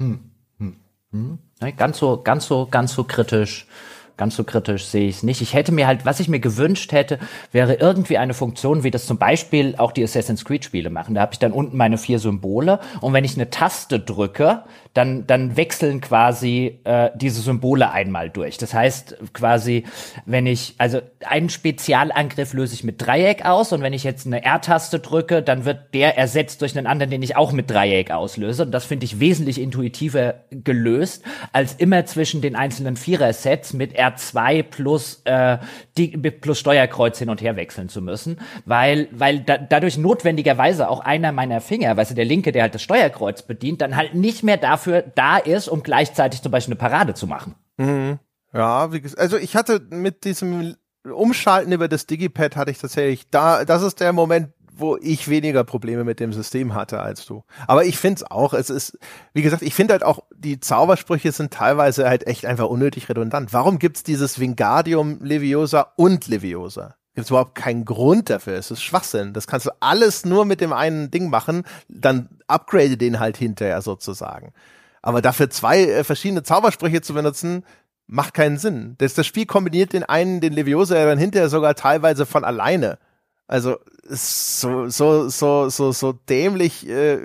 Hm, 0.00 0.30
hm, 0.58 0.76
hm. 1.10 1.38
Ganz 1.76 1.98
so, 1.98 2.22
ganz 2.22 2.46
so, 2.46 2.68
ganz 2.70 2.94
so 2.94 3.02
kritisch 3.02 3.66
ganz 4.16 4.36
so 4.36 4.44
kritisch 4.44 4.86
sehe 4.86 5.08
ich 5.08 5.16
es 5.16 5.22
nicht. 5.22 5.40
Ich 5.40 5.54
hätte 5.54 5.72
mir 5.72 5.86
halt, 5.86 6.04
was 6.06 6.20
ich 6.20 6.28
mir 6.28 6.40
gewünscht 6.40 6.92
hätte, 6.92 7.18
wäre 7.52 7.74
irgendwie 7.74 8.18
eine 8.18 8.34
Funktion, 8.34 8.84
wie 8.84 8.90
das 8.90 9.06
zum 9.06 9.18
Beispiel 9.18 9.74
auch 9.78 9.92
die 9.92 10.04
Assassin's 10.04 10.44
Creed 10.44 10.64
Spiele 10.64 10.90
machen. 10.90 11.14
Da 11.14 11.22
habe 11.22 11.32
ich 11.32 11.38
dann 11.38 11.52
unten 11.52 11.76
meine 11.76 11.98
vier 11.98 12.18
Symbole 12.18 12.80
und 13.00 13.12
wenn 13.12 13.24
ich 13.24 13.34
eine 13.34 13.50
Taste 13.50 14.00
drücke, 14.00 14.62
dann, 14.94 15.26
dann 15.26 15.56
wechseln 15.56 16.00
quasi 16.00 16.78
äh, 16.84 17.10
diese 17.16 17.40
Symbole 17.40 17.90
einmal 17.90 18.30
durch. 18.30 18.58
Das 18.58 18.72
heißt 18.72 19.16
quasi, 19.32 19.84
wenn 20.24 20.46
ich, 20.46 20.76
also 20.78 21.00
einen 21.26 21.50
Spezialangriff 21.50 22.52
löse 22.52 22.74
ich 22.74 22.84
mit 22.84 23.04
Dreieck 23.04 23.44
aus 23.44 23.72
und 23.72 23.82
wenn 23.82 23.92
ich 23.92 24.04
jetzt 24.04 24.26
eine 24.26 24.44
R-Taste 24.44 25.00
drücke, 25.00 25.42
dann 25.42 25.64
wird 25.64 25.94
der 25.94 26.16
ersetzt 26.16 26.62
durch 26.62 26.78
einen 26.78 26.86
anderen, 26.86 27.10
den 27.10 27.22
ich 27.22 27.36
auch 27.36 27.50
mit 27.50 27.70
Dreieck 27.70 28.12
auslöse. 28.12 28.62
Und 28.62 28.70
das 28.70 28.84
finde 28.84 29.04
ich 29.04 29.18
wesentlich 29.18 29.60
intuitiver 29.60 30.34
gelöst, 30.50 31.24
als 31.52 31.74
immer 31.74 32.06
zwischen 32.06 32.40
den 32.40 32.54
einzelnen 32.54 32.96
Vierer-Sets 32.96 33.72
mit 33.72 33.94
R2 34.10 34.62
plus, 34.62 35.22
äh, 35.24 35.58
die, 35.96 36.08
plus 36.08 36.58
Steuerkreuz 36.58 37.18
hin 37.18 37.30
und 37.30 37.40
her 37.40 37.56
wechseln 37.56 37.88
zu 37.88 38.02
müssen, 38.02 38.38
weil, 38.64 39.08
weil 39.12 39.40
da, 39.40 39.58
dadurch 39.58 39.98
notwendigerweise 39.98 40.88
auch 40.88 41.00
einer 41.00 41.32
meiner 41.32 41.60
Finger, 41.60 41.96
weißt 41.96 42.12
du, 42.12 42.14
der 42.14 42.24
linke, 42.24 42.52
der 42.52 42.62
halt 42.62 42.74
das 42.74 42.82
Steuerkreuz 42.82 43.42
bedient, 43.42 43.80
dann 43.80 43.96
halt 43.96 44.14
nicht 44.14 44.42
mehr 44.42 44.56
dafür 44.56 45.02
da 45.02 45.38
ist, 45.38 45.68
um 45.68 45.82
gleichzeitig 45.82 46.42
zum 46.42 46.52
Beispiel 46.52 46.74
eine 46.74 46.78
Parade 46.78 47.14
zu 47.14 47.26
machen. 47.26 47.54
Mhm. 47.76 48.18
Ja, 48.52 48.92
wie 48.92 49.02
also 49.16 49.36
ich 49.36 49.56
hatte 49.56 49.80
mit 49.90 50.24
diesem 50.24 50.76
Umschalten 51.04 51.72
über 51.72 51.88
das 51.88 52.06
Digipad 52.06 52.56
hatte 52.56 52.70
ich 52.70 52.78
tatsächlich 52.78 53.28
da, 53.30 53.64
das 53.64 53.82
ist 53.82 54.00
der 54.00 54.12
Moment, 54.12 54.50
wo 54.76 54.96
ich 54.96 55.28
weniger 55.28 55.64
Probleme 55.64 56.04
mit 56.04 56.20
dem 56.20 56.32
System 56.32 56.74
hatte 56.74 57.00
als 57.00 57.26
du. 57.26 57.44
Aber 57.66 57.84
ich 57.84 57.96
finde 57.96 58.16
es 58.22 58.30
auch, 58.30 58.54
es 58.54 58.70
ist, 58.70 58.98
wie 59.32 59.42
gesagt, 59.42 59.62
ich 59.62 59.74
finde 59.74 59.92
halt 59.92 60.02
auch, 60.02 60.24
die 60.36 60.58
Zaubersprüche 60.60 61.32
sind 61.32 61.52
teilweise 61.52 62.08
halt 62.08 62.26
echt 62.26 62.44
einfach 62.44 62.66
unnötig 62.66 63.08
redundant. 63.08 63.52
Warum 63.52 63.78
gibt's 63.78 64.02
dieses 64.02 64.38
Wingardium 64.38 65.18
Leviosa 65.22 65.92
und 65.96 66.26
Leviosa? 66.26 66.96
Gibt 67.14 67.30
überhaupt 67.30 67.54
keinen 67.54 67.84
Grund 67.84 68.28
dafür. 68.28 68.54
Es 68.54 68.72
ist 68.72 68.82
Schwachsinn. 68.82 69.32
Das 69.32 69.46
kannst 69.46 69.66
du 69.66 69.70
alles 69.78 70.24
nur 70.24 70.44
mit 70.44 70.60
dem 70.60 70.72
einen 70.72 71.12
Ding 71.12 71.30
machen, 71.30 71.62
dann 71.88 72.28
upgrade 72.48 72.96
den 72.96 73.20
halt 73.20 73.36
hinterher 73.36 73.80
sozusagen. 73.82 74.52
Aber 75.00 75.22
dafür 75.22 75.50
zwei 75.50 75.82
äh, 75.82 76.04
verschiedene 76.04 76.42
Zaubersprüche 76.42 77.02
zu 77.02 77.14
benutzen, 77.14 77.64
macht 78.06 78.34
keinen 78.34 78.58
Sinn. 78.58 78.96
Das, 78.98 79.14
das 79.14 79.26
Spiel 79.26 79.46
kombiniert 79.46 79.92
den 79.92 80.02
einen, 80.02 80.40
den 80.40 80.52
Leviosa, 80.52 80.94
dann 81.04 81.18
hinterher 81.18 81.48
sogar 81.48 81.74
teilweise 81.74 82.26
von 82.26 82.44
alleine. 82.44 82.98
Also 83.46 83.76
so 84.06 84.88
so 84.88 85.28
so 85.28 85.68
so 85.68 85.92
so 85.92 86.12
dämlich 86.12 86.88
äh, 86.88 87.18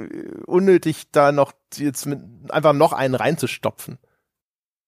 unnötig 0.45 1.11
da 1.11 1.31
noch 1.31 1.51
jetzt 1.75 2.05
mit 2.05 2.19
einfach 2.49 2.73
noch 2.73 2.93
einen 2.93 3.15
reinzustopfen. 3.15 3.99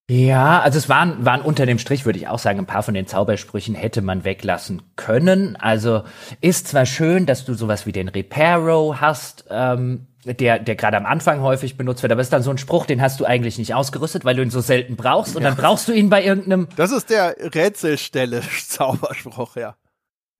Ja, 0.09 0.59
also 0.59 0.77
es 0.77 0.89
waren, 0.89 1.23
waren 1.23 1.41
unter 1.41 1.65
dem 1.65 1.79
Strich, 1.79 2.05
würde 2.05 2.19
ich 2.19 2.27
auch 2.27 2.39
sagen, 2.39 2.59
ein 2.59 2.65
paar 2.65 2.83
von 2.83 2.93
den 2.93 3.07
Zaubersprüchen 3.07 3.75
hätte 3.75 4.01
man 4.01 4.25
weglassen 4.25 4.81
können. 4.97 5.55
Also 5.55 6.03
ist 6.41 6.67
zwar 6.67 6.85
schön, 6.85 7.25
dass 7.25 7.45
du 7.45 7.53
sowas 7.53 7.85
wie 7.85 7.93
den 7.93 8.09
Reparo 8.09 8.99
hast, 8.99 9.45
ähm, 9.49 10.07
der, 10.25 10.59
der 10.59 10.75
gerade 10.75 10.97
am 10.97 11.05
Anfang 11.05 11.39
häufig 11.39 11.77
benutzt 11.77 12.03
wird, 12.03 12.11
aber 12.11 12.21
ist 12.21 12.33
dann 12.33 12.43
so 12.43 12.51
ein 12.51 12.57
Spruch, 12.57 12.85
den 12.85 13.01
hast 13.01 13.21
du 13.21 13.25
eigentlich 13.25 13.57
nicht 13.57 13.73
ausgerüstet, 13.73 14.25
weil 14.25 14.35
du 14.35 14.41
ihn 14.41 14.49
so 14.49 14.59
selten 14.59 14.97
brauchst 14.97 15.37
und 15.37 15.43
ja. 15.43 15.49
dann 15.49 15.57
brauchst 15.57 15.87
du 15.87 15.93
ihn 15.93 16.09
bei 16.09 16.21
irgendeinem. 16.25 16.67
Das 16.75 16.91
ist 16.91 17.09
der 17.09 17.35
Rätselstelle 17.39 18.41
Zauberspruch, 18.67 19.55
ja. 19.55 19.75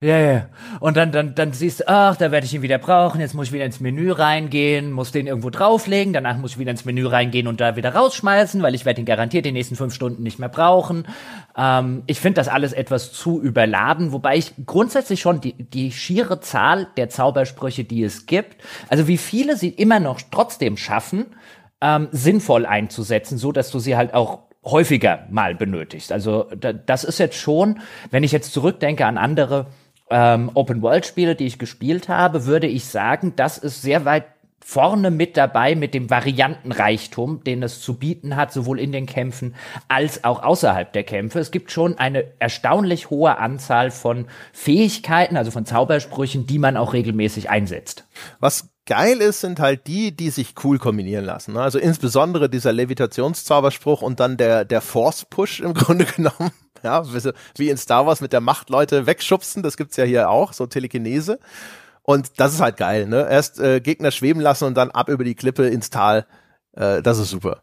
Ja, 0.02 0.18
ja. 0.18 0.46
Und 0.80 0.96
dann, 0.96 1.12
dann, 1.12 1.36
dann 1.36 1.52
siehst 1.52 1.78
du, 1.78 1.88
ach, 1.88 2.16
da 2.16 2.32
werde 2.32 2.44
ich 2.44 2.52
ihn 2.52 2.62
wieder 2.62 2.78
brauchen. 2.78 3.20
Jetzt 3.20 3.34
muss 3.34 3.46
ich 3.46 3.52
wieder 3.52 3.64
ins 3.64 3.78
Menü 3.78 4.10
reingehen, 4.10 4.90
muss 4.90 5.12
den 5.12 5.28
irgendwo 5.28 5.48
drauflegen. 5.48 6.12
Danach 6.12 6.36
muss 6.38 6.52
ich 6.52 6.58
wieder 6.58 6.72
ins 6.72 6.84
Menü 6.84 7.06
reingehen 7.06 7.46
und 7.46 7.60
da 7.60 7.76
wieder 7.76 7.94
rausschmeißen, 7.94 8.60
weil 8.62 8.74
ich 8.74 8.84
werde 8.84 9.00
ihn 9.00 9.06
garantiert 9.06 9.46
die 9.46 9.52
nächsten 9.52 9.76
fünf 9.76 9.94
Stunden 9.94 10.24
nicht 10.24 10.40
mehr 10.40 10.48
brauchen. 10.48 11.06
Ähm, 11.56 12.02
ich 12.06 12.18
finde 12.18 12.40
das 12.40 12.48
alles 12.48 12.72
etwas 12.72 13.12
zu 13.12 13.40
überladen, 13.40 14.10
wobei 14.10 14.36
ich 14.36 14.54
grundsätzlich 14.66 15.20
schon 15.20 15.40
die, 15.40 15.52
die 15.52 15.92
schiere 15.92 16.40
Zahl 16.40 16.88
der 16.96 17.08
Zaubersprüche, 17.08 17.84
die 17.84 18.02
es 18.02 18.26
gibt, 18.26 18.56
also 18.88 19.06
wie 19.06 19.18
viele 19.18 19.56
sie 19.56 19.68
immer 19.68 20.00
noch 20.00 20.20
trotzdem 20.32 20.76
schaffen, 20.76 21.26
ähm, 21.80 22.08
sinnvoll 22.10 22.66
einzusetzen, 22.66 23.38
so 23.38 23.52
dass 23.52 23.70
du 23.70 23.78
sie 23.78 23.96
halt 23.96 24.14
auch 24.14 24.40
häufiger 24.64 25.26
mal 25.30 25.54
benötigst. 25.54 26.12
Also 26.12 26.48
da, 26.58 26.72
das 26.72 27.04
ist 27.04 27.18
jetzt 27.18 27.36
schon, 27.36 27.80
wenn 28.10 28.24
ich 28.24 28.32
jetzt 28.32 28.52
zurückdenke 28.52 29.06
an 29.06 29.18
andere 29.18 29.66
ähm, 30.12 30.50
Open-World-Spiele, 30.54 31.34
die 31.34 31.46
ich 31.46 31.58
gespielt 31.58 32.08
habe, 32.08 32.46
würde 32.46 32.66
ich 32.66 32.84
sagen, 32.84 33.32
das 33.34 33.58
ist 33.58 33.82
sehr 33.82 34.04
weit 34.04 34.26
vorne 34.64 35.10
mit 35.10 35.36
dabei 35.36 35.74
mit 35.74 35.92
dem 35.92 36.08
Variantenreichtum, 36.08 37.42
den 37.42 37.62
es 37.62 37.80
zu 37.80 37.98
bieten 37.98 38.36
hat, 38.36 38.52
sowohl 38.52 38.78
in 38.78 38.92
den 38.92 39.06
Kämpfen 39.06 39.56
als 39.88 40.22
auch 40.24 40.42
außerhalb 40.42 40.92
der 40.92 41.02
Kämpfe. 41.02 41.40
Es 41.40 41.50
gibt 41.50 41.72
schon 41.72 41.98
eine 41.98 42.24
erstaunlich 42.38 43.10
hohe 43.10 43.38
Anzahl 43.38 43.90
von 43.90 44.26
Fähigkeiten, 44.52 45.36
also 45.36 45.50
von 45.50 45.66
Zaubersprüchen, 45.66 46.46
die 46.46 46.58
man 46.58 46.76
auch 46.76 46.92
regelmäßig 46.92 47.50
einsetzt. 47.50 48.06
Was 48.38 48.71
geil 48.86 49.18
ist, 49.18 49.40
sind 49.40 49.60
halt 49.60 49.86
die, 49.86 50.14
die 50.14 50.30
sich 50.30 50.54
cool 50.64 50.78
kombinieren 50.78 51.24
lassen. 51.24 51.56
Also 51.56 51.78
insbesondere 51.78 52.48
dieser 52.48 52.72
Levitationszauberspruch 52.72 54.02
und 54.02 54.20
dann 54.20 54.36
der, 54.36 54.64
der 54.64 54.80
Force 54.80 55.24
Push 55.24 55.60
im 55.60 55.74
Grunde 55.74 56.04
genommen. 56.04 56.52
Ja, 56.82 57.04
wie 57.56 57.70
in 57.70 57.76
Star 57.76 58.06
Wars 58.06 58.20
mit 58.20 58.32
der 58.32 58.40
Macht 58.40 58.68
Leute 58.68 59.06
wegschubsen, 59.06 59.62
das 59.62 59.76
gibt's 59.76 59.96
ja 59.96 60.04
hier 60.04 60.30
auch, 60.30 60.52
so 60.52 60.66
Telekinese. 60.66 61.38
Und 62.02 62.40
das 62.40 62.54
ist 62.54 62.60
halt 62.60 62.76
geil, 62.76 63.06
ne? 63.06 63.28
Erst 63.30 63.60
äh, 63.60 63.80
Gegner 63.80 64.10
schweben 64.10 64.42
lassen 64.42 64.64
und 64.64 64.74
dann 64.74 64.90
ab 64.90 65.08
über 65.08 65.22
die 65.22 65.36
Klippe 65.36 65.68
ins 65.68 65.90
Tal. 65.90 66.26
Äh, 66.72 67.00
das 67.00 67.18
ist 67.18 67.30
super. 67.30 67.62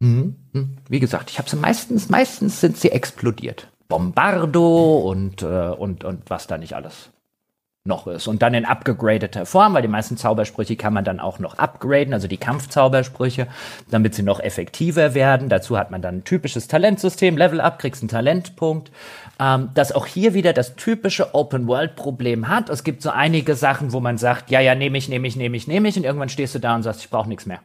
Mhm. 0.00 0.36
mhm. 0.52 0.78
Wie 0.88 1.00
gesagt, 1.00 1.28
ich 1.30 1.38
habe 1.38 1.50
sie 1.50 1.56
meistens, 1.56 2.08
meistens 2.08 2.60
sind 2.60 2.78
sie 2.78 2.90
explodiert. 2.90 3.68
Bombardo 3.88 5.00
und, 5.00 5.42
äh, 5.42 5.46
und, 5.46 6.04
und 6.04 6.30
was 6.30 6.46
da 6.46 6.56
nicht 6.56 6.74
alles 6.74 7.10
noch 7.88 8.06
ist. 8.06 8.28
Und 8.28 8.42
dann 8.42 8.54
in 8.54 8.64
abgegradeter 8.64 9.46
Form, 9.46 9.74
weil 9.74 9.82
die 9.82 9.88
meisten 9.88 10.16
Zaubersprüche 10.16 10.76
kann 10.76 10.92
man 10.92 11.04
dann 11.04 11.18
auch 11.18 11.40
noch 11.40 11.58
upgraden, 11.58 12.14
also 12.14 12.28
die 12.28 12.36
Kampfzaubersprüche, 12.36 13.48
damit 13.90 14.14
sie 14.14 14.22
noch 14.22 14.38
effektiver 14.38 15.14
werden. 15.14 15.48
Dazu 15.48 15.76
hat 15.76 15.90
man 15.90 16.00
dann 16.00 16.18
ein 16.18 16.24
typisches 16.24 16.68
Talentsystem, 16.68 17.36
Level 17.36 17.60
Up, 17.60 17.80
kriegst 17.80 18.02
einen 18.02 18.08
Talentpunkt. 18.08 18.92
Ähm, 19.40 19.70
das 19.74 19.90
auch 19.90 20.06
hier 20.06 20.34
wieder 20.34 20.52
das 20.52 20.76
typische 20.76 21.34
Open-World-Problem 21.34 22.48
hat. 22.48 22.70
Es 22.70 22.84
gibt 22.84 23.02
so 23.02 23.10
einige 23.10 23.56
Sachen, 23.56 23.92
wo 23.92 23.98
man 23.98 24.18
sagt, 24.18 24.50
ja, 24.50 24.60
ja, 24.60 24.74
nehme 24.74 24.98
ich, 24.98 25.08
nehme 25.08 25.26
ich, 25.26 25.34
nehme 25.34 25.56
ich, 25.56 25.66
nehme 25.66 25.88
ich. 25.88 25.96
Und 25.96 26.04
irgendwann 26.04 26.28
stehst 26.28 26.54
du 26.54 26.60
da 26.60 26.76
und 26.76 26.84
sagst, 26.84 27.00
ich 27.00 27.10
brauche 27.10 27.28
nichts 27.28 27.46
mehr. 27.46 27.60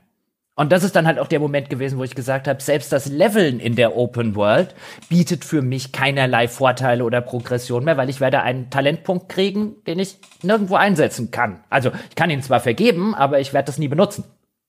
Und 0.55 0.71
das 0.71 0.83
ist 0.83 0.95
dann 0.95 1.07
halt 1.07 1.17
auch 1.17 1.27
der 1.27 1.39
Moment 1.39 1.69
gewesen, 1.69 1.97
wo 1.97 2.03
ich 2.03 2.13
gesagt 2.13 2.47
habe, 2.47 2.61
selbst 2.61 2.91
das 2.91 3.07
Leveln 3.07 3.59
in 3.59 3.75
der 3.75 3.97
Open 3.97 4.35
World 4.35 4.75
bietet 5.09 5.43
für 5.43 5.63
mich 5.63 5.91
keinerlei 5.91 6.47
Vorteile 6.47 7.03
oder 7.03 7.21
Progression 7.21 7.83
mehr, 7.83 7.97
weil 7.97 8.09
ich 8.09 8.19
werde 8.19 8.41
einen 8.41 8.69
Talentpunkt 8.69 9.29
kriegen, 9.29 9.83
den 9.85 9.97
ich 9.97 10.19
nirgendwo 10.43 10.75
einsetzen 10.75 11.31
kann. 11.31 11.63
Also 11.69 11.91
ich 12.09 12.15
kann 12.15 12.29
ihn 12.29 12.43
zwar 12.43 12.59
vergeben, 12.59 13.15
aber 13.15 13.39
ich 13.39 13.53
werde 13.53 13.65
das 13.65 13.79
nie 13.79 13.87
benutzen. 13.87 14.25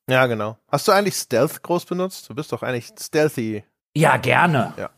Ja, 0.08 0.26
genau. 0.26 0.56
Hast 0.68 0.88
du 0.88 0.92
eigentlich 0.92 1.16
Stealth 1.16 1.62
groß 1.62 1.84
benutzt? 1.84 2.30
Du 2.30 2.34
bist 2.34 2.52
doch 2.52 2.62
eigentlich 2.62 2.92
stealthy. 2.98 3.64
Ja, 3.94 4.16
gerne. 4.16 4.72
Ja. 4.76 4.90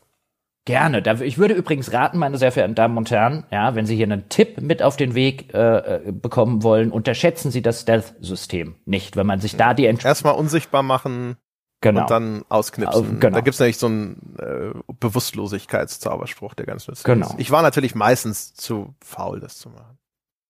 Gerne. 0.67 1.01
Ich 1.23 1.37
würde 1.37 1.53
übrigens 1.53 1.93
raten, 1.93 2.17
meine 2.17 2.37
sehr 2.37 2.51
verehrten 2.51 2.75
Damen 2.75 2.97
und 2.97 3.09
Herren, 3.09 3.45
ja, 3.51 3.73
wenn 3.73 3.85
Sie 3.85 3.95
hier 3.95 4.05
einen 4.05 4.27
Tipp 4.27 4.59
mit 4.59 4.83
auf 4.83 4.97
den 4.97 5.15
Weg 5.15 5.53
äh, 5.53 5.77
äh 5.77 6.11
bekommen 6.11 6.61
wollen, 6.61 6.91
unterschätzen 6.91 7.51
Sie 7.51 7.61
das 7.61 7.83
Stealth-System 7.83 8.75
nicht, 8.83 9.15
wenn 9.15 9.25
man 9.25 9.39
sich 9.39 9.55
da 9.55 9.73
die 9.73 9.85
Entsch 9.85 10.03
Erstmal 10.03 10.35
unsichtbar 10.35 10.83
machen 10.83 11.37
genau. 11.79 12.01
und 12.01 12.11
dann 12.11 12.43
ausknipsen. 12.49 13.21
Genau. 13.21 13.35
Da 13.35 13.39
gibt's 13.39 13.59
nämlich 13.61 13.77
so 13.77 13.87
einen 13.87 14.35
äh, 14.39 14.93
Bewusstlosigkeitszauberspruch, 14.99 16.53
der 16.53 16.65
ganz 16.65 16.85
nützlich 16.85 17.05
genau. 17.05 17.27
ist. 17.27 17.39
Ich 17.39 17.49
war 17.49 17.61
natürlich 17.61 17.95
meistens 17.95 18.53
zu 18.53 18.93
faul, 18.99 19.39
das 19.39 19.57
zu 19.57 19.69
machen. 19.69 19.97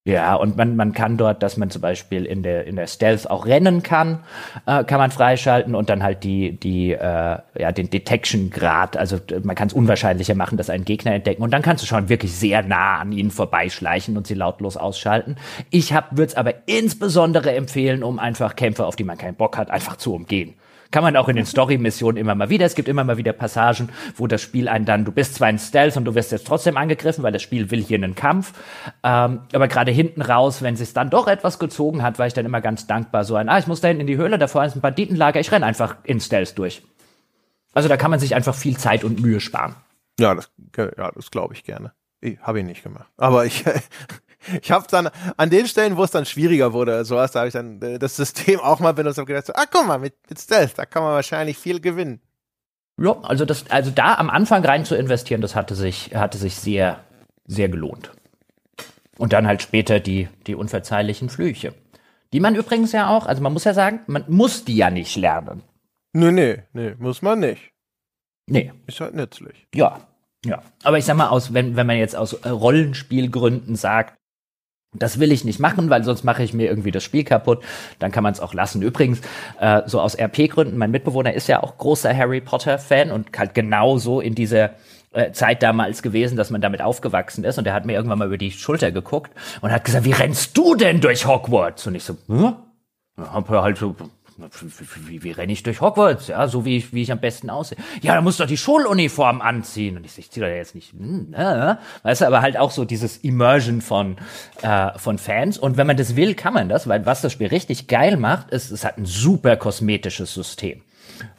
Ja, 0.07 0.35
und 0.35 0.55
man, 0.55 0.77
man 0.77 0.93
kann 0.93 1.17
dort, 1.17 1.43
dass 1.43 1.57
man 1.57 1.69
zum 1.69 1.81
Beispiel 1.81 2.25
in 2.25 2.41
der, 2.41 2.65
in 2.65 2.77
der 2.77 2.87
Stealth 2.87 3.29
auch 3.29 3.45
rennen 3.45 3.83
kann, 3.83 4.19
äh, 4.65 4.85
kann 4.85 4.99
man 4.99 5.11
freischalten 5.11 5.75
und 5.75 5.89
dann 5.89 6.01
halt 6.01 6.23
die, 6.23 6.53
die, 6.53 6.93
äh, 6.93 7.37
ja, 7.59 7.71
den 7.73 7.89
Detection-Grad, 7.89 8.95
also 8.95 9.17
man 9.43 9.55
kann 9.57 9.67
es 9.67 9.73
unwahrscheinlicher 9.73 10.33
machen, 10.33 10.57
dass 10.57 10.69
einen 10.69 10.85
Gegner 10.85 11.13
entdecken 11.13 11.43
und 11.43 11.51
dann 11.51 11.61
kannst 11.61 11.83
du 11.83 11.87
schon 11.87 12.07
wirklich 12.07 12.33
sehr 12.33 12.63
nah 12.63 12.99
an 12.99 13.11
ihnen 13.11 13.31
vorbeischleichen 13.31 14.15
und 14.15 14.27
sie 14.27 14.35
lautlos 14.35 14.77
ausschalten. 14.77 15.35
Ich 15.71 15.91
würde 15.91 16.23
es 16.23 16.35
aber 16.35 16.53
insbesondere 16.67 17.53
empfehlen, 17.53 18.01
um 18.01 18.17
einfach 18.17 18.55
Kämpfe, 18.55 18.85
auf 18.85 18.95
die 18.95 19.03
man 19.03 19.17
keinen 19.17 19.35
Bock 19.35 19.57
hat, 19.57 19.69
einfach 19.69 19.97
zu 19.97 20.13
umgehen. 20.13 20.53
Kann 20.91 21.03
man 21.03 21.15
auch 21.15 21.27
in 21.27 21.35
den 21.35 21.45
Story-Missionen 21.45 22.17
immer 22.17 22.35
mal 22.35 22.49
wieder. 22.49 22.65
Es 22.65 22.75
gibt 22.75 22.87
immer 22.87 23.03
mal 23.03 23.17
wieder 23.17 23.33
Passagen, 23.33 23.89
wo 24.15 24.27
das 24.27 24.41
Spiel 24.41 24.67
einen 24.67 24.85
dann, 24.85 25.05
du 25.05 25.11
bist 25.11 25.35
zwar 25.35 25.49
in 25.49 25.59
Stealth 25.59 25.97
und 25.97 26.05
du 26.05 26.15
wirst 26.15 26.31
jetzt 26.31 26.47
trotzdem 26.47 26.77
angegriffen, 26.77 27.23
weil 27.23 27.31
das 27.31 27.41
Spiel 27.41 27.71
will 27.71 27.81
hier 27.81 27.97
einen 27.97 28.15
Kampf. 28.15 28.53
Ähm, 29.03 29.41
aber 29.53 29.67
gerade 29.67 29.91
hinten 29.91 30.21
raus, 30.21 30.61
wenn 30.61 30.75
es 30.75 30.93
dann 30.93 31.09
doch 31.09 31.27
etwas 31.27 31.59
gezogen 31.59 32.03
hat, 32.03 32.19
war 32.19 32.27
ich 32.27 32.33
dann 32.33 32.45
immer 32.45 32.61
ganz 32.61 32.87
dankbar. 32.87 33.23
So 33.23 33.35
ein, 33.35 33.49
ah, 33.49 33.59
ich 33.59 33.67
muss 33.67 33.81
da 33.81 33.87
hinten 33.87 34.01
in 34.01 34.07
die 34.07 34.17
Höhle, 34.17 34.37
da 34.37 34.47
vorne 34.47 34.67
ist 34.67 34.75
ein 34.75 34.81
Banditenlager, 34.81 35.39
ich 35.39 35.51
renn 35.51 35.63
einfach 35.63 35.97
in 36.03 36.19
Stealth 36.19 36.57
durch. 36.57 36.83
Also 37.73 37.89
da 37.89 37.97
kann 37.97 38.11
man 38.11 38.19
sich 38.19 38.33
einfach 38.33 38.55
viel 38.55 38.77
Zeit 38.77 39.03
und 39.03 39.21
Mühe 39.21 39.39
sparen. 39.39 39.75
Ja, 40.19 40.33
das, 40.33 40.49
ja, 40.75 41.11
das 41.11 41.31
glaube 41.31 41.53
ich 41.53 41.63
gerne. 41.63 41.93
Habe 42.41 42.59
ich 42.59 42.65
nicht 42.65 42.83
gemacht. 42.83 43.07
Aber 43.17 43.45
ich, 43.45 43.63
ich 44.61 44.71
habe 44.71 44.85
dann 44.89 45.09
an 45.37 45.49
den 45.49 45.67
Stellen, 45.67 45.97
wo 45.97 46.03
es 46.03 46.11
dann 46.11 46.25
schwieriger 46.25 46.73
wurde, 46.73 47.05
sowas, 47.05 47.31
da 47.31 47.39
habe 47.39 47.47
ich 47.47 47.53
dann 47.53 47.81
äh, 47.81 47.99
das 47.99 48.15
System 48.15 48.59
auch 48.63 48.79
mal 48.79 48.93
benutzt 48.93 49.19
und 49.19 49.25
gedacht, 49.25 49.45
so, 49.45 49.53
ah, 49.53 49.65
guck 49.69 49.87
mal, 49.87 49.99
mit, 49.99 50.13
mit 50.29 50.39
Stealth, 50.39 50.77
da 50.77 50.85
kann 50.85 51.03
man 51.03 51.13
wahrscheinlich 51.13 51.57
viel 51.57 51.79
gewinnen. 51.79 52.21
Ja, 52.99 53.15
also 53.21 53.45
das, 53.45 53.69
also 53.69 53.91
da 53.91 54.15
am 54.15 54.29
Anfang 54.29 54.65
rein 54.65 54.83
zu 54.83 54.95
investieren, 54.95 55.41
das 55.41 55.55
hatte 55.55 55.75
sich, 55.75 56.15
hatte 56.15 56.37
sich 56.37 56.55
sehr, 56.55 57.03
sehr 57.45 57.69
gelohnt. 57.69 58.11
Und 59.17 59.33
dann 59.33 59.47
halt 59.47 59.61
später 59.61 59.99
die, 59.99 60.29
die 60.47 60.55
unverzeihlichen 60.55 61.29
Flüche. 61.29 61.73
Die 62.33 62.39
man 62.39 62.55
übrigens 62.55 62.91
ja 62.91 63.09
auch, 63.09 63.25
also 63.25 63.41
man 63.41 63.53
muss 63.53 63.63
ja 63.63 63.73
sagen, 63.73 64.01
man 64.07 64.25
muss 64.27 64.65
die 64.65 64.75
ja 64.75 64.89
nicht 64.89 65.15
lernen. 65.15 65.63
Nee, 66.13 66.31
nee, 66.31 66.63
nee, 66.73 66.95
muss 66.97 67.21
man 67.21 67.39
nicht. 67.39 67.71
Nee. 68.47 68.71
Ist 68.87 68.99
halt 69.01 69.13
nützlich. 69.13 69.67
Ja, 69.73 70.07
ja. 70.45 70.61
Aber 70.83 70.97
ich 70.97 71.05
sag 71.05 71.17
mal, 71.17 71.27
aus, 71.27 71.53
wenn, 71.53 71.75
wenn 71.75 71.87
man 71.87 71.97
jetzt 71.97 72.15
aus 72.15 72.45
Rollenspielgründen 72.45 73.75
sagt, 73.75 74.16
das 74.93 75.19
will 75.19 75.31
ich 75.31 75.43
nicht 75.43 75.59
machen, 75.59 75.89
weil 75.89 76.03
sonst 76.03 76.23
mache 76.23 76.43
ich 76.43 76.53
mir 76.53 76.69
irgendwie 76.69 76.91
das 76.91 77.03
Spiel 77.03 77.23
kaputt. 77.23 77.63
Dann 77.99 78.11
kann 78.11 78.23
man 78.23 78.33
es 78.33 78.39
auch 78.39 78.53
lassen. 78.53 78.81
Übrigens, 78.81 79.21
äh, 79.59 79.81
so 79.85 79.99
aus 79.99 80.17
RP-Gründen, 80.17 80.77
mein 80.77 80.91
Mitbewohner 80.91 81.33
ist 81.33 81.47
ja 81.47 81.61
auch 81.61 81.77
großer 81.77 82.15
Harry 82.15 82.41
Potter-Fan 82.41 83.11
und 83.11 83.37
halt 83.37 83.53
genauso 83.53 84.21
in 84.21 84.33
dieser 84.33 84.71
äh, 85.11 85.31
Zeit 85.31 85.61
damals 85.61 86.01
gewesen, 86.01 86.37
dass 86.37 86.49
man 86.49 86.61
damit 86.61 86.81
aufgewachsen 86.81 87.43
ist. 87.43 87.57
Und 87.57 87.67
er 87.67 87.73
hat 87.73 87.85
mir 87.85 87.93
irgendwann 87.93 88.19
mal 88.19 88.27
über 88.27 88.37
die 88.37 88.51
Schulter 88.51 88.91
geguckt 88.91 89.31
und 89.61 89.71
hat 89.71 89.83
gesagt, 89.83 90.05
wie 90.05 90.13
rennst 90.13 90.57
du 90.57 90.75
denn 90.75 91.01
durch 91.01 91.25
Hogwarts? 91.25 91.85
Und 91.87 91.95
ich 91.95 92.03
so, 92.03 92.17
hm? 92.27 92.55
Hab 93.17 93.49
halt 93.49 93.77
so 93.77 93.95
wie, 94.37 95.07
wie, 95.07 95.23
wie 95.23 95.31
renne 95.31 95.51
ich 95.51 95.63
durch 95.63 95.81
Hogwarts? 95.81 96.27
Ja, 96.27 96.47
so 96.47 96.65
wie 96.65 96.77
ich, 96.77 96.93
wie 96.93 97.01
ich 97.01 97.11
am 97.11 97.19
besten 97.19 97.49
aussehe. 97.49 97.77
Ja, 98.01 98.15
da 98.15 98.21
musst 98.21 98.39
du 98.39 98.43
doch 98.43 98.49
die 98.49 98.57
Schuluniform 98.57 99.41
anziehen. 99.41 99.97
Und 99.97 100.05
ich, 100.05 100.17
ich 100.17 100.29
ziehe 100.29 100.45
da 100.45 100.51
jetzt 100.51 100.75
nicht, 100.75 100.93
hm, 100.93 101.31
ne? 101.31 101.79
Weißt 102.03 102.21
du, 102.21 102.25
aber 102.27 102.41
halt 102.41 102.57
auch 102.57 102.71
so 102.71 102.85
dieses 102.85 103.17
Immersion 103.17 103.81
von, 103.81 104.17
äh, 104.61 104.97
von 104.97 105.17
Fans. 105.17 105.57
Und 105.57 105.77
wenn 105.77 105.87
man 105.87 105.97
das 105.97 106.15
will, 106.15 106.35
kann 106.35 106.53
man 106.53 106.69
das, 106.69 106.87
weil 106.87 107.05
was 107.05 107.21
das 107.21 107.33
Spiel 107.33 107.47
richtig 107.47 107.87
geil 107.87 108.17
macht, 108.17 108.51
ist, 108.51 108.71
es 108.71 108.85
hat 108.85 108.97
ein 108.97 109.05
super 109.05 109.57
kosmetisches 109.57 110.33
System. 110.33 110.81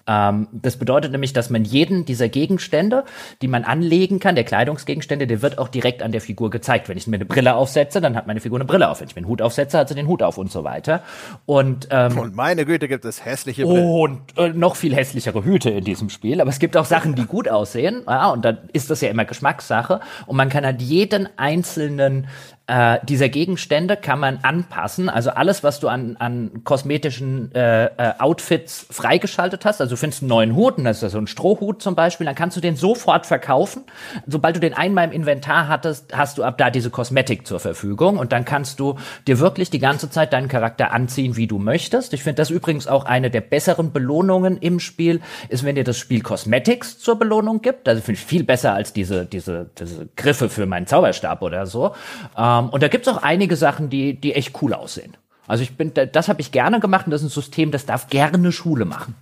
Ähm, 0.07 0.49
das 0.53 0.77
bedeutet 0.77 1.13
nämlich, 1.13 1.33
dass 1.33 1.51
man 1.51 1.65
jeden 1.65 2.05
dieser 2.05 2.29
Gegenstände, 2.29 3.05
die 3.43 3.49
man 3.49 3.65
anlegen 3.65 4.21
kann, 4.21 4.35
der 4.35 4.45
Kleidungsgegenstände, 4.45 5.27
der 5.27 5.43
wird 5.43 5.59
auch 5.59 5.69
direkt 5.69 6.03
an 6.03 6.13
der 6.13 6.21
Figur 6.21 6.51
gezeigt. 6.51 6.89
Wenn 6.89 6.97
ich 6.97 7.07
mir 7.07 7.17
eine 7.17 7.27
Brille 7.27 7.55
aufsetze, 7.55 8.01
dann 8.01 8.17
hat 8.17 8.27
meine 8.27 8.41
Figur 8.41 8.59
eine 8.59 8.65
Brille 8.65 8.89
auf. 8.89 9.01
Wenn 9.01 9.09
ich 9.09 9.15
mir 9.15 9.21
einen 9.21 9.29
Hut 9.29 9.43
aufsetze, 9.43 9.79
hat 9.79 9.89
sie 9.89 9.95
den 9.95 10.09
Hut 10.09 10.23
auf 10.23 10.39
und 10.39 10.51
so 10.51 10.65
weiter. 10.65 11.03
Und, 11.47 11.89
ähm, 11.91 12.19
und 12.19 12.35
meine 12.35 12.65
Güte 12.65 12.89
gibt 12.89 13.05
es 13.05 13.25
hässliche 13.25 13.65
Brillen. 13.65 13.87
Und 13.87 14.39
äh, 14.39 14.49
noch 14.49 14.77
viel 14.77 14.95
hässlichere 14.95 15.45
Hüte 15.45 15.71
in 15.71 15.85
diesem 15.85 16.09
Spiel. 16.09 16.41
Aber 16.41 16.51
es 16.51 16.59
gibt 16.59 16.77
auch 16.77 16.87
Sachen, 16.87 17.15
die 17.15 17.27
gut 17.27 17.49
aussehen. 17.49 18.03
Ja, 18.07 18.31
und 18.31 18.45
dann 18.45 18.59
ist 18.73 18.91
das 18.91 19.01
ja 19.01 19.11
immer 19.11 19.25
Geschmackssache. 19.25 20.01
Und 20.27 20.37
man 20.37 20.49
kann 20.49 20.65
halt 20.65 20.81
jeden 20.81 21.29
einzelnen 21.37 22.27
äh, 22.69 22.99
dieser 23.03 23.31
Gegenstände 23.31 23.97
kann 23.97 24.21
man 24.21 24.41
anpassen. 24.43 25.09
Also 25.09 25.31
alles, 25.31 25.65
was 25.65 25.81
du 25.81 25.89
an, 25.89 26.17
an 26.19 26.63
kosmetischen 26.65 27.51
äh, 27.55 27.87
äh, 27.87 28.13
Outfits 28.19 28.87
freigeschaltet 28.91 29.65
hast. 29.65 29.81
Also 29.81 29.95
du 29.95 29.97
findest 29.97 30.23
einen 30.23 30.29
neuen 30.29 30.55
Hut, 30.55 30.77
und 30.77 30.85
das 30.85 31.03
ist 31.03 31.13
so 31.13 31.19
ein 31.19 31.27
Strohhut 31.27 31.81
zum 31.81 31.95
Beispiel, 31.95 32.27
dann 32.27 32.35
kannst 32.35 32.59
du 32.59 32.61
den 32.61 32.77
sofort 32.77 33.25
verkaufen. 33.25 33.85
Sobald 34.27 34.57
du 34.57 34.61
den 34.61 34.75
einmal 34.75 35.07
im 35.07 35.13
Inventar 35.13 35.69
hattest, 35.69 36.15
hast 36.17 36.37
du 36.37 36.45
ab 36.45 36.59
da 36.59 36.69
diese 36.69 36.91
Kosmetik 36.91 37.47
zur 37.47 37.59
Verfügung 37.59 38.19
und 38.19 38.33
dann 38.33 38.45
kannst 38.45 38.81
du 38.81 38.97
dir 39.27 39.41
wirklich 39.41 39.71
die 39.71 39.79
ganze 39.79 40.11
Zeit 40.11 40.35
deinen 40.35 40.49
Charakter 40.49 40.93
anziehen, 40.93 41.37
wie 41.37 41.47
du 41.47 41.59
möchtest. 41.59 42.13
Ich 42.13 42.23
finde 42.23 42.37
das 42.37 42.51
übrigens 42.51 42.87
auch 42.87 43.07
eine 43.07 43.31
der 43.31 43.41
besseren 43.41 43.93
Belohnungen 43.93 44.59
im 44.59 44.79
Spiel, 44.79 45.23
ist, 45.49 45.65
wenn 45.65 45.75
dir 45.75 45.85
das 45.85 45.97
Spiel 45.97 46.21
Cosmetics 46.21 46.99
zur 46.99 47.19
Belohnung 47.19 47.63
gibt. 47.63 47.89
Also 47.89 48.03
finde 48.03 48.21
ich 48.21 48.27
viel 48.27 48.45
besser 48.45 48.75
als 48.75 48.93
diese, 48.93 49.25
diese, 49.25 49.71
diese 49.79 50.09
Griffe 50.17 50.51
für 50.51 50.67
meinen 50.67 50.87
Zauberstab 50.87 51.41
oder 51.41 51.65
so. 51.65 51.95
Ähm, 52.37 52.58
ähm, 52.59 52.69
und 52.71 52.83
da 52.83 52.89
gibt's 52.89 53.09
auch 53.09 53.23
einige 53.23 53.57
Sachen, 53.57 53.91
die, 53.91 54.21
die 54.21 54.35
echt 54.35 54.61
cool 54.63 54.75
aussehen. 54.75 55.17
Also 55.47 55.63
ich 55.63 55.77
bin, 55.77 55.93
das 55.95 56.29
habe 56.29 56.41
ich 56.41 56.53
gerne 56.53 56.79
gemacht 56.79 57.07
und 57.07 57.11
das 57.11 57.23
ist 57.23 57.29
ein 57.29 57.31
System, 57.31 57.71
das 57.71 57.87
darf 57.87 58.09
gerne 58.09 58.53
Schule 58.53 58.85
machen. 58.85 59.15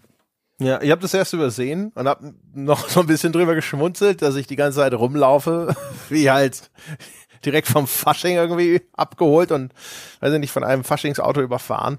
Ja, 0.59 0.81
ich 0.81 0.91
habe 0.91 1.03
das 1.03 1.13
erst 1.13 1.35
übersehen 1.35 1.93
und 1.95 2.09
habe 2.09 2.35
noch 2.55 2.89
so 2.89 3.01
ein 3.01 3.07
bisschen 3.07 3.33
drüber 3.33 3.55
geschmunzelt, 3.55 4.23
dass 4.23 4.37
ich 4.37 4.47
die 4.47 4.57
ganze 4.57 4.79
Zeit 4.79 4.95
rumlaufe, 4.95 5.77
wie 6.09 6.31
halt 6.31 6.71
direkt 7.45 7.69
vom 7.69 7.87
Fasching 7.87 8.37
irgendwie 8.37 8.81
abgeholt 8.95 9.53
und 9.53 9.73
weiß 10.21 10.33
ich 10.33 10.41
nicht 10.41 10.51
von 10.51 10.65
einem 10.65 10.83
Faschingsauto 10.83 11.43
überfahren 11.43 11.99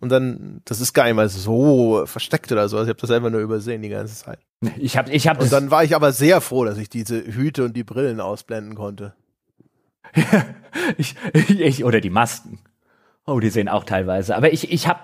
und 0.00 0.10
dann 0.10 0.60
das 0.64 0.80
ist 0.80 0.92
gar 0.92 1.04
nicht 1.04 1.14
mal 1.14 1.28
so 1.28 2.02
versteckt 2.06 2.50
oder 2.50 2.68
so, 2.68 2.76
also 2.76 2.90
ich 2.90 2.94
habe 2.94 3.00
das 3.00 3.10
einfach 3.10 3.30
nur 3.30 3.40
übersehen 3.40 3.82
die 3.82 3.88
ganze 3.88 4.16
Zeit. 4.16 4.40
Ich 4.76 4.96
habe 4.96 5.10
ich 5.10 5.28
habe 5.28 5.42
und 5.42 5.52
dann 5.52 5.70
war 5.70 5.84
ich 5.84 5.94
aber 5.94 6.12
sehr 6.12 6.40
froh, 6.40 6.64
dass 6.64 6.78
ich 6.78 6.90
diese 6.90 7.24
Hüte 7.24 7.64
und 7.64 7.74
die 7.76 7.84
Brillen 7.84 8.20
ausblenden 8.20 8.74
konnte. 8.74 9.14
ich, 10.96 11.16
ich, 11.48 11.84
oder 11.84 12.00
die 12.00 12.10
Masken. 12.10 12.58
Oh, 13.26 13.40
die 13.40 13.50
sehen 13.50 13.68
auch 13.68 13.84
teilweise. 13.84 14.36
Aber 14.36 14.52
ich, 14.52 14.70
ich 14.72 14.88
habe 14.88 15.00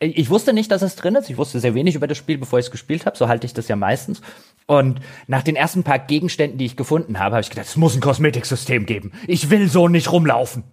ich 0.00 0.30
wusste 0.30 0.52
nicht, 0.52 0.70
dass 0.70 0.82
es 0.82 0.96
drin 0.96 1.14
ist. 1.14 1.30
Ich 1.30 1.36
wusste 1.36 1.60
sehr 1.60 1.74
wenig 1.74 1.94
über 1.94 2.06
das 2.06 2.18
Spiel, 2.18 2.38
bevor 2.38 2.58
ich 2.58 2.66
es 2.66 2.70
gespielt 2.70 3.06
habe. 3.06 3.16
So 3.16 3.28
halte 3.28 3.46
ich 3.46 3.54
das 3.54 3.68
ja 3.68 3.76
meistens. 3.76 4.22
Und 4.66 5.00
nach 5.26 5.42
den 5.42 5.56
ersten 5.56 5.82
paar 5.82 5.98
Gegenständen, 5.98 6.58
die 6.58 6.66
ich 6.66 6.76
gefunden 6.76 7.18
habe, 7.18 7.34
habe 7.36 7.42
ich 7.42 7.50
gedacht, 7.50 7.66
es 7.66 7.76
muss 7.76 7.94
ein 7.94 8.00
Kosmetiksystem 8.00 8.86
geben. 8.86 9.12
Ich 9.26 9.50
will 9.50 9.68
so 9.68 9.88
nicht 9.88 10.10
rumlaufen. 10.10 10.64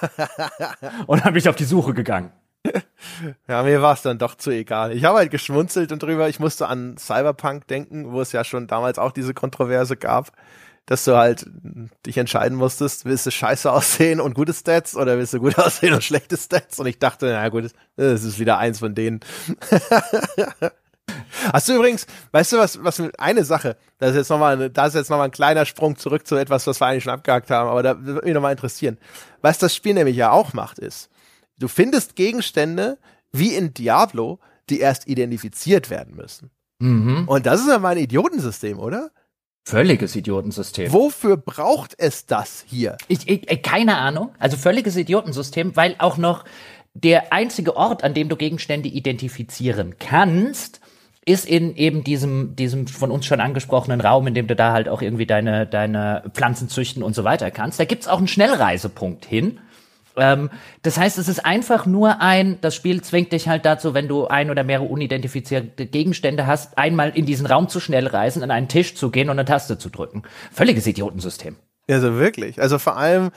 und 1.06 1.24
habe 1.24 1.34
mich 1.34 1.48
auf 1.48 1.56
die 1.56 1.64
Suche 1.64 1.94
gegangen. 1.94 2.32
Ja, 3.46 3.62
mir 3.62 3.80
war 3.80 3.94
es 3.94 4.02
dann 4.02 4.18
doch 4.18 4.34
zu 4.34 4.50
egal. 4.50 4.92
Ich 4.92 5.04
habe 5.04 5.18
halt 5.18 5.30
geschmunzelt 5.30 5.92
und 5.92 6.02
drüber. 6.02 6.28
Ich 6.28 6.40
musste 6.40 6.66
an 6.66 6.96
Cyberpunk 6.98 7.68
denken, 7.68 8.10
wo 8.10 8.20
es 8.20 8.32
ja 8.32 8.42
schon 8.42 8.66
damals 8.66 8.98
auch 8.98 9.12
diese 9.12 9.32
Kontroverse 9.32 9.96
gab 9.96 10.32
dass 10.86 11.04
du 11.04 11.16
halt 11.16 11.46
dich 12.06 12.16
entscheiden 12.16 12.56
musstest, 12.56 13.04
willst 13.04 13.26
du 13.26 13.30
scheiße 13.30 13.70
aussehen 13.72 14.20
und 14.20 14.34
gute 14.34 14.54
Stats 14.54 14.96
oder 14.96 15.18
willst 15.18 15.34
du 15.34 15.40
gut 15.40 15.58
aussehen 15.58 15.94
und 15.94 16.02
schlechte 16.02 16.36
Stats? 16.36 16.78
Und 16.78 16.86
ich 16.86 16.98
dachte, 16.98 17.26
na 17.26 17.48
gut, 17.48 17.70
das 17.96 18.22
ist 18.22 18.38
wieder 18.38 18.58
eins 18.58 18.78
von 18.78 18.94
denen. 18.94 19.20
Hast 21.52 21.68
du 21.68 21.74
übrigens, 21.74 22.06
weißt 22.32 22.52
du 22.52 22.58
was, 22.58 22.82
was 22.82 23.00
eine 23.18 23.44
Sache, 23.44 23.76
das 23.98 24.10
ist 24.10 24.16
jetzt 24.16 24.30
nochmal, 24.30 24.70
da 24.70 24.86
ist 24.86 24.94
jetzt 24.94 25.10
nochmal 25.10 25.28
ein 25.28 25.32
kleiner 25.32 25.66
Sprung 25.66 25.96
zurück 25.96 26.26
zu 26.26 26.36
etwas, 26.36 26.66
was 26.66 26.80
wir 26.80 26.86
eigentlich 26.86 27.04
schon 27.04 27.12
abgehakt 27.12 27.50
haben, 27.50 27.68
aber 27.68 27.82
da 27.82 28.04
würde 28.04 28.24
mich 28.24 28.34
nochmal 28.34 28.52
interessieren. 28.52 28.98
Was 29.42 29.58
das 29.58 29.74
Spiel 29.74 29.94
nämlich 29.94 30.16
ja 30.16 30.30
auch 30.30 30.52
macht, 30.52 30.78
ist, 30.78 31.10
du 31.58 31.68
findest 31.68 32.16
Gegenstände 32.16 32.98
wie 33.32 33.54
in 33.54 33.74
Diablo, 33.74 34.40
die 34.68 34.80
erst 34.80 35.06
identifiziert 35.06 35.90
werden 35.90 36.16
müssen. 36.16 36.50
Mhm. 36.78 37.28
Und 37.28 37.46
das 37.46 37.60
ist 37.60 37.68
ja 37.68 37.78
mein 37.78 37.98
Idiotensystem, 37.98 38.78
oder? 38.78 39.10
Völliges 39.68 40.14
Idiotensystem. 40.14 40.92
Wofür 40.92 41.36
braucht 41.36 41.96
es 41.98 42.24
das 42.24 42.64
hier? 42.68 42.96
Ich, 43.08 43.28
ich, 43.28 43.50
äh, 43.50 43.56
keine 43.56 43.98
Ahnung. 43.98 44.30
Also 44.38 44.56
völliges 44.56 44.96
Idiotensystem, 44.96 45.74
weil 45.74 45.96
auch 45.98 46.18
noch 46.18 46.44
der 46.94 47.32
einzige 47.32 47.76
Ort, 47.76 48.04
an 48.04 48.14
dem 48.14 48.28
du 48.28 48.36
Gegenstände 48.36 48.88
identifizieren 48.88 49.96
kannst, 49.98 50.80
ist 51.24 51.46
in 51.46 51.74
eben 51.74 52.04
diesem, 52.04 52.54
diesem 52.54 52.86
von 52.86 53.10
uns 53.10 53.26
schon 53.26 53.40
angesprochenen 53.40 54.00
Raum, 54.00 54.28
in 54.28 54.34
dem 54.34 54.46
du 54.46 54.54
da 54.54 54.72
halt 54.72 54.88
auch 54.88 55.02
irgendwie 55.02 55.26
deine, 55.26 55.66
deine 55.66 56.30
Pflanzen 56.32 56.68
züchten 56.68 57.02
und 57.02 57.16
so 57.16 57.24
weiter 57.24 57.50
kannst. 57.50 57.80
Da 57.80 57.86
gibt's 57.86 58.06
auch 58.06 58.18
einen 58.18 58.28
Schnellreisepunkt 58.28 59.24
hin. 59.24 59.58
Ähm, 60.16 60.50
das 60.82 60.98
heißt, 60.98 61.18
es 61.18 61.28
ist 61.28 61.44
einfach 61.44 61.86
nur 61.86 62.20
ein, 62.20 62.58
das 62.60 62.74
Spiel 62.74 63.02
zwingt 63.02 63.32
dich 63.32 63.48
halt 63.48 63.64
dazu, 63.64 63.94
wenn 63.94 64.08
du 64.08 64.26
ein 64.26 64.50
oder 64.50 64.64
mehrere 64.64 64.86
unidentifizierte 64.86 65.86
Gegenstände 65.86 66.46
hast, 66.46 66.78
einmal 66.78 67.10
in 67.10 67.26
diesen 67.26 67.46
Raum 67.46 67.68
zu 67.68 67.80
schnell 67.80 68.06
reisen, 68.06 68.42
an 68.42 68.50
einen 68.50 68.68
Tisch 68.68 68.94
zu 68.94 69.10
gehen 69.10 69.28
und 69.28 69.38
eine 69.38 69.44
Taste 69.44 69.78
zu 69.78 69.90
drücken. 69.90 70.22
Völliges 70.52 70.86
Idiotensystem. 70.86 71.56
Also 71.88 72.14
wirklich. 72.14 72.60
Also 72.60 72.78
vor 72.78 72.96
allem, 72.96 73.30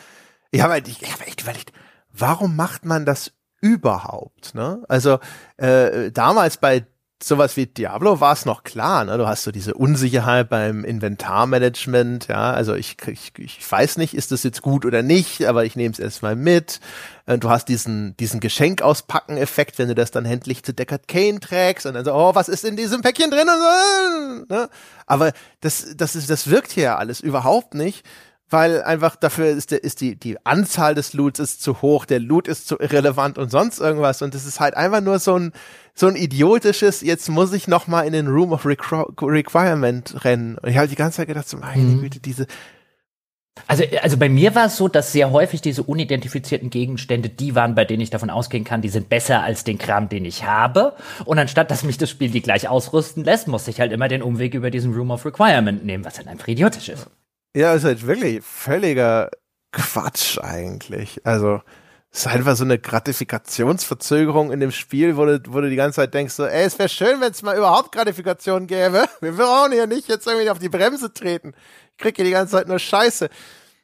ich 0.51 0.61
habe 0.61 0.73
halt, 0.73 0.88
ich 0.88 1.01
hab 1.11 1.26
echt 1.27 1.41
überlegt, 1.41 1.72
warum 2.11 2.56
macht 2.56 2.85
man 2.85 3.06
das 3.06 3.31
überhaupt? 3.61 4.56
Ne? 4.56 4.84
Also 4.88 5.19
äh, 5.57 6.11
damals 6.11 6.57
bei 6.57 6.85
sowas 7.22 7.58
wie 7.58 7.66
Diablo 7.66 8.22
war 8.22 8.34
es 8.34 8.46
noch 8.46 8.64
klar, 8.64 9.04
ne? 9.04 9.18
Du 9.18 9.28
hast 9.28 9.44
so 9.44 9.52
diese 9.52 9.74
Unsicherheit 9.74 10.50
beim 10.50 10.84
Inventarmanagement, 10.86 12.28
ja. 12.28 12.52
Also 12.52 12.76
ich, 12.76 12.96
ich, 13.08 13.34
ich 13.38 13.72
weiß 13.72 13.98
nicht, 13.98 14.14
ist 14.14 14.32
das 14.32 14.44
jetzt 14.44 14.62
gut 14.62 14.86
oder 14.86 15.04
nicht, 15.04 15.46
aber 15.46 15.66
ich 15.66 15.76
nehme 15.76 15.91
es 15.91 16.00
erstmal 16.00 16.36
mit. 16.36 16.80
Äh, 17.26 17.38
du 17.38 17.50
hast 17.50 17.66
diesen, 17.66 18.16
diesen 18.18 18.40
Geschenk 18.40 18.82
auspacken 18.82 19.38
Effekt, 19.38 19.78
wenn 19.80 19.90
du 19.90 19.96
das 19.96 20.12
dann 20.12 20.26
händlich 20.26 20.64
zu 20.64 20.74
Deckard 20.74 21.08
Kane 21.08 21.40
trägst 21.40 21.86
und 21.86 21.96
dann 21.96 22.06
so, 22.06 22.14
oh, 22.14 22.36
was 22.36 22.48
ist 22.48 22.64
in 22.64 22.78
diesem 22.78 23.02
Päckchen 23.02 23.32
drin? 23.32 23.48
Ne? 24.48 24.70
Aber 25.06 25.34
das, 25.62 25.96
das 25.98 26.16
ist, 26.16 26.30
das 26.30 26.50
wirkt 26.50 26.72
hier 26.72 26.84
ja 26.84 26.98
alles 26.98 27.20
überhaupt 27.20 27.74
nicht 27.74 28.06
weil 28.49 28.81
einfach 28.84 29.15
dafür 29.15 29.47
ist, 29.47 29.71
der, 29.71 29.84
ist 29.84 30.01
die, 30.01 30.15
die 30.15 30.38
Anzahl 30.45 30.95
des 30.95 31.13
Loots 31.13 31.39
ist 31.39 31.61
zu 31.61 31.81
hoch, 31.81 32.05
der 32.05 32.19
Loot 32.19 32.47
ist 32.47 32.67
zu 32.67 32.80
irrelevant 32.80 33.38
und 33.38 33.51
sonst 33.51 33.80
irgendwas 33.80 34.21
und 34.21 34.34
es 34.35 34.45
ist 34.45 34.59
halt 34.59 34.76
einfach 34.76 35.01
nur 35.01 35.19
so 35.19 35.38
ein, 35.38 35.51
so 35.93 36.07
ein 36.07 36.15
idiotisches, 36.15 37.01
jetzt 37.01 37.30
muss 37.30 37.53
ich 37.53 37.67
noch 37.67 37.88
mal 37.88 38.03
in 38.03 38.13
den 38.13 38.27
Room 38.27 38.53
of 38.53 38.65
Requ 38.65 39.05
Requirement 39.21 40.23
rennen. 40.23 40.57
Und 40.57 40.69
ich 40.69 40.77
habe 40.77 40.88
die 40.88 40.95
ganze 40.95 41.17
Zeit 41.17 41.27
gedacht, 41.27 41.47
so 41.47 41.57
meine 41.57 41.81
mhm. 41.81 42.01
Güte, 42.01 42.19
diese, 42.19 42.47
Also, 43.67 43.84
also 44.01 44.17
bei 44.17 44.30
mir 44.30 44.55
war 44.55 44.67
es 44.67 44.77
so, 44.77 44.88
dass 44.88 45.11
sehr 45.11 45.31
häufig 45.31 45.61
diese 45.61 45.84
unidentifizierten 45.84 46.69
Gegenstände 46.69 47.30
die 47.30 47.55
waren, 47.55 47.76
bei 47.76 47.85
denen 47.85 48.01
ich 48.01 48.09
davon 48.09 48.30
ausgehen 48.30 48.63
kann, 48.63 48.81
die 48.81 48.89
sind 48.89 49.09
besser 49.09 49.43
als 49.43 49.63
den 49.63 49.77
Kram, 49.77 50.09
den 50.09 50.26
ich 50.26 50.45
habe. 50.45 50.95
Und 51.26 51.38
anstatt, 51.38 51.69
dass 51.69 51.84
mich 51.84 51.97
das 51.97 52.09
Spiel 52.09 52.30
die 52.30 52.41
gleich 52.41 52.67
ausrüsten 52.67 53.23
lässt, 53.23 53.47
muss 53.47 53.67
ich 53.67 53.80
halt 53.80 53.91
immer 53.91 54.07
den 54.07 54.21
Umweg 54.21 54.53
über 54.53 54.71
diesen 54.71 54.93
Room 54.93 55.11
of 55.11 55.26
Requirement 55.26 55.85
nehmen, 55.85 56.05
was 56.05 56.17
halt 56.17 56.27
einfach 56.27 56.47
idiotisch 56.47 56.89
ist. 56.89 57.05
Ja, 57.05 57.11
ist 57.53 57.84
halt 57.84 58.05
wirklich 58.05 58.43
völliger 58.43 59.30
Quatsch 59.71 60.39
eigentlich. 60.39 61.26
Also, 61.26 61.61
es 62.11 62.21
ist 62.21 62.27
einfach 62.27 62.55
so 62.55 62.63
eine 62.63 62.80
Gratifikationsverzögerung 62.80 64.51
in 64.51 64.59
dem 64.59 64.71
Spiel, 64.71 65.15
wo 65.15 65.26
du, 65.26 65.41
wo 65.47 65.61
du 65.61 65.69
die 65.69 65.76
ganze 65.76 65.97
Zeit 65.97 66.13
denkst, 66.13 66.34
so, 66.34 66.45
ey, 66.45 66.65
es 66.65 66.80
wäre 66.80 66.89
schön, 66.89 67.21
wenn 67.21 67.31
es 67.31 67.43
mal 67.43 67.55
überhaupt 67.55 67.91
Gratifikation 67.91 68.65
gäbe. 68.65 69.05
Wir 69.21 69.34
brauchen 69.34 69.71
hier 69.71 69.88
nicht 69.88 70.07
jetzt 70.07 70.26
irgendwie 70.27 70.49
auf 70.49 70.59
die 70.59 70.69
Bremse 70.69 71.13
treten. 71.13 71.53
Ich 71.91 71.97
krieg 71.97 72.15
hier 72.15 72.26
die 72.26 72.31
ganze 72.31 72.53
Zeit 72.53 72.67
nur 72.67 72.80
Scheiße. 72.80 73.30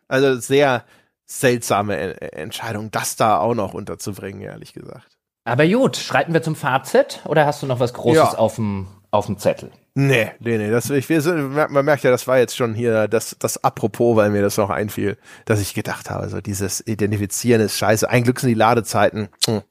Also 0.08 0.40
sehr 0.40 0.86
seltsame 1.26 2.22
Entscheidung, 2.34 2.92
das 2.92 3.16
da 3.16 3.40
auch 3.40 3.56
noch 3.56 3.74
unterzubringen, 3.74 4.42
ehrlich 4.42 4.74
gesagt. 4.74 5.18
Aber 5.44 5.68
gut, 5.68 5.98
schreiten 5.98 6.34
wir 6.34 6.42
zum 6.42 6.56
Fazit 6.56 7.22
oder 7.26 7.46
hast 7.46 7.62
du 7.62 7.68
noch 7.68 7.80
was 7.80 7.94
Großes 7.94 8.34
ja. 8.34 8.38
auf 8.38 8.56
dem 8.56 8.88
auf 9.12 9.28
dem 9.28 9.38
Zettel? 9.38 9.72
Nee, 9.98 10.32
nee, 10.42 10.58
nee. 10.58 10.70
Das, 10.70 10.90
ich, 10.90 11.08
man 11.10 11.86
merkt 11.86 12.04
ja, 12.04 12.12
das 12.12 12.28
war 12.28 12.38
jetzt 12.38 12.58
schon 12.58 12.74
hier 12.74 13.08
das, 13.08 13.38
das 13.40 13.64
Apropos, 13.64 14.18
weil 14.18 14.30
mir 14.30 14.42
das 14.42 14.58
noch 14.58 14.70
einfiel, 14.70 15.18
dass 15.46 15.62
ich 15.62 15.74
gedacht 15.74 16.10
habe, 16.10 16.28
so 16.28 16.42
dieses 16.42 16.86
Identifizieren 16.86 17.62
ist 17.62 17.78
scheiße. 17.78 18.10
Ein 18.10 18.24
Glück 18.26 18.42
sind 18.42 18.50
die 18.50 18.56
Ladezeiten 18.56 19.30
hm, 19.46 19.62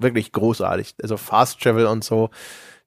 wirklich 0.00 0.32
großartig. 0.32 0.96
Also 1.00 1.16
Fast 1.16 1.60
Travel 1.62 1.86
und 1.86 2.02
so. 2.02 2.30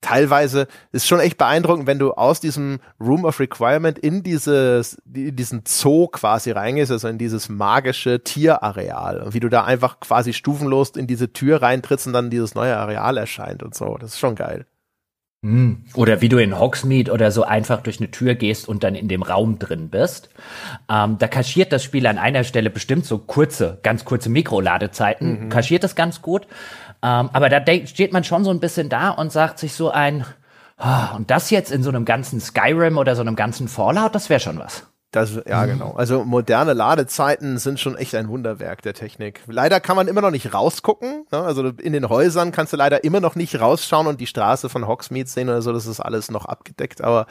Teilweise 0.01 0.67
ist 0.91 1.07
schon 1.07 1.21
echt 1.21 1.37
beeindruckend, 1.37 1.87
wenn 1.87 1.99
du 1.99 2.11
aus 2.11 2.41
diesem 2.41 2.79
Room 2.99 3.23
of 3.23 3.39
Requirement 3.39 3.97
in 3.97 4.21
dieses, 4.21 4.97
in 5.13 5.35
diesen 5.35 5.63
Zoo 5.65 6.07
quasi 6.07 6.51
reingehst, 6.51 6.91
also 6.91 7.07
in 7.07 7.19
dieses 7.19 7.47
magische 7.47 8.21
Tierareal. 8.21 9.21
Und 9.21 9.33
wie 9.33 9.39
du 9.39 9.47
da 9.47 9.63
einfach 9.63 10.01
quasi 10.01 10.33
stufenlos 10.33 10.89
in 10.97 11.07
diese 11.07 11.31
Tür 11.31 11.61
reintrittst 11.61 12.07
und 12.07 12.13
dann 12.13 12.31
dieses 12.31 12.53
neue 12.53 12.75
Areal 12.75 13.15
erscheint 13.15 13.63
und 13.63 13.75
so. 13.75 13.97
Das 13.97 14.13
ist 14.13 14.19
schon 14.19 14.35
geil. 14.35 14.65
Hm. 15.43 15.85
Oder 15.95 16.21
wie 16.21 16.29
du 16.29 16.37
in 16.37 16.59
Hogsmeade 16.59 17.11
oder 17.11 17.31
so 17.31 17.43
einfach 17.43 17.81
durch 17.81 17.99
eine 17.99 18.11
Tür 18.11 18.35
gehst 18.35 18.69
und 18.69 18.83
dann 18.83 18.93
in 18.93 19.07
dem 19.07 19.23
Raum 19.23 19.57
drin 19.57 19.89
bist. 19.89 20.29
Ähm, 20.87 21.17
da 21.17 21.27
kaschiert 21.27 21.73
das 21.73 21.83
Spiel 21.83 22.05
an 22.05 22.19
einer 22.19 22.43
Stelle 22.43 22.69
bestimmt 22.69 23.05
so 23.05 23.17
kurze, 23.17 23.79
ganz 23.81 24.05
kurze 24.05 24.29
Mikroladezeiten, 24.29 25.45
mhm. 25.45 25.49
kaschiert 25.49 25.83
das 25.83 25.95
ganz 25.95 26.21
gut. 26.21 26.43
Ähm, 27.01 27.29
aber 27.33 27.49
da 27.49 27.63
steht 27.87 28.13
man 28.13 28.23
schon 28.23 28.43
so 28.43 28.51
ein 28.51 28.59
bisschen 28.59 28.89
da 28.89 29.09
und 29.09 29.31
sagt 29.31 29.57
sich 29.57 29.73
so 29.73 29.89
ein, 29.89 30.25
oh, 30.77 31.15
und 31.15 31.31
das 31.31 31.49
jetzt 31.49 31.71
in 31.71 31.81
so 31.81 31.89
einem 31.89 32.05
ganzen 32.05 32.39
Skyrim 32.39 32.99
oder 32.99 33.15
so 33.15 33.21
einem 33.21 33.35
ganzen 33.35 33.67
Fallout, 33.67 34.13
das 34.13 34.29
wäre 34.29 34.39
schon 34.39 34.59
was. 34.59 34.90
Das, 35.11 35.41
ja, 35.45 35.63
mhm. 35.63 35.71
genau. 35.71 35.91
Also 35.91 36.23
moderne 36.23 36.71
Ladezeiten 36.71 37.57
sind 37.57 37.81
schon 37.81 37.97
echt 37.97 38.15
ein 38.15 38.29
Wunderwerk 38.29 38.81
der 38.81 38.93
Technik. 38.93 39.41
Leider 39.47 39.81
kann 39.81 39.97
man 39.97 40.07
immer 40.07 40.21
noch 40.21 40.31
nicht 40.31 40.53
rausgucken. 40.53 41.25
Ne? 41.31 41.37
Also 41.37 41.67
in 41.67 41.91
den 41.91 42.07
Häusern 42.07 42.53
kannst 42.53 42.71
du 42.71 42.77
leider 42.77 43.03
immer 43.03 43.19
noch 43.19 43.35
nicht 43.35 43.59
rausschauen 43.59 44.07
und 44.07 44.21
die 44.21 44.27
Straße 44.27 44.69
von 44.69 44.87
Hogsmeade 44.87 45.27
sehen 45.27 45.49
oder 45.49 45.61
so. 45.61 45.73
Das 45.73 45.85
ist 45.85 45.99
alles 45.99 46.31
noch 46.31 46.45
abgedeckt, 46.45 47.01
aber 47.01 47.27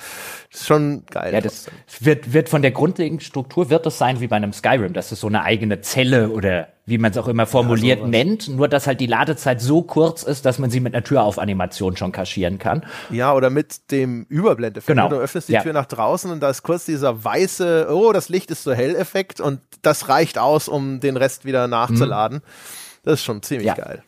ist 0.51 0.67
schon 0.67 1.05
geil. 1.07 1.33
Ja, 1.33 1.41
das 1.41 1.69
wird, 2.01 2.35
wird 2.35 2.51
von 2.51 2.61
der 2.61 2.73
grundlegenden 2.73 3.25
Struktur 3.25 3.71
wird 3.71 3.87
das 3.87 3.97
sein 3.97 4.21
wie 4.21 4.27
bei 4.27 4.37
einem 4.37 4.53
Skyrim, 4.53 4.93
dass 4.93 5.11
es 5.11 5.21
so 5.21 5.29
eine 5.29 5.43
eigene 5.43 5.81
Zelle 5.81 6.29
oder 6.29 6.69
wie 6.87 6.99
man 6.99 7.13
es 7.13 7.19
auch 7.19 7.29
immer 7.29 7.47
formuliert 7.47 8.01
ja, 8.01 8.07
nennt, 8.07 8.49
nur 8.49 8.69
dass 8.69 8.87
halt 8.87 9.01
die 9.01 9.07
Ladezeit 9.07 9.61
so 9.61 9.83
kurz 9.83 10.23
ist, 10.23 10.45
dass 10.45 10.59
man 10.59 10.71
sie 10.71 10.81
mit 10.81 10.95
einer 10.95 11.05
Türaufanimation 11.05 11.97
schon 11.97 12.13
kaschieren 12.13 12.59
kann. 12.59 12.85
Ja, 13.11 13.33
oder 13.33 13.51
mit 13.51 13.91
dem 13.91 14.27
Überblende. 14.29 14.83
Genau. 14.85 15.09
Du 15.09 15.17
öffnest 15.17 15.49
die 15.49 15.53
ja. 15.53 15.63
Tür 15.63 15.73
nach 15.73 15.87
draußen 15.87 16.31
und 16.31 16.41
da 16.41 16.51
ist 16.51 16.63
kurz 16.63 16.85
dieser 16.85 17.23
weiße, 17.23 17.89
oh, 17.91 18.13
das 18.13 18.29
Licht 18.29 18.51
ist 18.51 18.65
so 18.65 18.73
hell 18.73 18.97
Effekt 18.97 19.41
und 19.41 19.61
das 19.83 20.09
reicht 20.09 20.39
aus, 20.39 20.69
um 20.69 21.01
den 21.01 21.17
Rest 21.17 21.45
wieder 21.45 21.69
nachzuladen. 21.69 22.39
Mhm. 22.39 22.81
Das 23.03 23.15
ist 23.15 23.25
schon 23.25 23.43
ziemlich 23.43 23.67
ja. 23.67 23.75
geil. 23.75 24.03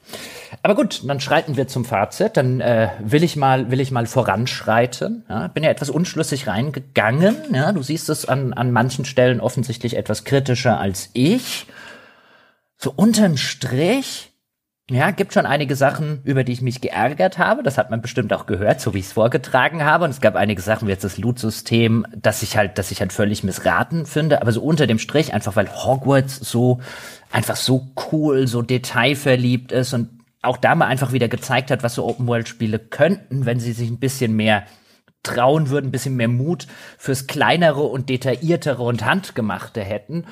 Aber 0.62 0.74
gut, 0.74 1.02
dann 1.06 1.18
schreiten 1.18 1.56
wir 1.56 1.66
zum 1.66 1.86
Fazit. 1.86 2.36
Dann 2.36 2.60
äh, 2.60 2.90
will 3.00 3.22
ich 3.22 3.36
mal, 3.36 3.70
will 3.70 3.80
ich 3.80 3.90
mal 3.90 4.04
voranschreiten. 4.04 5.24
Ja, 5.30 5.48
bin 5.48 5.64
ja 5.64 5.70
etwas 5.70 5.88
unschlüssig 5.88 6.46
reingegangen. 6.46 7.36
Ja, 7.54 7.72
du 7.72 7.82
siehst 7.82 8.10
es 8.10 8.26
an, 8.26 8.52
an 8.52 8.70
manchen 8.70 9.06
Stellen 9.06 9.40
offensichtlich 9.40 9.96
etwas 9.96 10.24
kritischer 10.24 10.78
als 10.78 11.08
ich 11.14 11.66
so 12.82 12.92
unterm 12.94 13.36
Strich, 13.36 14.32
ja, 14.90 15.12
gibt 15.12 15.32
schon 15.32 15.46
einige 15.46 15.76
Sachen, 15.76 16.20
über 16.24 16.42
die 16.42 16.52
ich 16.52 16.60
mich 16.60 16.80
geärgert 16.80 17.38
habe. 17.38 17.62
Das 17.62 17.78
hat 17.78 17.90
man 17.90 18.02
bestimmt 18.02 18.32
auch 18.32 18.46
gehört, 18.46 18.80
so 18.80 18.92
wie 18.92 18.98
ich 18.98 19.06
es 19.06 19.12
vorgetragen 19.12 19.84
habe. 19.84 20.04
Und 20.04 20.10
es 20.10 20.20
gab 20.20 20.34
einige 20.34 20.60
Sachen 20.60 20.88
wie 20.88 20.90
jetzt 20.90 21.04
das 21.04 21.16
Loot-System, 21.16 22.04
das 22.14 22.42
ich 22.42 22.56
halt, 22.56 22.78
das 22.78 22.90
ich 22.90 23.00
halt 23.00 23.12
völlig 23.12 23.44
missraten 23.44 24.04
finde. 24.04 24.42
Aber 24.42 24.50
so 24.50 24.60
unter 24.62 24.88
dem 24.88 24.98
Strich, 24.98 25.32
einfach 25.32 25.54
weil 25.54 25.70
Hogwarts 25.72 26.36
so, 26.36 26.80
einfach 27.30 27.56
so 27.56 27.92
cool, 28.10 28.48
so 28.48 28.62
detailverliebt 28.62 29.70
ist 29.70 29.94
und 29.94 30.08
auch 30.42 30.56
da 30.56 30.74
mal 30.74 30.86
einfach 30.86 31.12
wieder 31.12 31.28
gezeigt 31.28 31.70
hat, 31.70 31.84
was 31.84 31.94
so 31.94 32.04
Open-World-Spiele 32.04 32.80
könnten, 32.80 33.46
wenn 33.46 33.60
sie 33.60 33.72
sich 33.72 33.88
ein 33.88 34.00
bisschen 34.00 34.34
mehr 34.34 34.64
trauen 35.22 35.70
würden, 35.70 35.86
ein 35.86 35.92
bisschen 35.92 36.16
mehr 36.16 36.26
Mut 36.26 36.66
fürs 36.98 37.28
kleinere 37.28 37.82
und 37.82 38.08
detailliertere 38.08 38.82
und 38.82 39.04
handgemachte 39.04 39.80
hätten 39.80 40.26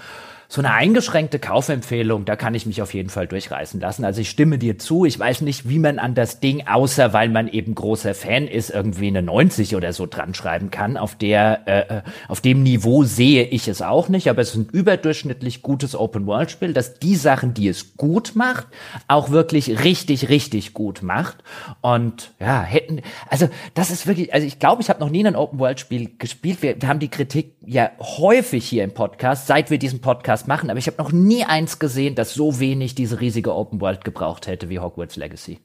so 0.52 0.60
eine 0.60 0.72
eingeschränkte 0.72 1.38
Kaufempfehlung, 1.38 2.24
da 2.24 2.34
kann 2.34 2.56
ich 2.56 2.66
mich 2.66 2.82
auf 2.82 2.92
jeden 2.92 3.08
Fall 3.08 3.28
durchreißen 3.28 3.80
lassen. 3.80 4.04
Also 4.04 4.20
ich 4.20 4.30
stimme 4.30 4.58
dir 4.58 4.78
zu. 4.80 5.04
Ich 5.04 5.16
weiß 5.16 5.42
nicht, 5.42 5.68
wie 5.68 5.78
man 5.78 6.00
an 6.00 6.16
das 6.16 6.40
Ding, 6.40 6.66
außer 6.66 7.12
weil 7.12 7.28
man 7.28 7.46
eben 7.46 7.76
großer 7.76 8.16
Fan 8.16 8.48
ist, 8.48 8.70
irgendwie 8.70 9.06
eine 9.06 9.22
90 9.22 9.76
oder 9.76 9.92
so 9.92 10.06
dran 10.06 10.34
schreiben 10.34 10.72
kann. 10.72 10.96
Auf 10.96 11.14
der, 11.14 11.60
äh, 11.66 11.98
äh, 11.98 12.02
auf 12.26 12.40
dem 12.40 12.64
Niveau 12.64 13.04
sehe 13.04 13.44
ich 13.44 13.68
es 13.68 13.80
auch 13.80 14.08
nicht, 14.08 14.28
aber 14.28 14.42
es 14.42 14.50
ist 14.50 14.56
ein 14.56 14.68
überdurchschnittlich 14.72 15.62
gutes 15.62 15.94
Open-World-Spiel, 15.94 16.72
das 16.72 16.98
die 16.98 17.14
Sachen, 17.14 17.54
die 17.54 17.68
es 17.68 17.96
gut 17.96 18.32
macht, 18.34 18.66
auch 19.06 19.30
wirklich 19.30 19.84
richtig, 19.84 20.30
richtig 20.30 20.74
gut 20.74 21.00
macht. 21.00 21.44
Und 21.80 22.32
ja, 22.40 22.60
hätten, 22.62 23.02
also 23.28 23.48
das 23.74 23.92
ist 23.92 24.08
wirklich, 24.08 24.34
also 24.34 24.48
ich 24.48 24.58
glaube, 24.58 24.82
ich 24.82 24.88
habe 24.88 24.98
noch 24.98 25.10
nie 25.10 25.24
ein 25.24 25.36
Open-World-Spiel 25.36 26.10
gespielt. 26.18 26.60
Wir, 26.60 26.82
wir 26.82 26.88
haben 26.88 26.98
die 26.98 27.06
Kritik 27.06 27.54
ja 27.64 27.92
häufig 28.00 28.66
hier 28.66 28.82
im 28.82 28.94
Podcast, 28.94 29.46
seit 29.46 29.70
wir 29.70 29.78
diesen 29.78 30.00
Podcast 30.00 30.39
Podcast 30.40 30.48
machen, 30.48 30.70
aber 30.70 30.78
ich 30.78 30.86
habe 30.86 30.98
noch 30.98 31.12
nie 31.12 31.44
eins 31.44 31.78
gesehen, 31.78 32.14
das 32.14 32.34
so 32.34 32.60
wenig 32.60 32.94
diese 32.94 33.20
riesige 33.20 33.54
Open 33.54 33.80
World 33.80 34.04
gebraucht 34.04 34.46
hätte 34.46 34.68
wie 34.68 34.78
Hogwarts 34.78 35.16
Legacy. 35.16 35.60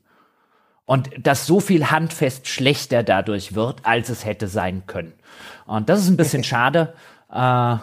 Und 0.86 1.10
dass 1.20 1.48
so 1.48 1.60
viel 1.60 1.90
handfest 1.90 2.48
schlechter 2.48 3.02
dadurch 3.02 3.56
wird, 3.56 3.78
als 3.84 4.10
es 4.10 4.24
hätte 4.24 4.48
sein 4.48 4.84
können. 4.86 5.14
Und 5.66 5.90
das 5.90 6.00
ist 6.02 6.10
ein 6.10 6.18
bisschen 6.18 6.44
schade. 6.52 6.94
Äh, 7.32 7.74
äh, 7.74 7.78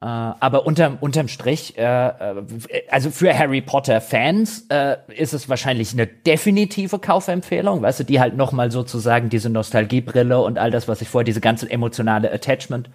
aber 0.00 0.66
unterm, 0.66 0.98
unterm 1.00 1.28
Strich, 1.28 1.76
äh, 1.76 1.82
äh, 1.82 2.42
also 2.90 3.10
für 3.10 3.36
Harry 3.36 3.60
Potter 3.60 4.00
Fans 4.00 4.66
äh, 4.70 4.96
ist 5.14 5.34
es 5.34 5.48
wahrscheinlich 5.48 5.92
eine 5.92 6.06
definitive 6.06 6.98
Kaufempfehlung, 6.98 7.82
weißt 7.82 8.00
du, 8.00 8.04
die 8.04 8.20
halt 8.20 8.36
nochmal 8.36 8.70
sozusagen 8.70 9.28
diese 9.28 9.50
Nostalgiebrille 9.50 10.40
und 10.40 10.58
all 10.58 10.70
das, 10.70 10.88
was 10.88 11.02
ich 11.02 11.08
vorher, 11.08 11.24
diese 11.24 11.40
ganze 11.40 11.70
emotionale 11.70 12.32
Attachment 12.32 12.90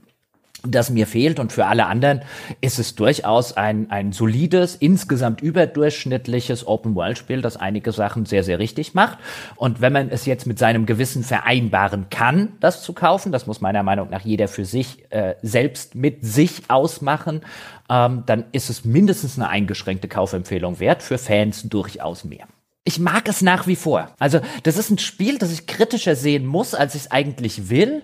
das 0.63 0.89
mir 0.89 1.07
fehlt. 1.07 1.39
Und 1.39 1.51
für 1.51 1.65
alle 1.65 1.85
anderen 1.85 2.21
ist 2.61 2.79
es 2.79 2.95
durchaus 2.95 3.55
ein, 3.55 3.89
ein 3.91 4.11
solides, 4.11 4.75
insgesamt 4.75 5.41
überdurchschnittliches 5.41 6.67
Open-World-Spiel, 6.67 7.41
das 7.41 7.57
einige 7.57 7.91
Sachen 7.91 8.25
sehr, 8.25 8.43
sehr 8.43 8.59
richtig 8.59 8.93
macht. 8.93 9.17
Und 9.55 9.81
wenn 9.81 9.93
man 9.93 10.09
es 10.09 10.25
jetzt 10.25 10.45
mit 10.47 10.59
seinem 10.59 10.85
Gewissen 10.85 11.23
vereinbaren 11.23 12.07
kann, 12.09 12.53
das 12.59 12.83
zu 12.83 12.93
kaufen, 12.93 13.31
das 13.31 13.47
muss 13.47 13.61
meiner 13.61 13.83
Meinung 13.83 14.09
nach 14.09 14.21
jeder 14.21 14.47
für 14.47 14.65
sich 14.65 15.11
äh, 15.11 15.35
selbst 15.41 15.95
mit 15.95 16.25
sich 16.25 16.69
ausmachen, 16.69 17.41
ähm, 17.89 18.23
dann 18.25 18.45
ist 18.51 18.69
es 18.69 18.85
mindestens 18.85 19.37
eine 19.37 19.49
eingeschränkte 19.49 20.07
Kaufempfehlung 20.07 20.79
wert, 20.79 21.03
für 21.03 21.17
Fans 21.17 21.63
durchaus 21.63 22.23
mehr. 22.23 22.47
Ich 22.83 22.99
mag 22.99 23.27
es 23.27 23.41
nach 23.41 23.67
wie 23.67 23.75
vor. 23.75 24.09
Also, 24.19 24.39
das 24.63 24.77
ist 24.77 24.89
ein 24.89 24.97
Spiel, 24.97 25.37
das 25.37 25.51
ich 25.51 25.67
kritischer 25.67 26.15
sehen 26.15 26.45
muss, 26.45 26.73
als 26.73 26.95
ich 26.95 27.03
es 27.03 27.11
eigentlich 27.11 27.69
will. 27.69 28.03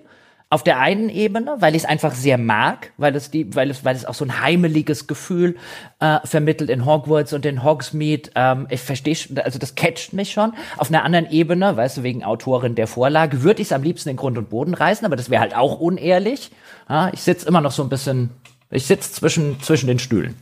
Auf 0.50 0.64
der 0.64 0.80
einen 0.80 1.10
Ebene, 1.10 1.56
weil 1.60 1.76
ich 1.76 1.84
es 1.84 1.90
einfach 1.90 2.14
sehr 2.14 2.38
mag, 2.38 2.92
weil 2.98 3.16
es 3.16 3.32
die, 3.32 3.56
weil 3.56 3.72
es, 3.72 3.84
weil 3.84 3.96
es 3.96 4.06
auch 4.06 4.14
so 4.14 4.26
ein 4.26 4.42
heimeliges 4.42 5.08
Gefühl 5.08 5.56
äh, 6.00 6.20
vermittelt 6.24 6.70
in 6.70 6.86
Hogwarts 6.86 7.34
und 7.34 7.46
in 7.46 7.64
Hogsmeade. 7.64 8.30
Ähm, 8.36 8.68
ich 8.70 8.82
verstehe, 8.82 9.16
also 9.44 9.58
das 9.58 9.76
catcht 9.76 10.14
mich 10.14 10.32
schon. 10.32 10.54
Auf 10.78 10.90
einer 10.90 11.04
anderen 11.04 11.30
Ebene, 11.32 11.76
weißt 11.76 11.98
du, 11.98 12.04
wegen 12.04 12.24
Autorin 12.24 12.76
der 12.76 12.88
Vorlage, 12.88 13.42
würde 13.44 13.62
ich 13.62 13.70
es 13.70 13.72
am 13.72 13.84
liebsten 13.84 14.10
in 14.10 14.18
Grund 14.18 14.38
und 14.38 14.50
Boden 14.50 14.76
reißen, 14.76 15.06
aber 15.06 15.16
das 15.16 15.30
wäre 15.30 15.42
halt 15.42 15.56
auch 15.56 15.80
unehrlich. 15.80 16.52
Ja, 16.88 17.10
ich 17.12 17.24
sitze 17.24 17.48
immer 17.48 17.62
noch 17.62 17.72
so 17.72 17.82
ein 17.82 17.90
bisschen, 17.90 18.30
ich 18.70 18.86
sitze 18.86 19.12
zwischen 19.12 19.60
zwischen 19.62 19.88
den 19.88 20.00
Stühlen. 20.00 20.36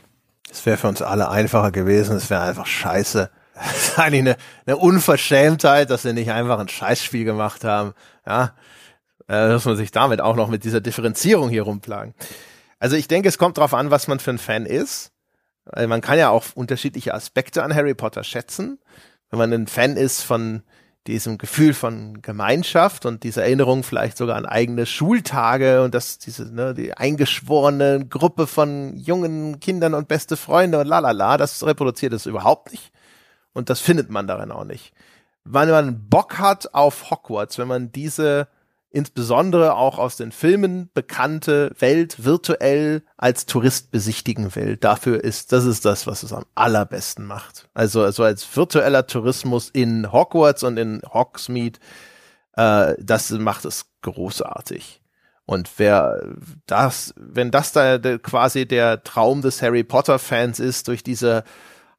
Es 0.53 0.65
wäre 0.67 0.77
für 0.77 0.88
uns 0.88 1.01
alle 1.01 1.30
einfacher 1.30 1.71
gewesen. 1.71 2.15
Es 2.15 2.30
wäre 2.30 2.41
einfach 2.41 2.67
scheiße. 2.67 3.30
Das 3.55 3.89
ist 3.89 3.99
eigentlich 3.99 4.21
eine, 4.21 4.38
eine 4.65 4.77
Unverschämtheit, 4.77 5.91
dass 5.91 6.05
wir 6.05 6.13
nicht 6.13 6.31
einfach 6.31 6.57
ein 6.57 6.69
Scheißspiel 6.69 7.23
gemacht 7.23 7.63
haben. 7.63 7.93
Ja, 8.25 8.53
äh, 9.34 9.49
dass 9.49 9.65
man 9.65 9.76
sich 9.76 9.91
damit 9.91 10.22
auch 10.22 10.35
noch 10.35 10.49
mit 10.49 10.64
dieser 10.64 10.81
Differenzierung 10.81 11.49
hier 11.49 11.64
rumplagen. 11.64 12.14
Also 12.80 12.95
ich 12.95 13.07
denke, 13.07 13.30
es 13.30 13.38
kommt 13.38 13.57
darauf 13.57 13.73
an, 13.73 13.91
was 13.91 14.07
man 14.07 14.19
für 14.19 14.31
ein 14.31 14.38
Fan 14.38 14.65
ist. 14.65 15.11
Weil 15.65 15.88
man 15.88 16.01
kann 16.01 16.19
ja 16.19 16.30
auch 16.30 16.43
unterschiedliche 16.55 17.14
Aspekte 17.14 17.64
an 17.64 17.73
Harry 17.73 17.93
Potter 17.93 18.23
schätzen. 18.23 18.80
Wenn 19.30 19.39
man 19.39 19.53
ein 19.53 19.68
Fan 19.68 19.95
ist 19.95 20.22
von 20.22 20.64
diesem 21.07 21.38
Gefühl 21.38 21.73
von 21.73 22.22
Gemeinschaft 22.22 23.05
und 23.05 23.23
dieser 23.23 23.43
Erinnerung 23.43 23.84
vielleicht 23.84 24.18
sogar 24.18 24.38
an 24.38 24.45
eigene 24.45 24.85
Schultage 24.85 25.84
und 25.84 25.93
dass 25.93 26.18
diese, 26.18 26.53
ne, 26.53 26.73
die 26.73 26.93
eingeschworene 26.93 28.05
Gruppe 28.07 28.47
von 28.47 28.95
jungen 28.97 29.60
Kindern 29.60 29.95
und 29.95 30.07
beste 30.07 30.38
Freunde 30.38 30.80
und 30.80 30.88
lalala, 30.88 31.38
das 31.38 31.65
reproduziert 31.65 32.14
es 32.14 32.26
überhaupt 32.26 32.72
nicht. 32.72 32.91
Und 33.53 33.69
das 33.69 33.80
findet 33.80 34.10
man 34.10 34.27
darin 34.27 34.51
auch 34.51 34.64
nicht. 34.64 34.93
Wenn 35.43 35.69
man 35.69 36.10
Bock 36.10 36.39
hat 36.39 36.73
auf 36.73 37.10
Hogwarts, 37.11 37.57
wenn 37.57 37.68
man 37.68 37.91
diese 37.91 38.47
insbesondere 38.94 39.76
auch 39.76 39.98
aus 39.98 40.18
den 40.18 40.32
Filmen 40.32 40.90
bekannte 40.94 41.72
Welt 41.80 42.24
virtuell 42.24 43.02
als 43.18 43.48
Tourist 43.48 43.91
besichtigen 43.91 44.56
will. 44.56 44.78
Dafür 44.78 45.24
ist, 45.24 45.52
das 45.52 45.65
ist 45.65 45.84
das, 45.84 46.06
was 46.06 46.22
es 46.22 46.32
am 46.32 46.45
allerbesten 46.53 47.26
macht. 47.26 47.68
Also, 47.74 48.03
also 48.03 48.24
als 48.24 48.56
virtueller 48.56 49.07
Tourismus 49.07 49.70
in 49.72 50.11
Hogwarts 50.11 50.64
und 50.64 50.78
in 50.78 51.02
Hogsmeade, 51.11 51.80
äh, 52.56 52.94
das 52.99 53.32
macht 53.32 53.65
es 53.65 53.88
großartig. 54.03 55.02
Und 55.45 55.70
wer 55.78 56.36
das, 56.68 57.15
wenn 57.18 57.49
das 57.49 57.72
da 57.74 57.98
quasi 57.98 58.68
der 58.68 59.03
Traum 59.03 59.41
des 59.41 59.61
Harry 59.64 59.84
Potter 59.84 60.20
Fans 60.20 60.60
ist, 60.60 60.88
durch 60.88 61.03
diese 61.03 61.44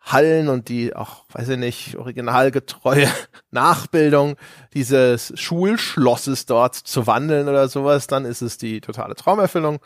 Hallen 0.05 0.49
und 0.49 0.69
die 0.69 0.95
auch, 0.95 1.25
weiß 1.33 1.49
ich 1.51 1.59
nicht, 1.59 1.97
originalgetreue 1.97 3.09
Nachbildung 3.51 4.37
dieses 4.75 5.33
Schulschlosses 5.39 6.47
dort 6.47 6.75
zu 6.75 7.07
wandeln 7.07 7.49
oder 7.49 7.69
sowas, 7.69 8.07
dann 8.07 8.25
ist 8.25 8.43
es 8.43 8.59
die 8.59 8.81
totale 8.81 9.15
Traumerfüllung. 9.15 9.81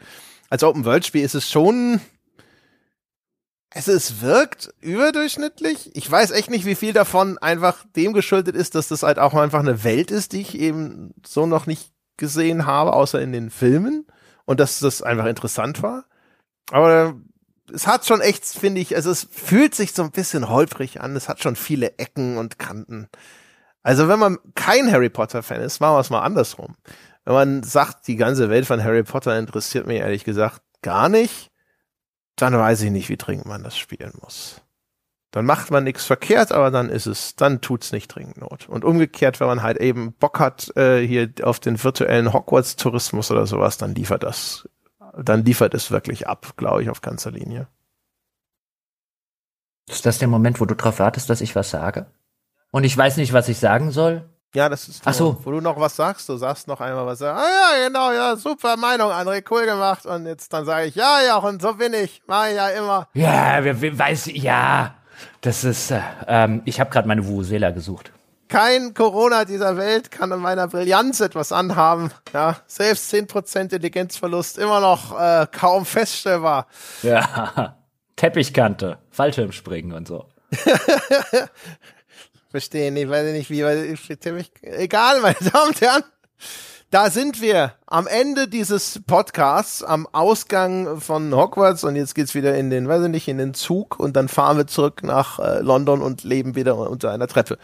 Als 0.51 0.65
Open-World-Spiel 0.65 1.23
ist 1.23 1.35
es 1.35 1.49
schon, 1.49 2.01
es, 3.70 3.86
es 3.86 4.20
wirkt 4.20 4.74
überdurchschnittlich. 4.81 5.95
Ich 5.95 6.11
weiß 6.11 6.31
echt 6.32 6.51
nicht, 6.51 6.65
wie 6.65 6.74
viel 6.74 6.93
davon 6.93 7.39
einfach 7.39 7.85
dem 7.95 8.12
geschuldet 8.12 8.57
ist, 8.57 8.74
dass 8.74 8.89
das 8.89 9.03
halt 9.03 9.19
auch 9.19 9.35
einfach 9.35 9.61
eine 9.61 9.85
Welt 9.85 10.11
ist, 10.11 10.32
die 10.32 10.40
ich 10.40 10.59
eben 10.59 11.15
so 11.24 11.47
noch 11.47 11.66
nicht 11.66 11.93
gesehen 12.16 12.66
habe, 12.66 12.95
außer 12.95 13.20
in 13.20 13.32
den 13.32 13.51
Filmen. 13.51 14.07
Und 14.47 14.59
dass 14.61 14.81
das 14.81 15.03
einfach 15.03 15.27
interessant 15.27 15.82
war. 15.82 16.07
Aber 16.70 17.15
es 17.73 17.86
hat 17.86 18.07
schon 18.07 18.20
echt, 18.20 18.45
finde 18.45 18.81
ich, 18.81 18.95
also 18.95 19.11
es 19.11 19.28
fühlt 19.31 19.74
sich 19.74 19.93
so 19.93 20.03
ein 20.03 20.11
bisschen 20.11 20.49
holprig 20.49 21.01
an. 21.01 21.16
Es 21.16 21.28
hat 21.28 21.43
schon 21.43 21.57
viele 21.57 21.99
Ecken 21.99 22.36
und 22.39 22.59
Kanten. 22.59 23.09
Also 23.82 24.09
wenn 24.09 24.19
man 24.19 24.39
kein 24.55 24.90
Harry 24.90 25.09
Potter 25.09 25.43
Fan 25.43 25.61
ist, 25.61 25.81
machen 25.81 25.97
wir 25.97 26.01
es 26.01 26.11
mal 26.11 26.23
andersrum. 26.23 26.77
Wenn 27.24 27.35
man 27.35 27.62
sagt, 27.62 28.07
die 28.07 28.16
ganze 28.16 28.51
Welt 28.51 28.66
von 28.66 28.82
Harry 28.82 29.03
Potter 29.03 29.39
interessiert 29.39 29.86
mich 29.86 29.99
ehrlich 29.99 30.24
gesagt 30.24 30.62
gar 30.82 31.09
nicht, 31.09 31.51
dann 32.36 32.57
weiß 32.57 32.82
ich 32.82 32.90
nicht, 32.90 33.09
wie 33.09 33.16
dringend 33.16 33.47
man 33.47 33.62
das 33.62 33.77
spielen 33.77 34.12
muss. 34.20 34.62
Dann 35.31 35.45
macht 35.45 35.70
man 35.70 35.85
nichts 35.85 36.07
verkehrt, 36.07 36.53
aber 36.53 36.70
dann 36.70 36.89
ist 36.89 37.07
es, 37.07 37.36
dann 37.36 37.61
tut's 37.61 37.93
nicht 37.93 38.09
dringend 38.09 38.39
Not. 38.39 38.69
Und 38.69 38.85
umgekehrt, 38.85 39.40
wenn 39.40 39.47
man 39.47 39.62
halt 39.62 39.77
eben 39.78 40.15
Bock 40.15 40.40
hat 40.40 40.74
äh, 40.77 41.07
hier 41.07 41.31
auf 41.43 41.61
den 41.61 41.82
virtuellen 41.82 42.32
Hogwarts-Tourismus 42.32 43.31
oder 43.31 43.47
sowas, 43.47 43.77
dann 43.77 43.95
liefert 43.95 44.23
das 44.23 44.69
dann 45.24 45.45
liefert 45.45 45.74
es 45.74 45.90
wirklich 45.90 46.28
ab, 46.28 46.55
glaube 46.57 46.82
ich, 46.82 46.90
auf 46.90 47.01
ganzer 47.01 47.31
Linie. 47.31 47.66
Ist 49.89 50.07
das 50.07 50.19
der 50.19 50.28
Moment, 50.28 50.61
wo 50.61 50.65
du 50.65 50.74
darauf 50.74 50.99
wartest, 50.99 51.31
dass 51.31 51.40
ich 51.40 51.57
was 51.57 51.70
sage? 51.70 52.07
Und 52.70 52.85
ich 52.85 52.97
weiß 52.97 53.16
nicht, 53.16 53.32
was 53.32 53.49
ich 53.49 53.59
sagen 53.59 53.90
soll? 53.90 54.28
Ja, 54.55 54.69
das 54.69 54.89
ist 54.89 55.03
Ach 55.05 55.15
so. 55.15 55.39
wo 55.45 55.51
du 55.51 55.61
noch 55.61 55.78
was 55.78 55.97
sagst. 55.97 56.28
Du 56.28 56.36
sagst 56.36 56.69
noch 56.69 56.81
einmal 56.81 57.07
was. 57.07 57.20
Ah 57.23 57.36
ja, 57.36 57.86
genau, 57.86 58.12
ja, 58.12 58.36
super 58.36 58.77
Meinung, 58.77 59.11
André, 59.11 59.45
cool 59.51 59.66
gemacht. 59.66 60.07
Und 60.07 60.27
jetzt 60.27 60.53
dann 60.53 60.65
sage 60.65 60.86
ich, 60.86 60.95
ja, 60.95 61.20
ja, 61.27 61.36
und 61.36 61.61
so 61.61 61.74
bin 61.74 61.93
ich. 61.95 62.23
Mach 62.27 62.47
ich 62.47 62.57
ja 62.57 62.69
immer. 62.69 63.09
Ja, 63.15 63.62
wer, 63.62 63.81
wer 63.81 63.99
weiß, 63.99 64.27
ja. 64.32 64.95
Das 65.40 65.65
ist, 65.65 65.90
äh, 65.90 66.01
ähm, 66.27 66.62
ich 66.65 66.81
habe 66.81 66.90
gerade 66.90 67.09
meine 67.09 67.27
Vuvuzela 67.27 67.70
gesucht 67.70 68.12
kein 68.49 68.95
Corona 68.95 69.45
dieser 69.45 69.77
Welt 69.77 70.11
kann 70.11 70.33
an 70.33 70.41
meiner 70.41 70.69
Brillanz 70.69 71.20
etwas 71.20 71.53
anhaben. 71.53 72.11
Ja, 72.33 72.57
selbst 72.66 73.12
10% 73.12 73.61
Intelligenzverlust 73.61 74.59
immer 74.59 74.81
noch 74.81 75.19
äh, 75.19 75.47
kaum 75.51 75.85
feststellbar. 75.85 76.66
Ja, 77.03 77.77
Teppichkante, 78.16 78.99
Fallschirmspringen 79.11 79.93
und 79.93 80.09
so. 80.09 80.27
Verstehe 82.51 82.91
nicht, 82.91 83.11
weiß 83.11 83.27
ich 83.29 83.33
nicht, 83.35 83.51
wie, 83.51 83.62
weil 83.62 83.85
ich, 83.85 84.07
Teppich, 84.19 84.51
egal, 84.62 85.20
meine 85.20 85.37
Damen 85.53 85.69
und 85.69 85.81
Herren. 85.81 86.03
Da 86.91 87.11
sind 87.11 87.43
wir 87.43 87.75
am 87.87 88.07
Ende 88.07 88.49
dieses 88.49 89.03
Podcasts, 89.07 89.83
am 89.83 90.09
Ausgang 90.11 91.03
von 91.03 91.35
Hogwarts 91.35 91.85
und 91.85 91.97
jetzt 91.97 92.15
geht's 92.15 92.35
wieder 92.35 92.57
in 92.57 92.70
den, 92.70 92.89
weiß 92.89 93.03
ich 93.05 93.11
nicht, 93.11 93.29
in 93.29 93.37
den 93.37 93.53
Zug 93.53 94.01
und 94.01 94.16
dann 94.16 94.29
fahren 94.29 94.57
wir 94.57 94.66
zurück 94.66 95.03
nach 95.03 95.39
äh, 95.39 95.61
London 95.61 96.01
und 96.01 96.25
leben 96.25 96.55
wieder 96.55 96.79
unter 96.79 97.11
einer 97.11 97.27
Treppe 97.27 97.59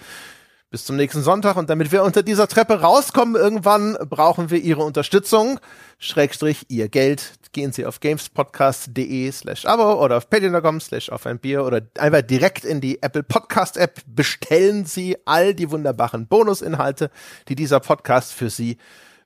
bis 0.74 0.86
zum 0.86 0.96
nächsten 0.96 1.22
Sonntag. 1.22 1.54
Und 1.56 1.70
damit 1.70 1.92
wir 1.92 2.02
unter 2.02 2.24
dieser 2.24 2.48
Treppe 2.48 2.80
rauskommen, 2.80 3.36
irgendwann 3.36 3.96
brauchen 4.10 4.50
wir 4.50 4.58
Ihre 4.58 4.82
Unterstützung. 4.82 5.60
Schrägstrich 6.00 6.66
Ihr 6.68 6.88
Geld. 6.88 7.34
Gehen 7.52 7.70
Sie 7.70 7.86
auf 7.86 8.00
gamespodcast.de 8.00 9.30
slash 9.30 9.66
abo 9.66 10.02
oder 10.04 10.16
auf 10.16 10.28
patreon.com 10.28 10.80
slash 10.80 11.10
auf 11.10 11.26
ein 11.26 11.38
Bier 11.38 11.64
oder 11.64 11.82
einfach 11.96 12.22
direkt 12.22 12.64
in 12.64 12.80
die 12.80 13.00
Apple 13.00 13.22
Podcast 13.22 13.76
App 13.76 14.00
bestellen 14.04 14.84
Sie 14.84 15.16
all 15.26 15.54
die 15.54 15.70
wunderbaren 15.70 16.26
Bonusinhalte, 16.26 17.12
die 17.46 17.54
dieser 17.54 17.78
Podcast 17.78 18.32
für 18.32 18.50
Sie 18.50 18.78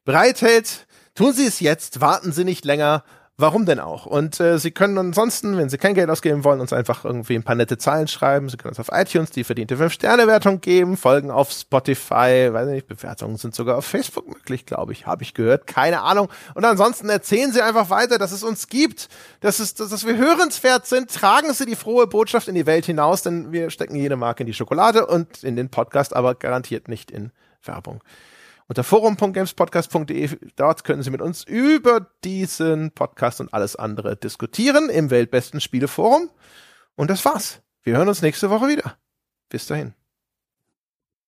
bereithält. 0.04 0.86
Tun 1.14 1.32
Sie 1.32 1.46
es 1.46 1.60
jetzt, 1.60 2.02
warten 2.02 2.32
Sie 2.32 2.44
nicht 2.44 2.66
länger 2.66 3.04
Warum 3.40 3.66
denn 3.66 3.78
auch? 3.78 4.04
Und 4.04 4.40
äh, 4.40 4.58
Sie 4.58 4.72
können 4.72 4.98
ansonsten, 4.98 5.56
wenn 5.56 5.68
Sie 5.68 5.78
kein 5.78 5.94
Geld 5.94 6.10
ausgeben 6.10 6.42
wollen, 6.42 6.60
uns 6.60 6.72
einfach 6.72 7.04
irgendwie 7.04 7.36
ein 7.36 7.44
paar 7.44 7.54
nette 7.54 7.78
Zahlen 7.78 8.08
schreiben. 8.08 8.48
Sie 8.48 8.56
können 8.56 8.70
uns 8.70 8.80
auf 8.80 8.88
iTunes 8.90 9.30
die 9.30 9.44
verdiente 9.44 9.76
5-Sterne-Wertung 9.76 10.60
geben, 10.60 10.96
folgen 10.96 11.30
auf 11.30 11.52
Spotify, 11.52 12.52
weiß 12.52 12.66
nicht, 12.66 12.88
Bewertungen 12.88 13.36
sind 13.36 13.54
sogar 13.54 13.78
auf 13.78 13.84
Facebook 13.84 14.26
möglich, 14.26 14.66
glaube 14.66 14.92
ich, 14.92 15.06
habe 15.06 15.22
ich 15.22 15.34
gehört, 15.34 15.68
keine 15.68 16.02
Ahnung. 16.02 16.28
Und 16.54 16.64
ansonsten 16.64 17.08
erzählen 17.08 17.52
Sie 17.52 17.62
einfach 17.62 17.90
weiter, 17.90 18.18
dass 18.18 18.32
es 18.32 18.42
uns 18.42 18.66
gibt, 18.66 19.08
dass, 19.38 19.60
es, 19.60 19.74
dass, 19.74 19.90
dass 19.90 20.04
wir 20.04 20.16
hörenswert 20.16 20.86
sind. 20.86 21.14
Tragen 21.14 21.54
Sie 21.54 21.64
die 21.64 21.76
frohe 21.76 22.08
Botschaft 22.08 22.48
in 22.48 22.56
die 22.56 22.66
Welt 22.66 22.86
hinaus, 22.86 23.22
denn 23.22 23.52
wir 23.52 23.70
stecken 23.70 23.94
jede 23.94 24.16
Marke 24.16 24.42
in 24.42 24.48
die 24.48 24.54
Schokolade 24.54 25.06
und 25.06 25.44
in 25.44 25.54
den 25.54 25.68
Podcast, 25.68 26.16
aber 26.16 26.34
garantiert 26.34 26.88
nicht 26.88 27.12
in 27.12 27.30
Werbung 27.62 28.02
unter 28.68 28.84
forum.gamespodcast.de. 28.84 30.38
Dort 30.56 30.84
können 30.84 31.02
Sie 31.02 31.10
mit 31.10 31.22
uns 31.22 31.42
über 31.44 32.06
diesen 32.22 32.92
Podcast 32.92 33.40
und 33.40 33.52
alles 33.52 33.76
andere 33.76 34.16
diskutieren 34.16 34.90
im 34.90 35.10
weltbesten 35.10 35.60
Spieleforum. 35.60 36.30
Und 36.94 37.10
das 37.10 37.24
war's. 37.24 37.62
Wir 37.82 37.96
hören 37.96 38.08
uns 38.08 38.22
nächste 38.22 38.50
Woche 38.50 38.68
wieder. 38.68 38.96
Bis 39.48 39.66
dahin. 39.66 39.94